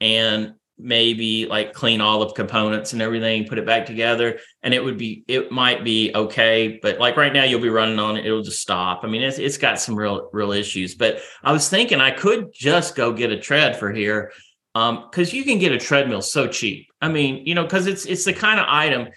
and 0.00 0.54
maybe 0.82 1.46
like 1.46 1.74
clean 1.74 2.00
all 2.00 2.20
the 2.20 2.32
components 2.32 2.94
and 2.94 3.02
everything, 3.02 3.46
put 3.46 3.58
it 3.58 3.66
back 3.66 3.86
together, 3.86 4.38
and 4.62 4.74
it 4.74 4.82
would 4.82 4.96
be 4.98 5.24
it 5.28 5.52
might 5.52 5.84
be 5.84 6.10
okay. 6.14 6.78
But 6.82 6.98
like 6.98 7.16
right 7.16 7.32
now, 7.32 7.44
you'll 7.44 7.60
be 7.60 7.68
running 7.68 7.98
on 7.98 8.16
it, 8.16 8.26
it'll 8.26 8.42
just 8.42 8.60
stop. 8.60 9.04
I 9.04 9.06
mean, 9.06 9.22
it's 9.22 9.38
it's 9.38 9.58
got 9.58 9.80
some 9.80 9.94
real 9.94 10.30
real 10.32 10.52
issues. 10.52 10.94
But 10.94 11.20
I 11.44 11.52
was 11.52 11.68
thinking 11.68 12.00
I 12.00 12.10
could 12.10 12.52
just 12.52 12.96
go 12.96 13.12
get 13.12 13.30
a 13.30 13.38
tread 13.38 13.76
for 13.78 13.92
here. 13.92 14.32
Um, 14.74 15.08
because 15.10 15.32
you 15.34 15.44
can 15.44 15.58
get 15.58 15.72
a 15.72 15.78
treadmill 15.78 16.22
so 16.22 16.46
cheap. 16.46 16.88
I 17.00 17.08
mean, 17.08 17.44
you 17.44 17.54
know, 17.54 17.64
because 17.64 17.86
it's 17.86 18.06
it's 18.06 18.24
the 18.24 18.32
kind 18.32 18.60
of 18.60 18.66
item, 18.68 19.08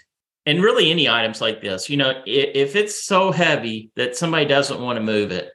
and 0.46 0.64
really 0.64 0.90
any 0.90 1.08
items 1.08 1.42
like 1.42 1.62
this, 1.62 1.90
you 1.90 1.98
know, 1.98 2.22
if, 2.26 2.72
if 2.72 2.76
it's 2.76 3.06
so 3.06 3.32
heavy 3.32 3.92
that 3.96 4.16
somebody 4.16 4.46
doesn't 4.46 4.82
want 4.82 4.98
to 4.98 5.04
move 5.04 5.32
it, 5.32 5.52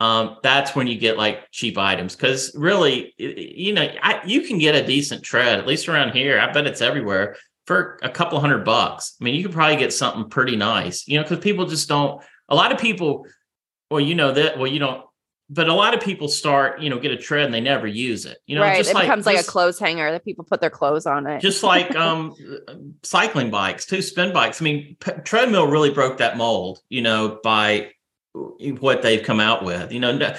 um, 0.00 0.38
that's 0.42 0.74
when 0.74 0.86
you 0.86 0.98
get 0.98 1.18
like 1.18 1.50
cheap 1.50 1.76
items. 1.76 2.16
Because 2.16 2.54
really 2.56 3.14
you 3.18 3.72
know 3.74 3.88
I, 4.02 4.20
you 4.24 4.42
can 4.42 4.58
get 4.58 4.74
a 4.74 4.86
decent 4.86 5.22
tread 5.22 5.58
at 5.58 5.66
least 5.66 5.88
around 5.88 6.12
here. 6.12 6.40
I 6.40 6.50
bet 6.50 6.66
it's 6.66 6.80
everywhere 6.80 7.36
for 7.66 7.98
a 8.02 8.08
couple 8.08 8.40
hundred 8.40 8.64
bucks. 8.64 9.16
I 9.20 9.24
mean 9.24 9.34
you 9.34 9.42
could 9.44 9.52
probably 9.52 9.76
get 9.76 9.92
something 9.92 10.28
pretty 10.30 10.56
nice 10.56 11.06
you 11.06 11.18
know 11.18 11.22
because 11.22 11.38
people 11.38 11.66
just 11.66 11.88
don't 11.88 12.22
a 12.48 12.54
lot 12.54 12.72
of 12.72 12.78
people 12.78 13.26
well 13.90 14.00
you 14.00 14.14
know 14.14 14.32
that 14.32 14.58
well 14.58 14.66
you 14.66 14.78
don't 14.78 15.04
but 15.52 15.68
a 15.68 15.74
lot 15.74 15.92
of 15.92 16.00
people 16.00 16.28
start 16.28 16.80
you 16.80 16.88
know 16.88 16.98
get 16.98 17.10
a 17.10 17.16
tread 17.16 17.44
and 17.44 17.52
they 17.52 17.60
never 17.60 17.86
use 17.86 18.26
it 18.26 18.38
you 18.46 18.54
know 18.56 18.62
right. 18.62 18.78
just 18.78 18.90
it 18.90 18.94
like, 18.94 19.04
becomes 19.04 19.26
like 19.26 19.40
a 19.40 19.44
clothes 19.44 19.78
hanger 19.78 20.10
that 20.10 20.24
people 20.24 20.44
put 20.44 20.60
their 20.60 20.70
clothes 20.70 21.06
on 21.06 21.26
it 21.26 21.40
just 21.40 21.62
like 21.62 21.94
um 21.96 22.34
cycling 23.02 23.50
bikes 23.50 23.84
too 23.84 24.00
spin 24.00 24.32
bikes 24.32 24.62
i 24.62 24.64
mean 24.64 24.96
p- 25.00 25.12
treadmill 25.24 25.66
really 25.66 25.90
broke 25.90 26.18
that 26.18 26.36
mold 26.36 26.80
you 26.88 27.02
know 27.02 27.38
by 27.42 27.90
what 28.78 29.02
they've 29.02 29.22
come 29.22 29.40
out 29.40 29.64
with. 29.64 29.92
You 29.92 30.00
know, 30.00 30.34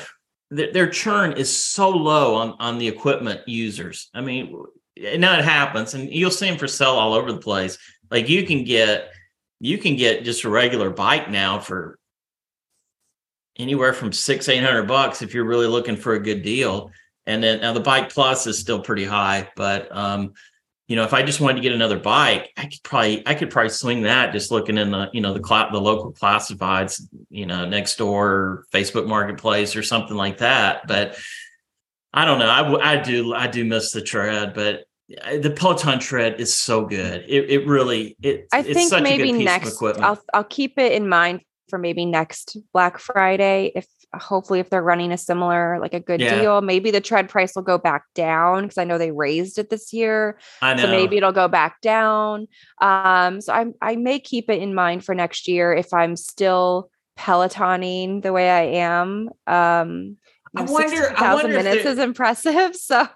their 0.49 0.89
churn 0.89 1.33
is 1.33 1.55
so 1.55 1.89
low 1.89 2.35
on 2.35 2.55
on 2.59 2.77
the 2.77 2.87
equipment 2.87 3.41
users. 3.47 4.09
I 4.13 4.21
mean, 4.21 4.55
now 4.97 5.37
it 5.37 5.45
happens, 5.45 5.93
and 5.93 6.09
you'll 6.11 6.31
see 6.31 6.49
them 6.49 6.57
for 6.57 6.67
sale 6.67 6.91
all 6.91 7.13
over 7.13 7.31
the 7.31 7.39
place. 7.39 7.77
Like 8.11 8.29
you 8.29 8.45
can 8.45 8.63
get 8.63 9.11
you 9.59 9.77
can 9.77 9.95
get 9.95 10.23
just 10.23 10.43
a 10.43 10.49
regular 10.49 10.89
bike 10.89 11.29
now 11.29 11.59
for 11.59 11.97
anywhere 13.57 13.93
from 13.93 14.11
six 14.11 14.49
eight 14.49 14.63
hundred 14.63 14.87
bucks 14.87 15.21
if 15.21 15.33
you're 15.33 15.45
really 15.45 15.67
looking 15.67 15.97
for 15.97 16.13
a 16.13 16.19
good 16.19 16.43
deal. 16.43 16.91
And 17.25 17.41
then 17.41 17.61
now 17.61 17.73
the 17.73 17.79
bike 17.79 18.11
plus 18.11 18.47
is 18.47 18.59
still 18.59 18.81
pretty 18.81 19.05
high, 19.05 19.49
but 19.55 19.95
um, 19.95 20.33
you 20.87 20.97
know, 20.97 21.03
if 21.03 21.13
I 21.13 21.23
just 21.23 21.39
wanted 21.39 21.55
to 21.55 21.61
get 21.61 21.71
another 21.71 21.97
bike, 21.97 22.51
I 22.57 22.65
could 22.65 22.83
probably 22.83 23.25
I 23.25 23.35
could 23.35 23.49
probably 23.49 23.69
swing 23.69 24.03
that 24.03 24.33
just 24.33 24.51
looking 24.51 24.77
in 24.77 24.91
the 24.91 25.09
you 25.13 25.21
know 25.21 25.33
the 25.33 25.45
cl- 25.45 25.71
the 25.71 25.79
local 25.79 26.11
classifieds, 26.11 27.01
you 27.29 27.45
know, 27.45 27.65
next 27.65 27.97
door 27.97 28.65
Facebook 28.73 29.07
Marketplace 29.07 29.75
or 29.75 29.83
something 29.83 30.17
like 30.17 30.39
that. 30.39 30.85
But 30.87 31.17
I 32.13 32.25
don't 32.25 32.39
know. 32.39 32.47
I, 32.47 32.93
I 32.93 33.01
do 33.01 33.33
I 33.33 33.47
do 33.47 33.63
miss 33.63 33.91
the 33.91 34.01
tread, 34.01 34.53
but 34.53 34.83
the 35.07 35.53
Peloton 35.55 35.99
tread 35.99 36.41
is 36.41 36.53
so 36.53 36.85
good. 36.85 37.23
It, 37.27 37.49
it 37.49 37.65
really 37.65 38.17
it. 38.21 38.47
I 38.51 38.61
think 38.61 38.91
maybe 39.01 39.31
next 39.31 39.81
I'll 39.81 40.21
I'll 40.33 40.43
keep 40.43 40.77
it 40.77 40.91
in 40.91 41.07
mind 41.07 41.41
for 41.69 41.79
maybe 41.79 42.05
next 42.05 42.57
Black 42.73 42.99
Friday 42.99 43.71
if 43.75 43.87
hopefully 44.15 44.59
if 44.59 44.69
they're 44.69 44.83
running 44.83 45.11
a 45.11 45.17
similar 45.17 45.79
like 45.79 45.93
a 45.93 45.99
good 45.99 46.21
yeah. 46.21 46.39
deal 46.39 46.61
maybe 46.61 46.91
the 46.91 47.01
tread 47.01 47.29
price 47.29 47.55
will 47.55 47.63
go 47.63 47.77
back 47.77 48.03
down 48.13 48.63
because 48.63 48.77
i 48.77 48.83
know 48.83 48.97
they 48.97 49.11
raised 49.11 49.57
it 49.57 49.69
this 49.69 49.91
year 49.91 50.37
I 50.61 50.73
know. 50.73 50.83
so 50.83 50.91
maybe 50.91 51.17
it'll 51.17 51.31
go 51.31 51.47
back 51.47 51.81
down 51.81 52.47
um 52.81 53.41
so 53.41 53.53
i 53.53 53.65
i 53.81 53.95
may 53.95 54.19
keep 54.19 54.49
it 54.49 54.61
in 54.61 54.75
mind 54.75 55.03
for 55.03 55.15
next 55.15 55.47
year 55.47 55.73
if 55.73 55.93
i'm 55.93 56.15
still 56.15 56.89
pelotoning 57.17 58.21
the 58.21 58.33
way 58.33 58.49
i 58.49 58.61
am 58.61 59.29
um 59.47 60.17
I 60.55 60.61
wonder, 60.65 61.11
I 61.17 61.33
wonder 61.33 61.51
minutes 61.51 61.83
is 61.83 61.97
impressive. 61.97 62.75
So, 62.79 63.07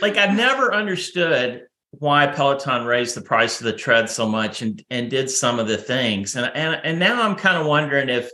like, 0.00 0.16
I've 0.16 0.36
never 0.36 0.72
understood 0.72 1.62
why 1.92 2.26
Peloton 2.28 2.86
raised 2.86 3.16
the 3.16 3.20
price 3.22 3.60
of 3.60 3.64
the 3.64 3.72
tread 3.72 4.08
so 4.08 4.28
much 4.28 4.62
and 4.62 4.82
and 4.90 5.10
did 5.10 5.28
some 5.28 5.58
of 5.58 5.68
the 5.68 5.76
things, 5.76 6.36
and 6.36 6.50
and 6.54 6.80
and 6.84 6.98
now 6.98 7.22
I'm 7.22 7.36
kind 7.36 7.58
of 7.58 7.66
wondering 7.66 8.08
if 8.08 8.30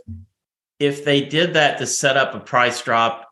if 0.79 1.03
they 1.03 1.21
did 1.21 1.53
that 1.55 1.77
to 1.79 1.87
set 1.87 2.17
up 2.17 2.35
a 2.35 2.39
price 2.39 2.81
drop, 2.81 3.27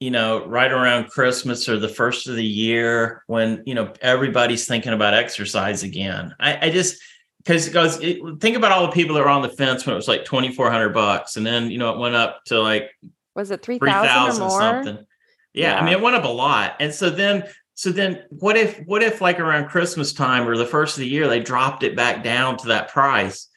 you 0.00 0.10
know, 0.10 0.46
right 0.46 0.70
around 0.70 1.08
Christmas 1.08 1.68
or 1.68 1.78
the 1.78 1.88
first 1.88 2.28
of 2.28 2.36
the 2.36 2.44
year 2.44 3.24
when, 3.26 3.64
you 3.66 3.74
know, 3.74 3.92
everybody's 4.00 4.66
thinking 4.66 4.92
about 4.92 5.12
exercise 5.12 5.82
again. 5.82 6.34
I, 6.38 6.68
I 6.68 6.70
just, 6.70 7.02
because 7.38 7.66
because 7.66 7.98
think 7.98 8.56
about 8.56 8.72
all 8.72 8.86
the 8.86 8.92
people 8.92 9.16
that 9.16 9.24
were 9.24 9.28
on 9.28 9.42
the 9.42 9.48
fence 9.48 9.84
when 9.84 9.92
it 9.92 9.96
was 9.96 10.08
like 10.08 10.24
2400 10.24 10.90
bucks 10.90 11.36
and 11.36 11.44
then 11.44 11.70
you 11.70 11.76
know 11.76 11.92
it 11.92 11.98
went 11.98 12.14
up 12.14 12.42
to 12.46 12.58
like 12.58 12.90
was 13.34 13.50
it 13.50 13.62
3000 13.62 14.42
or 14.42 14.48
more? 14.48 14.60
something. 14.60 15.06
Yeah, 15.52 15.74
yeah, 15.74 15.78
i 15.78 15.84
mean 15.84 15.92
it 15.92 16.00
went 16.00 16.16
up 16.16 16.24
a 16.24 16.28
lot. 16.28 16.76
And 16.80 16.94
so 16.94 17.10
then 17.10 17.44
so 17.74 17.90
then 17.90 18.22
what 18.30 18.56
if 18.56 18.78
what 18.86 19.02
if 19.02 19.20
like 19.20 19.40
around 19.40 19.68
christmas 19.68 20.12
time 20.12 20.48
or 20.48 20.56
the 20.56 20.66
first 20.66 20.96
of 20.96 21.00
the 21.00 21.08
year 21.08 21.28
they 21.28 21.40
dropped 21.40 21.82
it 21.82 21.96
back 21.96 22.22
down 22.22 22.56
to 22.56 22.68
that 22.68 22.88
price 22.88 23.48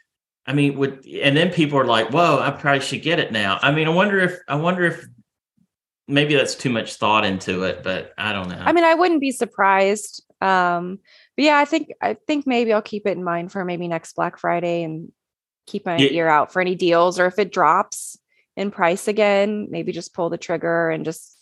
I 0.48 0.54
mean, 0.54 0.78
would 0.78 1.06
and 1.06 1.36
then 1.36 1.52
people 1.52 1.78
are 1.78 1.86
like, 1.86 2.10
"Whoa, 2.12 2.40
I 2.40 2.52
probably 2.52 2.80
should 2.80 3.02
get 3.02 3.20
it 3.20 3.34
now." 3.34 3.60
I 3.62 3.72
mean, 3.72 3.86
I 3.86 3.90
wonder 3.90 4.20
if 4.22 4.40
I 4.48 4.56
wonder 4.56 4.86
if 4.86 5.06
maybe 6.08 6.36
that's 6.36 6.56
too 6.56 6.70
much 6.70 6.96
thought 6.96 7.26
into 7.26 7.64
it, 7.64 7.84
but 7.84 8.14
I 8.18 8.32
don't 8.32 8.48
know. 8.48 8.58
I 8.58 8.72
mean, 8.72 8.86
I 8.86 8.94
wouldn't 8.94 9.20
be 9.20 9.32
surprised. 9.32 10.24
Um, 10.40 11.00
but 11.36 11.44
yeah, 11.44 11.58
I 11.58 11.66
think 11.66 11.92
I 12.02 12.14
think 12.14 12.48
maybe 12.48 12.72
I'll 12.72 12.82
keep 12.82 13.06
it 13.06 13.18
in 13.18 13.26
mind 13.26 13.52
for 13.52 13.66
maybe 13.66 13.90
next 13.90 14.16
Black 14.16 14.38
Friday 14.38 14.84
and 14.84 15.12
keep 15.66 15.86
my 15.86 15.98
yeah. 15.98 16.12
ear 16.12 16.28
out 16.30 16.54
for 16.54 16.62
any 16.62 16.76
deals, 16.76 17.20
or 17.20 17.26
if 17.26 17.38
it 17.40 17.52
drops 17.52 18.18
in 18.56 18.72
price 18.72 19.10
again, 19.10 19.68
maybe 19.70 19.92
just 19.92 20.14
pull 20.14 20.30
the 20.30 20.38
trigger 20.38 20.90
and 20.90 21.04
just 21.04 21.37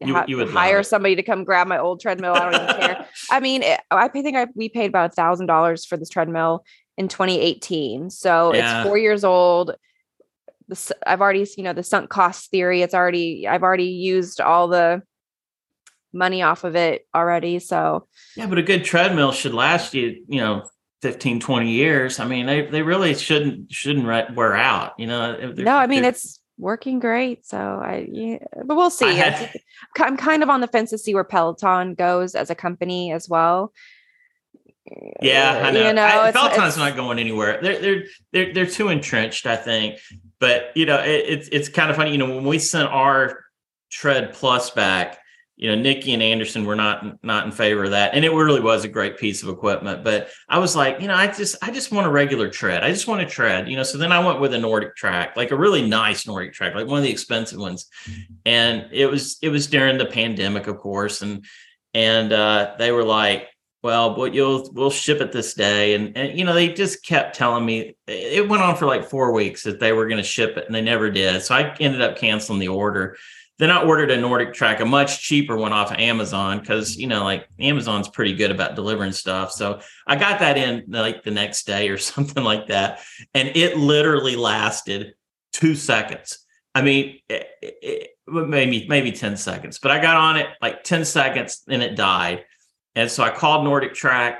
you, 0.00 0.14
ha- 0.14 0.24
you 0.28 0.46
hire 0.46 0.82
somebody 0.82 1.16
to 1.16 1.22
come 1.22 1.44
grab 1.44 1.66
my 1.66 1.78
old 1.78 2.00
treadmill. 2.00 2.34
I 2.34 2.50
don't 2.50 2.62
even 2.62 2.76
care. 2.76 3.06
I 3.30 3.40
mean, 3.40 3.62
it, 3.62 3.80
I 3.90 4.08
think 4.08 4.36
I 4.36 4.46
we 4.54 4.68
paid 4.68 4.86
about 4.86 5.10
a 5.10 5.14
thousand 5.14 5.46
dollars 5.46 5.84
for 5.84 5.96
this 5.96 6.08
treadmill 6.08 6.64
in 6.96 7.08
2018. 7.08 8.10
So 8.10 8.54
yeah. 8.54 8.80
it's 8.80 8.88
four 8.88 8.98
years 8.98 9.24
old. 9.24 9.74
I've 11.06 11.20
already, 11.20 11.46
you 11.56 11.64
know, 11.64 11.72
the 11.72 11.82
sunk 11.82 12.08
cost 12.08 12.50
theory. 12.50 12.82
It's 12.82 12.94
already, 12.94 13.46
I've 13.46 13.62
already 13.62 13.86
used 13.86 14.40
all 14.40 14.68
the 14.68 15.02
money 16.12 16.42
off 16.42 16.64
of 16.64 16.76
it 16.76 17.06
already. 17.14 17.58
So 17.58 18.06
yeah, 18.36 18.46
but 18.46 18.58
a 18.58 18.62
good 18.62 18.84
treadmill 18.84 19.32
should 19.32 19.54
last 19.54 19.94
you, 19.94 20.24
you 20.28 20.40
know, 20.40 20.64
15, 21.02 21.40
20 21.40 21.70
years. 21.70 22.20
I 22.20 22.26
mean, 22.26 22.46
they, 22.46 22.62
they 22.62 22.82
really 22.82 23.14
shouldn't, 23.14 23.72
shouldn't 23.72 24.36
wear 24.36 24.54
out, 24.54 24.92
you 24.98 25.06
know? 25.06 25.52
No, 25.56 25.76
I 25.76 25.86
mean, 25.86 26.04
it's 26.04 26.40
working 26.58 26.98
great. 26.98 27.46
So 27.46 27.58
I, 27.58 28.06
yeah, 28.10 28.38
but 28.64 28.76
we'll 28.76 28.90
see. 28.90 29.14
Had, 29.14 29.52
I'm 29.98 30.16
kind 30.16 30.42
of 30.42 30.50
on 30.50 30.60
the 30.60 30.68
fence 30.68 30.90
to 30.90 30.98
see 30.98 31.14
where 31.14 31.24
Peloton 31.24 31.94
goes 31.94 32.34
as 32.34 32.50
a 32.50 32.54
company 32.54 33.12
as 33.12 33.28
well. 33.28 33.72
Yeah, 35.20 35.62
I 35.64 35.70
know. 35.70 35.88
You 35.88 35.92
know 35.92 36.04
I, 36.04 36.32
Peloton's 36.32 36.68
it's, 36.68 36.76
not 36.76 36.96
going 36.96 37.18
anywhere. 37.18 37.60
They're 37.62 37.80
they're 37.80 38.04
they're 38.32 38.52
they're 38.52 38.66
too 38.66 38.88
entrenched, 38.88 39.46
I 39.46 39.56
think. 39.56 39.98
But 40.38 40.72
you 40.74 40.86
know, 40.86 40.98
it, 40.98 41.24
it's 41.26 41.48
it's 41.52 41.68
kind 41.68 41.90
of 41.90 41.96
funny. 41.96 42.12
You 42.12 42.18
know, 42.18 42.34
when 42.34 42.44
we 42.44 42.58
sent 42.58 42.88
our 42.88 43.44
Tread 43.90 44.32
Plus 44.32 44.70
back, 44.70 45.18
you 45.62 45.68
know, 45.68 45.80
Nikki 45.80 46.12
and 46.12 46.24
Anderson 46.24 46.64
were 46.64 46.74
not 46.74 47.22
not 47.22 47.46
in 47.46 47.52
favor 47.52 47.84
of 47.84 47.92
that, 47.92 48.14
and 48.14 48.24
it 48.24 48.32
really 48.32 48.60
was 48.60 48.84
a 48.84 48.88
great 48.88 49.16
piece 49.16 49.44
of 49.44 49.48
equipment. 49.48 50.02
But 50.02 50.28
I 50.48 50.58
was 50.58 50.74
like, 50.74 51.00
you 51.00 51.06
know, 51.06 51.14
I 51.14 51.28
just 51.28 51.54
I 51.62 51.70
just 51.70 51.92
want 51.92 52.04
a 52.04 52.10
regular 52.10 52.48
tread. 52.48 52.82
I 52.82 52.90
just 52.90 53.06
want 53.06 53.20
a 53.20 53.26
tread, 53.26 53.68
you 53.68 53.76
know. 53.76 53.84
So 53.84 53.96
then 53.96 54.10
I 54.10 54.18
went 54.18 54.40
with 54.40 54.54
a 54.54 54.56
NordicTrack, 54.56 55.36
like 55.36 55.52
a 55.52 55.56
really 55.56 55.88
nice 55.88 56.24
NordicTrack, 56.24 56.74
like 56.74 56.88
one 56.88 56.98
of 56.98 57.04
the 57.04 57.12
expensive 57.12 57.60
ones. 57.60 57.86
And 58.44 58.88
it 58.90 59.06
was 59.06 59.38
it 59.40 59.50
was 59.50 59.68
during 59.68 59.98
the 59.98 60.06
pandemic, 60.06 60.66
of 60.66 60.78
course, 60.78 61.22
and 61.22 61.44
and 61.94 62.32
uh, 62.32 62.74
they 62.80 62.90
were 62.90 63.04
like 63.04 63.48
well, 63.84 64.14
but 64.14 64.32
you'll 64.32 64.68
we'll 64.72 64.90
ship 64.90 65.20
it 65.20 65.32
this 65.32 65.54
day, 65.54 65.94
and 65.94 66.16
and 66.16 66.36
you 66.38 66.44
know 66.44 66.54
they 66.54 66.72
just 66.72 67.04
kept 67.04 67.36
telling 67.36 67.64
me 67.64 67.96
it 68.06 68.48
went 68.48 68.62
on 68.62 68.76
for 68.76 68.86
like 68.86 69.08
four 69.08 69.32
weeks 69.32 69.62
that 69.64 69.80
they 69.80 69.92
were 69.92 70.06
going 70.06 70.18
to 70.18 70.24
ship 70.24 70.56
it, 70.56 70.66
and 70.66 70.74
they 70.74 70.80
never 70.80 71.10
did. 71.10 71.42
So 71.42 71.54
I 71.54 71.74
ended 71.80 72.00
up 72.00 72.16
canceling 72.16 72.58
the 72.58 72.68
order. 72.68 73.16
Then 73.62 73.70
I 73.70 73.84
ordered 73.84 74.10
a 74.10 74.18
NordicTrack, 74.18 74.80
a 74.80 74.84
much 74.84 75.22
cheaper 75.22 75.56
one 75.56 75.72
off 75.72 75.92
of 75.92 75.98
Amazon 75.98 76.58
because 76.58 76.96
you 76.96 77.06
know 77.06 77.22
like 77.22 77.46
Amazon's 77.60 78.08
pretty 78.08 78.34
good 78.34 78.50
about 78.50 78.74
delivering 78.74 79.12
stuff. 79.12 79.52
So 79.52 79.80
I 80.06 80.16
got 80.16 80.40
that 80.40 80.58
in 80.58 80.84
like 80.88 81.22
the 81.22 81.30
next 81.30 81.64
day 81.64 81.88
or 81.88 81.98
something 82.12 82.42
like 82.42 82.66
that, 82.66 83.00
and 83.34 83.48
it 83.54 83.76
literally 83.76 84.34
lasted 84.34 85.14
two 85.52 85.76
seconds. 85.76 86.44
I 86.74 86.82
mean, 86.82 87.20
it, 87.28 87.46
it, 87.62 88.10
maybe 88.26 88.88
maybe 88.88 89.12
ten 89.12 89.36
seconds, 89.36 89.78
but 89.78 89.92
I 89.92 90.00
got 90.02 90.16
on 90.16 90.38
it 90.38 90.48
like 90.60 90.82
ten 90.82 91.04
seconds, 91.04 91.62
and 91.68 91.82
it 91.82 91.94
died 91.94 92.44
and 92.94 93.10
so 93.10 93.22
I 93.22 93.30
called 93.30 93.66
NordicTrack. 93.66 94.36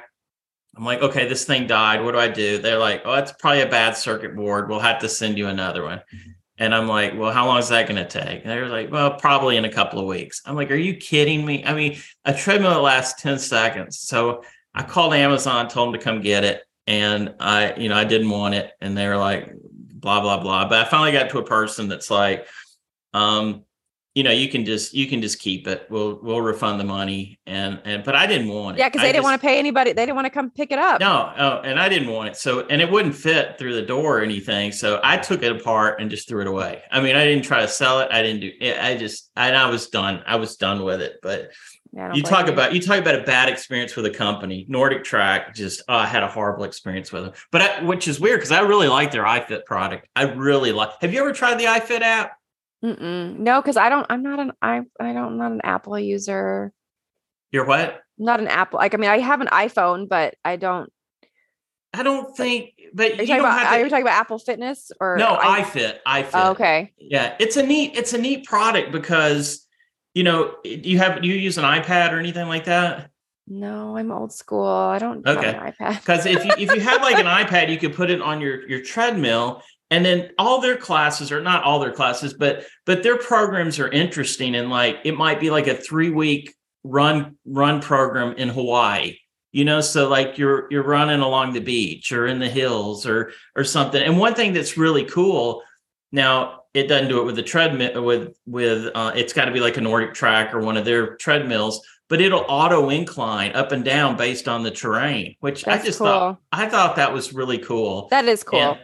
I'm 0.76 0.84
like, 0.84 1.02
okay, 1.02 1.28
this 1.28 1.44
thing 1.44 1.66
died. 1.66 2.02
What 2.02 2.12
do 2.12 2.18
I 2.18 2.28
do? 2.28 2.58
They're 2.58 2.78
like, 2.78 3.02
oh, 3.04 3.14
it's 3.14 3.32
probably 3.32 3.62
a 3.62 3.68
bad 3.68 3.96
circuit 3.96 4.34
board. 4.34 4.68
We'll 4.68 4.80
have 4.80 5.00
to 5.00 5.08
send 5.08 5.36
you 5.36 5.48
another 5.48 5.82
one. 5.82 6.00
And 6.58 6.74
I'm 6.74 6.86
like, 6.86 7.18
well, 7.18 7.32
how 7.32 7.46
long 7.46 7.58
is 7.58 7.68
that 7.70 7.88
going 7.88 8.02
to 8.02 8.08
take? 8.08 8.42
And 8.42 8.50
they're 8.50 8.68
like, 8.68 8.90
well, 8.90 9.14
probably 9.14 9.56
in 9.56 9.64
a 9.64 9.72
couple 9.72 9.98
of 9.98 10.06
weeks. 10.06 10.42
I'm 10.44 10.54
like, 10.54 10.70
are 10.70 10.76
you 10.76 10.94
kidding 10.96 11.44
me? 11.44 11.64
I 11.64 11.74
mean, 11.74 11.98
a 12.24 12.34
treadmill 12.34 12.82
lasts 12.82 13.22
10 13.22 13.38
seconds. 13.38 13.98
So 14.00 14.42
I 14.74 14.82
called 14.82 15.14
Amazon, 15.14 15.68
told 15.68 15.88
them 15.88 16.00
to 16.00 16.04
come 16.04 16.20
get 16.20 16.44
it. 16.44 16.62
And 16.86 17.34
I, 17.40 17.74
you 17.76 17.88
know, 17.88 17.96
I 17.96 18.04
didn't 18.04 18.30
want 18.30 18.54
it. 18.54 18.72
And 18.80 18.96
they 18.96 19.08
were 19.08 19.16
like, 19.16 19.52
blah, 19.54 20.20
blah, 20.20 20.40
blah. 20.40 20.68
But 20.68 20.86
I 20.86 20.88
finally 20.88 21.12
got 21.12 21.30
to 21.30 21.38
a 21.38 21.44
person 21.44 21.88
that's 21.88 22.10
like, 22.10 22.46
um, 23.14 23.64
you 24.14 24.22
know, 24.22 24.30
you 24.30 24.48
can 24.48 24.64
just 24.66 24.92
you 24.92 25.06
can 25.06 25.22
just 25.22 25.38
keep 25.38 25.66
it. 25.66 25.86
We'll 25.88 26.20
we'll 26.22 26.42
refund 26.42 26.78
the 26.78 26.84
money 26.84 27.38
and 27.46 27.80
and 27.84 28.04
but 28.04 28.14
I 28.14 28.26
didn't 28.26 28.48
want 28.48 28.76
it. 28.76 28.80
Yeah, 28.80 28.88
because 28.88 29.00
they 29.00 29.08
I 29.08 29.12
didn't 29.12 29.24
want 29.24 29.40
to 29.40 29.46
pay 29.46 29.58
anybody. 29.58 29.92
They 29.92 30.02
didn't 30.02 30.16
want 30.16 30.26
to 30.26 30.30
come 30.30 30.50
pick 30.50 30.70
it 30.70 30.78
up. 30.78 31.00
No, 31.00 31.32
oh, 31.38 31.60
and 31.64 31.80
I 31.80 31.88
didn't 31.88 32.10
want 32.10 32.28
it. 32.28 32.36
So 32.36 32.66
and 32.66 32.82
it 32.82 32.90
wouldn't 32.90 33.14
fit 33.14 33.58
through 33.58 33.74
the 33.74 33.82
door 33.82 34.18
or 34.18 34.22
anything. 34.22 34.70
So 34.72 35.00
I 35.02 35.16
took 35.16 35.42
it 35.42 35.50
apart 35.50 36.00
and 36.00 36.10
just 36.10 36.28
threw 36.28 36.42
it 36.42 36.46
away. 36.46 36.82
I 36.90 37.00
mean, 37.00 37.16
I 37.16 37.24
didn't 37.24 37.44
try 37.44 37.62
to 37.62 37.68
sell 37.68 38.00
it. 38.00 38.08
I 38.10 38.22
didn't 38.22 38.40
do 38.40 38.50
it. 38.60 38.78
I 38.78 38.96
just 38.98 39.30
and 39.34 39.56
I 39.56 39.70
was 39.70 39.88
done. 39.88 40.22
I 40.26 40.36
was 40.36 40.56
done 40.56 40.84
with 40.84 41.00
it. 41.00 41.14
But 41.22 41.52
yeah, 41.94 42.12
you 42.12 42.22
talk 42.22 42.48
about 42.48 42.74
you 42.74 42.82
talk 42.82 42.98
about 42.98 43.14
a 43.14 43.22
bad 43.22 43.48
experience 43.48 43.96
with 43.96 44.04
a 44.04 44.10
company. 44.10 44.66
NordicTrack 44.68 45.54
just 45.54 45.82
oh, 45.88 45.94
I 45.94 46.06
had 46.06 46.22
a 46.22 46.28
horrible 46.28 46.64
experience 46.64 47.12
with 47.12 47.24
them. 47.24 47.32
But 47.50 47.62
I, 47.62 47.82
which 47.82 48.08
is 48.08 48.20
weird 48.20 48.40
because 48.40 48.52
I 48.52 48.60
really 48.60 48.88
like 48.88 49.10
their 49.10 49.24
iFit 49.24 49.64
product. 49.64 50.06
I 50.14 50.24
really 50.24 50.72
like. 50.72 50.90
Have 51.00 51.14
you 51.14 51.20
ever 51.20 51.32
tried 51.32 51.58
the 51.58 51.64
iFit 51.64 52.02
app? 52.02 52.32
Mm-mm. 52.84 53.38
No, 53.38 53.60
because 53.60 53.76
I 53.76 53.88
don't. 53.88 54.06
I'm 54.10 54.22
not 54.22 54.40
an. 54.40 54.52
I. 54.60 54.82
I 54.98 55.12
don't. 55.12 55.16
I'm 55.32 55.38
not 55.38 55.52
an 55.52 55.60
Apple 55.64 55.98
user. 55.98 56.72
You're 57.50 57.66
what? 57.66 58.02
not 58.22 58.40
an 58.40 58.48
Apple. 58.48 58.78
Like 58.78 58.94
I 58.94 58.96
mean, 58.96 59.10
I 59.10 59.18
have 59.18 59.40
an 59.40 59.48
iPhone, 59.48 60.08
but 60.08 60.34
I 60.44 60.56
don't. 60.56 60.90
I 61.94 62.02
don't 62.02 62.34
think. 62.36 62.70
But 62.94 63.20
are 63.20 63.22
you, 63.22 63.34
you 63.34 63.40
about, 63.40 63.62
to, 63.62 63.68
are 63.68 63.80
you 63.80 63.88
talking 63.88 64.04
about 64.04 64.18
Apple 64.18 64.38
Fitness 64.38 64.90
or 65.00 65.16
no? 65.18 65.36
I, 65.40 65.62
iFit. 65.62 65.98
iFit. 66.06 66.30
Oh, 66.34 66.50
okay. 66.52 66.92
Yeah, 66.98 67.34
it's 67.38 67.56
a 67.56 67.62
neat. 67.62 67.96
It's 67.96 68.12
a 68.12 68.18
neat 68.18 68.46
product 68.46 68.92
because 68.92 69.66
you 70.14 70.24
know 70.24 70.54
you 70.64 70.98
have 70.98 71.24
you 71.24 71.34
use 71.34 71.58
an 71.58 71.64
iPad 71.64 72.12
or 72.12 72.18
anything 72.18 72.48
like 72.48 72.64
that. 72.64 73.10
No, 73.48 73.96
I'm 73.96 74.12
old 74.12 74.32
school. 74.32 74.64
I 74.64 74.98
don't 74.98 75.26
okay. 75.26 75.52
have 75.52 75.62
an 75.62 75.72
iPad. 75.72 76.00
Because 76.00 76.26
if 76.26 76.44
you 76.44 76.52
if 76.56 76.74
you 76.74 76.80
had 76.80 77.02
like 77.02 77.18
an 77.18 77.26
iPad, 77.46 77.70
you 77.70 77.78
could 77.78 77.94
put 77.94 78.10
it 78.10 78.22
on 78.22 78.40
your 78.40 78.66
your 78.68 78.82
treadmill 78.82 79.62
and 79.92 80.04
then 80.04 80.30
all 80.38 80.60
their 80.60 80.76
classes 80.76 81.30
or 81.30 81.40
not 81.40 81.62
all 81.62 81.78
their 81.78 81.92
classes 81.92 82.32
but 82.34 82.64
but 82.86 83.02
their 83.02 83.18
programs 83.18 83.78
are 83.78 83.88
interesting 83.88 84.54
and 84.54 84.70
like 84.70 84.98
it 85.04 85.16
might 85.16 85.38
be 85.38 85.50
like 85.50 85.66
a 85.66 85.74
three 85.74 86.10
week 86.10 86.54
run 86.82 87.36
run 87.44 87.80
program 87.80 88.34
in 88.36 88.48
hawaii 88.48 89.16
you 89.54 89.66
know? 89.66 89.82
So 89.82 90.08
like 90.08 90.38
you're 90.38 90.66
you're 90.70 90.82
running 90.82 91.20
along 91.20 91.52
the 91.52 91.60
beach 91.60 92.10
or 92.10 92.26
in 92.26 92.38
the 92.38 92.48
hills 92.48 93.06
or 93.06 93.32
or 93.54 93.64
something. 93.64 94.02
And 94.02 94.18
one 94.18 94.34
thing 94.34 94.54
that's 94.54 94.78
really 94.78 95.04
cool 95.04 95.62
now 96.12 96.60
it 96.74 96.86
doesn't 96.86 97.08
do 97.08 97.20
it 97.20 97.24
with 97.24 97.36
the 97.36 97.42
treadmill 97.42 98.02
with 98.04 98.36
with 98.46 98.90
uh, 98.94 99.12
it's 99.14 99.32
got 99.32 99.46
to 99.46 99.52
be 99.52 99.60
like 99.60 99.76
a 99.76 99.80
NordicTrack 99.80 100.52
or 100.52 100.60
one 100.60 100.76
of 100.76 100.84
their 100.84 101.16
treadmills 101.16 101.84
but 102.08 102.20
it'll 102.20 102.44
auto 102.48 102.90
incline 102.90 103.52
up 103.52 103.72
and 103.72 103.84
down 103.84 104.16
based 104.16 104.46
on 104.46 104.62
the 104.62 104.70
terrain 104.70 105.34
which 105.40 105.64
that's 105.64 105.82
i 105.82 105.86
just 105.86 105.98
cool. 105.98 106.06
thought 106.06 106.40
i 106.52 106.68
thought 106.68 106.96
that 106.96 107.12
was 107.12 107.32
really 107.32 107.58
cool. 107.58 108.08
That 108.10 108.26
is 108.26 108.44
cool. 108.44 108.60
And, 108.60 108.78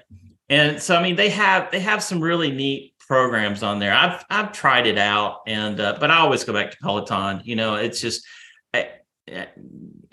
and 0.48 0.80
so 0.80 0.96
I 0.96 1.02
mean 1.02 1.16
they 1.16 1.30
have 1.30 1.70
they 1.70 1.80
have 1.80 2.02
some 2.02 2.20
really 2.20 2.50
neat 2.50 2.94
programs 3.08 3.62
on 3.62 3.78
there. 3.78 3.92
I've 3.92 4.24
I've 4.30 4.52
tried 4.52 4.86
it 4.86 4.98
out 4.98 5.40
and 5.46 5.80
uh, 5.80 5.96
but 5.98 6.10
I 6.10 6.18
always 6.18 6.44
go 6.44 6.52
back 6.52 6.70
to 6.70 6.76
Peloton. 6.78 7.42
You 7.44 7.56
know, 7.56 7.74
it's 7.74 8.00
just 8.00 8.26
I 8.72 8.90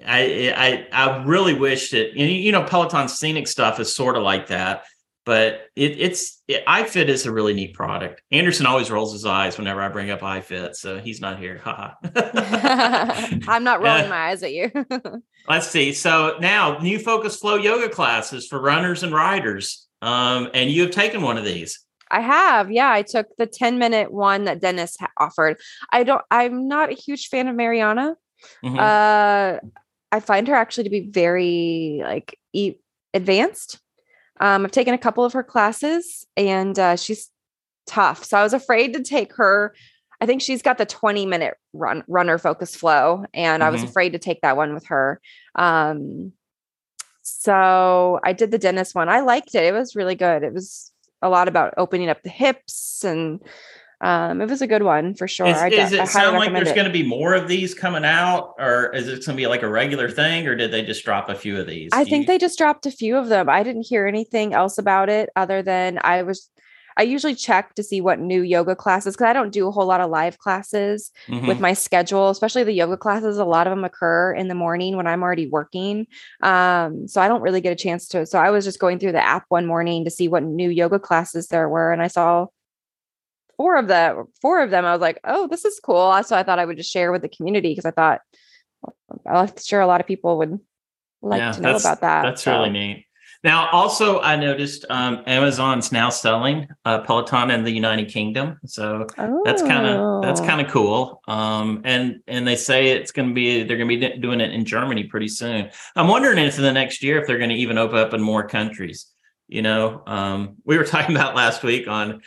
I 0.06 0.88
I, 0.92 1.24
really 1.24 1.54
wish 1.54 1.92
that 1.92 2.14
you 2.16 2.52
know 2.52 2.64
Peloton 2.64 3.08
scenic 3.08 3.48
stuff 3.48 3.80
is 3.80 3.96
sort 3.96 4.16
of 4.16 4.24
like 4.24 4.48
that. 4.48 4.86
But 5.26 5.62
it, 5.76 6.00
it's 6.00 6.44
it, 6.48 6.64
iFit 6.68 7.08
is 7.08 7.26
a 7.26 7.32
really 7.32 7.56
neat 7.56 7.74
product. 7.74 8.22
Anderson 8.32 8.68
always 8.68 8.92
rolls 8.92 9.12
his 9.12 9.26
eyes 9.26 9.58
whenever 9.58 9.82
I 9.82 9.90
bring 9.90 10.12
up 10.12 10.20
iFit, 10.20 10.76
so 10.76 11.00
he's 11.00 11.20
not 11.20 11.40
here. 11.40 11.60
I'm 11.66 13.64
not 13.64 13.82
rolling 13.82 14.06
uh, 14.06 14.10
my 14.10 14.30
eyes 14.30 14.44
at 14.44 14.54
you. 14.54 14.72
let's 15.50 15.68
see. 15.68 15.94
So 15.94 16.38
now, 16.40 16.78
new 16.78 17.00
Focus 17.00 17.38
Flow 17.38 17.56
yoga 17.56 17.90
classes 17.90 18.46
for 18.48 18.62
runners 18.62 19.02
and 19.02 19.12
riders. 19.12 19.85
Um, 20.06 20.50
and 20.54 20.70
you 20.70 20.84
have 20.84 20.92
taken 20.92 21.22
one 21.22 21.38
of 21.38 21.46
these. 21.46 21.80
I 22.12 22.22
have. 22.22 22.72
Yeah, 22.72 22.92
I 22.92 23.02
took 23.02 23.28
the 23.38 23.48
10 23.48 23.80
minute 23.80 24.12
one 24.12 24.46
that 24.46 24.62
Denis 24.62 24.98
offered. 25.18 25.58
I 25.92 26.04
don't 26.04 26.22
I'm 26.30 26.68
not 26.68 26.92
a 26.92 26.96
huge 26.96 27.30
fan 27.30 27.48
of 27.48 27.56
Mariana. 27.56 28.16
Mm-hmm. 28.64 28.78
Uh 28.80 29.68
I 30.12 30.20
find 30.20 30.48
her 30.48 30.56
actually 30.56 30.86
to 30.86 30.90
be 30.90 31.10
very 31.10 32.00
like 32.04 32.40
e- 32.54 32.76
advanced. 33.14 33.80
Um, 34.40 34.64
I've 34.64 34.72
taken 34.72 34.94
a 34.94 35.00
couple 35.00 35.26
of 35.26 35.34
her 35.34 35.44
classes 35.44 36.26
and 36.38 36.78
uh, 36.78 36.96
she's 36.96 37.30
tough. 37.86 38.24
So 38.24 38.38
I 38.38 38.44
was 38.44 38.54
afraid 38.54 38.94
to 38.94 39.04
take 39.04 39.36
her. 39.36 39.74
I 40.22 40.26
think 40.26 40.42
she's 40.42 40.62
got 40.62 40.78
the 40.78 40.86
20 40.86 41.26
minute 41.26 41.56
run 41.74 42.04
runner 42.08 42.38
focus 42.38 42.76
flow 42.76 43.26
and 43.34 43.62
mm-hmm. 43.62 43.68
I 43.68 43.70
was 43.72 43.82
mm-hmm. 43.82 43.90
afraid 43.90 44.14
to 44.14 44.20
take 44.20 44.42
that 44.42 44.56
one 44.56 44.74
with 44.74 44.86
her. 44.88 45.20
Um, 45.56 46.32
so 47.28 48.20
I 48.24 48.34
did 48.34 48.52
the 48.52 48.58
Denis 48.58 48.94
one. 48.94 49.10
I 49.10 49.22
liked 49.22 49.56
it. 49.56 49.64
It 49.64 49.74
was 49.74 49.96
really 49.96 50.16
good. 50.16 50.44
It 50.44 50.54
was 50.54 50.92
a 51.22 51.30
lot 51.30 51.48
about 51.48 51.74
opening 51.78 52.10
up 52.10 52.22
the 52.22 52.30
hips 52.30 53.04
and 53.04 53.42
um, 54.02 54.42
it 54.42 54.50
was 54.50 54.62
a 54.62 54.68
good 54.68 54.84
one 54.84 55.16
for 55.16 55.28
sure. 55.28 55.48
Is, 55.48 55.58
I, 55.58 55.70
does 55.70 55.92
it 55.92 56.02
I 56.02 56.06
sound 56.06 56.36
like 56.36 56.52
there's 56.54 56.74
going 56.74 56.86
to 56.86 56.92
be 56.92 57.02
more 57.02 57.34
of 57.34 57.48
these 57.48 57.74
coming 57.74 58.06
out, 58.06 58.54
or 58.60 58.94
is 58.94 59.08
it 59.08 59.26
going 59.26 59.36
to 59.38 59.42
be 59.42 59.48
like 59.48 59.64
a 59.64 59.70
regular 59.70 60.10
thing, 60.10 60.48
or 60.48 60.56
did 60.56 60.72
they 60.72 60.84
just 60.84 61.04
drop 61.06 61.30
a 61.30 61.36
few 61.36 61.58
of 61.58 61.66
these? 61.66 61.90
I 61.94 62.04
Do 62.04 62.10
think 62.10 62.24
you... 62.24 62.28
they 62.28 62.38
just 62.38 62.58
dropped 62.58 62.86
a 62.86 62.92
few 62.92 63.16
of 63.16 63.30
them. 63.30 63.50
I 63.50 63.64
didn't 63.64 63.88
hear 63.88 64.06
anything 64.06 64.54
else 64.54 64.78
about 64.78 65.10
it 65.10 65.30
other 65.36 65.64
than 65.64 66.00
I 66.04 66.24
was 66.24 66.50
I 66.98 67.04
usually 67.04 67.36
check 67.36 67.76
to 67.76 67.84
see 67.84 68.00
what 68.00 68.20
new 68.20 68.42
yoga 68.42 68.76
classes 68.76 69.16
because 69.16 69.28
I 69.28 69.34
don't 69.34 69.52
do 69.52 69.68
a 69.68 69.72
whole 69.72 69.86
lot 69.86 70.02
of 70.02 70.10
live 70.10 70.38
classes 70.38 71.12
mm-hmm. 71.28 71.48
with 71.48 71.60
my 71.60 71.74
schedule, 71.74 72.30
especially 72.30 72.64
the 72.64 72.72
yoga 72.72 72.96
classes. 72.96 73.38
A 73.38 73.46
lot 73.46 73.68
of 73.68 73.72
them 73.72 73.84
occur 73.84 74.34
in 74.34 74.48
the 74.48 74.56
morning 74.56 74.96
when 74.96 75.08
I'm 75.08 75.22
already 75.22 75.48
working. 75.48 76.08
Um, 76.42 77.08
so 77.08 77.22
I 77.22 77.28
don't 77.28 77.42
really 77.42 77.62
get 77.62 77.74
a 77.74 77.76
chance 77.76 78.08
to. 78.10 78.26
So 78.26 78.40
I 78.40 78.50
was 78.50 78.64
just 78.64 78.80
going 78.80 79.00
through 79.00 79.12
the 79.12 79.26
app 79.26 79.46
one 79.50 79.66
morning 79.66 80.06
to 80.06 80.12
see 80.12 80.28
what 80.28 80.44
new 80.44 80.70
yoga 80.70 81.00
classes 81.00 81.48
there 81.48 81.68
were, 81.68 81.92
and 81.92 82.02
I 82.02 82.08
saw 82.08 82.48
four 83.58 83.78
of 83.78 83.88
them. 83.88 84.26
Four 84.42 84.62
of 84.62 84.70
them. 84.70 84.86
I 84.86 84.92
was 84.92 85.02
like, 85.02 85.20
oh, 85.24 85.48
this 85.48 85.66
is 85.66 85.80
cool. 85.84 86.22
So 86.24 86.36
I 86.36 86.44
thought 86.44 86.60
I 86.60 86.66
would 86.66 86.78
just 86.78 86.92
share 86.92 87.12
with 87.12 87.22
the 87.22 87.30
community 87.30 87.72
because 87.72 87.86
I 87.86 87.92
thought 87.92 88.22
I'm 89.26 89.52
sure 89.64 89.82
a 89.82 89.88
lot 89.88 90.02
of 90.02 90.08
people 90.08 90.38
would 90.38 90.60
like 91.22 91.40
yeah, 91.40 91.52
to 91.54 91.62
know 91.62 91.76
about 91.76 92.02
that. 92.02 92.24
That's 92.24 92.44
so. 92.44 92.54
really 92.54 92.70
neat. 92.70 93.05
Now, 93.46 93.70
also, 93.70 94.22
I 94.22 94.38
noticed 94.38 94.86
um, 94.90 95.22
Amazon's 95.28 95.92
now 95.92 96.10
selling 96.10 96.68
uh, 96.84 97.02
Peloton 97.02 97.52
in 97.52 97.64
the 97.64 97.70
United 97.70 98.10
Kingdom, 98.10 98.58
so 98.66 99.06
oh. 99.20 99.42
that's 99.46 99.62
kind 99.62 99.86
of 99.86 100.24
that's 100.24 100.42
kind 100.42 100.66
of 100.66 100.72
cool. 100.72 101.22
Um, 101.28 101.84
and 101.86 102.22
and 102.28 102.48
they 102.48 102.56
say 102.56 102.88
it's 102.88 103.12
going 103.12 103.30
to 103.30 103.36
be 103.36 103.62
they're 103.62 103.78
going 103.78 103.88
to 103.88 104.10
be 104.10 104.18
doing 104.18 104.42
it 104.42 104.52
in 104.52 104.66
Germany 104.66 105.04
pretty 105.04 105.28
soon. 105.28 105.70
I'm 105.96 106.08
wondering 106.08 106.40
if 106.40 106.58
in 106.58 106.64
the 106.64 106.72
next 106.72 107.04
year 107.04 107.22
if 107.22 107.28
they're 107.28 107.38
going 107.38 107.52
to 107.52 107.56
even 107.56 107.78
open 107.78 108.00
up 108.00 108.16
in 108.16 108.22
more 108.22 108.48
countries. 108.48 109.12
You 109.48 109.62
know, 109.62 110.02
um, 110.08 110.56
we 110.66 110.80
were 110.80 110.84
talking 110.96 111.16
about 111.16 111.36
last 111.36 111.62
week 111.62 111.88
on 111.88 112.24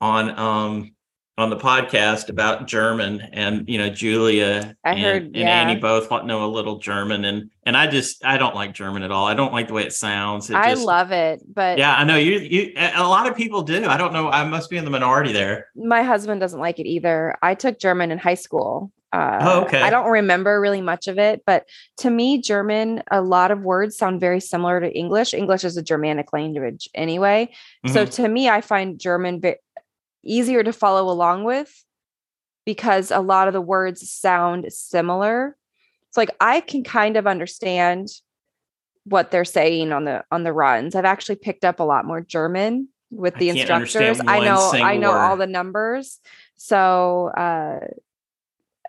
on 0.00 0.30
um, 0.38 0.93
on 1.36 1.50
the 1.50 1.56
podcast 1.56 2.28
about 2.28 2.68
German 2.68 3.20
and 3.32 3.68
you 3.68 3.76
know 3.76 3.88
Julia 3.88 4.76
I 4.84 4.90
and, 4.90 5.00
heard, 5.00 5.22
and 5.24 5.36
yeah. 5.36 5.62
Annie 5.62 5.80
both 5.80 6.08
know 6.24 6.44
a 6.44 6.46
little 6.46 6.78
German 6.78 7.24
and 7.24 7.50
and 7.64 7.76
I 7.76 7.88
just 7.88 8.24
I 8.24 8.38
don't 8.38 8.54
like 8.54 8.72
German 8.72 9.02
at 9.02 9.10
all. 9.10 9.26
I 9.26 9.34
don't 9.34 9.52
like 9.52 9.66
the 9.66 9.74
way 9.74 9.82
it 9.82 9.92
sounds. 9.92 10.48
It 10.48 10.56
I 10.56 10.70
just, 10.70 10.84
love 10.84 11.10
it, 11.10 11.42
but 11.52 11.78
yeah, 11.78 11.96
I 11.96 12.04
know 12.04 12.16
you 12.16 12.38
you 12.38 12.72
a 12.76 13.08
lot 13.08 13.28
of 13.28 13.36
people 13.36 13.62
do. 13.62 13.84
I 13.84 13.96
don't 13.96 14.12
know. 14.12 14.28
I 14.28 14.44
must 14.44 14.70
be 14.70 14.76
in 14.76 14.84
the 14.84 14.90
minority 14.90 15.32
there. 15.32 15.68
My 15.74 16.02
husband 16.02 16.40
doesn't 16.40 16.60
like 16.60 16.78
it 16.78 16.86
either. 16.86 17.36
I 17.42 17.54
took 17.54 17.80
German 17.80 18.12
in 18.12 18.18
high 18.18 18.34
school. 18.34 18.92
Uh, 19.12 19.38
oh, 19.42 19.60
okay. 19.62 19.80
I 19.80 19.90
don't 19.90 20.10
remember 20.10 20.60
really 20.60 20.80
much 20.80 21.06
of 21.06 21.20
it, 21.20 21.42
but 21.46 21.68
to 21.98 22.10
me, 22.10 22.40
German, 22.40 23.00
a 23.12 23.22
lot 23.22 23.52
of 23.52 23.60
words 23.62 23.96
sound 23.96 24.18
very 24.18 24.40
similar 24.40 24.80
to 24.80 24.90
English. 24.92 25.34
English 25.34 25.62
is 25.62 25.76
a 25.76 25.82
Germanic 25.82 26.32
language 26.32 26.88
anyway. 26.96 27.48
Mm-hmm. 27.86 27.94
So 27.94 28.06
to 28.06 28.28
me, 28.28 28.48
I 28.48 28.60
find 28.60 28.98
German 28.98 29.38
easier 30.24 30.62
to 30.62 30.72
follow 30.72 31.10
along 31.10 31.44
with 31.44 31.84
because 32.64 33.10
a 33.10 33.20
lot 33.20 33.48
of 33.48 33.54
the 33.54 33.60
words 33.60 34.08
sound 34.10 34.72
similar. 34.72 35.56
It's 36.08 36.16
like 36.16 36.30
I 36.40 36.60
can 36.60 36.84
kind 36.84 37.16
of 37.16 37.26
understand 37.26 38.08
what 39.04 39.30
they're 39.30 39.44
saying 39.44 39.92
on 39.92 40.04
the 40.04 40.24
on 40.30 40.44
the 40.44 40.52
runs. 40.52 40.94
I've 40.94 41.04
actually 41.04 41.36
picked 41.36 41.64
up 41.64 41.80
a 41.80 41.84
lot 41.84 42.06
more 42.06 42.20
German 42.20 42.88
with 43.10 43.34
the 43.36 43.50
instructors. 43.50 44.20
I 44.26 44.40
know 44.40 44.70
I 44.72 44.96
know 44.96 45.10
word. 45.10 45.18
all 45.18 45.36
the 45.36 45.46
numbers. 45.46 46.20
So 46.56 47.28
uh 47.36 47.80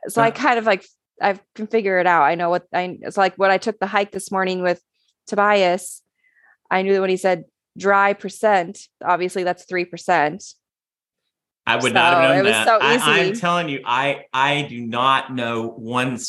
so 0.07 0.21
I 0.21 0.31
kind 0.31 0.57
of 0.57 0.65
like 0.65 0.85
I 1.21 1.39
can 1.55 1.67
figure 1.67 1.99
it 1.99 2.07
out. 2.07 2.23
I 2.23 2.35
know 2.35 2.49
what 2.49 2.65
I 2.73 2.97
it's 3.01 3.17
like 3.17 3.35
when 3.35 3.51
I 3.51 3.57
took 3.57 3.79
the 3.79 3.87
hike 3.87 4.11
this 4.11 4.31
morning 4.31 4.61
with 4.61 4.81
Tobias, 5.27 6.01
I 6.71 6.81
knew 6.81 6.93
that 6.93 7.01
when 7.01 7.09
he 7.09 7.17
said 7.17 7.45
dry 7.77 8.13
percent, 8.13 8.87
obviously 9.03 9.43
that's 9.43 9.65
three 9.65 9.85
percent. 9.85 10.43
I 11.67 11.75
would 11.75 11.83
so 11.83 11.93
not 11.93 12.13
have 12.13 12.35
known 12.35 12.45
that. 12.45 12.67
So 12.67 12.77
I, 12.79 13.19
am 13.19 13.33
telling 13.33 13.69
you, 13.69 13.81
I 13.85 14.25
I 14.33 14.63
do 14.63 14.81
not 14.81 15.33
know 15.33 15.69
one. 15.69 16.19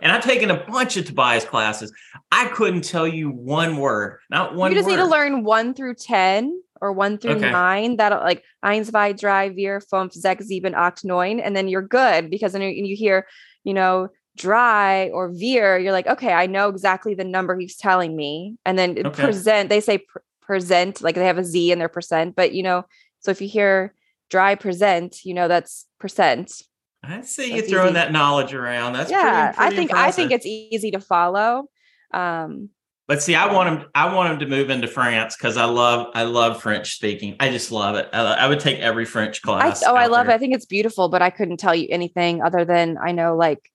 And 0.00 0.12
I've 0.12 0.24
taken 0.24 0.50
a 0.50 0.64
bunch 0.66 0.96
of 0.96 1.04
Tobias 1.04 1.44
classes. 1.44 1.92
I 2.32 2.46
couldn't 2.48 2.82
tell 2.82 3.06
you 3.06 3.30
one 3.30 3.76
word, 3.76 4.20
not 4.30 4.54
one. 4.54 4.70
You 4.70 4.78
just 4.78 4.88
word. 4.88 4.96
need 4.96 5.02
to 5.02 5.08
learn 5.08 5.44
one 5.44 5.74
through 5.74 5.94
ten 5.94 6.62
or 6.80 6.92
one 6.92 7.18
through 7.18 7.32
okay. 7.32 7.50
nine. 7.50 7.96
That 7.96 8.12
like 8.22 8.42
eins, 8.64 8.86
zwei, 8.86 9.12
drei, 9.12 9.50
vier, 9.50 9.80
fünf, 9.80 10.12
sechs, 10.12 10.46
sieben, 10.46 10.74
acht, 10.74 11.04
neun, 11.04 11.40
and 11.44 11.54
then 11.54 11.68
you're 11.68 11.82
good 11.82 12.30
because 12.30 12.52
then 12.52 12.62
you 12.62 12.96
hear, 12.96 13.26
you 13.64 13.74
know, 13.74 14.08
dry 14.36 15.08
or 15.10 15.30
veer, 15.30 15.78
you're 15.78 15.92
like, 15.92 16.06
okay, 16.06 16.32
I 16.32 16.46
know 16.46 16.68
exactly 16.68 17.14
the 17.14 17.24
number 17.24 17.58
he's 17.58 17.76
telling 17.76 18.14
me. 18.14 18.56
And 18.64 18.78
then 18.78 19.06
okay. 19.06 19.24
present, 19.24 19.68
they 19.68 19.80
say 19.80 20.04
present, 20.40 21.02
like 21.02 21.16
they 21.16 21.26
have 21.26 21.38
a 21.38 21.44
Z 21.44 21.72
in 21.72 21.78
their 21.78 21.88
percent, 21.88 22.36
but 22.36 22.52
you 22.52 22.62
know, 22.62 22.84
so 23.20 23.30
if 23.30 23.40
you 23.40 23.48
hear 23.48 23.94
dry 24.30 24.54
present, 24.54 25.24
you 25.24 25.34
know, 25.34 25.48
that's 25.48 25.86
percent. 26.00 26.62
I 27.02 27.20
see 27.20 27.54
you 27.54 27.62
throwing 27.62 27.88
easy. 27.88 27.94
that 27.94 28.12
knowledge 28.12 28.52
around. 28.52 28.94
That's 28.94 29.10
yeah. 29.10 29.52
Pretty, 29.52 29.56
pretty 29.56 29.74
I 29.74 29.76
think 29.76 29.90
impressive. 29.90 30.08
I 30.08 30.12
think 30.12 30.32
it's 30.32 30.46
easy 30.46 30.90
to 30.92 31.00
follow. 31.00 31.68
Um, 32.12 32.70
but 33.08 33.22
see, 33.22 33.36
I 33.36 33.52
want 33.52 33.68
him. 33.68 33.88
I 33.94 34.12
want 34.12 34.32
him 34.32 34.38
to 34.40 34.46
move 34.46 34.68
into 34.68 34.88
France 34.88 35.36
because 35.36 35.56
I 35.56 35.64
love. 35.66 36.08
I 36.14 36.24
love 36.24 36.60
French 36.60 36.96
speaking. 36.96 37.36
I 37.38 37.50
just 37.50 37.70
love 37.70 37.94
it. 37.94 38.08
I, 38.12 38.22
I 38.22 38.48
would 38.48 38.58
take 38.58 38.80
every 38.80 39.04
French 39.04 39.42
class. 39.42 39.84
I, 39.84 39.90
oh, 39.90 39.94
I 39.94 40.06
love 40.06 40.26
there. 40.26 40.34
it. 40.34 40.36
I 40.36 40.38
think 40.38 40.54
it's 40.54 40.66
beautiful, 40.66 41.08
but 41.08 41.22
I 41.22 41.30
couldn't 41.30 41.58
tell 41.58 41.74
you 41.74 41.86
anything 41.88 42.42
other 42.42 42.64
than 42.64 42.98
I 42.98 43.12
know 43.12 43.36
like 43.36 43.70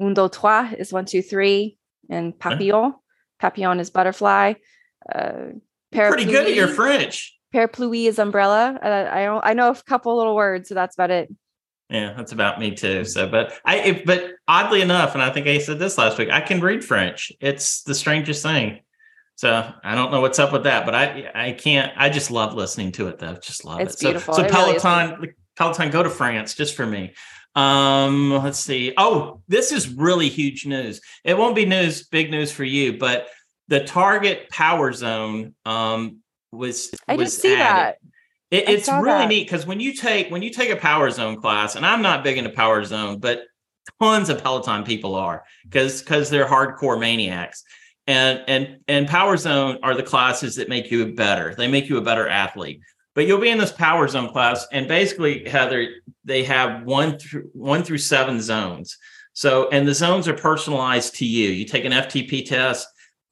un 0.00 0.14
deux 0.14 0.30
trois 0.30 0.72
is 0.78 0.92
one 0.92 1.04
two 1.04 1.20
three, 1.20 1.76
and 2.08 2.38
papillon. 2.38 2.94
Papillon 3.38 3.80
is 3.80 3.90
butterfly. 3.90 4.54
Uh, 5.14 5.52
Pretty 5.92 6.24
good 6.24 6.46
at 6.46 6.54
your 6.54 6.68
French. 6.68 7.38
Parapluie 7.54 8.06
is 8.06 8.18
umbrella. 8.18 8.78
Uh, 8.82 8.86
I. 8.86 9.50
I 9.50 9.54
know 9.54 9.70
a 9.70 9.74
couple 9.74 10.16
little 10.16 10.36
words, 10.36 10.68
so 10.68 10.74
that's 10.74 10.94
about 10.94 11.10
it. 11.10 11.34
Yeah, 11.88 12.14
that's 12.16 12.30
about 12.30 12.60
me 12.60 12.74
too. 12.74 13.04
So, 13.04 13.28
but 13.28 13.58
I, 13.64 13.78
if, 13.78 14.04
but 14.04 14.34
oddly 14.46 14.80
enough, 14.80 15.14
and 15.14 15.22
I 15.22 15.30
think 15.30 15.48
I 15.48 15.58
said 15.58 15.80
this 15.80 15.98
last 15.98 16.18
week, 16.18 16.30
I 16.30 16.40
can 16.40 16.60
read 16.60 16.84
French. 16.84 17.32
It's 17.40 17.82
the 17.82 17.94
strangest 17.94 18.44
thing. 18.44 18.80
So 19.34 19.72
I 19.82 19.94
don't 19.94 20.12
know 20.12 20.20
what's 20.20 20.38
up 20.38 20.52
with 20.52 20.64
that, 20.64 20.84
but 20.84 20.94
I, 20.94 21.30
I 21.34 21.52
can't. 21.52 21.92
I 21.96 22.10
just 22.10 22.30
love 22.30 22.54
listening 22.54 22.92
to 22.92 23.08
it 23.08 23.18
though. 23.18 23.34
Just 23.34 23.64
love 23.64 23.80
it's 23.80 23.94
it. 23.94 24.00
Beautiful. 24.00 24.34
So, 24.34 24.42
so 24.42 24.46
it 24.46 24.52
Peloton, 24.52 25.18
really 25.18 25.32
Peloton, 25.56 25.90
go 25.90 26.02
to 26.02 26.10
France 26.10 26.54
just 26.54 26.76
for 26.76 26.86
me. 26.86 27.14
Um, 27.56 28.30
let's 28.32 28.60
see. 28.60 28.92
Oh, 28.96 29.40
this 29.48 29.72
is 29.72 29.88
really 29.88 30.28
huge 30.28 30.66
news. 30.66 31.00
It 31.24 31.36
won't 31.36 31.56
be 31.56 31.64
news, 31.64 32.06
big 32.06 32.30
news 32.30 32.52
for 32.52 32.64
you, 32.64 32.98
but 32.98 33.28
the 33.68 33.82
Target 33.82 34.48
Power 34.50 34.92
Zone 34.92 35.54
um 35.64 36.18
was 36.52 36.90
I 37.08 37.16
was 37.16 37.36
see 37.36 37.54
added. 37.54 37.60
that. 37.60 37.96
It, 38.50 38.68
it's 38.68 38.88
really 38.88 39.04
that. 39.04 39.28
neat 39.28 39.44
because 39.46 39.66
when 39.66 39.78
you 39.78 39.94
take 39.94 40.30
when 40.30 40.42
you 40.42 40.50
take 40.50 40.70
a 40.70 40.76
power 40.76 41.10
zone 41.10 41.40
class, 41.40 41.76
and 41.76 41.86
I'm 41.86 42.02
not 42.02 42.24
big 42.24 42.36
into 42.36 42.50
power 42.50 42.82
zone, 42.84 43.18
but 43.20 43.42
tons 44.00 44.28
of 44.28 44.42
Peloton 44.42 44.84
people 44.84 45.14
are 45.14 45.44
because 45.64 46.00
because 46.00 46.30
they're 46.30 46.46
hardcore 46.46 46.98
maniacs. 46.98 47.62
And 48.06 48.42
and 48.48 48.78
and 48.88 49.06
power 49.06 49.36
zone 49.36 49.78
are 49.82 49.94
the 49.94 50.02
classes 50.02 50.56
that 50.56 50.68
make 50.68 50.90
you 50.90 51.14
better. 51.14 51.54
They 51.54 51.68
make 51.68 51.88
you 51.88 51.96
a 51.98 52.02
better 52.02 52.28
athlete. 52.28 52.80
But 53.14 53.26
you'll 53.26 53.40
be 53.40 53.50
in 53.50 53.58
this 53.58 53.72
power 53.72 54.06
zone 54.08 54.30
class, 54.30 54.66
and 54.72 54.88
basically, 54.88 55.48
Heather, 55.48 55.88
they 56.24 56.42
have 56.44 56.84
one 56.84 57.18
through 57.18 57.50
one 57.52 57.82
through 57.82 57.98
seven 57.98 58.40
zones. 58.40 58.96
So, 59.32 59.68
and 59.70 59.86
the 59.86 59.94
zones 59.94 60.26
are 60.26 60.34
personalized 60.34 61.14
to 61.16 61.24
you. 61.24 61.50
You 61.50 61.64
take 61.64 61.84
an 61.84 61.92
FTP 61.92 62.44
test 62.46 62.86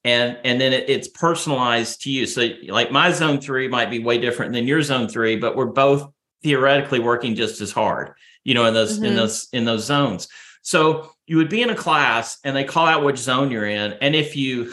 and 0.05 0.39
and 0.45 0.61
then 0.61 0.73
it, 0.73 0.89
it's 0.89 1.09
personalized 1.09 2.03
to 2.03 2.11
you 2.11 2.27
so 2.27 2.49
like 2.69 2.91
my 2.91 3.11
zone 3.11 3.41
three 3.41 3.69
might 3.69 3.91
be 3.91 3.99
way 3.99 4.19
different 4.19 4.53
than 4.53 4.66
your 4.66 4.83
zone 4.83 5.09
three 5.09 5.37
but 5.37 5.57
we're 5.57 5.66
both 5.66 6.11
theoretically 6.43 7.01
working 7.01 7.35
just 7.35 7.61
as 7.61 7.73
hard 7.73 8.12
you 8.45 8.55
know 8.55 8.65
in 8.66 8.75
those 8.75 8.97
mm-hmm. 8.97 9.07
in 9.07 9.16
those 9.16 9.49
in 9.53 9.65
those 9.65 9.85
zones 9.85 10.29
so 10.62 11.11
you 11.27 11.37
would 11.37 11.49
be 11.49 11.62
in 11.62 11.70
a 11.70 11.75
class 11.75 12.39
and 12.45 12.55
they 12.55 12.65
call 12.65 12.87
out 12.87 13.05
which 13.05 13.19
zone 13.19 13.51
you're 13.51 13.66
in 13.66 13.95
and 13.95 14.15
if 14.15 14.37
you 14.37 14.73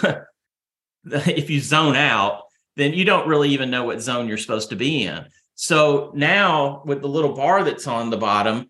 if 1.06 1.50
you 1.50 1.60
zone 1.60 1.96
out 1.96 2.44
then 2.78 2.94
you 2.94 3.06
don't 3.06 3.28
really 3.28 3.50
even 3.50 3.72
know 3.72 3.84
what 3.84 4.02
zone 4.02 4.28
you're 4.28 4.38
supposed 4.38 4.70
to 4.70 4.76
be 4.76 5.04
in 5.04 5.26
so 5.56 6.12
now 6.14 6.84
with 6.86 7.02
the 7.02 7.08
little 7.08 7.34
bar 7.34 7.64
that's 7.64 7.88
on 7.88 8.10
the 8.10 8.18
bottom 8.18 8.70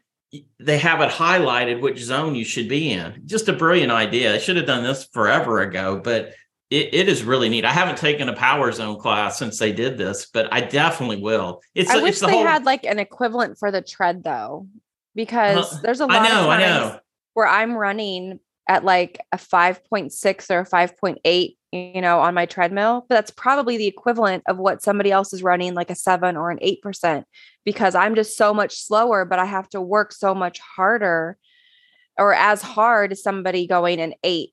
they 0.59 0.77
have 0.77 1.01
it 1.01 1.09
highlighted 1.09 1.81
which 1.81 1.99
zone 1.99 2.35
you 2.35 2.43
should 2.43 2.67
be 2.67 2.91
in. 2.91 3.21
Just 3.25 3.47
a 3.47 3.53
brilliant 3.53 3.91
idea. 3.91 4.33
I 4.33 4.37
should 4.37 4.57
have 4.57 4.65
done 4.65 4.83
this 4.83 5.05
forever 5.13 5.61
ago, 5.61 6.01
but 6.03 6.33
it, 6.75 6.93
it 6.93 7.09
is 7.09 7.23
really 7.23 7.47
neat. 7.47 7.63
I 7.63 7.71
haven't 7.71 7.97
taken 7.97 8.27
a 8.27 8.35
power 8.35 8.69
zone 8.73 8.99
class 8.99 9.39
since 9.39 9.57
they 9.57 9.71
did 9.71 9.97
this, 9.97 10.27
but 10.33 10.51
I 10.51 10.59
definitely 10.59 11.21
will. 11.21 11.61
It's 11.73 11.89
I 11.89 12.01
wish 12.01 12.11
it's 12.11 12.19
the 12.19 12.27
they 12.27 12.33
whole... 12.33 12.43
had 12.43 12.65
like 12.65 12.83
an 12.83 12.99
equivalent 12.99 13.57
for 13.57 13.71
the 13.71 13.81
tread 13.81 14.25
though, 14.25 14.67
because 15.15 15.73
uh, 15.73 15.79
there's 15.81 16.01
a 16.01 16.05
lot 16.05 16.17
I 16.17 16.27
know, 16.27 16.41
of 16.41 16.47
times 16.47 16.63
I 16.63 16.67
know. 16.67 16.99
where 17.33 17.47
I'm 17.47 17.75
running 17.75 18.41
at 18.67 18.83
like 18.83 19.19
a 19.31 19.37
5.6 19.37 20.51
or 20.51 20.59
a 20.59 20.65
5.8, 20.65 21.55
you 21.71 22.01
know, 22.01 22.19
on 22.19 22.33
my 22.33 22.45
treadmill, 22.45 23.05
but 23.07 23.15
that's 23.15 23.31
probably 23.31 23.77
the 23.77 23.87
equivalent 23.87 24.43
of 24.47 24.57
what 24.57 24.83
somebody 24.83 25.11
else 25.11 25.31
is 25.31 25.43
running 25.43 25.75
like 25.75 25.89
a 25.89 25.95
7 25.95 26.35
or 26.35 26.51
an 26.51 26.59
8% 26.59 27.23
because 27.63 27.95
I'm 27.95 28.15
just 28.15 28.35
so 28.35 28.53
much 28.53 28.75
slower, 28.75 29.23
but 29.23 29.39
I 29.39 29.45
have 29.45 29.69
to 29.69 29.81
work 29.81 30.11
so 30.11 30.35
much 30.35 30.59
harder 30.59 31.37
or 32.17 32.33
as 32.33 32.61
hard 32.61 33.13
as 33.13 33.23
somebody 33.23 33.65
going 33.65 34.01
an 34.01 34.13
8. 34.23 34.49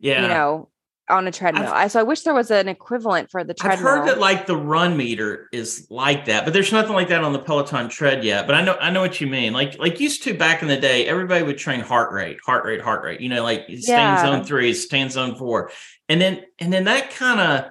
Yeah. 0.00 0.22
You 0.22 0.28
know, 0.28 0.68
on 1.08 1.26
a 1.26 1.32
treadmill. 1.32 1.72
i 1.72 1.86
so 1.88 2.00
I 2.00 2.02
wish 2.02 2.22
there 2.22 2.34
was 2.34 2.50
an 2.50 2.68
equivalent 2.68 3.30
for 3.30 3.44
the 3.44 3.54
treadmill. 3.54 3.88
I've 3.88 3.98
heard 3.98 4.08
that 4.08 4.18
like 4.18 4.46
the 4.46 4.56
run 4.56 4.96
meter 4.96 5.48
is 5.52 5.86
like 5.90 6.24
that, 6.26 6.44
but 6.44 6.52
there's 6.52 6.72
nothing 6.72 6.94
like 6.94 7.08
that 7.08 7.22
on 7.22 7.32
the 7.32 7.38
Peloton 7.38 7.88
tread 7.88 8.24
yet. 8.24 8.46
But 8.46 8.56
I 8.56 8.62
know 8.62 8.76
I 8.80 8.90
know 8.90 9.00
what 9.00 9.20
you 9.20 9.26
mean. 9.26 9.52
Like 9.52 9.78
like 9.78 10.00
used 10.00 10.22
to 10.24 10.34
back 10.34 10.62
in 10.62 10.68
the 10.68 10.76
day, 10.76 11.06
everybody 11.06 11.44
would 11.44 11.58
train 11.58 11.80
heart 11.80 12.12
rate, 12.12 12.38
heart 12.44 12.64
rate, 12.64 12.80
heart 12.80 13.04
rate. 13.04 13.20
You 13.20 13.28
know, 13.28 13.42
like 13.42 13.64
stay 13.66 13.92
yeah. 13.92 14.20
zone 14.22 14.44
three, 14.44 14.74
stand 14.74 15.12
zone 15.12 15.36
four, 15.36 15.70
and 16.08 16.20
then 16.20 16.42
and 16.58 16.72
then 16.72 16.84
that 16.84 17.10
kind 17.10 17.40
of 17.40 17.70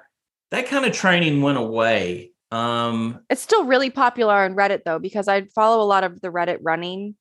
that 0.51 0.67
kind 0.67 0.85
of 0.85 0.93
training 0.93 1.41
went 1.41 1.57
away. 1.57 2.31
Um, 2.51 3.19
it's 3.29 3.41
still 3.41 3.65
really 3.65 3.89
popular 3.89 4.33
on 4.33 4.55
Reddit 4.55 4.83
though 4.85 4.99
because 4.99 5.27
I 5.27 5.43
follow 5.55 5.83
a 5.83 5.87
lot 5.87 6.03
of 6.03 6.21
the 6.21 6.29
Reddit 6.29 6.59
running 6.61 7.15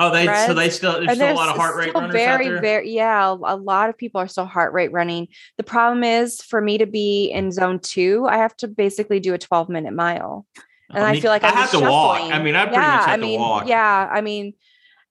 Oh, 0.00 0.12
they 0.12 0.26
so 0.46 0.54
they 0.54 0.70
still 0.70 1.00
there's, 1.00 1.16
still 1.16 1.32
a 1.32 1.34
lot 1.34 1.48
of 1.48 1.56
heart 1.56 1.74
rate 1.74 1.92
runners 1.92 2.12
very, 2.12 2.46
out 2.46 2.50
there. 2.50 2.60
Very, 2.60 2.90
yeah, 2.92 3.30
a 3.30 3.56
lot 3.56 3.88
of 3.88 3.98
people 3.98 4.20
are 4.20 4.28
still 4.28 4.44
heart 4.44 4.72
rate 4.72 4.92
running. 4.92 5.26
The 5.56 5.64
problem 5.64 6.04
is 6.04 6.40
for 6.40 6.60
me 6.60 6.78
to 6.78 6.86
be 6.86 7.30
in 7.32 7.50
zone 7.50 7.80
two, 7.80 8.26
I 8.28 8.36
have 8.36 8.56
to 8.58 8.68
basically 8.68 9.18
do 9.18 9.34
a 9.34 9.38
12 9.38 9.68
minute 9.68 9.92
mile, 9.92 10.46
and 10.90 11.02
I, 11.02 11.10
mean, 11.10 11.18
I 11.18 11.20
feel 11.20 11.30
like 11.32 11.42
I 11.42 11.48
I'm 11.48 11.54
have 11.54 11.70
to 11.70 11.78
shuffling. 11.78 11.90
walk. 11.90 12.32
I 12.32 12.40
mean, 12.40 12.54
I 12.54 12.66
pretty 12.66 12.76
yeah, 12.76 12.96
much 12.96 13.06
have 13.06 13.08
I 13.08 13.16
mean, 13.16 13.38
to 13.38 13.42
walk. 13.42 13.68
Yeah, 13.68 14.08
I 14.12 14.20
mean, 14.20 14.54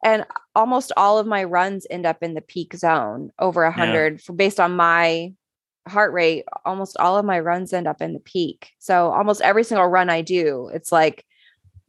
and 0.06 0.26
almost 0.56 0.94
all 0.96 1.20
of 1.20 1.28
my 1.28 1.44
runs 1.44 1.86
end 1.90 2.06
up 2.06 2.24
in 2.24 2.34
the 2.34 2.42
peak 2.42 2.74
zone 2.76 3.32
over 3.40 3.64
a 3.64 3.72
hundred 3.72 4.22
yeah. 4.28 4.36
based 4.36 4.60
on 4.60 4.76
my 4.76 5.34
heart 5.86 6.14
rate. 6.14 6.46
Almost 6.64 6.98
all 6.98 7.18
of 7.18 7.26
my 7.26 7.42
runs 7.42 7.74
end 7.74 7.88
up 7.88 8.02
in 8.02 8.14
the 8.14 8.22
peak. 8.22 8.72
So 8.80 9.12
almost 9.12 9.42
every 9.42 9.66
single 9.66 9.88
run 9.88 10.10
I 10.10 10.22
do, 10.22 10.70
it's 10.74 10.94
like 10.94 11.26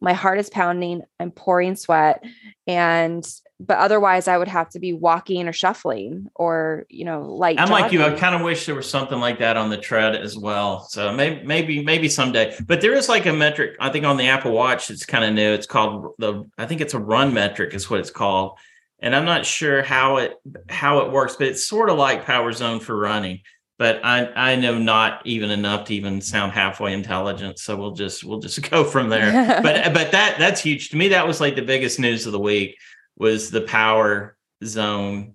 my 0.00 0.12
heart 0.12 0.38
is 0.38 0.50
pounding, 0.50 1.02
I'm 1.18 1.30
pouring 1.30 1.76
sweat, 1.76 2.24
and 2.66 3.26
but 3.60 3.78
otherwise 3.78 4.28
I 4.28 4.38
would 4.38 4.48
have 4.48 4.68
to 4.70 4.78
be 4.78 4.92
walking 4.92 5.48
or 5.48 5.52
shuffling 5.52 6.28
or 6.36 6.86
you 6.88 7.04
know 7.04 7.22
like 7.22 7.58
I'm 7.58 7.68
jogging. 7.68 7.82
like 7.82 7.92
you. 7.92 8.04
I 8.04 8.10
kind 8.12 8.34
of 8.34 8.42
wish 8.42 8.66
there 8.66 8.74
was 8.74 8.88
something 8.88 9.18
like 9.18 9.40
that 9.40 9.56
on 9.56 9.70
the 9.70 9.76
tread 9.76 10.14
as 10.14 10.38
well. 10.38 10.80
So 10.88 11.12
maybe 11.12 11.44
maybe 11.44 11.82
maybe 11.82 12.08
someday. 12.08 12.56
But 12.66 12.80
there 12.80 12.94
is 12.94 13.08
like 13.08 13.26
a 13.26 13.32
metric. 13.32 13.76
I 13.80 13.90
think 13.90 14.04
on 14.04 14.16
the 14.16 14.28
Apple 14.28 14.52
Watch, 14.52 14.90
it's 14.90 15.04
kind 15.04 15.24
of 15.24 15.32
new. 15.34 15.52
It's 15.52 15.66
called 15.66 16.14
the. 16.18 16.48
I 16.56 16.66
think 16.66 16.80
it's 16.80 16.94
a 16.94 17.00
run 17.00 17.34
metric 17.34 17.74
is 17.74 17.90
what 17.90 18.00
it's 18.00 18.10
called. 18.10 18.58
And 19.00 19.14
I'm 19.14 19.24
not 19.24 19.46
sure 19.46 19.82
how 19.82 20.18
it 20.18 20.34
how 20.68 21.00
it 21.00 21.12
works, 21.12 21.36
but 21.36 21.48
it's 21.48 21.66
sort 21.66 21.90
of 21.90 21.98
like 21.98 22.24
Power 22.24 22.52
Zone 22.52 22.80
for 22.80 22.96
running 22.96 23.40
but 23.78 24.04
I 24.04 24.26
I 24.34 24.56
know 24.56 24.76
not 24.76 25.22
even 25.24 25.50
enough 25.50 25.86
to 25.86 25.94
even 25.94 26.20
sound 26.20 26.52
halfway 26.52 26.92
intelligent. 26.92 27.58
So 27.58 27.76
we'll 27.76 27.92
just 27.92 28.24
we'll 28.24 28.40
just 28.40 28.60
go 28.70 28.84
from 28.84 29.08
there. 29.08 29.60
but 29.62 29.94
but 29.94 30.12
that 30.12 30.36
that's 30.38 30.60
huge 30.60 30.90
to 30.90 30.96
me. 30.96 31.08
That 31.08 31.26
was 31.26 31.40
like 31.40 31.56
the 31.56 31.62
biggest 31.62 31.98
news 31.98 32.26
of 32.26 32.32
the 32.32 32.40
week 32.40 32.76
was 33.16 33.50
the 33.50 33.62
power 33.62 34.36
zone. 34.64 35.34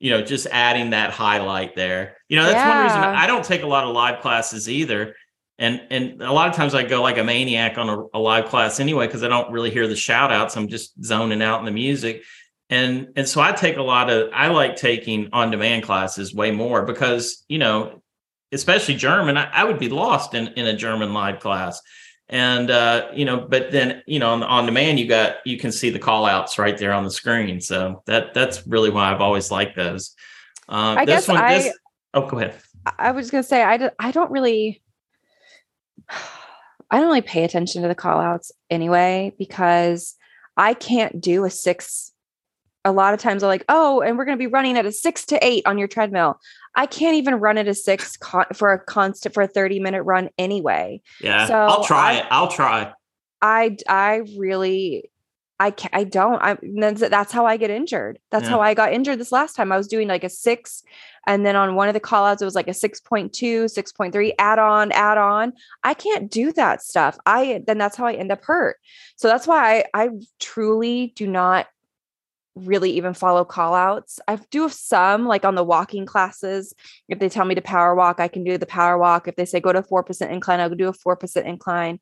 You 0.00 0.10
know, 0.10 0.22
just 0.22 0.48
adding 0.50 0.90
that 0.90 1.12
highlight 1.12 1.76
there. 1.76 2.16
You 2.28 2.36
know, 2.36 2.44
that's 2.44 2.56
yeah. 2.56 2.74
one 2.74 2.84
reason 2.84 3.00
I 3.00 3.26
don't 3.28 3.44
take 3.44 3.62
a 3.62 3.68
lot 3.68 3.84
of 3.84 3.94
live 3.94 4.20
classes 4.20 4.68
either. 4.68 5.14
And 5.58 5.80
and 5.90 6.22
a 6.22 6.32
lot 6.32 6.48
of 6.48 6.56
times 6.56 6.74
I 6.74 6.82
go 6.82 7.02
like 7.02 7.18
a 7.18 7.24
maniac 7.24 7.78
on 7.78 7.88
a, 7.88 8.04
a 8.14 8.18
live 8.18 8.46
class 8.46 8.80
anyway 8.80 9.06
because 9.06 9.22
I 9.22 9.28
don't 9.28 9.52
really 9.52 9.70
hear 9.70 9.86
the 9.86 9.94
shout 9.94 10.32
outs. 10.32 10.56
I'm 10.56 10.66
just 10.66 10.92
zoning 11.04 11.42
out 11.42 11.60
in 11.60 11.66
the 11.66 11.70
music 11.70 12.24
and 12.72 13.08
and 13.16 13.28
so 13.28 13.40
i 13.40 13.52
take 13.52 13.76
a 13.76 13.82
lot 13.82 14.08
of 14.08 14.30
i 14.32 14.48
like 14.48 14.76
taking 14.76 15.28
on 15.32 15.50
demand 15.50 15.82
classes 15.82 16.34
way 16.34 16.50
more 16.50 16.82
because 16.86 17.44
you 17.48 17.58
know 17.58 18.02
especially 18.50 18.94
german 18.94 19.36
i, 19.36 19.48
I 19.52 19.64
would 19.64 19.78
be 19.78 19.90
lost 19.90 20.34
in 20.34 20.48
in 20.48 20.66
a 20.66 20.76
german 20.76 21.12
live 21.12 21.38
class. 21.40 21.80
And 22.28 22.70
uh, 22.70 23.08
you 23.12 23.26
know 23.26 23.46
but 23.46 23.72
then 23.72 24.02
you 24.06 24.18
know 24.18 24.30
on, 24.30 24.42
on 24.42 24.64
demand 24.64 24.98
you 24.98 25.06
got 25.06 25.36
you 25.44 25.58
can 25.58 25.70
see 25.70 25.90
the 25.90 25.98
call 25.98 26.24
outs 26.24 26.58
right 26.58 26.78
there 26.78 26.92
on 26.92 27.04
the 27.04 27.10
screen. 27.10 27.60
So 27.60 28.02
that 28.06 28.32
that's 28.32 28.66
really 28.66 28.88
why 28.88 29.12
i've 29.12 29.20
always 29.20 29.50
liked 29.50 29.76
those. 29.76 30.14
Uh, 30.66 30.94
I 30.96 31.04
guess 31.04 31.28
one, 31.28 31.36
I, 31.36 31.58
this, 31.58 31.78
oh 32.14 32.26
go 32.26 32.38
ahead. 32.38 32.54
I 32.98 33.10
was 33.10 33.30
gonna 33.30 33.42
say 33.42 33.62
I, 33.62 33.90
I 33.98 34.12
don't 34.12 34.30
really 34.30 34.80
i 36.90 36.98
don't 36.98 37.08
really 37.08 37.20
pay 37.20 37.44
attention 37.44 37.82
to 37.82 37.88
the 37.88 37.94
call 37.94 38.18
outs 38.18 38.50
anyway 38.70 39.34
because 39.38 40.14
i 40.56 40.72
can't 40.72 41.20
do 41.20 41.44
a 41.44 41.50
six 41.50 42.11
a 42.84 42.92
lot 42.92 43.14
of 43.14 43.20
times 43.20 43.42
are 43.42 43.48
like, 43.48 43.64
oh, 43.68 44.00
and 44.00 44.18
we're 44.18 44.24
going 44.24 44.36
to 44.36 44.42
be 44.42 44.48
running 44.48 44.76
at 44.76 44.86
a 44.86 44.92
six 44.92 45.24
to 45.26 45.44
eight 45.44 45.66
on 45.66 45.78
your 45.78 45.88
treadmill. 45.88 46.40
I 46.74 46.86
can't 46.86 47.16
even 47.16 47.34
run 47.36 47.58
at 47.58 47.68
a 47.68 47.74
six 47.74 48.16
con- 48.16 48.46
for 48.54 48.72
a 48.72 48.78
constant 48.78 49.34
for 49.34 49.42
a 49.42 49.48
30 49.48 49.80
minute 49.80 50.02
run 50.02 50.30
anyway. 50.38 51.00
Yeah. 51.20 51.46
So 51.46 51.54
I'll 51.54 51.84
try 51.84 52.12
I, 52.12 52.16
it. 52.18 52.26
I'll 52.30 52.48
try. 52.48 52.92
I, 53.40 53.76
I 53.88 54.22
really, 54.36 55.10
I 55.60 55.70
can't, 55.70 55.94
I 55.94 56.04
don't. 56.04 56.42
I 56.42 56.56
that's, 56.76 57.00
that's 57.00 57.32
how 57.32 57.46
I 57.46 57.56
get 57.56 57.70
injured. 57.70 58.18
That's 58.30 58.44
yeah. 58.44 58.50
how 58.50 58.60
I 58.60 58.74
got 58.74 58.92
injured 58.92 59.20
this 59.20 59.30
last 59.30 59.54
time. 59.54 59.70
I 59.70 59.76
was 59.76 59.86
doing 59.86 60.08
like 60.08 60.24
a 60.24 60.28
six, 60.28 60.82
and 61.26 61.46
then 61.46 61.54
on 61.54 61.76
one 61.76 61.86
of 61.86 61.94
the 61.94 62.00
call 62.00 62.24
outs, 62.24 62.42
it 62.42 62.44
was 62.44 62.56
like 62.56 62.66
a 62.66 62.72
6.2, 62.72 63.30
6.3, 63.30 64.32
add 64.40 64.58
on, 64.58 64.90
add 64.90 65.18
on. 65.18 65.52
I 65.84 65.94
can't 65.94 66.28
do 66.28 66.52
that 66.54 66.82
stuff. 66.82 67.16
I 67.26 67.62
then 67.64 67.78
that's 67.78 67.96
how 67.96 68.06
I 68.06 68.14
end 68.14 68.32
up 68.32 68.44
hurt. 68.44 68.78
So 69.14 69.28
that's 69.28 69.46
why 69.46 69.84
I 69.94 70.02
I 70.02 70.08
truly 70.40 71.12
do 71.14 71.28
not 71.28 71.68
really 72.54 72.90
even 72.92 73.14
follow 73.14 73.44
call 73.44 73.74
outs. 73.74 74.20
I 74.28 74.36
do 74.50 74.62
have 74.62 74.72
some 74.72 75.26
like 75.26 75.44
on 75.44 75.54
the 75.54 75.64
walking 75.64 76.06
classes. 76.06 76.74
If 77.08 77.18
they 77.18 77.28
tell 77.28 77.44
me 77.44 77.54
to 77.54 77.62
power 77.62 77.94
walk, 77.94 78.20
I 78.20 78.28
can 78.28 78.44
do 78.44 78.58
the 78.58 78.66
power 78.66 78.98
walk. 78.98 79.28
If 79.28 79.36
they 79.36 79.44
say 79.44 79.60
go 79.60 79.72
to 79.72 79.82
4% 79.82 80.30
incline, 80.30 80.60
I'll 80.60 80.70
do 80.70 80.88
a 80.88 80.92
4% 80.92 81.44
incline. 81.44 81.98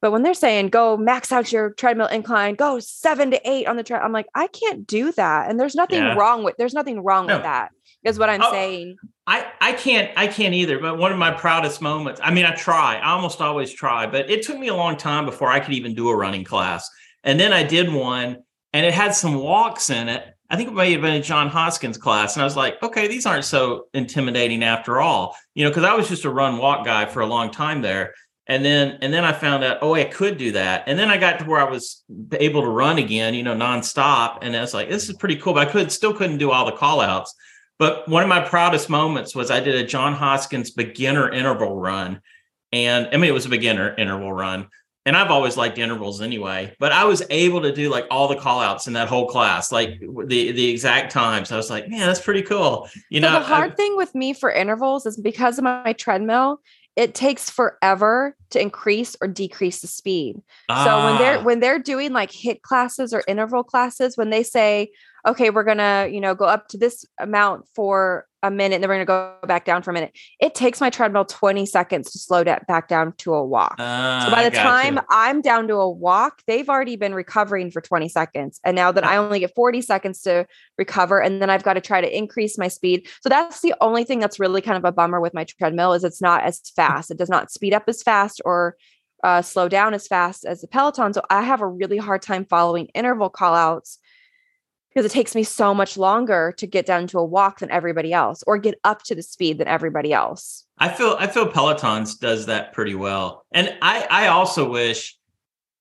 But 0.00 0.10
when 0.10 0.22
they're 0.22 0.34
saying 0.34 0.68
go 0.68 0.98
max 0.98 1.32
out 1.32 1.50
your 1.50 1.70
treadmill 1.70 2.08
incline, 2.08 2.56
go 2.56 2.78
seven 2.78 3.30
to 3.30 3.50
eight 3.50 3.66
on 3.66 3.76
the 3.76 3.82
tread, 3.82 4.02
I'm 4.02 4.12
like, 4.12 4.26
I 4.34 4.48
can't 4.48 4.86
do 4.86 5.12
that. 5.12 5.48
And 5.48 5.58
there's 5.58 5.74
nothing 5.74 6.02
yeah. 6.02 6.14
wrong 6.14 6.44
with 6.44 6.56
there's 6.58 6.74
nothing 6.74 7.02
wrong 7.02 7.26
no. 7.26 7.36
with 7.36 7.44
that, 7.44 7.70
is 8.02 8.18
what 8.18 8.28
I'm 8.28 8.42
oh, 8.42 8.50
saying. 8.50 8.96
I, 9.26 9.46
I 9.62 9.72
can't 9.72 10.10
I 10.14 10.26
can't 10.26 10.52
either. 10.52 10.78
But 10.78 10.98
one 10.98 11.10
of 11.10 11.16
my 11.16 11.30
proudest 11.30 11.80
moments, 11.80 12.20
I 12.22 12.32
mean, 12.32 12.44
I 12.44 12.54
try, 12.54 12.96
I 12.96 13.12
almost 13.12 13.40
always 13.40 13.72
try, 13.72 14.06
but 14.06 14.28
it 14.28 14.42
took 14.42 14.58
me 14.58 14.68
a 14.68 14.74
long 14.74 14.98
time 14.98 15.24
before 15.24 15.48
I 15.48 15.58
could 15.58 15.72
even 15.72 15.94
do 15.94 16.10
a 16.10 16.14
running 16.14 16.44
class. 16.44 16.86
And 17.22 17.40
then 17.40 17.54
I 17.54 17.62
did 17.62 17.90
one 17.90 18.42
and 18.74 18.84
it 18.84 18.92
had 18.92 19.14
some 19.14 19.36
walks 19.36 19.88
in 19.88 20.08
it. 20.08 20.26
I 20.50 20.56
think 20.56 20.68
it 20.68 20.74
may 20.74 20.92
have 20.92 21.00
been 21.00 21.14
a 21.14 21.22
Jon 21.22 21.48
Hosking's 21.48 21.96
class. 21.96 22.34
And 22.34 22.42
I 22.42 22.44
was 22.44 22.56
like, 22.56 22.82
okay, 22.82 23.06
these 23.06 23.24
aren't 23.24 23.44
so 23.44 23.86
intimidating 23.94 24.62
after 24.62 25.00
all, 25.00 25.36
you 25.54 25.64
know, 25.64 25.70
because 25.70 25.84
I 25.84 25.94
was 25.94 26.08
just 26.08 26.24
a 26.24 26.30
run 26.30 26.58
walk 26.58 26.84
guy 26.84 27.06
for 27.06 27.20
a 27.20 27.26
long 27.26 27.50
time 27.50 27.80
there. 27.80 28.14
And 28.46 28.64
then, 28.64 28.98
and 29.00 29.14
then 29.14 29.24
I 29.24 29.32
found 29.32 29.64
out, 29.64 29.78
oh, 29.80 29.94
I 29.94 30.04
could 30.04 30.36
do 30.36 30.52
that. 30.52 30.84
And 30.86 30.98
then 30.98 31.08
I 31.08 31.16
got 31.16 31.38
to 31.38 31.44
where 31.46 31.60
I 31.60 31.70
was 31.70 32.02
able 32.32 32.62
to 32.62 32.68
run 32.68 32.98
again, 32.98 33.32
you 33.32 33.44
know, 33.44 33.54
nonstop. 33.54 34.38
And 34.42 34.54
I 34.54 34.60
was 34.60 34.74
like, 34.74 34.90
this 34.90 35.08
is 35.08 35.16
pretty 35.16 35.36
cool. 35.36 35.54
But 35.54 35.68
I 35.68 35.70
could 35.70 35.90
still 35.90 36.12
couldn't 36.12 36.38
do 36.38 36.50
all 36.50 36.66
the 36.66 36.72
call 36.72 37.00
outs. 37.00 37.32
But 37.78 38.06
one 38.08 38.22
of 38.24 38.28
my 38.28 38.40
proudest 38.40 38.90
moments 38.90 39.34
was 39.34 39.50
I 39.50 39.60
did 39.60 39.76
a 39.76 39.86
Jon 39.86 40.14
Hosking's 40.14 40.72
beginner 40.72 41.30
interval 41.30 41.76
run. 41.76 42.20
And 42.72 43.08
I 43.12 43.16
mean, 43.18 43.30
it 43.30 43.34
was 43.34 43.46
a 43.46 43.50
beginner 43.50 43.94
interval 43.96 44.32
run, 44.32 44.68
and 45.06 45.16
I've 45.16 45.30
always 45.30 45.56
liked 45.56 45.78
intervals 45.78 46.22
anyway, 46.22 46.74
but 46.78 46.92
I 46.92 47.04
was 47.04 47.22
able 47.30 47.60
to 47.62 47.72
do 47.72 47.90
like 47.90 48.06
all 48.10 48.28
the 48.28 48.36
call 48.36 48.60
outs 48.60 48.86
in 48.86 48.94
that 48.94 49.08
whole 49.08 49.26
class, 49.26 49.70
like 49.70 50.00
the 50.00 50.52
the 50.52 50.68
exact 50.70 51.12
times. 51.12 51.52
I 51.52 51.56
was 51.56 51.70
like, 51.70 51.88
man, 51.88 52.06
that's 52.06 52.20
pretty 52.20 52.42
cool. 52.42 52.88
You 53.10 53.20
know, 53.20 53.32
the 53.32 53.40
hard 53.40 53.72
I, 53.72 53.74
thing 53.74 53.96
with 53.96 54.14
me 54.14 54.32
for 54.32 54.50
intervals 54.50 55.06
is 55.06 55.16
because 55.16 55.58
of 55.58 55.64
my 55.64 55.92
treadmill, 55.92 56.60
it 56.96 57.14
takes 57.14 57.50
forever 57.50 58.36
to 58.50 58.60
increase 58.60 59.16
or 59.20 59.28
decrease 59.28 59.80
the 59.80 59.88
speed. 59.88 60.40
Ah. 60.68 60.84
So 60.84 61.04
when 61.04 61.18
they're 61.18 61.38
ah. 61.38 61.42
when 61.42 61.60
they're 61.60 61.78
doing 61.78 62.12
like 62.12 62.30
HIIT 62.30 62.62
classes 62.62 63.12
or 63.12 63.22
interval 63.28 63.64
classes, 63.64 64.16
when 64.16 64.30
they 64.30 64.42
say, 64.42 64.90
okay, 65.26 65.50
we're 65.50 65.64
gonna, 65.64 66.08
you 66.10 66.20
know, 66.20 66.34
go 66.34 66.44
up 66.44 66.68
to 66.68 66.78
this 66.78 67.04
amount 67.18 67.66
for 67.74 68.26
a 68.42 68.50
minute, 68.50 68.74
and 68.74 68.82
then 68.82 68.90
we're 68.90 69.04
gonna 69.04 69.04
go 69.40 69.46
back 69.46 69.64
down 69.64 69.82
for 69.82 69.90
a 69.90 69.94
minute. 69.94 70.12
It 70.38 70.54
takes 70.54 70.80
my 70.80 70.90
treadmill 70.90 71.24
20 71.24 71.64
seconds 71.64 72.10
to 72.12 72.18
slow 72.18 72.44
that 72.44 72.66
back 72.66 72.88
down 72.88 73.14
to 73.18 73.34
a 73.34 73.44
walk. 73.44 73.76
Uh, 73.78 74.26
so 74.26 74.30
by 74.30 74.48
the 74.48 74.54
time 74.54 74.96
you. 74.96 75.02
I'm 75.08 75.40
down 75.40 75.66
to 75.68 75.76
a 75.76 75.90
walk, 75.90 76.42
they've 76.46 76.68
already 76.68 76.96
been 76.96 77.14
recovering 77.14 77.70
for 77.70 77.80
20 77.80 78.08
seconds. 78.08 78.60
And 78.64 78.76
now 78.76 78.92
that 78.92 79.04
I 79.04 79.16
only 79.16 79.40
get 79.40 79.54
40 79.54 79.80
seconds 79.80 80.20
to 80.22 80.46
recover, 80.76 81.20
and 81.20 81.40
then 81.40 81.48
I've 81.48 81.62
got 81.62 81.74
to 81.74 81.80
try 81.80 82.00
to 82.00 82.16
increase 82.16 82.58
my 82.58 82.68
speed. 82.68 83.08
So 83.22 83.28
that's 83.28 83.60
the 83.60 83.74
only 83.80 84.04
thing 84.04 84.20
that's 84.20 84.38
really 84.38 84.60
kind 84.60 84.76
of 84.76 84.84
a 84.84 84.92
bummer 84.92 85.20
with 85.20 85.32
my 85.32 85.44
treadmill 85.44 85.94
is 85.94 86.04
it's 86.04 86.20
not 86.20 86.44
as 86.44 86.60
fast. 86.76 87.10
It 87.10 87.18
does 87.18 87.30
not 87.30 87.50
speed 87.50 87.72
up 87.72 87.84
as 87.88 88.02
fast 88.02 88.42
or 88.44 88.76
uh, 89.22 89.40
slow 89.40 89.70
down 89.70 89.94
as 89.94 90.06
fast 90.06 90.44
as 90.44 90.60
the 90.60 90.68
Peloton. 90.68 91.14
So 91.14 91.22
I 91.30 91.42
have 91.42 91.62
a 91.62 91.66
really 91.66 91.96
hard 91.96 92.20
time 92.20 92.44
following 92.44 92.86
interval 92.94 93.30
call 93.30 93.54
outs 93.54 93.98
because 94.94 95.10
it 95.10 95.12
takes 95.12 95.34
me 95.34 95.42
so 95.42 95.74
much 95.74 95.96
longer 95.96 96.54
to 96.56 96.66
get 96.66 96.86
down 96.86 97.06
to 97.08 97.18
a 97.18 97.24
walk 97.24 97.58
than 97.58 97.70
everybody 97.70 98.12
else 98.12 98.44
or 98.46 98.58
get 98.58 98.78
up 98.84 99.02
to 99.04 99.14
the 99.14 99.22
speed 99.22 99.58
than 99.58 99.66
everybody 99.66 100.12
else. 100.12 100.64
I 100.78 100.88
feel 100.88 101.16
I 101.18 101.26
feel 101.26 101.46
Peloton's 101.46 102.16
does 102.16 102.46
that 102.46 102.72
pretty 102.72 102.94
well. 102.94 103.44
And 103.52 103.76
I 103.82 104.06
I 104.10 104.26
also 104.28 104.68
wish 104.68 105.16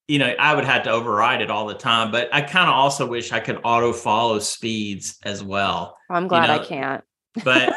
you 0.08 0.20
know, 0.20 0.34
I 0.38 0.54
would 0.54 0.66
have 0.66 0.84
to 0.84 0.92
override 0.92 1.42
it 1.42 1.50
all 1.50 1.66
the 1.66 1.74
time, 1.74 2.12
but 2.12 2.28
I 2.34 2.42
kind 2.42 2.70
of 2.70 2.76
also 2.76 3.06
wish 3.06 3.32
I 3.32 3.40
could 3.40 3.62
auto 3.64 3.94
follow 3.94 4.38
speeds 4.40 5.18
as 5.24 5.42
well. 5.42 5.98
Oh, 6.10 6.16
I'm 6.16 6.28
glad 6.28 6.42
you 6.50 6.56
know? 6.56 6.62
I 6.62 6.66
can't. 6.66 7.04
but 7.44 7.74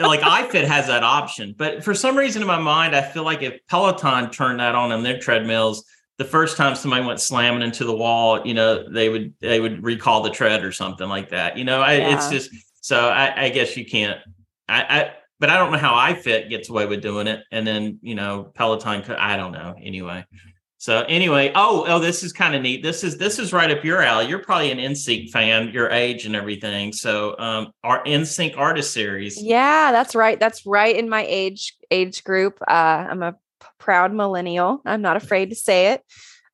like 0.00 0.20
iFit 0.20 0.64
has 0.64 0.86
that 0.86 1.02
option. 1.02 1.54
But 1.56 1.82
for 1.82 1.92
some 1.92 2.16
reason 2.16 2.42
in 2.42 2.48
my 2.48 2.60
mind, 2.60 2.94
I 2.94 3.02
feel 3.02 3.24
like 3.24 3.42
if 3.42 3.58
Peloton 3.68 4.30
turned 4.30 4.60
that 4.60 4.74
on 4.74 4.92
in 4.92 5.02
their 5.02 5.18
treadmills, 5.18 5.84
the 6.18 6.24
first 6.24 6.56
time 6.56 6.76
somebody 6.76 7.04
went 7.04 7.20
slamming 7.20 7.62
into 7.62 7.84
the 7.84 7.94
wall, 7.94 8.46
you 8.46 8.54
know, 8.54 8.88
they 8.88 9.08
would 9.08 9.34
they 9.40 9.60
would 9.60 9.82
recall 9.82 10.22
the 10.22 10.30
tread 10.30 10.64
or 10.64 10.72
something 10.72 11.08
like 11.08 11.30
that. 11.30 11.58
You 11.58 11.64
know, 11.64 11.80
I, 11.80 11.94
yeah. 11.94 12.14
it's 12.14 12.28
just 12.28 12.50
so 12.80 13.08
I, 13.08 13.44
I, 13.44 13.48
guess 13.48 13.76
you 13.76 13.84
can't. 13.84 14.20
I, 14.68 14.82
I 14.82 15.12
but 15.40 15.50
I 15.50 15.58
don't 15.58 15.72
know 15.72 15.78
how 15.78 15.94
iFit 16.12 16.48
gets 16.48 16.68
away 16.68 16.86
with 16.86 17.02
doing 17.02 17.26
it, 17.26 17.42
and 17.50 17.66
then 17.66 17.98
you 18.02 18.14
know 18.14 18.52
Peloton. 18.54 19.02
I 19.18 19.36
don't 19.36 19.52
know. 19.52 19.74
Anyway, 19.82 20.24
so 20.78 21.00
anyway, 21.08 21.50
oh 21.56 21.84
oh, 21.88 21.98
this 21.98 22.22
is 22.22 22.32
kind 22.32 22.54
of 22.54 22.62
neat. 22.62 22.82
This 22.82 23.02
is 23.02 23.18
this 23.18 23.40
is 23.40 23.52
right 23.52 23.70
up 23.70 23.82
your 23.84 24.00
alley. 24.00 24.28
You're 24.28 24.38
probably 24.38 24.70
an 24.70 24.78
NSYNC 24.78 25.30
fan, 25.30 25.70
your 25.70 25.90
age 25.90 26.26
and 26.26 26.36
everything. 26.36 26.92
So 26.92 27.34
um, 27.38 27.72
our 27.82 28.04
NSYNC 28.04 28.56
artist 28.56 28.92
series. 28.92 29.42
Yeah, 29.42 29.90
that's 29.90 30.14
right. 30.14 30.38
That's 30.38 30.64
right 30.64 30.94
in 30.94 31.08
my 31.08 31.26
age 31.28 31.74
age 31.90 32.22
group. 32.22 32.58
Uh, 32.68 33.06
I'm 33.10 33.22
a 33.24 33.34
proud 33.78 34.12
millennial. 34.12 34.82
I'm 34.84 35.02
not 35.02 35.16
afraid 35.16 35.50
to 35.50 35.56
say 35.56 35.92
it. 35.92 36.02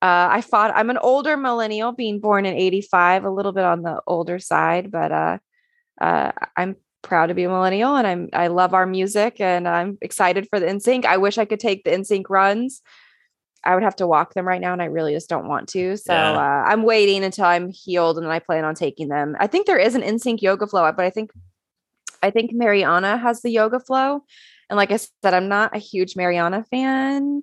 Uh, 0.02 0.28
I 0.30 0.40
fought, 0.40 0.72
I'm 0.74 0.88
an 0.88 0.98
older 0.98 1.36
millennial 1.36 1.92
being 1.92 2.20
born 2.20 2.46
in 2.46 2.54
85, 2.54 3.24
a 3.24 3.30
little 3.30 3.52
bit 3.52 3.64
on 3.64 3.82
the 3.82 4.00
older 4.06 4.38
side, 4.38 4.90
but 4.90 5.12
uh, 5.12 5.38
uh, 6.00 6.32
I'm 6.56 6.76
proud 7.02 7.26
to 7.26 7.34
be 7.34 7.44
a 7.44 7.48
millennial 7.48 7.96
and 7.96 8.06
I'm, 8.06 8.28
I 8.32 8.46
love 8.46 8.72
our 8.72 8.86
music 8.86 9.40
and 9.40 9.68
I'm 9.68 9.98
excited 10.00 10.48
for 10.48 10.58
the 10.58 10.66
NSYNC. 10.66 11.04
I 11.04 11.18
wish 11.18 11.36
I 11.36 11.44
could 11.44 11.60
take 11.60 11.84
the 11.84 11.90
NSYNC 11.90 12.24
runs. 12.30 12.80
I 13.62 13.74
would 13.74 13.82
have 13.82 13.96
to 13.96 14.06
walk 14.06 14.32
them 14.32 14.48
right 14.48 14.60
now 14.60 14.72
and 14.72 14.80
I 14.80 14.86
really 14.86 15.12
just 15.12 15.28
don't 15.28 15.48
want 15.48 15.68
to. 15.70 15.96
So 15.98 16.14
yeah. 16.14 16.32
uh, 16.32 16.70
I'm 16.70 16.82
waiting 16.82 17.22
until 17.22 17.44
I'm 17.44 17.70
healed 17.70 18.16
and 18.16 18.24
then 18.24 18.32
I 18.32 18.38
plan 18.38 18.64
on 18.64 18.74
taking 18.74 19.08
them. 19.08 19.36
I 19.38 19.46
think 19.46 19.66
there 19.66 19.78
is 19.78 19.94
an 19.94 20.02
NSYNC 20.02 20.40
yoga 20.40 20.66
flow, 20.66 20.90
but 20.92 21.04
I 21.04 21.10
think 21.10 21.30
I 22.22 22.30
think 22.30 22.52
Mariana 22.52 23.16
has 23.16 23.42
the 23.42 23.50
yoga 23.50 23.80
flow 23.80 24.24
and 24.70 24.76
like 24.76 24.92
I 24.92 24.96
said, 24.96 25.34
I'm 25.34 25.48
not 25.48 25.76
a 25.76 25.78
huge 25.78 26.16
Mariana 26.16 26.64
fan. 26.70 27.42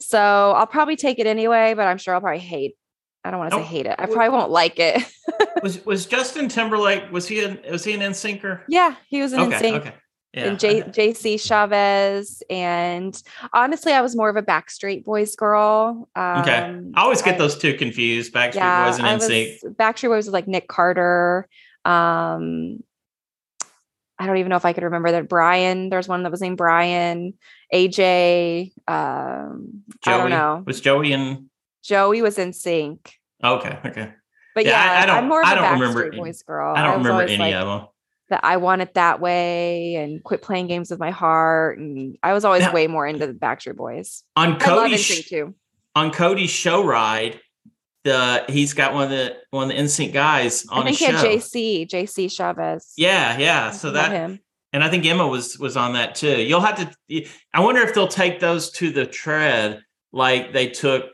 So 0.00 0.18
I'll 0.18 0.66
probably 0.66 0.96
take 0.96 1.20
it 1.20 1.26
anyway, 1.26 1.74
but 1.74 1.86
I'm 1.86 1.98
sure 1.98 2.14
I'll 2.14 2.20
probably 2.20 2.40
hate. 2.40 2.76
I 3.24 3.30
don't 3.30 3.38
want 3.38 3.52
to 3.52 3.58
say 3.58 3.62
hate 3.62 3.86
it. 3.86 3.94
I 3.98 4.06
probably 4.06 4.30
won't 4.30 4.50
like 4.50 4.80
it. 4.80 5.00
was 5.62 5.86
was 5.86 6.06
Justin 6.06 6.48
Timberlake? 6.48 7.12
Was 7.12 7.28
he 7.28 7.44
an 7.44 7.60
was 7.70 7.84
he 7.84 7.92
an 7.92 8.00
NSYNCer? 8.00 8.62
Yeah, 8.68 8.96
he 9.08 9.22
was 9.22 9.32
an 9.32 9.40
okay, 9.40 9.60
NSYNC. 9.60 9.76
Okay. 9.76 9.94
Yeah, 10.34 10.44
and 10.46 10.58
J-. 10.58 10.82
JC 10.82 11.34
Chasez. 11.34 12.42
And 12.50 13.22
honestly, 13.52 13.92
I 13.92 14.00
was 14.00 14.16
more 14.16 14.30
of 14.30 14.36
a 14.36 14.42
Backstreet 14.42 15.04
Boys 15.04 15.36
girl. 15.36 16.08
Um, 16.16 16.38
okay. 16.40 16.80
I 16.94 17.02
always 17.02 17.22
get 17.22 17.34
I, 17.34 17.38
those 17.38 17.56
two 17.56 17.74
confused. 17.74 18.32
Backstreet 18.32 18.54
yeah, 18.54 18.90
Boys 18.90 18.98
and 18.98 19.20
NSYNC. 19.20 19.76
Backstreet 19.76 20.08
Boys 20.08 20.26
was 20.26 20.32
like 20.32 20.48
Nick 20.48 20.66
Carter. 20.68 21.46
Um, 21.84 22.82
I 24.18 24.26
don't 24.26 24.36
even 24.36 24.50
know 24.50 24.56
if 24.56 24.64
I 24.64 24.72
could 24.72 24.84
remember 24.84 25.10
that. 25.12 25.28
Brian, 25.28 25.88
there's 25.88 26.08
one 26.08 26.22
that 26.22 26.30
was 26.30 26.40
named 26.40 26.56
Brian, 26.56 27.34
AJ. 27.72 28.72
Um, 28.86 29.82
Joey, 30.04 30.14
I 30.14 30.18
don't 30.18 30.30
know. 30.30 30.62
Was 30.66 30.80
Joey 30.80 31.12
in? 31.12 31.50
Joey 31.82 32.22
was 32.22 32.36
NSYNC. 32.36 32.98
Okay, 33.42 33.78
okay. 33.84 34.12
But 34.54 34.64
yeah, 34.64 34.70
yeah 34.70 34.92
I, 34.92 35.02
I, 35.02 35.06
don't. 35.06 35.16
I'm 35.16 35.28
more 35.28 35.40
of 35.40 35.46
I 35.46 35.54
don't 35.54 35.80
remember 35.80 36.12
Boys 36.12 36.42
girl. 36.42 36.74
I 36.76 36.82
don't 36.82 36.90
I 36.90 36.96
remember 36.96 37.22
any 37.22 37.38
like, 37.38 37.54
of 37.54 37.66
them. 37.66 37.88
That 38.28 38.40
I 38.44 38.58
want 38.58 38.82
it 38.82 38.94
that 38.94 39.20
way, 39.20 39.96
and 39.96 40.22
quit 40.22 40.42
playing 40.42 40.68
games 40.68 40.90
with 40.90 41.00
my 41.00 41.10
heart, 41.10 41.78
and 41.78 42.16
I 42.22 42.32
was 42.32 42.44
always 42.44 42.62
now, 42.62 42.72
way 42.72 42.86
more 42.86 43.06
into 43.06 43.26
the 43.26 43.34
Backstreet 43.34 43.76
Boys. 43.76 44.22
On 44.36 44.58
Cody's 44.58 45.28
too. 45.28 45.54
On 45.94 46.10
Cody's 46.10 46.50
show 46.50 46.84
ride, 46.84 47.40
the 48.04 48.44
he's 48.48 48.74
got 48.74 48.94
one 48.94 49.04
of 49.04 49.10
the 49.10 49.36
one 49.50 49.70
of 49.70 49.76
the 49.76 49.82
NSYNC 49.82 50.12
guys 50.12 50.66
on 50.66 50.82
I 50.82 50.84
think 50.86 50.98
he 50.98 51.04
had 51.04 51.14
JC 51.16 51.88
JC 51.88 52.26
Chasez. 52.26 52.92
Yeah, 52.96 53.38
yeah. 53.38 53.70
So 53.70 53.92
that 53.92 54.12
him. 54.12 54.40
and 54.72 54.82
I 54.82 54.90
think 54.90 55.06
Emma 55.06 55.26
was 55.26 55.58
was 55.58 55.76
on 55.76 55.94
that 55.94 56.14
too. 56.14 56.42
You'll 56.42 56.60
have 56.60 56.76
to. 57.08 57.26
I 57.54 57.60
wonder 57.60 57.80
if 57.82 57.94
they'll 57.94 58.08
take 58.08 58.40
those 58.40 58.70
to 58.72 58.90
the 58.90 59.06
tread 59.06 59.82
like 60.12 60.52
they 60.52 60.68
took 60.68 61.04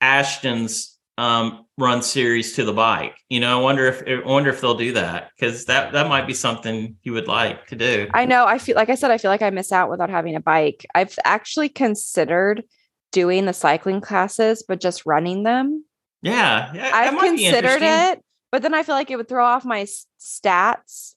Ashton's 0.00 0.98
um, 1.18 1.66
run 1.76 2.02
series 2.02 2.54
to 2.56 2.64
the 2.64 2.72
bike. 2.72 3.16
You 3.28 3.40
know, 3.40 3.58
I 3.58 3.62
wonder 3.62 3.86
if 3.86 4.02
I 4.06 4.26
wonder 4.26 4.50
if 4.50 4.60
they'll 4.60 4.76
do 4.76 4.92
that 4.92 5.30
because 5.34 5.64
that 5.64 5.92
that 5.92 6.08
might 6.08 6.26
be 6.26 6.34
something 6.34 6.96
you 7.02 7.12
would 7.12 7.28
like 7.28 7.66
to 7.68 7.76
do. 7.76 8.08
I 8.14 8.24
know. 8.24 8.46
I 8.46 8.58
feel 8.58 8.76
like 8.76 8.88
I 8.88 8.94
said, 8.94 9.10
I 9.10 9.18
feel 9.18 9.30
like 9.30 9.42
I 9.42 9.50
miss 9.50 9.72
out 9.72 9.90
without 9.90 10.10
having 10.10 10.36
a 10.36 10.40
bike. 10.40 10.86
I've 10.94 11.18
actually 11.24 11.68
considered 11.68 12.62
doing 13.10 13.44
the 13.44 13.52
cycling 13.52 14.00
classes, 14.00 14.62
but 14.66 14.80
just 14.80 15.04
running 15.04 15.42
them 15.42 15.84
yeah, 16.22 16.72
yeah 16.74 16.90
I've 16.92 17.18
considered 17.18 17.82
it, 17.82 18.22
but 18.52 18.62
then 18.62 18.74
I 18.74 18.82
feel 18.82 18.94
like 18.94 19.10
it 19.10 19.16
would 19.16 19.28
throw 19.28 19.44
off 19.44 19.64
my 19.64 19.86
stats. 20.20 21.14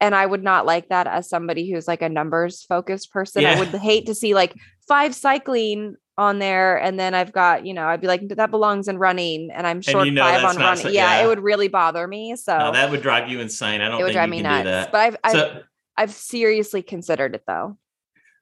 And 0.00 0.16
I 0.16 0.26
would 0.26 0.42
not 0.42 0.66
like 0.66 0.88
that 0.88 1.06
as 1.06 1.28
somebody 1.28 1.70
who's 1.70 1.86
like 1.86 2.02
a 2.02 2.08
numbers 2.08 2.64
focused 2.64 3.12
person. 3.12 3.42
Yeah. 3.42 3.52
I 3.52 3.58
would 3.60 3.68
hate 3.68 4.06
to 4.06 4.16
see 4.16 4.34
like 4.34 4.52
five 4.88 5.14
cycling 5.14 5.94
on 6.18 6.40
there 6.40 6.76
and 6.76 6.98
then 6.98 7.14
I've 7.14 7.32
got, 7.32 7.64
you 7.64 7.72
know, 7.72 7.86
I'd 7.86 8.00
be 8.00 8.08
like 8.08 8.26
that 8.28 8.50
belongs 8.50 8.88
in 8.88 8.98
running 8.98 9.50
and 9.52 9.64
I'm 9.64 9.80
short 9.80 10.06
you 10.06 10.12
know 10.12 10.22
five 10.22 10.44
on 10.44 10.56
running. 10.56 10.82
So, 10.82 10.88
yeah, 10.88 11.18
yeah, 11.18 11.24
it 11.24 11.28
would 11.28 11.38
really 11.38 11.68
bother 11.68 12.06
me. 12.08 12.34
So 12.34 12.56
no, 12.58 12.72
that 12.72 12.90
would 12.90 13.00
drive 13.00 13.28
you 13.28 13.38
insane. 13.38 13.80
I 13.80 13.88
don't 13.88 14.00
it 14.00 14.04
would 14.04 14.12
drive 14.12 14.28
me 14.28 14.42
nuts. 14.42 14.90
But 14.90 15.00
I've 15.00 15.16
I've, 15.22 15.32
so, 15.32 15.62
I've 15.96 16.12
seriously 16.12 16.82
considered 16.82 17.34
it 17.34 17.44
though. 17.46 17.78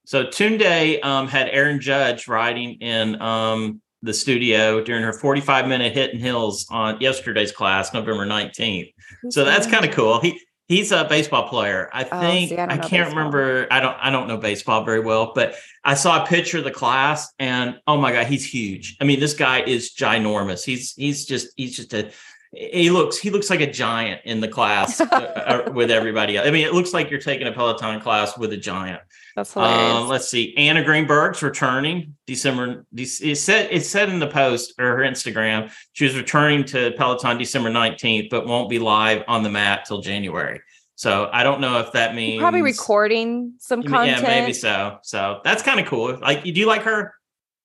So 0.06 0.24
Tunde 0.24 1.04
um, 1.04 1.28
had 1.28 1.48
Aaron 1.48 1.80
Judge 1.80 2.26
riding 2.26 2.80
in 2.80 3.20
um, 3.20 3.82
the 4.02 4.14
studio 4.14 4.82
during 4.82 5.02
her 5.02 5.12
45 5.12 5.68
minute 5.68 5.94
HIIT 5.94 6.12
and 6.12 6.20
hills 6.20 6.66
on 6.70 7.00
yesterday's 7.00 7.52
class, 7.52 7.92
November 7.92 8.26
19th. 8.26 8.92
So 9.30 9.44
that's 9.44 9.66
kind 9.66 9.84
of 9.84 9.90
cool. 9.92 10.20
He 10.20 10.40
He's 10.70 10.92
a 10.92 11.04
baseball 11.04 11.48
player. 11.48 11.90
I 11.92 12.04
oh, 12.04 12.20
think 12.20 12.52
oh, 12.52 12.54
see, 12.54 12.58
I, 12.58 12.64
I 12.64 12.76
can't 12.76 12.90
baseball. 12.90 13.08
remember. 13.08 13.66
I 13.72 13.80
don't. 13.80 13.96
I 14.00 14.10
don't 14.10 14.28
know 14.28 14.36
baseball 14.36 14.84
very 14.84 15.00
well, 15.00 15.32
but 15.34 15.56
I 15.82 15.94
saw 15.94 16.22
a 16.22 16.26
picture 16.28 16.58
of 16.58 16.64
the 16.64 16.70
class, 16.70 17.28
and 17.40 17.80
oh 17.88 17.96
my 17.96 18.12
god, 18.12 18.28
he's 18.28 18.46
huge. 18.46 18.96
I 19.00 19.04
mean, 19.04 19.18
this 19.18 19.34
guy 19.34 19.62
is 19.62 19.92
ginormous. 19.92 20.64
He's 20.64 20.92
he's 20.92 21.26
just 21.26 21.48
he's 21.56 21.74
just 21.74 21.92
a. 21.92 22.12
He 22.52 22.90
looks 22.90 23.18
he 23.18 23.30
looks 23.30 23.50
like 23.50 23.60
a 23.60 23.70
giant 23.70 24.20
in 24.24 24.38
the 24.40 24.46
class 24.46 25.00
uh, 25.00 25.04
uh, 25.04 25.72
with 25.72 25.90
everybody. 25.90 26.36
Else. 26.36 26.46
I 26.46 26.52
mean, 26.52 26.64
it 26.64 26.72
looks 26.72 26.94
like 26.94 27.10
you're 27.10 27.18
taking 27.18 27.48
a 27.48 27.52
Peloton 27.52 28.00
class 28.00 28.38
with 28.38 28.52
a 28.52 28.56
giant. 28.56 29.00
That's 29.40 29.54
hilarious. 29.54 30.02
Um, 30.02 30.08
let's 30.08 30.28
see. 30.28 30.54
Anna 30.56 30.84
Greenberg's 30.84 31.42
returning 31.42 32.14
December. 32.26 32.84
It 32.94 33.36
said 33.38 33.68
it 33.70 33.86
said 33.86 34.10
in 34.10 34.18
the 34.18 34.26
post 34.26 34.74
or 34.78 34.98
her 34.98 35.02
Instagram 35.02 35.72
she 35.92 36.04
was 36.04 36.14
returning 36.14 36.64
to 36.66 36.92
Peloton 36.98 37.38
December 37.38 37.70
nineteenth, 37.70 38.28
but 38.30 38.46
won't 38.46 38.68
be 38.68 38.78
live 38.78 39.24
on 39.28 39.42
the 39.42 39.48
mat 39.48 39.86
till 39.86 40.02
January. 40.02 40.60
So 40.96 41.30
I 41.32 41.42
don't 41.42 41.62
know 41.62 41.80
if 41.80 41.92
that 41.92 42.14
means 42.14 42.40
probably 42.42 42.60
recording 42.60 43.54
some 43.58 43.82
content. 43.82 44.20
Yeah, 44.20 44.40
maybe 44.40 44.52
so. 44.52 44.98
So 45.02 45.40
that's 45.42 45.62
kind 45.62 45.80
of 45.80 45.86
cool. 45.86 46.18
Like, 46.20 46.44
do 46.44 46.50
you 46.50 46.66
like 46.66 46.82
her? 46.82 47.14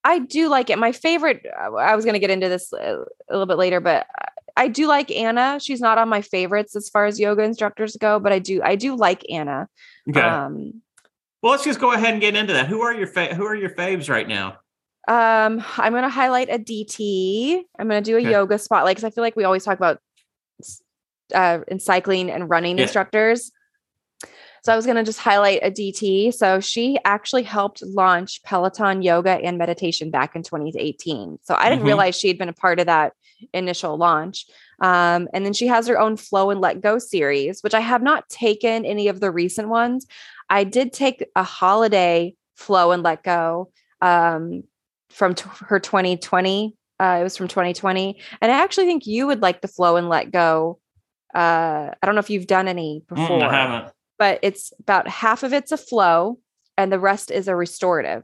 I 0.06 0.20
do 0.20 0.48
like 0.48 0.70
it. 0.70 0.80
My 0.80 0.94
favorite. 0.94 1.46
I 1.60 1.96
was 1.96 2.06
going 2.06 2.14
to 2.14 2.20
get 2.20 2.30
into 2.30 2.48
this 2.48 2.72
a 2.72 3.04
little 3.30 3.48
bit 3.48 3.58
later, 3.58 3.82
but 3.82 4.08
I 4.56 4.70
do 4.70 4.88
like 4.88 5.12
Anna. 5.12 5.60
She's 5.60 5.82
not 5.82 5.98
on 5.98 6.08
my 6.08 6.22
favorites 6.22 6.78
as 6.78 6.88
far 6.88 7.08
as 7.08 7.20
yoga 7.20 7.44
instructors 7.44 7.98
go, 7.98 8.22
but 8.22 8.32
I 8.32 8.40
do. 8.40 8.62
I 8.64 8.78
do 8.78 8.96
like 8.96 9.26
Anna. 9.30 9.68
Okay. 10.10 10.22
Um, 10.22 10.82
well, 11.42 11.52
let's 11.52 11.64
just 11.64 11.80
go 11.80 11.92
ahead 11.92 12.14
and 12.14 12.22
get 12.22 12.36
into 12.36 12.54
that. 12.54 12.68
Who 12.68 12.82
are 12.82 12.94
your 12.94 13.08
fa- 13.08 13.36
who 13.36 13.46
are 13.46 13.56
your 13.56 13.70
faves 13.70 14.10
right 14.10 14.28
now? 14.28 14.58
Um, 15.08 15.64
I'm 15.78 15.94
going 15.94 16.04
to 16.04 16.10
highlight 16.10 16.50
Aditi. 16.50 17.64
I'm 17.78 17.88
going 17.88 18.04
to 18.04 18.10
do 18.10 18.18
a 18.18 18.22
okay. 18.22 18.32
yoga 18.32 18.58
spotlight 18.58 18.96
because 18.96 19.04
I 19.04 19.12
feel 19.12 19.24
like 19.24 19.36
we 19.36 19.44
always 19.44 19.64
talk 19.64 19.78
about 19.78 20.00
uh, 21.34 21.60
in 21.68 21.80
cycling 21.80 22.32
and 22.32 22.50
running 22.50 22.78
yeah. 22.78 22.84
instructors. 22.84 23.52
So 24.64 24.74
I 24.74 24.76
was 24.76 24.86
going 24.86 24.98
to 24.98 25.04
just 25.04 25.20
highlight 25.20 25.60
Aditi. 25.62 26.32
So 26.32 26.60
she 26.60 26.98
actually 27.06 27.44
helped 27.44 27.84
launch 27.84 28.42
Peloton 28.42 29.04
yoga 29.04 29.34
and 29.44 29.60
meditation 29.60 30.10
back 30.10 30.36
in 30.36 30.42
2018. 30.42 31.38
So 31.44 31.54
I 31.54 31.66
didn't 31.66 31.80
mm-hmm. 31.80 31.86
realize 31.86 32.16
she 32.18 32.28
had 32.30 32.40
been 32.40 32.50
a 32.50 32.54
part 32.54 32.80
of 32.80 32.88
that 32.88 33.14
initial 33.54 33.96
launch. 33.96 34.48
Um, 34.80 35.28
and 35.34 35.46
then 35.46 35.54
she 35.54 35.68
has 35.68 35.88
her 35.88 36.00
own 36.00 36.18
flow 36.18 36.50
and 36.50 36.62
let 36.62 36.82
go 36.82 36.98
series, 36.98 37.62
which 37.62 37.76
I 37.76 37.80
have 37.80 38.02
not 38.02 38.28
taken 38.28 38.86
any 38.86 39.08
of 39.08 39.20
the 39.20 39.30
recent 39.30 39.70
ones. 39.70 40.08
I 40.50 40.64
did 40.64 40.94
take 40.94 41.26
a 41.36 41.44
holiday 41.44 42.36
flow 42.56 42.92
and 42.92 43.04
let 43.04 43.24
go 43.24 43.72
um, 44.02 44.64
from 45.10 45.36
t- 45.36 45.50
her 45.68 45.80
2020. 45.80 46.76
Uh, 47.00 47.18
it 47.20 47.24
was 47.24 47.36
from 47.36 47.48
2020. 47.48 48.20
And 48.42 48.52
I 48.52 48.64
actually 48.64 48.86
think 48.86 49.06
you 49.06 49.28
would 49.28 49.42
like 49.42 49.62
the 49.62 49.68
flow 49.68 49.98
and 49.98 50.10
let 50.10 50.32
go. 50.32 50.80
Uh, 51.34 51.92
I 51.92 52.06
don't 52.06 52.16
know 52.16 52.20
if 52.20 52.30
you've 52.30 52.48
done 52.48 52.68
any 52.68 53.04
before. 53.10 53.40
Mm, 53.40 53.50
I 53.50 53.54
haven't. 53.54 53.94
But 54.18 54.40
it's 54.42 54.72
about 54.80 55.08
half 55.08 55.44
of 55.44 55.52
it's 55.52 55.74
a 55.74 55.78
flow 55.78 56.40
and 56.78 56.92
the 56.92 57.00
rest 57.00 57.32
is 57.32 57.48
a 57.48 57.56
restorative. 57.56 58.24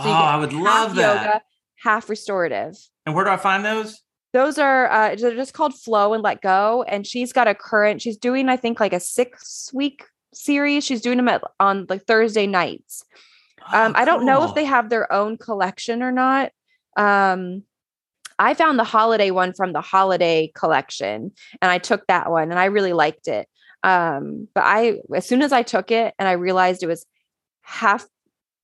So 0.00 0.08
oh, 0.08 0.12
I 0.12 0.36
would 0.36 0.52
love 0.52 0.94
that. 0.96 1.24
Yoga, 1.24 1.42
half 1.76 2.08
restorative. 2.08 2.76
And 3.06 3.14
where 3.14 3.24
do 3.24 3.30
I 3.30 3.36
find 3.36 3.64
those? 3.64 4.00
Those 4.32 4.58
are 4.58 4.90
uh, 4.90 5.16
they're 5.16 5.34
just 5.34 5.54
called 5.54 5.74
flow 5.74 6.12
and 6.12 6.22
let 6.22 6.42
go. 6.42 6.84
And 6.88 7.06
she's 7.06 7.32
got 7.32 7.48
a 7.48 7.54
current. 7.54 8.02
She's 8.02 8.16
doing 8.16 8.48
I 8.48 8.56
think 8.56 8.80
like 8.80 8.92
a 8.92 9.00
six 9.00 9.70
week 9.72 10.04
series. 10.32 10.84
She's 10.84 11.00
doing 11.00 11.16
them 11.16 11.28
at, 11.28 11.42
on 11.60 11.86
like 11.88 12.04
Thursday 12.04 12.46
nights. 12.46 13.04
Um, 13.72 13.92
I 13.96 14.04
don't 14.04 14.24
know 14.24 14.44
if 14.44 14.54
they 14.54 14.64
have 14.64 14.88
their 14.88 15.12
own 15.12 15.36
collection 15.36 16.02
or 16.02 16.10
not. 16.10 16.52
Um, 16.96 17.64
I 18.38 18.54
found 18.54 18.78
the 18.78 18.84
holiday 18.84 19.30
one 19.30 19.52
from 19.52 19.72
the 19.72 19.80
holiday 19.80 20.50
collection 20.54 21.32
and 21.60 21.70
I 21.70 21.78
took 21.78 22.06
that 22.06 22.30
one 22.30 22.50
and 22.50 22.58
I 22.58 22.66
really 22.66 22.92
liked 22.92 23.28
it. 23.28 23.48
Um, 23.82 24.48
but 24.54 24.62
I, 24.64 25.00
as 25.14 25.26
soon 25.26 25.42
as 25.42 25.52
I 25.52 25.62
took 25.62 25.90
it 25.90 26.14
and 26.18 26.28
I 26.28 26.32
realized 26.32 26.82
it 26.82 26.86
was 26.86 27.04
half 27.62 28.06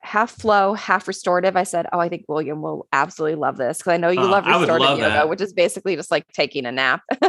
half 0.05 0.31
flow, 0.31 0.75
half 0.75 1.09
restorative. 1.09 1.57
I 1.57 1.63
said, 1.65 1.87
"Oh, 1.93 1.99
I 1.99 2.09
think 2.09 2.25
William 2.29 2.63
will 2.63 2.87
absolutely 2.93 3.37
love 3.37 3.57
this 3.57 3.79
because 3.79 3.95
I 3.95 3.97
know 3.97 4.11
you 4.11 4.21
uh, 4.21 4.29
love 4.29 4.47
restorative 4.47 4.81
love 4.81 4.99
yoga, 4.99 5.11
that. 5.11 5.29
which 5.29 5.41
is 5.41 5.53
basically 5.53 5.97
just 5.97 6.11
like 6.11 6.27
taking 6.29 6.67
a 6.67 6.73
nap." 6.73 7.03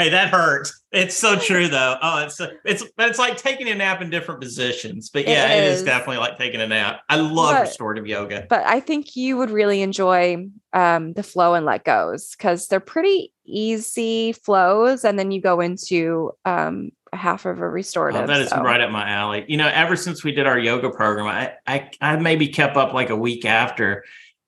Hey, 0.00 0.08
that 0.08 0.30
hurts. 0.30 0.82
It's 0.92 1.14
so 1.14 1.36
true 1.38 1.68
though. 1.68 1.98
Oh, 2.00 2.24
it's 2.24 2.40
it's 2.64 2.84
but 2.96 3.10
it's 3.10 3.18
like 3.18 3.36
taking 3.36 3.68
a 3.68 3.74
nap 3.74 4.00
in 4.00 4.08
different 4.08 4.40
positions. 4.40 5.10
But 5.10 5.28
yeah, 5.28 5.52
it 5.52 5.64
is, 5.64 5.72
it 5.72 5.74
is 5.74 5.82
definitely 5.84 6.16
like 6.16 6.38
taking 6.38 6.62
a 6.62 6.66
nap. 6.66 7.02
I 7.10 7.16
love 7.16 7.54
but, 7.54 7.60
restorative 7.62 8.06
yoga. 8.06 8.46
But 8.48 8.64
I 8.64 8.80
think 8.80 9.14
you 9.14 9.36
would 9.36 9.50
really 9.50 9.82
enjoy 9.82 10.46
um, 10.72 11.12
the 11.12 11.22
flow 11.22 11.52
and 11.52 11.66
let 11.66 11.84
goes 11.84 12.34
because 12.34 12.68
they're 12.68 12.80
pretty 12.80 13.30
easy 13.44 14.32
flows, 14.32 15.04
and 15.04 15.18
then 15.18 15.32
you 15.32 15.42
go 15.42 15.60
into 15.60 16.32
um, 16.46 16.92
half 17.12 17.44
of 17.44 17.58
a 17.58 17.68
restorative. 17.68 18.22
Oh, 18.22 18.26
that 18.26 18.40
is 18.40 18.48
so. 18.48 18.62
right 18.62 18.80
up 18.80 18.90
my 18.90 19.06
alley. 19.06 19.44
You 19.48 19.58
know, 19.58 19.68
ever 19.68 19.96
since 19.96 20.24
we 20.24 20.32
did 20.32 20.46
our 20.46 20.58
yoga 20.58 20.88
program, 20.88 21.26
I 21.26 21.52
I, 21.66 21.90
I 22.00 22.16
maybe 22.16 22.48
kept 22.48 22.78
up 22.78 22.94
like 22.94 23.10
a 23.10 23.16
week 23.16 23.44
after, 23.44 24.04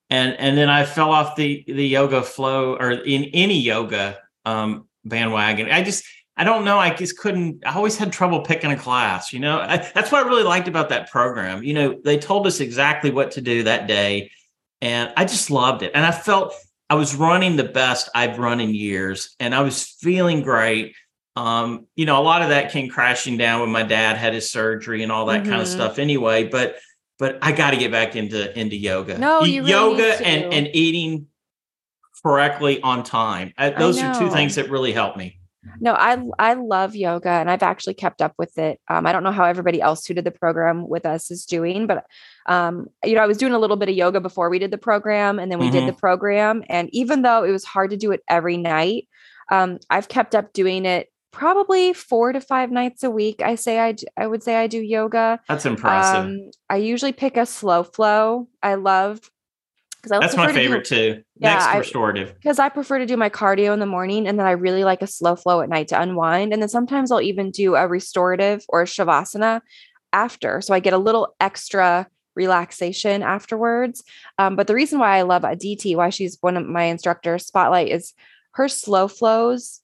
and 0.09 0.33
and 0.39 0.57
then 0.57 0.71
I 0.71 0.83
fell 0.83 1.11
off 1.11 1.35
the 1.35 1.63
the 1.67 1.87
yoga 1.87 2.23
flow 2.23 2.75
or 2.75 2.89
in 2.89 3.25
any 3.25 3.59
yoga 3.59 4.17
um 4.45 4.87
bandwagon. 5.05 5.69
I 5.69 5.83
just 5.83 6.03
I 6.35 6.43
don't 6.43 6.65
know. 6.65 6.79
I 6.79 6.93
just 6.93 7.17
couldn't. 7.17 7.63
I 7.65 7.75
always 7.75 7.97
had 7.97 8.11
trouble 8.11 8.41
picking 8.41 8.71
a 8.71 8.77
class. 8.77 9.31
You 9.31 9.39
know, 9.39 9.59
I, 9.59 9.77
that's 9.77 10.11
what 10.11 10.25
I 10.25 10.27
really 10.27 10.43
liked 10.43 10.67
about 10.67 10.89
that 10.89 11.11
program. 11.11 11.63
You 11.63 11.73
know, 11.73 11.99
they 12.03 12.17
told 12.17 12.47
us 12.47 12.59
exactly 12.59 13.11
what 13.11 13.31
to 13.31 13.41
do 13.41 13.63
that 13.63 13.87
day, 13.87 14.31
and 14.81 15.13
I 15.15 15.25
just 15.25 15.51
loved 15.51 15.83
it. 15.83 15.91
And 15.93 16.03
I 16.03 16.11
felt 16.11 16.55
I 16.89 16.95
was 16.95 17.15
running 17.15 17.55
the 17.55 17.63
best 17.63 18.09
I've 18.15 18.39
run 18.39 18.59
in 18.59 18.73
years, 18.73 19.35
and 19.39 19.53
I 19.53 19.61
was 19.61 19.83
feeling 19.83 20.41
great. 20.41 20.95
Um, 21.35 21.87
you 21.95 22.05
know, 22.05 22.19
a 22.19 22.23
lot 22.23 22.41
of 22.41 22.49
that 22.49 22.71
came 22.71 22.89
crashing 22.89 23.37
down 23.37 23.61
when 23.61 23.71
my 23.71 23.83
dad 23.83 24.17
had 24.17 24.33
his 24.33 24.51
surgery 24.51 25.03
and 25.03 25.11
all 25.11 25.27
that 25.27 25.41
mm-hmm. 25.41 25.51
kind 25.51 25.61
of 25.61 25.67
stuff. 25.67 25.99
Anyway, 25.99 26.45
but 26.47 26.77
but 27.19 27.37
I 27.43 27.51
got 27.51 27.71
to 27.71 27.77
get 27.77 27.91
back 27.91 28.15
into 28.15 28.59
into 28.59 28.75
yoga. 28.75 29.19
No, 29.19 29.43
you 29.43 29.65
yoga 29.65 30.19
and 30.25 30.51
and 30.51 30.69
eating 30.73 31.27
correctly 32.23 32.81
on 32.81 33.03
time. 33.03 33.53
Uh, 33.57 33.71
those 33.71 34.01
are 34.01 34.17
two 34.17 34.29
things 34.29 34.55
that 34.55 34.69
really 34.69 34.91
help 34.91 35.17
me. 35.17 35.39
No, 35.79 35.93
I 35.93 36.21
I 36.39 36.53
love 36.55 36.95
yoga 36.95 37.29
and 37.29 37.49
I've 37.49 37.63
actually 37.63 37.93
kept 37.93 38.21
up 38.21 38.33
with 38.37 38.57
it. 38.57 38.79
Um, 38.89 39.05
I 39.05 39.11
don't 39.11 39.23
know 39.23 39.31
how 39.31 39.45
everybody 39.45 39.81
else 39.81 40.05
who 40.05 40.13
did 40.13 40.25
the 40.25 40.31
program 40.31 40.87
with 40.87 41.05
us 41.05 41.31
is 41.31 41.45
doing, 41.45 41.87
but 41.87 42.05
um, 42.47 42.87
you 43.03 43.15
know, 43.15 43.21
I 43.21 43.27
was 43.27 43.37
doing 43.37 43.53
a 43.53 43.59
little 43.59 43.77
bit 43.77 43.89
of 43.89 43.95
yoga 43.95 44.19
before 44.19 44.49
we 44.49 44.59
did 44.59 44.71
the 44.71 44.77
program, 44.77 45.39
and 45.39 45.51
then 45.51 45.59
we 45.59 45.67
mm-hmm. 45.67 45.85
did 45.85 45.87
the 45.87 45.97
program. 45.97 46.63
And 46.69 46.89
even 46.91 47.21
though 47.21 47.43
it 47.43 47.51
was 47.51 47.63
hard 47.63 47.91
to 47.91 47.97
do 47.97 48.11
it 48.11 48.21
every 48.29 48.57
night, 48.57 49.07
um, 49.51 49.79
I've 49.89 50.09
kept 50.09 50.35
up 50.35 50.51
doing 50.53 50.85
it 50.85 51.09
probably 51.31 51.93
four 51.93 52.31
to 52.31 52.39
five 52.39 52.71
nights 52.71 53.03
a 53.03 53.09
week. 53.09 53.41
I 53.41 53.55
say 53.55 53.79
I 53.79 53.95
I 54.17 54.27
would 54.27 54.43
say 54.43 54.55
I 54.55 54.67
do 54.67 54.81
yoga. 54.81 55.39
That's 55.47 55.65
impressive. 55.65 56.25
Um, 56.25 56.51
I 56.69 56.77
usually 56.77 57.13
pick 57.13 57.37
a 57.37 57.45
slow 57.45 57.83
flow. 57.83 58.47
I 58.61 58.75
love 58.75 59.31
because 60.03 60.19
that's 60.19 60.35
my 60.35 60.51
favorite 60.51 60.83
do, 60.83 61.13
too. 61.13 61.23
Yeah, 61.37 61.55
Next 61.55 61.77
restorative. 61.77 62.35
Because 62.35 62.59
I, 62.59 62.65
I 62.65 62.69
prefer 62.69 62.99
to 62.99 63.05
do 63.05 63.15
my 63.15 63.29
cardio 63.29 63.73
in 63.73 63.79
the 63.79 63.85
morning, 63.85 64.27
and 64.27 64.37
then 64.37 64.45
I 64.45 64.51
really 64.51 64.83
like 64.83 65.01
a 65.01 65.07
slow 65.07 65.37
flow 65.37 65.61
at 65.61 65.69
night 65.69 65.87
to 65.89 66.01
unwind. 66.01 66.51
And 66.51 66.61
then 66.61 66.67
sometimes 66.67 67.09
I'll 67.09 67.21
even 67.21 67.51
do 67.51 67.75
a 67.75 67.87
restorative 67.87 68.65
or 68.67 68.81
a 68.81 68.85
shavasana 68.85 69.61
after, 70.11 70.59
so 70.59 70.73
I 70.73 70.81
get 70.81 70.91
a 70.91 70.97
little 70.97 71.33
extra 71.39 72.07
relaxation 72.35 73.23
afterwards. 73.23 74.03
Um, 74.37 74.57
but 74.57 74.67
the 74.67 74.75
reason 74.75 74.99
why 74.99 75.17
I 75.17 75.21
love 75.21 75.45
Aditi, 75.45 75.95
why 75.95 76.09
she's 76.09 76.37
one 76.41 76.57
of 76.57 76.65
my 76.65 76.83
instructors, 76.83 77.45
Spotlight, 77.45 77.87
is 77.87 78.13
her 78.55 78.67
slow 78.67 79.07
flows. 79.07 79.79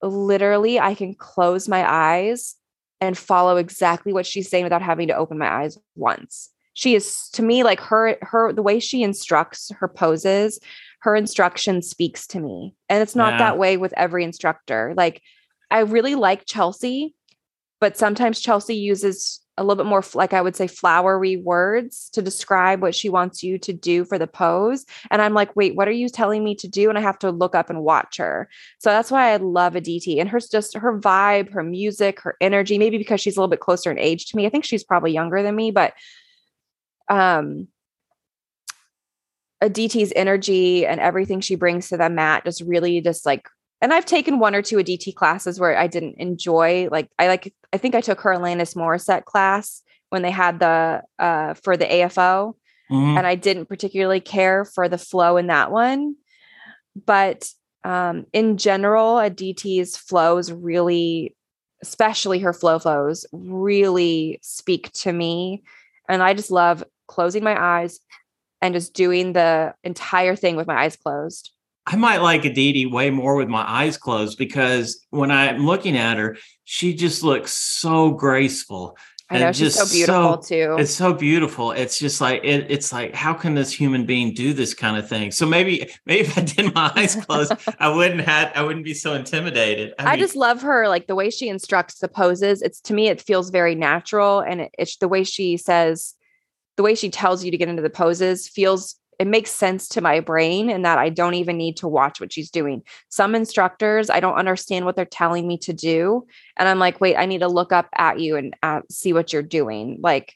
Literally, 0.00 0.80
I 0.80 0.94
can 0.94 1.14
close 1.14 1.68
my 1.68 1.84
eyes 1.86 2.54
and 3.00 3.18
follow 3.18 3.56
exactly 3.56 4.12
what 4.12 4.26
she's 4.26 4.48
saying 4.48 4.64
without 4.64 4.82
having 4.82 5.08
to 5.08 5.16
open 5.16 5.36
my 5.36 5.48
eyes 5.48 5.76
once 5.96 6.50
she 6.78 6.94
is 6.94 7.28
to 7.32 7.42
me 7.42 7.64
like 7.64 7.80
her 7.80 8.16
her 8.22 8.52
the 8.52 8.62
way 8.62 8.78
she 8.78 9.02
instructs 9.02 9.72
her 9.80 9.88
poses 9.88 10.60
her 11.00 11.16
instruction 11.16 11.80
speaks 11.82 12.26
to 12.28 12.40
me. 12.40 12.74
And 12.88 13.02
it's 13.02 13.14
not 13.16 13.34
yeah. 13.34 13.38
that 13.38 13.58
way 13.58 13.76
with 13.76 13.92
every 13.96 14.22
instructor. 14.22 14.94
Like 14.96 15.20
i 15.70 15.80
really 15.80 16.14
like 16.14 16.46
chelsea 16.46 17.14
but 17.78 17.94
sometimes 17.94 18.40
chelsea 18.40 18.74
uses 18.74 19.40
a 19.58 19.62
little 19.62 19.76
bit 19.76 19.88
more 19.88 20.02
like 20.14 20.32
i 20.32 20.40
would 20.40 20.56
say 20.56 20.66
flowery 20.66 21.36
words 21.36 22.08
to 22.14 22.22
describe 22.22 22.80
what 22.80 22.94
she 22.94 23.10
wants 23.10 23.42
you 23.42 23.58
to 23.58 23.74
do 23.74 24.04
for 24.04 24.16
the 24.18 24.26
pose. 24.26 24.86
And 25.10 25.20
i'm 25.20 25.34
like 25.34 25.54
wait 25.56 25.74
what 25.74 25.88
are 25.88 25.98
you 26.02 26.08
telling 26.08 26.44
me 26.44 26.54
to 26.54 26.68
do? 26.68 26.88
And 26.88 26.96
i 26.96 27.02
have 27.02 27.18
to 27.18 27.32
look 27.32 27.56
up 27.56 27.70
and 27.70 27.82
watch 27.82 28.18
her. 28.18 28.48
So 28.78 28.90
that's 28.90 29.10
why 29.10 29.32
i 29.32 29.36
love 29.36 29.74
aditi 29.74 30.20
and 30.20 30.28
her 30.28 30.38
just 30.38 30.76
her 30.76 30.98
vibe 31.00 31.52
her 31.52 31.64
music 31.64 32.20
her 32.20 32.36
energy. 32.40 32.78
Maybe 32.78 32.98
because 32.98 33.20
she's 33.20 33.36
a 33.36 33.40
little 33.40 33.50
bit 33.50 33.60
closer 33.60 33.90
in 33.90 33.98
age 33.98 34.26
to 34.26 34.36
me. 34.36 34.46
I 34.46 34.50
think 34.50 34.64
she's 34.64 34.84
probably 34.84 35.12
younger 35.12 35.42
than 35.42 35.56
me 35.56 35.72
but 35.72 35.92
um 37.08 37.68
Aditi's 39.62 40.12
energy 40.14 40.86
and 40.86 41.00
everything 41.00 41.40
she 41.40 41.56
brings 41.56 41.88
to 41.88 41.96
the 41.96 42.08
mat 42.08 42.44
just 42.44 42.62
really 42.62 43.00
just 43.00 43.26
like 43.26 43.48
and 43.80 43.92
I've 43.92 44.06
taken 44.06 44.40
one 44.40 44.54
or 44.54 44.62
two 44.62 44.78
Aditi 44.78 45.12
classes 45.12 45.60
where 45.60 45.76
I 45.76 45.86
didn't 45.86 46.16
enjoy 46.18 46.88
like 46.90 47.08
I 47.18 47.28
like 47.28 47.52
I 47.72 47.78
think 47.78 47.94
I 47.94 48.00
took 48.00 48.20
her 48.20 48.34
Alanis 48.34 48.76
Morissette 48.76 49.24
class 49.24 49.82
when 50.10 50.22
they 50.22 50.30
had 50.30 50.60
the 50.60 51.02
uh 51.18 51.54
for 51.54 51.76
the 51.76 51.86
AFO 51.86 52.54
mm-hmm. 52.90 53.18
and 53.18 53.26
I 53.26 53.34
didn't 53.34 53.66
particularly 53.66 54.20
care 54.20 54.64
for 54.64 54.88
the 54.88 54.98
flow 54.98 55.36
in 55.36 55.48
that 55.48 55.70
one 55.70 56.16
but 57.06 57.50
um 57.84 58.26
in 58.32 58.58
general 58.58 59.18
a 59.18 59.30
Aditi's 59.30 59.96
flows 59.96 60.52
really 60.52 61.34
especially 61.82 62.40
her 62.40 62.52
flow 62.52 62.78
flows 62.78 63.26
really 63.32 64.38
speak 64.42 64.90
to 64.92 65.12
me 65.12 65.62
and 66.08 66.22
I 66.22 66.34
just 66.34 66.50
love 66.50 66.82
closing 67.08 67.42
my 67.42 67.60
eyes 67.60 67.98
and 68.62 68.74
just 68.74 68.94
doing 68.94 69.32
the 69.32 69.74
entire 69.82 70.36
thing 70.36 70.56
with 70.56 70.66
my 70.66 70.84
eyes 70.84 70.96
closed. 70.96 71.50
I 71.86 71.96
might 71.96 72.18
like 72.18 72.44
Aditi 72.44 72.84
way 72.84 73.10
more 73.10 73.36
with 73.36 73.48
my 73.48 73.64
eyes 73.66 73.96
closed 73.96 74.36
because 74.36 75.06
when 75.10 75.30
I'm 75.30 75.64
looking 75.64 75.96
at 75.96 76.18
her, 76.18 76.36
she 76.64 76.94
just 76.94 77.22
looks 77.22 77.52
so 77.52 78.10
graceful. 78.10 78.98
I 79.30 79.38
know 79.38 79.52
she's 79.52 79.74
so 79.74 79.86
beautiful 79.86 80.42
so, 80.42 80.48
too. 80.48 80.76
It's 80.78 80.94
so 80.94 81.12
beautiful. 81.12 81.72
It's 81.72 81.98
just 81.98 82.20
like 82.20 82.42
it, 82.44 82.66
it's 82.70 82.92
like 82.92 83.14
how 83.14 83.34
can 83.34 83.54
this 83.54 83.72
human 83.72 84.06
being 84.06 84.32
do 84.32 84.52
this 84.52 84.74
kind 84.74 84.96
of 84.96 85.08
thing? 85.08 85.30
So 85.30 85.46
maybe 85.46 85.90
maybe 86.06 86.20
if 86.20 86.36
I 86.36 86.42
did 86.42 86.74
my 86.74 86.92
eyes 86.96 87.14
closed, 87.14 87.52
I 87.78 87.88
wouldn't 87.90 88.22
have 88.22 88.52
I 88.54 88.62
wouldn't 88.62 88.84
be 88.84 88.94
so 88.94 89.14
intimidated. 89.14 89.94
I, 89.98 90.04
I 90.04 90.10
mean, 90.12 90.20
just 90.20 90.36
love 90.36 90.62
her 90.62 90.88
like 90.88 91.06
the 91.06 91.14
way 91.14 91.28
she 91.28 91.48
instructs 91.48 91.98
the 91.98 92.08
poses. 92.08 92.62
It's 92.62 92.80
to 92.82 92.94
me 92.94 93.08
it 93.08 93.20
feels 93.20 93.50
very 93.50 93.74
natural 93.74 94.40
and 94.40 94.62
it, 94.62 94.72
it's 94.78 94.96
the 94.96 95.08
way 95.08 95.24
she 95.24 95.58
says 95.58 96.14
the 96.78 96.84
way 96.84 96.94
she 96.94 97.10
tells 97.10 97.44
you 97.44 97.50
to 97.50 97.58
get 97.58 97.68
into 97.68 97.82
the 97.82 97.90
poses 97.90 98.46
feels 98.46 98.94
it 99.18 99.26
makes 99.26 99.50
sense 99.50 99.88
to 99.88 100.00
my 100.00 100.20
brain 100.20 100.70
and 100.70 100.84
that 100.84 100.96
I 100.96 101.08
don't 101.08 101.34
even 101.34 101.56
need 101.56 101.76
to 101.78 101.88
watch 101.88 102.20
what 102.20 102.32
she's 102.32 102.52
doing. 102.52 102.84
Some 103.08 103.34
instructors, 103.34 104.10
I 104.10 104.20
don't 104.20 104.36
understand 104.36 104.84
what 104.84 104.94
they're 104.94 105.04
telling 105.04 105.48
me 105.48 105.58
to 105.58 105.72
do. 105.72 106.24
And 106.56 106.68
I'm 106.68 106.78
like, 106.78 107.00
wait, 107.00 107.16
I 107.16 107.26
need 107.26 107.40
to 107.40 107.48
look 107.48 107.72
up 107.72 107.88
at 107.96 108.20
you 108.20 108.36
and 108.36 108.54
uh, 108.62 108.82
see 108.88 109.12
what 109.12 109.32
you're 109.32 109.42
doing. 109.42 109.98
Like, 110.00 110.34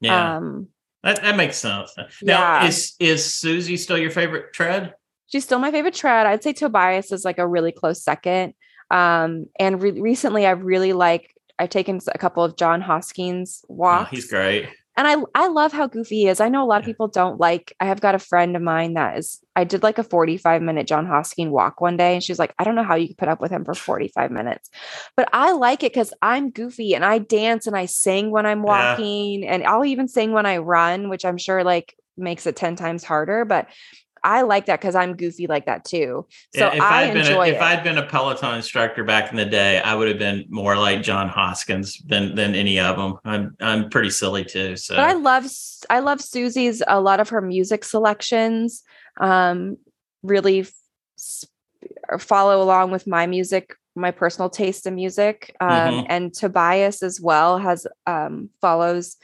yeah, 0.00 0.38
um, 0.38 0.68
that, 1.02 1.20
that 1.20 1.36
makes 1.36 1.58
sense. 1.58 1.94
Now, 2.22 2.62
yeah. 2.62 2.68
is, 2.68 2.94
is 2.98 3.34
Susie 3.34 3.76
still 3.76 3.98
your 3.98 4.10
favorite 4.10 4.54
tread? 4.54 4.94
She's 5.26 5.44
still 5.44 5.58
my 5.58 5.70
favorite 5.70 5.94
tread. 5.94 6.26
I'd 6.26 6.42
say 6.42 6.54
Tobias 6.54 7.12
is 7.12 7.22
like 7.22 7.36
a 7.36 7.46
really 7.46 7.70
close 7.70 8.02
second. 8.02 8.54
Um, 8.90 9.44
and 9.60 9.82
re- 9.82 10.00
recently 10.00 10.46
I've 10.46 10.62
really 10.62 10.94
like, 10.94 11.34
I've 11.58 11.68
taken 11.68 12.00
a 12.14 12.18
couple 12.18 12.42
of 12.42 12.56
Jon 12.56 12.80
Hosking's 12.80 13.62
walks. 13.68 14.08
Oh, 14.10 14.16
he's 14.16 14.30
great 14.30 14.70
and 14.96 15.06
I 15.06 15.16
I 15.34 15.48
love 15.48 15.72
how 15.72 15.86
goofy 15.86 16.20
he 16.20 16.28
is. 16.28 16.40
I 16.40 16.48
know 16.48 16.64
a 16.64 16.66
lot 16.66 16.80
of 16.80 16.86
people 16.86 17.08
don't 17.08 17.38
like. 17.38 17.74
I 17.80 17.86
have 17.86 18.00
got 18.00 18.14
a 18.14 18.18
friend 18.18 18.56
of 18.56 18.62
mine 18.62 18.94
that 18.94 19.18
is. 19.18 19.40
I 19.54 19.64
did 19.64 19.82
like 19.82 19.98
a 19.98 20.04
forty 20.04 20.36
five 20.36 20.62
minute 20.62 20.86
Jon 20.86 21.06
Hosking 21.06 21.50
walk 21.50 21.80
one 21.80 21.96
day, 21.96 22.14
and 22.14 22.22
she's 22.22 22.38
like, 22.38 22.54
I 22.58 22.64
don't 22.64 22.74
know 22.74 22.82
how 22.82 22.94
you 22.94 23.08
could 23.08 23.18
put 23.18 23.28
up 23.28 23.40
with 23.40 23.50
him 23.50 23.64
for 23.64 23.74
forty 23.74 24.08
five 24.08 24.30
minutes, 24.30 24.70
but 25.16 25.28
I 25.32 25.52
like 25.52 25.82
it 25.82 25.92
because 25.92 26.14
I'm 26.22 26.50
goofy 26.50 26.94
and 26.94 27.04
I 27.04 27.18
dance 27.18 27.66
and 27.66 27.76
I 27.76 27.86
sing 27.86 28.30
when 28.30 28.46
I'm 28.46 28.62
walking, 28.62 29.42
yeah. 29.42 29.54
and 29.54 29.64
I'll 29.64 29.84
even 29.84 30.08
sing 30.08 30.32
when 30.32 30.46
I 30.46 30.58
run, 30.58 31.08
which 31.08 31.24
I'm 31.24 31.38
sure 31.38 31.62
like 31.62 31.94
makes 32.16 32.46
it 32.46 32.56
ten 32.56 32.76
times 32.76 33.04
harder. 33.04 33.44
But 33.44 33.68
I 34.24 34.42
like 34.42 34.66
that 34.66 34.80
because 34.80 34.94
I'm 34.94 35.14
goofy 35.14 35.46
like 35.46 35.66
that 35.66 35.84
too. 35.84 36.26
So 36.54 36.68
if 36.68 36.80
I 36.80 37.04
I'd 37.04 37.16
enjoy 37.16 37.46
been 37.46 37.54
a, 37.54 37.56
If 37.56 37.62
I'd 37.62 37.84
been 37.84 37.98
a 37.98 38.06
Peloton 38.06 38.56
instructor 38.56 39.04
back 39.04 39.30
in 39.30 39.36
the 39.36 39.44
day, 39.44 39.80
I 39.80 39.94
would 39.94 40.08
have 40.08 40.18
been 40.18 40.44
more 40.48 40.76
like 40.76 41.02
Jon 41.02 41.28
Hoskins 41.28 42.02
than 42.06 42.34
than 42.34 42.54
any 42.54 42.80
of 42.80 42.96
them. 42.96 43.18
I'm 43.24 43.56
I'm 43.60 43.88
pretty 43.90 44.10
silly 44.10 44.44
too. 44.44 44.76
So 44.76 44.96
but 44.96 45.04
I 45.04 45.12
love 45.12 45.46
I 45.90 46.00
love 46.00 46.20
Susie's 46.20 46.82
a 46.86 47.00
lot 47.00 47.20
of 47.20 47.28
her 47.28 47.40
music 47.40 47.84
selections. 47.84 48.82
Um, 49.18 49.76
really 50.22 50.60
f- 50.60 51.44
follow 52.18 52.62
along 52.62 52.90
with 52.90 53.06
my 53.06 53.26
music, 53.26 53.74
my 53.94 54.10
personal 54.10 54.50
taste 54.50 54.86
in 54.86 54.94
music. 54.94 55.54
Um, 55.60 55.70
mm-hmm. 55.70 56.06
and 56.08 56.34
Tobias 56.34 57.02
as 57.02 57.20
well 57.20 57.58
has 57.58 57.86
um 58.06 58.50
follows 58.60 59.16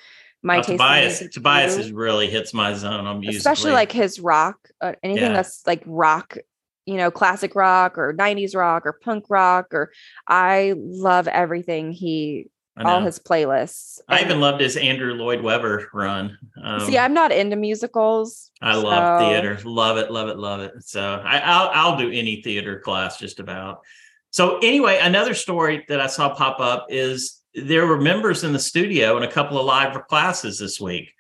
my 0.43 0.59
uh, 0.59 0.63
taste. 0.63 0.71
Tobias, 0.71 1.23
Tobias 1.33 1.77
is 1.77 1.93
really 1.93 2.29
hits 2.29 2.53
my 2.53 2.75
zone 2.75 3.07
on 3.07 3.21
music, 3.21 3.39
especially 3.39 3.73
like 3.73 3.93
his 3.93 4.21
rock, 4.21 4.57
uh, 4.81 4.93
anything 5.03 5.31
yeah. 5.31 5.33
that's 5.35 5.67
like 5.67 5.83
rock, 5.87 6.37
you 6.87 6.97
know, 6.97 7.11
classic 7.11 7.55
rock 7.55 7.99
or 7.99 8.13
'90s 8.15 8.57
rock 8.57 8.87
or 8.87 8.93
punk 8.93 9.27
rock. 9.29 9.73
Or 9.73 9.93
I 10.27 10.75
love 10.77 11.29
everything 11.29 11.93
he 11.93 12.49
all 12.77 13.01
his 13.01 13.19
playlists. 13.19 14.01
I 14.09 14.19
and, 14.19 14.27
even 14.27 14.41
loved 14.41 14.61
his 14.61 14.77
Andrew 14.77 15.15
Lloyd 15.15 15.43
Webber 15.43 15.89
run. 15.93 16.39
Um, 16.63 16.81
see, 16.81 16.99
I'm 16.99 17.15
not 17.15 17.33
into 17.33 17.57
musicals. 17.57 18.51
I 18.61 18.75
so. 18.75 18.81
love 18.81 19.21
theater. 19.21 19.59
Love 19.65 19.99
it, 19.99 20.11
love 20.11 20.29
it, 20.29 20.39
love 20.39 20.61
it. 20.61 20.73
So 20.85 21.23
I, 21.25 21.39
I'll 21.39 21.71
I'll 21.73 21.99
do 21.99 22.11
any 22.11 22.43
theater 22.43 22.81
class 22.81 23.19
just 23.19 23.41
about. 23.41 23.83
So 24.31 24.59
anyway, 24.59 24.99
another 25.01 25.35
story 25.35 25.85
that 25.89 26.01
I 26.01 26.07
saw 26.07 26.35
pop 26.35 26.61
up 26.61 26.87
is 26.89 27.42
there 27.55 27.87
were 27.87 28.01
members 28.01 28.45
in 28.45 28.53
the 28.53 28.59
studio 28.59 29.17
and 29.17 29.25
a 29.25 29.31
couple 29.31 29.59
of 29.59 29.67
live 29.67 30.07
classes 30.09 30.59
this 30.59 30.81
week. 30.81 31.13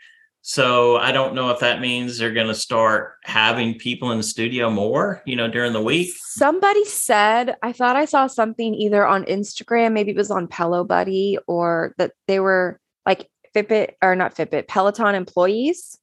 So 0.44 0.96
I 0.96 1.12
don't 1.12 1.34
know 1.34 1.50
if 1.50 1.60
that 1.60 1.80
means 1.80 2.18
they're 2.18 2.32
going 2.32 2.48
to 2.48 2.54
start 2.54 3.14
having 3.22 3.78
people 3.78 4.10
in 4.10 4.18
the 4.18 4.24
studio 4.24 4.70
more, 4.70 5.22
you 5.24 5.36
know, 5.36 5.48
during 5.48 5.72
the 5.72 5.80
week. 5.80 6.12
Somebody 6.18 6.84
said, 6.84 7.54
I 7.62 7.72
thought 7.72 7.94
I 7.94 8.06
saw 8.06 8.26
something 8.26 8.74
either 8.74 9.06
on 9.06 9.24
Instagram, 9.24 9.92
maybe 9.92 10.10
it 10.10 10.16
was 10.16 10.32
on 10.32 10.48
Pello 10.48 10.86
Buddy, 10.86 11.38
or 11.46 11.94
that 11.98 12.12
they 12.26 12.40
were 12.40 12.80
like 13.06 13.30
Fitbit 13.54 13.92
or 14.02 14.16
not 14.16 14.34
Fitbit, 14.34 14.66
Peloton 14.66 15.14
employees 15.14 15.98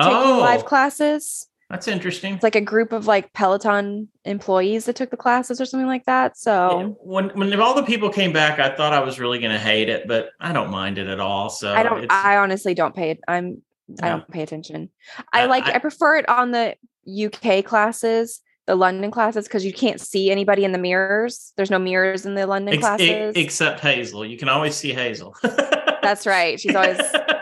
taking 0.00 0.14
oh. 0.14 0.38
live 0.40 0.64
classes. 0.64 1.46
That's 1.70 1.86
interesting. 1.86 2.34
It's 2.34 2.42
like 2.42 2.54
a 2.54 2.62
group 2.62 2.92
of 2.92 3.06
like 3.06 3.32
Peloton 3.34 4.08
employees 4.24 4.86
that 4.86 4.96
took 4.96 5.10
the 5.10 5.18
classes 5.18 5.60
or 5.60 5.66
something 5.66 5.86
like 5.86 6.06
that. 6.06 6.38
So 6.38 6.80
yeah. 6.80 6.86
when 7.00 7.28
when 7.30 7.60
all 7.60 7.74
the 7.74 7.82
people 7.82 8.08
came 8.08 8.32
back, 8.32 8.58
I 8.58 8.74
thought 8.74 8.94
I 8.94 9.00
was 9.00 9.20
really 9.20 9.38
going 9.38 9.52
to 9.52 9.58
hate 9.58 9.90
it, 9.90 10.08
but 10.08 10.30
I 10.40 10.52
don't 10.52 10.70
mind 10.70 10.96
it 10.96 11.08
at 11.08 11.20
all. 11.20 11.50
So 11.50 11.74
I 11.74 11.82
don't. 11.82 12.10
I 12.10 12.38
honestly 12.38 12.72
don't 12.72 12.94
pay 12.94 13.10
it. 13.10 13.20
I'm. 13.28 13.62
Yeah. 13.88 14.06
I 14.06 14.08
don't 14.10 14.30
pay 14.30 14.42
attention. 14.42 14.90
I 15.32 15.44
like. 15.44 15.64
I, 15.64 15.74
I 15.74 15.78
prefer 15.78 16.16
it 16.16 16.28
on 16.28 16.52
the 16.52 16.74
UK 17.06 17.64
classes, 17.64 18.40
the 18.66 18.74
London 18.74 19.10
classes, 19.10 19.46
because 19.46 19.64
you 19.64 19.72
can't 19.72 20.00
see 20.00 20.30
anybody 20.30 20.64
in 20.64 20.72
the 20.72 20.78
mirrors. 20.78 21.52
There's 21.56 21.70
no 21.70 21.78
mirrors 21.78 22.24
in 22.24 22.34
the 22.34 22.46
London 22.46 22.74
ex- 22.74 22.80
classes, 22.80 23.34
except 23.36 23.80
Hazel. 23.80 24.24
You 24.24 24.38
can 24.38 24.48
always 24.48 24.74
see 24.74 24.94
Hazel. 24.94 25.36
That's 26.02 26.26
right. 26.26 26.58
She's 26.58 26.74
always 26.74 26.98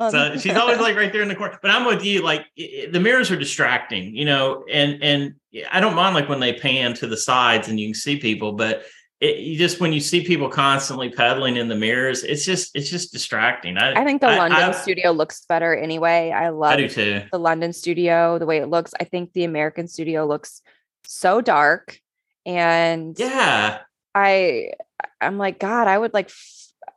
Um, 0.00 0.10
so 0.10 0.36
she's 0.36 0.56
always 0.56 0.78
like 0.78 0.96
right 0.96 1.12
there 1.12 1.22
in 1.22 1.28
the 1.28 1.34
corner. 1.34 1.58
But 1.60 1.70
I'm 1.70 1.84
with 1.84 2.04
you. 2.04 2.22
Like 2.22 2.46
it, 2.56 2.92
the 2.92 3.00
mirrors 3.00 3.30
are 3.30 3.36
distracting, 3.36 4.14
you 4.14 4.24
know, 4.24 4.64
and 4.70 5.02
and 5.02 5.34
I 5.70 5.80
don't 5.80 5.94
mind 5.94 6.14
like 6.14 6.28
when 6.28 6.40
they 6.40 6.52
pan 6.54 6.94
to 6.94 7.06
the 7.06 7.16
sides 7.16 7.68
and 7.68 7.78
you 7.78 7.88
can 7.88 7.94
see 7.94 8.18
people, 8.18 8.52
but 8.52 8.84
it, 9.20 9.38
you 9.38 9.56
just 9.56 9.80
when 9.80 9.92
you 9.92 10.00
see 10.00 10.24
people 10.24 10.48
constantly 10.48 11.08
pedaling 11.08 11.56
in 11.56 11.68
the 11.68 11.74
mirrors, 11.74 12.22
it's 12.22 12.44
just 12.44 12.76
it's 12.76 12.90
just 12.90 13.12
distracting. 13.12 13.78
I, 13.78 14.00
I 14.00 14.04
think 14.04 14.20
the 14.20 14.28
I, 14.28 14.36
London 14.36 14.60
I, 14.60 14.72
studio 14.72 15.10
looks 15.12 15.44
better 15.46 15.74
anyway. 15.74 16.32
I 16.32 16.50
love 16.50 16.72
I 16.72 16.76
do 16.76 16.88
too. 16.88 17.22
the 17.32 17.38
London 17.38 17.72
studio, 17.72 18.38
the 18.38 18.46
way 18.46 18.58
it 18.58 18.66
looks. 18.66 18.92
I 19.00 19.04
think 19.04 19.32
the 19.32 19.44
American 19.44 19.88
studio 19.88 20.26
looks 20.26 20.60
so 21.04 21.40
dark, 21.40 21.98
and 22.44 23.18
yeah, 23.18 23.78
I 24.14 24.72
I'm 25.20 25.38
like 25.38 25.58
God, 25.58 25.88
I 25.88 25.96
would 25.96 26.12
like 26.12 26.30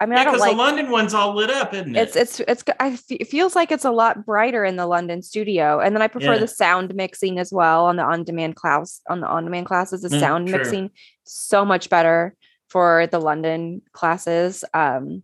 I 0.01 0.05
mean, 0.05 0.17
yeah, 0.17 0.23
don't 0.23 0.39
like 0.39 0.51
the 0.51 0.57
London 0.57 0.89
one's 0.89 1.13
all 1.13 1.35
lit 1.35 1.49
up, 1.49 1.73
isn't 1.73 1.95
it? 1.95 1.99
It's 1.99 2.15
it's 2.15 2.39
it's. 2.41 2.63
I 2.79 2.97
it 3.09 3.27
feels 3.27 3.55
like 3.55 3.69
it's 3.71 3.83
a 3.83 3.91
lot 3.91 4.25
brighter 4.25 4.63
in 4.63 4.77
the 4.77 4.87
London 4.87 5.21
studio, 5.21 5.79
and 5.79 5.93
then 5.93 6.01
I 6.01 6.07
prefer 6.07 6.33
yeah. 6.33 6.39
the 6.39 6.47
sound 6.47 6.95
mixing 6.95 7.37
as 7.37 7.51
well 7.51 7.85
on 7.85 7.97
the 7.97 8.03
on-demand 8.03 8.55
class. 8.55 9.01
On 9.09 9.19
the 9.19 9.27
on-demand 9.27 9.65
classes, 9.65 10.01
the 10.01 10.09
mm, 10.09 10.19
sound 10.19 10.47
true. 10.47 10.57
mixing 10.57 10.91
so 11.25 11.65
much 11.65 11.89
better 11.89 12.35
for 12.69 13.07
the 13.07 13.19
London 13.19 13.81
classes. 13.91 14.63
Um, 14.73 15.23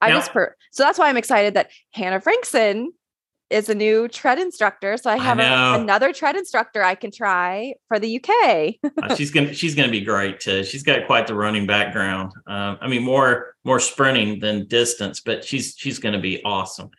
I 0.00 0.10
just 0.10 0.32
per- 0.32 0.56
so 0.72 0.82
that's 0.82 0.98
why 0.98 1.08
I'm 1.08 1.16
excited 1.16 1.54
that 1.54 1.70
Hannah 1.92 2.20
Frankson 2.20 2.92
is 3.50 3.68
a 3.68 3.74
new 3.74 4.08
tread 4.08 4.38
instructor. 4.38 4.96
So 4.96 5.10
I 5.10 5.16
have 5.16 5.38
I 5.38 5.74
a, 5.76 5.80
another 5.80 6.12
tread 6.12 6.36
instructor 6.36 6.82
I 6.82 6.94
can 6.94 7.10
try 7.10 7.74
for 7.88 7.98
the 7.98 8.16
UK. 8.16 8.74
uh, 9.02 9.14
she's 9.14 9.30
gonna 9.30 9.52
she's 9.52 9.74
gonna 9.74 9.90
be 9.90 10.00
great 10.00 10.40
too. 10.40 10.64
She's 10.64 10.82
got 10.82 11.06
quite 11.06 11.26
the 11.26 11.34
running 11.34 11.66
background. 11.66 12.32
Um, 12.46 12.78
I 12.80 12.88
mean, 12.88 13.02
more 13.02 13.54
more 13.64 13.80
sprinting 13.80 14.40
than 14.40 14.66
distance, 14.66 15.20
but 15.20 15.44
she's 15.44 15.74
she's 15.76 15.98
gonna 15.98 16.20
be 16.20 16.42
awesome. 16.44 16.90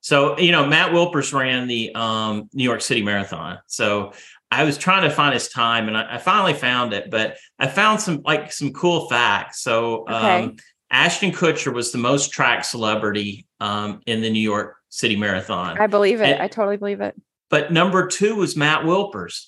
So 0.00 0.38
you 0.38 0.52
know, 0.52 0.66
Matt 0.66 0.92
Wilpers 0.92 1.32
ran 1.32 1.66
the 1.66 1.94
um, 1.94 2.48
New 2.52 2.64
York 2.64 2.80
City 2.80 3.02
Marathon. 3.02 3.58
So 3.66 4.12
I 4.50 4.64
was 4.64 4.76
trying 4.76 5.02
to 5.02 5.10
find 5.10 5.32
his 5.32 5.48
time, 5.48 5.88
and 5.88 5.96
I, 5.96 6.16
I 6.16 6.18
finally 6.18 6.54
found 6.54 6.92
it. 6.92 7.10
But 7.10 7.36
I 7.58 7.68
found 7.68 8.00
some 8.00 8.20
like 8.24 8.52
some 8.52 8.72
cool 8.72 9.08
facts. 9.08 9.62
So. 9.62 10.02
Okay. 10.02 10.42
Um, 10.44 10.56
Ashton 10.90 11.32
Kutcher 11.32 11.74
was 11.74 11.90
the 11.90 11.98
most 11.98 12.30
track 12.30 12.64
celebrity 12.64 13.48
um, 13.58 14.00
in 14.06 14.20
the 14.20 14.30
New 14.30 14.38
York 14.38 14.76
City 14.94 15.16
Marathon. 15.16 15.76
I 15.76 15.88
believe 15.88 16.20
it. 16.20 16.34
And, 16.34 16.42
I 16.42 16.46
totally 16.46 16.76
believe 16.76 17.00
it. 17.00 17.20
But 17.50 17.72
number 17.72 18.06
two 18.06 18.36
was 18.36 18.56
Matt 18.56 18.84
Wilpers. 18.84 19.46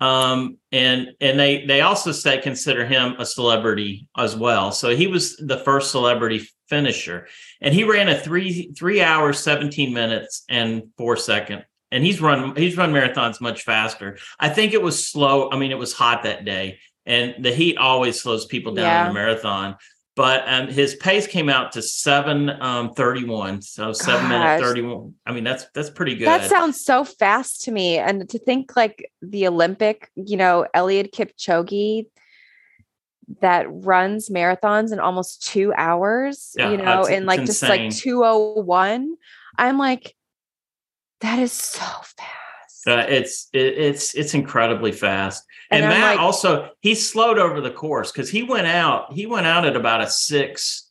Um, 0.00 0.56
and 0.72 1.08
and 1.20 1.38
they 1.38 1.66
they 1.66 1.82
also 1.82 2.12
say 2.12 2.40
consider 2.40 2.86
him 2.86 3.14
a 3.18 3.26
celebrity 3.26 4.08
as 4.16 4.34
well. 4.34 4.72
So 4.72 4.96
he 4.96 5.06
was 5.06 5.36
the 5.36 5.58
first 5.58 5.90
celebrity 5.90 6.48
finisher, 6.68 7.26
and 7.60 7.74
he 7.74 7.84
ran 7.84 8.08
a 8.08 8.18
three 8.18 8.72
three 8.72 9.02
hours 9.02 9.38
seventeen 9.38 9.92
minutes 9.92 10.44
and 10.48 10.84
four 10.96 11.16
second. 11.16 11.64
And 11.90 12.02
he's 12.02 12.20
run 12.20 12.56
he's 12.56 12.76
run 12.76 12.92
marathons 12.92 13.40
much 13.40 13.62
faster. 13.62 14.16
I 14.40 14.48
think 14.48 14.72
it 14.72 14.82
was 14.82 15.06
slow. 15.06 15.50
I 15.50 15.58
mean, 15.58 15.72
it 15.72 15.78
was 15.78 15.92
hot 15.92 16.22
that 16.22 16.44
day, 16.46 16.78
and 17.04 17.34
the 17.42 17.52
heat 17.52 17.76
always 17.76 18.20
slows 18.20 18.46
people 18.46 18.74
down 18.74 18.84
yeah. 18.84 19.04
in 19.04 19.10
a 19.10 19.14
marathon 19.14 19.76
but 20.16 20.44
um, 20.46 20.68
his 20.68 20.94
pace 20.94 21.26
came 21.26 21.50
out 21.50 21.72
to 21.72 21.82
seven 21.82 22.50
um, 22.62 22.94
thirty 22.94 23.24
one, 23.24 23.60
so 23.60 23.92
seven 23.92 24.28
minute 24.30 24.60
thirty 24.60 24.80
one. 24.80 25.14
I 25.26 25.32
mean, 25.32 25.44
that's 25.44 25.66
that's 25.74 25.90
pretty 25.90 26.16
good. 26.16 26.26
That 26.26 26.48
sounds 26.48 26.82
so 26.82 27.04
fast 27.04 27.60
to 27.64 27.70
me, 27.70 27.98
and 27.98 28.28
to 28.30 28.38
think 28.38 28.74
like 28.74 29.10
the 29.20 29.46
Olympic, 29.46 30.10
you 30.16 30.38
know, 30.38 30.66
Eliud 30.74 31.12
Kipchoge 31.12 32.06
that 33.42 33.66
runs 33.68 34.30
marathons 34.30 34.90
in 34.90 35.00
almost 35.00 35.46
two 35.46 35.74
hours, 35.76 36.54
yeah, 36.56 36.70
you 36.70 36.78
know, 36.78 37.04
in 37.04 37.26
like 37.26 37.44
just 37.44 37.62
like 37.62 37.90
two 37.90 38.24
oh 38.24 38.54
one. 38.62 39.16
I'm 39.58 39.76
like, 39.76 40.16
that 41.20 41.38
is 41.38 41.52
so 41.52 41.84
fast. 41.84 42.45
Uh, 42.86 43.04
it's 43.08 43.48
it, 43.52 43.78
it's 43.78 44.14
it's 44.14 44.34
incredibly 44.34 44.92
fast. 44.92 45.44
And, 45.70 45.84
and 45.84 45.92
Matt 45.92 46.16
like, 46.16 46.20
also 46.20 46.70
he 46.80 46.94
slowed 46.94 47.38
over 47.38 47.60
the 47.60 47.70
course 47.70 48.12
because 48.12 48.30
he 48.30 48.42
went 48.42 48.66
out 48.66 49.12
he 49.12 49.26
went 49.26 49.46
out 49.46 49.66
at 49.66 49.76
about 49.76 50.00
a 50.00 50.08
six. 50.08 50.82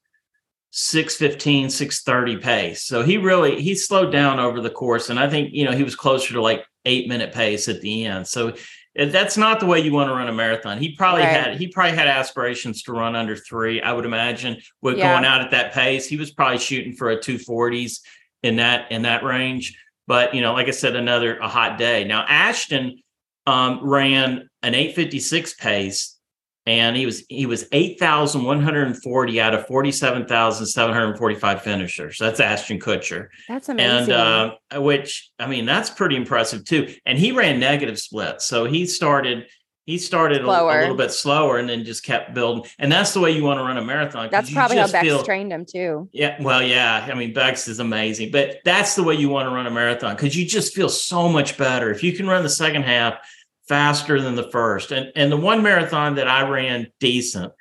615 0.78 1.70
630 1.70 2.44
pace 2.44 2.84
so 2.84 3.02
he 3.02 3.18
really 3.18 3.62
he 3.62 3.74
slowed 3.74 4.12
down 4.12 4.40
over 4.40 4.60
the 4.60 4.70
course 4.70 5.10
and 5.10 5.18
i 5.18 5.30
think 5.30 5.54
you 5.54 5.64
know 5.64 5.72
he 5.72 5.86
was 5.86 5.96
closer 5.96 6.34
to 6.34 6.42
like 6.42 6.66
eight 6.84 7.08
minute 7.08 7.32
pace 7.32 7.70
at 7.70 7.80
the 7.80 8.04
end 8.06 8.28
so 8.28 8.54
that's 8.94 9.38
not 9.38 9.62
the 9.62 9.66
way 9.66 9.80
you 9.80 9.94
want 9.94 10.10
to 10.10 10.14
run 10.14 10.28
a 10.28 10.34
marathon 10.34 10.78
he 10.78 10.94
probably 10.94 11.22
right. 11.22 11.30
had 11.30 11.58
he 11.58 11.70
probably 11.70 11.96
had 11.96 12.10
aspirations 12.10 12.84
to 12.84 12.92
run 12.92 13.16
under 13.16 13.38
three 13.38 13.82
i 13.82 13.94
would 13.94 14.04
imagine 14.04 14.58
with 14.82 14.98
yeah. 14.98 15.14
going 15.14 15.24
out 15.24 15.40
at 15.40 15.52
that 15.52 15.72
pace 15.72 16.08
he 16.08 16.18
was 16.18 16.32
probably 16.32 16.60
shooting 16.60 16.92
for 16.92 17.10
a 17.10 17.18
240s 17.18 18.02
in 18.44 18.58
that 18.58 18.92
in 18.92 19.04
that 19.04 19.24
range 19.24 19.78
but 20.08 20.34
you 20.34 20.42
know, 20.42 20.54
like 20.54 20.68
I 20.68 20.72
said, 20.72 20.96
another 20.96 21.38
a 21.38 21.48
hot 21.48 21.78
day. 21.78 22.04
Now 22.04 22.26
Ashton 22.28 23.00
um, 23.48 23.80
ran 23.84 24.50
an 24.64 24.76
856 24.76 25.54
pace, 25.56 26.18
and 26.66 26.96
he 26.96 27.06
was 27.06 27.24
he 27.30 27.46
was 27.46 27.68
8,140 27.72 29.42
out 29.42 29.54
of 29.54 29.68
47,745 29.68 31.62
finishers. 31.62 32.18
That's 32.20 32.40
Ashton 32.40 32.80
Kutcher. 32.80 33.28
That's 33.48 33.70
amazing. 33.70 34.14
And 34.14 34.58
uh, 34.74 34.82
which 34.82 35.30
I 35.40 35.48
mean, 35.48 35.66
that's 35.66 35.90
pretty 35.90 36.16
impressive 36.16 36.66
too. 36.66 36.94
And 37.06 37.18
he 37.18 37.32
ran 37.32 37.60
negative 37.60 38.00
splits, 38.00 38.46
so 38.46 38.66
he 38.66 38.86
started 38.86 39.46
he 39.86 40.00
started 40.00 40.44
a, 40.44 40.48
a, 40.48 40.82
little 40.82 40.96
bit 40.96 41.12
slower 41.12 41.58
and 41.58 41.70
then 41.70 41.86
just 41.86 42.04
kept 42.04 42.34
building. 42.34 42.70
And 42.80 42.92
that's 42.92 43.14
the 43.14 43.20
way 43.20 43.32
you 43.32 43.44
want 43.44 43.60
to 43.60 43.64
run 43.64 43.78
a 43.78 43.84
marathon. 43.84 44.30
That's 44.32 44.52
probably 44.52 44.78
how 44.78 44.88
Becs 44.88 45.02
feel, 45.02 45.24
trained 45.24 45.54
him 45.54 45.64
too. 45.64 46.10
Yeah. 46.12 46.42
Well, 46.42 46.64
yeah. 46.64 47.08
I 47.08 47.14
mean, 47.14 47.34
Becs 47.36 47.68
is 47.68 47.80
amazing, 47.80 48.32
but 48.32 48.62
that's 48.66 48.96
the 48.96 49.04
way 49.04 49.14
you 49.14 49.30
want 49.30 49.48
to 49.48 49.54
run 49.54 49.68
a 49.68 49.72
marathon 49.72 50.16
because 50.16 50.36
you 50.36 50.46
just 50.46 50.74
feel 50.74 50.90
so 50.90 51.30
much 51.30 51.56
better. 51.56 51.92
If 51.92 52.04
you 52.04 52.14
can 52.14 52.28
run 52.28 52.42
the 52.42 52.50
second 52.50 52.84
half 52.84 53.20
faster 53.68 54.22
than 54.22 54.36
the 54.36 54.50
first. 54.50 54.92
And, 54.92 55.12
and 55.16 55.32
the 55.32 55.38
one 55.38 55.62
marathon 55.62 56.16
that 56.16 56.28
I 56.28 56.48
ran 56.48 56.88
decent, 57.00 57.54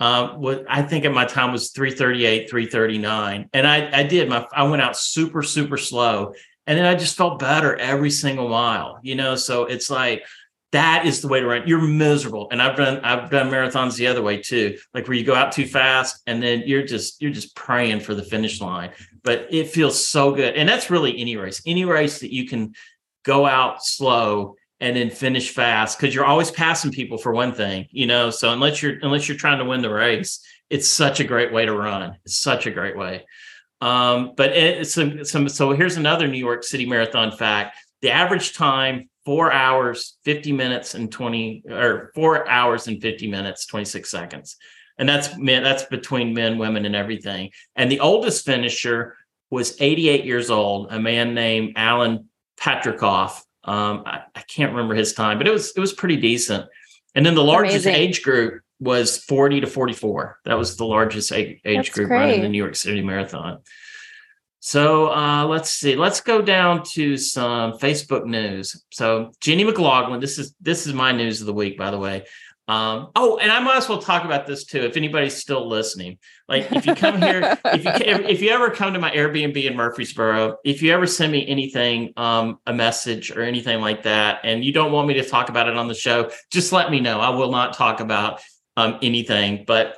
uh, 0.00 0.28
what 0.28 0.64
I 0.68 0.82
think 0.82 1.04
at 1.04 1.12
my 1.12 1.24
time 1.24 1.52
was 1.52 1.70
338, 1.70 2.50
339. 2.50 3.50
And 3.52 3.66
I, 3.66 4.00
I 4.00 4.02
did 4.02 4.28
my, 4.28 4.46
I 4.52 4.64
went 4.64 4.82
out 4.82 4.96
super, 4.96 5.42
super 5.42 5.76
slow. 5.76 6.34
And 6.66 6.78
then 6.78 6.84
I 6.84 6.94
just 6.94 7.16
felt 7.16 7.38
better 7.38 7.76
every 7.76 8.10
single 8.10 8.48
mile, 8.48 8.98
you 9.02 9.14
know? 9.14 9.36
So 9.36 9.64
it's 9.64 9.88
like, 9.88 10.24
that 10.72 11.06
is 11.06 11.22
the 11.22 11.28
way 11.28 11.40
to 11.40 11.46
run. 11.46 11.66
You're 11.66 11.80
miserable. 11.80 12.48
And 12.50 12.60
I've 12.60 12.76
done 12.76 13.00
I've 13.04 13.30
done 13.30 13.50
marathons 13.50 13.96
the 13.96 14.08
other 14.08 14.22
way 14.22 14.38
too, 14.38 14.76
like 14.94 15.06
where 15.06 15.16
you 15.16 15.24
go 15.24 15.34
out 15.34 15.52
too 15.52 15.66
fast 15.66 16.22
and 16.26 16.42
then 16.42 16.62
you're 16.66 16.84
just 16.84 17.22
you're 17.22 17.32
just 17.32 17.54
praying 17.54 18.00
for 18.00 18.14
the 18.14 18.22
finish 18.22 18.60
line. 18.60 18.90
But 19.22 19.46
it 19.50 19.68
feels 19.68 20.04
so 20.04 20.34
good. 20.34 20.54
And 20.54 20.68
that's 20.68 20.90
really 20.90 21.18
any 21.18 21.36
race. 21.36 21.62
Any 21.66 21.84
race 21.84 22.20
that 22.20 22.32
you 22.32 22.46
can 22.46 22.74
go 23.24 23.46
out 23.46 23.84
slow 23.84 24.56
and 24.80 24.96
then 24.96 25.10
finish 25.10 25.50
fast 25.50 25.98
because 25.98 26.14
you're 26.14 26.24
always 26.24 26.50
passing 26.50 26.90
people 26.90 27.16
for 27.16 27.32
one 27.32 27.52
thing, 27.52 27.86
you 27.90 28.06
know. 28.06 28.30
So 28.30 28.52
unless 28.52 28.82
you're 28.82 28.98
unless 29.02 29.28
you're 29.28 29.38
trying 29.38 29.58
to 29.58 29.64
win 29.64 29.82
the 29.82 29.92
race, 29.92 30.44
it's 30.68 30.88
such 30.88 31.20
a 31.20 31.24
great 31.24 31.52
way 31.52 31.64
to 31.64 31.72
run. 31.72 32.16
It's 32.24 32.36
such 32.36 32.66
a 32.66 32.70
great 32.70 32.96
way. 32.96 33.24
Um, 33.80 34.32
but 34.36 34.52
it's 34.52 34.94
some, 34.94 35.24
some 35.24 35.48
so 35.48 35.72
here's 35.72 35.96
another 35.96 36.26
New 36.26 36.38
York 36.38 36.64
City 36.64 36.86
Marathon 36.86 37.30
fact. 37.30 37.76
The 38.02 38.10
average 38.10 38.54
time 38.54 39.08
four 39.26 39.52
hours, 39.52 40.16
50 40.24 40.52
minutes 40.52 40.94
and 40.94 41.12
20 41.12 41.64
or 41.68 42.12
four 42.14 42.48
hours 42.48 42.86
and 42.86 43.02
50 43.02 43.28
minutes, 43.28 43.66
26 43.66 44.08
seconds. 44.08 44.56
And 44.98 45.06
that's 45.06 45.36
men, 45.36 45.62
that's 45.62 45.82
between 45.84 46.32
men, 46.32 46.56
women, 46.56 46.86
and 46.86 46.96
everything. 46.96 47.50
And 47.74 47.90
the 47.90 48.00
oldest 48.00 48.46
finisher 48.46 49.16
was 49.50 49.76
88 49.80 50.24
years 50.24 50.48
old, 50.48 50.92
a 50.92 50.98
man 50.98 51.34
named 51.34 51.74
Alan 51.76 52.30
Patricof. 52.58 53.42
Um, 53.64 54.04
I, 54.06 54.22
I, 54.34 54.42
can't 54.42 54.70
remember 54.70 54.94
his 54.94 55.12
time, 55.12 55.38
but 55.38 55.48
it 55.48 55.50
was 55.50 55.72
it 55.76 55.80
was 55.80 55.92
pretty 55.92 56.16
decent. 56.16 56.66
And 57.16 57.26
then 57.26 57.34
the 57.34 57.42
largest 57.42 57.84
Amazing. 57.84 57.94
age 57.94 58.22
group 58.22 58.62
was 58.78 59.18
40 59.18 59.62
to 59.62 59.66
44. 59.66 60.38
That 60.44 60.56
was 60.56 60.76
the 60.76 60.84
largest 60.84 61.32
age, 61.32 61.60
age 61.64 61.90
group 61.90 62.08
great. 62.08 62.18
running 62.18 62.42
the 62.42 62.48
New 62.48 62.58
York 62.58 62.76
City 62.76 63.02
Marathon. 63.02 63.58
So 64.66 65.12
uh, 65.12 65.46
let's 65.46 65.70
see. 65.70 65.94
Let's 65.94 66.20
go 66.20 66.42
down 66.42 66.82
to 66.94 67.16
some 67.16 67.74
Facebook 67.74 68.24
news. 68.24 68.84
So 68.90 69.30
Jenny 69.40 69.62
McLaughlin, 69.62 70.18
this 70.18 70.40
is 70.40 70.56
this 70.60 70.88
is 70.88 70.92
my 70.92 71.12
news 71.12 71.40
of 71.40 71.46
the 71.46 71.54
week, 71.54 71.78
by 71.78 71.92
the 71.92 72.00
way. 72.00 72.24
Um, 72.66 73.12
oh, 73.14 73.38
and 73.38 73.52
I 73.52 73.60
might 73.60 73.76
as 73.76 73.88
well 73.88 74.02
talk 74.02 74.24
about 74.24 74.44
this 74.44 74.64
too. 74.64 74.80
If 74.80 74.96
anybody's 74.96 75.36
still 75.36 75.68
listening, 75.68 76.18
like 76.48 76.72
if 76.72 76.84
you 76.84 76.96
come 76.96 77.22
here, 77.22 77.56
if 77.66 77.84
you 77.84 77.92
if 78.26 78.42
you 78.42 78.50
ever 78.50 78.70
come 78.70 78.92
to 78.92 78.98
my 78.98 79.12
Airbnb 79.12 79.56
in 79.56 79.76
Murfreesboro, 79.76 80.56
if 80.64 80.82
you 80.82 80.92
ever 80.92 81.06
send 81.06 81.30
me 81.30 81.46
anything, 81.46 82.12
um, 82.16 82.58
a 82.66 82.72
message 82.72 83.30
or 83.30 83.42
anything 83.42 83.80
like 83.80 84.02
that, 84.02 84.40
and 84.42 84.64
you 84.64 84.72
don't 84.72 84.90
want 84.90 85.06
me 85.06 85.14
to 85.14 85.24
talk 85.24 85.48
about 85.48 85.68
it 85.68 85.76
on 85.76 85.86
the 85.86 85.94
show, 85.94 86.28
just 86.50 86.72
let 86.72 86.90
me 86.90 86.98
know. 86.98 87.20
I 87.20 87.28
will 87.28 87.52
not 87.52 87.74
talk 87.74 88.00
about 88.00 88.40
um, 88.76 88.98
anything, 89.00 89.62
but 89.64 89.96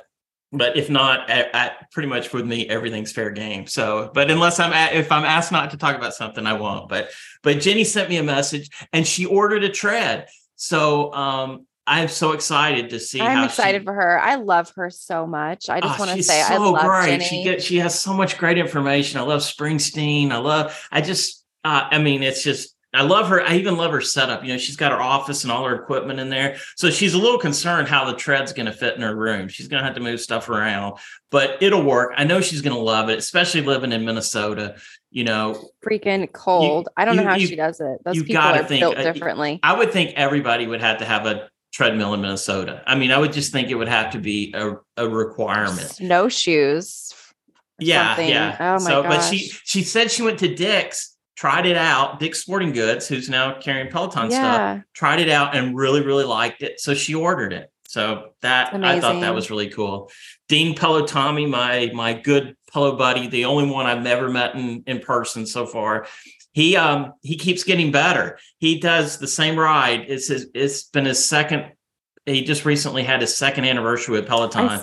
but 0.51 0.77
if 0.77 0.89
not, 0.89 1.29
at, 1.29 1.53
at 1.53 1.91
pretty 1.91 2.09
much 2.09 2.33
with 2.33 2.45
me, 2.45 2.67
everything's 2.67 3.11
fair 3.11 3.29
game. 3.29 3.67
So, 3.67 4.09
but 4.13 4.31
unless 4.31 4.59
I'm 4.59 4.73
at, 4.73 4.93
if 4.93 5.11
I'm 5.11 5.23
asked 5.23 5.51
not 5.51 5.71
to 5.71 5.77
talk 5.77 5.95
about 5.95 6.13
something, 6.13 6.45
I 6.45 6.53
won't. 6.53 6.89
But 6.89 7.11
but 7.43 7.59
Jenny 7.59 7.83
sent 7.83 8.09
me 8.09 8.17
a 8.17 8.23
message 8.23 8.69
and 8.91 9.05
she 9.05 9.25
ordered 9.25 9.63
a 9.63 9.69
tread. 9.69 10.27
So 10.55 11.13
um, 11.13 11.67
I'm 11.85 12.07
so 12.07 12.31
excited 12.31 12.89
to 12.91 12.99
see. 12.99 13.21
I'm 13.21 13.45
excited 13.45 13.81
she, 13.81 13.85
for 13.85 13.93
her. 13.93 14.19
I 14.19 14.35
love 14.35 14.71
her 14.75 14.89
so 14.89 15.27
much. 15.27 15.69
I 15.69 15.81
just 15.81 15.99
oh, 15.99 16.05
want 16.05 16.17
to 16.17 16.23
say 16.23 16.41
so 16.41 16.53
I 16.53 16.57
love 16.57 16.85
great. 16.85 17.05
Jenny. 17.05 17.25
She 17.25 17.43
gets 17.43 17.63
she 17.63 17.77
has 17.77 17.99
so 17.99 18.13
much 18.13 18.37
great 18.37 18.57
information. 18.57 19.19
I 19.19 19.23
love 19.23 19.41
Springsteen. 19.41 20.31
I 20.31 20.37
love. 20.37 20.87
I 20.91 21.01
just. 21.01 21.45
Uh, 21.63 21.89
I 21.91 21.99
mean, 21.99 22.23
it's 22.23 22.41
just 22.41 22.73
I 22.93 23.03
love 23.03 23.27
her. 23.27 23.41
I 23.41 23.55
even 23.55 23.77
love 23.77 23.91
her 23.91 24.01
setup. 24.01 24.43
You 24.43 24.53
know, 24.53 24.57
she's 24.57 24.75
got 24.75 24.91
her 24.91 25.01
office 25.01 25.43
and 25.43 25.51
all 25.51 25.63
her 25.65 25.75
equipment 25.75 26.19
in 26.19 26.29
there. 26.29 26.57
So 26.75 26.89
she's 26.89 27.13
a 27.13 27.19
little 27.19 27.37
concerned 27.37 27.87
how 27.87 28.05
the 28.05 28.15
tread's 28.15 28.51
going 28.51 28.65
to 28.65 28.71
fit 28.71 28.95
in 28.95 29.01
her 29.01 29.15
room. 29.15 29.47
She's 29.47 29.67
going 29.67 29.81
to 29.81 29.85
have 29.85 29.95
to 29.95 30.01
move 30.01 30.19
stuff 30.19 30.49
around, 30.49 30.97
but 31.29 31.61
it'll 31.61 31.83
work. 31.83 32.13
I 32.17 32.23
know 32.23 32.41
she's 32.41 32.61
going 32.61 32.75
to 32.75 32.81
love 32.81 33.09
it, 33.09 33.19
especially 33.19 33.61
living 33.61 33.91
in 33.91 34.05
Minnesota. 34.05 34.75
You 35.11 35.23
know, 35.23 35.69
freaking 35.83 36.31
cold. 36.31 36.87
You, 36.87 36.93
I 36.97 37.05
don't 37.05 37.15
you, 37.15 37.21
know 37.21 37.27
how 37.27 37.35
you, 37.35 37.47
she 37.47 37.55
does 37.55 37.79
it. 37.79 37.99
Those 38.03 38.23
people 38.23 38.37
are 38.37 38.63
think, 38.63 38.81
built 38.81 38.97
uh, 38.97 39.11
differently. 39.11 39.59
I 39.61 39.77
would 39.77 39.91
think 39.91 40.13
everybody 40.15 40.65
would 40.65 40.81
have 40.81 40.99
to 40.99 41.05
have 41.05 41.25
a 41.25 41.49
treadmill 41.71 42.13
in 42.13 42.21
Minnesota. 42.21 42.83
I 42.85 42.95
mean, 42.95 43.11
I 43.11 43.17
would 43.17 43.33
just 43.33 43.51
think 43.51 43.69
it 43.69 43.75
would 43.75 43.87
have 43.87 44.11
to 44.13 44.19
be 44.19 44.53
a, 44.55 44.73
a 44.97 45.07
requirement. 45.07 45.89
Snowshoes. 45.89 47.13
Yeah, 47.79 48.15
something. 48.15 48.29
yeah. 48.29 48.57
Oh 48.59 48.83
my 48.83 48.89
so, 48.89 49.03
gosh. 49.03 49.11
But 49.11 49.21
she 49.21 49.37
she 49.63 49.83
said 49.83 50.11
she 50.11 50.21
went 50.21 50.39
to 50.39 50.53
Dick's 50.53 51.15
tried 51.39 51.65
it 51.65 51.77
out. 51.77 52.19
Dick 52.19 52.35
Sporting 52.35 52.73
Goods, 52.73 53.07
who's 53.07 53.29
now 53.29 53.57
carrying 53.61 53.89
Peloton 53.89 54.29
yeah. 54.29 54.73
stuff, 54.73 54.85
tried 54.93 55.21
it 55.21 55.29
out 55.29 55.55
and 55.55 55.73
really, 55.73 56.01
really 56.01 56.25
liked 56.25 56.61
it. 56.63 56.81
So 56.81 56.93
she 56.93 57.15
ordered 57.15 57.53
it. 57.53 57.71
So 57.87 58.31
that 58.41 58.73
I 58.73 58.99
thought 58.99 59.21
that 59.21 59.33
was 59.33 59.49
really 59.49 59.69
cool. 59.69 60.11
Dean 60.49 60.75
Pelotami, 60.75 61.49
my 61.49 61.91
my 61.93 62.13
good 62.13 62.55
Pelo 62.71 62.97
buddy, 62.97 63.27
the 63.27 63.45
only 63.45 63.71
one 63.71 63.85
I've 63.85 64.03
never 64.03 64.29
met 64.29 64.53
in, 64.55 64.83
in 64.85 64.99
person 64.99 65.45
so 65.45 65.65
far. 65.65 66.07
He 66.51 66.75
um 66.75 67.13
he 67.21 67.37
keeps 67.37 67.63
getting 67.63 67.89
better. 67.89 68.37
He 68.57 68.79
does 68.79 69.17
the 69.17 69.27
same 69.27 69.57
ride. 69.57 70.05
It's 70.09 70.27
his, 70.27 70.49
it's 70.53 70.83
been 70.83 71.05
his 71.05 71.25
second. 71.25 71.71
He 72.25 72.43
just 72.43 72.65
recently 72.65 73.03
had 73.03 73.21
his 73.21 73.35
second 73.35 73.63
anniversary 73.63 74.19
with 74.19 74.27
Peloton. 74.27 74.81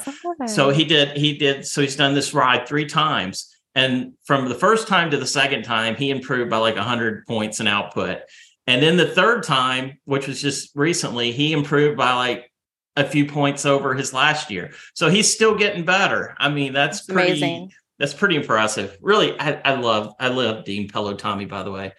So 0.48 0.70
he 0.70 0.84
did 0.84 1.18
he 1.18 1.36
did 1.36 1.66
so 1.66 1.82
he's 1.82 1.96
done 1.96 2.14
this 2.14 2.32
ride 2.32 2.66
three 2.66 2.86
times 2.86 3.55
and 3.76 4.14
from 4.24 4.48
the 4.48 4.54
first 4.54 4.88
time 4.88 5.10
to 5.10 5.18
the 5.18 5.26
second 5.26 5.62
time, 5.62 5.94
he 5.96 6.10
improved 6.10 6.50
by 6.50 6.56
like 6.56 6.76
100 6.76 7.26
points 7.26 7.60
in 7.60 7.68
output. 7.68 8.20
And 8.66 8.82
then 8.82 8.96
the 8.96 9.06
third 9.06 9.44
time, 9.44 9.98
which 10.06 10.26
was 10.26 10.40
just 10.40 10.74
recently, 10.74 11.30
he 11.30 11.52
improved 11.52 11.98
by 11.98 12.14
like 12.14 12.50
a 12.96 13.04
few 13.04 13.26
points 13.26 13.66
over 13.66 13.92
his 13.92 14.14
last 14.14 14.50
year. 14.50 14.72
So 14.94 15.10
he's 15.10 15.32
still 15.32 15.54
getting 15.54 15.84
better. 15.84 16.34
I 16.38 16.48
mean, 16.48 16.72
that's, 16.72 17.04
that's 17.04 17.12
pretty 17.12 17.32
amazing. 17.32 17.72
That's 17.98 18.14
pretty 18.14 18.36
impressive. 18.36 18.96
Really, 19.02 19.38
I, 19.38 19.60
I 19.64 19.74
love 19.74 20.14
I 20.18 20.28
love 20.28 20.64
Dean 20.64 20.88
Pelotami, 20.88 21.48
by 21.48 21.62
the 21.62 21.70
way. 21.70 21.92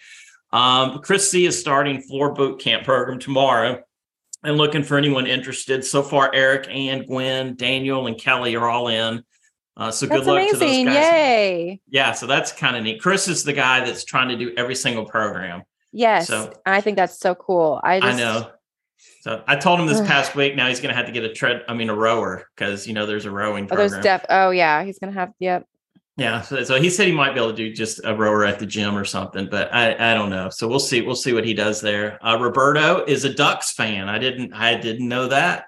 Um, 0.51 0.99
Chris 0.99 1.29
C 1.29 1.45
is 1.45 1.59
starting 1.59 2.01
floor 2.01 2.33
boot 2.33 2.59
camp 2.59 2.83
program 2.83 3.19
tomorrow 3.19 3.81
and 4.43 4.57
looking 4.57 4.83
for 4.83 4.97
anyone 4.97 5.25
interested. 5.25 5.83
So 5.83 6.03
far, 6.03 6.31
Eric 6.33 6.67
and 6.69 7.05
Gwen, 7.05 7.55
Daniel, 7.55 8.07
and 8.07 8.19
Kelly 8.19 8.55
are 8.55 8.69
all 8.69 8.87
in. 8.87 9.23
Uh, 9.77 9.91
so 9.91 10.07
that's 10.07 10.21
good 10.21 10.27
luck 10.27 10.37
amazing. 10.41 10.59
to 10.59 10.91
those 10.91 10.95
guys. 10.95 11.13
Yay! 11.13 11.81
Yeah, 11.87 12.11
so 12.11 12.25
that's 12.25 12.51
kind 12.51 12.75
of 12.75 12.83
neat. 12.83 12.99
Chris 12.99 13.27
is 13.27 13.43
the 13.43 13.53
guy 13.53 13.85
that's 13.85 14.03
trying 14.03 14.29
to 14.29 14.35
do 14.35 14.53
every 14.57 14.73
single 14.73 15.05
program. 15.05 15.61
Yes, 15.91 16.27
so, 16.27 16.51
I 16.65 16.81
think 16.81 16.97
that's 16.97 17.19
so 17.19 17.35
cool. 17.35 17.79
I 17.83 17.99
just, 17.99 18.15
I 18.15 18.17
know. 18.17 18.51
So 19.21 19.43
I 19.47 19.55
told 19.55 19.79
him 19.79 19.85
this 19.85 20.01
past 20.07 20.35
week. 20.35 20.55
Now 20.55 20.67
he's 20.67 20.79
going 20.79 20.89
to 20.89 20.95
have 20.95 21.05
to 21.05 21.11
get 21.11 21.23
a 21.23 21.31
tread. 21.31 21.63
I 21.67 21.75
mean, 21.75 21.89
a 21.89 21.95
rower 21.95 22.47
because 22.55 22.87
you 22.87 22.93
know 22.93 23.05
there's 23.05 23.25
a 23.25 23.31
rowing. 23.31 23.67
Program. 23.67 23.87
Oh, 23.87 23.89
there's 23.89 24.03
def. 24.03 24.25
Oh 24.29 24.49
yeah, 24.49 24.83
he's 24.83 24.97
going 24.97 25.13
to 25.13 25.19
have. 25.19 25.31
Yep. 25.39 25.67
Yeah, 26.17 26.41
so, 26.41 26.63
so, 26.63 26.81
he 26.81 26.89
said 26.89 27.05
he 27.05 27.13
might 27.13 27.35
be 27.35 27.39
able 27.39 27.51
to 27.51 27.55
do 27.55 27.71
just 27.71 28.01
a 28.03 28.15
rower 28.15 28.43
at 28.43 28.57
the 28.57 28.65
gym 28.65 28.97
or 28.97 29.05
something, 29.05 29.47
but 29.51 29.71
I, 29.71 29.93
I 29.93 30.15
don't 30.15 30.31
know. 30.31 30.49
So 30.49 30.67
we'll 30.67 30.79
see. 30.79 31.01
We'll 31.01 31.13
see 31.13 31.31
what 31.31 31.45
he 31.45 31.53
does 31.53 31.79
there. 31.79 32.17
Uh, 32.25 32.39
Roberto 32.41 33.05
is 33.05 33.23
a 33.23 33.31
Ducks 33.31 33.73
fan. 33.73 34.09
I 34.09 34.17
didn't 34.17 34.51
I 34.53 34.73
didn't 34.75 35.07
know 35.07 35.27
that. 35.27 35.65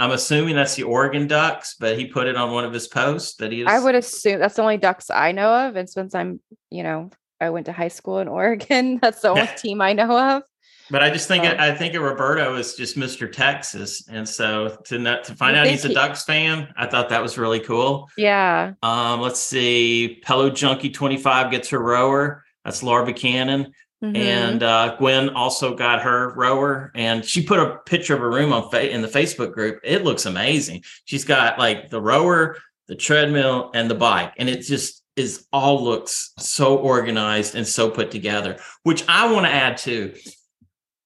I'm 0.00 0.12
assuming 0.12 0.56
that's 0.56 0.76
the 0.76 0.84
Oregon 0.84 1.26
Ducks, 1.26 1.76
but 1.78 1.98
he 1.98 2.06
put 2.06 2.26
it 2.26 2.34
on 2.34 2.52
one 2.52 2.64
of 2.64 2.72
his 2.72 2.88
posts 2.88 3.34
that 3.34 3.52
he. 3.52 3.66
I 3.66 3.78
would 3.78 3.94
assume 3.94 4.38
that's 4.38 4.56
the 4.56 4.62
only 4.62 4.78
Ducks 4.78 5.10
I 5.10 5.32
know 5.32 5.68
of, 5.68 5.76
and 5.76 5.90
since 5.90 6.14
I'm, 6.14 6.40
you 6.70 6.82
know, 6.82 7.10
I 7.38 7.50
went 7.50 7.66
to 7.66 7.72
high 7.72 7.88
school 7.88 8.18
in 8.18 8.26
Oregon, 8.26 8.98
that's 9.02 9.20
the 9.20 9.28
only 9.28 9.48
team 9.58 9.82
I 9.82 9.92
know 9.92 10.36
of. 10.36 10.42
But 10.90 11.02
I 11.02 11.10
just 11.10 11.28
think 11.28 11.44
um, 11.44 11.54
I 11.58 11.74
think 11.74 11.94
Roberto 11.94 12.54
is 12.56 12.76
just 12.76 12.96
Mr. 12.96 13.30
Texas, 13.30 14.08
and 14.08 14.26
so 14.26 14.78
to 14.86 14.98
not, 14.98 15.24
to 15.24 15.34
find 15.34 15.54
out 15.54 15.66
he's 15.66 15.84
a 15.84 15.88
he, 15.88 15.94
Ducks 15.94 16.24
fan, 16.24 16.72
I 16.78 16.86
thought 16.86 17.10
that 17.10 17.20
was 17.20 17.36
really 17.36 17.60
cool. 17.60 18.08
Yeah. 18.16 18.72
Um. 18.82 19.20
Let's 19.20 19.38
see. 19.38 20.22
Pello 20.24 20.52
Junkie 20.52 20.90
twenty 20.90 21.18
five 21.18 21.50
gets 21.50 21.68
her 21.68 21.78
rower. 21.78 22.42
That's 22.64 22.82
Laura 22.82 23.04
Buchanan. 23.04 23.74
Mm-hmm. 24.02 24.16
And 24.16 24.62
uh, 24.62 24.96
Gwen 24.96 25.30
also 25.30 25.74
got 25.74 26.02
her 26.02 26.32
rower, 26.34 26.90
and 26.94 27.24
she 27.24 27.42
put 27.44 27.60
a 27.60 27.76
picture 27.84 28.14
of 28.14 28.20
her 28.20 28.30
room 28.30 28.52
on 28.52 28.70
fa- 28.70 28.90
in 28.90 29.02
the 29.02 29.08
Facebook 29.08 29.52
group. 29.52 29.80
It 29.84 30.04
looks 30.04 30.24
amazing. 30.24 30.84
She's 31.04 31.24
got 31.24 31.58
like 31.58 31.90
the 31.90 32.00
rower, 32.00 32.56
the 32.88 32.96
treadmill, 32.96 33.70
and 33.74 33.90
the 33.90 33.94
bike, 33.94 34.32
and 34.38 34.48
it 34.48 34.62
just 34.62 35.02
is 35.16 35.46
all 35.52 35.84
looks 35.84 36.32
so 36.38 36.78
organized 36.78 37.54
and 37.54 37.66
so 37.66 37.90
put 37.90 38.10
together. 38.10 38.56
Which 38.84 39.04
I 39.06 39.30
want 39.30 39.44
to 39.44 39.52
add 39.52 39.76
to 39.78 40.14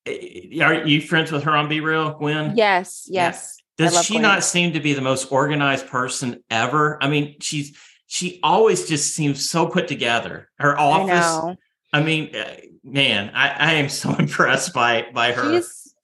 are 0.07 0.87
you 0.87 1.01
friends 1.01 1.33
with 1.33 1.45
her 1.45 1.53
on 1.53 1.69
BeReal, 1.69 2.19
Gwen? 2.19 2.57
Yes, 2.57 3.09
yes. 3.11 3.57
Yeah. 3.79 3.89
Does 3.89 4.05
she 4.05 4.15
Gwen. 4.15 4.23
not 4.23 4.45
seem 4.45 4.73
to 4.75 4.81
be 4.81 4.93
the 4.93 5.01
most 5.01 5.33
organized 5.33 5.89
person 5.89 6.45
ever? 6.51 7.03
I 7.03 7.09
mean, 7.09 7.37
she's 7.41 7.77
she 8.07 8.39
always 8.43 8.87
just 8.87 9.15
seems 9.15 9.49
so 9.49 9.67
put 9.67 9.89
together. 9.89 10.51
Her 10.59 10.79
office. 10.79 11.57
I, 11.93 11.99
I 11.99 12.03
mean, 12.03 12.35
uh, 12.37 12.55
man, 12.85 13.31
I, 13.35 13.49
I 13.49 13.73
am 13.75 13.89
so 13.89 14.15
impressed 14.19 14.73
by 14.73 15.07
by 15.13 15.33
her. 15.33 15.55
She's, 15.55 15.95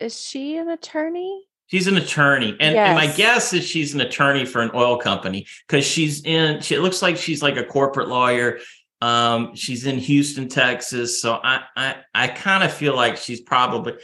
is 0.00 0.20
she 0.20 0.56
an 0.56 0.68
attorney? 0.68 1.44
She's 1.66 1.86
an 1.86 1.96
attorney, 1.96 2.50
and, 2.60 2.74
yes. 2.74 2.88
and 2.88 2.96
my 2.96 3.06
guess 3.16 3.54
is 3.54 3.64
she's 3.64 3.94
an 3.94 4.02
attorney 4.02 4.44
for 4.44 4.60
an 4.60 4.70
oil 4.74 4.98
company 4.98 5.46
because 5.66 5.86
she's 5.86 6.22
in. 6.24 6.60
She, 6.60 6.74
it 6.74 6.80
looks 6.80 7.00
like 7.00 7.16
she's 7.16 7.42
like 7.42 7.56
a 7.56 7.64
corporate 7.64 8.08
lawyer. 8.08 8.58
Um, 9.00 9.54
she's 9.54 9.86
in 9.86 9.98
Houston, 9.98 10.48
Texas. 10.48 11.20
So 11.22 11.40
I 11.42 11.62
I, 11.76 11.96
I 12.14 12.28
kind 12.28 12.62
of 12.62 12.72
feel 12.72 12.94
like 12.94 13.16
she's 13.16 13.40
probably, 13.40 13.94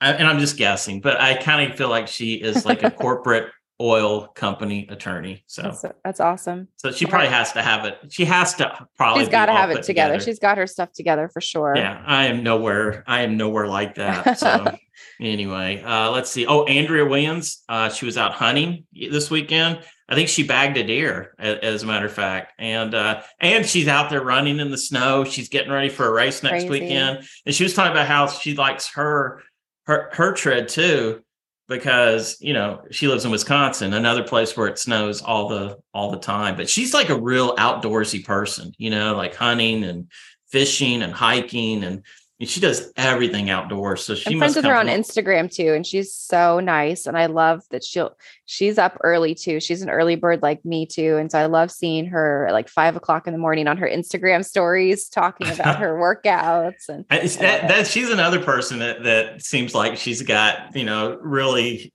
and 0.00 0.28
I'm 0.28 0.38
just 0.38 0.56
guessing, 0.56 1.00
but 1.00 1.20
I 1.20 1.34
kind 1.34 1.70
of 1.70 1.76
feel 1.76 1.88
like 1.88 2.06
she 2.06 2.34
is 2.34 2.64
like 2.64 2.82
a 2.82 2.90
corporate 3.02 3.50
oil 3.80 4.28
company 4.28 4.86
attorney. 4.90 5.44
So 5.46 5.62
that's, 5.62 5.84
that's 6.04 6.20
awesome. 6.20 6.68
So 6.76 6.90
she 6.90 7.06
probably 7.06 7.28
has 7.28 7.52
to 7.52 7.62
have 7.62 7.84
it. 7.84 7.98
She 8.10 8.24
has 8.24 8.54
to 8.54 8.86
probably. 8.96 9.22
She's 9.22 9.30
got 9.30 9.46
to 9.46 9.52
have 9.52 9.70
it 9.70 9.82
together. 9.84 10.14
together. 10.14 10.20
She's 10.20 10.38
got 10.38 10.58
her 10.58 10.66
stuff 10.66 10.92
together 10.92 11.28
for 11.28 11.40
sure. 11.40 11.74
Yeah, 11.76 12.02
I 12.04 12.26
am 12.26 12.42
nowhere. 12.42 13.04
I 13.06 13.22
am 13.22 13.36
nowhere 13.36 13.68
like 13.68 13.94
that. 13.96 14.38
So 14.38 14.76
anyway, 15.20 15.82
uh, 15.82 16.10
let's 16.10 16.30
see. 16.30 16.46
Oh, 16.46 16.64
Andrea 16.64 17.04
Williams. 17.04 17.62
Uh, 17.68 17.88
she 17.88 18.04
was 18.04 18.18
out 18.18 18.32
hunting 18.32 18.84
this 18.92 19.30
weekend. 19.30 19.80
I 20.10 20.14
think 20.14 20.30
she 20.30 20.42
bagged 20.42 20.78
a 20.78 20.84
deer, 20.84 21.34
as 21.38 21.82
a 21.82 21.86
matter 21.86 22.06
of 22.06 22.12
fact, 22.12 22.54
and 22.58 22.94
uh, 22.94 23.20
and 23.40 23.66
she's 23.66 23.88
out 23.88 24.08
there 24.08 24.22
running 24.22 24.58
in 24.58 24.70
the 24.70 24.78
snow. 24.78 25.24
She's 25.24 25.50
getting 25.50 25.70
ready 25.70 25.90
for 25.90 26.06
a 26.06 26.12
race 26.12 26.42
next 26.42 26.64
Crazy. 26.64 26.68
weekend, 26.70 27.28
and 27.44 27.54
she 27.54 27.62
was 27.62 27.74
talking 27.74 27.92
about 27.92 28.06
how 28.06 28.26
she 28.26 28.54
likes 28.54 28.88
her 28.94 29.42
her 29.86 30.08
her 30.14 30.32
tread 30.32 30.68
too 30.68 31.22
because 31.68 32.36
you 32.40 32.54
know 32.54 32.82
she 32.90 33.08
lives 33.08 33.24
in 33.24 33.30
Wisconsin, 33.30 33.92
another 33.92 34.22
place 34.22 34.56
where 34.56 34.66
it 34.66 34.78
snows 34.78 35.22
all 35.22 35.48
the 35.48 35.78
all 35.92 36.10
the 36.10 36.18
time. 36.18 36.56
But 36.56 36.68
she's 36.68 36.94
like 36.94 37.10
a 37.10 37.20
real 37.20 37.54
outdoorsy 37.56 38.24
person, 38.24 38.72
you 38.78 38.90
know, 38.90 39.14
like 39.14 39.34
hunting 39.34 39.84
and 39.84 40.10
fishing 40.50 41.02
and 41.02 41.12
hiking 41.12 41.84
and 41.84 42.02
she 42.46 42.60
does 42.60 42.92
everything 42.96 43.50
outdoors. 43.50 44.04
So 44.04 44.14
she 44.14 44.32
I'm 44.32 44.38
friends 44.38 44.54
with 44.54 44.64
her 44.64 44.76
on 44.76 44.86
Instagram 44.86 45.52
too, 45.52 45.72
and 45.72 45.84
she's 45.84 46.14
so 46.14 46.60
nice. 46.60 47.06
And 47.06 47.18
I 47.18 47.26
love 47.26 47.62
that 47.70 47.82
she'll 47.82 48.16
she's 48.46 48.78
up 48.78 48.96
early 49.02 49.34
too. 49.34 49.58
She's 49.58 49.82
an 49.82 49.90
early 49.90 50.14
bird 50.14 50.40
like 50.40 50.64
me 50.64 50.86
too, 50.86 51.16
and 51.16 51.32
so 51.32 51.38
I 51.38 51.46
love 51.46 51.72
seeing 51.72 52.06
her 52.06 52.46
at 52.46 52.52
like 52.52 52.68
five 52.68 52.94
o'clock 52.94 53.26
in 53.26 53.32
the 53.32 53.38
morning 53.38 53.66
on 53.66 53.76
her 53.78 53.88
Instagram 53.88 54.44
stories 54.44 55.08
talking 55.08 55.48
about 55.48 55.78
her 55.80 55.98
workouts. 55.98 56.88
And 56.88 57.04
that, 57.08 57.68
that 57.68 57.86
she's 57.88 58.10
another 58.10 58.40
person 58.40 58.78
that 58.78 59.02
that 59.02 59.42
seems 59.42 59.74
like 59.74 59.96
she's 59.96 60.22
got 60.22 60.76
you 60.76 60.84
know 60.84 61.18
really 61.20 61.92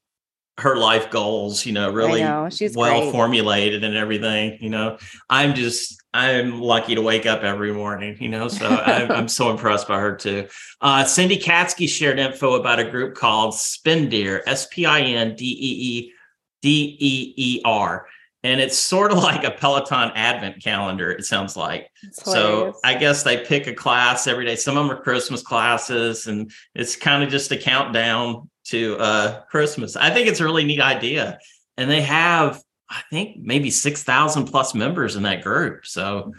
her 0.59 0.75
life 0.75 1.09
goals, 1.09 1.65
you 1.65 1.73
know, 1.73 1.91
really 1.91 2.21
know. 2.21 2.47
She's 2.49 2.75
well 2.75 3.01
great. 3.01 3.11
formulated 3.11 3.83
and 3.83 3.95
everything. 3.95 4.57
You 4.61 4.69
know, 4.69 4.97
I'm 5.29 5.55
just 5.55 6.01
I'm 6.13 6.61
lucky 6.61 6.93
to 6.93 7.01
wake 7.01 7.25
up 7.25 7.41
every 7.41 7.73
morning, 7.73 8.17
you 8.19 8.29
know, 8.29 8.47
so 8.47 8.67
I'm, 8.67 9.11
I'm, 9.11 9.27
so 9.27 9.49
impressed 9.49 9.87
by 9.87 9.99
her 9.99 10.15
too. 10.15 10.47
Uh, 10.79 11.05
Cindy 11.05 11.37
Katsky 11.37 11.89
shared 11.89 12.19
info 12.19 12.53
about 12.53 12.79
a 12.79 12.89
group 12.89 13.15
called 13.15 13.55
Spindeer, 13.55 14.41
S 14.45 14.67
P 14.71 14.85
I 14.85 15.01
N 15.01 15.35
D 15.35 15.45
E 15.45 16.07
E 16.07 16.13
D 16.61 16.97
E 16.99 17.33
E 17.35 17.61
R. 17.65 18.05
And 18.43 18.59
it's 18.61 18.77
sort 18.77 19.11
of 19.11 19.17
like 19.23 19.43
a 19.43 19.51
Peloton 19.51 20.11
advent 20.13 20.61
calendar, 20.61 21.11
it 21.11 21.25
sounds 21.25 21.57
like. 21.57 21.89
So 22.11 22.73
I 22.83 22.93
guess 22.93 23.23
they 23.23 23.43
pick 23.43 23.65
a 23.65 23.73
class 23.73 24.27
every 24.27 24.45
day. 24.45 24.55
Some 24.55 24.77
of 24.77 24.85
them 24.85 24.95
are 24.95 25.01
Christmas 25.01 25.41
classes, 25.41 26.27
and 26.27 26.51
it's 26.75 26.95
kind 26.95 27.23
of 27.23 27.29
just 27.29 27.51
a 27.51 27.57
countdown 27.57 28.49
to 28.65 28.97
uh, 28.97 29.41
Christmas. 29.43 29.95
I 29.95 30.09
think 30.09 30.27
it's 30.27 30.39
a 30.39 30.45
really 30.45 30.63
neat 30.63 30.81
idea. 30.81 31.39
And 31.77 31.89
they 31.89 32.01
have 32.01 32.61
I 32.93 33.01
think 33.09 33.37
maybe 33.37 33.71
6,000 33.71 34.45
plus 34.45 34.75
members 34.75 35.15
in 35.15 35.23
that 35.23 35.41
group. 35.41 35.85
So 35.85 36.33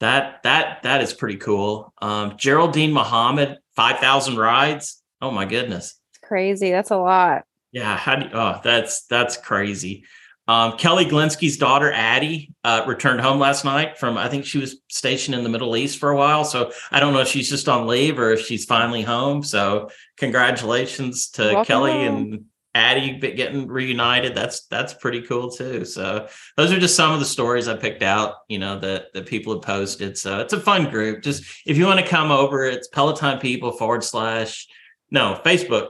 that 0.00 0.42
that 0.42 0.82
that 0.82 1.00
is 1.00 1.14
pretty 1.14 1.38
cool. 1.38 1.92
Um, 2.02 2.34
Geraldine 2.36 2.92
Muhammad, 2.92 3.58
5,000 3.76 4.36
rides. 4.36 5.02
Oh 5.22 5.30
my 5.30 5.46
goodness. 5.46 5.98
It's 6.10 6.18
crazy. 6.18 6.70
That's 6.70 6.90
a 6.90 6.98
lot. 6.98 7.44
Yeah, 7.72 7.96
how 7.96 8.16
do 8.16 8.26
you, 8.26 8.32
oh, 8.34 8.60
that's 8.62 9.06
that's 9.06 9.36
crazy. 9.36 10.04
Um, 10.48 10.76
Kelly 10.78 11.04
Glinsky's 11.04 11.56
daughter 11.56 11.90
Addie 11.92 12.54
uh, 12.62 12.84
returned 12.86 13.20
home 13.20 13.38
last 13.38 13.64
night 13.64 13.98
from 13.98 14.16
I 14.16 14.28
think 14.28 14.44
she 14.44 14.58
was 14.58 14.80
stationed 14.88 15.34
in 15.34 15.42
the 15.42 15.48
Middle 15.50 15.76
East 15.76 15.98
for 15.98 16.10
a 16.10 16.16
while. 16.16 16.44
So 16.44 16.72
I 16.90 17.00
don't 17.00 17.12
know 17.12 17.20
if 17.20 17.28
she's 17.28 17.50
just 17.50 17.68
on 17.68 17.86
leave 17.86 18.18
or 18.18 18.32
if 18.32 18.40
she's 18.46 18.64
finally 18.64 19.02
home. 19.02 19.42
So 19.42 19.90
congratulations 20.16 21.30
to 21.30 21.42
Welcome 21.42 21.64
Kelly 21.64 21.92
home. 21.92 22.16
and 22.32 22.44
Addie 22.76 23.18
getting 23.18 23.66
reunited. 23.66 24.34
That's 24.34 24.66
that's 24.66 24.92
pretty 24.92 25.22
cool 25.22 25.50
too. 25.50 25.84
So 25.86 26.28
those 26.56 26.72
are 26.72 26.78
just 26.78 26.94
some 26.94 27.12
of 27.12 27.20
the 27.20 27.26
stories 27.26 27.68
I 27.68 27.76
picked 27.76 28.02
out, 28.02 28.34
you 28.48 28.58
know, 28.58 28.78
that 28.80 29.14
that 29.14 29.26
people 29.26 29.54
have 29.54 29.62
posted. 29.62 30.18
So 30.18 30.40
it's 30.40 30.52
a 30.52 30.60
fun 30.60 30.90
group. 30.90 31.22
Just 31.22 31.42
if 31.64 31.78
you 31.78 31.86
want 31.86 32.00
to 32.00 32.06
come 32.06 32.30
over, 32.30 32.64
it's 32.64 32.88
Peloton 32.88 33.38
people 33.38 33.72
forward 33.72 34.04
slash 34.04 34.68
no 35.10 35.40
Facebook 35.44 35.88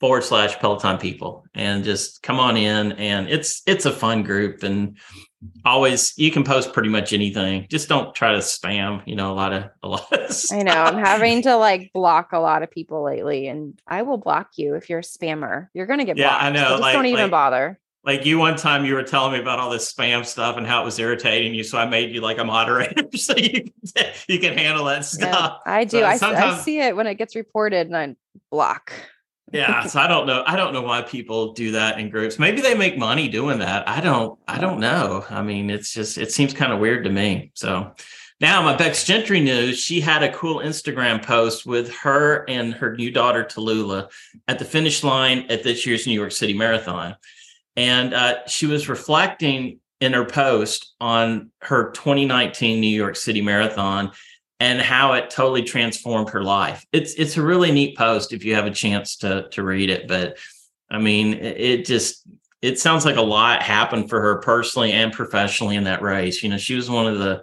forward 0.00 0.24
slash 0.24 0.58
Peloton 0.58 0.98
people 0.98 1.44
and 1.54 1.84
just 1.84 2.22
come 2.22 2.38
on 2.38 2.56
in. 2.56 2.92
And 2.92 3.28
it's 3.28 3.62
it's 3.66 3.86
a 3.86 3.92
fun 3.92 4.22
group 4.22 4.62
and 4.62 4.96
always 5.64 6.12
you 6.16 6.30
can 6.30 6.44
post 6.44 6.72
pretty 6.72 6.88
much 6.88 7.12
anything. 7.12 7.66
Just 7.70 7.88
don't 7.88 8.14
try 8.14 8.32
to 8.32 8.38
spam 8.38 8.96
you 9.06 9.14
know 9.14 9.32
a 9.32 9.34
lot 9.34 9.52
of 9.52 9.64
a 9.82 9.88
lot 9.88 10.12
of 10.12 10.44
i 10.52 10.62
know 10.62 10.72
i'm 10.72 10.98
having 10.98 11.42
to 11.42 11.56
like 11.56 11.90
block 11.92 12.32
a 12.32 12.38
lot 12.38 12.62
of 12.62 12.70
people 12.70 13.02
lately 13.02 13.46
and 13.48 13.80
i 13.86 14.02
will 14.02 14.18
block 14.18 14.50
you 14.56 14.74
if 14.74 14.90
you're 14.90 14.98
a 14.98 15.02
spammer. 15.02 15.68
You're 15.72 15.86
gonna 15.86 16.04
get 16.04 16.16
yeah 16.16 16.30
blocked, 16.30 16.44
i 16.44 16.50
know 16.50 16.64
so 16.64 16.70
just 16.70 16.80
like, 16.82 16.94
don't 16.94 17.06
even 17.06 17.22
like, 17.22 17.30
bother. 17.30 17.78
like 18.04 18.26
you 18.26 18.38
one 18.38 18.56
time 18.56 18.84
you 18.84 18.94
were 18.94 19.02
telling 19.02 19.32
me 19.32 19.38
about 19.38 19.58
all 19.58 19.70
this 19.70 19.92
spam 19.92 20.26
stuff 20.26 20.56
and 20.56 20.66
how 20.66 20.82
it 20.82 20.84
was 20.84 20.98
irritating 20.98 21.54
you 21.54 21.62
so 21.62 21.78
i 21.78 21.86
made 21.86 22.14
you 22.14 22.20
like 22.20 22.38
a 22.38 22.44
moderator 22.44 23.04
so 23.16 23.36
you 23.36 23.64
can, 23.94 24.12
you 24.28 24.38
can 24.38 24.56
handle 24.56 24.84
that 24.84 25.04
stuff. 25.04 25.60
Yeah, 25.66 25.72
i 25.72 25.84
do. 25.84 26.02
I, 26.02 26.18
I 26.20 26.58
see 26.58 26.80
it 26.80 26.96
when 26.96 27.06
it 27.06 27.14
gets 27.14 27.36
reported 27.36 27.86
and 27.86 27.96
i 27.96 28.16
block 28.50 28.92
yeah 29.52 29.86
so 29.86 30.00
i 30.00 30.06
don't 30.06 30.26
know 30.26 30.42
i 30.46 30.56
don't 30.56 30.72
know 30.72 30.82
why 30.82 31.02
people 31.02 31.52
do 31.52 31.72
that 31.72 31.98
in 31.98 32.10
groups. 32.10 32.38
Maybe 32.38 32.60
they 32.60 32.74
make 32.74 32.98
money 32.98 33.28
doing 33.28 33.58
that. 33.60 33.88
I 33.88 34.00
don't 34.00 34.38
i 34.48 34.58
don't 34.58 34.80
know. 34.80 35.24
I 35.30 35.42
mean 35.42 35.70
it's 35.70 35.92
just 35.92 36.18
it 36.18 36.32
seems 36.32 36.52
kind 36.52 36.72
of 36.72 36.80
weird 36.80 37.04
to 37.04 37.10
me. 37.10 37.52
So 37.54 37.92
now 38.40 38.62
my 38.62 38.76
becs 38.76 39.04
gentry 39.04 39.40
news 39.40 39.78
she 39.78 40.00
had 40.00 40.22
a 40.22 40.32
cool 40.32 40.58
instagram 40.58 41.24
post 41.24 41.64
with 41.64 41.90
her 41.94 42.44
and 42.48 42.74
her 42.74 42.94
new 42.94 43.10
daughter 43.10 43.44
tallulah 43.44 44.10
at 44.46 44.58
the 44.58 44.64
finish 44.64 45.02
line 45.02 45.46
at 45.48 45.62
this 45.62 45.86
year's 45.86 46.06
new 46.06 46.14
york 46.14 46.32
city 46.32 46.54
marathon. 46.54 47.16
And 47.76 48.14
uh, 48.14 48.46
she 48.46 48.66
was 48.66 48.88
reflecting 48.88 49.80
in 50.00 50.14
her 50.14 50.24
post 50.24 50.94
on 51.00 51.50
her 51.62 51.90
2019 51.92 52.80
new 52.80 52.88
york 52.88 53.16
city 53.16 53.42
marathon 53.42 54.10
and 54.58 54.80
how 54.80 55.12
it 55.12 55.30
totally 55.30 55.62
transformed 55.62 56.30
her 56.30 56.42
life. 56.42 56.86
It's 56.92 57.14
it's 57.14 57.36
a 57.36 57.42
really 57.42 57.70
neat 57.70 57.96
post 57.96 58.32
if 58.32 58.44
you 58.44 58.54
have 58.54 58.66
a 58.66 58.70
chance 58.70 59.16
to 59.16 59.48
to 59.50 59.62
read 59.62 59.90
it. 59.90 60.08
But 60.08 60.38
I 60.90 60.98
mean, 60.98 61.34
it, 61.34 61.84
just 61.84 62.26
it 62.62 62.78
sounds 62.78 63.04
like 63.04 63.16
a 63.16 63.22
lot 63.22 63.62
happened 63.62 64.08
for 64.08 64.20
her 64.20 64.38
personally 64.38 64.92
and 64.92 65.12
professionally 65.12 65.76
in 65.76 65.84
that 65.84 66.02
race. 66.02 66.42
You 66.42 66.48
know, 66.48 66.58
she 66.58 66.74
was 66.74 66.88
one 66.88 67.06
of 67.06 67.18
the 67.18 67.42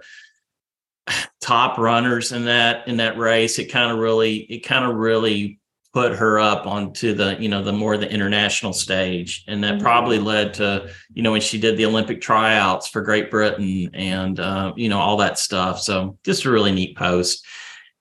top 1.42 1.78
runners 1.78 2.32
in 2.32 2.46
that 2.46 2.88
in 2.88 2.98
that 2.98 3.18
race. 3.18 3.60
It 3.60 3.66
kind 3.66 3.92
of 3.92 4.00
really 4.00 4.38
it 4.38 4.60
kind 4.60 4.86
of 4.86 4.96
really 4.96 5.60
put 5.94 6.16
her 6.16 6.40
up 6.40 6.66
onto 6.66 7.14
the 7.14 7.38
you 7.40 7.48
know 7.48 7.64
the 7.64 7.72
more 7.72 7.98
the 7.98 8.12
international 8.12 8.74
stage. 8.74 9.46
And 9.48 9.64
that 9.64 9.76
mm-hmm. 9.76 9.84
probably 9.84 10.20
led 10.20 10.56
to 10.56 10.90
you 11.14 11.22
know 11.22 11.32
when 11.32 11.42
she 11.42 11.60
did 11.60 11.78
the 11.78 11.86
olympic 11.86 12.20
tryouts 12.20 12.88
for 12.88 13.02
great 13.02 13.30
britain 13.30 13.90
and 13.94 14.40
uh, 14.40 14.74
you 14.76 14.90
know 14.90 15.00
all 15.00 15.18
that 15.18 15.38
stuff. 15.38 15.80
So 15.80 16.18
just 16.24 16.46
a 16.46 16.52
really 16.52 16.72
neat 16.72 16.98
post. 16.98 17.46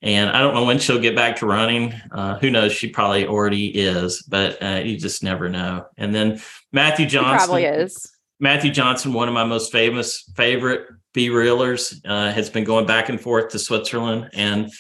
And 0.01 0.31
i 0.31 0.41
don't 0.41 0.55
know 0.55 0.65
when 0.65 0.79
she'll 0.79 0.99
get 0.99 1.15
back 1.15 1.37
to 1.37 1.47
running. 1.47 1.93
Uh, 2.11 2.39
who 2.39 2.51
knows? 2.51 2.73
She 2.73 2.89
probably 2.89 3.27
already 3.27 3.67
is 3.67 4.23
but 4.23 4.61
uh, 4.63 4.81
you 4.83 4.97
just 4.97 5.23
never 5.23 5.49
know. 5.49 5.87
And 5.99 6.15
then 6.15 6.41
matthew 6.73 7.07
johnson 7.07 7.39
she 7.39 7.47
probably 7.47 7.65
is. 7.65 8.11
Matthew 8.41 8.73
johnson 8.73 9.13
one 9.13 9.29
of 9.29 9.35
my 9.35 9.45
most 9.45 9.71
famous 9.71 10.25
favorite 10.35 10.89
BeRealers 11.15 12.01
uh, 12.07 12.33
has 12.33 12.49
been 12.49 12.65
going 12.65 12.87
back 12.87 13.11
and 13.11 13.21
forth 13.21 13.51
to 13.51 13.59
switzerland. 13.59 14.31
And 14.33 14.71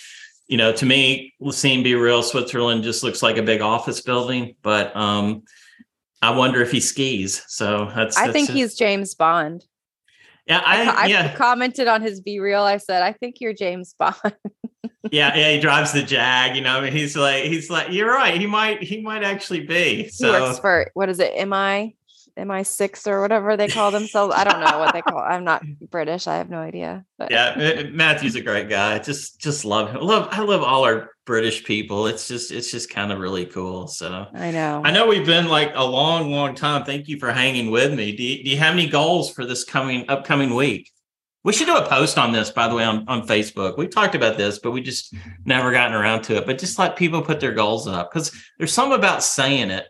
you 0.52 0.58
know, 0.58 0.70
to 0.70 0.84
me, 0.84 1.32
seeing 1.50 1.82
BeReal, 1.82 2.22
Switzerland 2.22 2.84
just 2.84 3.02
looks 3.02 3.22
like 3.22 3.38
a 3.38 3.42
big 3.42 3.62
office 3.62 4.02
building, 4.02 4.54
but 4.60 4.94
um, 4.94 5.44
I 6.20 6.36
wonder 6.36 6.60
if 6.60 6.70
he 6.70 6.78
skis. 6.78 7.42
So 7.48 7.90
that's, 7.96 8.18
I 8.18 8.26
that's 8.26 8.34
think 8.34 8.50
he's 8.50 8.74
James 8.74 9.14
Bond. 9.14 9.64
Yeah, 10.46 10.60
I, 10.62 11.04
I, 11.04 11.06
yeah. 11.06 11.34
commented 11.36 11.88
on 11.88 12.02
his 12.02 12.20
BeReal. 12.20 12.64
I 12.64 12.76
said, 12.76 13.02
I 13.02 13.14
think 13.14 13.40
you're 13.40 13.54
James 13.54 13.94
Bond. 13.98 14.14
yeah, 15.10 15.34
yeah, 15.34 15.52
he 15.52 15.58
drives 15.58 15.94
the 15.94 16.02
Jag. 16.02 16.54
You 16.54 16.60
know, 16.60 16.82
he's 16.82 17.16
like, 17.16 17.44
he's 17.44 17.70
like, 17.70 17.90
you're 17.90 18.12
right. 18.12 18.38
He 18.38 18.46
might, 18.46 18.82
he 18.82 19.00
might 19.00 19.24
actually 19.24 19.60
be. 19.60 20.10
So 20.10 20.34
he 20.34 20.38
works 20.38 20.58
for 20.58 20.90
what 20.92 21.08
is 21.08 21.18
it? 21.18 21.48
MI 21.48 21.96
MI6 22.36 23.06
or 23.06 23.20
whatever 23.20 23.56
they 23.56 23.68
call 23.68 23.90
themselves. 23.90 24.34
I 24.34 24.44
don't 24.44 24.60
know 24.60 24.78
what 24.78 24.92
they 24.92 25.02
call. 25.02 25.18
I'm 25.18 25.44
not 25.44 25.62
British. 25.90 26.26
I 26.26 26.36
have 26.36 26.50
no 26.50 26.59
idea. 26.59 27.04
But. 27.18 27.30
Yeah, 27.30 27.84
Matthew's 27.90 28.34
a 28.34 28.40
great 28.40 28.68
guy. 28.68 28.98
Just 28.98 29.40
just 29.40 29.64
love 29.64 29.90
him. 29.90 30.00
Love 30.00 30.28
I 30.30 30.40
love 30.40 30.62
all 30.62 30.84
our 30.84 31.10
British 31.24 31.64
people. 31.64 32.06
It's 32.06 32.28
just 32.28 32.50
it's 32.50 32.70
just 32.70 32.90
kind 32.90 33.12
of 33.12 33.18
really 33.18 33.46
cool. 33.46 33.86
So 33.86 34.26
I 34.34 34.50
know. 34.50 34.82
I 34.84 34.90
know 34.90 35.06
we've 35.06 35.26
been 35.26 35.48
like 35.48 35.72
a 35.74 35.84
long, 35.84 36.30
long 36.30 36.54
time. 36.54 36.84
Thank 36.84 37.09
you 37.09 37.18
for 37.18 37.30
hanging 37.30 37.70
with 37.70 37.92
me. 37.92 38.16
Do 38.16 38.22
you, 38.22 38.44
do 38.44 38.50
you 38.50 38.56
have 38.59 38.74
any 38.74 38.88
goals 38.88 39.30
for 39.32 39.44
this 39.44 39.64
coming 39.64 40.04
upcoming 40.09 40.54
week? 40.54 40.90
We 41.44 41.52
should 41.52 41.66
do 41.66 41.76
a 41.76 41.88
post 41.88 42.18
on 42.18 42.30
this, 42.30 42.50
by 42.50 42.68
the 42.68 42.76
way, 42.76 42.84
on, 42.84 43.04
on 43.09 43.26
Facebook. 43.26 43.76
We've 43.76 43.90
talked 43.90 44.14
about 44.14 44.36
this, 44.36 44.60
but 44.60 44.70
we 44.70 44.80
just 44.80 45.12
never 45.44 45.72
gotten 45.72 45.94
around 45.94 46.22
to 46.24 46.36
it. 46.36 46.46
But 46.46 46.59
just 46.59 46.78
let 46.78 46.96
people 46.96 47.20
put 47.20 47.40
their 47.40 47.52
goals 47.52 47.88
up 47.88 48.12
because 48.12 48.32
there's 48.59 48.72
some 48.72 48.92
about 48.92 49.24
saying 49.24 49.70
it 49.70 49.88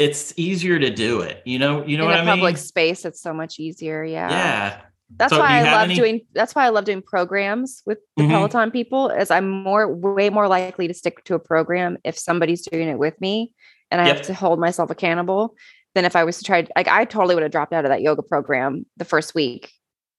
it's 0.00 0.32
easier 0.36 0.78
to 0.78 0.90
do 0.90 1.20
it. 1.20 1.42
You 1.44 1.58
know, 1.58 1.84
you 1.84 1.96
know 1.96 2.04
in 2.04 2.10
what 2.10 2.18
a 2.18 2.22
I 2.22 2.24
mean? 2.24 2.34
Public 2.36 2.56
space, 2.56 3.04
it's 3.04 3.20
so 3.20 3.32
much 3.32 3.60
easier. 3.60 4.02
Yeah. 4.02 4.30
Yeah. 4.30 4.80
That's 5.16 5.32
so 5.32 5.40
why 5.40 5.58
I 5.58 5.62
love 5.72 5.84
any... 5.84 5.94
doing 5.94 6.20
that's 6.32 6.54
why 6.54 6.64
I 6.64 6.68
love 6.68 6.84
doing 6.84 7.02
programs 7.02 7.82
with 7.84 7.98
the 8.16 8.22
mm-hmm. 8.22 8.32
Peloton 8.32 8.70
people 8.70 9.10
is 9.10 9.30
I'm 9.30 9.48
more 9.48 9.92
way 9.92 10.30
more 10.30 10.46
likely 10.46 10.86
to 10.86 10.94
stick 10.94 11.24
to 11.24 11.34
a 11.34 11.38
program 11.38 11.98
if 12.04 12.16
somebody's 12.16 12.64
doing 12.64 12.88
it 12.88 12.98
with 12.98 13.20
me 13.20 13.52
and 13.90 14.00
I 14.00 14.06
yep. 14.06 14.16
have 14.18 14.26
to 14.26 14.34
hold 14.34 14.60
myself 14.60 14.88
accountable 14.88 15.56
than 15.96 16.04
if 16.04 16.14
I 16.14 16.22
was 16.22 16.38
to 16.38 16.44
try 16.44 16.66
like 16.76 16.86
I 16.86 17.04
totally 17.04 17.34
would 17.34 17.42
have 17.42 17.50
dropped 17.50 17.72
out 17.72 17.84
of 17.84 17.90
that 17.90 18.02
yoga 18.02 18.22
program 18.22 18.86
the 18.98 19.04
first 19.04 19.34
week 19.34 19.72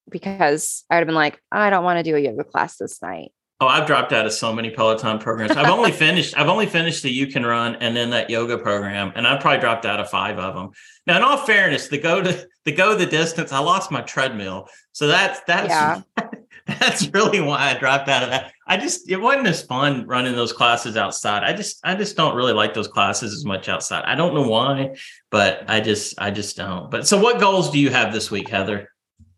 because 0.09 0.83
I 0.89 0.95
would 0.95 0.99
have 0.99 1.07
been 1.07 1.15
like, 1.15 1.41
I 1.51 1.69
don't 1.69 1.83
want 1.83 1.97
to 1.97 2.03
do 2.03 2.15
a 2.15 2.19
yoga 2.19 2.43
class 2.43 2.77
this 2.77 3.01
night. 3.01 3.31
Oh, 3.61 3.67
I've 3.67 3.85
dropped 3.85 4.11
out 4.11 4.25
of 4.25 4.33
so 4.33 4.51
many 4.51 4.71
Peloton 4.71 5.19
programs. 5.19 5.51
I've 5.51 5.69
only 5.69 5.91
finished. 6.05 6.35
I've 6.35 6.47
only 6.47 6.65
finished 6.65 7.03
the 7.03 7.11
You 7.11 7.27
Can 7.27 7.45
Run 7.45 7.75
and 7.75 7.95
then 7.95 8.09
that 8.09 8.27
yoga 8.27 8.57
program, 8.57 9.11
and 9.15 9.27
I've 9.27 9.39
probably 9.39 9.59
dropped 9.59 9.85
out 9.85 9.99
of 9.99 10.09
five 10.09 10.39
of 10.39 10.55
them. 10.55 10.71
Now, 11.05 11.17
in 11.17 11.23
all 11.23 11.37
fairness, 11.37 11.87
the 11.87 11.99
go 11.99 12.23
to 12.23 12.47
the 12.65 12.71
go 12.71 12.95
the 12.95 13.05
distance, 13.05 13.51
I 13.51 13.59
lost 13.59 13.91
my 13.91 14.01
treadmill, 14.01 14.67
so 14.93 15.07
that's 15.07 15.41
that's 15.45 15.69
yeah. 15.69 16.01
that's 16.79 17.07
really 17.09 17.39
why 17.39 17.69
I 17.69 17.77
dropped 17.77 18.09
out 18.09 18.23
of 18.23 18.31
that. 18.31 18.51
I 18.65 18.77
just 18.77 19.07
it 19.07 19.17
wasn't 19.17 19.45
as 19.45 19.61
fun 19.61 20.07
running 20.07 20.35
those 20.35 20.53
classes 20.53 20.97
outside. 20.97 21.43
I 21.43 21.53
just 21.53 21.81
I 21.83 21.93
just 21.93 22.17
don't 22.17 22.35
really 22.35 22.53
like 22.53 22.73
those 22.73 22.87
classes 22.87 23.31
as 23.31 23.45
much 23.45 23.69
outside. 23.69 24.05
I 24.05 24.15
don't 24.15 24.33
know 24.33 24.47
why, 24.47 24.95
but 25.29 25.65
I 25.69 25.81
just 25.81 26.19
I 26.19 26.31
just 26.31 26.57
don't. 26.57 26.89
But 26.89 27.07
so, 27.07 27.19
what 27.19 27.39
goals 27.39 27.69
do 27.69 27.77
you 27.79 27.91
have 27.91 28.11
this 28.11 28.31
week, 28.31 28.49
Heather? 28.49 28.89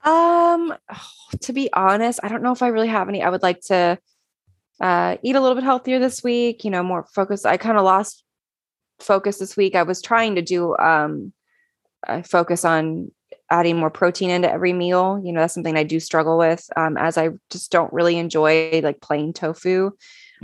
Um, 0.06 0.74
to 1.42 1.54
be 1.54 1.72
honest, 1.74 2.22
I 2.24 2.30
don't 2.30 2.42
know 2.42 2.54
if 2.54 2.62
I 2.62 2.68
really 2.68 2.88
have 2.88 3.10
any. 3.10 3.22
I 3.22 3.30
would 3.30 3.44
like 3.44 3.62
to 3.68 3.98
uh, 4.84 5.16
eat 5.24 5.36
a 5.36 5.40
little 5.40 5.56
bit 5.56 5.64
healthier 5.64 5.98
this 5.98 6.22
week, 6.22 6.66
you 6.66 6.70
know, 6.70 6.84
more 6.84 7.08
focus. 7.16 7.46
I 7.46 7.56
kind 7.56 7.78
of 7.78 7.86
lost 7.86 8.22
focus 9.00 9.38
this 9.38 9.56
week. 9.56 9.76
I 9.76 9.84
was 9.84 10.02
trying 10.02 10.36
to 10.36 10.42
do 10.42 10.76
um, 10.78 11.32
focus 12.26 12.66
on 12.66 13.10
adding 13.50 13.78
more 13.78 13.90
protein 13.90 14.30
into 14.30 14.52
every 14.52 14.74
meal. 14.74 15.22
You 15.24 15.32
know, 15.32 15.40
that's 15.40 15.54
something 15.54 15.78
I 15.78 15.84
do 15.84 16.02
struggle 16.02 16.38
with 16.38 16.70
um, 16.76 16.98
as 16.98 17.18
I 17.18 17.30
just 17.50 17.72
don't 17.72 17.94
really 17.94 18.18
enjoy 18.18 18.82
like 18.84 19.00
plain 19.00 19.32
tofu. 19.32 19.92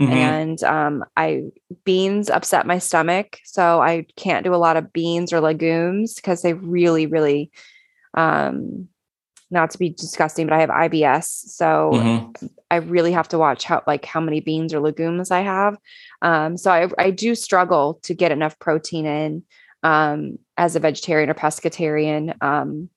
Mm-hmm. 0.00 0.12
And 0.12 0.62
um, 0.64 1.04
I 1.18 1.42
beans 1.84 2.30
upset 2.30 2.66
my 2.66 2.78
stomach, 2.78 3.40
so 3.44 3.82
I 3.82 4.06
can't 4.16 4.44
do 4.44 4.54
a 4.54 4.56
lot 4.56 4.78
of 4.78 4.90
beans 4.90 5.34
or 5.34 5.42
legumes 5.42 6.14
because 6.14 6.40
they 6.40 6.54
really, 6.54 7.04
really 7.06 7.50
um, 8.14 8.88
not 9.50 9.70
to 9.70 9.78
be 9.78 9.90
disgusting, 9.90 10.46
but 10.46 10.54
I 10.54 10.60
have 10.60 10.70
IBS. 10.70 11.24
So 11.24 11.90
mm-hmm. 11.94 12.46
I 12.70 12.76
really 12.76 13.12
have 13.12 13.28
to 13.28 13.38
watch 13.38 13.64
how 13.64 13.82
like 13.86 14.04
how 14.04 14.20
many 14.20 14.40
beans 14.40 14.72
or 14.72 14.80
legumes 14.80 15.30
I 15.30 15.40
have. 15.40 15.76
Um, 16.22 16.56
so 16.56 16.70
I, 16.70 16.88
I 16.98 17.10
do 17.10 17.34
struggle 17.34 17.98
to 18.02 18.14
get 18.14 18.32
enough 18.32 18.58
protein 18.58 19.06
in 19.06 19.42
um, 19.82 20.38
as 20.56 20.76
a 20.76 20.80
vegetarian 20.80 21.30
or 21.30 21.34
pescatarian. 21.34 22.40
Um, 22.42 22.90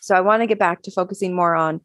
so 0.00 0.14
I 0.14 0.20
want 0.20 0.42
to 0.42 0.46
get 0.46 0.58
back 0.58 0.82
to 0.82 0.90
focusing 0.90 1.34
more 1.34 1.54
on 1.54 1.80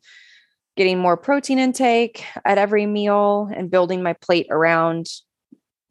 getting 0.76 1.00
more 1.00 1.18
protein 1.18 1.58
intake 1.58 2.24
at 2.46 2.60
every 2.60 2.86
meal 2.86 3.50
and 3.56 3.72
building 3.72 4.04
my 4.04 4.14
plate 4.14 4.48
around 4.52 5.08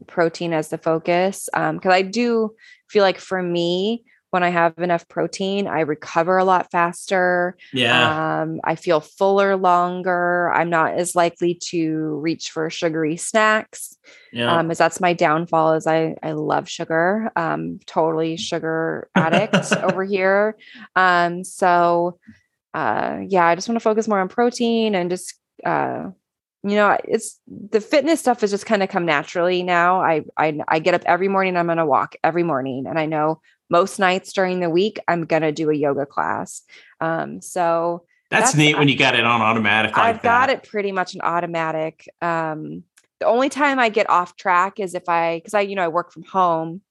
protein 0.07 0.53
as 0.53 0.69
the 0.69 0.79
focus. 0.79 1.49
Because 1.53 1.81
um, 1.85 1.93
I 1.93 2.03
do 2.03 2.55
feel 2.89 3.03
like 3.03 3.19
for 3.19 3.43
me, 3.43 4.05
when 4.37 4.43
I 4.43 4.51
have 4.51 4.77
enough 4.77 5.09
protein, 5.09 5.67
I 5.67 5.81
recover 5.81 6.37
a 6.37 6.45
lot 6.45 6.71
faster. 6.71 7.57
Yeah. 7.73 8.43
Um, 8.43 8.61
I 8.65 8.75
feel 8.75 9.01
fuller 9.01 9.57
longer. 9.57 10.53
I'm 10.53 10.69
not 10.69 10.93
as 10.93 11.17
likely 11.17 11.55
to 11.71 12.21
reach 12.21 12.51
for 12.51 12.69
sugary 12.69 13.17
snacks. 13.17 13.97
Yeah. 14.35 14.55
Um, 14.55 14.71
as 14.71 14.77
that's 14.77 15.01
my 15.01 15.15
downfall 15.15 15.73
is 15.73 15.87
I 15.87 16.17
I 16.23 16.33
love 16.33 16.69
sugar. 16.69 17.33
Um, 17.35 17.81
totally 17.87 18.37
sugar 18.37 19.09
addict 19.15 19.73
over 19.83 20.05
here. 20.05 20.59
Um, 20.95 21.43
so 21.43 22.19
uh 22.75 23.21
yeah, 23.27 23.47
I 23.47 23.55
just 23.55 23.71
want 23.71 23.77
to 23.77 23.85
focus 23.85 24.07
more 24.07 24.21
on 24.21 24.29
protein 24.29 24.95
and 24.95 25.09
just 25.09 25.33
uh 25.65 26.11
you 26.63 26.75
know 26.75 26.95
it's 27.05 27.41
the 27.47 27.81
fitness 27.81 28.21
stuff 28.21 28.43
has 28.43 28.51
just 28.51 28.67
kind 28.67 28.83
of 28.83 28.91
come 28.91 29.07
naturally 29.07 29.63
now 29.63 30.03
I, 30.03 30.25
I 30.37 30.59
i 30.67 30.79
get 30.81 30.95
up 30.95 31.03
every 31.07 31.29
morning 31.29 31.57
i'm 31.57 31.67
going 31.67 31.79
to 31.79 31.87
walk 31.87 32.17
every 32.25 32.43
morning 32.43 32.87
and 32.89 32.99
i 32.99 33.07
know 33.07 33.41
most 33.71 33.99
nights 33.99 34.33
during 34.33 34.61
the 34.61 34.71
week 34.71 34.99
i'm 35.09 35.25
going 35.25 35.43
to 35.43 35.53
do 35.53 35.71
a 35.71 35.75
yoga 35.75 36.07
class. 36.07 36.63
Um, 37.01 37.41
so 37.41 38.05
that's, 38.31 38.47
that's 38.47 38.57
neat 38.57 38.79
when 38.79 38.89
you 38.89 38.97
got 38.97 39.15
it 39.15 39.25
on 39.25 39.41
automatic 39.41 39.97
like 39.97 40.17
i've 40.17 40.23
got 40.23 40.51
it 40.51 40.65
pretty 40.65 40.93
much 40.93 41.15
an 41.15 41.21
automatic 41.23 42.09
um, 42.23 42.83
the 43.21 43.27
only 43.27 43.49
time 43.49 43.79
i 43.79 43.89
get 43.89 44.09
off 44.11 44.37
track 44.37 44.81
is 44.81 44.95
if 44.95 45.09
i 45.09 45.39
because 45.39 45.55
i 45.55 45.61
you 45.61 45.75
know 45.75 45.85
i 45.85 45.89
work 45.89 46.13
from 46.13 46.25
home. 46.25 46.83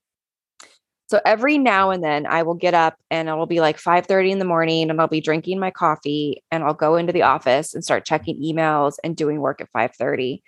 So 1.08 1.22
every 1.24 1.60
now 1.60 1.92
and 1.92 2.04
then 2.04 2.26
I 2.26 2.42
will 2.42 2.56
get 2.56 2.74
up 2.74 2.98
and 3.12 3.30
it'll 3.30 3.46
be 3.46 3.60
like 3.60 3.78
5:30 3.78 4.32
in 4.32 4.40
the 4.40 4.46
morning 4.46 4.90
and 4.90 5.00
I'll 5.00 5.08
be 5.08 5.22
drinking 5.22 5.60
my 5.60 5.70
coffee 5.70 6.44
and 6.52 6.64
I'll 6.64 6.74
go 6.74 6.96
into 6.96 7.14
the 7.14 7.22
office 7.22 7.76
and 7.76 7.84
start 7.84 8.06
checking 8.06 8.42
emails 8.42 8.96
and 9.04 9.16
doing 9.16 9.40
work 9.40 9.62
at 9.62 9.72
5:30. 9.72 10.42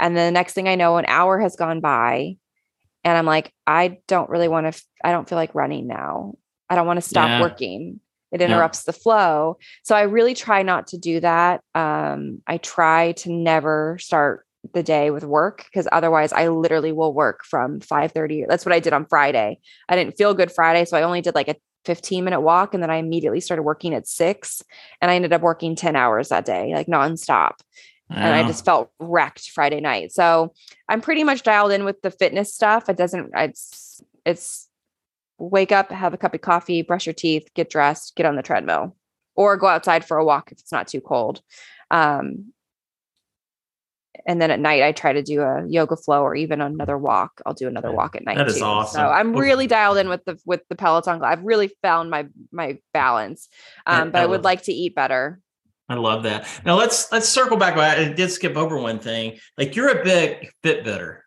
And 0.00 0.16
then 0.16 0.32
the 0.32 0.38
next 0.38 0.54
thing 0.54 0.68
I 0.68 0.74
know 0.74 0.96
an 0.96 1.04
hour 1.06 1.38
has 1.38 1.54
gone 1.54 1.80
by 1.80 2.36
and 3.04 3.16
I'm 3.16 3.26
like, 3.26 3.52
I 3.66 3.98
don't 4.06 4.30
really 4.30 4.48
want 4.48 4.64
to, 4.64 4.68
f- 4.68 4.84
I 5.02 5.12
don't 5.12 5.28
feel 5.28 5.36
like 5.36 5.54
running 5.54 5.86
now. 5.86 6.34
I 6.68 6.74
don't 6.74 6.86
want 6.86 6.98
to 6.98 7.08
stop 7.08 7.28
yeah. 7.28 7.40
working. 7.40 8.00
It 8.32 8.40
interrupts 8.40 8.84
yeah. 8.86 8.92
the 8.92 8.98
flow. 8.98 9.58
So 9.82 9.96
I 9.96 10.02
really 10.02 10.34
try 10.34 10.62
not 10.62 10.88
to 10.88 10.98
do 10.98 11.20
that. 11.20 11.62
Um, 11.74 12.42
I 12.46 12.58
try 12.58 13.12
to 13.12 13.32
never 13.32 13.98
start 14.00 14.46
the 14.74 14.82
day 14.82 15.10
with 15.10 15.24
work 15.24 15.64
because 15.64 15.88
otherwise 15.90 16.32
I 16.32 16.48
literally 16.48 16.92
will 16.92 17.14
work 17.14 17.44
from 17.44 17.80
5:30. 17.80 18.46
That's 18.46 18.64
what 18.64 18.74
I 18.74 18.80
did 18.80 18.92
on 18.92 19.06
Friday. 19.06 19.58
I 19.88 19.96
didn't 19.96 20.16
feel 20.16 20.34
good 20.34 20.52
Friday, 20.52 20.84
so 20.84 20.96
I 20.96 21.02
only 21.02 21.22
did 21.22 21.34
like 21.34 21.48
a 21.48 21.56
15 21.86 22.24
minute 22.24 22.42
walk 22.42 22.74
and 22.74 22.82
then 22.82 22.90
I 22.90 22.96
immediately 22.96 23.40
started 23.40 23.62
working 23.62 23.94
at 23.94 24.06
6 24.06 24.62
and 25.00 25.10
I 25.10 25.16
ended 25.16 25.32
up 25.32 25.40
working 25.40 25.74
10 25.74 25.96
hours 25.96 26.28
that 26.28 26.44
day, 26.44 26.74
like 26.74 26.88
nonstop 26.88 27.54
and 28.10 28.34
I 28.34 28.46
just 28.46 28.64
felt 28.64 28.90
wrecked 28.98 29.50
Friday 29.50 29.80
night. 29.80 30.12
So 30.12 30.52
I'm 30.88 31.00
pretty 31.00 31.24
much 31.24 31.42
dialed 31.42 31.72
in 31.72 31.84
with 31.84 32.02
the 32.02 32.10
fitness 32.10 32.54
stuff. 32.54 32.88
It 32.88 32.96
doesn't, 32.96 33.30
it's, 33.34 34.02
it's 34.26 34.68
wake 35.38 35.72
up, 35.72 35.90
have 35.90 36.14
a 36.14 36.18
cup 36.18 36.34
of 36.34 36.40
coffee, 36.40 36.82
brush 36.82 37.06
your 37.06 37.14
teeth, 37.14 37.48
get 37.54 37.70
dressed, 37.70 38.16
get 38.16 38.26
on 38.26 38.36
the 38.36 38.42
treadmill, 38.42 38.96
or 39.34 39.56
go 39.56 39.66
outside 39.66 40.04
for 40.04 40.16
a 40.16 40.24
walk 40.24 40.52
if 40.52 40.58
it's 40.58 40.72
not 40.72 40.88
too 40.88 41.00
cold. 41.00 41.40
Um, 41.90 42.52
and 44.26 44.40
then 44.40 44.50
at 44.50 44.60
night 44.60 44.82
I 44.82 44.92
try 44.92 45.12
to 45.12 45.22
do 45.22 45.40
a 45.42 45.64
yoga 45.66 45.96
flow 45.96 46.22
or 46.22 46.34
even 46.34 46.60
another 46.60 46.98
walk. 46.98 47.40
I'll 47.46 47.54
do 47.54 47.68
another 47.68 47.92
walk 47.92 48.16
at 48.16 48.24
night. 48.24 48.36
That 48.36 48.48
is 48.48 48.58
too. 48.58 48.64
awesome. 48.64 49.00
So 49.00 49.08
I'm 49.08 49.34
really 49.34 49.66
dialed 49.66 49.98
in 49.98 50.08
with 50.08 50.24
the 50.24 50.38
with 50.44 50.62
the 50.68 50.76
Peloton. 50.76 51.22
I've 51.22 51.42
really 51.42 51.70
found 51.82 52.10
my 52.10 52.26
my 52.52 52.78
balance. 52.92 53.48
Um, 53.86 54.10
but 54.10 54.18
I, 54.18 54.22
I 54.24 54.26
would 54.26 54.44
like 54.44 54.62
to 54.64 54.72
eat 54.72 54.94
better. 54.94 55.40
I 55.90 55.94
love 55.94 56.22
that. 56.22 56.46
Now 56.64 56.76
let's 56.76 57.10
let's 57.10 57.28
circle 57.28 57.56
back. 57.56 57.76
I 57.76 58.12
did 58.12 58.30
skip 58.30 58.56
over 58.56 58.78
one 58.78 59.00
thing. 59.00 59.40
Like 59.58 59.74
you're 59.74 59.88
a 59.88 60.04
big 60.04 60.48
Fitbitter. 60.62 61.18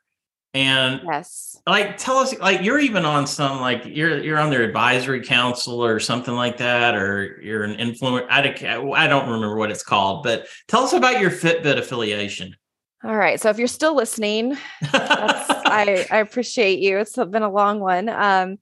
And 0.53 1.01
yes, 1.03 1.59
like 1.67 1.97
tell 1.97 2.17
us, 2.17 2.37
like 2.39 2.61
you're 2.61 2.79
even 2.79 3.03
on 3.03 3.27
some 3.27 3.59
like 3.59 3.83
you're 3.85 4.23
you're 4.23 4.39
on 4.39 4.51
their 4.51 4.63
advisory 4.63 5.21
council 5.21 5.83
or 5.83 5.99
something 5.99 6.33
like 6.33 6.57
that, 6.57 6.95
or 6.95 7.41
you're 7.41 7.63
an 7.63 7.75
influencer. 7.75 8.25
I, 8.29 9.03
I 9.03 9.07
don't 9.07 9.29
remember 9.29 9.57
what 9.57 9.69
it's 9.69 9.83
called, 9.83 10.23
but 10.23 10.47
tell 10.69 10.83
us 10.83 10.93
about 10.93 11.19
your 11.19 11.31
Fitbit 11.31 11.77
affiliation. 11.77 12.55
All 13.03 13.17
right. 13.17 13.41
So 13.41 13.49
if 13.49 13.57
you're 13.57 13.67
still 13.67 13.95
listening, 13.95 14.55
I, 14.93 16.07
I 16.09 16.19
appreciate 16.19 16.79
you. 16.79 16.99
It's 16.99 17.15
been 17.15 17.43
a 17.43 17.51
long 17.51 17.81
one. 17.81 18.07
Um, 18.07 18.59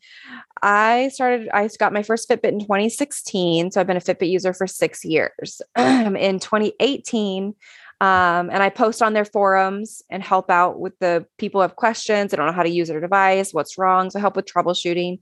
I 0.64 1.10
started, 1.10 1.50
I 1.54 1.68
got 1.80 1.94
my 1.94 2.04
first 2.04 2.30
Fitbit 2.30 2.52
in 2.52 2.60
2016. 2.60 3.72
So 3.72 3.82
I've 3.82 3.88
been 3.88 3.98
a 3.98 4.02
Fitbit 4.02 4.30
user 4.30 4.54
for 4.54 4.68
six 4.68 5.04
years. 5.04 5.62
in 5.78 6.40
2018, 6.40 7.56
um, 8.02 8.50
and 8.50 8.64
I 8.64 8.70
post 8.70 9.02
on 9.02 9.14
their 9.14 9.26
forums 9.26 10.02
and 10.10 10.24
help 10.24 10.50
out 10.50 10.80
with 10.80 10.98
the 11.00 11.26
people 11.38 11.60
who 11.60 11.64
have 11.64 11.76
questions. 11.76 12.32
They 12.32 12.38
don't 12.38 12.48
know 12.48 12.52
how 12.52 12.64
to 12.64 12.70
use 12.70 12.88
their 12.88 13.00
device, 13.00 13.54
what's 13.54 13.78
wrong. 13.78 14.10
So 14.10 14.18
I 14.18 14.22
help 14.22 14.36
with 14.36 14.46
troubleshooting. 14.46 15.20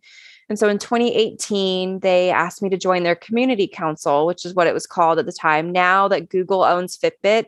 And 0.47 0.57
so 0.57 0.67
in 0.67 0.79
2018, 0.79 1.99
they 1.99 2.31
asked 2.31 2.61
me 2.61 2.69
to 2.69 2.77
join 2.77 3.03
their 3.03 3.15
community 3.15 3.67
council, 3.67 4.25
which 4.25 4.45
is 4.45 4.53
what 4.53 4.65
it 4.65 4.73
was 4.73 4.87
called 4.87 5.19
at 5.19 5.25
the 5.25 5.31
time. 5.31 5.71
Now 5.71 6.07
that 6.07 6.29
Google 6.29 6.63
owns 6.63 6.97
Fitbit, 6.97 7.47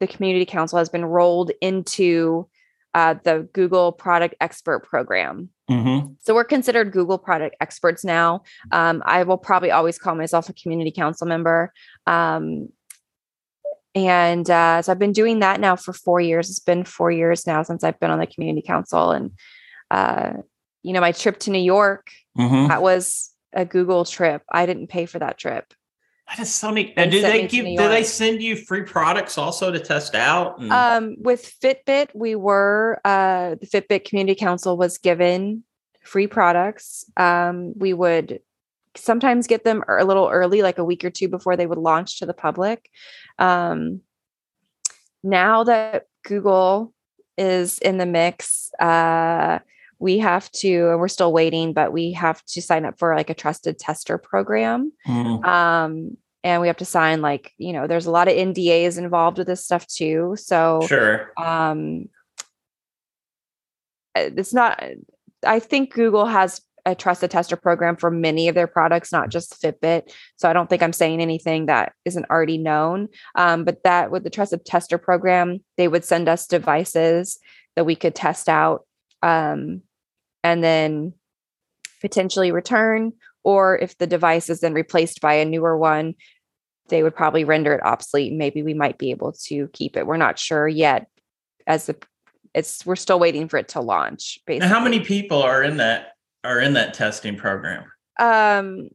the 0.00 0.06
community 0.06 0.44
council 0.44 0.78
has 0.78 0.88
been 0.88 1.04
rolled 1.04 1.52
into 1.60 2.48
uh, 2.94 3.14
the 3.22 3.48
Google 3.52 3.92
Product 3.92 4.34
Expert 4.40 4.80
Program. 4.80 5.48
Mm-hmm. 5.72 6.12
So 6.20 6.34
we're 6.34 6.44
considered 6.44 6.92
Google 6.92 7.18
Product 7.18 7.56
Experts 7.60 8.04
now. 8.04 8.42
Um, 8.70 9.02
I 9.06 9.22
will 9.22 9.38
probably 9.38 9.70
always 9.70 9.98
call 9.98 10.14
myself 10.14 10.48
a 10.48 10.52
community 10.52 10.90
council 10.90 11.26
member. 11.26 11.72
Um, 12.06 12.68
and 13.94 14.48
uh, 14.48 14.82
so 14.82 14.90
I've 14.90 14.98
been 14.98 15.12
doing 15.12 15.40
that 15.40 15.60
now 15.60 15.76
for 15.76 15.92
four 15.92 16.20
years. 16.20 16.48
It's 16.48 16.58
been 16.58 16.84
four 16.84 17.10
years 17.10 17.46
now 17.46 17.62
since 17.62 17.84
I've 17.84 18.00
been 18.00 18.10
on 18.10 18.18
the 18.18 18.26
community 18.26 18.66
council. 18.66 19.10
And, 19.10 19.32
uh, 19.90 20.32
you 20.82 20.92
know, 20.92 21.00
my 21.00 21.12
trip 21.12 21.38
to 21.40 21.50
New 21.50 21.58
York, 21.58 22.10
mm-hmm. 22.38 22.68
that 22.68 22.82
was 22.82 23.30
a 23.52 23.64
Google 23.64 24.04
trip. 24.04 24.42
I 24.50 24.64
didn't 24.66 24.88
pay 24.88 25.06
for 25.06 25.18
that 25.18 25.38
trip. 25.38 25.72
That 26.32 26.40
is 26.42 26.54
so 26.54 26.70
neat. 26.70 26.94
And 26.96 27.10
do 27.10 27.20
they 27.20 27.46
give? 27.46 27.66
Do 27.66 27.88
they 27.88 28.04
send 28.04 28.42
you 28.42 28.56
free 28.56 28.82
products 28.82 29.36
also 29.36 29.70
to 29.70 29.78
test 29.78 30.14
out? 30.14 30.58
And- 30.58 30.72
um, 30.72 31.16
with 31.18 31.54
Fitbit, 31.62 32.08
we 32.14 32.36
were 32.36 33.00
uh, 33.04 33.56
the 33.60 33.66
Fitbit 33.66 34.06
Community 34.06 34.34
Council 34.34 34.78
was 34.78 34.96
given 34.96 35.62
free 36.02 36.26
products. 36.26 37.04
Um, 37.18 37.74
we 37.78 37.92
would 37.92 38.40
sometimes 38.96 39.46
get 39.46 39.64
them 39.64 39.84
a 39.86 40.06
little 40.06 40.30
early, 40.30 40.62
like 40.62 40.78
a 40.78 40.84
week 40.84 41.04
or 41.04 41.10
two 41.10 41.28
before 41.28 41.54
they 41.54 41.66
would 41.66 41.78
launch 41.78 42.18
to 42.20 42.26
the 42.26 42.34
public. 42.34 42.88
Um, 43.38 44.00
now 45.22 45.64
that 45.64 46.06
Google 46.24 46.94
is 47.36 47.78
in 47.78 47.98
the 47.98 48.06
mix, 48.06 48.70
uh, 48.80 49.58
we 49.98 50.18
have 50.18 50.50
to, 50.50 50.90
and 50.90 50.98
we're 50.98 51.08
still 51.08 51.32
waiting, 51.32 51.74
but 51.74 51.92
we 51.92 52.12
have 52.12 52.44
to 52.46 52.60
sign 52.60 52.84
up 52.84 52.98
for 52.98 53.14
like 53.14 53.30
a 53.30 53.34
trusted 53.34 53.78
tester 53.78 54.18
program. 54.18 54.92
Mm. 55.06 55.44
Um, 55.44 56.16
and 56.44 56.60
we 56.60 56.66
have 56.66 56.76
to 56.78 56.84
sign 56.84 57.22
like, 57.22 57.52
you 57.58 57.72
know, 57.72 57.86
there's 57.86 58.06
a 58.06 58.10
lot 58.10 58.28
of 58.28 58.34
NDAs 58.34 58.98
involved 58.98 59.38
with 59.38 59.46
this 59.46 59.64
stuff 59.64 59.86
too. 59.86 60.34
So 60.36 60.82
sure. 60.88 61.32
Um, 61.36 62.08
uh, 64.14 64.30
it's 64.36 64.52
not, 64.52 64.82
I 65.44 65.58
think 65.58 65.92
Google 65.92 66.26
has 66.26 66.60
a 66.84 66.94
trusted 66.94 67.30
tester 67.30 67.56
program 67.56 67.96
for 67.96 68.10
many 68.10 68.48
of 68.48 68.54
their 68.54 68.66
products, 68.66 69.12
not 69.12 69.28
just 69.28 69.60
Fitbit. 69.62 70.12
So 70.36 70.48
I 70.48 70.52
don't 70.52 70.68
think 70.68 70.82
I'm 70.82 70.92
saying 70.92 71.20
anything 71.20 71.66
that 71.66 71.92
isn't 72.04 72.28
already 72.28 72.58
known. 72.58 73.08
Um, 73.36 73.64
but 73.64 73.84
that 73.84 74.10
with 74.10 74.24
the 74.24 74.30
trusted 74.30 74.64
tester 74.64 74.98
program, 74.98 75.60
they 75.76 75.86
would 75.86 76.04
send 76.04 76.28
us 76.28 76.46
devices 76.46 77.38
that 77.76 77.86
we 77.86 77.94
could 77.94 78.14
test 78.14 78.48
out 78.48 78.84
um, 79.22 79.82
and 80.42 80.62
then 80.62 81.14
potentially 82.00 82.50
return. 82.50 83.12
Or 83.44 83.78
if 83.78 83.98
the 83.98 84.06
device 84.06 84.48
is 84.48 84.60
then 84.60 84.74
replaced 84.74 85.20
by 85.20 85.34
a 85.34 85.44
newer 85.44 85.76
one, 85.76 86.14
they 86.88 87.02
would 87.02 87.14
probably 87.14 87.44
render 87.44 87.74
it 87.74 87.82
obsolete. 87.84 88.32
Maybe 88.32 88.62
we 88.62 88.74
might 88.74 88.98
be 88.98 89.10
able 89.10 89.32
to 89.46 89.68
keep 89.72 89.96
it. 89.96 90.06
We're 90.06 90.16
not 90.16 90.38
sure 90.38 90.68
yet. 90.68 91.06
As 91.66 91.86
the 91.86 91.96
it's 92.54 92.84
we're 92.84 92.96
still 92.96 93.18
waiting 93.18 93.48
for 93.48 93.56
it 93.56 93.68
to 93.68 93.80
launch. 93.80 94.38
Basically, 94.46 94.68
how 94.68 94.82
many 94.82 95.00
people 95.00 95.42
are 95.42 95.62
in 95.62 95.78
that 95.78 96.12
are 96.44 96.60
in 96.60 96.74
that 96.74 96.94
testing 96.94 97.36
program? 97.36 97.84
Um, 98.18 98.88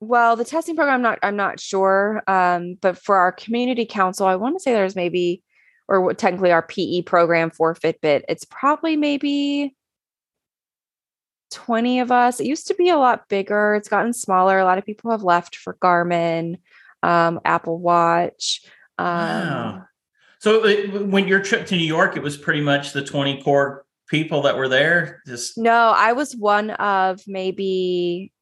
well, 0.00 0.36
the 0.36 0.44
testing 0.44 0.76
program, 0.76 0.96
I'm 0.96 1.02
not, 1.02 1.18
I'm 1.22 1.36
not 1.36 1.58
sure. 1.58 2.22
Um, 2.26 2.76
but 2.80 2.98
for 2.98 3.16
our 3.16 3.32
community 3.32 3.86
council, 3.86 4.26
I 4.26 4.36
want 4.36 4.56
to 4.56 4.60
say 4.60 4.72
there's 4.72 4.96
maybe, 4.96 5.42
or 5.88 6.12
technically 6.14 6.52
our 6.52 6.62
PE 6.62 7.02
program 7.02 7.50
for 7.50 7.74
Fitbit, 7.74 8.22
it's 8.28 8.44
probably 8.44 8.96
maybe 8.96 9.74
20 11.50 12.00
of 12.00 12.12
us. 12.12 12.40
It 12.40 12.46
used 12.46 12.66
to 12.68 12.74
be 12.74 12.88
a 12.88 12.98
lot 12.98 13.28
bigger. 13.28 13.74
It's 13.74 13.88
gotten 13.88 14.12
smaller. 14.12 14.58
A 14.58 14.64
lot 14.64 14.78
of 14.78 14.86
people 14.86 15.10
have 15.10 15.22
left 15.22 15.56
for 15.56 15.74
Garmin, 15.74 16.58
um, 17.02 17.40
Apple 17.44 17.78
Watch. 17.78 18.62
Um, 18.98 19.06
wow. 19.06 19.84
So 20.38 20.64
it, 20.64 21.06
when 21.06 21.28
your 21.28 21.40
trip 21.40 21.66
to 21.68 21.76
New 21.76 21.84
York, 21.84 22.16
it 22.16 22.22
was 22.22 22.36
pretty 22.36 22.60
much 22.60 22.92
the 22.92 23.04
20 23.04 23.42
core 23.42 23.86
people 24.06 24.42
that 24.42 24.56
were 24.56 24.68
there? 24.68 25.22
Just 25.26 25.58
no, 25.58 25.92
I 25.96 26.12
was 26.12 26.36
one 26.36 26.70
of 26.70 27.20
maybe 27.26 28.32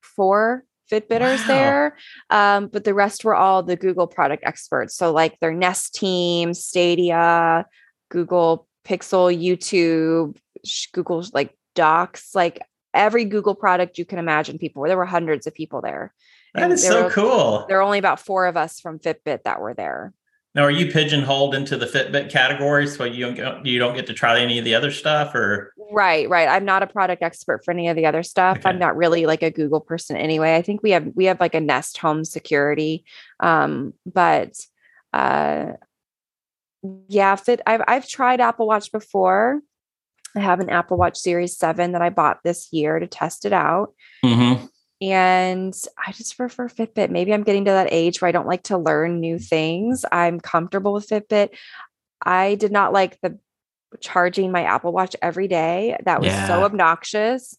four 0.00 0.64
Fitbitters 0.90 1.40
wow. 1.40 1.46
there, 1.48 1.96
um, 2.30 2.68
but 2.68 2.84
the 2.84 2.94
rest 2.94 3.24
were 3.24 3.34
all 3.34 3.62
the 3.62 3.74
Google 3.74 4.06
product 4.06 4.44
experts. 4.46 4.94
So 4.94 5.12
like 5.12 5.38
their 5.40 5.52
Nest 5.52 5.94
team, 5.94 6.54
Stadia, 6.54 7.66
Google 8.08 8.68
Pixel, 8.84 9.36
YouTube, 9.36 10.36
Google's 10.92 11.32
like 11.32 11.52
Docs, 11.76 12.34
like 12.34 12.60
every 12.92 13.24
Google 13.24 13.54
product 13.54 13.98
you 13.98 14.04
can 14.04 14.18
imagine. 14.18 14.58
People 14.58 14.82
there 14.82 14.96
were 14.96 15.06
hundreds 15.06 15.46
of 15.46 15.54
people 15.54 15.80
there. 15.80 16.12
and 16.54 16.64
That 16.64 16.74
is 16.74 16.84
so 16.84 17.04
were, 17.04 17.10
cool. 17.10 17.64
There 17.68 17.76
were 17.76 17.82
only 17.82 17.98
about 17.98 18.18
four 18.18 18.46
of 18.46 18.56
us 18.56 18.80
from 18.80 18.98
Fitbit 18.98 19.44
that 19.44 19.60
were 19.60 19.74
there. 19.74 20.12
Now, 20.56 20.62
are 20.62 20.70
you 20.70 20.90
pigeonholed 20.90 21.54
into 21.54 21.76
the 21.76 21.84
Fitbit 21.84 22.30
category, 22.30 22.86
so 22.86 23.04
you 23.04 23.26
don't 23.26 23.34
get, 23.34 23.66
you 23.66 23.78
don't 23.78 23.94
get 23.94 24.06
to 24.06 24.14
try 24.14 24.40
any 24.40 24.58
of 24.58 24.64
the 24.64 24.74
other 24.74 24.90
stuff, 24.90 25.34
or 25.34 25.74
right, 25.92 26.26
right? 26.30 26.48
I'm 26.48 26.64
not 26.64 26.82
a 26.82 26.86
product 26.86 27.22
expert 27.22 27.62
for 27.62 27.72
any 27.72 27.88
of 27.88 27.96
the 27.96 28.06
other 28.06 28.22
stuff. 28.22 28.56
Okay. 28.56 28.68
I'm 28.70 28.78
not 28.78 28.96
really 28.96 29.26
like 29.26 29.42
a 29.42 29.50
Google 29.50 29.80
person 29.80 30.16
anyway. 30.16 30.56
I 30.56 30.62
think 30.62 30.82
we 30.82 30.92
have 30.92 31.08
we 31.14 31.26
have 31.26 31.40
like 31.40 31.54
a 31.54 31.60
Nest 31.60 31.98
Home 31.98 32.24
security, 32.24 33.04
um, 33.38 33.92
but 34.06 34.54
uh, 35.12 35.72
yeah, 37.06 37.36
Fit. 37.36 37.60
I've 37.66 37.82
I've 37.86 38.08
tried 38.08 38.40
Apple 38.40 38.66
Watch 38.66 38.90
before. 38.90 39.60
I 40.36 40.40
have 40.40 40.60
an 40.60 40.70
Apple 40.70 40.96
Watch 40.96 41.16
Series 41.18 41.56
Seven 41.56 41.92
that 41.92 42.02
I 42.02 42.10
bought 42.10 42.40
this 42.44 42.68
year 42.72 42.98
to 42.98 43.06
test 43.06 43.44
it 43.44 43.52
out. 43.52 43.94
Mm-hmm 44.24 44.66
and 45.00 45.74
I 45.98 46.12
just 46.12 46.36
prefer 46.36 46.68
Fitbit. 46.68 47.10
Maybe 47.10 47.34
I'm 47.34 47.42
getting 47.42 47.66
to 47.66 47.70
that 47.72 47.88
age 47.90 48.20
where 48.20 48.28
I 48.28 48.32
don't 48.32 48.46
like 48.46 48.64
to 48.64 48.78
learn 48.78 49.20
new 49.20 49.38
things. 49.38 50.04
I'm 50.10 50.40
comfortable 50.40 50.94
with 50.94 51.08
Fitbit. 51.08 51.50
I 52.24 52.54
did 52.54 52.72
not 52.72 52.92
like 52.92 53.20
the 53.20 53.38
charging 54.00 54.52
my 54.52 54.62
Apple 54.62 54.92
Watch 54.92 55.16
every 55.22 55.48
day. 55.48 55.96
That 56.04 56.20
was 56.20 56.28
yeah. 56.28 56.46
so 56.46 56.64
obnoxious. 56.64 57.56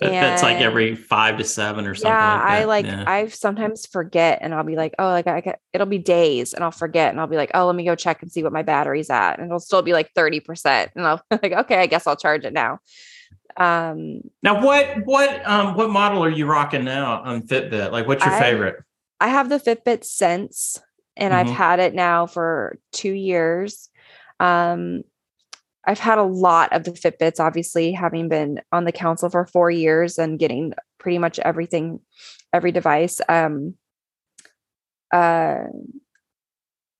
And 0.00 0.12
that's 0.12 0.42
like 0.42 0.60
every 0.60 0.94
five 0.94 1.38
to 1.38 1.44
seven 1.44 1.86
or 1.86 1.94
something. 1.94 2.10
Yeah, 2.10 2.34
like 2.34 2.44
I 2.44 2.64
like 2.64 2.86
yeah. 2.86 3.04
I 3.06 3.28
sometimes 3.28 3.86
forget 3.86 4.38
and 4.42 4.54
I'll 4.54 4.64
be 4.64 4.76
like, 4.76 4.94
oh, 4.98 5.08
like 5.08 5.26
I 5.26 5.40
get, 5.40 5.60
it'll 5.72 5.86
be 5.86 5.98
days 5.98 6.54
and 6.54 6.64
I'll 6.64 6.70
forget 6.70 7.10
and 7.10 7.20
I'll 7.20 7.26
be 7.26 7.36
like, 7.36 7.50
oh, 7.54 7.66
let 7.66 7.76
me 7.76 7.84
go 7.84 7.94
check 7.94 8.22
and 8.22 8.30
see 8.30 8.42
what 8.42 8.52
my 8.52 8.62
battery's 8.62 9.10
at. 9.10 9.38
And 9.38 9.46
it'll 9.46 9.60
still 9.60 9.82
be 9.82 9.92
like 9.92 10.12
30%. 10.14 10.88
And 10.94 11.06
I'll 11.06 11.22
like, 11.30 11.52
okay, 11.52 11.78
I 11.78 11.86
guess 11.86 12.06
I'll 12.06 12.16
charge 12.16 12.44
it 12.44 12.52
now. 12.52 12.80
Um, 13.56 14.20
now, 14.42 14.64
what 14.64 15.04
what 15.04 15.48
um, 15.48 15.74
what 15.74 15.90
model 15.90 16.22
are 16.22 16.30
you 16.30 16.46
rocking 16.46 16.84
now 16.84 17.22
on 17.22 17.42
Fitbit? 17.42 17.90
Like, 17.90 18.06
what's 18.06 18.24
your 18.24 18.34
I, 18.34 18.40
favorite? 18.40 18.76
I 19.20 19.28
have 19.28 19.48
the 19.48 19.58
Fitbit 19.58 20.04
Sense, 20.04 20.80
and 21.16 21.34
mm-hmm. 21.34 21.48
I've 21.48 21.56
had 21.56 21.80
it 21.80 21.92
now 21.92 22.26
for 22.26 22.78
two 22.92 23.12
years. 23.12 23.90
Um, 24.38 25.02
I've 25.88 25.98
had 25.98 26.18
a 26.18 26.22
lot 26.22 26.70
of 26.74 26.84
the 26.84 26.90
Fitbits, 26.90 27.40
obviously, 27.40 27.92
having 27.92 28.28
been 28.28 28.60
on 28.72 28.84
the 28.84 28.92
council 28.92 29.30
for 29.30 29.46
four 29.46 29.70
years 29.70 30.18
and 30.18 30.38
getting 30.38 30.74
pretty 30.98 31.16
much 31.16 31.38
everything, 31.38 32.00
every 32.52 32.72
device. 32.72 33.22
Um, 33.26 33.74
uh, 35.14 35.60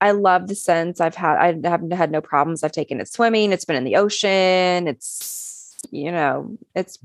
I 0.01 0.13
love 0.13 0.49
the 0.49 0.55
sense. 0.55 1.03
I've 1.03 1.15
had 1.15 1.37
I 1.37 1.69
haven't 1.69 1.91
had 1.91 2.11
no 2.11 2.23
problems. 2.23 2.65
I've 2.65 2.73
taken 2.73 2.99
it 2.99 3.13
swimming. 3.13 3.53
It's 3.53 3.67
been 3.67 3.77
in 3.77 3.85
the 3.85 3.97
ocean. 3.97 4.89
It's 4.89 5.77
you 5.91 6.11
know, 6.11 6.57
it's 6.75 6.99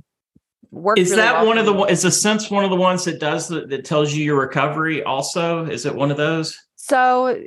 worked. 0.72 1.00
Is 1.00 1.10
really 1.10 1.24
that 1.24 1.34
well 1.34 1.48
one 1.48 1.58
of 1.58 1.66
the 1.66 1.74
is 1.86 2.04
the 2.04 2.12
sense 2.12 2.50
one 2.50 2.64
of 2.64 2.70
the 2.70 2.78
ones 2.78 3.04
that 3.04 3.20
does 3.20 3.50
the, 3.50 3.66
that 3.66 3.84
tells 3.84 4.14
you 4.14 4.24
your 4.24 4.40
recovery? 4.40 5.04
Also, 5.04 5.66
is 5.66 5.86
it 5.86 5.94
one 5.94 6.12
of 6.12 6.18
those? 6.18 6.58
So 6.78 7.44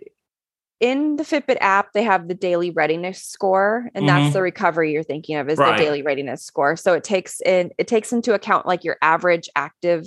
in 0.81 1.17
the 1.17 1.23
Fitbit 1.23 1.57
app, 1.61 1.93
they 1.93 2.03
have 2.03 2.29
the 2.29 2.35
daily 2.35 2.71
readiness 2.71 3.23
score, 3.23 3.91
and 3.95 4.07
mm-hmm. 4.07 4.07
that's 4.07 4.35
the 4.35 4.43
recovery 4.43 4.93
you're 4.93 5.03
thinking 5.03 5.37
of 5.37 5.49
is 5.49 5.59
right. 5.59 5.77
the 5.77 5.85
daily 5.85 6.03
readiness 6.03 6.45
score. 6.45 6.77
So 6.77 6.93
it 6.93 7.05
takes 7.05 7.41
in 7.41 7.71
it 7.79 7.89
takes 7.89 8.13
into 8.13 8.35
account 8.35 8.67
like 8.67 8.85
your 8.85 8.97
average 9.01 9.49
active 9.57 10.07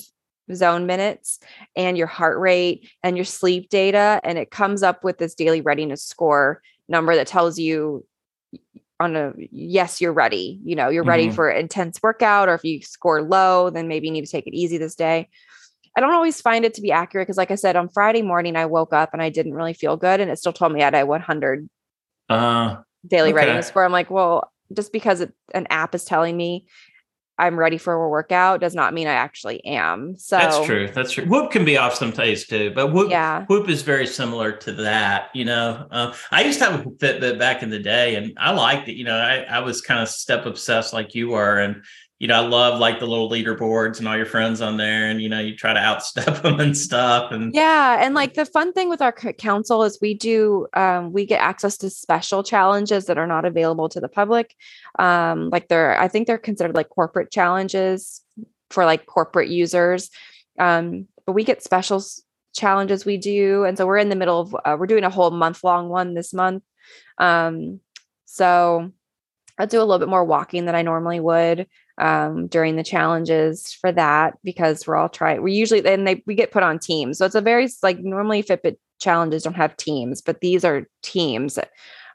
zone 0.53 0.85
minutes 0.85 1.39
and 1.75 1.97
your 1.97 2.07
heart 2.07 2.39
rate 2.39 2.89
and 3.03 3.17
your 3.17 3.25
sleep 3.25 3.69
data, 3.69 4.21
and 4.23 4.37
it 4.37 4.51
comes 4.51 4.83
up 4.83 5.03
with 5.03 5.17
this 5.17 5.33
daily 5.33 5.61
readiness 5.61 6.03
score 6.03 6.61
number 6.87 7.15
that 7.15 7.27
tells 7.27 7.57
you 7.57 8.05
on 8.99 9.15
a 9.15 9.33
yes, 9.37 10.01
you're 10.01 10.13
ready. 10.13 10.59
You 10.63 10.75
know, 10.75 10.89
you're 10.89 11.03
mm-hmm. 11.03 11.09
ready 11.09 11.29
for 11.31 11.49
intense 11.49 11.99
workout, 12.03 12.49
or 12.49 12.53
if 12.53 12.63
you 12.63 12.81
score 12.81 13.21
low, 13.21 13.69
then 13.69 13.87
maybe 13.87 14.07
you 14.07 14.13
need 14.13 14.25
to 14.25 14.31
take 14.31 14.45
it 14.45 14.53
easy 14.53 14.77
this 14.77 14.95
day. 14.95 15.29
I 15.95 16.01
don't 16.01 16.13
always 16.13 16.41
find 16.41 16.65
it 16.65 16.73
to 16.75 16.81
be 16.81 16.91
accurate 16.91 17.27
because, 17.27 17.37
like 17.37 17.51
I 17.51 17.55
said, 17.55 17.75
on 17.75 17.89
Friday 17.89 18.21
morning, 18.21 18.55
I 18.55 18.65
woke 18.65 18.93
up 18.93 19.09
and 19.13 19.21
I 19.21 19.29
didn't 19.29 19.53
really 19.53 19.73
feel 19.73 19.97
good, 19.97 20.19
and 20.19 20.29
it 20.29 20.39
still 20.39 20.53
told 20.53 20.71
me 20.71 20.81
I 20.81 20.85
had 20.85 20.95
a 20.95 21.05
100 21.05 21.69
uh, 22.29 22.77
daily 23.07 23.29
okay. 23.29 23.35
readiness 23.35 23.67
score. 23.67 23.83
I'm 23.83 23.91
like, 23.91 24.09
well, 24.09 24.51
just 24.73 24.91
because 24.91 25.21
it, 25.21 25.33
an 25.53 25.67
app 25.69 25.95
is 25.95 26.03
telling 26.03 26.37
me 26.37 26.67
I'm 27.39 27.57
ready 27.57 27.77
for 27.77 27.93
a 27.93 28.09
workout 28.09 28.59
does 28.59 28.75
not 28.75 28.93
mean 28.93 29.07
I 29.07 29.13
actually 29.13 29.63
am. 29.65 30.17
So 30.17 30.37
that's 30.37 30.65
true. 30.65 30.89
That's 30.93 31.13
true. 31.13 31.25
Whoop 31.25 31.51
can 31.51 31.63
be 31.63 31.77
off 31.77 31.95
some 31.95 32.11
days 32.11 32.45
too, 32.45 32.71
but 32.75 32.91
Whoop, 32.91 33.09
yeah. 33.09 33.45
Whoop 33.45 33.69
is 33.69 33.81
very 33.81 34.05
similar 34.05 34.51
to 34.51 34.73
that. 34.73 35.29
You 35.33 35.45
know, 35.45 35.87
uh, 35.89 36.13
I 36.31 36.43
used 36.43 36.59
to 36.59 36.65
have 36.65 36.81
a 36.81 36.89
Fitbit 36.89 37.39
back 37.39 37.63
in 37.63 37.69
the 37.69 37.79
day, 37.79 38.15
and 38.15 38.33
I 38.37 38.51
liked 38.51 38.89
it. 38.89 38.95
You 38.95 39.05
know, 39.05 39.15
I, 39.15 39.37
I 39.43 39.59
was 39.59 39.79
kind 39.79 40.01
of 40.01 40.09
step 40.09 40.45
obsessed 40.45 40.91
like 40.91 41.15
you 41.15 41.29
were, 41.29 41.59
and 41.59 41.81
you 42.19 42.27
know, 42.27 42.35
I 42.35 42.45
love 42.45 42.79
like 42.79 42.99
the 42.99 43.07
little 43.07 43.29
leaderboards 43.29 43.99
and 43.99 44.07
all 44.07 44.17
your 44.17 44.25
friends 44.25 44.59
on 44.59 44.75
there, 44.75 45.09
and 45.09 45.21
you 45.21 45.29
know, 45.29 45.39
you 45.39 45.55
try 45.55 45.73
to 45.73 45.79
outstep 45.79 46.41
them 46.43 46.59
and 46.59 46.77
stuff. 46.77 47.31
And 47.31 47.53
yeah, 47.53 47.97
and 48.01 48.13
like 48.13 48.33
the 48.33 48.45
fun 48.45 48.73
thing 48.73 48.89
with 48.89 49.01
our 49.01 49.13
council 49.13 49.83
is 49.83 49.97
we 50.01 50.13
do 50.13 50.67
um, 50.73 51.13
we 51.13 51.25
get 51.25 51.39
access 51.39 51.77
to 51.77 51.89
special 51.89 52.43
challenges 52.43 53.05
that 53.05 53.17
are 53.17 53.25
not 53.25 53.45
available 53.45 53.87
to 53.89 54.01
the 54.01 54.09
public. 54.09 54.53
Um, 54.99 55.49
like 55.49 55.69
they're, 55.69 55.97
I 55.99 56.09
think 56.09 56.27
they're 56.27 56.37
considered 56.37 56.75
like 56.75 56.89
corporate 56.89 57.31
challenges 57.31 58.21
for 58.69 58.83
like 58.83 59.05
corporate 59.05 59.47
users. 59.47 60.09
Um, 60.59 61.07
but 61.25 61.31
we 61.31 61.45
get 61.45 61.63
special 61.63 62.03
challenges 62.53 63.05
we 63.05 63.15
do, 63.15 63.63
and 63.63 63.77
so 63.77 63.87
we're 63.87 63.97
in 63.97 64.09
the 64.09 64.17
middle 64.17 64.41
of 64.41 64.55
uh, 64.65 64.75
we're 64.77 64.87
doing 64.87 65.05
a 65.05 65.09
whole 65.09 65.31
month 65.31 65.63
long 65.63 65.87
one 65.87 66.15
this 66.15 66.33
month. 66.33 66.63
Um, 67.17 67.79
so 68.25 68.91
I'll 69.57 69.67
do 69.67 69.79
a 69.79 69.83
little 69.83 69.99
bit 69.99 70.09
more 70.09 70.25
walking 70.25 70.65
than 70.65 70.75
I 70.75 70.81
normally 70.81 71.21
would 71.21 71.67
um, 71.99 72.47
during 72.47 72.75
the 72.75 72.83
challenges 72.83 73.73
for 73.73 73.91
that 73.91 74.37
because 74.43 74.87
we're 74.87 74.95
all 74.95 75.09
trying. 75.09 75.41
We 75.41 75.53
usually 75.53 75.85
and 75.85 76.07
they 76.07 76.23
we 76.25 76.35
get 76.35 76.51
put 76.51 76.63
on 76.63 76.79
teams, 76.79 77.17
so 77.17 77.25
it's 77.25 77.35
a 77.35 77.41
very 77.41 77.67
like 77.83 77.99
normally 77.99 78.41
Fitbit 78.41 78.77
challenges 78.99 79.43
don't 79.43 79.55
have 79.55 79.77
teams, 79.77 80.21
but 80.21 80.41
these 80.41 80.63
are 80.63 80.87
teams, 81.03 81.59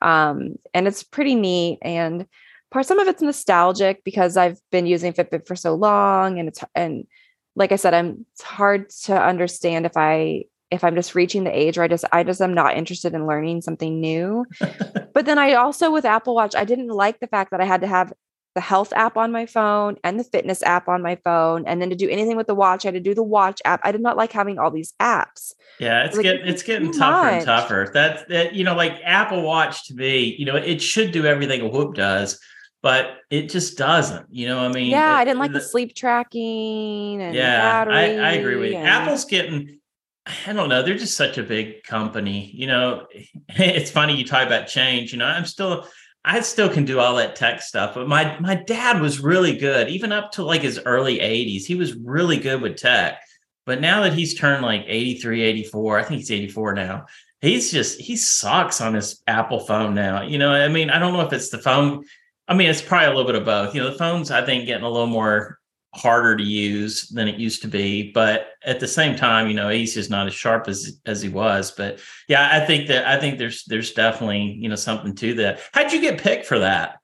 um, 0.02 0.56
and 0.72 0.88
it's 0.88 1.02
pretty 1.02 1.34
neat. 1.34 1.78
And 1.82 2.26
part 2.70 2.86
some 2.86 2.98
of 2.98 3.08
it's 3.08 3.22
nostalgic 3.22 4.02
because 4.04 4.36
I've 4.36 4.58
been 4.72 4.86
using 4.86 5.12
Fitbit 5.12 5.46
for 5.46 5.56
so 5.56 5.74
long, 5.74 6.38
and 6.38 6.48
it's 6.48 6.64
and 6.74 7.06
like 7.54 7.72
I 7.72 7.76
said, 7.76 7.94
I'm 7.94 8.26
it's 8.32 8.42
hard 8.42 8.90
to 9.04 9.20
understand 9.20 9.86
if 9.86 9.96
I 9.96 10.44
if 10.70 10.82
I'm 10.82 10.94
just 10.94 11.14
reaching 11.14 11.44
the 11.44 11.56
age 11.56 11.76
where 11.76 11.84
I 11.84 11.88
just 11.88 12.04
I 12.10 12.24
just 12.24 12.40
am 12.40 12.54
not 12.54 12.76
interested 12.76 13.14
in 13.14 13.26
learning 13.26 13.62
something 13.62 14.00
new. 14.00 14.46
but 15.12 15.26
then 15.26 15.38
I 15.38 15.54
also 15.54 15.90
with 15.92 16.04
Apple 16.04 16.34
Watch, 16.34 16.54
I 16.56 16.64
didn't 16.64 16.88
like 16.88 17.20
the 17.20 17.26
fact 17.26 17.50
that 17.50 17.60
I 17.60 17.64
had 17.64 17.82
to 17.82 17.86
have 17.86 18.12
the 18.54 18.60
health 18.60 18.92
app 18.94 19.16
on 19.16 19.32
my 19.32 19.46
phone 19.46 19.96
and 20.04 20.18
the 20.18 20.24
fitness 20.24 20.62
app 20.62 20.88
on 20.88 21.02
my 21.02 21.16
phone. 21.16 21.66
And 21.66 21.82
then 21.82 21.90
to 21.90 21.96
do 21.96 22.08
anything 22.08 22.36
with 22.36 22.46
the 22.46 22.54
watch, 22.54 22.84
I 22.84 22.88
had 22.88 22.94
to 22.94 23.00
do 23.00 23.14
the 23.14 23.22
watch 23.22 23.60
app. 23.64 23.80
I 23.82 23.92
did 23.92 24.00
not 24.00 24.16
like 24.16 24.32
having 24.32 24.58
all 24.58 24.70
these 24.70 24.94
apps. 25.00 25.52
Yeah, 25.80 26.04
it's 26.04 26.16
like, 26.16 26.22
getting 26.22 26.46
it's 26.46 26.62
getting 26.62 26.92
tougher 26.92 27.24
much. 27.24 27.34
and 27.34 27.44
tougher. 27.44 27.90
That's 27.92 28.24
that, 28.28 28.54
you 28.54 28.64
know, 28.64 28.74
like 28.74 29.00
Apple 29.04 29.42
Watch 29.42 29.88
to 29.88 29.94
me, 29.94 30.36
you 30.38 30.44
know, 30.44 30.56
it 30.56 30.80
should 30.80 31.10
do 31.10 31.26
everything 31.26 31.60
a 31.60 31.68
whoop 31.68 31.94
does, 31.94 32.38
but 32.80 33.18
it 33.30 33.48
just 33.48 33.76
doesn't. 33.76 34.26
You 34.30 34.46
know, 34.46 34.60
I 34.60 34.68
mean, 34.68 34.90
yeah, 34.90 35.16
it, 35.16 35.22
I 35.22 35.24
didn't 35.24 35.40
like 35.40 35.52
the, 35.52 35.58
the, 35.58 35.64
sleep 35.64 35.94
tracking 35.96 37.20
and 37.20 37.34
yeah, 37.34 37.84
I, 37.88 38.16
I 38.16 38.30
agree 38.32 38.56
with 38.56 38.70
you. 38.70 38.76
And, 38.76 38.86
Apple's 38.86 39.24
getting 39.24 39.80
I 40.26 40.54
don't 40.54 40.70
know. 40.70 40.82
They're 40.82 40.96
just 40.96 41.16
such 41.16 41.36
a 41.36 41.42
big 41.42 41.82
company. 41.82 42.50
You 42.54 42.66
know, 42.66 43.06
it's 43.48 43.90
funny 43.90 44.16
you 44.16 44.24
talk 44.24 44.46
about 44.46 44.68
change. 44.68 45.12
You 45.12 45.18
know, 45.18 45.26
I'm 45.26 45.44
still 45.44 45.86
I 46.24 46.40
still 46.40 46.70
can 46.70 46.84
do 46.86 47.00
all 47.00 47.16
that 47.16 47.36
tech 47.36 47.60
stuff, 47.60 47.94
but 47.94 48.08
my 48.08 48.38
my 48.40 48.54
dad 48.54 49.00
was 49.00 49.20
really 49.20 49.58
good, 49.58 49.88
even 49.88 50.10
up 50.10 50.32
to 50.32 50.42
like 50.42 50.62
his 50.62 50.80
early 50.86 51.18
80s. 51.18 51.64
He 51.64 51.74
was 51.74 51.94
really 51.94 52.38
good 52.38 52.62
with 52.62 52.76
tech. 52.76 53.20
But 53.66 53.80
now 53.80 54.02
that 54.02 54.12
he's 54.14 54.38
turned 54.38 54.62
like 54.62 54.84
83, 54.86 55.42
84, 55.42 55.98
I 55.98 56.02
think 56.02 56.20
he's 56.20 56.30
84 56.30 56.74
now. 56.74 57.06
He's 57.40 57.70
just 57.70 58.00
he 58.00 58.16
sucks 58.16 58.80
on 58.80 58.94
his 58.94 59.22
Apple 59.26 59.60
phone 59.60 59.94
now. 59.94 60.22
You 60.22 60.38
know, 60.38 60.50
I 60.50 60.68
mean, 60.68 60.90
I 60.90 60.98
don't 60.98 61.12
know 61.12 61.20
if 61.20 61.32
it's 61.32 61.50
the 61.50 61.58
phone. 61.58 62.04
I 62.48 62.54
mean, 62.54 62.70
it's 62.70 62.82
probably 62.82 63.06
a 63.06 63.10
little 63.10 63.26
bit 63.26 63.36
of 63.36 63.44
both. 63.44 63.74
You 63.74 63.82
know, 63.82 63.90
the 63.90 63.98
phone's 63.98 64.30
I 64.30 64.44
think 64.44 64.66
getting 64.66 64.84
a 64.84 64.90
little 64.90 65.06
more 65.06 65.58
harder 65.96 66.36
to 66.36 66.42
use 66.42 67.08
than 67.08 67.28
it 67.28 67.38
used 67.38 67.62
to 67.62 67.68
be. 67.68 68.12
But 68.12 68.48
at 68.64 68.80
the 68.80 68.88
same 68.88 69.16
time, 69.16 69.48
you 69.48 69.54
know, 69.54 69.68
he's 69.68 69.94
just 69.94 70.10
not 70.10 70.26
as 70.26 70.34
sharp 70.34 70.68
as 70.68 71.00
as 71.06 71.22
he 71.22 71.28
was. 71.28 71.70
But 71.70 72.00
yeah, 72.28 72.48
I 72.52 72.64
think 72.64 72.88
that 72.88 73.06
I 73.06 73.18
think 73.18 73.38
there's 73.38 73.64
there's 73.64 73.92
definitely 73.92 74.56
you 74.60 74.68
know 74.68 74.76
something 74.76 75.14
to 75.16 75.34
that. 75.34 75.60
How'd 75.72 75.92
you 75.92 76.00
get 76.00 76.20
picked 76.20 76.46
for 76.46 76.58
that? 76.60 76.98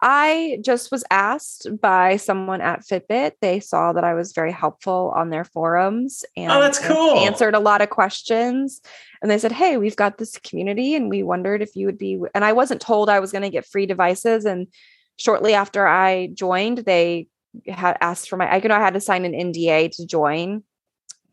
I 0.00 0.60
just 0.64 0.92
was 0.92 1.02
asked 1.10 1.66
by 1.80 2.18
someone 2.18 2.60
at 2.60 2.82
Fitbit. 2.82 3.32
They 3.40 3.58
saw 3.58 3.92
that 3.92 4.04
I 4.04 4.14
was 4.14 4.32
very 4.32 4.52
helpful 4.52 5.12
on 5.16 5.30
their 5.30 5.44
forums 5.44 6.24
oh, 6.24 6.40
and 6.40 6.52
oh, 6.52 6.60
that's 6.60 6.78
cool. 6.78 7.18
answered 7.18 7.54
a 7.54 7.60
lot 7.60 7.80
of 7.80 7.90
questions. 7.90 8.80
And 9.20 9.30
they 9.30 9.38
said, 9.38 9.50
Hey, 9.50 9.76
we've 9.76 9.96
got 9.96 10.18
this 10.18 10.38
community 10.38 10.94
and 10.94 11.10
we 11.10 11.24
wondered 11.24 11.62
if 11.62 11.74
you 11.74 11.86
would 11.86 11.98
be. 11.98 12.20
And 12.32 12.44
I 12.44 12.52
wasn't 12.52 12.80
told 12.80 13.10
I 13.10 13.18
was 13.18 13.32
going 13.32 13.42
to 13.42 13.50
get 13.50 13.66
free 13.66 13.86
devices. 13.86 14.44
And 14.44 14.68
shortly 15.16 15.54
after 15.54 15.86
I 15.86 16.30
joined, 16.32 16.78
they 16.78 17.26
had 17.66 17.96
asked 18.00 18.28
for 18.28 18.36
my 18.36 18.52
I 18.52 18.60
could 18.60 18.70
I 18.70 18.80
had 18.80 18.94
to 18.94 19.00
sign 19.00 19.24
an 19.24 19.32
NDA 19.32 19.94
to 19.96 20.06
join. 20.06 20.62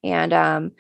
And 0.04 0.34
um 0.34 0.72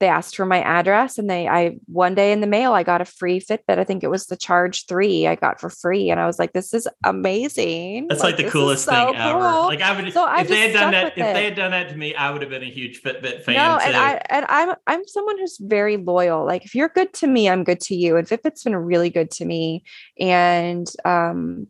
they 0.00 0.08
asked 0.08 0.36
for 0.36 0.44
my 0.44 0.60
address 0.60 1.18
and 1.18 1.30
they 1.30 1.48
I 1.48 1.76
one 1.86 2.14
day 2.14 2.32
in 2.32 2.40
the 2.40 2.46
mail 2.46 2.72
I 2.72 2.82
got 2.82 3.00
a 3.00 3.04
free 3.04 3.40
Fitbit. 3.40 3.78
I 3.78 3.84
think 3.84 4.02
it 4.02 4.10
was 4.10 4.26
the 4.26 4.36
Charge 4.36 4.86
3 4.86 5.28
I 5.28 5.36
got 5.36 5.60
for 5.60 5.70
free 5.70 6.10
and 6.10 6.20
I 6.20 6.26
was 6.26 6.38
like 6.38 6.52
this 6.52 6.74
is 6.74 6.88
amazing. 7.04 8.08
That's 8.08 8.22
like, 8.22 8.36
like 8.36 8.44
the 8.44 8.50
coolest 8.50 8.84
so 8.84 8.92
thing 8.92 9.14
cool. 9.14 9.16
ever. 9.16 9.38
Like 9.38 9.80
I 9.80 9.96
would 9.96 10.12
so 10.12 10.30
if 10.34 10.48
they 10.48 10.70
had 10.70 10.72
done 10.72 10.90
that 10.90 11.06
if 11.06 11.18
it. 11.18 11.32
they 11.32 11.44
had 11.44 11.54
done 11.54 11.70
that 11.70 11.88
to 11.90 11.96
me 11.96 12.14
I 12.14 12.30
would 12.30 12.42
have 12.42 12.50
been 12.50 12.64
a 12.64 12.70
huge 12.70 13.02
Fitbit 13.02 13.44
fan 13.44 13.54
no, 13.54 13.78
too. 13.78 13.86
and 13.86 13.96
I 13.96 14.22
and 14.28 14.46
I'm 14.48 14.74
I'm 14.86 15.06
someone 15.06 15.38
who's 15.38 15.58
very 15.58 15.96
loyal. 15.96 16.44
Like 16.44 16.64
if 16.64 16.74
you're 16.74 16.88
good 16.88 17.12
to 17.14 17.26
me 17.26 17.48
I'm 17.48 17.64
good 17.64 17.80
to 17.82 17.94
you 17.94 18.16
and 18.16 18.26
Fitbit's 18.26 18.64
been 18.64 18.76
really 18.76 19.10
good 19.10 19.30
to 19.32 19.44
me 19.44 19.84
and 20.18 20.86
um 21.04 21.68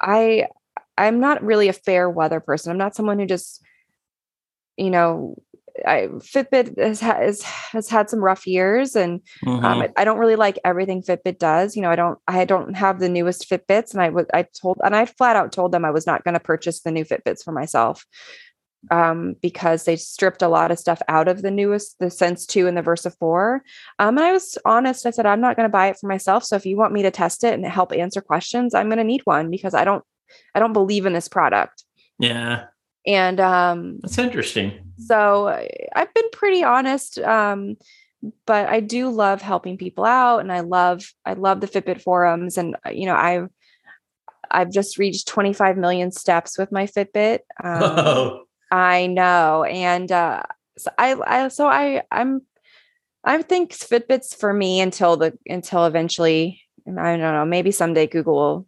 I 0.00 0.48
I'm 0.98 1.20
not 1.20 1.42
really 1.42 1.68
a 1.68 1.72
fair 1.72 2.10
weather 2.10 2.40
person. 2.40 2.70
I'm 2.70 2.78
not 2.78 2.94
someone 2.94 3.18
who 3.18 3.26
just, 3.26 3.62
you 4.76 4.90
know, 4.90 5.36
I 5.86 6.08
Fitbit 6.18 6.76
has 6.78 7.00
has, 7.00 7.42
has 7.42 7.88
had 7.88 8.10
some 8.10 8.18
rough 8.18 8.46
years, 8.46 8.96
and 8.96 9.20
um, 9.46 9.56
mm-hmm. 9.56 9.64
um, 9.64 9.82
I, 9.82 9.90
I, 9.96 10.04
don't 10.04 10.18
really 10.18 10.34
like 10.34 10.58
everything 10.64 11.02
Fitbit 11.02 11.38
does. 11.38 11.76
You 11.76 11.82
know, 11.82 11.90
I 11.90 11.96
don't 11.96 12.18
I 12.26 12.44
don't 12.44 12.74
have 12.74 12.98
the 12.98 13.08
newest 13.08 13.48
Fitbits, 13.48 13.92
and 13.92 14.02
I 14.02 14.08
was 14.08 14.26
I 14.34 14.46
told 14.60 14.78
and 14.82 14.96
I 14.96 15.06
flat 15.06 15.36
out 15.36 15.52
told 15.52 15.70
them 15.70 15.84
I 15.84 15.92
was 15.92 16.06
not 16.06 16.24
going 16.24 16.34
to 16.34 16.40
purchase 16.40 16.80
the 16.80 16.90
new 16.90 17.04
Fitbits 17.04 17.44
for 17.44 17.52
myself 17.52 18.04
um, 18.90 19.36
because 19.40 19.84
they 19.84 19.96
stripped 19.96 20.42
a 20.42 20.48
lot 20.48 20.70
of 20.70 20.78
stuff 20.78 21.00
out 21.08 21.28
of 21.28 21.42
the 21.42 21.50
newest, 21.50 21.98
the 21.98 22.10
Sense 22.10 22.46
2 22.46 22.66
and 22.66 22.76
the 22.76 22.82
Versa 22.82 23.10
4. 23.10 23.62
Um, 23.98 24.16
and 24.16 24.26
I 24.26 24.32
was 24.32 24.56
honest. 24.64 25.06
I 25.06 25.10
said, 25.10 25.26
I'm 25.26 25.40
not 25.40 25.56
going 25.56 25.68
to 25.68 25.72
buy 25.72 25.88
it 25.88 25.98
for 26.00 26.06
myself. 26.06 26.44
So 26.44 26.56
if 26.56 26.66
you 26.66 26.76
want 26.76 26.92
me 26.92 27.02
to 27.02 27.10
test 27.10 27.44
it 27.44 27.54
and 27.54 27.64
help 27.66 27.92
answer 27.92 28.20
questions, 28.20 28.74
I'm 28.74 28.88
going 28.88 28.98
to 28.98 29.04
need 29.04 29.22
one 29.24 29.50
because 29.50 29.74
I 29.74 29.84
don't 29.84 30.04
I 30.54 30.60
don't 30.60 30.72
believe 30.72 31.06
in 31.06 31.12
this 31.12 31.28
product. 31.28 31.84
Yeah. 32.18 32.66
And 33.06 33.40
um 33.40 33.98
that's 34.02 34.18
interesting. 34.18 34.72
So 34.98 35.48
I've 35.94 36.12
been 36.14 36.30
pretty 36.32 36.64
honest. 36.64 37.18
Um, 37.18 37.76
but 38.46 38.68
I 38.68 38.80
do 38.80 39.10
love 39.10 39.40
helping 39.40 39.78
people 39.78 40.04
out 40.04 40.40
and 40.40 40.52
I 40.52 40.60
love 40.60 41.12
I 41.24 41.34
love 41.34 41.60
the 41.60 41.68
Fitbit 41.68 42.00
forums 42.00 42.58
and 42.58 42.76
uh, 42.86 42.90
you 42.90 43.06
know 43.06 43.14
I've 43.14 43.48
I've 44.50 44.72
just 44.72 44.98
reached 44.98 45.28
25 45.28 45.76
million 45.76 46.10
steps 46.10 46.58
with 46.58 46.72
my 46.72 46.86
Fitbit. 46.86 47.40
Um, 47.62 47.82
oh. 47.82 48.42
I 48.70 49.06
know. 49.06 49.64
And 49.64 50.10
uh 50.10 50.42
so 50.76 50.90
I, 50.98 51.16
I 51.26 51.48
so 51.48 51.66
I 51.68 52.02
I'm 52.10 52.42
I 53.24 53.42
think 53.42 53.72
Fitbits 53.72 54.34
for 54.34 54.52
me 54.52 54.80
until 54.80 55.16
the 55.16 55.36
until 55.46 55.86
eventually 55.86 56.62
I 56.86 57.16
don't 57.16 57.20
know, 57.20 57.44
maybe 57.44 57.70
someday 57.70 58.06
Google 58.06 58.34
will 58.34 58.67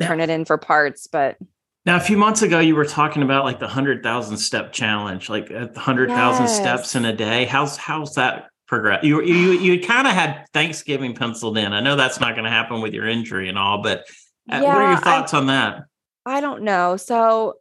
turn 0.00 0.20
it 0.20 0.30
in 0.30 0.44
for 0.44 0.58
parts, 0.58 1.06
but 1.06 1.36
now 1.84 1.96
a 1.96 2.00
few 2.00 2.16
months 2.16 2.42
ago 2.42 2.60
you 2.60 2.76
were 2.76 2.84
talking 2.84 3.22
about 3.22 3.44
like 3.44 3.58
the 3.58 3.66
100,000 3.66 4.36
step 4.36 4.72
challenge, 4.72 5.28
like 5.28 5.50
100,000 5.50 6.42
yes. 6.42 6.56
steps 6.56 6.94
in 6.94 7.04
a 7.04 7.14
day. 7.14 7.44
How's 7.44 7.76
how's 7.76 8.14
that 8.14 8.48
progress? 8.66 9.04
You 9.04 9.22
you 9.22 9.52
you 9.52 9.80
kind 9.80 10.06
of 10.06 10.14
had 10.14 10.46
Thanksgiving 10.52 11.14
penciled 11.14 11.58
in. 11.58 11.72
I 11.72 11.80
know 11.80 11.96
that's 11.96 12.20
not 12.20 12.34
going 12.34 12.44
to 12.44 12.50
happen 12.50 12.80
with 12.80 12.92
your 12.94 13.08
injury 13.08 13.48
and 13.48 13.58
all, 13.58 13.82
but 13.82 14.04
yeah, 14.46 14.60
uh, 14.60 14.64
what 14.64 14.76
are 14.76 14.90
your 14.90 15.00
thoughts 15.00 15.34
I, 15.34 15.38
on 15.38 15.46
that? 15.46 15.84
I 16.24 16.40
don't 16.40 16.62
know. 16.62 16.96
So 16.96 17.54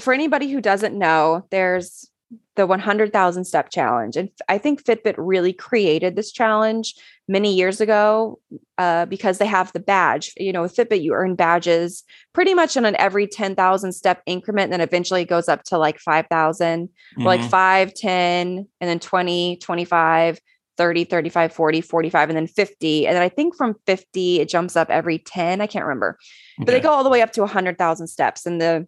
for 0.00 0.12
anybody 0.12 0.50
who 0.50 0.60
doesn't 0.60 0.96
know, 0.98 1.46
there's 1.50 2.10
the 2.56 2.66
100,000 2.66 3.44
step 3.44 3.70
challenge. 3.70 4.16
And 4.16 4.30
I 4.48 4.58
think 4.58 4.82
Fitbit 4.82 5.14
really 5.16 5.52
created 5.52 6.16
this 6.16 6.32
challenge 6.32 6.94
many 7.28 7.54
years 7.54 7.80
ago 7.80 8.38
uh, 8.78 9.06
because 9.06 9.38
they 9.38 9.46
have 9.46 9.72
the 9.72 9.80
badge. 9.80 10.32
You 10.36 10.52
know, 10.52 10.62
with 10.62 10.76
Fitbit, 10.76 11.02
you 11.02 11.12
earn 11.12 11.34
badges 11.34 12.04
pretty 12.32 12.54
much 12.54 12.76
on 12.76 12.84
an 12.84 12.96
every 12.96 13.26
10,000 13.26 13.92
step 13.92 14.22
increment. 14.26 14.64
And 14.64 14.74
then 14.74 14.80
eventually 14.80 15.22
it 15.22 15.28
goes 15.28 15.48
up 15.48 15.64
to 15.64 15.78
like 15.78 15.98
5,000, 15.98 16.88
mm-hmm. 16.88 17.22
like 17.22 17.42
5, 17.42 17.94
10, 17.94 18.68
and 18.80 18.90
then 18.90 19.00
20, 19.00 19.58
25. 19.58 20.40
30, 20.78 21.04
35, 21.04 21.54
40, 21.54 21.80
45, 21.80 22.28
and 22.28 22.36
then 22.36 22.46
50. 22.46 23.06
And 23.06 23.16
then 23.16 23.22
I 23.22 23.30
think 23.30 23.56
from 23.56 23.76
50, 23.86 24.40
it 24.40 24.48
jumps 24.50 24.76
up 24.76 24.90
every 24.90 25.18
10. 25.18 25.62
I 25.62 25.66
can't 25.66 25.86
remember, 25.86 26.18
okay. 26.58 26.66
but 26.66 26.72
they 26.72 26.80
go 26.80 26.90
all 26.90 27.02
the 27.02 27.08
way 27.08 27.22
up 27.22 27.32
to 27.32 27.40
100,000 27.40 28.06
steps. 28.08 28.44
And 28.44 28.60
the 28.60 28.86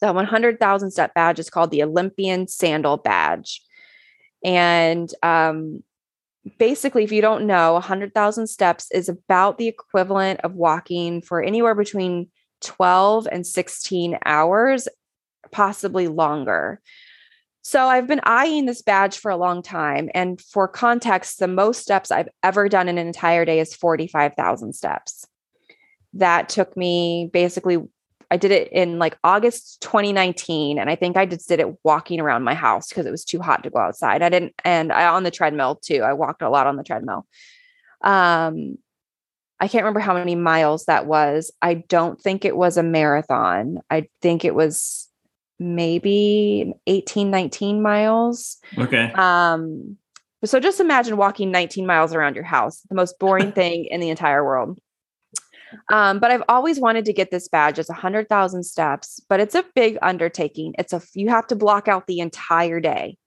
the 0.00 0.12
100,000 0.12 0.90
step 0.90 1.14
badge 1.14 1.38
is 1.38 1.50
called 1.50 1.70
the 1.70 1.82
Olympian 1.82 2.48
Sandal 2.48 2.96
Badge. 2.96 3.62
And 4.44 5.08
um, 5.22 5.82
basically, 6.58 7.04
if 7.04 7.12
you 7.12 7.20
don't 7.20 7.46
know, 7.46 7.74
100,000 7.74 8.46
steps 8.46 8.90
is 8.92 9.08
about 9.08 9.58
the 9.58 9.68
equivalent 9.68 10.40
of 10.40 10.54
walking 10.54 11.22
for 11.22 11.42
anywhere 11.42 11.74
between 11.74 12.28
12 12.62 13.28
and 13.30 13.46
16 13.46 14.18
hours, 14.24 14.88
possibly 15.50 16.08
longer. 16.08 16.80
So 17.62 17.86
I've 17.86 18.06
been 18.06 18.20
eyeing 18.24 18.66
this 18.66 18.82
badge 18.82 19.16
for 19.18 19.30
a 19.30 19.38
long 19.38 19.62
time. 19.62 20.10
And 20.14 20.38
for 20.38 20.68
context, 20.68 21.38
the 21.38 21.48
most 21.48 21.80
steps 21.80 22.10
I've 22.10 22.28
ever 22.42 22.68
done 22.68 22.88
in 22.88 22.98
an 22.98 23.06
entire 23.06 23.46
day 23.46 23.58
is 23.58 23.74
45,000 23.74 24.74
steps. 24.74 25.26
That 26.12 26.50
took 26.50 26.76
me 26.76 27.30
basically 27.32 27.78
I 28.34 28.36
did 28.36 28.50
it 28.50 28.72
in 28.72 28.98
like 28.98 29.16
August 29.22 29.80
2019. 29.82 30.76
And 30.76 30.90
I 30.90 30.96
think 30.96 31.16
I 31.16 31.24
just 31.24 31.48
did 31.48 31.60
it 31.60 31.68
walking 31.84 32.20
around 32.20 32.42
my 32.42 32.54
house 32.54 32.88
because 32.88 33.06
it 33.06 33.12
was 33.12 33.24
too 33.24 33.40
hot 33.40 33.62
to 33.62 33.70
go 33.70 33.78
outside. 33.78 34.22
I 34.22 34.28
didn't, 34.28 34.54
and 34.64 34.92
I 34.92 35.06
on 35.06 35.22
the 35.22 35.30
treadmill 35.30 35.76
too. 35.76 36.02
I 36.02 36.14
walked 36.14 36.42
a 36.42 36.50
lot 36.50 36.66
on 36.66 36.74
the 36.74 36.82
treadmill. 36.82 37.28
Um, 38.02 38.76
I 39.60 39.68
can't 39.68 39.84
remember 39.84 40.00
how 40.00 40.14
many 40.14 40.34
miles 40.34 40.86
that 40.86 41.06
was. 41.06 41.52
I 41.62 41.74
don't 41.74 42.20
think 42.20 42.44
it 42.44 42.56
was 42.56 42.76
a 42.76 42.82
marathon. 42.82 43.78
I 43.88 44.08
think 44.20 44.44
it 44.44 44.56
was 44.56 45.08
maybe 45.60 46.74
18, 46.88 47.30
19 47.30 47.82
miles. 47.82 48.56
Okay. 48.76 49.12
Um, 49.12 49.96
so 50.44 50.58
just 50.58 50.80
imagine 50.80 51.16
walking 51.16 51.52
19 51.52 51.86
miles 51.86 52.12
around 52.12 52.34
your 52.34 52.42
house, 52.42 52.80
the 52.88 52.96
most 52.96 53.16
boring 53.20 53.52
thing 53.60 53.84
in 53.84 54.00
the 54.00 54.10
entire 54.10 54.44
world. 54.44 54.80
Um, 55.92 56.18
but 56.18 56.30
I've 56.30 56.42
always 56.48 56.80
wanted 56.80 57.04
to 57.06 57.12
get 57.12 57.30
this 57.30 57.48
badge. 57.48 57.78
It's 57.78 57.90
a 57.90 57.94
hundred 57.94 58.28
thousand 58.28 58.64
steps, 58.64 59.20
but 59.28 59.40
it's 59.40 59.54
a 59.54 59.64
big 59.74 59.98
undertaking. 60.02 60.74
It's 60.78 60.92
a 60.92 61.02
you 61.14 61.28
have 61.28 61.46
to 61.48 61.56
block 61.56 61.88
out 61.88 62.06
the 62.06 62.20
entire 62.20 62.80
day. 62.80 63.18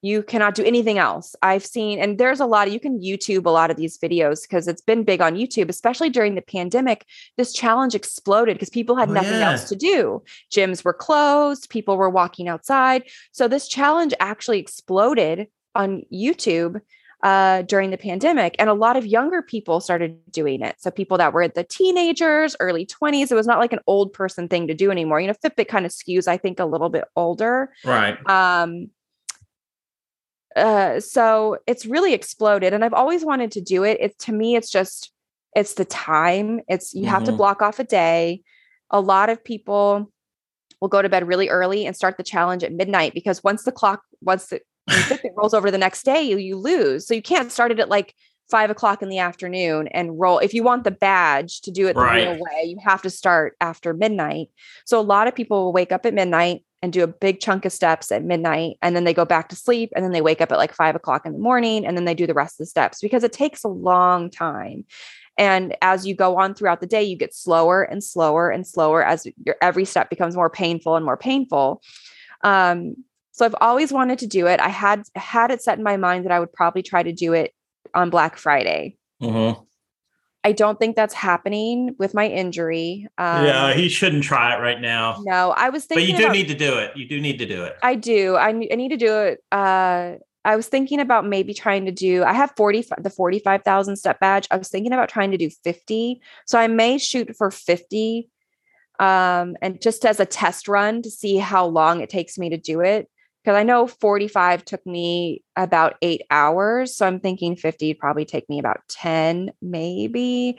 You 0.00 0.22
cannot 0.22 0.54
do 0.54 0.62
anything 0.62 0.98
else. 0.98 1.34
I've 1.42 1.66
seen, 1.66 1.98
and 1.98 2.18
there's 2.18 2.38
a 2.38 2.46
lot 2.46 2.68
of 2.68 2.72
you 2.72 2.78
can 2.78 3.00
YouTube 3.00 3.46
a 3.46 3.50
lot 3.50 3.72
of 3.72 3.76
these 3.76 3.98
videos 3.98 4.42
because 4.42 4.68
it's 4.68 4.80
been 4.80 5.02
big 5.02 5.20
on 5.20 5.34
YouTube, 5.34 5.68
especially 5.68 6.08
during 6.08 6.36
the 6.36 6.42
pandemic. 6.42 7.04
This 7.36 7.52
challenge 7.52 7.96
exploded 7.96 8.54
because 8.54 8.70
people 8.70 8.94
had 8.94 9.10
oh, 9.10 9.14
nothing 9.14 9.40
yeah. 9.40 9.50
else 9.50 9.68
to 9.70 9.76
do. 9.76 10.22
Gyms 10.52 10.84
were 10.84 10.92
closed, 10.92 11.68
people 11.68 11.96
were 11.96 12.10
walking 12.10 12.46
outside. 12.46 13.04
So 13.32 13.48
this 13.48 13.66
challenge 13.66 14.14
actually 14.20 14.60
exploded 14.60 15.48
on 15.74 16.02
YouTube 16.12 16.80
uh, 17.22 17.62
during 17.62 17.90
the 17.90 17.98
pandemic. 17.98 18.54
And 18.58 18.70
a 18.70 18.74
lot 18.74 18.96
of 18.96 19.06
younger 19.06 19.42
people 19.42 19.80
started 19.80 20.18
doing 20.30 20.62
it. 20.62 20.76
So 20.78 20.90
people 20.90 21.18
that 21.18 21.32
were 21.32 21.48
the 21.48 21.64
teenagers, 21.64 22.54
early 22.60 22.86
20s, 22.86 23.30
it 23.30 23.34
was 23.34 23.46
not 23.46 23.58
like 23.58 23.72
an 23.72 23.80
old 23.86 24.12
person 24.12 24.48
thing 24.48 24.68
to 24.68 24.74
do 24.74 24.90
anymore. 24.90 25.20
You 25.20 25.28
know, 25.28 25.34
Fitbit 25.34 25.68
kind 25.68 25.84
of 25.84 25.92
skews, 25.92 26.28
I 26.28 26.36
think, 26.36 26.60
a 26.60 26.64
little 26.64 26.88
bit 26.88 27.04
older. 27.16 27.72
Right. 27.84 28.18
Um, 28.28 28.90
uh, 30.54 31.00
so 31.00 31.58
it's 31.66 31.86
really 31.86 32.14
exploded. 32.14 32.72
And 32.72 32.84
I've 32.84 32.94
always 32.94 33.24
wanted 33.24 33.52
to 33.52 33.60
do 33.60 33.84
it. 33.84 33.98
It's 34.00 34.24
to 34.26 34.32
me, 34.32 34.56
it's 34.56 34.70
just, 34.70 35.12
it's 35.56 35.74
the 35.74 35.84
time. 35.84 36.60
It's 36.68 36.94
you 36.94 37.02
mm-hmm. 37.02 37.10
have 37.10 37.24
to 37.24 37.30
mm-hmm. 37.30 37.38
block 37.38 37.62
off 37.62 37.78
a 37.78 37.84
day. 37.84 38.42
A 38.90 39.00
lot 39.00 39.28
of 39.28 39.42
people 39.42 40.10
will 40.80 40.88
go 40.88 41.02
to 41.02 41.08
bed 41.08 41.26
really 41.26 41.48
early 41.48 41.84
and 41.86 41.96
start 41.96 42.16
the 42.16 42.22
challenge 42.22 42.62
at 42.62 42.72
midnight 42.72 43.12
because 43.12 43.42
once 43.42 43.64
the 43.64 43.72
clock, 43.72 44.02
once 44.20 44.46
the 44.46 44.60
if 44.88 45.24
it 45.24 45.32
rolls 45.36 45.54
over 45.54 45.68
to 45.68 45.72
the 45.72 45.78
next 45.78 46.04
day, 46.04 46.22
you, 46.22 46.38
you 46.38 46.56
lose. 46.56 47.06
So 47.06 47.14
you 47.14 47.22
can't 47.22 47.52
start 47.52 47.72
it 47.72 47.80
at 47.80 47.88
like 47.88 48.14
five 48.50 48.70
o'clock 48.70 49.02
in 49.02 49.08
the 49.08 49.18
afternoon 49.18 49.88
and 49.88 50.18
roll. 50.18 50.38
If 50.38 50.54
you 50.54 50.62
want 50.62 50.84
the 50.84 50.90
badge 50.90 51.60
to 51.62 51.70
do 51.70 51.86
it 51.88 51.94
the 51.94 52.00
right. 52.00 52.26
real 52.26 52.38
way, 52.38 52.64
you 52.64 52.78
have 52.82 53.02
to 53.02 53.10
start 53.10 53.56
after 53.60 53.92
midnight. 53.92 54.48
So 54.86 54.98
a 54.98 55.02
lot 55.02 55.28
of 55.28 55.34
people 55.34 55.64
will 55.64 55.72
wake 55.72 55.92
up 55.92 56.06
at 56.06 56.14
midnight 56.14 56.64
and 56.80 56.92
do 56.92 57.02
a 57.02 57.08
big 57.08 57.40
chunk 57.40 57.64
of 57.64 57.72
steps 57.72 58.12
at 58.12 58.22
midnight 58.22 58.76
and 58.82 58.94
then 58.94 59.04
they 59.04 59.12
go 59.12 59.24
back 59.24 59.48
to 59.48 59.56
sleep 59.56 59.90
and 59.96 60.04
then 60.04 60.12
they 60.12 60.20
wake 60.20 60.40
up 60.40 60.52
at 60.52 60.58
like 60.58 60.72
five 60.72 60.94
o'clock 60.94 61.26
in 61.26 61.32
the 61.32 61.38
morning 61.38 61.84
and 61.84 61.96
then 61.96 62.04
they 62.04 62.14
do 62.14 62.26
the 62.26 62.34
rest 62.34 62.54
of 62.54 62.58
the 62.58 62.66
steps 62.66 63.00
because 63.00 63.24
it 63.24 63.32
takes 63.32 63.64
a 63.64 63.68
long 63.68 64.30
time. 64.30 64.84
And 65.36 65.76
as 65.82 66.06
you 66.06 66.14
go 66.14 66.36
on 66.36 66.54
throughout 66.54 66.80
the 66.80 66.86
day, 66.86 67.02
you 67.02 67.16
get 67.16 67.34
slower 67.34 67.82
and 67.82 68.02
slower 68.02 68.50
and 68.50 68.66
slower 68.66 69.04
as 69.04 69.26
your 69.44 69.56
every 69.60 69.84
step 69.84 70.10
becomes 70.10 70.34
more 70.34 70.50
painful 70.50 70.96
and 70.96 71.04
more 71.04 71.16
painful. 71.16 71.82
Um, 72.42 72.96
so 73.38 73.46
I've 73.46 73.54
always 73.60 73.92
wanted 73.92 74.18
to 74.18 74.26
do 74.26 74.48
it. 74.48 74.58
I 74.58 74.68
had 74.68 75.04
had 75.14 75.52
it 75.52 75.62
set 75.62 75.78
in 75.78 75.84
my 75.84 75.96
mind 75.96 76.24
that 76.24 76.32
I 76.32 76.40
would 76.40 76.52
probably 76.52 76.82
try 76.82 77.04
to 77.04 77.12
do 77.12 77.34
it 77.34 77.54
on 77.94 78.10
Black 78.10 78.36
Friday. 78.36 78.96
Mm-hmm. 79.22 79.62
I 80.42 80.50
don't 80.50 80.76
think 80.76 80.96
that's 80.96 81.14
happening 81.14 81.94
with 82.00 82.14
my 82.14 82.26
injury. 82.26 83.06
Um, 83.16 83.44
yeah, 83.44 83.74
he 83.74 83.88
shouldn't 83.88 84.24
try 84.24 84.56
it 84.56 84.60
right 84.60 84.80
now. 84.80 85.22
No, 85.24 85.52
I 85.56 85.68
was 85.68 85.84
thinking. 85.84 86.06
But 86.06 86.10
you 86.10 86.16
do 86.18 86.24
about, 86.24 86.32
need 86.32 86.48
to 86.48 86.54
do 86.56 86.78
it. 86.78 86.96
You 86.96 87.06
do 87.08 87.20
need 87.20 87.38
to 87.38 87.46
do 87.46 87.62
it. 87.62 87.76
I 87.80 87.94
do. 87.94 88.34
I, 88.34 88.48
I 88.48 88.52
need 88.52 88.88
to 88.88 88.96
do 88.96 89.16
it. 89.18 89.44
Uh, 89.52 90.14
I 90.44 90.56
was 90.56 90.66
thinking 90.66 90.98
about 90.98 91.24
maybe 91.24 91.54
trying 91.54 91.84
to 91.84 91.92
do. 91.92 92.24
I 92.24 92.32
have 92.32 92.52
forty 92.56 92.84
the 92.98 93.10
forty 93.10 93.38
five 93.38 93.62
thousand 93.62 93.96
step 93.96 94.18
badge. 94.18 94.48
I 94.50 94.56
was 94.56 94.68
thinking 94.68 94.92
about 94.92 95.08
trying 95.08 95.30
to 95.30 95.38
do 95.38 95.48
fifty. 95.62 96.20
So 96.44 96.58
I 96.58 96.66
may 96.66 96.98
shoot 96.98 97.36
for 97.36 97.52
fifty, 97.52 98.30
um, 98.98 99.56
and 99.62 99.80
just 99.80 100.04
as 100.04 100.18
a 100.18 100.26
test 100.26 100.66
run 100.66 101.02
to 101.02 101.10
see 101.10 101.36
how 101.36 101.66
long 101.66 102.00
it 102.00 102.10
takes 102.10 102.36
me 102.36 102.50
to 102.50 102.56
do 102.56 102.80
it 102.80 103.08
because 103.42 103.56
I 103.56 103.62
know 103.62 103.86
45 103.86 104.64
took 104.64 104.84
me 104.86 105.42
about 105.56 105.96
eight 106.02 106.22
hours. 106.30 106.96
So 106.96 107.06
I'm 107.06 107.20
thinking 107.20 107.56
50 107.56 107.88
would 107.88 107.98
probably 107.98 108.24
take 108.24 108.48
me 108.48 108.58
about 108.58 108.80
10, 108.88 109.52
maybe. 109.62 110.58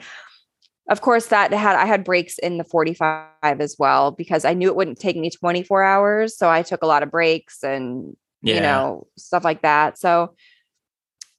Of 0.88 1.00
course, 1.02 1.26
that 1.26 1.52
had 1.52 1.76
I 1.76 1.84
had 1.84 2.02
breaks 2.02 2.38
in 2.38 2.58
the 2.58 2.64
45 2.64 3.28
as 3.42 3.76
well 3.78 4.10
because 4.10 4.44
I 4.44 4.54
knew 4.54 4.68
it 4.68 4.76
wouldn't 4.76 4.98
take 4.98 5.16
me 5.16 5.30
24 5.30 5.84
hours. 5.84 6.36
So 6.36 6.50
I 6.50 6.62
took 6.62 6.82
a 6.82 6.86
lot 6.86 7.04
of 7.04 7.10
breaks 7.10 7.62
and 7.62 8.16
yeah. 8.42 8.54
you 8.54 8.60
know, 8.60 9.06
stuff 9.16 9.44
like 9.44 9.62
that. 9.62 9.98
So 9.98 10.34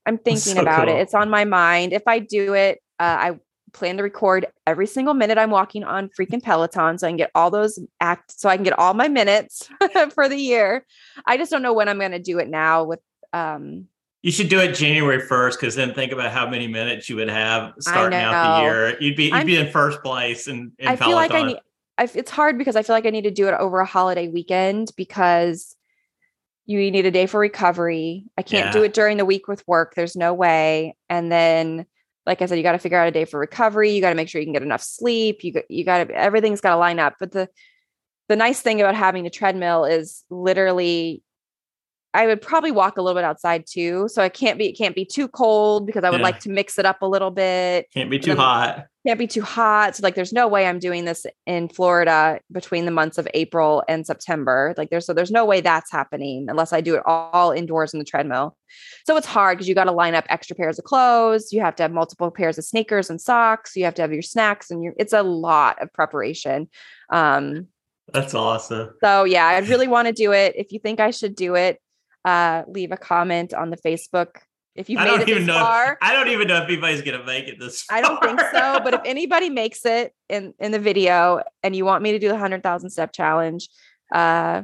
I'm 0.05 0.17
thinking 0.17 0.55
so 0.55 0.61
about 0.61 0.87
cool. 0.87 0.95
it. 0.95 1.01
It's 1.01 1.13
on 1.13 1.29
my 1.29 1.45
mind. 1.45 1.93
If 1.93 2.03
I 2.07 2.19
do 2.19 2.53
it, 2.53 2.79
uh, 2.99 3.03
I 3.19 3.39
plan 3.73 3.97
to 3.97 4.03
record 4.03 4.45
every 4.67 4.87
single 4.87 5.13
minute 5.13 5.37
I'm 5.37 5.51
walking 5.51 5.83
on 5.83 6.09
freaking 6.09 6.41
Peloton 6.41 6.97
so 6.97 7.07
I 7.07 7.09
can 7.09 7.17
get 7.17 7.31
all 7.35 7.51
those 7.51 7.79
act 7.99 8.39
so 8.39 8.49
I 8.49 8.57
can 8.57 8.63
get 8.63 8.77
all 8.77 8.93
my 8.93 9.07
minutes 9.07 9.69
for 10.13 10.27
the 10.27 10.37
year. 10.37 10.85
I 11.25 11.37
just 11.37 11.51
don't 11.51 11.61
know 11.61 11.73
when 11.73 11.89
I'm 11.89 11.99
going 11.99 12.11
to 12.11 12.19
do 12.19 12.39
it 12.39 12.49
now 12.49 12.83
with 12.83 12.99
um 13.33 13.87
you 14.21 14.31
should 14.31 14.49
do 14.49 14.59
it 14.59 14.75
January 14.75 15.21
1st 15.21 15.53
because 15.53 15.73
then 15.73 15.95
think 15.95 16.11
about 16.11 16.31
how 16.31 16.47
many 16.47 16.67
minutes 16.67 17.09
you 17.09 17.15
would 17.15 17.29
have 17.29 17.73
starting 17.79 18.19
out 18.19 18.59
the 18.59 18.63
year. 18.63 19.01
You'd 19.01 19.15
be 19.15 19.25
you'd 19.25 19.33
I'm, 19.33 19.45
be 19.47 19.57
in 19.57 19.71
first 19.71 20.03
place 20.03 20.47
in, 20.47 20.71
in 20.77 20.87
I 20.87 20.95
Peloton. 20.95 21.07
feel 21.07 21.15
like 21.15 21.31
I 21.31 21.43
need 21.43 21.57
I, 21.97 22.09
it's 22.15 22.31
hard 22.31 22.57
because 22.57 22.75
I 22.75 22.83
feel 22.83 22.95
like 22.95 23.05
I 23.05 23.09
need 23.09 23.23
to 23.23 23.31
do 23.31 23.47
it 23.47 23.53
over 23.53 23.79
a 23.79 23.85
holiday 23.85 24.27
weekend 24.27 24.91
because 24.95 25.75
you 26.65 26.91
need 26.91 27.05
a 27.05 27.11
day 27.11 27.25
for 27.25 27.39
recovery. 27.39 28.25
I 28.37 28.41
can't 28.41 28.67
yeah. 28.67 28.71
do 28.71 28.83
it 28.83 28.93
during 28.93 29.17
the 29.17 29.25
week 29.25 29.47
with 29.47 29.67
work. 29.67 29.93
There's 29.95 30.15
no 30.15 30.33
way. 30.33 30.95
And 31.09 31.31
then 31.31 31.85
like 32.25 32.41
I 32.41 32.45
said, 32.45 32.57
you 32.57 32.63
got 32.63 32.73
to 32.73 32.79
figure 32.79 32.97
out 32.97 33.07
a 33.07 33.11
day 33.11 33.25
for 33.25 33.39
recovery. 33.39 33.91
You 33.91 34.01
got 34.01 34.09
to 34.09 34.15
make 34.15 34.29
sure 34.29 34.39
you 34.39 34.45
can 34.45 34.53
get 34.53 34.63
enough 34.63 34.83
sleep. 34.83 35.43
You 35.43 35.61
you 35.69 35.83
got 35.83 36.07
to 36.07 36.13
everything's 36.13 36.61
got 36.61 36.71
to 36.71 36.77
line 36.77 36.99
up. 36.99 37.15
But 37.19 37.31
the 37.31 37.49
the 38.29 38.35
nice 38.35 38.61
thing 38.61 38.79
about 38.79 38.95
having 38.95 39.25
a 39.25 39.29
treadmill 39.29 39.85
is 39.85 40.23
literally 40.29 41.23
I 42.13 42.27
would 42.27 42.41
probably 42.41 42.71
walk 42.71 42.97
a 42.97 43.01
little 43.01 43.19
bit 43.19 43.23
outside 43.23 43.65
too. 43.67 44.07
So 44.09 44.21
it 44.23 44.33
can't 44.33 44.57
be 44.57 44.69
it 44.69 44.77
can't 44.77 44.95
be 44.95 45.05
too 45.05 45.27
cold 45.27 45.85
because 45.85 46.03
I 46.03 46.09
would 46.09 46.19
yeah. 46.19 46.25
like 46.25 46.39
to 46.41 46.49
mix 46.49 46.77
it 46.77 46.85
up 46.85 47.01
a 47.01 47.07
little 47.07 47.31
bit. 47.31 47.87
Can't 47.93 48.09
be 48.09 48.19
too 48.19 48.35
hot. 48.35 48.85
Can't 49.05 49.17
be 49.17 49.27
too 49.27 49.41
hot. 49.41 49.95
So 49.95 50.01
like 50.03 50.13
there's 50.13 50.33
no 50.33 50.47
way 50.47 50.67
I'm 50.67 50.77
doing 50.77 51.05
this 51.05 51.25
in 51.47 51.69
Florida 51.69 52.39
between 52.51 52.85
the 52.85 52.91
months 52.91 53.17
of 53.17 53.27
April 53.33 53.83
and 53.87 54.05
September. 54.05 54.75
Like 54.77 54.91
there's 54.91 55.07
so 55.07 55.13
there's 55.13 55.31
no 55.31 55.43
way 55.43 55.59
that's 55.59 55.91
happening 55.91 56.45
unless 56.49 56.71
I 56.71 56.81
do 56.81 56.95
it 56.95 57.03
all 57.05 57.51
indoors 57.51 57.93
in 57.93 57.99
the 57.99 58.05
treadmill. 58.05 58.55
So 59.07 59.17
it's 59.17 59.25
hard 59.25 59.57
because 59.57 59.67
you 59.67 59.73
got 59.73 59.85
to 59.85 59.91
line 59.91 60.13
up 60.13 60.25
extra 60.29 60.55
pairs 60.55 60.77
of 60.77 60.85
clothes. 60.85 61.51
You 61.51 61.61
have 61.61 61.75
to 61.77 61.83
have 61.83 61.91
multiple 61.91 62.29
pairs 62.29 62.59
of 62.59 62.65
sneakers 62.65 63.09
and 63.09 63.19
socks. 63.19 63.75
You 63.75 63.85
have 63.85 63.95
to 63.95 64.03
have 64.03 64.13
your 64.13 64.21
snacks 64.21 64.69
and 64.69 64.83
your 64.83 64.93
it's 64.97 65.13
a 65.13 65.23
lot 65.23 65.81
of 65.81 65.91
preparation. 65.93 66.69
Um 67.11 67.67
that's 68.13 68.33
awesome. 68.33 68.93
So 69.03 69.23
yeah, 69.23 69.47
I 69.47 69.59
really 69.59 69.87
want 69.87 70.07
to 70.07 70.13
do 70.13 70.31
it. 70.33 70.53
If 70.55 70.71
you 70.71 70.79
think 70.79 70.99
I 70.99 71.11
should 71.11 71.35
do 71.35 71.55
it, 71.55 71.79
uh, 72.25 72.63
leave 72.67 72.91
a 72.91 72.97
comment 72.97 73.53
on 73.53 73.69
the 73.69 73.77
Facebook 73.77 74.41
if 74.75 74.89
you've 74.89 74.99
I 74.99 75.17
made 75.17 75.21
it 75.21 75.27
this 75.27 75.45
know, 75.45 75.53
far. 75.53 75.97
I 76.01 76.13
don't 76.13 76.29
even 76.29 76.47
know 76.47 76.57
if 76.57 76.69
anybody's 76.69 77.01
gonna 77.01 77.25
make 77.25 77.47
it 77.47 77.59
this 77.59 77.83
far. 77.83 77.97
I 77.97 78.01
don't 78.01 78.21
think 78.21 78.39
so. 78.39 78.79
But 78.83 78.93
if 78.93 79.01
anybody 79.05 79.49
makes 79.49 79.85
it 79.85 80.13
in 80.29 80.53
in 80.59 80.71
the 80.71 80.79
video 80.79 81.41
and 81.63 81.75
you 81.75 81.85
want 81.85 82.03
me 82.03 82.13
to 82.13 82.19
do 82.19 82.29
the 82.29 82.37
hundred 82.37 82.63
thousand 82.63 82.89
step 82.91 83.11
challenge, 83.11 83.69
uh, 84.13 84.63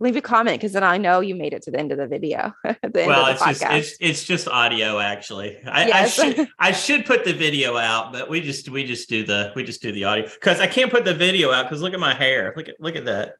leave 0.00 0.16
a 0.16 0.20
comment 0.20 0.58
because 0.58 0.72
then 0.72 0.84
I 0.84 0.96
know 0.96 1.20
you 1.20 1.34
made 1.34 1.52
it 1.52 1.62
to 1.62 1.70
the 1.70 1.78
end 1.78 1.92
of 1.92 1.98
the 1.98 2.06
video. 2.06 2.52
the 2.64 3.04
well, 3.06 3.26
it's 3.26 3.42
podcast. 3.42 3.48
just 3.48 3.64
it's 3.64 3.96
it's 4.00 4.24
just 4.24 4.48
audio 4.48 4.98
actually. 4.98 5.58
I, 5.66 5.86
yes. 5.86 6.18
I, 6.18 6.32
should 6.32 6.48
I 6.58 6.72
should 6.72 7.06
put 7.06 7.24
the 7.24 7.32
video 7.32 7.76
out, 7.76 8.12
but 8.12 8.28
we 8.28 8.40
just 8.40 8.68
we 8.68 8.84
just 8.84 9.08
do 9.08 9.24
the 9.24 9.52
we 9.56 9.64
just 9.64 9.82
do 9.82 9.92
the 9.92 10.04
audio 10.04 10.24
because 10.28 10.60
I 10.60 10.66
can't 10.66 10.90
put 10.90 11.04
the 11.04 11.14
video 11.14 11.50
out 11.52 11.64
because 11.64 11.82
look 11.82 11.94
at 11.94 12.00
my 12.00 12.14
hair. 12.14 12.52
Look 12.56 12.68
at 12.68 12.76
look 12.80 12.96
at 12.96 13.06
that. 13.06 13.28
It's 13.28 13.36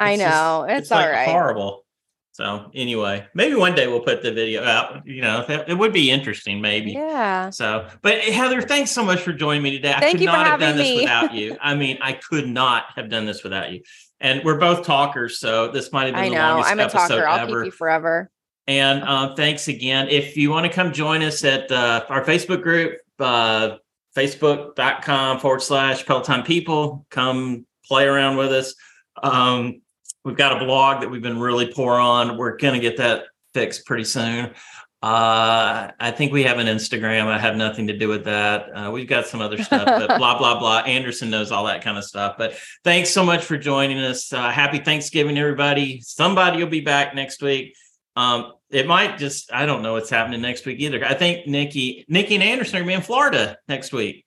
I 0.00 0.16
know 0.16 0.66
just, 0.68 0.70
it's, 0.70 0.80
it's 0.80 0.92
all 0.92 1.00
like 1.00 1.12
right. 1.12 1.28
Horrible. 1.28 1.84
So 2.32 2.70
anyway, 2.74 3.26
maybe 3.34 3.54
one 3.54 3.74
day 3.74 3.86
we'll 3.86 4.00
put 4.00 4.22
the 4.22 4.32
video 4.32 4.64
out. 4.64 5.06
You 5.06 5.20
know, 5.20 5.44
it 5.48 5.76
would 5.76 5.92
be 5.92 6.10
interesting, 6.10 6.62
maybe. 6.62 6.92
Yeah. 6.92 7.50
So, 7.50 7.86
but 8.00 8.20
Heather, 8.20 8.62
thanks 8.62 8.90
so 8.90 9.04
much 9.04 9.20
for 9.20 9.34
joining 9.34 9.62
me 9.62 9.72
today. 9.72 9.94
Thank 10.00 10.16
I 10.16 10.18
could 10.18 10.24
not 10.24 10.46
have 10.46 10.60
done 10.60 10.78
me. 10.78 10.82
this 10.82 11.00
without 11.02 11.34
you. 11.34 11.58
I 11.62 11.74
mean, 11.74 11.98
I 12.00 12.14
could 12.14 12.48
not 12.48 12.84
have 12.96 13.10
done 13.10 13.26
this 13.26 13.44
without 13.44 13.70
you. 13.70 13.82
And 14.18 14.42
we're 14.44 14.58
both 14.58 14.86
talkers, 14.86 15.40
so 15.40 15.68
this 15.68 15.92
might 15.92 16.06
have 16.06 16.14
been 16.14 16.24
I 16.24 16.28
the 16.30 16.34
know. 16.36 16.40
longest 16.40 16.70
I'm 16.70 16.80
a 16.80 16.88
talker. 16.88 17.26
I'll 17.26 17.46
keep 17.46 17.66
you 17.66 17.70
forever. 17.70 18.30
And 18.66 19.02
uh, 19.02 19.34
thanks 19.34 19.68
again. 19.68 20.08
If 20.08 20.36
you 20.36 20.50
want 20.50 20.64
to 20.64 20.72
come 20.72 20.92
join 20.92 21.22
us 21.22 21.44
at 21.44 21.70
uh, 21.70 22.06
our 22.08 22.24
Facebook 22.24 22.62
group, 22.62 22.98
uh, 23.18 23.76
facebook.com 24.16 25.40
forward 25.40 25.60
slash 25.60 26.06
Peloton 26.06 26.44
people, 26.44 27.04
come 27.10 27.66
play 27.84 28.06
around 28.06 28.38
with 28.38 28.52
us. 28.52 28.74
Um, 29.22 29.81
We've 30.24 30.36
got 30.36 30.60
a 30.60 30.64
blog 30.64 31.00
that 31.00 31.10
we've 31.10 31.22
been 31.22 31.40
really 31.40 31.72
poor 31.72 31.94
on. 31.94 32.36
We're 32.36 32.56
going 32.56 32.74
to 32.74 32.80
get 32.80 32.98
that 32.98 33.24
fixed 33.54 33.86
pretty 33.86 34.04
soon. 34.04 34.54
Uh, 35.02 35.90
I 35.98 36.12
think 36.12 36.32
we 36.32 36.44
have 36.44 36.58
an 36.58 36.68
Instagram. 36.68 37.26
I 37.26 37.36
have 37.36 37.56
nothing 37.56 37.88
to 37.88 37.98
do 37.98 38.06
with 38.06 38.24
that. 38.24 38.68
Uh, 38.72 38.90
we've 38.92 39.08
got 39.08 39.26
some 39.26 39.40
other 39.40 39.60
stuff, 39.60 39.84
but 39.84 40.06
blah, 40.18 40.38
blah, 40.38 40.60
blah. 40.60 40.78
Anderson 40.80 41.28
knows 41.28 41.50
all 41.50 41.66
that 41.66 41.82
kind 41.82 41.98
of 41.98 42.04
stuff. 42.04 42.36
But 42.38 42.56
thanks 42.84 43.10
so 43.10 43.24
much 43.24 43.44
for 43.44 43.58
joining 43.58 43.98
us. 43.98 44.32
Uh, 44.32 44.50
happy 44.50 44.78
Thanksgiving, 44.78 45.36
everybody. 45.36 46.00
Somebody 46.02 46.58
will 46.62 46.70
be 46.70 46.82
back 46.82 47.16
next 47.16 47.42
week. 47.42 47.74
Um, 48.14 48.52
it 48.70 48.86
might 48.86 49.18
just, 49.18 49.52
I 49.52 49.66
don't 49.66 49.82
know 49.82 49.94
what's 49.94 50.10
happening 50.10 50.40
next 50.40 50.66
week 50.66 50.78
either. 50.78 51.04
I 51.04 51.14
think 51.14 51.48
Nikki, 51.48 52.04
Nikki 52.08 52.36
and 52.36 52.44
Anderson 52.44 52.76
are 52.76 52.78
going 52.80 52.86
to 52.86 52.92
be 52.92 52.94
in 52.94 53.02
Florida 53.02 53.58
next 53.66 53.92
week. 53.92 54.21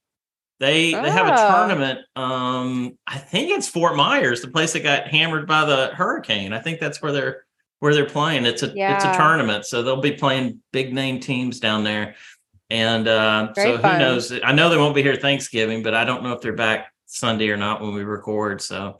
They 0.60 0.94
oh. 0.96 1.02
they 1.02 1.12
have 1.12 1.28
a 1.28 1.34
oh. 1.34 1.56
tournament. 1.56 2.00
Um, 2.16 2.98
I 3.06 3.18
think 3.18 3.52
it's 3.52 3.68
Fort 3.68 3.96
Myers, 3.96 4.42
the 4.42 4.48
place 4.50 4.74
that 4.74 4.84
got 4.84 5.08
hammered 5.08 5.48
by 5.48 5.66
the 5.66 5.88
hurricane. 5.94 6.54
I 6.54 6.60
think 6.60 6.80
that's 6.80 7.02
where 7.02 7.12
they're 7.12 7.46
where 7.80 7.94
they're 7.94 8.06
playing. 8.06 8.46
It's 8.46 8.64
a 8.64 8.72
yeah. 8.74 8.96
it's 8.96 9.06
a 9.06 9.16
tournament, 9.16 9.66
so 9.66 9.84
they'll 9.84 10.02
be 10.02 10.14
playing 10.14 10.62
big 10.72 10.94
name 10.94 11.20
teams 11.20 11.60
down 11.60 11.84
there. 11.84 12.16
And 12.70 13.08
uh, 13.08 13.54
so 13.54 13.78
fun. 13.78 13.94
who 13.94 14.00
knows? 14.00 14.32
I 14.44 14.52
know 14.52 14.70
they 14.70 14.78
won't 14.78 14.96
be 14.96 15.04
here 15.04 15.16
Thanksgiving, 15.16 15.84
but 15.84 15.94
I 15.94 16.04
don't 16.04 16.24
know 16.24 16.34
if 16.34 16.42
they're 16.42 16.54
back 16.54 16.92
Sunday 17.06 17.50
or 17.50 17.58
not 17.58 17.82
when 17.82 17.94
we 17.94 18.04
record. 18.04 18.62
So 18.62 18.98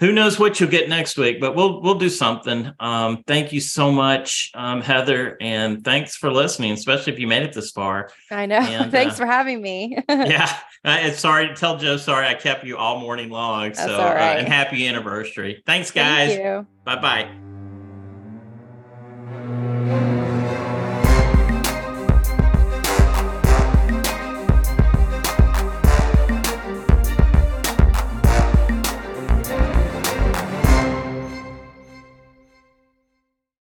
who 0.00 0.12
knows 0.12 0.38
what 0.38 0.58
you'll 0.58 0.70
get 0.70 0.88
next 0.88 1.16
week, 1.16 1.40
but 1.40 1.54
we'll 1.54 1.80
we'll 1.80 1.94
do 1.94 2.08
something. 2.08 2.72
Um, 2.80 3.22
thank 3.26 3.52
you 3.52 3.60
so 3.60 3.92
much, 3.92 4.50
um, 4.54 4.80
Heather, 4.80 5.36
and 5.40 5.84
thanks 5.84 6.16
for 6.16 6.32
listening, 6.32 6.72
especially 6.72 7.12
if 7.12 7.18
you 7.18 7.26
made 7.26 7.42
it 7.42 7.52
this 7.52 7.70
far. 7.70 8.10
I 8.30 8.46
know. 8.46 8.58
And, 8.74 8.90
thanks 8.90 9.14
uh, 9.14 9.18
for 9.18 9.26
having 9.26 9.62
me. 9.62 9.96
yeah, 10.08 10.52
uh, 10.84 11.10
sorry, 11.12 11.54
tell 11.54 11.78
Joe 11.78 11.96
sorry 11.96 12.26
I 12.26 12.34
kept 12.34 12.64
you 12.64 12.76
all 12.76 13.00
morning 13.00 13.30
long. 13.30 13.68
That's 13.68 13.80
so 13.80 13.96
uh, 13.96 14.36
and 14.38 14.46
happy 14.46 14.86
anniversary. 14.86 15.62
Thanks, 15.64 15.90
guys. 15.90 16.36
Thank 16.36 16.66
bye 16.84 17.00
bye. 17.00 17.30